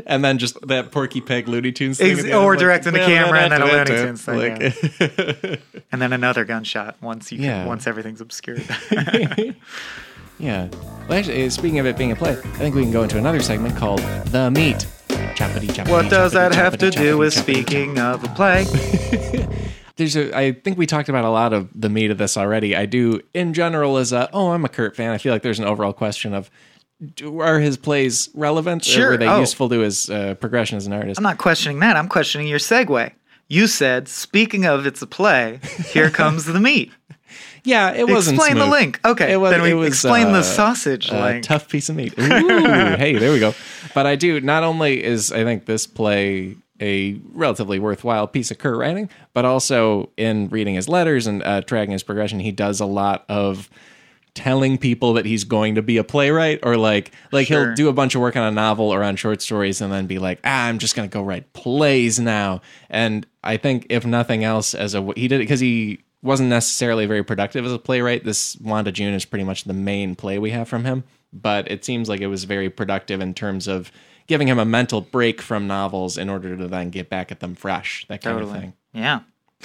And 0.05 0.23
then 0.23 0.37
just 0.37 0.55
that 0.67 0.91
Porky 0.93 1.19
Pig 1.19 1.47
Looney 1.49 1.73
Tunes 1.73 1.97
thing. 1.97 2.11
Ex- 2.11 2.19
at 2.19 2.25
the 2.27 2.31
end, 2.31 2.41
or 2.41 2.51
like, 2.51 2.59
directing 2.59 2.93
the 2.93 2.99
camera 2.99 3.39
and 3.41 3.51
then 3.51 3.61
a 3.61 3.65
Looney. 3.65 3.85
Tunes 3.85 4.21
thing, 4.21 4.37
Like, 4.39 5.61
and 5.91 6.01
then 6.01 6.13
another 6.13 6.45
gunshot 6.45 6.95
once 7.01 7.31
you 7.33 7.39
can, 7.39 7.45
Yeah. 7.45 7.65
once 7.65 7.85
everything's 7.85 8.21
obscured. 8.21 8.63
Yeah. 10.43 10.67
Well, 11.07 11.17
actually, 11.19 11.45
uh, 11.45 11.49
speaking 11.49 11.79
of 11.79 11.85
it 11.85 11.97
being 11.97 12.11
a 12.11 12.15
play, 12.15 12.31
I 12.31 12.35
think 12.57 12.75
we 12.75 12.83
can 12.83 12.91
go 12.91 13.03
into 13.03 13.17
another 13.17 13.41
segment 13.41 13.75
called 13.75 13.99
The 14.27 14.49
Meat. 14.51 14.85
Choppity, 15.35 15.67
choppity, 15.67 15.89
what 15.89 16.09
does 16.09 16.31
choppity, 16.33 16.35
that 16.35 16.55
have 16.55 16.77
to 16.77 16.91
do 16.91 17.17
with 17.17 17.33
speaking 17.33 17.97
of 17.97 18.23
a 18.23 18.27
play? 18.29 18.65
There's 19.95 20.15
a, 20.15 20.35
I 20.35 20.51
think 20.53 20.77
we 20.77 20.85
talked 20.87 21.09
about 21.09 21.23
a 21.25 21.29
lot 21.29 21.53
of 21.53 21.69
the 21.75 21.89
meat 21.89 22.09
of 22.11 22.17
this 22.17 22.35
already. 22.37 22.75
I 22.75 22.85
do, 22.87 23.21
in 23.33 23.53
general, 23.53 23.97
as 23.97 24.11
a, 24.11 24.27
oh, 24.33 24.51
I'm 24.51 24.65
a 24.65 24.69
Kurt 24.69 24.95
fan. 24.95 25.11
I 25.11 25.17
feel 25.19 25.31
like 25.33 25.43
there's 25.43 25.59
an 25.59 25.65
overall 25.65 25.93
question 25.93 26.33
of, 26.33 26.49
do, 27.15 27.39
are 27.41 27.59
his 27.59 27.77
plays 27.77 28.29
relevant? 28.33 28.83
Sure. 28.85 29.07
Or 29.07 29.11
were 29.11 29.17
they 29.17 29.27
Oh. 29.27 29.39
useful 29.39 29.69
to 29.69 29.79
his 29.79 30.09
uh, 30.09 30.33
progression 30.35 30.77
as 30.77 30.87
an 30.87 30.93
artist? 30.93 31.19
I'm 31.19 31.23
not 31.23 31.37
questioning 31.37 31.79
that. 31.79 31.95
I'm 31.95 32.07
questioning 32.07 32.47
your 32.47 32.59
segue. 32.59 33.11
You 33.49 33.67
said, 33.67 34.07
speaking 34.07 34.65
of 34.65 34.85
it's 34.87 35.01
a 35.03 35.07
play, 35.07 35.59
here 35.89 36.09
comes 36.09 36.45
the 36.45 36.59
meat. 36.59 36.91
yeah, 37.63 37.93
it 37.93 38.07
wasn't 38.07 38.37
Explain 38.37 38.57
the 38.57 38.67
link. 38.67 38.99
Okay, 39.05 39.31
It 39.33 39.37
was- 39.37 39.51
then 39.51 39.61
we 39.61 39.71
it 39.71 39.75
was, 39.75 39.87
explain 39.89 40.27
uh, 40.27 40.33
the 40.33 40.43
sausage 40.43 41.09
a 41.09 41.21
link. 41.21 41.43
tough 41.43 41.69
piece 41.69 41.89
of 41.89 41.95
meat. 41.95 42.13
Ooh, 42.19 42.23
hey, 42.97 43.17
there 43.17 43.31
we 43.31 43.39
go. 43.39 43.53
But 43.93 44.05
I 44.05 44.15
do. 44.15 44.41
Not 44.41 44.63
only 44.63 45.03
is 45.03 45.31
I 45.31 45.43
think 45.43 45.65
this 45.65 45.87
play 45.87 46.55
a 46.81 47.19
relatively 47.33 47.79
worthwhile 47.79 48.27
piece 48.27 48.51
of 48.51 48.57
Kurt 48.57 48.77
writing, 48.77 49.09
but 49.33 49.45
also 49.45 50.09
in 50.17 50.49
reading 50.49 50.75
his 50.75 50.89
letters 50.89 51.27
and 51.27 51.41
uh, 51.43 51.61
tracking 51.61 51.91
his 51.91 52.03
progression, 52.03 52.39
he 52.39 52.51
does 52.51 52.79
a 52.81 52.85
lot 52.85 53.23
of 53.29 53.69
telling 54.33 54.79
people 54.79 55.13
that 55.13 55.25
he's 55.25 55.43
going 55.43 55.75
to 55.75 55.81
be 55.83 55.97
a 55.97 56.03
playwright 56.03 56.59
or 56.63 56.75
like 56.75 57.11
like 57.31 57.45
Sure. 57.47 57.67
he'll 57.67 57.75
do 57.75 57.87
a 57.87 57.93
bunch 57.93 58.15
of 58.15 58.21
work 58.21 58.35
on 58.35 58.41
a 58.41 58.49
novel 58.51 58.91
or 58.91 59.03
on 59.03 59.15
short 59.15 59.43
stories 59.43 59.79
and 59.79 59.93
then 59.93 60.07
be 60.07 60.17
like 60.17 60.39
ah 60.43 60.65
i'm 60.65 60.79
just 60.79 60.95
going 60.95 61.07
to 61.07 61.13
go 61.13 61.21
write 61.21 61.53
plays 61.53 62.19
now 62.19 62.59
and 62.89 63.27
i 63.43 63.57
think 63.57 63.85
if 63.91 64.07
nothing 64.07 64.43
else 64.43 64.73
as 64.73 64.95
a 64.95 65.03
he 65.15 65.27
did 65.27 65.35
it 65.35 65.43
because 65.43 65.59
he 65.59 65.99
wasn't 66.23 66.49
necessarily 66.49 67.05
very 67.05 67.23
productive 67.23 67.65
as 67.65 67.71
a 67.71 67.77
playwright 67.77 68.23
this 68.23 68.57
wanda 68.61 68.91
june 68.91 69.13
is 69.13 69.25
pretty 69.25 69.43
much 69.45 69.65
the 69.65 69.73
main 69.73 70.15
play 70.15 70.39
we 70.39 70.49
have 70.51 70.67
from 70.67 70.83
him 70.85 71.03
but 71.31 71.69
it 71.69 71.83
seems 71.85 72.09
like 72.09 72.21
it 72.21 72.27
was 72.27 72.45
very 72.45 72.69
productive 72.69 73.21
in 73.21 73.33
terms 73.33 73.67
of 73.67 73.91
giving 74.27 74.47
him 74.47 74.57
a 74.57 74.65
mental 74.65 75.01
break 75.01 75.41
from 75.41 75.67
novels 75.67 76.17
in 76.17 76.29
order 76.29 76.55
to 76.55 76.67
then 76.67 76.89
get 76.89 77.09
back 77.09 77.31
at 77.31 77.39
them 77.41 77.53
fresh 77.55 78.05
that 78.07 78.21
kind 78.21 78.37
of 78.37 78.43
Totally. 78.47 78.59
thing 78.61 78.73
Yeah. 78.93 79.19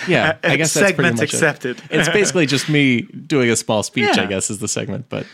yeah 0.08 0.36
i 0.44 0.56
guess 0.60 0.74
that's 0.74 0.92
pretty 0.92 1.08
Segment 1.08 1.16
much 1.16 1.22
it. 1.22 1.32
accepted. 1.34 1.82
it's 1.90 2.08
basically 2.08 2.46
just 2.46 2.68
me 2.68 3.02
doing 3.02 3.48
a 3.50 3.56
small 3.56 3.82
speech 3.82 4.16
Yeah. 4.16 4.22
i 4.24 4.26
guess 4.26 4.50
is 4.50 4.58
the 4.58 4.68
segment 4.68 5.06
but 5.08 5.26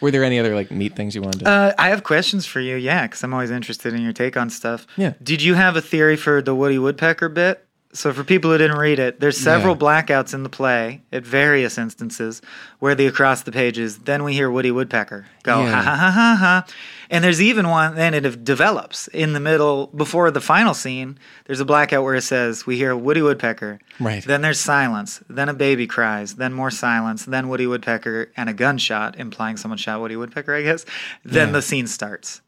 were 0.00 0.10
there 0.10 0.24
any 0.24 0.38
other 0.38 0.54
like 0.54 0.70
neat 0.70 0.96
things 0.96 1.14
you 1.14 1.20
wanted 1.20 1.40
to 1.40 1.48
Uh, 1.50 1.72
I 1.78 1.90
have 1.90 2.04
questions 2.04 2.46
for 2.46 2.58
you, 2.58 2.76
yeah, 2.76 3.02
because 3.06 3.22
I'm 3.22 3.34
always 3.34 3.50
interested 3.50 3.92
in 3.92 4.00
your 4.00 4.14
take 4.14 4.34
on 4.34 4.48
stuff. 4.48 4.86
Yeah. 4.96 5.12
Did 5.22 5.42
you 5.42 5.52
have 5.52 5.76
a 5.76 5.82
theory 5.82 6.16
for 6.16 6.40
the 6.40 6.54
Woody 6.54 6.78
Woodpecker 6.78 7.28
bit? 7.28 7.62
So, 7.92 8.12
for 8.12 8.22
people 8.22 8.52
who 8.52 8.58
didn't 8.58 8.78
read 8.78 9.00
it, 9.00 9.18
there's 9.18 9.36
several 9.36 9.74
Yeah. 9.74 9.80
blackouts 9.80 10.32
in 10.32 10.44
the 10.44 10.48
play 10.48 11.00
at 11.10 11.26
various 11.26 11.76
instances 11.76 12.40
where 12.78 12.94
the 12.94 13.06
across 13.06 13.42
the 13.42 13.50
pages, 13.50 13.98
then 13.98 14.22
we 14.22 14.32
hear 14.32 14.48
Woody 14.48 14.70
Woodpecker 14.70 15.26
go, 15.42 15.64
Yeah. 15.64 15.72
ha 15.72 15.82
ha 15.82 15.96
ha 15.96 16.10
ha 16.12 16.36
ha. 16.36 16.64
And 17.10 17.24
there's 17.24 17.42
even 17.42 17.68
one, 17.68 17.96
then 17.96 18.14
it 18.14 18.44
develops 18.44 19.08
in 19.08 19.32
the 19.32 19.40
middle, 19.40 19.88
before 19.88 20.30
the 20.30 20.40
final 20.40 20.72
scene, 20.72 21.18
there's 21.46 21.58
a 21.58 21.64
blackout 21.64 22.04
where 22.04 22.14
it 22.14 22.22
says, 22.22 22.64
we 22.64 22.76
hear 22.76 22.94
Woody 22.94 23.22
Woodpecker. 23.22 23.80
Right. 23.98 24.24
Then 24.24 24.42
there's 24.42 24.60
silence. 24.60 25.20
Then 25.28 25.48
a 25.48 25.54
baby 25.54 25.88
cries. 25.88 26.34
Then 26.36 26.52
more 26.52 26.70
silence. 26.70 27.24
Then 27.24 27.48
Woody 27.48 27.66
Woodpecker 27.66 28.30
and 28.36 28.48
a 28.48 28.52
gunshot, 28.52 29.18
implying 29.18 29.56
someone 29.56 29.78
shot 29.78 30.00
Woody 30.00 30.14
Woodpecker, 30.14 30.54
I 30.54 30.62
guess. 30.62 30.84
Then 31.24 31.48
Yeah. 31.48 31.52
the 31.54 31.62
scene 31.62 31.88
starts. 31.88 32.40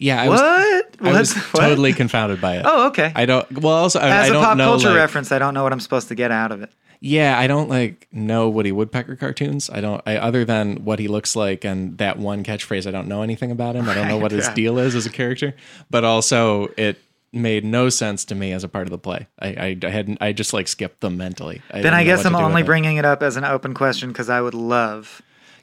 Yeah 0.00 0.20
i 0.22 0.28
what? 0.28 0.40
was 0.40 0.84
what? 0.98 1.14
i 1.14 1.18
was 1.20 1.34
What? 1.52 1.60
totally 1.60 1.92
confounded 1.92 2.40
by 2.40 2.56
it 2.56 2.62
Oh, 2.66 2.88
okay. 2.88 3.12
i 3.14 3.24
don't 3.26 3.46
well 3.60 3.74
also 3.74 4.00
i, 4.00 4.08
As 4.08 4.24
I 4.26 4.26
a 4.28 4.32
don't 4.32 4.44
pop 4.44 4.56
know 4.56 4.70
culture 4.70 4.88
like- 4.88 4.96
reference, 4.96 5.30
I 5.30 5.38
don't 5.38 5.54
know 5.54 5.62
what 5.62 5.72
I'm 5.72 5.80
supposed 5.80 6.08
to 6.08 6.14
get 6.16 6.30
out 6.32 6.50
of 6.52 6.62
it. 6.62 6.70
yeah 7.00 7.38
i 7.38 7.46
don't 7.46 7.68
like 7.68 8.08
know 8.12 8.48
woody 8.48 8.72
woodpecker 8.72 9.14
cartoons 9.16 9.70
i 9.70 9.80
don't 9.80 10.02
I, 10.06 10.16
other 10.16 10.44
than 10.44 10.84
what 10.84 10.98
he 10.98 11.06
looks 11.08 11.36
like 11.36 11.64
and 11.64 11.96
that 11.98 12.18
one 12.18 12.42
catchphrase 12.44 12.86
i 12.86 12.90
don't 12.90 13.08
know 13.08 13.22
anything 13.22 13.50
about 13.52 13.76
him 13.76 13.88
i 13.88 13.94
don't 13.94 14.08
know 14.08 14.18
what 14.18 14.32
his 14.32 14.48
deal 14.50 14.78
is 14.78 14.94
as 14.94 15.06
a 15.06 15.10
character 15.10 15.54
but 15.90 16.02
also 16.04 16.68
it 16.76 16.98
made 17.32 17.64
no 17.64 17.88
sense 17.90 18.24
to 18.26 18.34
me 18.34 18.52
as 18.52 18.64
a 18.64 18.68
part 18.68 18.86
of 18.88 18.90
the 18.90 18.98
play 18.98 19.28
i 19.38 19.48
i, 19.48 19.78
I 19.82 19.88
hadn't 19.88 20.18
i 20.20 20.32
just 20.32 20.52
like 20.52 20.66
skipped 20.68 21.00
them 21.00 21.16
mentally 21.16 21.62
I 21.72 21.80
Then 21.80 21.94
I 21.94 22.02
guess 22.04 22.24
I'm 22.26 22.34
only 22.34 22.62
it. 22.62 22.66
bringing 22.66 22.96
it 22.96 23.04
up 23.04 23.22
as 23.22 23.36
an 23.36 23.44
open 23.44 23.72
question 23.72 24.08
because 24.10 24.28
I 24.28 24.40
would 24.40 24.54
love, 24.54 25.22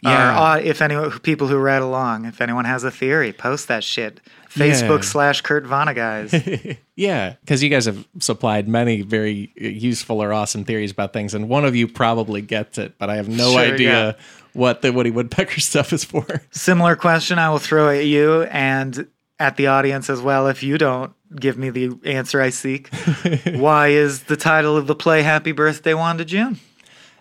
Yeah. 0.10 0.38
our, 0.40 0.58
au- 0.58 0.62
if 0.62 0.82
anyone, 0.82 1.20
people 1.20 1.48
who 1.48 1.58
read 1.58 1.82
along, 1.82 2.26
if 2.26 2.42
anyone 2.42 2.66
has 2.66 2.84
a 2.84 2.92
theory, 2.92 3.34
post 3.34 3.68
that 3.68 3.84
shit. 3.84 4.22
Facebook 4.50 5.00
Yeah. 5.04 5.10
slash 5.10 5.42
Kurt 5.42 5.66
Vonnegut 5.66 5.96
guys. 5.96 6.78
Yeah, 6.96 7.36
because 7.42 7.62
you 7.62 7.70
guys 7.70 7.86
have 7.86 8.08
supplied 8.20 8.68
many 8.68 9.02
very 9.04 9.52
useful 9.56 10.22
or 10.24 10.34
awesome 10.34 10.64
theories 10.64 10.90
about 10.92 11.14
things, 11.14 11.36
and 11.36 11.48
one 11.48 11.64
of 11.64 11.76
you 11.76 11.88
probably 11.88 12.42
gets 12.42 12.80
it, 12.80 12.98
but 12.98 13.08
I 13.12 13.18
have 13.18 13.30
no 13.30 13.52
Sure, 13.52 13.60
idea 13.62 13.90
yeah. 14.08 14.14
what 14.54 14.82
the 14.82 14.92
Woody 14.92 15.12
Woodpecker 15.12 15.60
stuff 15.60 15.94
is 15.94 16.04
for. 16.04 16.26
Similar 16.50 16.96
question 16.96 17.38
I 17.38 17.50
will 17.52 17.60
throw 17.60 17.90
at 17.90 18.06
you 18.06 18.44
and 18.44 19.08
at 19.40 19.58
the 19.58 19.68
audience 19.68 20.10
as 20.10 20.22
well 20.22 20.48
if 20.48 20.64
you 20.64 20.80
don't 20.80 21.14
give 21.36 21.56
me 21.60 21.70
the 21.70 21.92
answer 22.06 22.42
I 22.42 22.50
seek. 22.50 22.90
Why 23.54 23.90
is 23.90 24.24
the 24.24 24.36
title 24.38 24.76
of 24.76 24.88
the 24.88 24.96
play 24.96 25.22
Happy 25.22 25.52
Birthday 25.52 25.94
Wanda 25.94 26.26
June? 26.26 26.60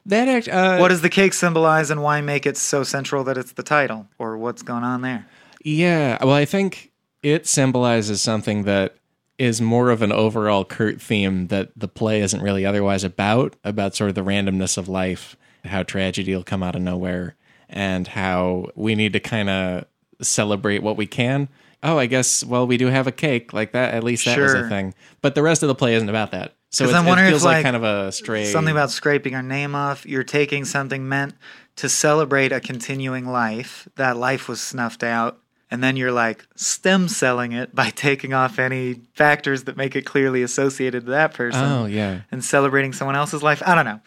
That 0.06 0.28
act, 0.28 0.48
uh, 0.48 0.78
What 0.78 0.88
does 0.88 1.02
the 1.02 1.10
cake 1.10 1.32
symbolize 1.34 1.90
and 1.90 2.02
why 2.02 2.20
make 2.20 2.46
it 2.46 2.56
so 2.56 2.82
central 2.84 3.24
that 3.24 3.36
it's 3.36 3.52
the 3.52 3.62
title? 3.62 4.06
Or 4.18 4.38
what's 4.38 4.62
going 4.62 4.84
on 4.84 5.02
there? 5.02 5.26
yeah, 5.64 6.16
well, 6.22 6.34
I 6.34 6.44
think 6.44 6.92
it 7.22 7.46
symbolizes 7.46 8.22
something 8.22 8.62
that 8.64 8.96
is 9.38 9.60
more 9.60 9.90
of 9.90 10.00
an 10.02 10.12
overall 10.12 10.64
Kurt 10.64 11.00
theme 11.02 11.48
that 11.48 11.70
the 11.76 11.88
play 11.88 12.20
isn't 12.22 12.40
really 12.40 12.64
otherwise 12.64 13.04
about, 13.04 13.54
about 13.64 13.94
sort 13.94 14.08
of 14.08 14.14
the 14.14 14.22
randomness 14.22 14.78
of 14.78 14.88
life, 14.88 15.36
how 15.64 15.82
tragedy 15.82 16.34
will 16.34 16.44
come 16.44 16.62
out 16.62 16.76
of 16.76 16.82
nowhere, 16.82 17.34
and 17.68 18.06
how 18.08 18.70
we 18.76 18.94
need 18.94 19.12
to 19.12 19.20
kind 19.20 19.50
of 19.50 19.84
celebrate 20.22 20.82
what 20.82 20.96
we 20.96 21.06
can. 21.06 21.48
Oh, 21.82 21.98
I 21.98 22.06
guess, 22.06 22.42
well, 22.42 22.66
we 22.66 22.78
do 22.78 22.86
have 22.86 23.06
a 23.06 23.12
cake 23.12 23.52
like 23.52 23.72
that. 23.72 23.92
At 23.92 24.02
least 24.04 24.24
that 24.24 24.38
was 24.38 24.54
a 24.54 24.68
thing. 24.68 24.94
But 25.20 25.34
the 25.34 25.42
rest 25.42 25.62
of 25.62 25.66
the 25.68 25.74
play 25.74 25.94
isn't 25.94 26.08
about 26.08 26.30
that. 26.30 26.54
So 26.70 26.84
it's, 26.84 26.92
I'm 26.92 27.04
it 27.06 27.08
wondering 27.08 27.28
if, 27.28 27.32
feels 27.32 27.44
like, 27.44 27.56
like, 27.56 27.64
kind 27.64 27.76
of 27.76 27.84
a 27.84 28.12
stray. 28.12 28.44
Something 28.44 28.72
about 28.72 28.90
scraping 28.90 29.34
our 29.34 29.42
name 29.42 29.74
off. 29.74 30.04
You're 30.04 30.24
taking 30.24 30.64
something 30.64 31.08
meant 31.08 31.34
to 31.76 31.88
celebrate 31.88 32.52
a 32.52 32.60
continuing 32.60 33.26
life. 33.26 33.88
That 33.96 34.16
life 34.16 34.48
was 34.48 34.60
snuffed 34.60 35.02
out. 35.02 35.38
And 35.70 35.82
then 35.82 35.96
you're 35.96 36.12
like 36.12 36.46
stem 36.54 37.08
selling 37.08 37.52
it 37.52 37.74
by 37.74 37.90
taking 37.94 38.32
off 38.32 38.58
any 38.58 39.00
factors 39.14 39.64
that 39.64 39.76
make 39.76 39.96
it 39.96 40.02
clearly 40.06 40.42
associated 40.42 41.06
to 41.06 41.10
that 41.10 41.34
person 41.34 41.62
Oh, 41.64 41.86
yeah. 41.86 42.20
and 42.30 42.44
celebrating 42.44 42.92
someone 42.92 43.16
else's 43.16 43.42
life. 43.42 43.62
I 43.66 43.74
don't 43.74 43.84
know. 43.84 44.00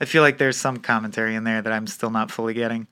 I 0.00 0.06
feel 0.06 0.22
like 0.22 0.38
there's 0.38 0.56
some 0.56 0.78
commentary 0.78 1.36
in 1.36 1.44
there 1.44 1.62
that 1.62 1.72
I'm 1.72 1.86
still 1.86 2.10
not 2.10 2.30
fully 2.32 2.52
getting. 2.54 2.88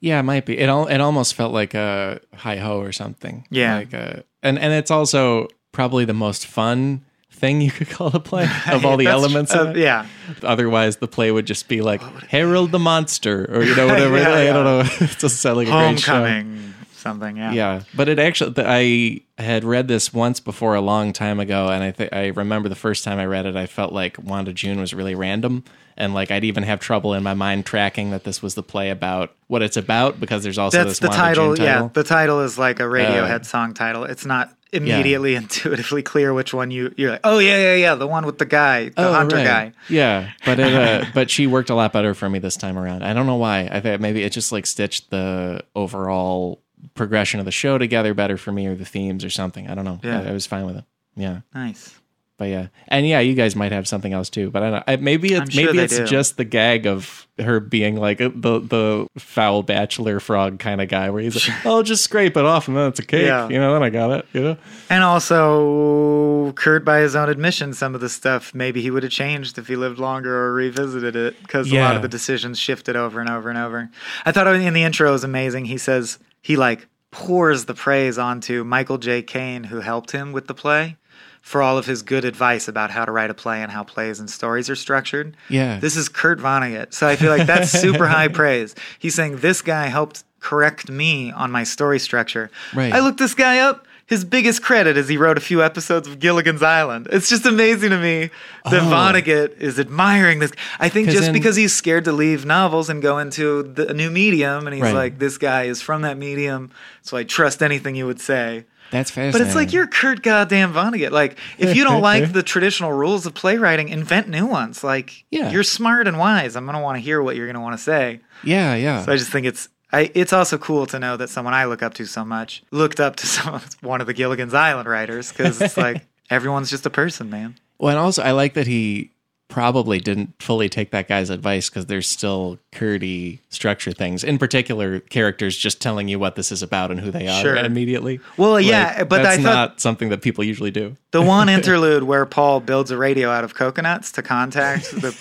Yeah, 0.00 0.18
it 0.18 0.24
might 0.24 0.44
be. 0.44 0.58
It 0.58 0.68
all 0.68 0.88
it 0.88 0.98
almost 1.00 1.34
felt 1.34 1.52
like 1.52 1.74
a 1.74 2.20
hi 2.34 2.56
ho 2.56 2.80
or 2.80 2.90
something. 2.90 3.46
Yeah. 3.50 3.76
like 3.76 3.92
a, 3.92 4.24
and 4.42 4.58
and 4.58 4.72
it's 4.72 4.90
also 4.90 5.46
probably 5.70 6.04
the 6.04 6.12
most 6.14 6.44
fun 6.46 7.04
thing 7.32 7.60
you 7.60 7.70
could 7.70 7.88
call 7.96 8.08
a 8.14 8.20
play 8.20 8.46
of 8.70 8.84
all 8.84 8.96
the 8.96 9.06
elements. 9.16 9.54
uh, 9.54 9.62
of 9.68 9.76
it. 9.76 9.80
yeah. 9.80 10.06
Otherwise, 10.42 10.96
the 10.98 11.08
play 11.08 11.30
would 11.30 11.46
just 11.46 11.68
be 11.68 11.80
like 11.82 12.00
Harold 12.28 12.70
the 12.72 12.78
Monster, 12.78 13.46
or 13.52 13.62
you 13.62 13.74
know 13.74 13.86
whatever. 13.92 14.16
Yeah, 14.18 14.28
I 14.30 14.44
yeah. 14.44 14.52
don't 14.52 14.64
know. 14.64 14.80
it 14.80 15.18
doesn't 15.18 15.28
sound 15.30 15.56
like 15.56 15.68
a 15.68 15.70
great 15.70 16.00
show. 16.00 16.12
Homecoming. 16.12 16.74
Something. 16.94 17.36
Yeah. 17.36 17.52
Yeah, 17.52 17.82
but 17.96 18.08
it 18.08 18.20
actually 18.20 18.54
I 18.64 19.22
had 19.42 19.64
read 19.64 19.88
this 19.88 20.14
once 20.14 20.38
before 20.38 20.76
a 20.76 20.80
long 20.80 21.12
time 21.12 21.40
ago, 21.40 21.68
and 21.68 21.82
I 21.82 21.90
think 21.90 22.12
I 22.12 22.28
remember 22.28 22.68
the 22.68 22.76
first 22.76 23.02
time 23.02 23.18
I 23.18 23.26
read 23.26 23.44
it, 23.44 23.56
I 23.56 23.66
felt 23.66 23.92
like 23.92 24.16
Wanda 24.22 24.52
June 24.52 24.78
was 24.78 24.94
really 24.94 25.16
random, 25.16 25.64
and 25.96 26.14
like 26.14 26.30
I'd 26.30 26.44
even 26.44 26.62
have 26.62 26.78
trouble 26.78 27.12
in 27.14 27.24
my 27.24 27.34
mind 27.34 27.66
tracking 27.66 28.12
that 28.12 28.22
this 28.22 28.40
was 28.40 28.54
the 28.54 28.62
play 28.62 28.88
about 28.90 29.32
what 29.48 29.62
it's 29.62 29.76
about 29.76 30.20
because 30.20 30.44
there's 30.44 30.58
also 30.58 30.78
That's 30.78 30.90
this 30.90 30.98
the 31.00 31.08
Wanda 31.08 31.22
title, 31.24 31.56
title. 31.56 31.64
Yeah, 31.64 31.88
the 31.92 32.04
title 32.04 32.40
is 32.42 32.56
like 32.56 32.78
a 32.78 32.84
Radiohead 32.84 33.40
Uh, 33.40 33.42
song 33.42 33.74
title. 33.74 34.04
It's 34.04 34.24
not 34.24 34.54
immediately 34.72 35.34
intuitively 35.36 36.02
clear 36.02 36.32
which 36.32 36.52
one 36.54 36.70
you 36.70 36.92
you're 36.96 37.10
like, 37.12 37.20
oh 37.24 37.38
yeah, 37.38 37.56
yeah, 37.58 37.74
yeah, 37.74 37.94
the 37.94 38.06
one 38.06 38.24
with 38.26 38.38
the 38.38 38.44
guy, 38.46 38.88
the 38.88 39.08
Oh, 39.08 39.12
hunter 39.12 39.36
right. 39.36 39.44
guy. 39.46 39.72
Yeah, 39.88 40.30
but 40.44 40.58
it, 40.58 40.72
uh, 40.74 41.04
but 41.14 41.30
she 41.30 41.46
worked 41.46 41.70
a 41.70 41.74
lot 41.74 41.92
better 41.92 42.14
for 42.14 42.28
me 42.28 42.38
this 42.38 42.56
time 42.56 42.78
around. 42.78 43.02
I 43.02 43.12
don't 43.12 43.26
know 43.26 43.36
why. 43.36 43.68
I 43.70 43.80
think 43.80 44.00
maybe 44.00 44.22
it 44.22 44.30
just 44.30 44.52
like 44.52 44.66
stitched 44.66 45.10
the 45.10 45.62
overall 45.76 46.62
progression 46.94 47.38
of 47.38 47.46
the 47.46 47.52
show 47.52 47.78
together 47.78 48.14
better 48.14 48.36
for 48.36 48.50
me, 48.52 48.66
or 48.66 48.74
the 48.74 48.84
themes, 48.84 49.24
or 49.24 49.30
something. 49.30 49.68
I 49.68 49.74
don't 49.74 49.84
know. 49.84 50.00
Yeah. 50.02 50.20
I, 50.22 50.28
I 50.30 50.32
was 50.32 50.46
fine 50.46 50.66
with 50.66 50.76
it. 50.76 50.84
Yeah, 51.14 51.40
Nice. 51.54 51.94
But 52.42 52.48
yeah, 52.48 52.66
and 52.88 53.06
yeah, 53.06 53.20
you 53.20 53.34
guys 53.34 53.54
might 53.54 53.70
have 53.70 53.86
something 53.86 54.12
else 54.12 54.28
too. 54.28 54.50
But 54.50 54.64
I 54.64 54.70
don't. 54.70 54.88
know. 54.88 54.96
Maybe 54.96 55.28
sure 55.28 55.44
maybe 55.54 55.78
it's 55.78 55.96
do. 55.96 56.04
just 56.04 56.36
the 56.36 56.44
gag 56.44 56.88
of 56.88 57.28
her 57.38 57.60
being 57.60 57.94
like 57.94 58.18
the 58.18 58.28
the 58.30 59.06
foul 59.16 59.62
bachelor 59.62 60.18
frog 60.18 60.58
kind 60.58 60.80
of 60.80 60.88
guy, 60.88 61.08
where 61.10 61.22
he's 61.22 61.36
like, 61.48 61.56
oh, 61.66 61.76
"I'll 61.76 61.82
just 61.84 62.02
scrape 62.02 62.36
it 62.36 62.44
off 62.44 62.66
and 62.66 62.76
then 62.76 62.88
it's 62.88 62.98
a 62.98 63.04
cake," 63.04 63.26
Yeah. 63.26 63.48
you 63.48 63.60
know. 63.60 63.72
Then 63.74 63.84
I 63.84 63.90
got 63.90 64.10
it, 64.10 64.26
you 64.32 64.40
know. 64.40 64.56
And 64.90 65.04
also, 65.04 66.50
Kurt, 66.54 66.84
by 66.84 66.98
his 66.98 67.14
own 67.14 67.28
admission, 67.28 67.74
some 67.74 67.94
of 67.94 68.00
the 68.00 68.08
stuff 68.08 68.54
maybe 68.54 68.82
he 68.82 68.90
would 68.90 69.04
have 69.04 69.12
changed 69.12 69.56
if 69.58 69.68
he 69.68 69.76
lived 69.76 70.00
longer 70.00 70.34
or 70.36 70.52
revisited 70.52 71.14
it 71.14 71.40
because 71.42 71.70
a 71.72 71.76
lot 71.78 71.94
of 71.94 72.02
the 72.02 72.08
decisions 72.08 72.58
shifted 72.58 72.96
over 72.96 73.20
and 73.20 73.30
over 73.30 73.48
and 73.50 73.58
over. 73.58 73.88
I 74.24 74.32
thought 74.32 74.48
in 74.48 74.74
the 74.74 74.82
intro 74.82 75.12
was 75.12 75.22
amazing. 75.22 75.66
He 75.66 75.78
says 75.78 76.18
he 76.40 76.56
like 76.56 76.88
pours 77.12 77.66
the 77.66 77.74
praise 77.74 78.18
onto 78.18 78.64
Michael 78.64 78.98
J. 78.98 79.22
Kane, 79.22 79.64
who 79.64 79.80
helped 79.80 80.12
him 80.12 80.32
with 80.32 80.46
the 80.46 80.54
play, 80.54 80.96
for 81.42 81.60
all 81.60 81.76
of 81.76 81.84
his 81.86 82.02
good 82.02 82.24
advice 82.24 82.68
about 82.68 82.90
how 82.90 83.04
to 83.04 83.12
write 83.12 83.28
a 83.28 83.34
play 83.34 83.62
and 83.62 83.70
how 83.70 83.82
plays 83.84 84.18
and 84.20 84.30
stories 84.30 84.70
are 84.70 84.76
structured. 84.76 85.36
Yeah. 85.50 85.78
This 85.80 85.96
is 85.96 86.08
Kurt 86.08 86.38
Vonnegut. 86.38 86.94
So 86.94 87.06
I 87.06 87.16
feel 87.16 87.30
like 87.30 87.46
that's 87.46 87.70
super 87.80 88.06
high 88.06 88.28
praise. 88.28 88.74
He's 88.98 89.14
saying 89.14 89.38
this 89.38 89.60
guy 89.60 89.86
helped 89.88 90.24
correct 90.40 90.88
me 90.88 91.30
on 91.32 91.50
my 91.50 91.64
story 91.64 91.98
structure. 91.98 92.50
Right. 92.74 92.92
I 92.92 93.00
looked 93.00 93.18
this 93.18 93.34
guy 93.34 93.58
up. 93.58 93.86
His 94.06 94.24
biggest 94.24 94.62
credit 94.62 94.96
is 94.98 95.08
he 95.08 95.16
wrote 95.16 95.38
a 95.38 95.40
few 95.40 95.62
episodes 95.62 96.06
of 96.06 96.18
Gilligan's 96.18 96.62
Island. 96.62 97.08
It's 97.10 97.30
just 97.30 97.46
amazing 97.46 97.90
to 97.90 97.98
me 97.98 98.30
that 98.70 98.82
Oh. 98.82 98.86
Vonnegut 98.86 99.58
is 99.58 99.78
admiring 99.80 100.38
this. 100.40 100.52
I 100.78 100.88
think 100.90 101.08
just 101.08 101.28
in- 101.28 101.32
because 101.32 101.56
he's 101.56 101.72
scared 101.74 102.04
to 102.04 102.12
leave 102.12 102.44
novels 102.44 102.90
and 102.90 103.00
go 103.00 103.18
into 103.18 103.62
the, 103.62 103.88
a 103.88 103.94
new 103.94 104.10
medium, 104.10 104.66
and 104.66 104.74
he's 104.74 104.82
Right. 104.82 104.94
like, 104.94 105.18
this 105.18 105.38
guy 105.38 105.62
is 105.64 105.80
from 105.80 106.02
that 106.02 106.18
medium, 106.18 106.70
so 107.00 107.16
I 107.16 107.24
trust 107.24 107.62
anything 107.62 107.94
you 107.94 108.04
would 108.06 108.20
say. 108.20 108.66
That's 108.92 109.10
fascinating. 109.10 109.32
But 109.32 109.40
it's 109.46 109.56
like 109.56 109.72
you're 109.72 109.88
Kurt 109.88 110.22
goddamn 110.22 110.72
Vonnegut. 110.72 111.10
Like, 111.10 111.36
if 111.58 111.74
you 111.74 111.82
don't 111.82 112.02
like 112.02 112.32
the 112.38 112.42
traditional 112.44 112.92
rules 112.92 113.26
of 113.26 113.34
playwriting, 113.34 113.88
invent 113.88 114.28
new 114.28 114.46
ones. 114.46 114.84
Like, 114.84 115.24
Yeah. 115.30 115.50
you're 115.50 115.64
smart 115.64 116.06
and 116.06 116.18
wise. 116.18 116.54
I'm 116.54 116.66
gonna 116.66 116.80
want 116.80 116.96
to 116.96 117.00
hear 117.00 117.20
what 117.20 117.34
you're 117.34 117.46
gonna 117.48 117.62
want 117.62 117.76
to 117.76 117.82
say. 117.82 118.20
yeah, 118.44 118.74
yeah. 118.76 119.02
So 119.04 119.10
I 119.12 119.16
just 119.16 119.30
think 119.32 119.46
it's. 119.46 119.68
I, 119.94 120.10
it's 120.14 120.32
also 120.32 120.56
cool 120.56 120.86
to 120.86 120.98
know 120.98 121.18
that 121.18 121.28
someone 121.28 121.52
I 121.52 121.66
look 121.66 121.82
up 121.82 121.92
to 121.94 122.06
so 122.06 122.24
much 122.24 122.62
looked 122.70 122.98
up 123.00 123.16
to 123.16 123.26
some 123.34 123.60
one 123.82 124.00
of 124.00 124.06
the 124.06 124.14
Gilligan's 124.14 124.54
Island 124.54 124.88
writers 124.88 125.30
because 125.32 125.60
it's 125.60 125.76
like 125.76 126.06
everyone's 126.30 126.70
just 126.70 126.86
a 126.86 126.90
person, 126.90 127.28
man. 127.28 127.56
Well, 127.78 127.90
and 127.90 127.98
also 127.98 128.22
I 128.22 128.30
like 128.30 128.54
that 128.54 128.66
he 128.66 129.10
probably 129.52 129.98
didn't 130.00 130.32
fully 130.42 130.66
take 130.66 130.92
that 130.92 131.06
guy's 131.08 131.28
advice 131.28 131.68
because 131.68 131.84
there's 131.84 132.08
still 132.08 132.58
curdy 132.72 133.38
structure 133.50 133.92
things. 133.92 134.24
In 134.24 134.38
particular, 134.38 135.00
characters 135.00 135.58
just 135.58 135.78
telling 135.82 136.08
you 136.08 136.18
what 136.18 136.36
this 136.36 136.50
is 136.50 136.62
about 136.62 136.90
and 136.90 136.98
who 136.98 137.10
they 137.10 137.28
are 137.28 137.42
Sure. 137.42 137.56
immediately. 137.56 138.18
Well, 138.38 138.58
yeah, 138.58 139.04
but 139.04 139.22
that's 139.22 139.38
I 139.38 139.42
thought 139.42 139.54
not 139.54 139.80
something 139.82 140.08
that 140.08 140.22
people 140.22 140.42
usually 140.42 140.70
do. 140.70 140.96
the 141.10 141.20
one 141.20 141.48
interlude 141.50 142.04
where 142.04 142.24
Paul 142.24 142.60
builds 142.60 142.90
a 142.90 142.96
radio 142.96 143.28
out 143.30 143.44
of 143.44 143.54
coconuts 143.54 144.10
to 144.12 144.22
contact 144.22 144.90
the 144.90 145.14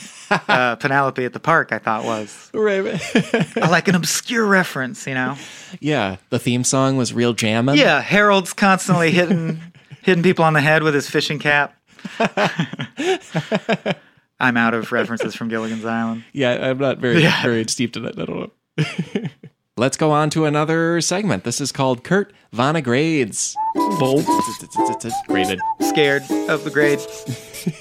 uh, 0.48 0.76
Penelope 0.78 1.26
at 1.26 1.34
the 1.34 1.40
park, 1.42 1.74
I 1.74 1.80
thought 1.80 2.06
was 2.06 2.50
Right. 2.54 3.02
Like 3.58 3.90
an 3.90 3.96
obscure 3.96 4.46
reference, 4.46 5.06
you 5.06 5.14
know. 5.14 5.36
yeah, 5.82 6.16
the 6.30 6.40
theme 6.40 6.64
song 6.64 6.96
was 6.96 7.12
real 7.14 7.34
jammin'. 7.34 7.76
Yeah, 7.76 8.00
Harold's 8.02 8.54
constantly 8.54 9.12
hitting 9.12 9.60
hitting 10.04 10.24
people 10.24 10.46
on 10.46 10.54
the 10.54 10.62
head 10.62 10.84
with 10.84 10.94
his 10.94 11.10
fishing 11.10 11.38
cap. 11.38 11.76
I'm 14.42 14.58
out 14.58 14.74
of 14.74 14.92
references 14.92 15.36
from 15.36 15.48
Gilligan's 15.50 15.86
Island. 15.86 16.24
Yeah, 16.34 16.70
I'm 16.72 16.78
not 16.80 16.98
very 16.98 17.22
Yeah. 17.22 17.42
very 17.44 17.64
steeped 17.68 17.96
in 17.96 18.06
it. 18.06 18.18
I 18.20 18.26
don't 18.26 18.52
know. 18.78 19.30
Let's 19.78 19.96
go 19.98 20.12
on 20.12 20.30
to 20.32 20.46
another 20.46 21.00
segment. 21.02 21.44
This 21.44 21.62
is 21.62 21.72
called 21.72 22.04
Kurt 22.04 22.34
Vonnegrades. 22.54 23.54
Graded. 25.28 25.60
Scared 25.82 26.24
of 26.50 26.64
the 26.64 26.70
grade. 26.72 27.00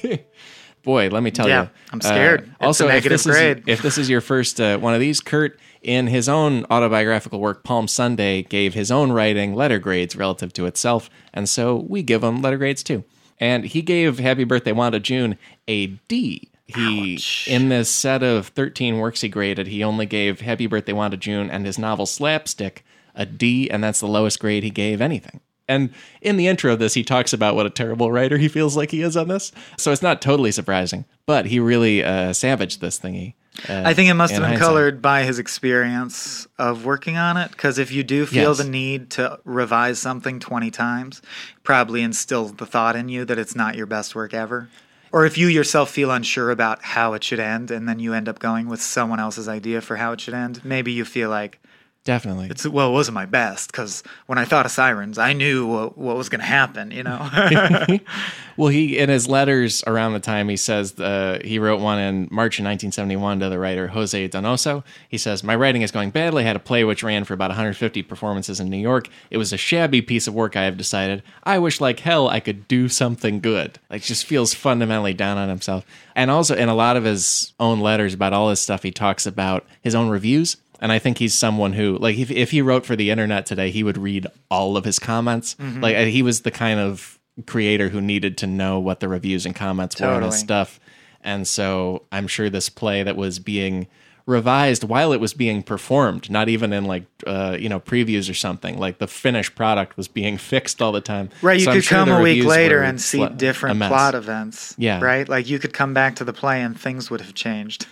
Boy, 0.82 1.08
let 1.08 1.22
me 1.22 1.30
tell 1.30 1.48
Yeah, 1.48 1.62
you. 1.64 1.68
I'm 1.92 2.00
scared. 2.00 2.42
It's 2.42 2.60
a 2.60 2.64
also, 2.64 2.86
if 2.86 2.92
negative 2.94 3.22
this, 3.22 3.26
is, 3.26 3.62
if 3.66 3.82
this 3.82 3.98
is 3.98 4.08
your 4.08 4.20
first 4.22 4.60
uh, 4.60 4.78
one 4.78 4.94
of 4.94 5.00
these, 5.00 5.20
Kurt, 5.20 5.58
in 5.82 6.06
his 6.06 6.28
own 6.28 6.64
autobiographical 6.70 7.38
work, 7.40 7.64
Palm 7.64 7.86
Sunday, 7.88 8.42
gave 8.42 8.72
his 8.74 8.90
own 8.90 9.12
writing 9.12 9.54
letter 9.54 9.78
grades 9.78 10.16
relative 10.16 10.52
to 10.54 10.64
itself, 10.66 11.10
and 11.34 11.48
so 11.48 11.76
we 11.88 12.02
give 12.02 12.22
him 12.24 12.40
letter 12.40 12.56
grades 12.56 12.82
too. 12.82 13.04
And 13.38 13.64
he 13.64 13.82
gave 13.82 14.18
Happy 14.18 14.44
Birthday 14.44 14.72
Wanda 14.72 15.00
June 15.00 15.36
a 15.68 15.86
D. 16.08 16.49
He 16.74 17.14
Ouch. 17.14 17.48
in 17.48 17.68
this 17.68 17.88
set 17.90 18.22
of 18.22 18.48
13 18.48 18.98
works 18.98 19.20
he 19.20 19.28
graded, 19.28 19.66
he 19.66 19.82
only 19.84 20.06
gave 20.06 20.40
Happy 20.40 20.66
Birthday 20.66 20.92
Wanda 20.92 21.16
June 21.16 21.50
and 21.50 21.66
his 21.66 21.78
novel 21.78 22.06
Slapstick 22.06 22.84
a 23.14 23.26
D, 23.26 23.70
and 23.70 23.82
that's 23.82 24.00
the 24.00 24.06
lowest 24.06 24.40
grade 24.40 24.62
he 24.62 24.70
gave 24.70 25.00
anything. 25.00 25.40
And 25.68 25.90
in 26.20 26.36
the 26.36 26.48
intro 26.48 26.72
of 26.72 26.78
this, 26.80 26.94
he 26.94 27.04
talks 27.04 27.32
about 27.32 27.54
what 27.54 27.66
a 27.66 27.70
terrible 27.70 28.10
writer 28.10 28.38
he 28.38 28.48
feels 28.48 28.76
like 28.76 28.90
he 28.90 29.02
is 29.02 29.16
on 29.16 29.28
this. 29.28 29.52
So 29.78 29.92
it's 29.92 30.02
not 30.02 30.20
totally 30.20 30.50
surprising, 30.50 31.04
but 31.26 31.46
he 31.46 31.60
really 31.60 32.02
uh, 32.02 32.32
savaged 32.32 32.80
this 32.80 32.98
thingy. 32.98 33.34
Uh, 33.68 33.82
I 33.84 33.94
think 33.94 34.08
it 34.08 34.14
must 34.14 34.32
have 34.32 34.40
been 34.40 34.50
hindsight. 34.50 34.66
colored 34.66 35.02
by 35.02 35.22
his 35.22 35.38
experience 35.38 36.46
of 36.58 36.84
working 36.84 37.16
on 37.16 37.36
it. 37.36 37.50
Because 37.52 37.78
if 37.78 37.92
you 37.92 38.02
do 38.02 38.26
feel 38.26 38.50
Yes. 38.50 38.58
the 38.58 38.64
need 38.64 39.10
to 39.10 39.38
revise 39.44 39.98
something 40.00 40.40
20 40.40 40.70
times, 40.70 41.22
probably 41.62 42.02
instills 42.02 42.54
the 42.54 42.66
thought 42.66 42.96
in 42.96 43.08
you 43.08 43.24
that 43.24 43.38
it's 43.38 43.54
not 43.54 43.76
your 43.76 43.86
best 43.86 44.14
work 44.14 44.32
ever. 44.34 44.68
Or 45.12 45.26
if 45.26 45.36
you 45.36 45.48
yourself 45.48 45.90
feel 45.90 46.10
unsure 46.10 46.50
about 46.50 46.82
how 46.82 47.14
it 47.14 47.24
should 47.24 47.40
end, 47.40 47.70
and 47.70 47.88
then 47.88 47.98
you 47.98 48.14
end 48.14 48.28
up 48.28 48.38
going 48.38 48.68
with 48.68 48.80
someone 48.80 49.18
else's 49.18 49.48
idea 49.48 49.80
for 49.80 49.96
how 49.96 50.12
it 50.12 50.20
should 50.20 50.34
end, 50.34 50.64
maybe 50.64 50.92
you 50.92 51.04
feel 51.04 51.30
like 51.30 51.58
Definitely. 52.04 52.48
it's 52.50 52.66
well, 52.66 52.88
it 52.88 52.92
wasn't 52.92 53.14
my 53.14 53.26
best 53.26 53.70
because 53.70 54.02
when 54.26 54.38
I 54.38 54.46
thought 54.46 54.64
of 54.64 54.72
sirens, 54.72 55.18
I 55.18 55.34
knew 55.34 55.66
what, 55.66 55.98
what 55.98 56.16
was 56.16 56.30
going 56.30 56.40
to 56.40 56.46
happen. 56.46 56.90
You 56.90 57.02
know, 57.02 57.28
Well, 58.60 58.68
he 58.68 58.98
in 58.98 59.08
his 59.08 59.26
letters 59.28 59.82
around 59.86 60.12
the 60.12 60.20
time 60.20 60.48
he 60.48 60.56
says 60.56 60.98
uh, 61.00 61.40
he 61.44 61.58
wrote 61.58 61.80
one 61.80 61.98
in 61.98 62.28
March 62.30 62.58
of 62.58 62.64
1971 62.64 63.40
to 63.40 63.48
the 63.48 63.58
writer 63.58 63.88
Jose 63.88 64.28
Donoso. 64.28 64.84
He 65.08 65.18
says, 65.18 65.42
"My 65.42 65.54
writing 65.54 65.82
is 65.82 65.90
going 65.90 66.10
badly. 66.10 66.44
I 66.44 66.46
had 66.46 66.56
a 66.56 66.60
play 66.60 66.84
which 66.84 67.02
ran 67.02 67.24
for 67.24 67.32
about 67.32 67.50
150 67.50 68.02
performances 68.02 68.60
in 68.60 68.68
New 68.68 68.76
York. 68.76 69.08
It 69.30 69.38
was 69.38 69.52
a 69.52 69.56
shabby 69.56 70.02
piece 70.02 70.26
of 70.26 70.34
work. 70.34 70.56
I 70.56 70.64
have 70.64 70.76
decided. 70.76 71.22
I 71.44 71.58
wish 71.58 71.80
like 71.80 72.00
hell 72.00 72.28
I 72.28 72.40
could 72.40 72.68
do 72.68 72.88
something 72.88 73.40
good. 73.40 73.78
Like 73.90 74.02
just 74.02 74.26
feels 74.26 74.52
fundamentally 74.52 75.14
down 75.14 75.38
on 75.38 75.48
himself. 75.48 75.86
And 76.14 76.30
also 76.30 76.54
in 76.54 76.68
a 76.68 76.74
lot 76.74 76.96
of 76.98 77.04
his 77.04 77.52
own 77.60 77.80
letters 77.80 78.12
about 78.14 78.32
all 78.32 78.50
his 78.50 78.60
stuff, 78.60 78.82
he 78.82 78.90
talks 78.90 79.26
about 79.26 79.66
his 79.82 79.94
own 79.94 80.08
reviews." 80.08 80.56
And 80.80 80.90
I 80.90 80.98
think 80.98 81.18
he's 81.18 81.34
someone 81.34 81.74
who, 81.74 81.98
like, 81.98 82.18
if, 82.18 82.30
if 82.30 82.50
he 82.50 82.62
wrote 82.62 82.86
for 82.86 82.96
the 82.96 83.10
internet 83.10 83.46
today, 83.46 83.70
he 83.70 83.82
would 83.82 83.98
read 83.98 84.26
all 84.50 84.76
of 84.76 84.84
his 84.84 84.98
comments. 84.98 85.54
Mm-hmm. 85.56 85.80
Like, 85.82 85.96
he 86.08 86.22
was 86.22 86.40
the 86.40 86.50
kind 86.50 86.80
of 86.80 87.18
creator 87.46 87.90
who 87.90 88.00
needed 88.00 88.38
to 88.38 88.46
know 88.46 88.78
what 88.80 89.00
the 89.00 89.08
reviews 89.08 89.46
and 89.46 89.54
comments 89.54 90.00
were 90.00 90.08
on 90.08 90.22
his 90.22 90.38
stuff. 90.38 90.80
And 91.22 91.46
so 91.46 92.04
I'm 92.10 92.26
sure 92.26 92.48
this 92.48 92.68
play 92.68 93.02
that 93.02 93.16
was 93.16 93.38
being 93.38 93.86
revised 94.26 94.84
while 94.84 95.12
it 95.12 95.20
was 95.20 95.34
being 95.34 95.62
performed, 95.62 96.30
not 96.30 96.48
even 96.48 96.72
in 96.72 96.84
like 96.84 97.04
uh, 97.26 97.56
you 97.58 97.68
know 97.68 97.80
previews 97.80 98.30
or 98.30 98.34
something. 98.34 98.78
Like 98.78 98.98
the 98.98 99.06
finished 99.06 99.54
product 99.54 99.96
was 99.96 100.08
being 100.08 100.38
fixed 100.52 100.80
all 100.80 100.92
the 100.92 101.00
time. 101.00 101.30
right? 101.42 101.58
You 101.58 101.64
So 101.64 101.70
I'm 101.72 101.76
could 101.76 101.84
sure 101.84 101.98
come 101.98 102.08
a 102.10 102.22
week 102.22 102.44
later 102.44 102.82
and 102.82 103.00
see 103.00 103.22
a 103.22 103.30
different 103.30 103.80
plot 103.80 104.14
events. 104.14 104.74
Yeah. 104.78 105.00
right. 105.00 105.28
Like 105.28 105.48
you 105.48 105.58
could 105.58 105.74
come 105.74 105.92
back 105.92 106.16
to 106.16 106.24
the 106.24 106.32
play 106.32 106.62
and 106.62 106.78
things 106.78 107.10
would 107.10 107.20
have 107.20 107.34
changed. 107.34 107.86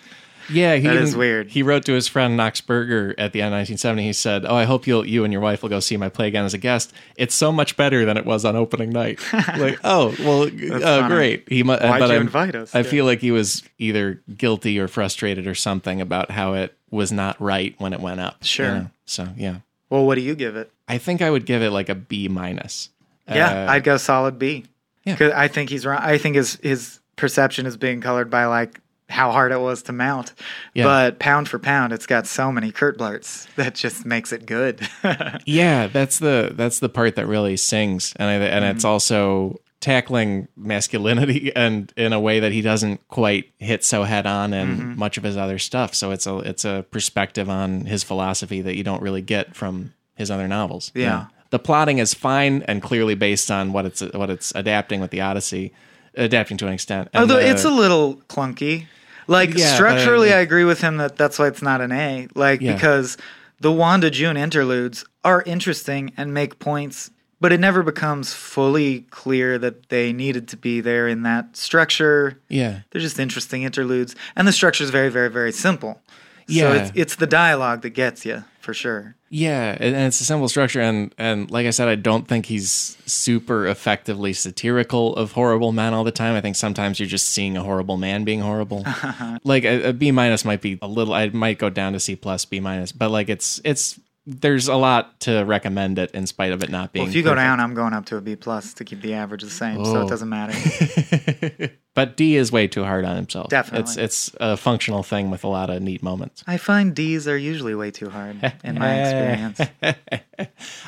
Yeah, 0.51 0.77
he 0.77 0.83
That 0.83 0.95
even- 0.95 1.03
is 1.05 1.15
weird. 1.17 1.49
He 1.49 1.63
wrote 1.63 1.85
to 1.87 1.93
his 1.93 2.09
friend 2.09 2.37
Knox 2.37 2.61
Burger 2.61 3.15
at 3.19 3.33
the 3.33 3.41
end 3.43 3.49
of 3.49 3.59
1970. 3.59 4.03
He 4.05 4.13
said, 4.13 4.45
"Oh, 4.47 4.55
I 4.57 4.65
hope 4.65 4.87
you'll 4.87 5.05
you 5.07 5.25
and 5.25 5.33
your 5.33 5.43
wife 5.43 5.63
will 5.63 5.69
go 5.69 5.81
see 5.81 5.97
my 5.97 6.09
play 6.09 6.29
again 6.29 6.45
as 6.45 6.55
a 6.55 6.59
guest. 6.59 6.93
It's 7.17 7.35
so 7.35 7.53
much 7.53 7.77
better 7.77 8.05
than 8.05 8.17
it 8.17 8.25
was 8.25 8.45
on 8.45 8.57
opening 8.57 8.91
night." 8.91 9.21
like, 9.59 9.79
oh, 9.85 10.15
well, 10.21 10.49
uh, 10.83 11.07
great. 11.09 11.45
He 11.49 11.63
mu- 11.63 11.73
Why'd 11.77 11.99
but 12.01 12.09
you 12.09 12.13
I'm- 12.15 12.23
invite 12.23 12.55
us? 12.55 12.75
I 12.75 12.79
Yeah. 12.79 12.83
feel 12.85 13.05
like 13.05 13.21
he 13.21 13.31
was 13.31 13.63
either 13.79 14.21
guilty 14.37 14.79
or 14.79 14.89
frustrated 14.89 15.47
or 15.47 15.55
something 15.55 16.01
about 16.01 16.31
how 16.31 16.55
it 16.55 16.75
was 16.91 17.13
not 17.13 17.41
right 17.41 17.75
when 17.79 17.93
it 17.93 18.01
went 18.01 18.21
up. 18.21 18.37
you 18.41 18.47
Sure. 18.47 18.75
know? 18.75 18.91
So 19.05 19.29
yeah, 19.37 19.57
Well, 19.91 20.07
what 20.07 20.15
do 20.17 20.21
you 20.23 20.35
give 20.35 20.57
it? 20.57 20.71
I 20.89 20.99
think 20.99 21.21
I 21.23 21.31
would 21.31 21.45
give 21.47 21.63
it 21.63 21.71
like 21.71 21.89
a 21.89 21.95
B 21.95 22.29
minus. 22.29 22.89
Yeah, 23.29 23.65
Uh, 23.67 23.73
I'd 23.73 23.85
go 23.85 23.97
solid 23.99 24.39
B. 24.39 24.65
Yeah. 25.05 25.31
I 25.35 25.49
think 25.49 25.69
he's 25.71 25.85
wrong. 25.85 25.99
I 26.03 26.17
think 26.19 26.37
his 26.37 26.57
his 26.63 27.01
perception 27.17 27.67
is 27.67 27.77
being 27.77 28.01
colored 28.01 28.31
by 28.31 28.47
like 28.47 28.81
how 29.09 29.33
hard 29.33 29.53
it 29.53 29.61
was 29.61 29.83
to 29.85 29.93
mount. 29.93 30.35
Yeah. 30.75 30.85
But 30.85 31.19
pound 31.19 31.49
for 31.49 31.59
pound, 31.59 31.93
it's 31.93 32.07
got 32.07 32.27
so 32.27 32.53
many 32.53 32.71
Kurt 32.73 32.99
blurts 32.99 33.47
that 33.57 33.75
just 33.75 34.05
makes 34.07 34.33
it 34.33 34.47
good. 34.47 34.87
Yeah, 35.47 35.87
that's 35.87 36.19
the 36.19 36.53
that's 36.55 36.79
the 36.81 36.89
part 36.89 37.17
that 37.17 37.27
really 37.27 37.57
sings, 37.57 38.13
and 38.17 38.29
I, 38.29 38.35
and 38.47 38.65
it's 38.65 38.85
Mm-hmm. 38.85 38.93
also 38.93 39.61
tackling 39.81 40.49
masculinity 40.57 41.53
and 41.55 41.93
in 41.97 42.13
a 42.13 42.19
way 42.21 42.41
that 42.41 42.51
he 42.53 42.61
doesn't 42.63 43.07
quite 43.09 43.53
hit 43.59 43.85
so 43.85 44.03
head 44.03 44.27
on 44.27 44.53
in 44.53 44.69
Mm-hmm. 44.77 44.99
much 44.99 45.17
of 45.19 45.23
his 45.25 45.37
other 45.37 45.59
stuff. 45.59 45.95
So 45.95 46.11
it's 46.11 46.27
a 46.27 46.39
it's 46.39 46.65
a 46.65 46.85
perspective 46.91 47.49
on 47.49 47.87
his 47.87 48.03
philosophy 48.03 48.61
that 48.63 48.77
you 48.77 48.83
don't 48.85 49.03
really 49.03 49.23
get 49.23 49.55
from 49.55 49.95
his 50.17 50.31
other 50.31 50.49
novels. 50.49 50.91
Yeah. 50.95 51.27
The 51.51 51.59
plotting 51.59 51.99
is 51.99 52.13
fine 52.13 52.63
and 52.69 52.83
clearly 52.83 53.15
based 53.15 53.51
on 53.51 53.73
what 53.73 53.87
it's 53.87 54.03
what 54.03 54.29
it's 54.31 54.53
adapting 54.55 55.01
with 55.01 55.11
the 55.13 55.21
Odyssey, 55.23 55.73
adapting 56.15 56.57
to 56.59 56.67
an 56.67 56.73
extent. 56.73 57.09
And 57.13 57.23
Although 57.23 57.37
the- 57.43 57.49
it's 57.51 57.65
a 57.65 57.71
little 57.71 58.17
clunky. 58.29 58.87
Like 59.27 59.55
Yeah, 59.57 59.75
structurally, 59.75 60.29
but- 60.31 60.39
I 60.39 60.41
agree 60.41 60.65
with 60.65 60.81
him 60.81 60.97
that 60.99 61.17
that's 61.17 61.39
why 61.39 61.49
it's 61.49 61.61
not 61.63 61.81
an 61.81 61.93
A. 61.93 62.29
Like 62.35 62.61
Yeah. 62.63 62.75
because 62.75 63.17
the 63.61 63.71
Wanda 63.73 64.11
June 64.11 64.37
interludes 64.37 65.05
are 65.25 65.43
interesting 65.45 66.13
and 66.17 66.33
make 66.33 66.59
points, 66.59 67.11
but 67.41 67.53
it 67.53 67.61
never 67.61 67.83
becomes 67.83 68.33
fully 68.33 69.01
clear 69.11 69.59
that 69.59 69.91
they 69.91 70.13
needed 70.13 70.49
to 70.49 70.57
be 70.57 70.81
there 70.81 71.07
in 71.09 71.25
that 71.25 71.57
structure. 71.57 72.39
yeah. 72.49 72.81
They're 72.91 73.03
just 73.03 73.19
interesting 73.19 73.63
interludes, 73.65 74.17
and 74.35 74.49
the 74.49 74.53
structure 74.53 74.83
is 74.83 74.91
very, 74.91 75.11
very, 75.11 75.29
very 75.29 75.53
simple. 75.53 76.01
So 76.49 76.55
Yeah. 76.55 76.73
it's, 76.73 76.93
it's 76.95 77.17
the 77.17 77.27
dialogue 77.27 77.83
that 77.83 77.91
gets 77.91 78.25
you 78.25 78.45
for 78.69 78.75
sure. 78.75 79.15
Yeah, 79.31 79.79
and 79.81 79.97
and 79.97 80.09
it's 80.09 80.21
a 80.21 80.27
simple 80.27 80.47
structure, 80.47 80.83
and 80.83 81.15
and 81.17 81.51
like 81.51 81.67
I 81.67 81.71
said, 81.71 81.89
I 81.89 81.95
don't 81.95 82.29
think 82.29 82.45
he's 82.45 82.99
super 83.07 83.67
effectively 83.67 84.35
satirical 84.35 85.17
of 85.17 85.33
horrible 85.33 85.73
men 85.73 85.95
all 85.95 86.05
the 86.05 86.13
time. 86.13 86.35
I 86.35 86.43
think 86.43 86.55
sometimes 86.55 87.01
you're 87.01 87.09
just 87.09 87.31
seeing 87.31 87.57
a 87.57 87.63
horrible 87.63 87.97
man 87.97 88.25
being 88.25 88.41
horrible. 88.41 88.85
like 89.43 89.65
a, 89.65 89.89
a 89.89 89.93
B 89.95 90.11
minus 90.11 90.45
might 90.45 90.61
be 90.61 90.79
a 90.83 90.87
little. 90.87 91.15
I 91.15 91.31
might 91.31 91.59
go 91.59 91.71
down 91.71 91.95
to 91.95 92.01
C 92.01 92.15
plus, 92.15 92.45
B 92.45 92.61
minus, 92.61 92.93
but 92.93 93.11
like 93.11 93.31
it's 93.31 93.59
it's 93.65 93.99
there's 94.31 94.69
a 94.69 94.75
lot 94.77 95.19
to 95.21 95.43
recommend 95.45 95.99
it 95.99 96.11
in 96.11 96.27
spite 96.27 96.53
of 96.53 96.63
it 96.63 96.69
not 96.69 96.93
being. 96.93 97.05
Well, 97.05 97.09
if 97.11 97.17
you 97.17 97.23
go 97.23 97.35
down, 97.35 97.61
I'm 97.61 97.73
going 97.73 97.95
up 97.95 98.05
to 98.07 98.17
a 98.17 98.21
B 98.21 98.37
plus 98.37 98.75
to 98.75 98.85
keep 98.85 99.01
the 99.01 99.15
average 99.15 99.43
the 99.43 99.49
same, 99.49 99.83
so 99.87 99.97
Oh. 99.97 100.03
it 100.07 100.09
doesn't 100.11 100.29
matter. 100.29 101.71
but 101.95 102.17
D 102.17 102.37
is 102.37 102.53
way 102.53 102.69
too 102.69 102.85
hard 102.85 103.07
on 103.07 103.17
himself. 103.17 103.49
Definitely. 103.49 103.85
it's 103.85 103.97
it's 103.97 104.37
a 104.39 104.57
functional 104.59 105.03
thing 105.03 105.31
with 105.31 105.45
a 105.45 105.49
lot 105.49 105.71
of 105.71 105.81
neat 105.81 106.03
moments. 106.03 106.45
I 106.47 106.59
find 106.59 106.95
D's 106.95 107.27
are 107.27 107.39
usually 107.39 107.75
way 107.75 107.91
too 107.91 108.11
hard 108.11 108.37
in 108.63 108.79
my 108.79 109.01
experience. 109.03 109.61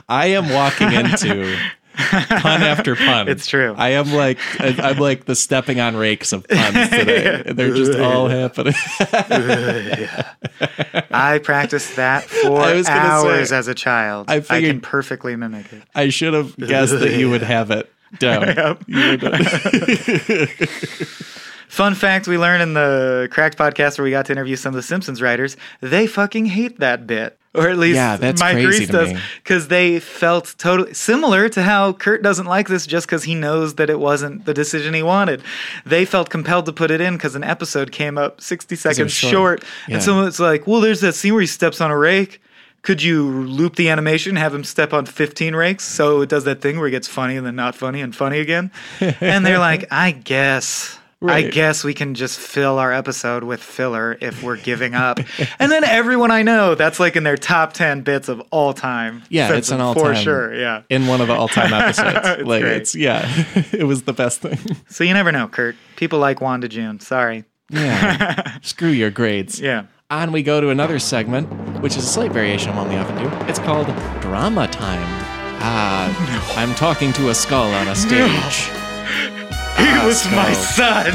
I 0.09 0.27
am 0.27 0.51
walking 0.51 0.93
into 0.93 1.57
pun 1.97 2.63
after 2.63 2.97
pun. 2.97 3.29
It's 3.29 3.47
true. 3.47 3.75
I 3.77 3.91
am 3.91 4.13
like 4.13 4.39
I'm 4.59 4.99
like 4.99 5.25
the 5.25 5.35
stepping 5.35 5.81
on 5.81 5.97
rakes 5.97 6.33
of 6.33 6.47
puns 6.49 6.89
today. 6.91 7.43
They're 7.53 7.75
just 7.75 7.99
all 7.99 8.29
happening. 8.29 8.75
I 11.11 11.41
practiced 11.43 11.97
that 11.97 12.25
for 12.25 12.61
hours 12.61 13.49
say, 13.49 13.57
as 13.57 13.69
a 13.69 13.75
child. 13.75 14.31
I 14.31 14.37
I, 14.49 14.61
can 14.61 14.81
perfectly 14.81 15.37
mimic 15.37 15.73
it. 15.73 15.83
I 15.95 16.09
should 16.11 16.35
have 16.35 16.57
guessed 16.57 16.99
that 16.99 17.13
you 17.13 17.31
would 17.31 17.43
have 17.43 17.71
it 17.71 17.91
down. 18.19 18.79
You 18.87 19.19
would- 19.21 21.09
Fun 21.71 21.95
fact 21.95 22.27
we 22.27 22.37
learned 22.37 22.65
in 22.65 22.75
the 22.75 23.29
Cracked 23.31 23.57
podcast 23.57 23.97
where 23.97 24.05
we 24.05 24.11
got 24.11 24.27
to 24.27 24.33
interview 24.33 24.57
some 24.57 24.71
of 24.71 24.75
the 24.75 24.83
Simpsons 24.83 25.23
writers, 25.23 25.57
they 25.81 26.09
fucking 26.09 26.47
hate 26.47 26.81
that 26.81 27.07
bit. 27.07 27.39
Or 27.55 27.69
at 27.69 27.79
least 27.79 27.95
Yeah, 27.95 28.17
that's 28.17 28.41
Mike 28.41 28.57
Reiss 28.57 28.89
does. 28.89 29.17
Because 29.37 29.69
they 29.69 30.01
felt 30.01 30.57
totally 30.59 30.95
similar 30.95 31.49
to 31.51 31.63
how 31.63 31.93
Kurt 31.93 32.23
doesn't 32.23 32.47
like 32.47 32.67
this 32.67 32.89
just 32.89 33.07
because 33.07 33.23
he 33.23 33.37
knows 33.37 33.77
that 33.77 33.89
it 33.89 34.01
wasn't 34.01 34.47
the 34.47 34.53
decision 34.53 34.95
he 34.95 35.05
wanted. 35.05 35.45
They 35.87 36.05
felt 36.05 36.29
compelled 36.29 36.67
to 36.67 36.73
put 36.73 36.91
it 36.91 37.01
in 37.01 37.15
because 37.15 37.37
an 37.37 37.45
episode 37.45 37.93
came 37.93 38.19
up 38.19 38.41
60 38.41 38.75
seconds 38.75 39.13
short. 39.13 39.31
short. 39.31 39.65
Yeah. 39.87 39.95
And 39.95 40.03
someone's 40.03 40.41
like, 40.41 40.67
well, 40.67 40.81
there's 40.81 41.03
that 41.03 41.15
scene 41.15 41.35
where 41.35 41.41
he 41.41 41.47
steps 41.47 41.81
on 41.81 41.93
a 41.93 41.97
rake. 41.97 42.43
Could 42.83 43.01
you 43.01 43.29
loop 43.29 43.77
the 43.77 43.91
animation, 43.91 44.35
have 44.35 44.53
him 44.53 44.65
step 44.65 44.93
on 44.93 45.07
15 45.07 45.55
rakes 45.55 45.85
so 45.85 46.23
it 46.23 46.29
does 46.29 46.43
that 46.45 46.61
thing 46.61 46.79
where 46.79 46.89
it 46.89 46.93
gets 46.93 47.07
funny 47.07 47.37
and 47.37 47.47
then 47.47 47.55
not 47.55 47.77
funny 47.77 48.01
and 48.01 48.15
funny 48.15 48.41
again? 48.41 48.73
and 49.01 49.47
they're 49.47 49.61
like, 49.61 49.87
I 49.93 50.11
guess. 50.11 50.99
I 51.23 51.43
guess 51.43 51.85
we 51.85 51.93
can 51.93 52.15
just 52.15 52.39
fill 52.39 52.79
our 52.79 52.93
episode 52.93 53.45
with 53.45 53.63
filler 53.63 54.17
if 54.21 54.43
we're 54.43 54.57
giving 54.57 54.95
up. 54.95 55.19
and 55.59 55.71
then 55.71 55.85
everyone 55.85 56.31
I 56.31 56.43
know, 56.43 56.75
that's 56.75 56.99
like 56.99 57.15
in 57.15 57.25
their 57.25 57.37
top 57.37 57.75
10 57.75 58.01
bits 58.03 58.29
of 58.29 58.41
all 58.51 58.73
time. 58.73 59.23
Yeah, 59.29 59.53
it's 59.53 59.71
an 59.71 59.81
all 59.83 59.95
time. 59.95 60.03
For 60.03 60.15
sure, 60.15 60.55
yeah. 60.55 60.83
in 60.89 61.07
one 61.07 61.21
of 61.21 61.29
the 61.29 61.35
all 61.35 61.49
time 61.49 61.73
episodes. 61.75 62.17
It's 62.25 62.43
like 62.49 62.63
great. 62.63 62.77
it's 62.77 62.95
yeah, 62.95 63.27
it 63.73 63.87
was 63.87 64.05
the 64.05 64.15
best 64.15 64.41
thing. 64.41 64.59
So 64.89 65.05
you 65.05 65.13
never 65.13 65.31
know, 65.31 65.47
Kurt. 65.49 65.77
People 65.97 66.19
like 66.21 66.41
Wanda 66.41 66.69
June. 66.69 67.01
Sorry. 67.01 67.45
Yeah, 67.69 68.59
screw 68.63 68.89
your 68.89 69.11
grades. 69.11 69.61
Yeah. 69.61 69.87
On 70.09 70.33
we 70.33 70.43
go 70.43 70.61
to 70.61 70.71
another 70.71 70.99
segment, 70.99 71.49
which 71.83 71.97
is 71.97 72.05
a 72.05 72.07
slight 72.07 72.33
variation 72.33 72.71
on 72.71 72.77
one 72.77 72.89
we 72.89 72.97
often 72.97 73.17
do. 73.17 73.29
It's 73.47 73.61
called 73.61 73.87
Drama 74.21 74.67
Time. 74.69 75.07
Ah, 75.63 76.57
I'm 76.57 76.75
talking 76.75 77.13
to 77.13 77.29
a 77.29 77.35
skull 77.35 77.71
on 77.73 77.87
a 77.87 77.95
stage. 77.95 78.71
He 79.91 79.97
Ah, 79.97 80.07
was 80.07 80.25
my 80.31 80.53
son. 80.53 81.07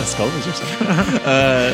A 0.00 0.04
skull 0.06 0.28
is 0.28 0.46
your 0.46 0.54
son. 0.54 0.86
uh, 1.26 1.72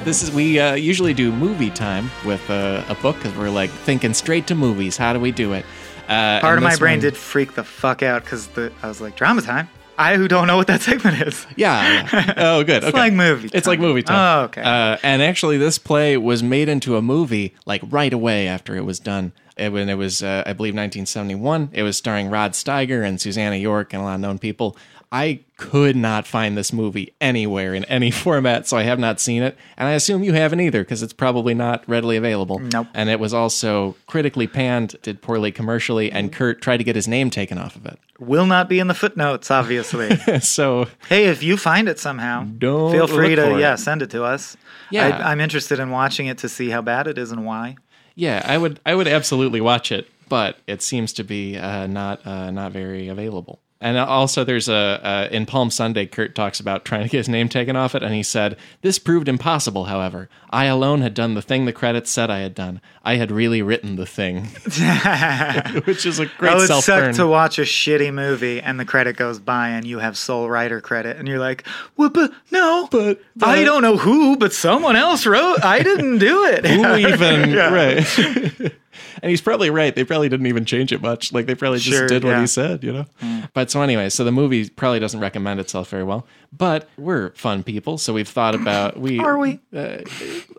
this 0.04 0.22
is 0.22 0.32
we 0.32 0.58
uh, 0.58 0.74
usually 0.74 1.14
do 1.14 1.32
movie 1.32 1.70
time 1.70 2.10
with 2.24 2.48
uh, 2.50 2.84
a 2.88 2.94
book 2.96 3.16
because 3.16 3.34
we're 3.36 3.50
like 3.50 3.70
thinking 3.70 4.12
straight 4.12 4.46
to 4.48 4.54
movies. 4.54 4.96
How 4.96 5.12
do 5.12 5.20
we 5.20 5.30
do 5.30 5.52
it? 5.52 5.64
Uh, 6.08 6.40
Part 6.40 6.58
of 6.58 6.64
my 6.64 6.76
brain 6.76 6.94
one- 6.94 7.00
did 7.02 7.16
freak 7.16 7.54
the 7.54 7.64
fuck 7.64 8.02
out 8.02 8.24
because 8.24 8.48
I 8.82 8.88
was 8.88 9.00
like, 9.00 9.16
drama 9.16 9.40
time? 9.42 9.68
I 9.96 10.16
who 10.16 10.26
don't 10.26 10.48
know 10.48 10.56
what 10.56 10.66
that 10.66 10.80
segment 10.88 11.22
is. 11.22 11.46
Yeah. 11.56 12.08
yeah. 12.12 12.34
Oh, 12.36 12.64
good. 12.64 12.76
It's 12.82 12.86
okay. 12.88 12.98
like 12.98 13.12
movie. 13.12 13.48
It's 13.52 13.66
like 13.68 13.78
movie 13.78 14.02
time. 14.02 14.40
Oh, 14.40 14.44
okay. 14.46 14.62
Uh, 14.62 14.96
and 15.04 15.22
actually, 15.22 15.56
this 15.58 15.78
play 15.78 16.16
was 16.16 16.42
made 16.42 16.68
into 16.68 16.96
a 16.96 17.02
movie 17.02 17.54
like 17.64 17.80
right 17.88 18.12
away 18.12 18.48
after 18.48 18.74
it 18.76 18.84
was 18.84 18.98
done. 18.98 19.32
It, 19.56 19.72
when 19.72 19.88
it 19.88 19.94
was, 19.94 20.22
uh, 20.22 20.42
I 20.46 20.52
believe, 20.52 20.74
1971. 20.74 21.70
It 21.72 21.82
was 21.82 21.96
starring 21.96 22.28
Rod 22.28 22.52
Steiger 22.52 23.06
and 23.06 23.20
Susannah 23.20 23.56
York 23.56 23.92
and 23.92 24.02
a 24.02 24.04
lot 24.04 24.14
of 24.14 24.20
known 24.20 24.38
people. 24.38 24.76
I 25.14 25.44
could 25.58 25.94
not 25.94 26.26
find 26.26 26.58
this 26.58 26.72
movie 26.72 27.14
anywhere 27.20 27.72
in 27.72 27.84
any 27.84 28.10
format, 28.24 28.66
so 28.66 28.76
I 28.76 28.82
have 28.82 28.98
not 28.98 29.20
seen 29.20 29.44
it. 29.44 29.56
And 29.76 29.86
I 29.86 29.92
assume 29.92 30.24
you 30.24 30.32
haven't 30.32 30.58
either 30.58 30.82
because 30.82 31.04
it's 31.04 31.12
probably 31.12 31.54
not 31.54 31.88
readily 31.88 32.16
available. 32.16 32.58
Nope. 32.58 32.88
And 32.94 33.08
it 33.08 33.20
was 33.20 33.32
also 33.32 33.94
critically 34.08 34.48
panned, 34.48 34.96
did 35.02 35.22
poorly 35.22 35.52
commercially, 35.52 36.10
and 36.10 36.32
Kurt 36.32 36.60
tried 36.60 36.78
to 36.78 36.84
get 36.84 36.96
his 36.96 37.06
name 37.06 37.30
taken 37.30 37.58
off 37.58 37.76
of 37.76 37.86
it. 37.86 37.96
Will 38.18 38.46
not 38.46 38.68
be 38.68 38.80
in 38.80 38.88
the 38.88 38.94
footnotes, 38.94 39.52
obviously. 39.52 40.16
so 40.40 40.88
hey, 41.08 41.26
if 41.26 41.44
you 41.44 41.56
find 41.56 41.88
it 41.88 42.00
somehow, 42.00 42.44
Don't 42.58 42.90
feel 42.90 43.06
free 43.06 43.36
to 43.36 43.54
it. 43.56 43.60
yeah 43.60 43.76
send 43.76 44.02
it 44.02 44.10
to 44.10 44.24
us. 44.24 44.56
Yeah. 44.90 45.18
I, 45.18 45.30
I'm 45.30 45.40
interested 45.40 45.78
in 45.78 45.90
watching 45.90 46.26
it 46.26 46.38
to 46.38 46.48
see 46.48 46.70
how 46.70 46.82
bad 46.82 47.06
it 47.06 47.18
is 47.18 47.30
and 47.30 47.46
why. 47.46 47.76
Yeah, 48.14 48.42
I 48.44 48.58
would 48.58 48.80
I 48.86 48.94
would 48.94 49.08
absolutely 49.08 49.60
watch 49.60 49.90
it, 49.90 50.08
but 50.28 50.58
it 50.66 50.82
seems 50.82 51.12
to 51.14 51.24
be 51.24 51.56
uh, 51.56 51.86
not 51.86 52.24
uh, 52.26 52.50
not 52.50 52.72
very 52.72 53.08
available. 53.08 53.60
And 53.84 53.98
also, 53.98 54.44
there's 54.44 54.66
a 54.66 54.74
uh, 54.74 55.28
in 55.30 55.44
Palm 55.44 55.68
Sunday. 55.70 56.06
Kurt 56.06 56.34
talks 56.34 56.58
about 56.58 56.86
trying 56.86 57.02
to 57.02 57.08
get 57.10 57.18
his 57.18 57.28
name 57.28 57.50
taken 57.50 57.76
off 57.76 57.94
it, 57.94 58.02
and 58.02 58.14
he 58.14 58.22
said 58.22 58.56
this 58.80 58.98
proved 58.98 59.28
impossible. 59.28 59.84
However, 59.84 60.30
I 60.48 60.64
alone 60.64 61.02
had 61.02 61.12
done 61.12 61.34
the 61.34 61.42
thing 61.42 61.66
the 61.66 61.72
credits 61.74 62.10
said 62.10 62.30
I 62.30 62.38
had 62.38 62.54
done. 62.54 62.80
I 63.04 63.16
had 63.16 63.30
really 63.30 63.60
written 63.60 63.96
the 63.96 64.06
thing, 64.06 64.46
which 65.84 66.06
is 66.06 66.18
a 66.18 66.24
great 66.38 66.52
Oh, 66.54 66.62
it 66.62 66.82
sucked 66.82 67.16
to 67.16 67.26
watch 67.26 67.58
a 67.58 67.62
shitty 67.62 68.12
movie 68.14 68.60
and 68.62 68.80
the 68.80 68.86
credit 68.86 69.16
goes 69.16 69.38
by 69.38 69.68
and 69.68 69.86
you 69.86 69.98
have 69.98 70.16
sole 70.16 70.48
writer 70.48 70.80
credit 70.80 71.18
and 71.18 71.28
you're 71.28 71.38
like, 71.38 71.66
well, 71.98 72.08
but 72.08 72.32
no, 72.50 72.88
But- 72.90 73.20
but- 73.36 73.48
I 73.50 73.64
don't 73.64 73.82
know 73.82 73.98
who, 73.98 74.38
but 74.38 74.54
someone 74.54 74.96
else 74.96 75.26
wrote. 75.26 75.62
I 75.62 75.82
didn't 75.82 76.18
do 76.18 76.44
it. 76.46 76.64
Who 76.64 76.96
even 76.96 77.50
Yeah. 77.50 77.70
right? 77.70 78.72
And 79.22 79.30
he's 79.30 79.40
probably 79.40 79.70
right. 79.70 79.94
They 79.94 80.04
probably 80.04 80.28
didn't 80.28 80.46
even 80.46 80.64
change 80.64 80.92
it 80.92 81.00
much. 81.02 81.32
Like 81.32 81.46
they 81.46 81.54
probably 81.54 81.78
just 81.78 81.96
Sure, 81.96 82.06
did 82.06 82.24
what 82.24 82.30
yeah. 82.30 82.40
he 82.40 82.46
said, 82.46 82.82
you 82.84 82.92
know. 82.92 83.06
But 83.52 83.70
so 83.70 83.82
anyway, 83.82 84.08
so 84.10 84.24
the 84.24 84.32
movie 84.32 84.68
probably 84.68 84.98
doesn't 85.00 85.20
recommend 85.20 85.60
itself 85.60 85.88
very 85.90 86.04
well. 86.04 86.26
But 86.52 86.88
we're 86.96 87.30
fun 87.32 87.62
people, 87.62 87.98
so 87.98 88.12
we've 88.12 88.28
thought 88.28 88.54
about 88.54 88.98
we 88.98 89.18
Are 89.20 89.38
we? 89.38 89.60
Uh, 89.74 89.98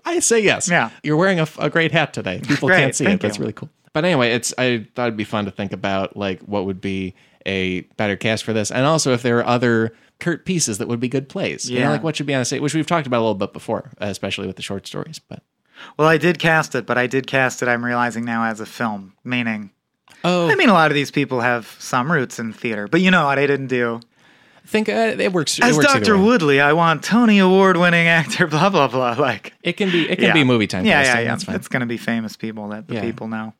I 0.05 0.19
say 0.19 0.39
yes. 0.39 0.69
Yeah. 0.69 0.89
you're 1.03 1.17
wearing 1.17 1.39
a, 1.39 1.47
a 1.59 1.69
great 1.69 1.91
hat 1.91 2.13
today. 2.13 2.41
People 2.47 2.67
Great, 2.69 2.79
can't 2.79 2.95
see 2.95 3.05
it. 3.05 3.07
thank 3.07 3.21
That's 3.21 3.39
really 3.39 3.53
cool. 3.53 3.69
But 3.93 4.03
anyway, 4.05 4.31
it's 4.31 4.53
I 4.57 4.87
thought 4.95 5.07
it'd 5.07 5.17
be 5.17 5.23
fun 5.23 5.45
to 5.45 5.51
think 5.51 5.71
about 5.71 6.17
like 6.17 6.41
what 6.41 6.65
would 6.65 6.81
be 6.81 7.15
a 7.45 7.81
better 7.97 8.15
cast 8.15 8.43
for 8.43 8.53
this, 8.53 8.71
and 8.71 8.85
also 8.85 9.13
if 9.13 9.21
there 9.21 9.37
are 9.39 9.45
other 9.45 9.93
Kurt 10.19 10.45
pieces 10.45 10.77
that 10.79 10.87
would 10.87 10.99
be 10.99 11.07
good 11.09 11.29
plays. 11.29 11.69
You 11.69 11.79
know, 11.79 11.85
Yeah. 11.85 11.91
like 11.91 12.03
what 12.03 12.15
should 12.15 12.25
be 12.25 12.33
on 12.33 12.41
a 12.41 12.45
stage, 12.45 12.61
which 12.61 12.73
we've 12.73 12.87
talked 12.87 13.05
about 13.07 13.19
a 13.19 13.23
little 13.23 13.35
bit 13.35 13.53
before, 13.53 13.91
especially 13.99 14.47
with 14.47 14.55
the 14.55 14.61
short 14.61 14.87
stories. 14.87 15.19
But 15.19 15.43
Well, 15.97 16.07
I 16.07 16.17
did 16.17 16.39
cast 16.39 16.75
it, 16.75 16.85
but 16.85 16.97
I 16.97 17.07
did 17.07 17.27
cast 17.27 17.61
it, 17.61 17.67
I'm 17.67 17.83
realizing 17.85 18.25
now, 18.25 18.45
as 18.45 18.59
a 18.59 18.65
film, 18.65 19.13
meaning. 19.23 19.71
oh, 20.23 20.49
I 20.49 20.55
mean, 20.55 20.69
a 20.69 20.73
lot 20.73 20.91
of 20.91 20.95
these 20.95 21.11
people 21.11 21.41
have 21.41 21.75
some 21.79 22.11
roots 22.11 22.39
in 22.39 22.53
theater, 22.53 22.87
but 22.87 23.01
you 23.01 23.11
know 23.11 23.25
what 23.25 23.37
I 23.39 23.45
didn't 23.47 23.67
do? 23.67 23.99
I 24.63 24.67
think 24.67 24.89
uh, 24.89 25.15
it 25.19 25.31
works. 25.31 25.59
As 25.59 25.75
it 25.75 25.77
works 25.77 25.93
Dr. 25.93 26.17
Woodley, 26.17 26.59
I 26.59 26.73
want 26.73 27.03
Tony 27.03 27.37
Award 27.39 27.77
winning 27.77 28.07
actor, 28.19 28.47
blah, 28.47 28.69
blah, 28.69 28.87
blah. 28.87 29.11
Like, 29.17 29.53
It 29.61 29.73
can 29.73 29.91
be 29.91 30.09
it 30.09 30.15
can 30.15 30.25
yeah. 30.25 30.33
be 30.33 30.43
movie 30.43 30.65
time. 30.67 30.85
Yeah, 30.85 31.03
casting, 31.03 31.15
yeah, 31.17 31.21
yeah. 31.21 31.29
That's 31.29 31.43
fine. 31.43 31.55
It's 31.55 31.67
going 31.67 31.81
to 31.81 31.85
be 31.85 31.97
famous 31.97 32.35
people 32.35 32.69
that 32.69 32.87
the 32.87 32.95
Yeah. 32.95 33.01
people 33.01 33.27
know. 33.27 33.53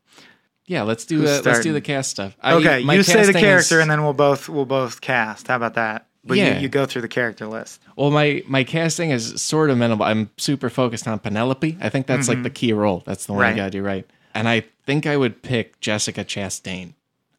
yeah, 0.66 0.82
let's 0.82 1.04
do 1.04 1.24
uh, 1.24 1.42
let's 1.44 1.60
do 1.60 1.72
the 1.72 1.80
cast 1.80 2.10
stuff. 2.10 2.36
I- 2.42 2.54
Okay, 2.54 2.80
you 2.80 3.02
say 3.04 3.24
the 3.24 3.32
character, 3.32 3.76
is- 3.76 3.82
and 3.82 3.90
then 3.90 4.02
we'll 4.02 4.14
both 4.14 4.48
we'll 4.48 4.64
both 4.66 5.00
cast. 5.00 5.46
How 5.46 5.54
about 5.56 5.74
that? 5.74 6.08
But 6.26 6.36
Yeah. 6.38 6.56
you, 6.56 6.62
you 6.62 6.68
go 6.68 6.86
through 6.86 7.02
the 7.02 7.08
character 7.08 7.46
list. 7.46 7.80
well, 7.96 8.10
my 8.10 8.42
my 8.48 8.64
casting 8.64 9.10
is 9.10 9.40
sort 9.40 9.70
of 9.70 9.78
minimal. 9.78 10.04
I'm 10.04 10.30
super 10.36 10.68
focused 10.68 11.06
on 11.08 11.18
Penelope. 11.20 11.78
I 11.80 11.88
think 11.88 12.06
that's 12.06 12.28
like 12.28 12.42
the 12.42 12.50
key 12.50 12.72
role. 12.72 13.02
That's 13.06 13.26
the 13.26 13.32
one 13.32 13.40
Mm-hmm. 13.40 13.42
Right. 13.42 13.50
you 13.50 13.56
gotta 13.56 13.70
do 13.70 13.82
right. 13.82 14.06
And 14.34 14.48
I 14.48 14.64
think 14.84 15.06
I 15.06 15.16
would 15.16 15.42
pick 15.42 15.80
Jessica 15.80 16.24
Chastain. 16.24 16.92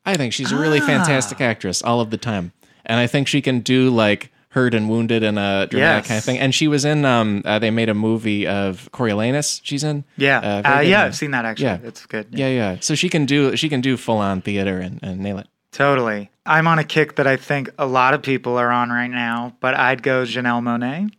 I 0.06 0.16
think 0.16 0.34
she's 0.34 0.52
a 0.52 0.58
really 0.58 0.80
Ah. 0.82 0.86
fantastic 0.88 1.42
actress 1.42 1.82
all 1.82 2.00
of 2.02 2.10
the 2.12 2.18
time, 2.18 2.54
and 2.86 3.00
I 3.00 3.08
think 3.08 3.28
she 3.28 3.42
can 3.42 3.60
do 3.60 3.90
like 3.90 4.32
hurt 4.52 4.74
and 4.74 4.90
wounded 4.90 5.22
and 5.22 5.38
a 5.38 5.68
dramatic 5.70 6.04
Yes. 6.06 6.08
kind 6.08 6.18
of 6.18 6.24
thing. 6.24 6.40
And 6.40 6.56
she 6.56 6.68
was 6.68 6.86
in. 6.86 7.06
Um, 7.06 7.44
uh, 7.46 7.60
they 7.60 7.70
made 7.70 7.90
a 7.90 7.94
movie 7.94 8.48
of 8.48 8.90
Coriolanus. 8.94 9.60
She's 9.64 9.84
in. 9.84 10.06
Yeah, 10.16 10.40
Uh, 10.40 10.78
uh, 10.78 10.80
yeah. 10.80 11.04
I've 11.04 11.16
seen 11.16 11.32
that 11.32 11.46
actually. 11.46 11.66
Yeah. 11.66 11.78
It's 11.84 12.06
good. 12.08 12.28
Yeah, 12.32 12.48
yeah. 12.48 12.78
So 12.80 12.96
she 12.96 13.10
can 13.10 13.26
do 13.26 13.56
she 13.58 13.68
can 13.70 13.82
do 13.82 13.98
full 13.98 14.18
on 14.18 14.42
theater 14.42 14.80
and, 14.80 15.00
and 15.04 15.20
nail 15.20 15.38
it. 15.40 15.48
Totally. 15.72 16.30
I'm 16.46 16.68
on 16.68 16.80
a 16.80 16.84
kick 16.84 17.16
that 17.18 17.28
I 17.28 17.36
think 17.36 17.70
a 17.78 17.86
lot 17.86 18.14
of 18.14 18.22
people 18.22 18.58
are 18.58 18.72
on 18.72 18.90
right 18.90 19.10
now, 19.12 19.56
but 19.60 19.76
I'd 19.76 20.02
go 20.02 20.24
Janelle 20.24 20.62
Monáe. 20.64 21.12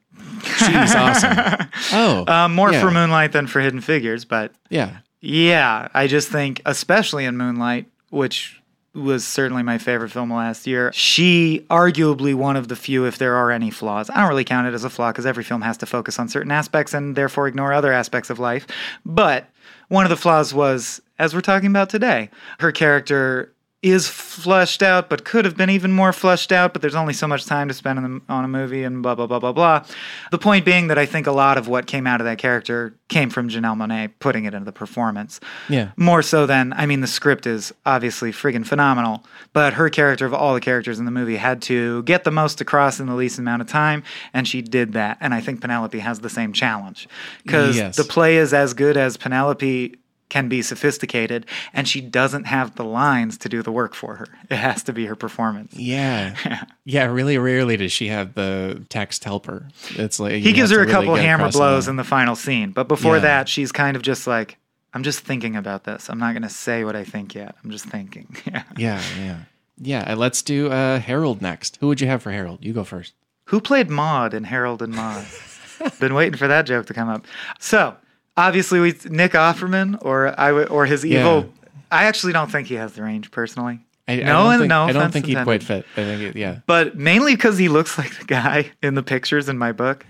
She's 0.42 0.94
awesome. 0.94 1.68
Oh, 1.92 2.24
Um, 2.26 2.54
more 2.54 2.72
Yeah. 2.72 2.80
for 2.80 2.90
Moonlight 2.90 3.32
than 3.32 3.46
for 3.46 3.60
Hidden 3.60 3.80
Figures, 3.82 4.24
but 4.24 4.52
yeah. 4.68 4.98
yeah, 5.20 5.88
I 5.94 6.06
just 6.06 6.28
think, 6.28 6.60
especially 6.66 7.24
in 7.24 7.36
Moonlight, 7.36 7.86
which 8.10 8.60
was 8.94 9.24
certainly 9.24 9.62
my 9.62 9.78
favorite 9.78 10.10
film 10.10 10.32
last 10.32 10.66
year, 10.66 10.90
she 10.92 11.64
arguably 11.70 12.34
one 12.34 12.56
of 12.56 12.68
the 12.68 12.74
few, 12.76 13.04
if 13.04 13.16
there 13.18 13.36
are 13.36 13.50
any 13.52 13.70
flaws. 13.70 14.10
I 14.10 14.20
don't 14.20 14.28
really 14.28 14.44
count 14.44 14.66
it 14.66 14.74
as 14.74 14.82
a 14.82 14.90
flaw 14.90 15.12
because 15.12 15.24
every 15.26 15.44
film 15.44 15.62
has 15.62 15.76
to 15.78 15.86
focus 15.86 16.18
on 16.18 16.28
certain 16.28 16.50
aspects 16.50 16.94
and 16.94 17.14
therefore 17.14 17.46
ignore 17.46 17.72
other 17.72 17.92
aspects 17.92 18.28
of 18.28 18.38
life. 18.40 18.66
But 19.06 19.46
one 19.88 20.04
of 20.04 20.10
the 20.10 20.16
flaws 20.16 20.52
was, 20.52 21.00
as 21.18 21.32
we're 21.34 21.42
talking 21.42 21.68
about 21.68 21.90
today, 21.90 22.30
her 22.58 22.72
character 22.72 23.52
is 23.80 24.08
fleshed 24.08 24.82
out, 24.82 25.08
but 25.08 25.24
could 25.24 25.44
have 25.44 25.56
been 25.56 25.70
even 25.70 25.92
more 25.92 26.12
fleshed 26.12 26.50
out. 26.50 26.72
But 26.72 26.82
there's 26.82 26.96
only 26.96 27.12
so 27.12 27.28
much 27.28 27.46
time 27.46 27.68
to 27.68 27.74
spend 27.74 27.98
on, 28.00 28.12
the, 28.26 28.32
on 28.32 28.44
a 28.44 28.48
movie, 28.48 28.82
and 28.82 29.02
blah 29.02 29.14
blah 29.14 29.26
blah 29.28 29.38
blah 29.38 29.52
blah. 29.52 29.84
The 30.32 30.38
point 30.38 30.64
being 30.64 30.88
that 30.88 30.98
I 30.98 31.06
think 31.06 31.28
a 31.28 31.32
lot 31.32 31.56
of 31.58 31.68
what 31.68 31.86
came 31.86 32.04
out 32.06 32.20
of 32.20 32.24
that 32.24 32.38
character 32.38 32.94
came 33.08 33.30
from 33.30 33.48
Janelle 33.48 33.76
Monáe 33.76 34.10
putting 34.18 34.46
it 34.46 34.52
into 34.54 34.64
the 34.64 34.72
performance. 34.72 35.38
Yeah. 35.68 35.92
More 35.96 36.22
so 36.22 36.44
than 36.44 36.72
I 36.72 36.86
mean, 36.86 37.02
the 37.02 37.06
script 37.06 37.46
is 37.46 37.72
obviously 37.86 38.32
friggin' 38.32 38.66
phenomenal, 38.66 39.24
but 39.52 39.74
her 39.74 39.88
character 39.90 40.26
of 40.26 40.34
all 40.34 40.54
the 40.54 40.60
characters 40.60 40.98
in 40.98 41.04
the 41.04 41.10
movie 41.12 41.36
had 41.36 41.62
to 41.62 42.02
get 42.02 42.24
the 42.24 42.32
most 42.32 42.60
across 42.60 42.98
in 42.98 43.06
the 43.06 43.14
least 43.14 43.38
amount 43.38 43.62
of 43.62 43.68
time, 43.68 44.02
and 44.34 44.48
she 44.48 44.60
did 44.60 44.92
that. 44.94 45.18
And 45.20 45.32
I 45.32 45.40
think 45.40 45.60
Penelope 45.60 45.98
has 46.00 46.18
the 46.18 46.30
same 46.30 46.52
challenge 46.52 47.08
because 47.44 47.76
Yes. 47.76 47.96
the 47.96 48.04
play 48.04 48.38
is 48.38 48.52
as 48.52 48.74
good 48.74 48.96
as 48.96 49.16
Penelope 49.16 49.94
can 50.28 50.48
be 50.48 50.60
sophisticated, 50.62 51.46
and 51.72 51.88
she 51.88 52.00
doesn't 52.00 52.44
have 52.44 52.76
the 52.76 52.84
lines 52.84 53.38
to 53.38 53.48
do 53.48 53.62
the 53.62 53.72
work 53.72 53.94
for 53.94 54.16
her. 54.16 54.26
It 54.50 54.56
has 54.56 54.82
to 54.84 54.92
be 54.92 55.06
her 55.06 55.16
performance. 55.16 55.74
Yeah. 55.74 56.64
yeah, 56.84 57.04
really 57.06 57.38
rarely 57.38 57.76
does 57.76 57.92
she 57.92 58.08
have 58.08 58.34
the 58.34 58.84
text 58.88 59.24
helper. 59.24 59.68
It's 59.90 60.20
like 60.20 60.34
He 60.42 60.52
gives 60.52 60.70
her 60.70 60.76
a 60.78 60.80
really 60.80 60.92
couple 60.92 61.14
hammer 61.14 61.50
blows 61.50 61.88
in 61.88 61.96
the 61.96 62.04
final 62.04 62.36
scene, 62.36 62.72
but 62.72 62.88
before 62.88 63.16
Yeah. 63.16 63.22
that, 63.22 63.48
she's 63.48 63.72
kind 63.72 63.96
of 63.96 64.02
just 64.02 64.26
like, 64.26 64.58
I'm 64.94 65.02
just 65.02 65.20
thinking 65.20 65.56
about 65.56 65.84
this. 65.84 66.08
I'm 66.08 66.18
not 66.18 66.32
going 66.32 66.42
to 66.42 66.48
say 66.48 66.84
what 66.84 66.96
I 66.96 67.04
think 67.04 67.34
yet. 67.34 67.54
I'm 67.64 67.70
just 67.70 67.84
thinking. 67.86 68.36
Yeah. 68.46 68.62
Yeah, 68.76 69.02
yeah. 69.18 69.38
Yeah, 69.80 70.12
uh, 70.12 70.16
let's 70.16 70.42
do 70.42 70.70
uh, 70.72 70.98
Harold 70.98 71.40
next. 71.40 71.76
Who 71.80 71.86
would 71.88 72.00
you 72.00 72.08
have 72.08 72.20
for 72.22 72.32
Harold? 72.32 72.64
You 72.64 72.72
go 72.72 72.82
first. 72.84 73.14
Who 73.44 73.60
played 73.60 73.88
Maud 73.88 74.34
in 74.34 74.44
Harold 74.44 74.82
and 74.82 74.92
Maude? 74.92 75.24
Been 76.00 76.14
waiting 76.14 76.36
for 76.36 76.48
that 76.48 76.66
joke 76.66 76.86
to 76.86 76.94
come 76.94 77.08
up. 77.08 77.24
So 77.60 77.96
obviously, 78.38 78.80
we 78.80 78.94
Nick 79.06 79.32
Offerman 79.32 79.98
or 80.00 80.38
I 80.38 80.52
or 80.52 80.86
his 80.86 81.04
evil. 81.04 81.52
I 81.90 82.04
actually 82.04 82.32
don't 82.32 82.50
think 82.50 82.68
he 82.68 82.74
has 82.74 82.92
the 82.92 83.02
range 83.02 83.30
personally. 83.30 83.80
I, 84.08 84.14
I 84.14 84.16
No, 84.24 84.50
don't 84.50 84.58
think, 84.58 84.68
no 84.70 84.84
I 84.84 84.92
don't 84.92 85.12
think 85.12 85.26
he'd 85.26 85.44
quite 85.44 85.62
fit. 85.62 85.84
I 85.96 86.04
think, 86.04 86.22
it, 86.22 86.36
yeah. 86.36 86.60
but 86.66 86.96
mainly 86.96 87.36
because 87.36 87.58
he 87.58 87.68
looks 87.68 87.98
like 87.98 88.18
the 88.18 88.24
guy 88.24 88.70
in 88.82 88.94
the 88.94 89.02
pictures 89.02 89.48
in 89.48 89.58
my 89.58 89.72
book. 89.72 90.04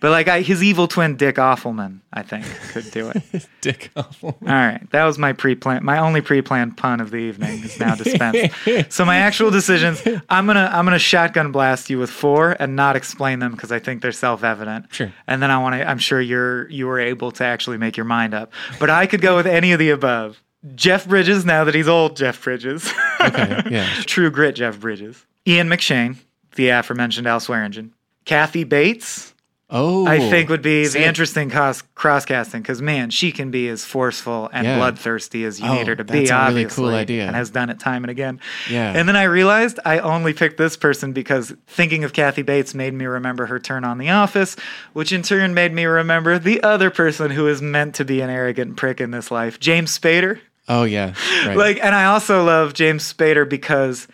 but 0.00 0.10
like 0.10 0.28
I, 0.28 0.40
his 0.42 0.62
evil 0.62 0.86
twin, 0.88 1.16
Dick 1.16 1.36
Offelman, 1.36 2.00
I 2.12 2.22
think 2.22 2.44
could 2.72 2.90
do 2.90 3.08
it. 3.14 3.46
Dick 3.60 3.90
Awful. 3.96 4.36
All 4.42 4.48
right, 4.48 4.80
that 4.90 5.04
was 5.04 5.18
my 5.18 5.32
pre-planned, 5.32 5.84
my 5.84 5.98
only 5.98 6.20
pre-planned 6.20 6.76
pun 6.76 7.00
of 7.00 7.10
the 7.10 7.16
evening 7.18 7.62
is 7.64 7.78
now 7.80 7.94
dispensed. 7.94 8.92
so 8.92 9.04
my 9.04 9.16
actual 9.16 9.50
decisions, 9.50 10.02
I'm 10.28 10.46
gonna 10.46 10.68
I'm 10.72 10.84
gonna 10.84 10.98
shotgun 10.98 11.52
blast 11.52 11.88
you 11.88 11.98
with 11.98 12.10
four 12.10 12.56
and 12.60 12.76
not 12.76 12.96
explain 12.96 13.38
them 13.38 13.52
because 13.52 13.72
I 13.72 13.78
think 13.78 14.02
they're 14.02 14.12
self-evident. 14.12 14.92
Sure. 14.92 15.12
And 15.26 15.42
then 15.42 15.50
I 15.50 15.58
want 15.58 15.74
to, 15.76 15.88
I'm 15.88 15.98
sure 15.98 16.20
you're 16.20 16.68
you 16.70 16.86
were 16.86 17.00
able 17.00 17.30
to 17.32 17.44
actually 17.44 17.78
make 17.78 17.96
your 17.96 18.06
mind 18.06 18.34
up. 18.34 18.52
But 18.78 18.90
I 18.90 19.06
could 19.06 19.20
go 19.20 19.36
with 19.36 19.46
any 19.46 19.72
of 19.72 19.78
the 19.78 19.90
above. 19.90 20.42
Jeff 20.74 21.06
Bridges, 21.06 21.44
now 21.44 21.64
that 21.64 21.74
he's 21.74 21.88
old, 21.88 22.16
Jeff 22.16 22.42
Bridges. 22.42 22.90
Okay, 23.18 23.60
yeah. 23.70 23.88
True 24.02 24.30
grit, 24.30 24.54
Jeff 24.54 24.78
Bridges. 24.78 25.24
Ian 25.48 25.68
McShane, 25.68 26.18
the 26.54 26.68
aforementioned 26.68 27.26
Al 27.26 27.40
Swearingen. 27.40 27.92
Kathy 28.24 28.62
Bates, 28.62 29.34
Oh, 29.68 30.06
I 30.06 30.20
think 30.20 30.48
would 30.48 30.62
be 30.62 30.84
sick. 30.84 31.00
the 31.00 31.08
interesting 31.08 31.50
cross 31.50 32.24
casting 32.24 32.62
because 32.62 32.80
man, 32.80 33.10
she 33.10 33.32
can 33.32 33.50
be 33.50 33.68
as 33.68 33.84
forceful 33.84 34.48
and 34.52 34.64
Yeah. 34.64 34.76
bloodthirsty 34.76 35.44
as 35.44 35.58
you 35.58 35.66
Oh, 35.66 35.74
need 35.74 35.88
her 35.88 35.94
oh, 35.94 35.96
to 35.96 36.04
be. 36.04 36.20
that's 36.20 36.30
a 36.30 36.34
really 36.34 36.46
obviously, 36.62 36.84
cool 36.84 36.94
idea. 36.94 37.26
and 37.26 37.34
has 37.34 37.50
done 37.50 37.68
it 37.68 37.80
time 37.80 38.04
and 38.04 38.10
again. 38.12 38.38
Yeah. 38.70 38.92
And 38.94 39.08
then 39.08 39.16
I 39.16 39.24
realized 39.24 39.80
I 39.84 39.98
only 39.98 40.32
picked 40.32 40.56
this 40.56 40.76
person 40.76 41.12
because 41.12 41.52
thinking 41.66 42.04
of 42.04 42.12
Kathy 42.12 42.42
Bates 42.42 42.74
made 42.74 42.94
me 42.94 43.06
remember 43.06 43.46
her 43.46 43.58
turn 43.58 43.82
on 43.82 43.98
The 43.98 44.10
Office, 44.10 44.54
which 44.92 45.10
in 45.12 45.22
turn 45.22 45.52
made 45.52 45.72
me 45.72 45.84
remember 45.84 46.38
the 46.38 46.62
other 46.62 46.90
person 46.90 47.32
who 47.32 47.48
is 47.48 47.60
meant 47.60 47.96
to 47.96 48.04
be 48.04 48.20
an 48.20 48.30
arrogant 48.30 48.76
prick 48.76 49.00
in 49.00 49.10
this 49.10 49.32
life, 49.32 49.58
James 49.58 49.98
Spader. 49.98 50.38
Oh 50.68 50.84
yeah, 50.84 51.12
right. 51.44 51.56
Like, 51.56 51.78
and 51.82 51.92
I 51.94 52.04
also 52.04 52.44
love 52.44 52.72
James 52.72 53.12
Spader 53.12 53.48
because 53.48 54.06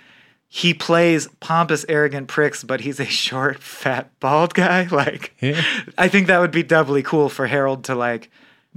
he 0.54 0.74
plays 0.74 1.28
pompous, 1.40 1.82
arrogant 1.88 2.28
pricks, 2.28 2.62
but 2.62 2.82
he's 2.82 3.00
a 3.00 3.04
short, 3.24 3.62
fat, 3.62 4.10
bald 4.20 4.52
guy. 4.52 4.86
Like, 4.90 5.34
Yeah. 5.40 5.62
I 5.96 6.08
think 6.08 6.26
that 6.26 6.40
would 6.40 6.50
be 6.50 6.62
doubly 6.62 7.02
cool 7.02 7.30
for 7.30 7.46
Harold 7.46 7.84
to 7.84 7.94
like 7.94 8.28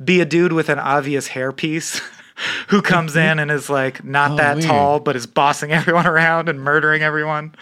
be 0.01 0.21
a 0.21 0.25
dude 0.25 0.53
with 0.53 0.69
an 0.69 0.79
obvious 0.79 1.27
hairpiece 1.27 2.01
who 2.69 2.81
comes 2.81 3.11
mm-hmm. 3.11 3.27
in 3.31 3.39
and 3.39 3.51
is 3.51 3.69
like 3.69 4.05
not 4.05 4.31
Oh, 4.31 4.35
that 4.37 4.55
weird. 4.55 4.67
tall, 4.69 4.99
but 5.01 5.17
is 5.17 5.27
bossing 5.27 5.73
everyone 5.73 6.07
around 6.07 6.47
and 6.47 6.61
murdering 6.61 7.01
everyone. 7.01 7.53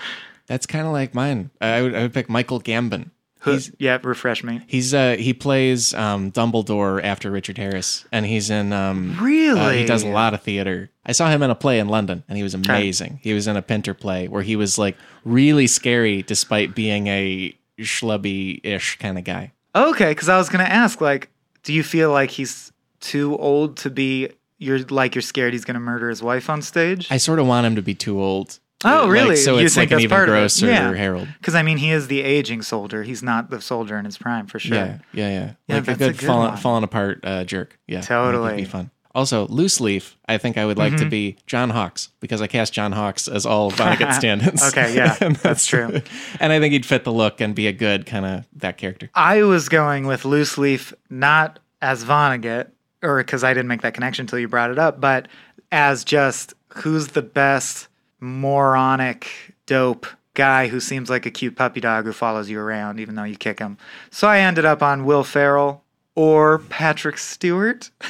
That's 0.45 0.68
kind 0.68 0.85
of 0.85 0.94
like 0.94 1.15
mine. 1.15 1.49
I 1.60 1.81
would, 1.81 1.95
I 1.95 2.03
would 2.03 2.14
pick 2.14 2.30
Michael 2.30 2.61
Gambon. 2.61 3.10
He's, 3.45 3.72
yeah, 3.78 3.99
refresh 4.03 4.44
me. 4.44 4.61
He's 4.68 4.94
uh 4.94 5.15
he 5.20 5.34
plays 5.34 5.94
um 5.94 6.32
Dumbledore 6.32 7.03
after 7.03 7.30
Richard 7.32 7.57
Harris, 7.57 8.06
and 8.11 8.26
he's 8.26 8.49
in 8.49 8.72
um 8.74 9.18
Really? 9.22 9.60
uh, 9.60 9.70
he 9.72 9.86
does 9.86 10.03
a 10.03 10.07
lot 10.07 10.34
of 10.34 10.41
theater. 10.41 10.90
I 11.06 11.11
saw 11.11 11.30
him 11.30 11.44
in 11.44 11.49
a 11.49 11.56
play 11.56 11.80
in 11.80 11.88
London, 11.90 12.24
and 12.30 12.38
he 12.38 12.44
was 12.44 12.53
amazing. 12.53 13.20
He 13.22 13.34
was 13.34 13.48
in 13.48 13.57
a 13.57 13.61
Pinter 13.61 13.94
play 13.94 14.28
where 14.28 14.44
he 14.44 14.56
was 14.56 14.78
like 14.78 14.98
really 15.26 15.68
scary 15.68 16.22
despite 16.24 16.74
being 16.76 17.07
a 17.07 17.53
schlubby 17.80 18.60
ish 18.64 18.98
kind 18.99 19.18
of 19.18 19.24
guy. 19.24 19.52
Okay, 19.76 20.11
because 20.11 20.30
I 20.30 20.38
was 20.38 20.49
gonna 20.49 20.64
ask, 20.65 21.02
like, 21.02 21.30
do 21.64 21.74
you 21.74 21.84
feel 21.84 22.11
like 22.11 22.32
he's 22.32 22.72
too 22.99 23.38
old 23.38 23.78
to 23.78 23.90
be? 23.90 24.30
You're 24.60 24.80
like 24.80 25.15
you're 25.15 25.22
scared 25.22 25.52
he's 25.53 25.65
gonna 25.65 25.80
murder 25.80 26.10
his 26.10 26.24
wife 26.24 26.49
on 26.49 26.61
stage. 26.61 27.07
I 27.11 27.18
sort 27.18 27.40
of 27.40 27.48
want 27.48 27.65
him 27.65 27.76
to 27.76 27.82
be 27.82 27.94
too 27.95 28.22
old. 28.22 28.60
Oh, 28.85 29.01
Like, 29.03 29.10
really? 29.11 29.35
so 29.35 29.57
You 29.57 29.65
it's 29.65 29.76
think 29.76 29.89
like 29.89 29.91
an 29.91 29.95
that's 29.97 30.03
even 30.03 30.15
part 30.15 30.30
of 30.30 30.35
it? 30.35 30.39
grosser 30.39 30.68
Yeah. 30.68 30.93
Harold. 30.93 31.27
Because 31.39 31.55
I 31.55 31.64
mean, 31.64 31.77
he 31.77 31.91
is 31.91 32.07
the 32.07 32.22
aging 32.22 32.61
soldier. 32.61 33.03
He's 33.03 33.23
not 33.23 33.49
the 33.49 33.61
soldier 33.61 33.97
in 33.97 34.05
his 34.05 34.18
prime 34.18 34.47
for 34.47 34.60
sure. 34.60 34.76
Yeah, 34.77 34.97
yeah, 35.14 35.30
yeah. 35.30 35.51
Yeah, 35.68 35.76
like 35.76 35.84
a 35.84 35.85
that's 35.85 35.95
a 35.95 36.05
good, 36.11 36.18
good 36.19 36.27
fallen, 36.27 36.57
fallen 36.57 36.84
apart 36.84 37.19
uh, 37.23 37.43
jerk. 37.43 37.77
Yeah, 37.88 38.01
Totally. 38.01 38.55
be 38.57 38.65
fun. 38.65 38.89
Also, 39.15 39.47
loose 39.49 39.80
leaf. 39.80 40.18
I 40.27 40.39
think 40.39 40.57
I 40.57 40.65
would 40.65 40.77
like 40.80 40.93
Mm-hmm. 40.93 41.03
to 41.03 41.10
be 41.10 41.38
John 41.45 41.69
Hawkes 41.69 42.10
because 42.19 42.41
I 42.41 42.47
cast 42.47 42.73
John 42.73 42.91
Hawkes 42.93 43.27
as 43.27 43.45
all 43.45 43.69
Vonnegut 43.69 44.11
stand-ins. 44.19 44.64
Okay, 44.64 44.95
yeah, 44.95 45.15
And 45.22 45.35
that's 45.35 45.68
true. 45.68 46.01
And 46.39 46.51
I 46.51 46.60
think 46.60 46.72
he'd 46.73 46.85
fit 46.85 47.03
the 47.03 47.14
look 47.14 47.39
and 47.39 47.53
be 47.53 47.68
a 47.68 47.72
good 47.72 48.07
kind 48.07 48.26
of 48.26 48.45
that 48.55 48.77
character. 48.80 49.11
I 49.14 49.43
was 49.43 49.69
going 49.69 50.07
with 50.07 50.26
loose 50.26 50.57
leaf, 50.57 50.93
not 51.11 51.60
as 51.80 52.03
Vonnegut, 52.03 52.69
or 53.03 53.18
because 53.19 53.43
I 53.43 53.53
didn't 53.53 53.68
make 53.68 53.81
that 53.84 53.93
connection 53.93 54.23
until 54.23 54.39
you 54.39 54.47
brought 54.47 54.72
it 54.72 54.80
up, 54.80 54.99
but 54.99 55.27
as 55.72 56.03
just 56.03 56.55
who's 56.77 57.10
the 57.10 57.22
best 57.22 57.89
moronic 58.24 59.30
dope 59.66 60.08
guy 60.34 60.68
who 60.68 60.80
seems 60.80 61.10
like 61.10 61.26
a 61.28 61.32
cute 61.32 61.56
puppy 61.56 61.80
dog 61.80 62.06
who 62.06 62.14
follows 62.14 62.50
you 62.50 62.60
around 62.60 63.00
even 63.00 63.14
though 63.16 63.24
you 63.24 63.36
kick 63.36 63.60
him. 63.60 63.78
So 64.10 64.28
I 64.28 64.40
ended 64.40 64.66
up 64.66 64.82
on 64.82 65.06
Will 65.06 65.24
Ferrell 65.24 65.84
or 66.16 66.60
Patrick 66.60 67.18
Stewart. 67.18 67.90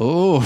Oh, 0.00 0.40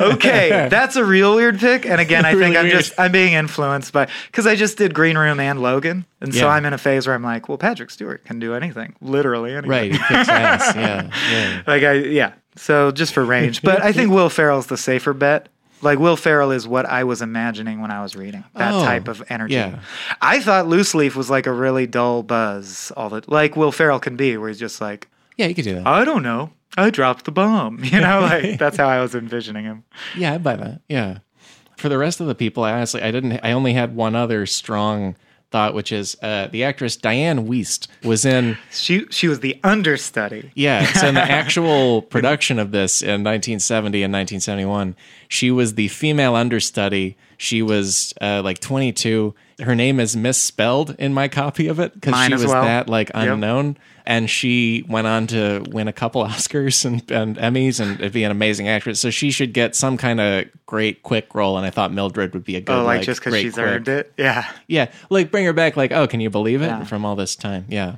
Okay, 0.00 0.68
that's 0.70 0.96
a 0.96 1.04
real 1.04 1.34
weird 1.34 1.58
pick. 1.58 1.84
And 1.84 2.00
again, 2.00 2.24
I 2.24 2.30
think 2.30 2.40
Really 2.40 2.56
I'm 2.56 2.64
weird. 2.66 2.78
just 2.78 2.92
I'm 2.98 3.12
being 3.12 3.34
influenced 3.34 3.92
by 3.92 4.08
because 4.28 4.46
I 4.46 4.54
just 4.56 4.78
did 4.78 4.94
Green 4.94 5.18
Room 5.18 5.38
and 5.38 5.60
Logan, 5.60 6.06
and 6.22 6.34
so 6.34 6.48
I'm 6.48 6.64
in 6.64 6.72
a 6.72 6.78
phase 6.78 7.06
where 7.06 7.14
I'm 7.14 7.22
like, 7.22 7.46
well, 7.48 7.58
Patrick 7.58 7.90
Stewart 7.90 8.24
can 8.24 8.38
do 8.38 8.54
anything, 8.54 8.94
literally 9.02 9.52
anything. 9.52 9.70
right. 9.70 9.92
Yeah, 9.92 11.10
yeah. 11.30 11.62
Like 11.66 11.82
I 11.82 11.92
yeah. 11.94 12.32
So 12.56 12.90
just 12.90 13.12
for 13.12 13.22
range, 13.22 13.60
but 13.60 13.82
I 13.82 13.92
think 13.92 14.10
Will 14.12 14.30
Ferrell's 14.30 14.68
the 14.68 14.78
safer 14.78 15.12
bet. 15.12 15.48
Like 15.82 15.98
Will 15.98 16.16
Ferrell 16.16 16.50
is 16.50 16.66
what 16.68 16.86
I 16.86 17.04
was 17.04 17.22
imagining 17.22 17.80
when 17.80 17.90
I 17.90 18.02
was 18.02 18.14
reading 18.16 18.44
that 18.54 18.74
Oh, 18.74 18.84
type 18.84 19.08
of 19.08 19.22
energy. 19.30 19.54
yeah. 19.54 19.80
I 20.20 20.40
thought 20.40 20.66
Loose 20.68 20.94
Leaf 20.94 21.16
was 21.16 21.30
like 21.30 21.46
a 21.46 21.52
really 21.52 21.86
dull 21.86 22.22
buzz, 22.22 22.92
all 22.96 23.08
the 23.08 23.22
like 23.26 23.56
Will 23.56 23.72
Ferrell 23.72 23.98
can 24.00 24.16
be, 24.16 24.36
where 24.36 24.48
he's 24.48 24.58
just 24.58 24.80
like, 24.80 25.08
Yeah, 25.36 25.46
you 25.46 25.54
could 25.54 25.64
do 25.64 25.74
that. 25.76 25.86
I 25.86 26.04
don't 26.04 26.22
know, 26.22 26.50
I 26.76 26.90
dropped 26.90 27.24
the 27.24 27.32
bomb. 27.32 27.82
You 27.84 28.00
know, 28.00 28.20
like 28.20 28.58
that's 28.58 28.76
how 28.76 28.88
I 28.88 29.00
was 29.00 29.14
envisioning 29.14 29.64
him. 29.64 29.84
Yeah, 30.16 30.34
I 30.34 30.38
buy 30.38 30.56
that. 30.56 30.82
Yeah. 30.88 31.18
For 31.76 31.88
the 31.88 31.96
rest 31.98 32.20
of 32.20 32.26
the 32.26 32.34
people, 32.34 32.62
I 32.62 32.72
honestly 32.72 33.00
I 33.02 33.10
didn't 33.10 33.40
I 33.42 33.52
only 33.52 33.72
had 33.72 33.96
one 33.96 34.14
other 34.14 34.44
strong 34.46 35.16
thought, 35.50 35.74
which 35.74 35.92
is 35.92 36.16
uh, 36.22 36.48
the 36.50 36.64
actress 36.64 36.96
Dianne 36.96 37.46
Wiest 37.46 37.88
was 38.04 38.24
in 38.24 38.56
She 38.70 39.06
she 39.10 39.28
was 39.28 39.40
the 39.40 39.58
understudy. 39.64 40.50
Yeah, 40.54 40.86
so 40.92 41.08
in 41.08 41.14
the 41.14 41.22
actual 41.22 42.02
production 42.14 42.58
of 42.58 42.70
this 42.70 43.02
in 43.02 43.24
1970 43.24 44.02
and 44.02 44.12
1971, 44.12 44.96
she 45.28 45.50
was 45.50 45.74
the 45.74 45.88
female 45.88 46.34
understudy. 46.34 47.16
She 47.36 47.62
was 47.62 48.14
uh, 48.20 48.42
like 48.44 48.58
22. 48.60 49.34
Her 49.60 49.74
name 49.74 50.00
is 50.00 50.16
misspelled 50.16 50.94
in 50.98 51.14
my 51.14 51.28
copy 51.28 51.68
of 51.68 51.80
it 51.80 51.94
because 51.94 52.26
she 52.26 52.32
was 52.32 52.46
well. 52.46 52.64
that 52.64 52.88
like 52.88 53.10
unknown. 53.14 53.76
And 54.06 54.28
she 54.28 54.84
went 54.88 55.06
on 55.06 55.26
to 55.28 55.64
win 55.68 55.86
a 55.86 55.92
couple 55.92 56.24
Oscars 56.26 56.84
and, 56.84 57.08
and 57.10 57.36
Emmys 57.36 57.80
and 57.80 58.12
be 58.12 58.24
an 58.24 58.30
amazing 58.30 58.68
actress. 58.68 58.98
So 58.98 59.10
she 59.10 59.30
should 59.30 59.52
get 59.52 59.76
some 59.76 59.96
kind 59.96 60.20
of 60.20 60.46
great 60.66 61.02
quick 61.02 61.34
role. 61.34 61.56
And 61.56 61.66
I 61.66 61.70
thought 61.70 61.92
Mildred 61.92 62.34
would 62.34 62.44
be 62.44 62.56
a 62.56 62.60
good. 62.60 62.72
Oh, 62.72 62.84
like, 62.84 62.98
like 62.98 63.06
just 63.06 63.20
because 63.20 63.38
she's 63.38 63.54
quick. 63.54 63.66
earned 63.66 63.88
it. 63.88 64.12
Yeah. 64.16 64.50
Yeah, 64.66 64.90
like 65.10 65.30
bring 65.30 65.44
her 65.44 65.52
back. 65.52 65.76
Like, 65.76 65.92
oh, 65.92 66.06
can 66.06 66.20
you 66.20 66.30
believe 66.30 66.62
it? 66.62 66.66
Yeah. 66.66 66.84
From 66.84 67.04
all 67.04 67.14
this 67.14 67.36
time, 67.36 67.66
yeah. 67.68 67.96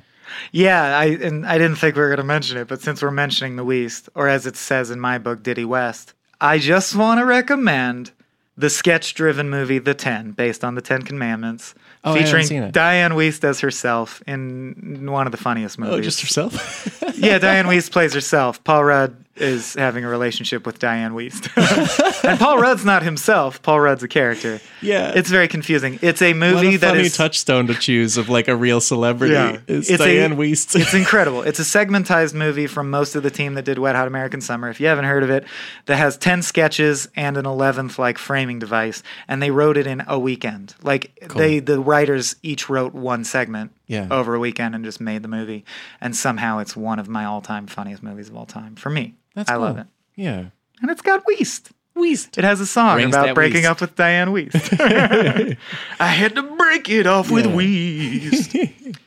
Yeah, 0.51 0.97
I 0.97 1.05
and 1.05 1.45
I 1.45 1.57
didn't 1.57 1.77
think 1.77 1.95
we 1.95 2.01
were 2.01 2.09
going 2.09 2.17
to 2.17 2.23
mention 2.23 2.57
it, 2.57 2.67
but 2.67 2.81
since 2.81 3.01
we're 3.01 3.11
mentioning 3.11 3.55
the 3.55 3.63
West, 3.63 4.09
or 4.15 4.27
as 4.27 4.45
it 4.45 4.55
says 4.55 4.89
in 4.89 4.99
my 4.99 5.17
book, 5.17 5.43
Diddy 5.43 5.65
West, 5.65 6.13
I 6.39 6.57
just 6.57 6.95
want 6.95 7.19
to 7.19 7.25
recommend 7.25 8.11
the 8.55 8.69
sketch-driven 8.69 9.49
movie 9.49 9.79
The 9.79 9.93
Ten, 9.93 10.31
based 10.31 10.63
on 10.63 10.75
the 10.75 10.81
Ten 10.81 11.01
Commandments, 11.01 11.73
Oh, 12.03 12.13
featuring. 12.13 12.45
Dianne 12.47 13.11
Wiest 13.13 13.43
as 13.45 13.61
herself 13.61 14.21
in 14.27 15.07
one 15.09 15.25
of 15.25 15.31
the 15.31 15.37
funniest 15.37 15.79
movies. 15.79 15.93
Oh, 15.95 16.01
just 16.01 16.21
herself. 16.21 16.53
yeah, 17.17 17.39
Dianne 17.39 17.65
Wiest 17.65 17.91
plays 17.91 18.13
herself. 18.13 18.63
Paul 18.63 18.83
Rudd 18.83 19.22
is 19.35 19.73
having 19.73 20.03
a 20.03 20.07
relationship 20.07 20.65
with 20.65 20.79
Dianne 20.79 21.13
Wiest, 21.13 22.23
and 22.29 22.39
Paul 22.39 22.59
Rudd's 22.59 22.85
not 22.85 23.01
himself. 23.03 23.61
Paul 23.61 23.79
Rudd's 23.79 24.03
a 24.03 24.07
character. 24.07 24.59
Yeah. 24.81 25.13
it's 25.15 25.29
very 25.29 25.47
confusing. 25.47 25.97
It's 26.01 26.21
a 26.21 26.33
what 26.33 26.37
movie 26.39 26.75
a 26.75 26.77
that 26.79 26.89
funny 26.91 27.01
is 27.01 27.17
touchstone 27.17 27.67
to 27.67 27.73
choose 27.73 28.17
of 28.17 28.29
like 28.29 28.47
a 28.47 28.55
real 28.55 28.79
celebrity. 28.79 29.33
Yeah. 29.33 29.59
It's, 29.67 29.89
It's 29.89 30.01
a- 30.03 30.05
Dianne 30.05 30.35
Wiest. 30.35 30.75
it's 30.79 30.93
incredible. 30.93 31.41
It's 31.41 31.59
a 31.59 31.63
segmentized 31.63 32.33
movie 32.33 32.67
from 32.67 32.89
most 32.89 33.15
of 33.15 33.23
the 33.23 33.31
team 33.31 33.55
that 33.55 33.65
did 33.65 33.79
Wet 33.79 33.95
Hot 33.95 34.07
American 34.07 34.41
Summer. 34.41 34.69
If 34.69 34.79
you 34.79 34.87
haven't 34.87 35.05
heard 35.05 35.23
of 35.23 35.29
it, 35.29 35.45
that 35.85 35.95
has 35.95 36.15
10 36.17 36.41
sketches 36.43 37.07
and 37.15 37.35
an 37.37 37.45
11th 37.45 37.97
like 37.97 38.17
framing 38.17 38.59
device 38.59 39.01
and 39.27 39.41
they 39.41 39.51
wrote 39.51 39.77
it 39.77 39.87
in 39.87 40.03
a 40.07 40.19
weekend. 40.19 40.75
Like 40.83 41.11
they 41.35 41.59
the 41.59 41.79
writers 41.79 42.35
each 42.43 42.69
wrote 42.69 42.93
one 42.93 43.23
segment 43.23 43.71
Yeah. 43.93 44.07
over 44.11 44.35
a 44.35 44.39
weekend 44.39 44.75
and 44.75 44.83
just 44.83 44.99
made 44.99 45.21
the 45.21 45.27
movie 45.27 45.63
and 46.01 46.15
somehow 46.15 46.59
it's 46.59 46.75
one 46.75 46.99
of 46.99 47.07
my 47.07 47.23
all-time 47.25 47.67
funniest 47.67 48.03
movies 48.03 48.27
of 48.29 48.35
all 48.35 48.45
time 48.45 48.75
for 48.75 48.89
me. 48.89 49.13
That's 49.35 49.49
I 49.49 49.53
cool. 49.53 49.61
love 49.63 49.77
it. 49.77 49.87
Yeah. 50.15 50.45
And 50.81 50.91
it's 50.91 51.01
got 51.01 51.23
Weast. 51.27 51.71
Wiest. 51.95 52.37
It 52.39 52.43
has 52.43 52.59
a 52.59 52.65
song 52.65 52.95
Brings 52.95 53.15
about 53.15 53.35
breaking 53.35 53.61
Weast. 53.61 53.69
up 53.69 53.81
with 53.81 53.95
Diane 53.95 54.31
Weast. 54.31 54.55
I 54.79 55.55
had 55.99 56.33
to 56.35 56.41
break 56.43 56.89
it 56.89 57.05
off 57.07 57.29
with 57.31 57.45
Yeah. 57.45 57.55
Weast. 57.55 58.55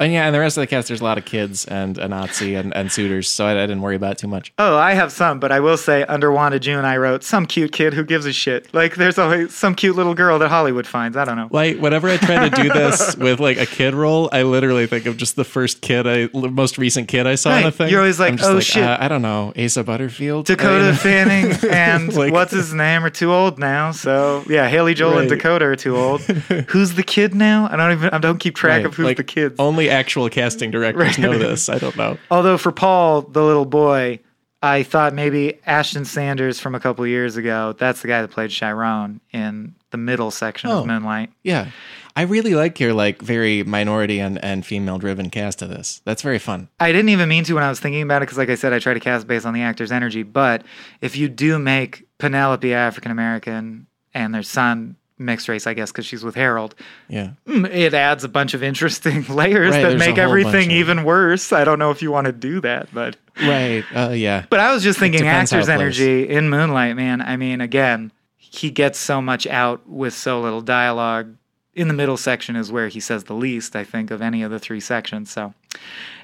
And 0.00 0.12
yeah, 0.12 0.26
and 0.26 0.34
the 0.34 0.38
rest 0.40 0.56
of 0.56 0.60
the 0.62 0.66
cast, 0.66 0.88
there's 0.88 1.00
a 1.00 1.04
lot 1.04 1.18
of 1.18 1.24
kids 1.24 1.64
and 1.64 1.98
a 1.98 2.06
Nazi 2.08 2.54
and, 2.54 2.74
and 2.74 2.90
suitors, 2.92 3.28
so 3.28 3.46
I, 3.46 3.52
I 3.52 3.66
didn't 3.66 3.82
worry 3.82 3.96
about 3.96 4.12
it 4.12 4.18
too 4.18 4.28
much. 4.28 4.52
Oh, 4.58 4.76
I 4.76 4.94
have 4.94 5.10
some, 5.10 5.40
but 5.40 5.50
I 5.50 5.60
will 5.60 5.76
say 5.76 6.04
under 6.04 6.30
Wanda 6.30 6.60
June, 6.60 6.84
I 6.84 6.96
wrote 6.98 7.24
some 7.24 7.46
cute 7.46 7.72
kid 7.72 7.94
who 7.94 8.04
gives 8.04 8.24
a 8.24 8.32
shit. 8.32 8.72
Like 8.72 8.94
there's 8.96 9.18
always 9.18 9.54
some 9.54 9.74
cute 9.74 9.96
little 9.96 10.14
girl 10.14 10.38
that 10.38 10.48
Hollywood 10.50 10.86
finds. 10.86 11.16
I 11.16 11.24
don't 11.24 11.36
know. 11.36 11.48
Like 11.50 11.78
whenever 11.78 12.08
I 12.08 12.16
try 12.16 12.48
to 12.48 12.62
do 12.62 12.68
this 12.68 13.16
with 13.18 13.40
like 13.40 13.58
a 13.58 13.66
kid 13.66 13.94
role, 13.94 14.28
I 14.32 14.42
literally 14.42 14.86
think 14.86 15.06
of 15.06 15.16
just 15.16 15.34
the 15.36 15.44
first 15.44 15.80
kid, 15.80 16.06
I 16.06 16.28
most 16.32 16.78
recent 16.78 17.08
kid 17.08 17.26
I 17.26 17.34
saw 17.34 17.56
in 17.56 17.62
the 17.62 17.68
a 17.68 17.70
thing. 17.72 17.90
You're 17.90 18.00
always 18.00 18.20
like, 18.20 18.30
I'm 18.32 18.36
just 18.38 18.50
"Oh, 18.50 18.60
shit." 18.60 18.82
uh, 18.84 18.98
I 19.00 19.08
don't 19.08 19.22
know, 19.22 19.52
Asa 19.58 19.82
Butterfield, 19.82 20.46
Dakota 20.46 20.90
I- 20.90 20.96
Fanning 20.96 21.52
and 21.70 22.12
Like- 22.16 22.32
what's 22.32 22.52
his 22.52 22.72
name 22.72 23.04
are 23.04 23.10
too 23.10 23.32
old 23.32 23.58
now. 23.58 23.90
So 23.90 24.44
yeah, 24.48 24.68
Haley 24.68 24.94
Joel 24.94 25.18
and 25.18 25.28
Dakota 25.28 25.64
are 25.66 25.76
too 25.76 25.96
old. 25.96 26.20
Who's 26.22 26.94
the 26.94 27.02
kid 27.02 27.34
now? 27.34 27.68
I 27.70 27.76
don't 27.76 27.92
even. 27.92 28.10
I 28.10 28.18
don't 28.18 28.38
keep 28.38 28.54
track 28.54 28.78
Right, 28.78 28.86
of 28.86 28.94
who's 28.94 29.04
like, 29.06 29.16
the 29.16 29.24
kids. 29.24 29.56
Only 29.58 29.87
actual 29.90 30.28
casting 30.28 30.70
directors 30.70 31.18
know 31.18 31.36
this. 31.38 31.68
I 31.68 31.78
don't 31.78 31.96
know. 31.96 32.18
Although 32.30 32.58
for 32.58 32.72
Paul, 32.72 33.22
the 33.22 33.42
little 33.42 33.64
boy, 33.66 34.20
I 34.62 34.82
thought 34.82 35.14
maybe 35.14 35.58
Ashton 35.66 36.04
Sanders 36.04 36.58
from 36.60 36.74
a 36.74 36.80
couple 36.80 37.06
years 37.06 37.36
ago. 37.36 37.74
That's 37.78 38.02
the 38.02 38.08
guy 38.08 38.22
that 38.22 38.30
played 38.30 38.50
Chiron 38.50 39.20
in 39.32 39.74
the 39.90 39.98
middle 39.98 40.30
section 40.30 40.70
Oh. 40.70 40.80
of 40.80 40.86
Moonlight. 40.86 41.30
Yeah. 41.42 41.70
I 42.16 42.22
really 42.22 42.56
like 42.56 42.80
your 42.80 42.92
like 42.94 43.22
very 43.22 43.62
minority 43.62 44.18
and, 44.18 44.42
and 44.44 44.66
female 44.66 44.98
driven 44.98 45.30
cast 45.30 45.62
of 45.62 45.68
this. 45.68 46.02
That's 46.04 46.20
very 46.22 46.40
fun. 46.40 46.68
I 46.80 46.90
didn't 46.90 47.10
even 47.10 47.28
mean 47.28 47.44
to 47.44 47.54
when 47.54 47.62
I 47.62 47.68
was 47.68 47.78
thinking 47.78 48.02
about 48.02 48.22
it 48.22 48.26
because, 48.26 48.38
like 48.38 48.50
I 48.50 48.56
said, 48.56 48.72
I 48.72 48.80
try 48.80 48.92
to 48.94 48.98
cast 49.00 49.28
based 49.28 49.46
on 49.46 49.54
the 49.54 49.62
actor's 49.62 49.92
energy. 49.92 50.24
But 50.24 50.64
if 51.00 51.16
you 51.16 51.28
do 51.28 51.60
make 51.60 52.08
Penelope 52.18 52.74
African 52.74 53.12
American 53.12 53.86
and 54.14 54.34
their 54.34 54.42
son 54.42 54.96
mixed 55.18 55.48
race, 55.48 55.66
I 55.66 55.74
guess, 55.74 55.90
because 55.90 56.06
she's 56.06 56.22
with 56.24 56.34
Harold, 56.34 56.74
Yeah. 57.08 57.30
mm, 57.46 57.68
it 57.72 57.94
adds 57.94 58.24
a 58.24 58.28
bunch 58.28 58.54
of 58.54 58.62
interesting 58.62 59.24
layers 59.28 59.72
Right, 59.72 59.82
that 59.82 59.98
make 59.98 60.18
everything 60.18 60.70
even 60.70 61.04
worse. 61.04 61.52
I 61.52 61.64
don't 61.64 61.78
know 61.78 61.90
if 61.90 62.02
you 62.02 62.10
want 62.12 62.26
to 62.26 62.32
do 62.32 62.60
that, 62.60 62.88
but 62.92 63.16
Right. 63.42 63.84
Uh, 63.94 64.10
yeah. 64.10 64.44
but 64.50 64.60
I 64.60 64.72
was 64.72 64.82
just 64.82 64.98
thinking 64.98 65.26
actor's 65.26 65.68
energy 65.68 66.28
in 66.28 66.48
Moonlight, 66.50 66.96
man. 66.96 67.20
I 67.20 67.36
mean, 67.36 67.60
again, 67.60 68.12
he 68.36 68.70
gets 68.70 68.98
so 68.98 69.20
much 69.20 69.46
out 69.46 69.88
with 69.88 70.14
so 70.14 70.40
little 70.40 70.60
dialogue. 70.62 71.34
In 71.74 71.86
the 71.86 71.94
middle 71.94 72.16
section 72.16 72.56
is 72.56 72.72
where 72.72 72.88
he 72.88 72.98
says 72.98 73.24
the 73.24 73.34
least, 73.34 73.76
I 73.76 73.84
think, 73.84 74.10
of 74.10 74.20
any 74.20 74.42
of 74.42 74.50
the 74.50 74.58
three 74.58 74.80
sections. 74.80 75.30
So, 75.30 75.54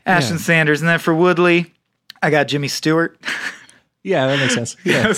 Ashton 0.05 0.36
Yeah. 0.36 0.42
Sanders, 0.42 0.81
and 0.81 0.89
then 0.89 0.98
for 0.98 1.14
Woodley, 1.14 1.73
I 2.20 2.31
got 2.31 2.48
Jimmy 2.48 2.66
Stewart. 2.68 3.16
Yeah, 4.02 4.26
that 4.26 4.39
makes 4.40 4.55
sense. 4.55 4.76
Yeah. 4.84 5.12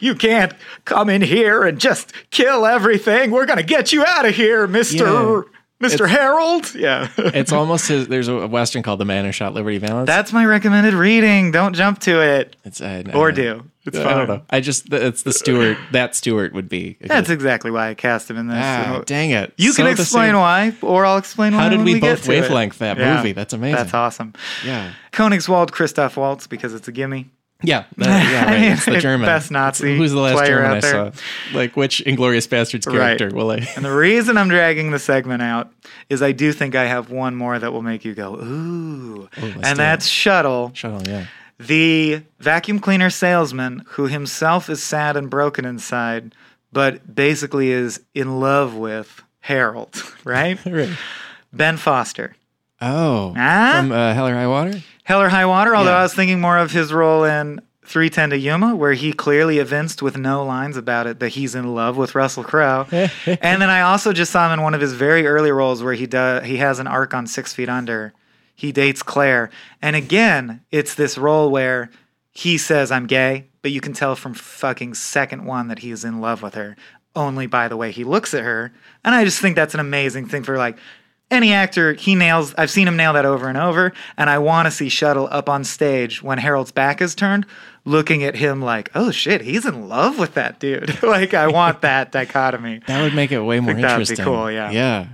You 0.00 0.14
can't 0.14 0.52
come 0.84 1.08
in 1.08 1.22
here 1.22 1.62
and 1.64 1.78
just 1.78 2.12
kill 2.30 2.66
everything. 2.66 3.30
We're 3.30 3.46
gonna 3.46 3.62
get 3.62 3.92
you 3.92 4.04
out 4.04 4.26
of 4.26 4.34
here, 4.34 4.66
Mister 4.66 5.04
Yeah. 5.04 5.42
Mister 5.78 6.06
Harold. 6.06 6.74
Yeah, 6.74 7.08
It's 7.18 7.52
almost 7.52 7.88
his, 7.88 8.08
there's 8.08 8.28
a 8.28 8.46
western 8.46 8.82
called 8.82 9.00
The 9.00 9.04
Man 9.06 9.24
Who 9.24 9.32
Shot 9.32 9.54
Liberty 9.54 9.78
Valance. 9.78 10.06
that's 10.06 10.32
my 10.32 10.44
recommended 10.44 10.92
reading. 10.94 11.52
Don't 11.52 11.74
jump 11.74 12.00
to 12.00 12.20
it, 12.22 12.56
it's, 12.64 12.80
uh, 12.82 13.02
or 13.14 13.28
uh, 13.28 13.32
do. 13.32 13.64
It's 13.86 13.96
I 13.96 14.04
fine. 14.04 14.16
don't 14.18 14.28
know. 14.28 14.42
I 14.50 14.60
just 14.60 14.92
it's 14.92 15.22
the 15.22 15.32
Stewart. 15.32 15.78
That 15.92 16.14
Stewart 16.14 16.52
would 16.52 16.68
be. 16.68 16.98
That's 17.00 17.28
good- 17.28 17.32
exactly 17.34 17.70
why 17.70 17.88
I 17.88 17.94
cast 17.94 18.28
him 18.30 18.36
in 18.36 18.48
this. 18.48 18.58
ah, 18.60 19.02
dang 19.06 19.30
it. 19.30 19.54
You 19.56 19.72
So 19.72 19.82
can 19.82 19.90
explain 19.90 20.34
why, 20.36 20.74
or 20.82 21.06
I'll 21.06 21.16
explain 21.16 21.54
why. 21.54 21.62
How 21.62 21.68
did 21.70 21.78
we 21.80 21.94
we 21.94 22.00
both 22.00 22.24
to 22.24 22.28
wavelength 22.28 22.76
that 22.80 22.98
Yeah. 22.98 23.16
movie? 23.16 23.32
That's 23.32 23.54
amazing. 23.54 23.76
That's 23.76 23.94
awesome. 23.94 24.34
Yeah. 24.66 24.92
Koenigswald 25.12 25.70
Christoph 25.72 26.18
Waltz 26.18 26.46
because 26.46 26.74
it's 26.74 26.88
a 26.88 26.92
gimme. 26.92 27.30
Yeah, 27.62 27.84
that- 27.98 28.30
yeah, 28.32 28.40
I 28.42 28.44
right. 28.52 28.60
mean, 28.60 28.72
It's 28.72 28.84
the 28.86 28.98
German. 28.98 29.26
best 29.26 29.50
Nazi 29.50 29.96
Who's 29.96 30.12
the 30.12 30.18
last 30.20 30.46
German 30.46 30.70
I 30.72 30.80
saw? 30.80 31.10
Like 31.52 31.76
which 31.76 32.02
Inglourious 32.06 32.48
Basterds 32.48 32.86
Right. 32.86 33.18
character 33.18 33.34
will 33.36 33.50
I? 33.50 33.66
And 33.76 33.84
the 33.84 33.94
reason 33.94 34.36
I'm 34.38 34.48
dragging 34.48 34.90
the 34.90 34.98
segment 34.98 35.42
out 35.42 35.70
is 36.08 36.22
I 36.22 36.32
do 36.32 36.52
think 36.52 36.74
I 36.74 36.86
have 36.86 37.10
one 37.10 37.34
more 37.36 37.58
that 37.58 37.72
will 37.72 37.82
make 37.82 38.04
you 38.04 38.14
go, 38.14 38.34
ooh. 38.36 39.28
and 39.62 39.78
that's 39.78 40.06
Shuttle, 40.06 40.72
Shuttle, 40.74 41.02
yeah. 41.06 41.26
the 41.58 42.22
vacuum 42.38 42.78
cleaner 42.80 43.10
salesman 43.10 43.84
who 43.88 44.06
himself 44.06 44.68
is 44.70 44.82
sad 44.82 45.16
and 45.16 45.28
broken 45.30 45.64
inside, 45.64 46.34
but 46.72 47.14
basically 47.14 47.70
is 47.70 48.00
in 48.14 48.40
love 48.40 48.74
with 48.74 49.22
Harold, 49.40 50.02
right? 50.24 50.58
Right. 50.66 50.88
ben 51.52 51.76
Foster. 51.76 52.34
Oh, 52.80 53.34
Ah? 53.36 53.74
from 53.76 53.92
uh, 53.92 54.14
Hell 54.14 54.28
or 54.28 54.34
High 54.34 54.46
Water. 54.46 54.80
Hell 55.10 55.22
or 55.22 55.28
High 55.28 55.46
Water, 55.46 55.74
although 55.74 55.90
Yeah. 55.90 55.98
I 55.98 56.02
was 56.04 56.14
thinking 56.14 56.40
more 56.40 56.56
of 56.56 56.70
his 56.70 56.92
role 56.92 57.24
in 57.24 57.60
3:10 57.84 58.30
to 58.30 58.38
Yuma, 58.38 58.76
where 58.76 58.92
he 58.92 59.12
clearly 59.12 59.58
evinced 59.58 60.02
with 60.02 60.16
no 60.16 60.44
lines 60.44 60.76
about 60.76 61.08
it 61.08 61.18
that 61.18 61.30
he's 61.30 61.56
in 61.56 61.74
love 61.74 61.96
with 61.96 62.14
Russell 62.14 62.44
Crowe. 62.44 62.86
and 62.92 63.60
then 63.60 63.68
I 63.70 63.80
also 63.80 64.12
just 64.12 64.30
saw 64.30 64.46
him 64.46 64.52
in 64.52 64.62
one 64.62 64.72
of 64.72 64.80
his 64.80 64.92
very 64.92 65.26
early 65.26 65.50
roles 65.50 65.82
where 65.82 65.94
he 65.94 66.06
does 66.06 66.44
he 66.44 66.58
has 66.58 66.78
an 66.78 66.86
arc 66.86 67.12
on 67.12 67.26
Six 67.26 67.52
Feet 67.52 67.68
Under. 67.68 68.12
He 68.54 68.70
dates 68.70 69.02
Claire, 69.02 69.50
and 69.82 69.96
again, 69.96 70.60
it's 70.70 70.94
this 70.94 71.18
role 71.18 71.50
where 71.50 71.90
he 72.30 72.56
says 72.56 72.92
I'm 72.92 73.08
gay, 73.08 73.46
but 73.62 73.72
you 73.72 73.80
can 73.80 73.92
tell 73.92 74.14
from 74.14 74.32
fucking 74.34 74.94
second 74.94 75.44
one 75.44 75.66
that 75.66 75.80
he 75.80 75.90
is 75.90 76.04
in 76.04 76.20
love 76.20 76.40
with 76.40 76.54
her 76.54 76.76
only 77.16 77.48
by 77.48 77.66
the 77.66 77.76
way 77.76 77.90
he 77.90 78.04
looks 78.04 78.32
at 78.32 78.44
her. 78.44 78.72
And 79.04 79.12
I 79.12 79.24
just 79.24 79.40
think 79.40 79.56
that's 79.56 79.74
an 79.74 79.80
amazing 79.80 80.26
thing 80.26 80.44
for 80.44 80.56
like 80.56 80.78
any 81.30 81.52
actor, 81.52 81.92
he 81.94 82.14
nails. 82.14 82.54
I've 82.58 82.70
seen 82.70 82.88
him 82.88 82.96
nail 82.96 83.12
that 83.12 83.24
over 83.24 83.48
and 83.48 83.56
over, 83.56 83.92
and 84.16 84.28
I 84.28 84.38
want 84.38 84.66
to 84.66 84.70
see 84.70 84.88
Shuttle 84.88 85.28
up 85.30 85.48
on 85.48 85.64
stage 85.64 86.22
when 86.22 86.38
Harold's 86.38 86.72
back 86.72 87.00
is 87.00 87.14
turned, 87.14 87.46
looking 87.84 88.24
at 88.24 88.34
him 88.34 88.60
like, 88.60 88.90
"Oh 88.94 89.10
shit, 89.10 89.40
he's 89.40 89.64
in 89.64 89.88
love 89.88 90.18
with 90.18 90.34
that 90.34 90.58
dude." 90.58 91.02
like, 91.02 91.34
I 91.34 91.46
want 91.48 91.80
that 91.82 92.12
dichotomy. 92.12 92.80
That 92.86 93.02
would 93.02 93.14
make 93.14 93.32
it 93.32 93.40
way 93.40 93.60
more 93.60 93.72
think 93.74 93.82
that'd 93.82 93.98
be 93.98 94.02
interesting. 94.02 94.24
cool, 94.24 94.50
yeah. 94.50 94.70
Yeah. 94.70 95.06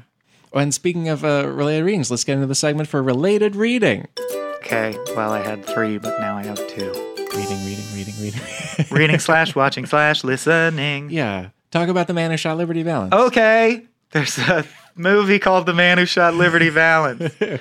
And 0.54 0.72
speaking 0.72 1.08
of 1.08 1.22
uh, 1.24 1.46
related 1.48 1.84
readings, 1.84 2.10
let's 2.10 2.24
get 2.24 2.34
into 2.34 2.46
the 2.46 2.54
segment 2.54 2.88
for 2.88 3.02
related 3.02 3.54
reading. 3.56 4.08
Okay, 4.56 4.96
well, 5.14 5.32
I 5.32 5.42
had 5.42 5.64
three, 5.66 5.98
but 5.98 6.18
now 6.18 6.36
I 6.38 6.44
have 6.44 6.56
two. 6.68 6.90
Reading, 7.36 7.64
reading, 7.66 7.84
reading, 7.94 8.14
reading. 8.20 8.40
Reading 8.90 9.18
slash 9.18 9.54
watching 9.54 9.84
slash 9.84 10.24
listening. 10.24 11.10
yeah. 11.10 11.50
Talk 11.70 11.88
about 11.88 12.06
the 12.06 12.14
man 12.14 12.30
who 12.30 12.36
shot 12.38 12.56
Liberty 12.56 12.82
Valance. 12.82 13.12
Okay, 13.12 13.84
there's 14.12 14.38
a 14.38 14.64
movie 14.96 15.38
called 15.38 15.66
The 15.66 15.74
Man 15.74 15.98
Who 15.98 16.06
Shot 16.06 16.34
Liberty 16.34 16.68
Valance. 16.68 17.32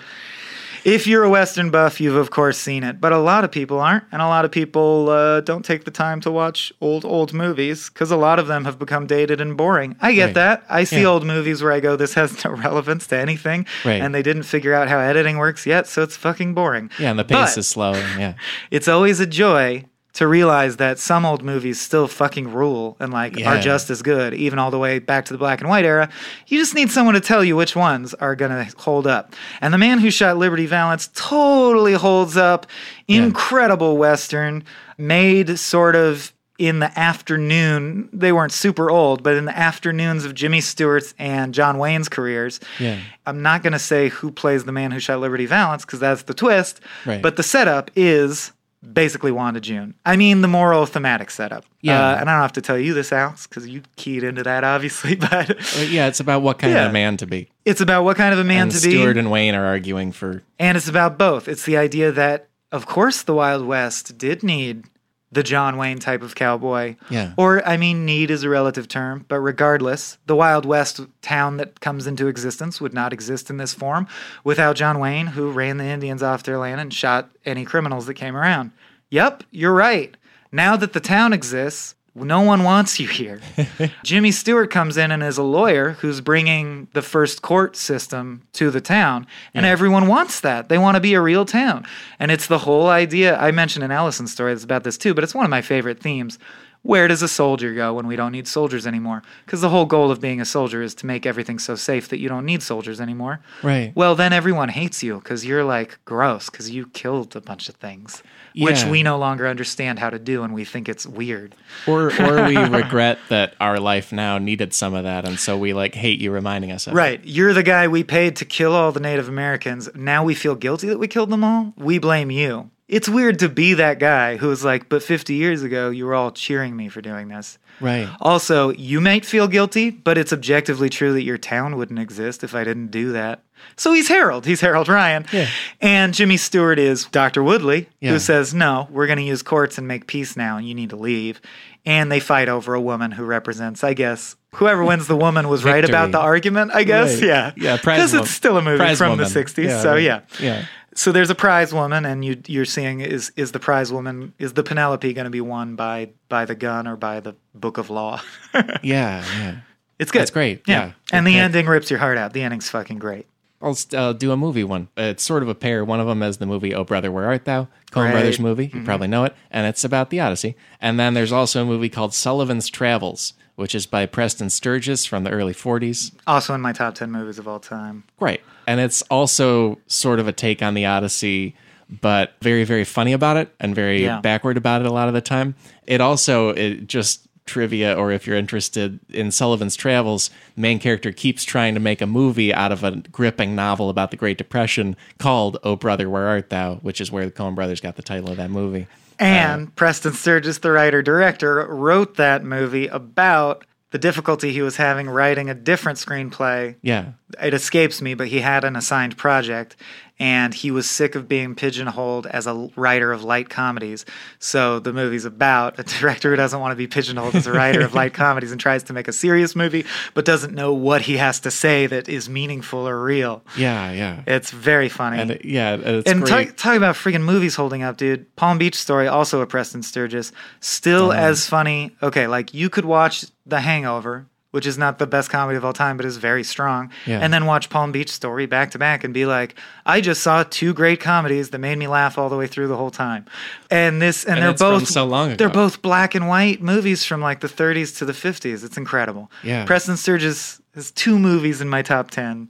If 0.83 1.07
you're 1.07 1.23
a 1.23 1.29
Western 1.31 1.71
buff, 1.71 1.99
you've 1.99 2.13
of 2.15 2.29
course 2.29 2.59
seen 2.59 2.83
it, 2.83 3.01
but 3.01 3.11
a 3.11 3.17
lot 3.17 3.43
of 3.43 3.49
people 3.51 3.79
aren't, 3.79 4.03
and 4.11 4.21
a 4.21 4.27
lot 4.27 4.45
of 4.45 4.51
people 4.51 5.09
uh, 5.09 5.41
don't 5.41 5.65
take 5.65 5.83
the 5.83 5.89
time 5.89 6.21
to 6.21 6.29
watch 6.29 6.71
old, 6.79 7.03
old 7.05 7.33
movies 7.33 7.89
because 7.89 8.11
a 8.11 8.15
lot 8.15 8.37
of 8.37 8.45
them 8.45 8.65
have 8.65 8.77
become 8.77 9.07
dated 9.07 9.41
and 9.41 9.57
boring. 9.57 9.95
I 9.99 10.13
get 10.13 10.25
Right. 10.25 10.33
that. 10.35 10.63
I 10.69 10.83
see 10.83 11.01
Yeah. 11.01 11.07
old 11.07 11.25
movies 11.25 11.63
where 11.63 11.71
I 11.71 11.79
go, 11.79 11.95
this 11.95 12.13
has 12.13 12.45
no 12.45 12.51
relevance 12.65 13.07
to 13.07 13.17
anything, 13.17 13.65
Right. 13.83 13.99
and 13.99 14.13
they 14.13 14.21
didn't 14.21 14.43
figure 14.43 14.75
out 14.75 14.87
how 14.87 14.99
editing 14.99 15.39
works 15.39 15.65
yet, 15.65 15.87
so 15.87 16.03
it's 16.03 16.15
fucking 16.17 16.53
boring. 16.53 16.91
Yeah, 16.99 17.09
and 17.09 17.17
the 17.17 17.23
pace 17.23 17.55
But 17.55 17.57
is 17.57 17.67
slow. 17.67 17.93
And 17.95 18.19
yeah. 18.21 18.33
It's 18.69 18.87
always 18.87 19.19
a 19.19 19.25
joy 19.25 19.85
to 20.15 20.27
realize 20.27 20.77
that 20.77 20.97
some 20.97 21.25
old 21.25 21.43
movies 21.43 21.79
still 21.79 22.07
fucking 22.07 22.51
rule 22.51 22.95
and 22.99 23.11
like 23.11 23.39
are 23.45 23.59
just 23.59 23.89
as 23.89 24.01
good, 24.01 24.33
even 24.33 24.57
all 24.57 24.71
the 24.71 24.79
way 24.79 24.97
back 24.97 25.25
to 25.25 25.33
the 25.33 25.37
black 25.37 25.59
and 25.59 25.69
white 25.69 25.85
era. 25.85 26.09
You 26.47 26.57
just 26.57 26.73
need 26.73 26.89
someone 26.89 27.15
to 27.15 27.21
tell 27.21 27.43
you 27.43 27.55
which 27.55 27.75
ones 27.75 28.13
are 28.15 28.35
gonna 28.35 28.67
hold 28.77 29.07
up. 29.07 29.33
And 29.59 29.73
the 29.73 29.77
man 29.77 29.99
who 29.99 30.09
shot 30.09 30.37
Liberty 30.37 30.65
Valance 30.65 31.09
totally 31.13 31.93
holds 31.93 32.37
up. 32.37 32.65
Incredible 33.07 33.97
western, 33.97 34.63
made 34.97 35.59
sort 35.59 35.95
of 35.95 36.33
in 36.57 36.79
the 36.79 36.97
afternoon. 36.97 38.07
They 38.13 38.31
weren't 38.31 38.53
super 38.53 38.89
old, 38.89 39.21
but 39.21 39.35
in 39.35 39.45
the 39.45 39.57
afternoons 39.57 40.23
of 40.23 40.33
Jimmy 40.33 40.61
Stewart's 40.61 41.13
and 41.19 41.53
John 41.53 41.77
Wayne's 41.77 42.07
careers. 42.07 42.59
Yeah. 42.79 42.99
I'm 43.25 43.41
not 43.41 43.63
going 43.63 43.73
to 43.73 43.79
say 43.79 44.09
who 44.09 44.31
plays 44.31 44.63
the 44.63 44.71
man 44.71 44.91
who 44.91 44.99
shot 44.99 45.19
Liberty 45.19 45.45
Valance 45.45 45.85
because 45.85 45.99
that's 45.99 46.23
the 46.23 46.33
twist. 46.33 46.79
Right. 47.05 47.21
But 47.21 47.35
the 47.35 47.43
setup 47.43 47.91
is 47.95 48.51
basically 48.93 49.31
Wanda 49.31 49.59
June. 49.59 49.95
I 50.05 50.15
mean, 50.15 50.41
the 50.41 50.47
moral 50.47 50.85
thematic 50.85 51.29
setup. 51.31 51.65
Yeah. 51.81 51.99
Uh, 51.99 52.17
and 52.19 52.29
I 52.29 52.33
don't 52.33 52.41
have 52.41 52.53
to 52.53 52.61
tell 52.61 52.77
you 52.77 52.93
this, 52.93 53.11
Alex, 53.11 53.47
because 53.47 53.67
you 53.67 53.81
keyed 53.95 54.23
into 54.23 54.43
that, 54.43 54.63
obviously. 54.63 55.15
But 55.19 55.49
yeah, 55.89 56.07
it's 56.07 56.19
about 56.19 56.41
what 56.41 56.59
kind 56.59 56.73
Yeah. 56.73 56.85
of 56.85 56.89
a 56.91 56.93
man 56.93 57.17
to 57.17 57.25
be. 57.25 57.49
it's 57.65 57.81
about 57.81 58.03
what 58.03 58.17
kind 58.17 58.33
of 58.33 58.39
a 58.39 58.43
man 58.43 58.63
and 58.63 58.71
to 58.71 58.77
Stewart 58.77 59.15
be. 59.15 59.19
and 59.19 59.31
Wayne 59.31 59.55
are 59.55 59.65
arguing 59.65 60.11
for 60.11 60.43
And 60.59 60.77
it's 60.77 60.87
about 60.87 61.17
both. 61.17 61.47
It's 61.47 61.63
the 61.65 61.77
idea 61.77 62.11
that, 62.11 62.47
of 62.71 62.85
course, 62.85 63.23
the 63.23 63.33
Wild 63.33 63.65
West 63.65 64.17
did 64.17 64.43
need 64.43 64.85
the 65.31 65.43
John 65.43 65.77
Wayne 65.77 65.99
type 65.99 66.21
of 66.21 66.35
cowboy. 66.35 66.95
Yeah. 67.09 67.33
Or, 67.37 67.65
I 67.67 67.77
mean, 67.77 68.05
need 68.05 68.31
is 68.31 68.43
a 68.43 68.49
relative 68.49 68.87
term, 68.87 69.25
but 69.27 69.39
regardless, 69.39 70.17
the 70.25 70.35
Wild 70.35 70.65
West 70.65 71.01
town 71.21 71.57
that 71.57 71.79
comes 71.81 72.07
into 72.07 72.27
existence 72.27 72.79
would 72.79 72.93
not 72.93 73.11
exist 73.11 73.49
in 73.49 73.57
this 73.57 73.73
form 73.73 74.07
without 74.43 74.75
John 74.75 74.99
Wayne, 74.99 75.27
who 75.27 75.51
ran 75.51 75.77
the 75.77 75.85
Indians 75.85 76.23
off 76.23 76.43
their 76.43 76.57
land 76.57 76.79
and 76.79 76.93
shot 76.93 77.29
any 77.45 77.65
criminals 77.65 78.05
that 78.05 78.13
came 78.13 78.35
around. 78.35 78.71
Yep, 79.09 79.43
you're 79.51 79.73
right. 79.73 80.15
Now 80.51 80.77
that 80.77 80.93
the 80.93 80.99
town 80.99 81.33
exists, 81.33 81.94
no 82.15 82.41
one 82.41 82.63
wants 82.63 82.99
you 82.99 83.07
here. 83.07 83.41
Jimmy 84.03 84.31
Stewart 84.31 84.71
comes 84.71 84.95
in 84.95 85.11
and 85.11 85.21
is 85.21 85.37
a 85.37 85.43
lawyer 85.43 85.91
who's 85.91 86.21
bringing 86.21 86.87
the 86.93 87.01
first 87.01 87.41
court 87.41 87.75
system 87.75 88.41
to 88.53 88.71
the 88.71 88.79
town, 88.79 89.27
and 89.53 89.65
everyone 89.65 90.07
wants 90.07 90.39
that. 90.39 90.69
They 90.69 90.77
want 90.77 90.95
to 90.95 91.01
be 91.01 91.13
a 91.13 91.21
real 91.21 91.45
town. 91.45 91.85
And 92.17 92.31
it's 92.31 92.47
the 92.47 92.59
whole 92.59 92.87
idea. 92.87 93.37
I 93.37 93.51
mentioned 93.51 93.83
an 93.83 93.91
Ellison 93.91 94.27
story 94.27 94.53
that's 94.53 94.63
about 94.63 94.85
this 94.85 94.97
too, 94.97 95.13
but 95.13 95.23
it's 95.23 95.35
one 95.35 95.43
of 95.43 95.51
my 95.51 95.61
favorite 95.61 95.99
themes. 95.99 96.39
Where 96.85 97.07
does 97.07 97.23
a 97.23 97.27
soldier 97.27 97.73
go 97.73 97.95
when 97.95 98.05
we 98.05 98.15
don't 98.15 98.31
need 98.31 98.47
soldiers 98.47 98.85
anymore? 98.85 99.23
Because 99.43 99.61
the 99.61 99.69
whole 99.69 99.87
goal 99.87 100.11
of 100.11 100.21
being 100.21 100.39
a 100.39 100.45
soldier 100.45 100.83
is 100.83 100.93
to 100.95 101.07
make 101.07 101.25
everything 101.25 101.57
so 101.57 101.73
safe 101.73 102.09
that 102.09 102.19
you 102.19 102.29
don't 102.29 102.45
need 102.45 102.61
soldiers 102.61 103.01
anymore. 103.01 103.39
Right. 103.63 103.91
Well, 103.95 104.13
then 104.13 104.31
everyone 104.33 104.69
hates 104.69 105.01
you 105.01 105.15
because 105.15 105.43
you're 105.43 105.63
like 105.63 105.97
gross 106.05 106.47
because 106.47 106.69
you 106.69 106.85
killed 106.89 107.35
a 107.35 107.41
bunch 107.41 107.69
of 107.69 107.75
things, 107.77 108.21
which 108.55 108.83
we 108.85 109.01
no 109.01 109.17
longer 109.17 109.47
understand 109.47 109.97
how 109.97 110.11
to 110.11 110.19
do 110.19 110.43
and 110.43 110.53
we 110.53 110.63
think 110.63 110.87
it's 110.87 111.07
weird. 111.07 111.55
or 111.87 112.11
or 112.21 112.45
we 112.45 112.55
regret 112.81 113.17
that 113.29 113.55
our 113.59 113.79
life 113.79 114.11
now 114.11 114.37
needed 114.37 114.71
some 114.71 114.93
of 114.93 115.05
that, 115.05 115.27
and 115.27 115.39
so 115.39 115.57
we 115.57 115.73
like 115.73 115.95
hate 115.95 116.21
you 116.21 116.29
reminding 116.29 116.71
us 116.71 116.85
of 116.85 116.93
it. 116.93 116.97
Right. 116.97 117.19
You're 117.23 117.53
the 117.53 117.63
guy 117.63 117.87
we 117.87 118.03
paid 118.03 118.35
to 118.35 118.45
kill 118.45 118.73
all 118.73 118.91
the 118.91 118.99
Native 118.99 119.27
Americans. 119.27 119.89
Now 119.95 120.23
we 120.23 120.35
feel 120.35 120.53
guilty 120.53 120.87
that 120.89 120.99
we 120.99 121.07
killed 121.07 121.31
them 121.31 121.43
all. 121.43 121.73
We 121.77 121.97
blame 121.97 122.29
you. 122.29 122.69
It's 122.87 123.09
weird 123.09 123.39
to 123.39 123.49
be 123.49 123.73
that 123.75 123.97
guy 123.99 124.37
who 124.37 124.47
was 124.47 124.63
like, 124.63 124.89
but 124.89 125.01
50 125.01 125.33
years 125.33 125.63
ago, 125.63 125.89
you 125.89 126.05
were 126.05 126.13
all 126.13 126.31
cheering 126.31 126.75
me 126.75 126.87
for 126.87 127.01
doing 127.01 127.29
this. 127.29 127.57
Right. 127.81 128.07
Also, 128.21 128.69
you 128.69 129.01
might 129.01 129.25
feel 129.25 129.47
guilty, 129.47 129.89
but 129.89 130.17
it's 130.17 130.31
objectively 130.31 130.89
true 130.89 131.11
that 131.13 131.23
your 131.23 131.37
town 131.39 131.75
wouldn't 131.77 131.99
exist 131.99 132.43
if 132.43 132.53
I 132.53 132.63
didn't 132.63 132.87
do 132.91 133.11
that. 133.13 133.43
So 133.75 133.91
he's 133.91 134.07
Harold. 134.07 134.45
He's 134.45 134.61
Harold 134.61 134.87
Ryan. 134.87 135.25
Yeah. 135.33 135.47
And 135.81 136.13
Jimmy 136.13 136.37
Stewart 136.37 136.77
is 136.77 137.05
Dr. 137.05 137.43
Woodley, 137.43 137.89
Yeah. 137.99 138.11
who 138.11 138.19
says, 138.19 138.53
no, 138.53 138.87
we're 138.91 139.07
going 139.07 139.17
to 139.17 139.23
use 139.25 139.41
courts 139.41 139.77
and 139.79 139.87
make 139.87 140.05
peace 140.07 140.37
now, 140.37 140.57
and 140.57 140.67
you 140.67 140.75
need 140.75 140.91
to 140.91 140.95
leave. 140.95 141.41
And 141.87 142.11
they 142.11 142.19
fight 142.19 142.49
over 142.49 142.75
a 142.75 142.81
woman 142.81 143.11
who 143.11 143.25
represents, 143.25 143.83
I 143.83 143.93
guess, 143.93 144.35
whoever 144.53 144.83
wins 144.83 145.07
the 145.07 145.15
woman 145.17 145.49
was 145.49 145.63
right 145.65 145.83
about 145.83 146.11
the 146.11 146.19
argument, 146.19 146.71
I 146.73 146.83
guess. 146.83 147.15
Right. 147.15 147.23
Yeah. 147.27 147.51
Yeah, 147.57 147.77
Because 147.77 148.13
it's 148.13 148.31
still 148.31 148.57
a 148.57 148.61
movie 148.61 148.77
prize 148.77 148.97
from 148.99 149.11
woman. 149.11 149.25
the 149.31 149.39
60s. 149.43 149.63
Yeah, 149.65 149.81
so, 149.81 149.91
right. 149.93 150.03
yeah. 150.03 150.21
Yeah. 150.39 150.65
So 150.97 151.11
there's 151.11 151.29
a 151.29 151.35
prize 151.35 151.73
woman, 151.73 152.05
and 152.05 152.23
you, 152.23 152.41
you're 152.47 152.65
seeing 152.65 153.01
is 153.01 153.31
is 153.35 153.51
the 153.51 153.59
prize 153.59 153.91
woman 153.91 154.33
is 154.39 154.53
the 154.53 154.63
Penelope 154.63 155.11
going 155.13 155.25
to 155.25 155.29
be 155.31 155.41
won 155.41 155.75
by 155.75 156.09
by 156.29 156.45
the 156.45 156.55
gun 156.55 156.87
or 156.87 156.95
by 156.95 157.19
the 157.19 157.35
book 157.53 157.77
of 157.77 157.89
law? 157.89 158.21
Yeah. 158.81 159.23
Yeah. 159.37 159.55
It's 159.99 160.11
good. 160.11 160.21
That's 160.21 160.31
great. 160.31 160.61
Yeah. 160.67 160.85
Yeah. 160.85 160.91
And 161.11 161.27
the 161.27 161.37
ending 161.37 161.67
rips 161.67 161.89
your 161.89 161.99
heart 161.99 162.17
out. 162.17 162.33
The 162.33 162.41
ending's 162.41 162.69
fucking 162.69 162.99
great. 162.99 163.27
I'll 163.61 163.77
uh, 163.93 164.13
do 164.13 164.31
a 164.31 164.37
movie 164.37 164.63
one. 164.63 164.89
It's 164.95 165.23
sort 165.23 165.41
of 165.43 165.49
a 165.49 165.55
pair. 165.55 165.83
One 165.83 165.99
of 165.99 166.07
them 166.07 166.21
is 166.23 166.37
the 166.37 166.45
movie 166.45 166.73
Oh 166.75 166.83
Brother, 166.83 167.11
Where 167.11 167.25
Art 167.25 167.45
Thou? 167.45 167.67
Coen 167.91 168.05
Right. 168.05 168.11
Brothers 168.11 168.39
movie. 168.39 168.67
Mm-hmm. 168.67 168.77
You 168.79 168.83
probably 168.83 169.07
know 169.07 169.23
it. 169.23 169.33
And 169.51 169.65
it's 169.65 169.83
about 169.83 170.09
the 170.09 170.19
Odyssey. 170.19 170.55
And 170.79 170.99
then 170.99 171.13
there's 171.13 171.31
also 171.31 171.63
a 171.63 171.65
movie 171.65 171.89
called 171.89 172.13
Sullivan's 172.13 172.69
Travels, 172.69 173.33
which 173.55 173.73
is 173.75 173.85
by 173.85 174.05
Preston 174.05 174.49
Sturges 174.49 175.05
from 175.05 175.23
the 175.23 175.31
early 175.31 175.53
40s. 175.53 176.11
Also 176.27 176.53
in 176.53 176.61
my 176.61 176.73
top 176.73 176.95
10 176.95 177.11
movies 177.11 177.39
of 177.39 177.47
all 177.47 177.59
time. 177.59 178.03
Great. 178.17 178.41
And 178.67 178.79
it's 178.79 179.01
also 179.03 179.77
sort 179.87 180.19
of 180.19 180.27
a 180.27 180.33
take 180.33 180.61
on 180.61 180.73
the 180.73 180.85
Odyssey, 180.85 181.55
but 181.89 182.33
very, 182.41 182.63
very 182.63 182.83
funny 182.83 183.13
about 183.13 183.37
it 183.37 183.53
and 183.59 183.73
very 183.75 184.03
Yeah. 184.03 184.19
backward 184.19 184.57
about 184.57 184.81
it 184.81 184.87
a 184.87 184.91
lot 184.91 185.07
of 185.07 185.13
the 185.13 185.21
time. 185.21 185.55
It 185.85 186.01
also, 186.01 186.49
it 186.49 186.87
just 186.87 187.21
trivia, 187.45 187.93
or 187.93 188.11
if 188.11 188.25
you're 188.25 188.35
interested 188.35 188.99
in 189.07 189.29
Sullivan's 189.29 189.75
Travels, 189.75 190.31
the 190.55 190.61
main 190.61 190.79
character 190.79 191.11
keeps 191.11 191.43
trying 191.43 191.75
to 191.75 191.79
make 191.79 192.01
a 192.01 192.07
movie 192.07 192.51
out 192.51 192.71
of 192.71 192.83
a 192.83 192.91
gripping 193.11 193.53
novel 193.53 193.91
about 193.91 194.09
the 194.09 194.17
Great 194.17 194.39
Depression 194.39 194.95
called 195.19 195.57
Oh 195.63 195.75
Brother, 195.75 196.09
Where 196.09 196.25
Art 196.27 196.49
Thou, 196.49 196.77
which 196.77 196.99
is 196.99 197.11
where 197.11 197.23
the 197.25 197.31
Coen 197.31 197.53
brothers 197.53 197.79
got 197.79 197.97
the 197.97 198.01
title 198.01 198.31
of 198.31 198.37
that 198.37 198.49
movie. 198.49 198.87
And 199.19 199.75
Preston 199.75 200.13
Sturges, 200.13 200.59
the 200.59 200.71
writer 200.71 201.01
director, 201.01 201.65
wrote 201.67 202.15
that 202.17 202.43
movie 202.43 202.87
about 202.87 203.65
the 203.91 203.99
difficulty 203.99 204.51
he 204.51 204.61
was 204.61 204.75
having 204.75 205.09
writing 205.09 205.49
a 205.49 205.53
different 205.53 205.97
screenplay. 205.97 206.75
Yeah. 206.81 207.13
It 207.41 207.53
escapes 207.53 208.01
me, 208.01 208.13
but 208.13 208.27
he 208.27 208.41
had 208.41 208.65
an 208.65 208.75
assigned 208.75 209.15
project 209.15 209.77
and 210.17 210.53
he 210.53 210.71
was 210.71 210.89
sick 210.89 211.15
of 211.15 211.27
being 211.27 211.55
pigeonholed 211.55 212.25
as 212.27 212.47
a 212.47 212.69
writer 212.75 213.11
of 213.11 213.23
light 213.23 213.49
comedies. 213.49 214.05
So 214.39 214.79
the 214.79 214.93
movie's 214.93 215.25
about 215.25 215.77
a 215.79 215.83
director 215.99 216.29
who 216.29 216.35
doesn't 216.35 216.59
want 216.59 216.71
to 216.71 216.75
be 216.75 216.87
pigeonholed 216.87 217.35
as 217.35 217.47
a 217.47 217.51
writer 217.51 217.81
of 217.81 217.93
light 217.93 218.13
comedies 218.25 218.51
and 218.51 218.61
tries 218.61 218.83
to 218.83 218.93
make 218.93 219.07
a 219.07 219.13
serious 219.13 219.55
movie, 219.55 219.85
but 220.13 220.23
doesn't 220.25 220.53
know 220.53 220.73
what 220.73 221.01
he 221.01 221.17
has 221.17 221.39
to 221.41 221.51
say 221.51 221.85
that 221.87 222.07
is 222.07 222.29
meaningful 222.29 222.87
or 222.87 223.03
real. 223.03 223.43
Yeah. 223.57 223.91
Yeah. 223.91 224.21
It's 224.25 224.51
very 224.51 224.89
funny. 224.89 225.19
And 225.19 225.31
it- 225.31 225.45
yeah, 225.45 225.75
it's 225.75 226.09
and 226.09 226.21
great. 226.23 226.47
talk, 226.49 226.55
talk 226.57 226.77
about 226.77 226.95
freaking 226.95 227.23
movies 227.23 227.55
holding 227.55 227.83
up, 227.83 227.97
dude. 227.97 228.33
Palm 228.35 228.57
Beach 228.57 228.75
Story, 228.75 229.07
also 229.07 229.41
a 229.41 229.47
Preston 229.47 229.83
Sturges, 229.83 230.31
still 230.59 231.11
as 231.11 231.45
funny. 231.47 231.95
Okay, 232.01 232.27
like 232.27 232.53
you 232.53 232.69
could 232.69 232.85
watch 232.85 233.25
The 233.45 233.59
Hangover, 233.59 234.27
which 234.55 234.65
is 234.65 234.77
not 234.77 234.97
the 234.99 235.05
best 235.05 235.29
comedy 235.29 235.57
of 235.57 235.65
all 235.65 235.73
time, 235.73 235.97
but 235.97 236.05
is 236.05 236.15
very 236.15 236.43
strong, 236.43 236.89
Yeah. 237.05 237.19
and 237.19 237.33
then 237.33 237.45
watch 237.45 237.69
Palm 237.69 237.91
Beach 237.91 238.09
Story 238.09 238.45
back 238.45 238.71
to 238.71 238.79
back 238.79 239.03
and 239.03 239.13
be 239.13 239.25
like, 239.25 239.53
I 239.85 239.99
just 239.99 240.23
saw 240.23 240.43
two 240.49 240.73
great 240.73 241.01
comedies 241.01 241.49
that 241.49 241.59
made 241.59 241.77
me 241.77 241.87
laugh 241.87 242.17
all 242.17 242.29
the 242.29 242.37
way 242.37 242.47
through 242.47 242.67
the 242.69 242.77
whole 242.77 242.89
time. 242.89 243.25
And 243.69 244.01
this, 244.01 244.23
and, 244.23 244.39
And 244.39 244.43
they're 244.57 244.69
both 244.69 244.87
so 244.87 245.05
long 245.05 245.35
They're 245.35 245.49
both 245.49 245.81
black 245.81 246.15
and 246.15 246.27
white 246.29 246.61
movies 246.61 247.03
from 247.03 247.19
like 247.19 247.41
the 247.41 247.49
30s 247.49 247.97
to 247.97 248.05
the 248.05 248.13
50s. 248.13 248.63
It's 248.63 248.77
incredible. 248.77 249.29
Yeah. 249.43 249.65
Preston 249.65 249.97
Sturges 249.97 250.61
has 250.73 250.89
two 250.91 251.19
movies 251.19 251.59
in 251.59 251.67
my 251.69 251.81
top 251.81 252.09
ten. 252.11 252.47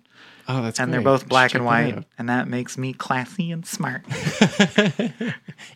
oh, 0.48 0.62
that's 0.62 0.80
And 0.80 0.94
they're 0.94 1.02
both 1.02 1.28
black 1.28 1.50
check 1.52 1.56
and 1.60 1.66
white, 1.66 2.04
and 2.20 2.30
that 2.30 2.48
makes 2.48 2.78
me 2.78 2.94
classy 2.94 3.52
and 3.52 3.66
smart. 3.66 4.04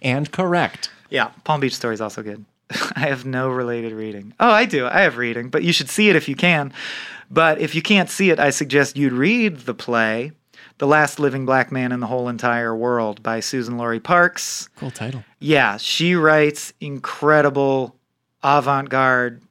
And 0.01 0.31
correct. 0.31 0.89
Yeah, 1.09 1.31
Palm 1.43 1.59
Beach 1.59 1.75
Story 1.75 1.93
is 1.95 2.01
also 2.01 2.21
good. 2.23 2.45
I 2.95 3.01
have 3.07 3.25
no 3.25 3.49
related 3.49 3.93
reading. 3.93 4.33
Oh, 4.39 4.49
I 4.49 4.65
do. 4.65 4.85
I 4.85 5.01
have 5.01 5.17
reading, 5.17 5.49
but 5.49 5.63
you 5.63 5.73
should 5.73 5.89
see 5.89 6.09
it 6.09 6.15
if 6.15 6.27
you 6.27 6.35
can. 6.35 6.73
But 7.31 7.59
if 7.59 7.75
you 7.75 7.81
can't 7.81 8.09
see 8.09 8.29
it, 8.31 8.39
I 8.39 8.49
suggest 8.49 8.97
you'd 8.97 9.13
read 9.13 9.59
the 9.61 9.73
play, 9.73 10.31
The 10.79 10.87
Last 10.87 11.19
Living 11.19 11.45
Black 11.45 11.71
Man 11.71 11.91
in 11.91 11.99
the 11.99 12.07
Whole 12.07 12.27
Entire 12.27 12.75
World 12.75 13.21
by 13.21 13.39
Suzan-Lori 13.39 13.99
Parks. 13.99 14.69
Cool 14.75 14.91
title. 14.91 15.23
Yeah, 15.39 15.77
she 15.77 16.15
writes 16.15 16.73
incredible 16.81 17.95
avant 18.43 18.89
garde, 18.89 19.41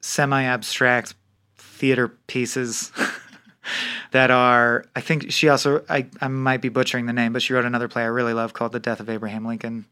semi 0.00 0.42
abstract 0.42 1.14
theater 1.56 2.08
pieces 2.08 2.92
that 4.12 4.30
are, 4.30 4.84
I 4.94 5.00
think 5.00 5.32
she 5.32 5.48
also, 5.48 5.84
I, 5.88 6.06
I 6.20 6.28
might 6.28 6.60
be 6.60 6.68
butchering 6.68 7.06
the 7.06 7.12
name, 7.12 7.32
but 7.32 7.42
she 7.42 7.54
wrote 7.54 7.64
another 7.64 7.88
play 7.88 8.02
I 8.02 8.06
really 8.06 8.34
love 8.34 8.52
called 8.52 8.72
The 8.72 8.80
Death 8.80 9.00
of 9.00 9.08
Abraham 9.08 9.46
Lincoln. 9.46 9.86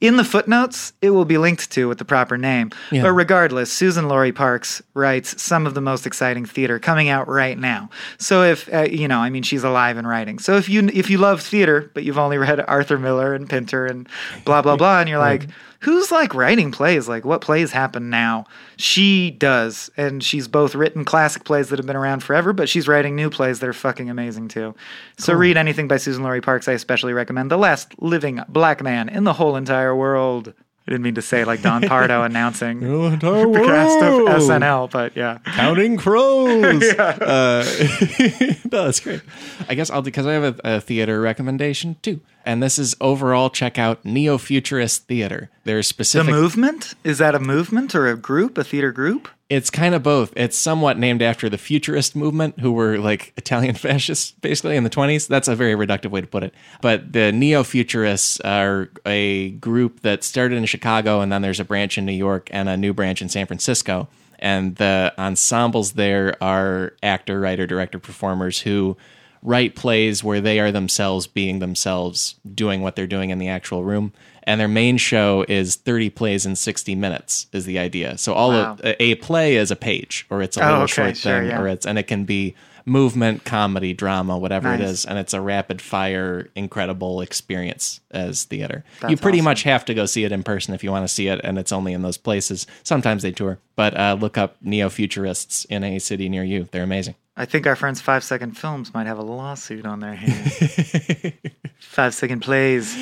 In 0.00 0.16
the 0.16 0.24
footnotes, 0.24 0.92
it 1.00 1.10
will 1.10 1.24
be 1.24 1.38
linked 1.38 1.70
to 1.72 1.88
with 1.88 1.98
the 1.98 2.04
proper 2.04 2.36
name. 2.36 2.70
Yeah. 2.90 3.02
But 3.02 3.12
regardless, 3.12 3.72
Suzan-Lori 3.72 4.32
Parks 4.32 4.82
writes 4.94 5.40
some 5.40 5.66
of 5.66 5.74
the 5.74 5.80
most 5.80 6.06
exciting 6.06 6.44
theater 6.44 6.78
coming 6.78 7.08
out 7.08 7.28
right 7.28 7.58
now. 7.58 7.88
So 8.18 8.42
if 8.42 8.72
uh, 8.72 8.82
you 8.82 9.08
know, 9.08 9.18
I 9.18 9.30
mean, 9.30 9.42
she's 9.42 9.64
alive 9.64 9.96
and 9.96 10.08
writing. 10.08 10.38
So 10.38 10.56
if 10.56 10.68
you 10.68 10.88
if 10.92 11.10
you 11.10 11.18
love 11.18 11.40
theater, 11.40 11.90
but 11.94 12.04
you've 12.04 12.18
only 12.18 12.38
read 12.38 12.60
Arthur 12.60 12.98
Miller 12.98 13.34
and 13.34 13.48
Pinter 13.48 13.86
and 13.86 14.08
blah 14.44 14.62
blah 14.62 14.76
blah, 14.76 15.00
and 15.00 15.08
you're 15.08 15.18
like, 15.18 15.46
who's 15.80 16.10
like 16.10 16.34
writing 16.34 16.72
plays? 16.72 17.08
Like 17.08 17.24
what 17.24 17.40
plays 17.40 17.70
happen 17.72 18.10
now? 18.10 18.46
She 18.76 19.30
does, 19.30 19.90
and 19.96 20.24
she's 20.24 20.48
both 20.48 20.74
written 20.74 21.04
classic 21.04 21.44
plays 21.44 21.68
that 21.68 21.78
have 21.78 21.86
been 21.86 21.96
around 21.96 22.22
forever, 22.22 22.52
but 22.52 22.68
she's 22.68 22.88
writing 22.88 23.14
new 23.14 23.30
plays 23.30 23.60
that 23.60 23.68
are 23.68 23.72
fucking 23.72 24.10
amazing 24.10 24.48
too. 24.48 24.74
So 25.18 25.34
read 25.34 25.56
anything 25.56 25.86
by 25.86 25.96
Suzan-Lori 25.96 26.40
Parks. 26.40 26.66
I 26.66 26.72
especially 26.72 27.12
recommend 27.12 27.50
The 27.50 27.56
Last 27.56 27.94
Living 28.00 28.40
Black 28.48 28.82
Man 28.82 29.08
in 29.08 29.24
the 29.24 29.34
Whole 29.34 29.51
Entire 29.56 29.94
World. 29.94 30.54
I 30.84 30.90
didn't 30.90 31.04
mean 31.04 31.14
to 31.14 31.22
say 31.22 31.44
like 31.44 31.62
Don 31.62 31.82
Pardo 31.82 32.22
announcing 32.24 32.80
the 32.80 33.10
The 33.16 33.62
cast 33.64 34.02
of. 34.02 34.42
SNL, 34.42 34.90
but 34.90 35.16
yeah. 35.16 35.38
Counting 35.44 35.96
crows. 35.96 36.82
uh, 36.98 37.64
no, 38.72 38.84
that's 38.86 38.98
great. 39.00 39.20
I 39.68 39.74
guess 39.76 39.90
I'll 39.90 40.02
because 40.02 40.26
I 40.26 40.32
have 40.32 40.58
a, 40.64 40.76
a 40.76 40.80
theater 40.80 41.20
recommendation 41.20 41.96
too, 42.02 42.20
and 42.44 42.60
this 42.60 42.78
is 42.80 42.96
overall 43.00 43.48
check 43.48 43.78
out 43.78 44.04
Neo 44.04 44.38
Futurist 44.38 45.06
Theater. 45.06 45.50
There's 45.62 45.86
The 45.86 45.94
specific. 45.94 46.30
movement? 46.34 46.94
Is 47.04 47.18
that 47.18 47.36
a 47.36 47.40
movement 47.40 47.94
or 47.94 48.08
a 48.08 48.16
group, 48.16 48.58
a 48.58 48.64
theater 48.64 48.90
group? 48.90 49.28
It's 49.52 49.68
kind 49.68 49.94
of 49.94 50.02
both. 50.02 50.32
It's 50.34 50.56
somewhat 50.56 50.98
named 50.98 51.20
after 51.20 51.50
the 51.50 51.58
futurist 51.58 52.16
movement, 52.16 52.60
who 52.60 52.72
were 52.72 52.96
like 52.96 53.34
Italian 53.36 53.74
fascists, 53.86 54.30
basically 54.40 54.76
in 54.76 54.84
the 54.84 54.88
20s. 54.88 55.28
That's 55.28 55.46
a 55.46 55.54
very 55.54 55.74
reductive 55.74 56.10
way 56.10 56.22
to 56.22 56.26
put 56.26 56.42
it. 56.42 56.54
But 56.80 57.12
the 57.12 57.32
neo 57.32 57.62
futurists 57.62 58.40
are 58.40 58.88
a 59.04 59.50
group 59.50 60.00
that 60.00 60.24
started 60.24 60.56
in 60.56 60.64
Chicago, 60.64 61.20
and 61.20 61.30
then 61.30 61.42
there's 61.42 61.60
a 61.60 61.66
branch 61.66 61.98
in 61.98 62.06
New 62.06 62.12
York 62.12 62.48
and 62.50 62.66
a 62.66 62.78
new 62.78 62.94
branch 62.94 63.20
in 63.20 63.28
San 63.28 63.46
Francisco. 63.46 64.08
And 64.38 64.76
the 64.76 65.12
ensembles 65.18 65.92
there 65.92 66.42
are 66.42 66.94
actor, 67.02 67.38
writer, 67.38 67.66
director, 67.66 67.98
performers 67.98 68.60
who 68.60 68.96
write 69.42 69.74
plays 69.74 70.22
where 70.22 70.40
they 70.40 70.60
are 70.60 70.70
themselves 70.70 71.26
being 71.26 71.58
themselves, 71.58 72.36
doing 72.54 72.80
what 72.82 72.94
they're 72.96 73.06
doing 73.06 73.30
in 73.30 73.38
the 73.38 73.48
actual 73.48 73.82
room. 73.84 74.12
And 74.44 74.60
their 74.60 74.68
main 74.68 74.96
show 74.96 75.44
is 75.48 75.76
30 75.76 76.10
plays 76.10 76.46
in 76.46 76.56
60 76.56 76.94
minutes, 76.96 77.46
is 77.52 77.64
the 77.64 77.78
idea. 77.78 78.18
So 78.18 78.34
all 78.34 78.50
Wow. 78.50 78.72
of 78.72 78.80
a, 78.84 79.00
a 79.02 79.14
play 79.16 79.56
is 79.56 79.70
a 79.70 79.76
page, 79.76 80.26
or 80.30 80.42
it's 80.42 80.56
a 80.56 80.62
Oh, 80.62 80.66
little 80.66 80.82
okay, 80.82 80.92
short 80.92 81.16
sure, 81.16 81.40
thing, 81.40 81.50
yeah. 81.50 81.60
or 81.60 81.68
it's 81.68 81.86
and 81.86 81.98
it 81.98 82.04
can 82.08 82.24
be 82.24 82.54
movement, 82.84 83.44
comedy, 83.44 83.92
drama, 83.94 84.36
whatever 84.38 84.72
it 84.72 84.78
Nice. 84.78 84.88
is, 84.90 85.04
and 85.04 85.18
it's 85.18 85.34
a 85.34 85.40
rapid 85.40 85.80
fire, 85.82 86.48
incredible 86.54 87.20
experience 87.20 88.00
as 88.10 88.44
theater. 88.44 88.84
you 89.08 89.16
pretty 89.16 89.38
awesome. 89.38 89.44
much 89.44 89.62
have 89.64 89.84
to 89.86 89.94
go 89.94 90.06
see 90.06 90.24
it 90.24 90.32
in 90.32 90.42
person 90.42 90.74
if 90.74 90.82
you 90.84 90.90
want 90.90 91.04
to 91.06 91.12
see 91.14 91.28
it, 91.28 91.40
and 91.44 91.58
it's 91.58 91.72
only 91.72 91.92
in 91.92 92.02
those 92.02 92.16
places. 92.16 92.66
Sometimes 92.82 93.22
they 93.22 93.32
tour, 93.32 93.58
but 93.76 93.96
uh, 93.98 94.16
look 94.20 94.36
up 94.38 94.56
neo 94.62 94.88
futurists 94.88 95.64
in 95.66 95.84
a 95.84 95.98
city 95.98 96.28
near 96.28 96.44
you. 96.44 96.68
They're 96.72 96.82
amazing. 96.82 97.14
I 97.36 97.46
think 97.46 97.66
our 97.66 97.76
friends 97.76 98.00
Five 98.00 98.24
Second 98.24 98.58
Films 98.58 98.92
might 98.92 99.06
have 99.06 99.18
a 99.18 99.22
lawsuit 99.22 99.86
on 99.86 100.00
their 100.00 100.14
hands. 100.14 101.32
Five 101.80 102.14
Second 102.14 102.40
Plays. 102.40 102.94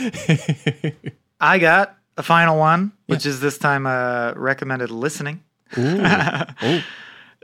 I 1.41 1.59
got 1.59 1.97
a 2.17 2.23
final 2.23 2.59
one, 2.59 2.93
which 3.07 3.27
is 3.27 3.41
this 3.41 3.59
time 3.59 3.87
uh, 3.87 4.33
recommended 4.37 4.91
listening. 4.91 5.43
Ooh. 5.79 6.01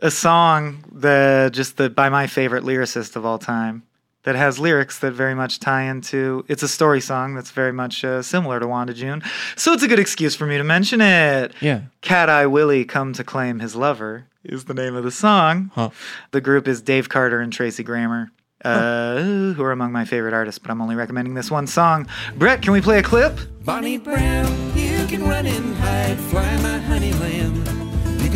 A 0.03 0.11
song 0.11 0.85
that 0.93 1.53
just 1.53 1.79
the 1.79 1.89
by 1.89 2.09
my 2.09 2.27
favorite 2.27 2.65
lyricist 2.65 3.17
of 3.17 3.25
all 3.25 3.39
time 3.39 3.83
that 4.25 4.35
has 4.35 4.59
lyrics 4.59 4.99
that 4.99 5.13
very 5.13 5.35
much 5.35 5.59
tie 5.61 5.85
into. 5.85 6.45
It's 6.49 6.63
a 6.63 6.69
story 6.69 7.01
song 7.01 7.35
that's 7.35 7.51
very 7.53 7.73
much 7.73 8.05
uh, 8.05 8.21
similar 8.23 8.61
to 8.61 8.67
Wanda 8.67 8.93
June, 8.93 9.23
so 9.57 9.73
it's 9.73 9.83
a 9.83 9.89
good 9.89 9.99
excuse 10.01 10.35
for 10.37 10.47
me 10.47 10.59
to 10.59 10.65
mention 10.65 11.01
it. 11.01 11.53
Yeah. 11.61 11.83
Cat 12.03 12.29
Eye 12.29 12.47
Willie 12.47 12.85
Come 12.85 13.15
to 13.15 13.25
Claim 13.25 13.61
His 13.61 13.75
Lover 13.75 14.27
is 14.45 14.67
the 14.67 14.75
name 14.75 14.95
of 14.95 15.05
the 15.05 15.11
song. 15.11 15.71
Huh. 15.75 15.91
The 16.33 16.41
group 16.41 16.69
is 16.69 16.83
Dave 16.83 17.09
Carter 17.09 17.41
and 17.41 17.53
Tracy 17.53 17.83
Grammer, 17.83 18.33
uh, 18.65 19.23
who 19.23 19.63
are 19.63 19.73
among 19.73 19.93
my 19.93 20.05
favorite 20.05 20.35
artists, 20.35 20.59
but 20.59 20.71
I'm 20.71 20.83
only 20.83 20.97
recommending 20.97 21.35
this 21.35 21.51
one 21.51 21.67
song. 21.67 22.07
Brett, 22.37 22.63
can 22.63 22.73
we 22.73 22.81
play 22.81 22.99
a 22.99 23.03
clip? 23.03 23.39
Bonnie 23.65 23.97
Brown, 23.97 24.77
you 24.77 25.07
can 25.07 25.23
run 25.23 25.47
and 25.47 25.75
hide, 25.77 26.19
fly 26.19 26.57
my 26.63 26.79
honey 26.79 27.13
lamb. 27.15 27.66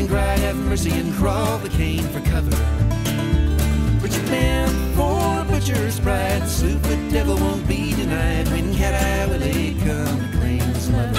You 0.01 0.07
can 0.07 0.17
cry, 0.17 0.37
have 0.39 0.57
mercy, 0.57 0.93
and 0.93 1.13
crawl 1.13 1.59
the 1.59 1.69
cane 1.69 2.05
for 2.05 2.21
cover. 2.21 2.49
But 4.01 4.11
your 4.17 4.25
man 4.31 4.95
for 4.95 5.45
butcher's 5.53 6.01
pride, 6.01 6.41
Slewfoot 6.45 7.13
devil 7.13 7.37
won't 7.37 7.69
be 7.69 7.95
denied 7.95 8.49
when 8.49 8.75
Cat 8.75 8.95
Eye 8.95 9.27
Willie 9.31 9.75
come 9.81 10.19
to 10.19 10.39
claim 10.39 10.61
his 10.61 10.89
lover. 10.89 11.13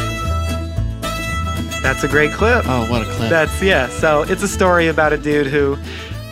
That's 1.83 2.03
a 2.03 2.07
great 2.07 2.31
clip. 2.31 2.63
Oh, 2.65 2.89
what 2.89 3.03
a 3.03 3.05
clip. 3.05 3.29
That's 3.29 3.61
yeah. 3.61 3.87
So 3.87 4.23
it's 4.23 4.41
a 4.41 4.47
story 4.47 4.87
about 4.87 5.13
a 5.13 5.17
dude 5.19 5.45
who 5.45 5.77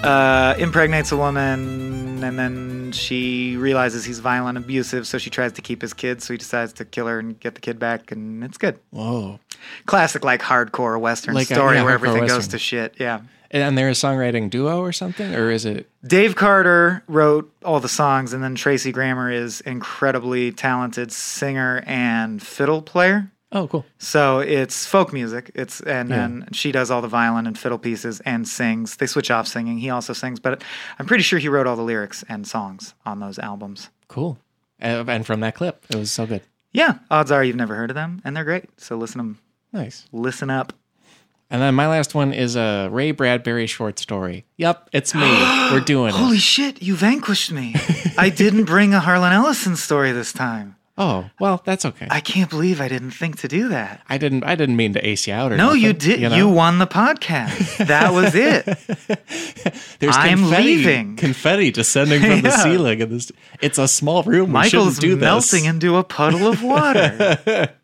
uh, 0.02 0.56
impregnates 0.58 1.12
a 1.12 1.18
woman, 1.18 1.89
and 2.24 2.38
then 2.40 2.92
she 2.92 3.56
realizes 3.58 4.06
he's 4.06 4.20
violent, 4.20 4.58
abusive. 4.58 5.08
So 5.08 5.18
she 5.18 5.30
tries 5.30 5.54
to 5.54 5.62
keep 5.62 5.82
his 5.82 5.94
kid. 5.94 6.22
So 6.22 6.34
he 6.34 6.38
decides 6.38 6.74
to 6.74 6.86
kill 6.86 7.08
her 7.08 7.20
and 7.20 7.40
get 7.40 7.56
the 7.56 7.62
kid 7.62 7.80
back, 7.80 8.12
and 8.12 8.44
it's 8.44 8.58
good. 8.58 8.80
Whoa. 8.92 9.40
Classic, 9.86 10.24
like 10.24 10.42
hardcore 10.42 11.00
western 11.00 11.36
Like 11.36 11.50
a- 11.52 11.54
story 11.56 11.78
yeah, 11.78 11.84
where 11.84 11.94
everything 11.94 12.28
goes 12.28 12.48
to 12.50 12.60
shit. 12.60 12.96
Yeah. 13.00 13.22
And 13.52 13.76
they're 13.76 13.90
a 13.90 13.94
songwriting 13.94 14.52
duo 14.52 14.80
or 14.80 14.92
something, 14.92 15.34
or 15.34 15.50
is 15.50 15.66
it? 15.66 15.90
Dave 16.06 16.36
Carter 16.36 17.04
wrote 17.08 17.52
all 17.66 17.80
the 17.80 17.90
songs, 17.90 18.32
and 18.32 18.44
then 18.44 18.54
Tracy 18.54 18.92
Grammer 18.92 19.32
is 19.32 19.62
incredibly 19.62 20.52
talented 20.52 21.12
singer 21.12 21.84
and 21.88 22.44
fiddle 22.44 22.84
player. 22.84 23.32
Oh, 23.52 23.68
cool. 23.68 23.86
So 23.98 24.40
it's 24.40 24.86
folk 24.86 25.12
music. 25.12 25.50
It's 25.56 25.82
and 25.82 26.10
Yeah. 26.10 26.16
then 26.18 26.48
she 26.52 26.72
does 26.72 26.92
all 26.92 27.02
the 27.02 27.08
violin 27.08 27.48
and 27.48 27.58
fiddle 27.58 27.80
pieces 27.80 28.20
and 28.22 28.48
sings. 28.48 28.98
They 28.98 29.08
switch 29.08 29.32
off 29.32 29.48
singing. 29.48 29.80
He 29.80 29.90
also 29.90 30.14
sings, 30.14 30.40
but 30.40 30.64
I'm 31.00 31.06
pretty 31.08 31.24
sure 31.24 31.40
he 31.40 31.50
wrote 31.50 31.66
all 31.66 31.76
the 31.76 31.82
lyrics 31.84 32.24
and 32.30 32.48
songs 32.48 32.94
on 33.06 33.20
those 33.20 33.40
albums. 33.40 33.90
Cool. 34.08 34.38
And 34.80 35.26
from 35.26 35.40
that 35.42 35.56
clip, 35.56 35.84
it 35.90 35.96
was 35.96 36.12
so 36.12 36.26
good. 36.26 36.42
Yeah, 36.72 37.00
odds 37.10 37.32
are 37.32 37.44
you've 37.44 37.56
never 37.56 37.76
heard 37.76 37.90
of 37.90 37.96
them, 37.96 38.22
and 38.24 38.38
they're 38.38 38.44
great. 38.46 38.66
So 38.78 38.96
listen 38.96 39.18
to 39.18 39.24
them, 39.24 39.40
Nice. 39.74 40.06
listen 40.12 40.50
up. 40.52 40.72
And 41.50 41.60
then 41.64 41.74
my 41.74 41.88
last 41.88 42.14
one 42.14 42.32
is 42.32 42.56
a 42.56 42.90
Ray 42.92 43.10
Bradbury 43.12 43.66
short 43.66 43.98
story. 43.98 44.46
Yep, 44.58 44.90
it's 44.94 45.16
me. 45.16 45.22
We're 45.72 45.80
doing 45.84 46.14
Holy 46.14 46.38
it. 46.38 46.42
shit, 46.42 46.84
you 46.84 46.96
vanquished 46.96 47.52
me. 47.52 47.74
I 48.20 48.30
didn't 48.30 48.66
bring 48.66 48.94
a 48.94 49.00
Harlan 49.00 49.34
Ellison 49.34 49.76
story 49.76 50.12
this 50.12 50.32
time. 50.32 50.76
Oh, 51.02 51.30
well, 51.40 51.62
that's 51.64 51.86
okay. 51.86 52.08
I, 52.10 52.20
can't 52.20 52.50
believe 52.50 52.82
I 52.82 52.90
didn't 52.90 53.12
think 53.12 53.40
to 53.40 53.48
do 53.48 53.70
that. 53.70 54.02
I 54.10 54.18
didn't. 54.18 54.44
I 54.44 54.56
didn't 54.56 54.76
mean 54.76 54.92
to 54.94 55.08
ace 55.08 55.28
you 55.28 55.34
out 55.34 55.54
or 55.54 55.56
No, 55.56 55.68
nothing, 55.68 55.82
you 55.82 55.94
did. 55.94 56.20
You, 56.20 56.28
know? 56.28 56.50
won 56.50 56.78
the 56.78 56.88
podcast. 56.88 57.88
That 57.88 58.12
was 58.12 58.36
it. 58.36 58.66
There's 60.00 60.18
I'm 60.18 60.40
confetti, 60.40 60.64
leaving. 60.64 61.16
Confetti 61.16 61.72
descending 61.72 62.20
from 62.22 62.42
the 62.42 62.52
ceiling, 62.64 63.02
and 63.02 63.12
this. 63.14 63.32
It's 63.62 63.78
a 63.78 63.88
small 63.88 64.24
room. 64.24 64.48
we 64.48 64.54
Michael's 64.54 64.98
this. 64.98 65.16
melting 65.18 65.64
into 65.64 65.96
a 65.96 66.04
puddle 66.04 66.48
of 66.48 66.62
water. 66.62 67.74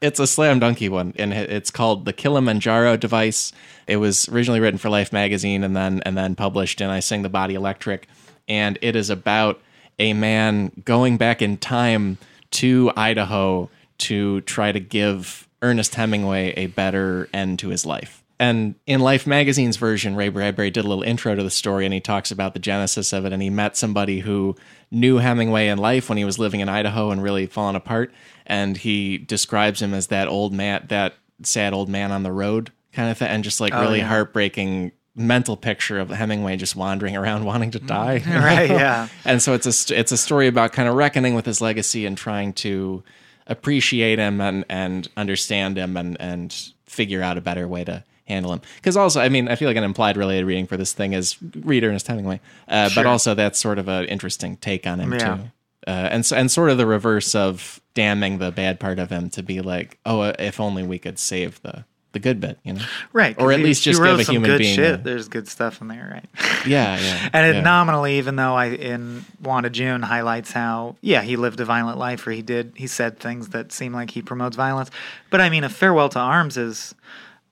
It's 0.00 0.18
a 0.18 0.26
slam 0.26 0.58
dunky 0.58 0.88
one, 0.88 1.12
and 1.16 1.32
it's 1.32 1.70
called 1.70 2.06
the 2.06 2.14
Kilimanjaro 2.14 2.96
device. 2.96 3.52
It 3.86 3.96
was 3.98 4.26
originally 4.30 4.58
written 4.58 4.78
for 4.78 4.88
Life 4.88 5.12
magazine, 5.12 5.62
and 5.62 5.76
then 5.76 6.00
and 6.06 6.16
then 6.16 6.34
published 6.34 6.80
in 6.80 6.88
I 6.88 7.00
Sing 7.00 7.20
the 7.22 7.28
Body 7.28 7.54
Electric, 7.54 8.08
and 8.48 8.78
it 8.80 8.96
is 8.96 9.10
about 9.10 9.60
a 9.98 10.14
man 10.14 10.72
going 10.84 11.18
back 11.18 11.42
in 11.42 11.58
time 11.58 12.16
to 12.54 12.92
Idaho 12.96 13.70
to 13.98 14.40
try 14.42 14.72
to 14.72 14.80
give 14.80 15.48
Ernest 15.62 15.94
Hemingway 15.94 16.52
a 16.56 16.66
better 16.66 17.28
end 17.32 17.58
to 17.60 17.68
his 17.68 17.86
life. 17.86 18.22
And 18.38 18.74
in 18.86 19.00
Life 19.00 19.26
magazine's 19.26 19.76
version, 19.76 20.16
Ray 20.16 20.28
Bradbury 20.28 20.70
did 20.70 20.84
a 20.84 20.88
little 20.88 21.04
intro 21.04 21.34
to 21.34 21.42
the 21.42 21.50
story 21.50 21.84
and 21.84 21.94
he 21.94 22.00
talks 22.00 22.30
about 22.30 22.52
the 22.52 22.58
genesis 22.58 23.12
of 23.12 23.24
it. 23.24 23.32
And 23.32 23.40
he 23.40 23.50
met 23.50 23.76
somebody 23.76 24.20
who 24.20 24.56
knew 24.90 25.18
Hemingway 25.18 25.68
in 25.68 25.78
life 25.78 26.08
when 26.08 26.18
he 26.18 26.24
was 26.24 26.38
living 26.38 26.60
in 26.60 26.68
Idaho 26.68 27.10
and 27.10 27.22
really 27.22 27.46
falling 27.46 27.76
apart. 27.76 28.12
And 28.44 28.76
he 28.76 29.18
describes 29.18 29.80
him 29.80 29.94
as 29.94 30.08
that 30.08 30.28
old 30.28 30.52
man, 30.52 30.86
that 30.88 31.14
sad 31.42 31.72
old 31.72 31.88
man 31.88 32.10
on 32.10 32.24
the 32.24 32.32
road 32.32 32.72
kind 32.92 33.10
of 33.10 33.18
thing. 33.18 33.28
And 33.28 33.44
just 33.44 33.60
like 33.60 33.72
oh, 33.72 33.80
really 33.80 33.98
yeah. 33.98 34.08
heartbreaking 34.08 34.92
mental 35.16 35.56
picture 35.56 35.98
of 36.00 36.10
Hemingway 36.10 36.56
just 36.56 36.74
wandering 36.76 37.16
around 37.16 37.44
wanting 37.52 37.70
to 37.72 37.78
die. 37.78 38.16
you 38.26 38.32
right, 38.34 38.68
know? 38.68 38.76
yeah. 38.76 39.08
And 39.24 39.40
so 39.42 39.54
it's 39.54 39.90
a 39.90 39.98
it's 39.98 40.12
a 40.12 40.16
story 40.16 40.46
about 40.48 40.72
kind 40.72 40.88
of 40.88 40.94
reckoning 40.94 41.34
with 41.34 41.46
his 41.46 41.60
legacy 41.60 42.04
and 42.06 42.16
trying 42.18 42.52
to 42.54 43.02
appreciate 43.46 44.18
him 44.18 44.40
and 44.40 44.64
and 44.68 45.08
understand 45.16 45.76
him 45.78 45.96
and 45.96 46.16
and 46.20 46.70
figure 46.86 47.22
out 47.22 47.36
a 47.38 47.40
better 47.40 47.66
way 47.68 47.84
to 47.84 48.02
handle 48.26 48.52
him. 48.52 48.60
Because 48.76 48.96
also, 48.96 49.20
I 49.20 49.28
mean, 49.28 49.48
I 49.48 49.54
feel 49.56 49.68
like 49.68 49.76
an 49.76 49.84
implied 49.84 50.16
related 50.16 50.46
reading 50.46 50.66
for 50.66 50.76
this 50.76 50.92
thing 50.92 51.12
is 51.12 51.36
read 51.56 51.84
Ernest 51.84 52.06
Hemingway, 52.06 52.40
uh, 52.68 52.88
Sure. 52.88 53.02
but 53.04 53.08
also 53.08 53.34
that's 53.34 53.58
sort 53.58 53.78
of 53.78 53.86
an 53.88 54.06
interesting 54.06 54.56
take 54.56 54.86
on 54.86 54.98
him 55.00 55.12
Yeah. 55.12 55.18
too. 55.36 55.42
Uh, 55.86 55.90
and 56.10 56.32
and 56.34 56.50
sort 56.50 56.70
of 56.70 56.78
the 56.78 56.86
reverse 56.86 57.34
of 57.34 57.80
damning 57.92 58.38
the 58.38 58.50
bad 58.50 58.80
part 58.80 58.98
of 58.98 59.10
him 59.10 59.28
to 59.30 59.42
be 59.42 59.60
like, 59.60 59.98
oh, 60.06 60.22
if 60.22 60.58
only 60.58 60.82
we 60.82 60.98
could 60.98 61.18
save 61.18 61.60
the 61.62 61.84
the 62.14 62.18
good 62.20 62.40
bit, 62.40 62.58
you 62.64 62.72
know? 62.72 62.82
Right. 63.12 63.38
Or 63.38 63.52
at 63.52 63.60
least 63.60 63.82
just 63.82 64.00
give 64.02 64.18
a 64.18 64.22
human 64.22 64.56
being 64.56 64.74
shit. 64.74 64.94
a- 64.94 65.02
There's 65.02 65.28
good 65.28 65.46
stuff 65.46 65.82
in 65.82 65.88
there, 65.88 66.08
right? 66.10 66.46
Yeah, 66.66 66.98
yeah. 66.98 67.28
And 67.34 67.46
it 67.46 67.56
yeah. 67.56 67.62
nominally, 67.62 68.16
even 68.16 68.36
though 68.36 68.54
I 68.54 68.66
in 68.68 69.26
Wanda 69.42 69.68
June 69.68 70.00
highlights 70.00 70.50
how 70.52 70.96
yeah 71.02 71.20
he 71.20 71.36
lived 71.36 71.60
a 71.60 71.64
violent 71.66 71.98
life, 71.98 72.26
or 72.26 72.30
he 72.30 72.40
did 72.40 72.72
he 72.76 72.86
said 72.86 73.18
things 73.20 73.48
that 73.50 73.70
seem 73.72 73.92
like 73.92 74.10
he 74.12 74.22
promotes 74.22 74.56
violence. 74.56 74.90
But 75.28 75.42
I 75.42 75.50
mean, 75.50 75.62
a 75.64 75.68
farewell 75.68 76.08
to 76.10 76.18
arms 76.18 76.56
is 76.56 76.94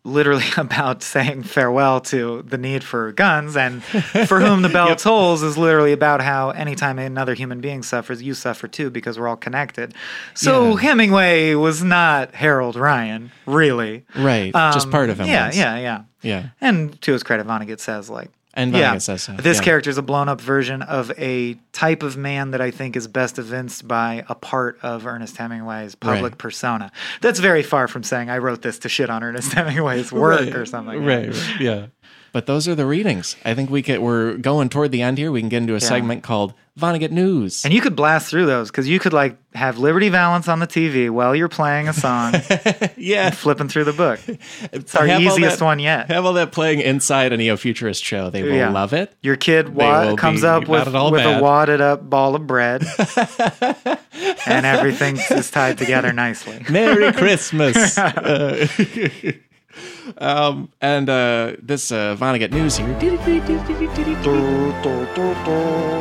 literally 0.04 0.44
about 0.56 1.02
saying 1.02 1.44
farewell 1.44 2.00
to 2.00 2.42
the 2.42 2.58
need 2.58 2.82
for 2.84 3.12
guns, 3.12 3.56
and 3.56 3.82
for 3.84 4.40
whom 4.40 4.62
the 4.62 4.68
bell 4.68 4.96
tolls 4.96 5.42
is 5.42 5.56
literally 5.56 5.92
about 5.92 6.20
how 6.20 6.50
anytime 6.50 6.98
another 6.98 7.34
human 7.34 7.60
being 7.60 7.82
suffers, 7.82 8.22
you 8.22 8.34
suffer 8.34 8.66
too 8.68 8.90
because 8.90 9.18
we're 9.18 9.28
all 9.28 9.36
connected. 9.36 9.94
So 10.34 10.70
Yeah. 10.74 10.80
Hemingway 10.80 11.54
was 11.54 11.82
not 11.84 12.34
Harold 12.34 12.76
Ryan, 12.76 13.30
really. 13.46 14.04
right, 14.16 14.52
just 14.52 14.86
Um, 14.86 14.92
part 14.92 15.10
of 15.10 15.20
him. 15.20 15.26
Yeah, 15.28 15.46
was. 15.46 15.56
yeah, 15.56 15.78
yeah. 15.78 16.02
yeah. 16.22 16.48
And 16.60 17.00
to 17.02 17.12
his 17.12 17.22
credit, 17.22 17.46
Vonnegut 17.46 17.80
says 17.80 18.10
like 18.10 18.30
And 18.54 18.74
yeah, 18.74 18.98
so. 18.98 19.14
Uh, 19.14 19.36
this 19.36 19.58
yeah. 19.58 19.62
character 19.64 19.88
is 19.88 19.96
a 19.96 20.02
blown 20.02 20.28
up 20.28 20.40
version 20.40 20.82
of 20.82 21.10
a 21.18 21.54
type 21.72 22.02
of 22.02 22.16
man 22.18 22.50
that 22.50 22.60
I 22.60 22.70
think 22.70 22.96
is 22.96 23.08
best 23.08 23.38
evinced 23.38 23.88
by 23.88 24.24
a 24.28 24.34
part 24.34 24.78
of 24.82 25.06
Ernest 25.06 25.36
Hemingway's 25.38 25.94
public 25.94 26.32
Right. 26.32 26.38
persona. 26.38 26.92
That's 27.22 27.40
very 27.40 27.62
far 27.62 27.88
from 27.88 28.02
saying 28.02 28.28
I 28.28 28.38
wrote 28.38 28.60
this 28.60 28.78
to 28.80 28.88
shit 28.90 29.08
on 29.08 29.22
Ernest 29.24 29.52
Hemingway's 29.54 30.12
work 30.12 30.40
Right, 30.40 30.54
or 30.54 30.66
something. 30.66 31.02
Right, 31.02 31.28
right, 31.28 31.60
yeah. 31.60 31.86
But 32.32 32.46
those 32.46 32.66
are 32.66 32.74
the 32.74 32.86
readings. 32.86 33.36
I 33.44 33.52
think 33.54 33.68
we 33.68 33.82
could. 33.82 33.98
We're 33.98 34.38
going 34.38 34.70
toward 34.70 34.90
the 34.90 35.02
end 35.02 35.18
here. 35.18 35.30
We 35.30 35.40
can 35.40 35.50
get 35.50 35.58
into 35.58 35.74
a 35.74 35.80
segment 35.80 36.22
called 36.22 36.54
Vonnegut 36.80 37.10
News. 37.10 37.62
And 37.62 37.74
you 37.74 37.82
could 37.82 37.94
blast 37.94 38.30
through 38.30 38.46
those 38.46 38.70
because 38.70 38.88
you 38.88 38.98
could 38.98 39.12
like 39.12 39.36
have 39.54 39.76
Liberty 39.76 40.08
Valance 40.08 40.48
on 40.48 40.58
the 40.58 40.66
TV 40.66 41.10
while 41.10 41.36
you're 41.36 41.50
playing 41.50 41.88
a 41.88 41.92
song, 41.92 42.32
yeah, 42.96 43.28
flipping 43.28 43.68
through 43.68 43.84
the 43.84 43.92
book. 43.92 44.18
It's 44.72 44.94
our 44.94 45.06
Have 45.06 45.20
easiest 45.20 45.58
that- 45.58 45.64
one 45.64 45.78
yet. 45.78 46.08
Have 46.10 46.24
all 46.24 46.32
that 46.32 46.52
playing 46.52 46.80
inside 46.80 47.34
a 47.34 47.36
neo 47.36 47.58
futurist 47.58 48.02
show. 48.02 48.30
They 48.30 48.42
will 48.42 48.54
Yeah. 48.54 48.70
love 48.70 48.94
it. 48.94 49.12
Your 49.20 49.36
kid 49.36 49.68
wa- 49.74 50.14
comes 50.16 50.42
up 50.42 50.66
with, 50.68 50.86
with 50.86 51.26
a 51.26 51.38
wadded 51.42 51.82
up 51.82 52.08
ball 52.08 52.34
of 52.34 52.46
bread, 52.46 52.82
and 54.46 54.64
everything 54.66 55.18
is 55.30 55.50
tied 55.50 55.76
together 55.76 56.14
nicely. 56.14 56.64
Merry 56.70 57.12
Christmas. 57.12 57.98
Uh, 57.98 58.66
um, 60.18 60.70
and 60.80 61.08
uh, 61.08 61.54
this 61.60 61.92
uh, 61.92 62.16
Vonnegut 62.16 62.52
news 62.52 62.76
here. 62.76 62.88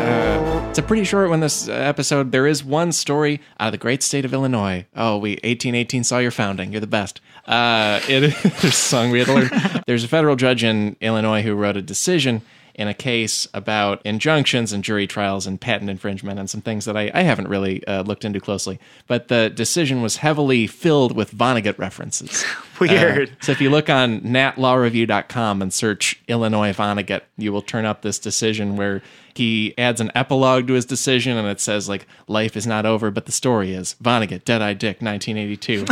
Uh, 0.01 0.69
it's 0.69 0.79
a 0.79 0.83
pretty 0.83 1.03
short 1.03 1.29
one. 1.29 1.39
This 1.39 1.67
uh, 1.67 1.71
episode, 1.71 2.31
there 2.31 2.47
is 2.47 2.63
one 2.63 2.91
story 2.91 3.41
out 3.59 3.67
of 3.67 3.71
the 3.73 3.77
great 3.77 4.03
state 4.03 4.25
of 4.25 4.33
Illinois. 4.33 4.85
Oh, 4.95 5.17
we 5.17 5.31
1818 5.31 6.03
saw 6.03 6.19
your 6.19 6.31
founding. 6.31 6.71
You're 6.71 6.81
the 6.81 6.87
best. 6.87 7.21
Uh, 7.45 7.99
it 8.07 8.23
a 8.63 8.71
song 8.71 9.11
we 9.11 9.19
had 9.19 9.27
to 9.27 9.33
learn. 9.33 9.83
There's 9.87 10.03
a 10.03 10.07
federal 10.07 10.35
judge 10.35 10.63
in 10.63 10.95
Illinois 11.01 11.41
who 11.41 11.53
wrote 11.55 11.77
a 11.77 11.81
decision 11.81 12.41
in 12.75 12.87
a 12.87 12.93
case 12.93 13.47
about 13.53 14.01
injunctions 14.05 14.73
and 14.73 14.83
jury 14.83 15.07
trials 15.07 15.47
and 15.47 15.59
patent 15.59 15.89
infringement 15.89 16.39
and 16.39 16.49
some 16.49 16.61
things 16.61 16.85
that 16.85 16.97
I, 16.97 17.11
I 17.13 17.21
haven't 17.23 17.47
really 17.47 17.85
uh, 17.87 18.03
looked 18.03 18.25
into 18.25 18.39
closely. 18.39 18.79
But 19.07 19.27
the 19.27 19.49
decision 19.49 20.01
was 20.01 20.17
heavily 20.17 20.67
filled 20.67 21.15
with 21.15 21.31
Vonnegut 21.35 21.77
references. 21.77 22.43
Weird. 22.79 23.29
Uh, 23.29 23.33
so 23.41 23.51
if 23.51 23.61
you 23.61 23.69
look 23.69 23.89
on 23.89 24.21
natlawreview.com 24.21 25.61
and 25.61 25.71
search 25.71 26.21
Illinois 26.27 26.73
Vonnegut, 26.73 27.21
you 27.37 27.51
will 27.51 27.61
turn 27.61 27.85
up 27.85 28.01
this 28.01 28.17
decision 28.17 28.75
where 28.75 29.01
he 29.33 29.73
adds 29.77 30.01
an 30.01 30.11
epilogue 30.15 30.67
to 30.67 30.73
his 30.73 30.85
decision 30.85 31.37
and 31.37 31.47
it 31.47 31.59
says 31.59 31.87
like 31.87 32.07
life 32.27 32.55
is 32.57 32.67
not 32.67 32.85
over 32.85 33.11
but 33.11 33.25
the 33.25 33.31
story 33.31 33.73
is. 33.73 33.95
Vonnegut 34.01 34.45
Deadeye 34.45 34.73
Dick 34.73 35.01
1982 35.01 35.85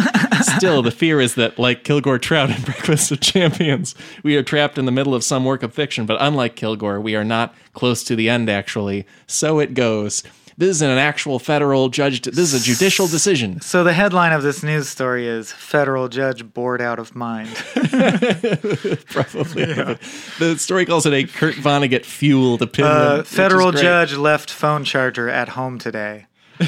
still 0.58 0.82
the 0.82 0.92
fear 0.92 1.20
is 1.22 1.36
that 1.36 1.60
like 1.60 1.84
kilgore 1.84 2.20
trout 2.20 2.50
in 2.50 2.62
breakfast 2.64 3.12
of 3.12 3.20
champions 3.20 3.96
we 4.24 4.36
are 4.36 4.44
trapped 4.44 4.78
in 4.78 4.86
the 4.86 4.92
middle 4.92 5.14
of 5.16 5.24
some 5.24 5.46
work 5.46 5.64
of 5.64 5.74
fiction 5.74 6.06
but 6.06 6.18
unlike 6.20 6.56
kilgore 6.56 7.00
we 7.00 7.16
are 7.16 7.24
not 7.24 7.54
close 7.74 8.04
to 8.04 8.16
the 8.16 8.30
end 8.30 8.50
actually. 8.50 9.06
So 9.26 9.60
it 9.60 9.74
goes 9.74 10.24
this 10.60 10.70
isn't 10.70 10.90
an 10.90 10.98
actual 10.98 11.40
federal 11.40 11.90
judge 11.90 12.22
this 12.22 12.54
is 12.54 12.62
a 12.62 12.64
judicial 12.64 13.08
decision 13.08 13.60
So 13.62 13.84
the 13.84 13.94
headline 13.94 14.34
of 14.34 14.44
this 14.44 14.62
news 14.62 14.88
story 14.88 15.26
is 15.26 15.52
"Federal 15.52 16.08
Judge 16.10 16.44
Bored 16.54 16.82
Out 16.82 17.00
of 17.00 17.16
Mind." 17.16 17.50
probably 19.10 19.66
the 20.38 20.56
story 20.58 20.86
calls 20.86 21.06
it 21.06 21.14
a 21.14 21.24
kurt 21.24 21.56
vonnegut 21.56 22.06
fueled 22.06 22.62
opinion 22.62 22.94
Uh, 22.96 23.24
federal 23.24 23.72
judge 23.72 24.14
left 24.16 24.52
phone 24.52 24.84
charger 24.84 25.28
at 25.30 25.50
home 25.50 25.80
today. 25.80 26.28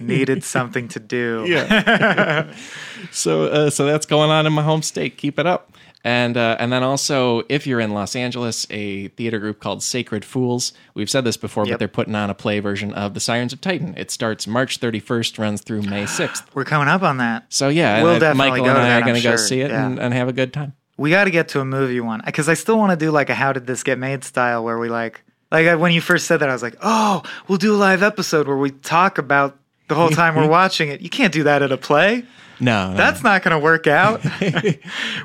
Needed 0.00 0.42
something 0.42 0.88
to 0.88 0.98
do. 0.98 1.44
Yeah. 1.46 2.50
so 3.10 3.44
uh, 3.44 3.70
so 3.70 3.84
that's 3.84 4.06
going 4.06 4.30
on 4.30 4.46
in 4.46 4.52
my 4.54 4.62
home 4.62 4.82
state. 4.82 5.18
Keep 5.18 5.38
it 5.38 5.46
up. 5.46 5.72
And 6.06 6.36
uh, 6.36 6.54
and 6.60 6.72
then 6.72 6.84
also, 6.84 7.42
if 7.48 7.66
you're 7.66 7.80
in 7.80 7.90
Los 7.92 8.14
Angeles, 8.14 8.64
a 8.70 9.08
theater 9.08 9.40
group 9.40 9.58
called 9.58 9.82
Sacred 9.82 10.24
Fools. 10.24 10.72
We've 10.94 11.10
said 11.10 11.24
this 11.24 11.36
before, 11.36 11.66
Yep. 11.66 11.72
but 11.72 11.78
they're 11.80 11.88
putting 11.88 12.14
on 12.14 12.30
a 12.30 12.34
play 12.34 12.60
version 12.60 12.94
of 12.94 13.14
The 13.14 13.18
Sirens 13.18 13.52
of 13.52 13.60
Titan. 13.60 13.92
It 13.96 14.12
starts 14.12 14.46
March 14.46 14.78
31st, 14.78 15.36
runs 15.36 15.62
through 15.62 15.82
May 15.82 16.04
6th. 16.04 16.44
We're 16.54 16.64
coming 16.64 16.86
up 16.86 17.02
on 17.02 17.16
that. 17.16 17.46
So 17.48 17.68
yeah, 17.68 18.04
We'll 18.04 18.20
definitely 18.20 18.50
Michael 18.50 18.64
go 18.66 18.70
and 18.70 18.78
I 18.78 18.88
that, 18.90 19.02
are 19.02 19.04
going 19.04 19.16
to 19.16 19.22
go 19.22 19.34
see 19.34 19.60
it 19.62 19.72
Yeah. 19.72 19.84
and, 19.84 19.98
and 19.98 20.14
have 20.14 20.28
a 20.28 20.32
good 20.32 20.52
time. 20.52 20.74
We 20.96 21.10
got 21.10 21.24
to 21.24 21.32
get 21.32 21.48
to 21.48 21.60
a 21.60 21.64
movie 21.64 21.98
one 22.00 22.22
because 22.24 22.48
I 22.48 22.54
still 22.54 22.78
want 22.78 22.90
to 22.98 23.04
do 23.04 23.10
like 23.10 23.28
a 23.28 23.34
"How 23.34 23.52
did 23.52 23.66
this 23.66 23.82
get 23.82 23.98
made?" 23.98 24.22
style 24.22 24.62
where 24.62 24.78
we 24.78 24.88
like, 24.88 25.22
like 25.50 25.76
when 25.80 25.90
you 25.90 26.00
first 26.00 26.26
said 26.28 26.36
that, 26.38 26.48
I 26.48 26.52
was 26.52 26.62
like, 26.62 26.76
"Oh, 26.82 27.22
we'll 27.48 27.58
do 27.58 27.74
a 27.74 27.76
live 27.76 28.04
episode 28.04 28.46
where 28.46 28.56
we 28.56 28.70
talk 28.70 29.18
about 29.18 29.58
the 29.88 29.96
whole 29.96 30.08
time 30.20 30.36
we're 30.36 30.48
watching 30.48 30.88
it." 30.88 31.00
You 31.00 31.10
can't 31.10 31.32
do 31.34 31.42
that 31.42 31.62
at 31.62 31.72
a 31.72 31.76
play. 31.76 32.24
No, 32.60 32.90
no. 32.90 32.96
That's 32.96 33.22
not 33.22 33.42
going 33.42 33.52
to 33.52 33.58
work 33.58 33.86
out. 33.86 34.22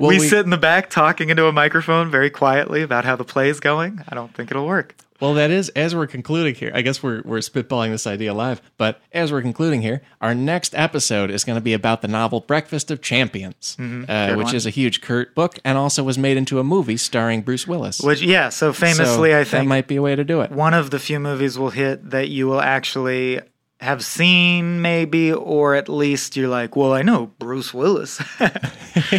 Well, 0.00 0.08
we, 0.10 0.18
we- 0.18 0.28
sit 0.28 0.40
in 0.44 0.50
the 0.50 0.56
back 0.58 0.90
talking 0.90 1.30
into 1.30 1.46
a 1.46 1.52
microphone 1.52 2.10
very 2.10 2.30
quietly 2.30 2.82
about 2.82 3.04
how 3.04 3.16
the 3.16 3.24
play 3.24 3.48
is 3.48 3.60
going. 3.60 4.02
I 4.08 4.14
don't 4.14 4.34
think 4.34 4.50
it'll 4.50 4.66
work. 4.66 4.96
Well, 5.20 5.34
that 5.34 5.52
is 5.52 5.68
as 5.70 5.94
we're 5.94 6.08
concluding 6.08 6.56
here. 6.56 6.72
I 6.74 6.82
guess 6.82 7.00
we're 7.00 7.22
we're 7.24 7.38
spitballing 7.38 7.90
this 7.90 8.08
idea 8.08 8.34
live, 8.34 8.60
but 8.76 9.00
as 9.12 9.30
we're 9.30 9.42
concluding 9.42 9.80
here, 9.80 10.02
our 10.20 10.34
next 10.34 10.74
episode 10.74 11.30
is 11.30 11.44
going 11.44 11.54
to 11.54 11.60
be 11.60 11.74
about 11.74 12.02
the 12.02 12.08
novel 12.08 12.40
Breakfast 12.40 12.90
of 12.90 13.00
Champions, 13.02 13.76
uh, 13.78 14.34
which 14.34 14.46
one. 14.46 14.54
is 14.56 14.66
a 14.66 14.70
huge 14.70 15.00
Kurt 15.00 15.32
book 15.36 15.60
and 15.64 15.78
also 15.78 16.02
was 16.02 16.18
made 16.18 16.36
into 16.36 16.58
a 16.58 16.64
movie 16.64 16.96
starring 16.96 17.42
Bruce 17.42 17.68
Willis. 17.68 18.00
Which, 18.00 18.20
yeah, 18.20 18.48
so 18.48 18.72
So 18.72 18.80
famously, 18.84 19.32
I 19.32 19.44
think 19.44 19.50
that 19.62 19.66
might 19.66 19.86
be 19.86 19.94
a 19.94 20.02
way 20.02 20.16
to 20.16 20.24
do 20.24 20.40
it. 20.40 20.50
one 20.50 20.74
of 20.74 20.90
the 20.90 20.98
few 20.98 21.20
movies 21.20 21.56
will 21.56 21.70
hit 21.70 22.10
that 22.10 22.28
you 22.28 22.48
will 22.48 22.60
actually 22.60 23.40
have 23.82 24.04
seen, 24.04 24.80
maybe, 24.80 25.32
or 25.32 25.74
at 25.74 25.88
least 25.88 26.36
you're 26.36 26.48
like, 26.48 26.76
well, 26.76 26.92
I 26.92 27.02
know 27.02 27.26
Bruce 27.38 27.74
Willis. 27.74 28.22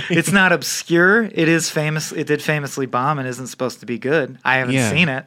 it's 0.10 0.32
not 0.32 0.52
obscure. 0.52 1.24
It 1.24 1.48
is 1.50 1.70
famous. 1.70 2.12
It 2.12 2.28
did 2.28 2.42
famously 2.42 2.86
bomb 2.86 3.20
and 3.20 3.28
isn't 3.28 3.48
supposed 3.48 3.82
to 3.82 3.86
be 3.86 4.00
good. 4.00 4.38
I 4.44 4.56
haven't 4.56 4.76
Yeah. 4.76 4.90
seen 4.90 5.10
it. 5.10 5.26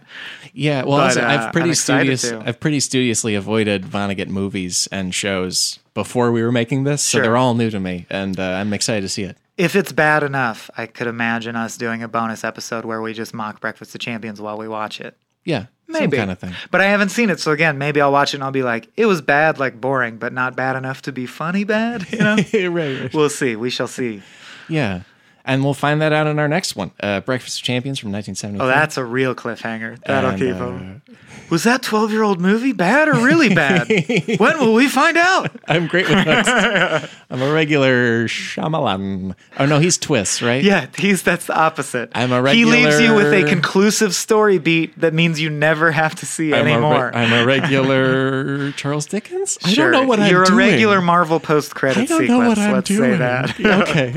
Yeah, 0.55 0.84
well, 0.84 0.98
But, 0.98 1.05
also, 1.05 1.23
uh, 1.23 1.26
I've 1.26 1.52
pretty 1.52 1.68
I'm 1.70 1.74
studious. 1.74 2.23
to. 2.23 2.42
I've 2.47 2.58
pretty 2.60 2.81
studiously 2.81 3.34
avoided 3.34 3.84
Vonnegut 3.84 4.28
movies 4.28 4.89
and 4.90 5.15
shows 5.15 5.78
before 5.92 6.32
we 6.32 6.42
were 6.42 6.52
making 6.52 6.84
this, 6.84 7.02
so 7.02 7.20
they're 7.20 7.36
all 7.36 7.55
new 7.55 7.70
to 7.70 7.78
me, 7.81 8.06
and 8.10 8.39
uh, 8.40 8.42
I'm 8.42 8.73
excited 8.73 9.02
to 9.02 9.08
see 9.08 9.23
it. 9.24 9.36
If 9.58 9.74
it's 9.76 9.92
bad 9.92 10.23
enough, 10.23 10.70
I 10.76 10.86
could 10.86 11.06
imagine 11.06 11.56
us 11.56 11.76
doing 11.78 12.02
a 12.02 12.08
bonus 12.08 12.44
episode 12.44 12.84
where 12.84 13.00
we 13.00 13.12
just 13.15 13.32
mock 13.32 13.60
Breakfast 13.60 13.94
of 13.94 14.00
Champions 14.00 14.40
while 14.40 14.58
we 14.58 14.68
watch 14.68 15.00
it. 15.00 15.16
Yeah, 15.44 15.66
Maybe. 15.89 16.16
some 16.16 16.18
kind 16.18 16.31
of 16.31 16.39
thing. 16.39 16.52
But 16.70 16.81
I 16.81 16.86
haven't 16.86 17.10
seen 17.10 17.31
it, 17.31 17.39
so 17.40 17.52
again, 17.52 17.78
maybe 17.78 18.00
I'll 18.00 18.12
watch 18.12 18.34
it 18.34 18.39
and 18.39 18.44
I'll 18.44 18.50
be 18.50 18.62
like, 18.62 18.89
it 18.97 19.06
was 19.06 19.20
bad, 19.23 19.58
like 19.58 19.81
boring, 19.81 20.16
but 20.18 20.32
not 20.32 20.56
bad 20.56 20.74
enough 20.76 21.02
to 21.02 21.12
be 21.12 21.26
funny 21.26 21.65
bad. 21.65 22.10
You 22.12 22.18
know? 22.18 22.36
right, 22.70 23.00
right. 23.00 23.15
we'll 23.15 23.28
see. 23.31 23.55
We 23.56 23.70
shall 23.70 23.86
see. 23.89 24.23
Yeah, 24.68 25.02
and 25.44 25.62
we'll 25.62 25.74
find 25.74 26.00
that 26.02 26.12
out 26.12 26.26
in 26.26 26.39
our 26.40 26.48
next 26.48 26.74
one, 26.74 26.90
uh, 27.00 27.20
Breakfast 27.20 27.60
of 27.60 27.65
Champions 27.65 28.00
from 28.00 28.10
1973. 28.10 28.65
Oh, 28.65 28.66
that's 28.68 28.97
a 28.97 29.05
real 29.05 29.34
cliffhanger. 29.34 30.02
That'll 30.05 30.31
And, 30.31 30.39
keep 30.40 30.55
uh, 30.56 30.58
them. 30.58 31.02
Was 31.50 31.62
that 31.65 31.82
12 31.82 32.10
year 32.12 32.23
old 32.23 32.40
movie 32.40 32.73
bad 32.73 33.08
or 33.08 33.15
really 33.15 33.55
bad? 33.55 33.89
when 34.39 34.58
will 34.58 34.74
we 34.74 34.89
find 34.89 35.16
out? 35.16 35.50
I'm 35.68 35.86
great 35.86 36.08
with 36.08 36.24
those. 36.24 36.47
I'm 37.31 37.42
a 37.42 37.52
regular 37.52 38.26
Shyamalan. 38.26 39.34
Oh 39.58 39.66
no, 39.66 39.78
he's 39.78 39.97
twists, 39.98 40.42
right? 40.42 40.62
Yeah, 40.62 40.86
he's 40.98 41.23
that's 41.23 41.47
the 41.47 41.56
opposite. 41.56 42.10
I'm 42.15 42.32
a 42.32 42.42
regular. 42.42 42.74
He 42.76 42.84
leaves 42.84 43.00
you 43.00 43.15
with 43.15 43.32
a 43.32 43.44
conclusive 43.48 44.15
story 44.15 44.58
beat 44.58 44.98
that 45.00 45.15
means 45.15 45.40
you 45.40 45.50
never 45.50 45.92
have 45.92 46.15
to 46.16 46.26
see 46.26 46.52
I'm 46.52 46.62
a, 46.62 46.65
re- 46.65 46.73
anymore. 46.73 47.15
I'm 47.15 47.32
a 47.32 47.47
regular 47.47 48.73
Charles 48.76 49.06
Dickens. 49.06 49.58
I 49.65 49.73
Sure. 49.73 49.90
don't 49.90 50.02
know 50.02 50.08
what 50.08 50.18
I'm 50.20 50.28
doing. 50.31 50.44
You're 50.47 50.52
a 50.52 50.56
regular 50.56 51.00
Marvel 51.00 51.39
post 51.40 51.74
credit 51.74 51.98
I 52.02 52.05
don't 52.06 52.20
sequence. 52.23 52.28
know 52.40 52.48
what 52.48 52.58
I'm 52.58 52.73
let's 52.74 52.89
doing. 52.89 53.12
say 53.12 53.16
that. 53.18 53.60
Okay. 53.89 54.12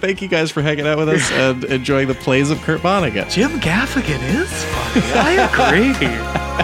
Thank 0.00 0.20
you 0.22 0.28
guys 0.28 0.50
for 0.50 0.60
hanging 0.62 0.86
out 0.86 0.98
with 0.98 1.08
us 1.08 1.30
and 1.32 1.64
enjoying 1.64 2.08
the 2.08 2.14
plays 2.14 2.50
of 2.50 2.60
Kurt 2.62 2.80
Vonnegut. 2.82 3.30
Jim 3.30 3.58
Gaffigan 3.60 4.22
is 4.22 4.64
funny. 4.64 5.06
I 5.14 5.74
agree. 6.52 6.63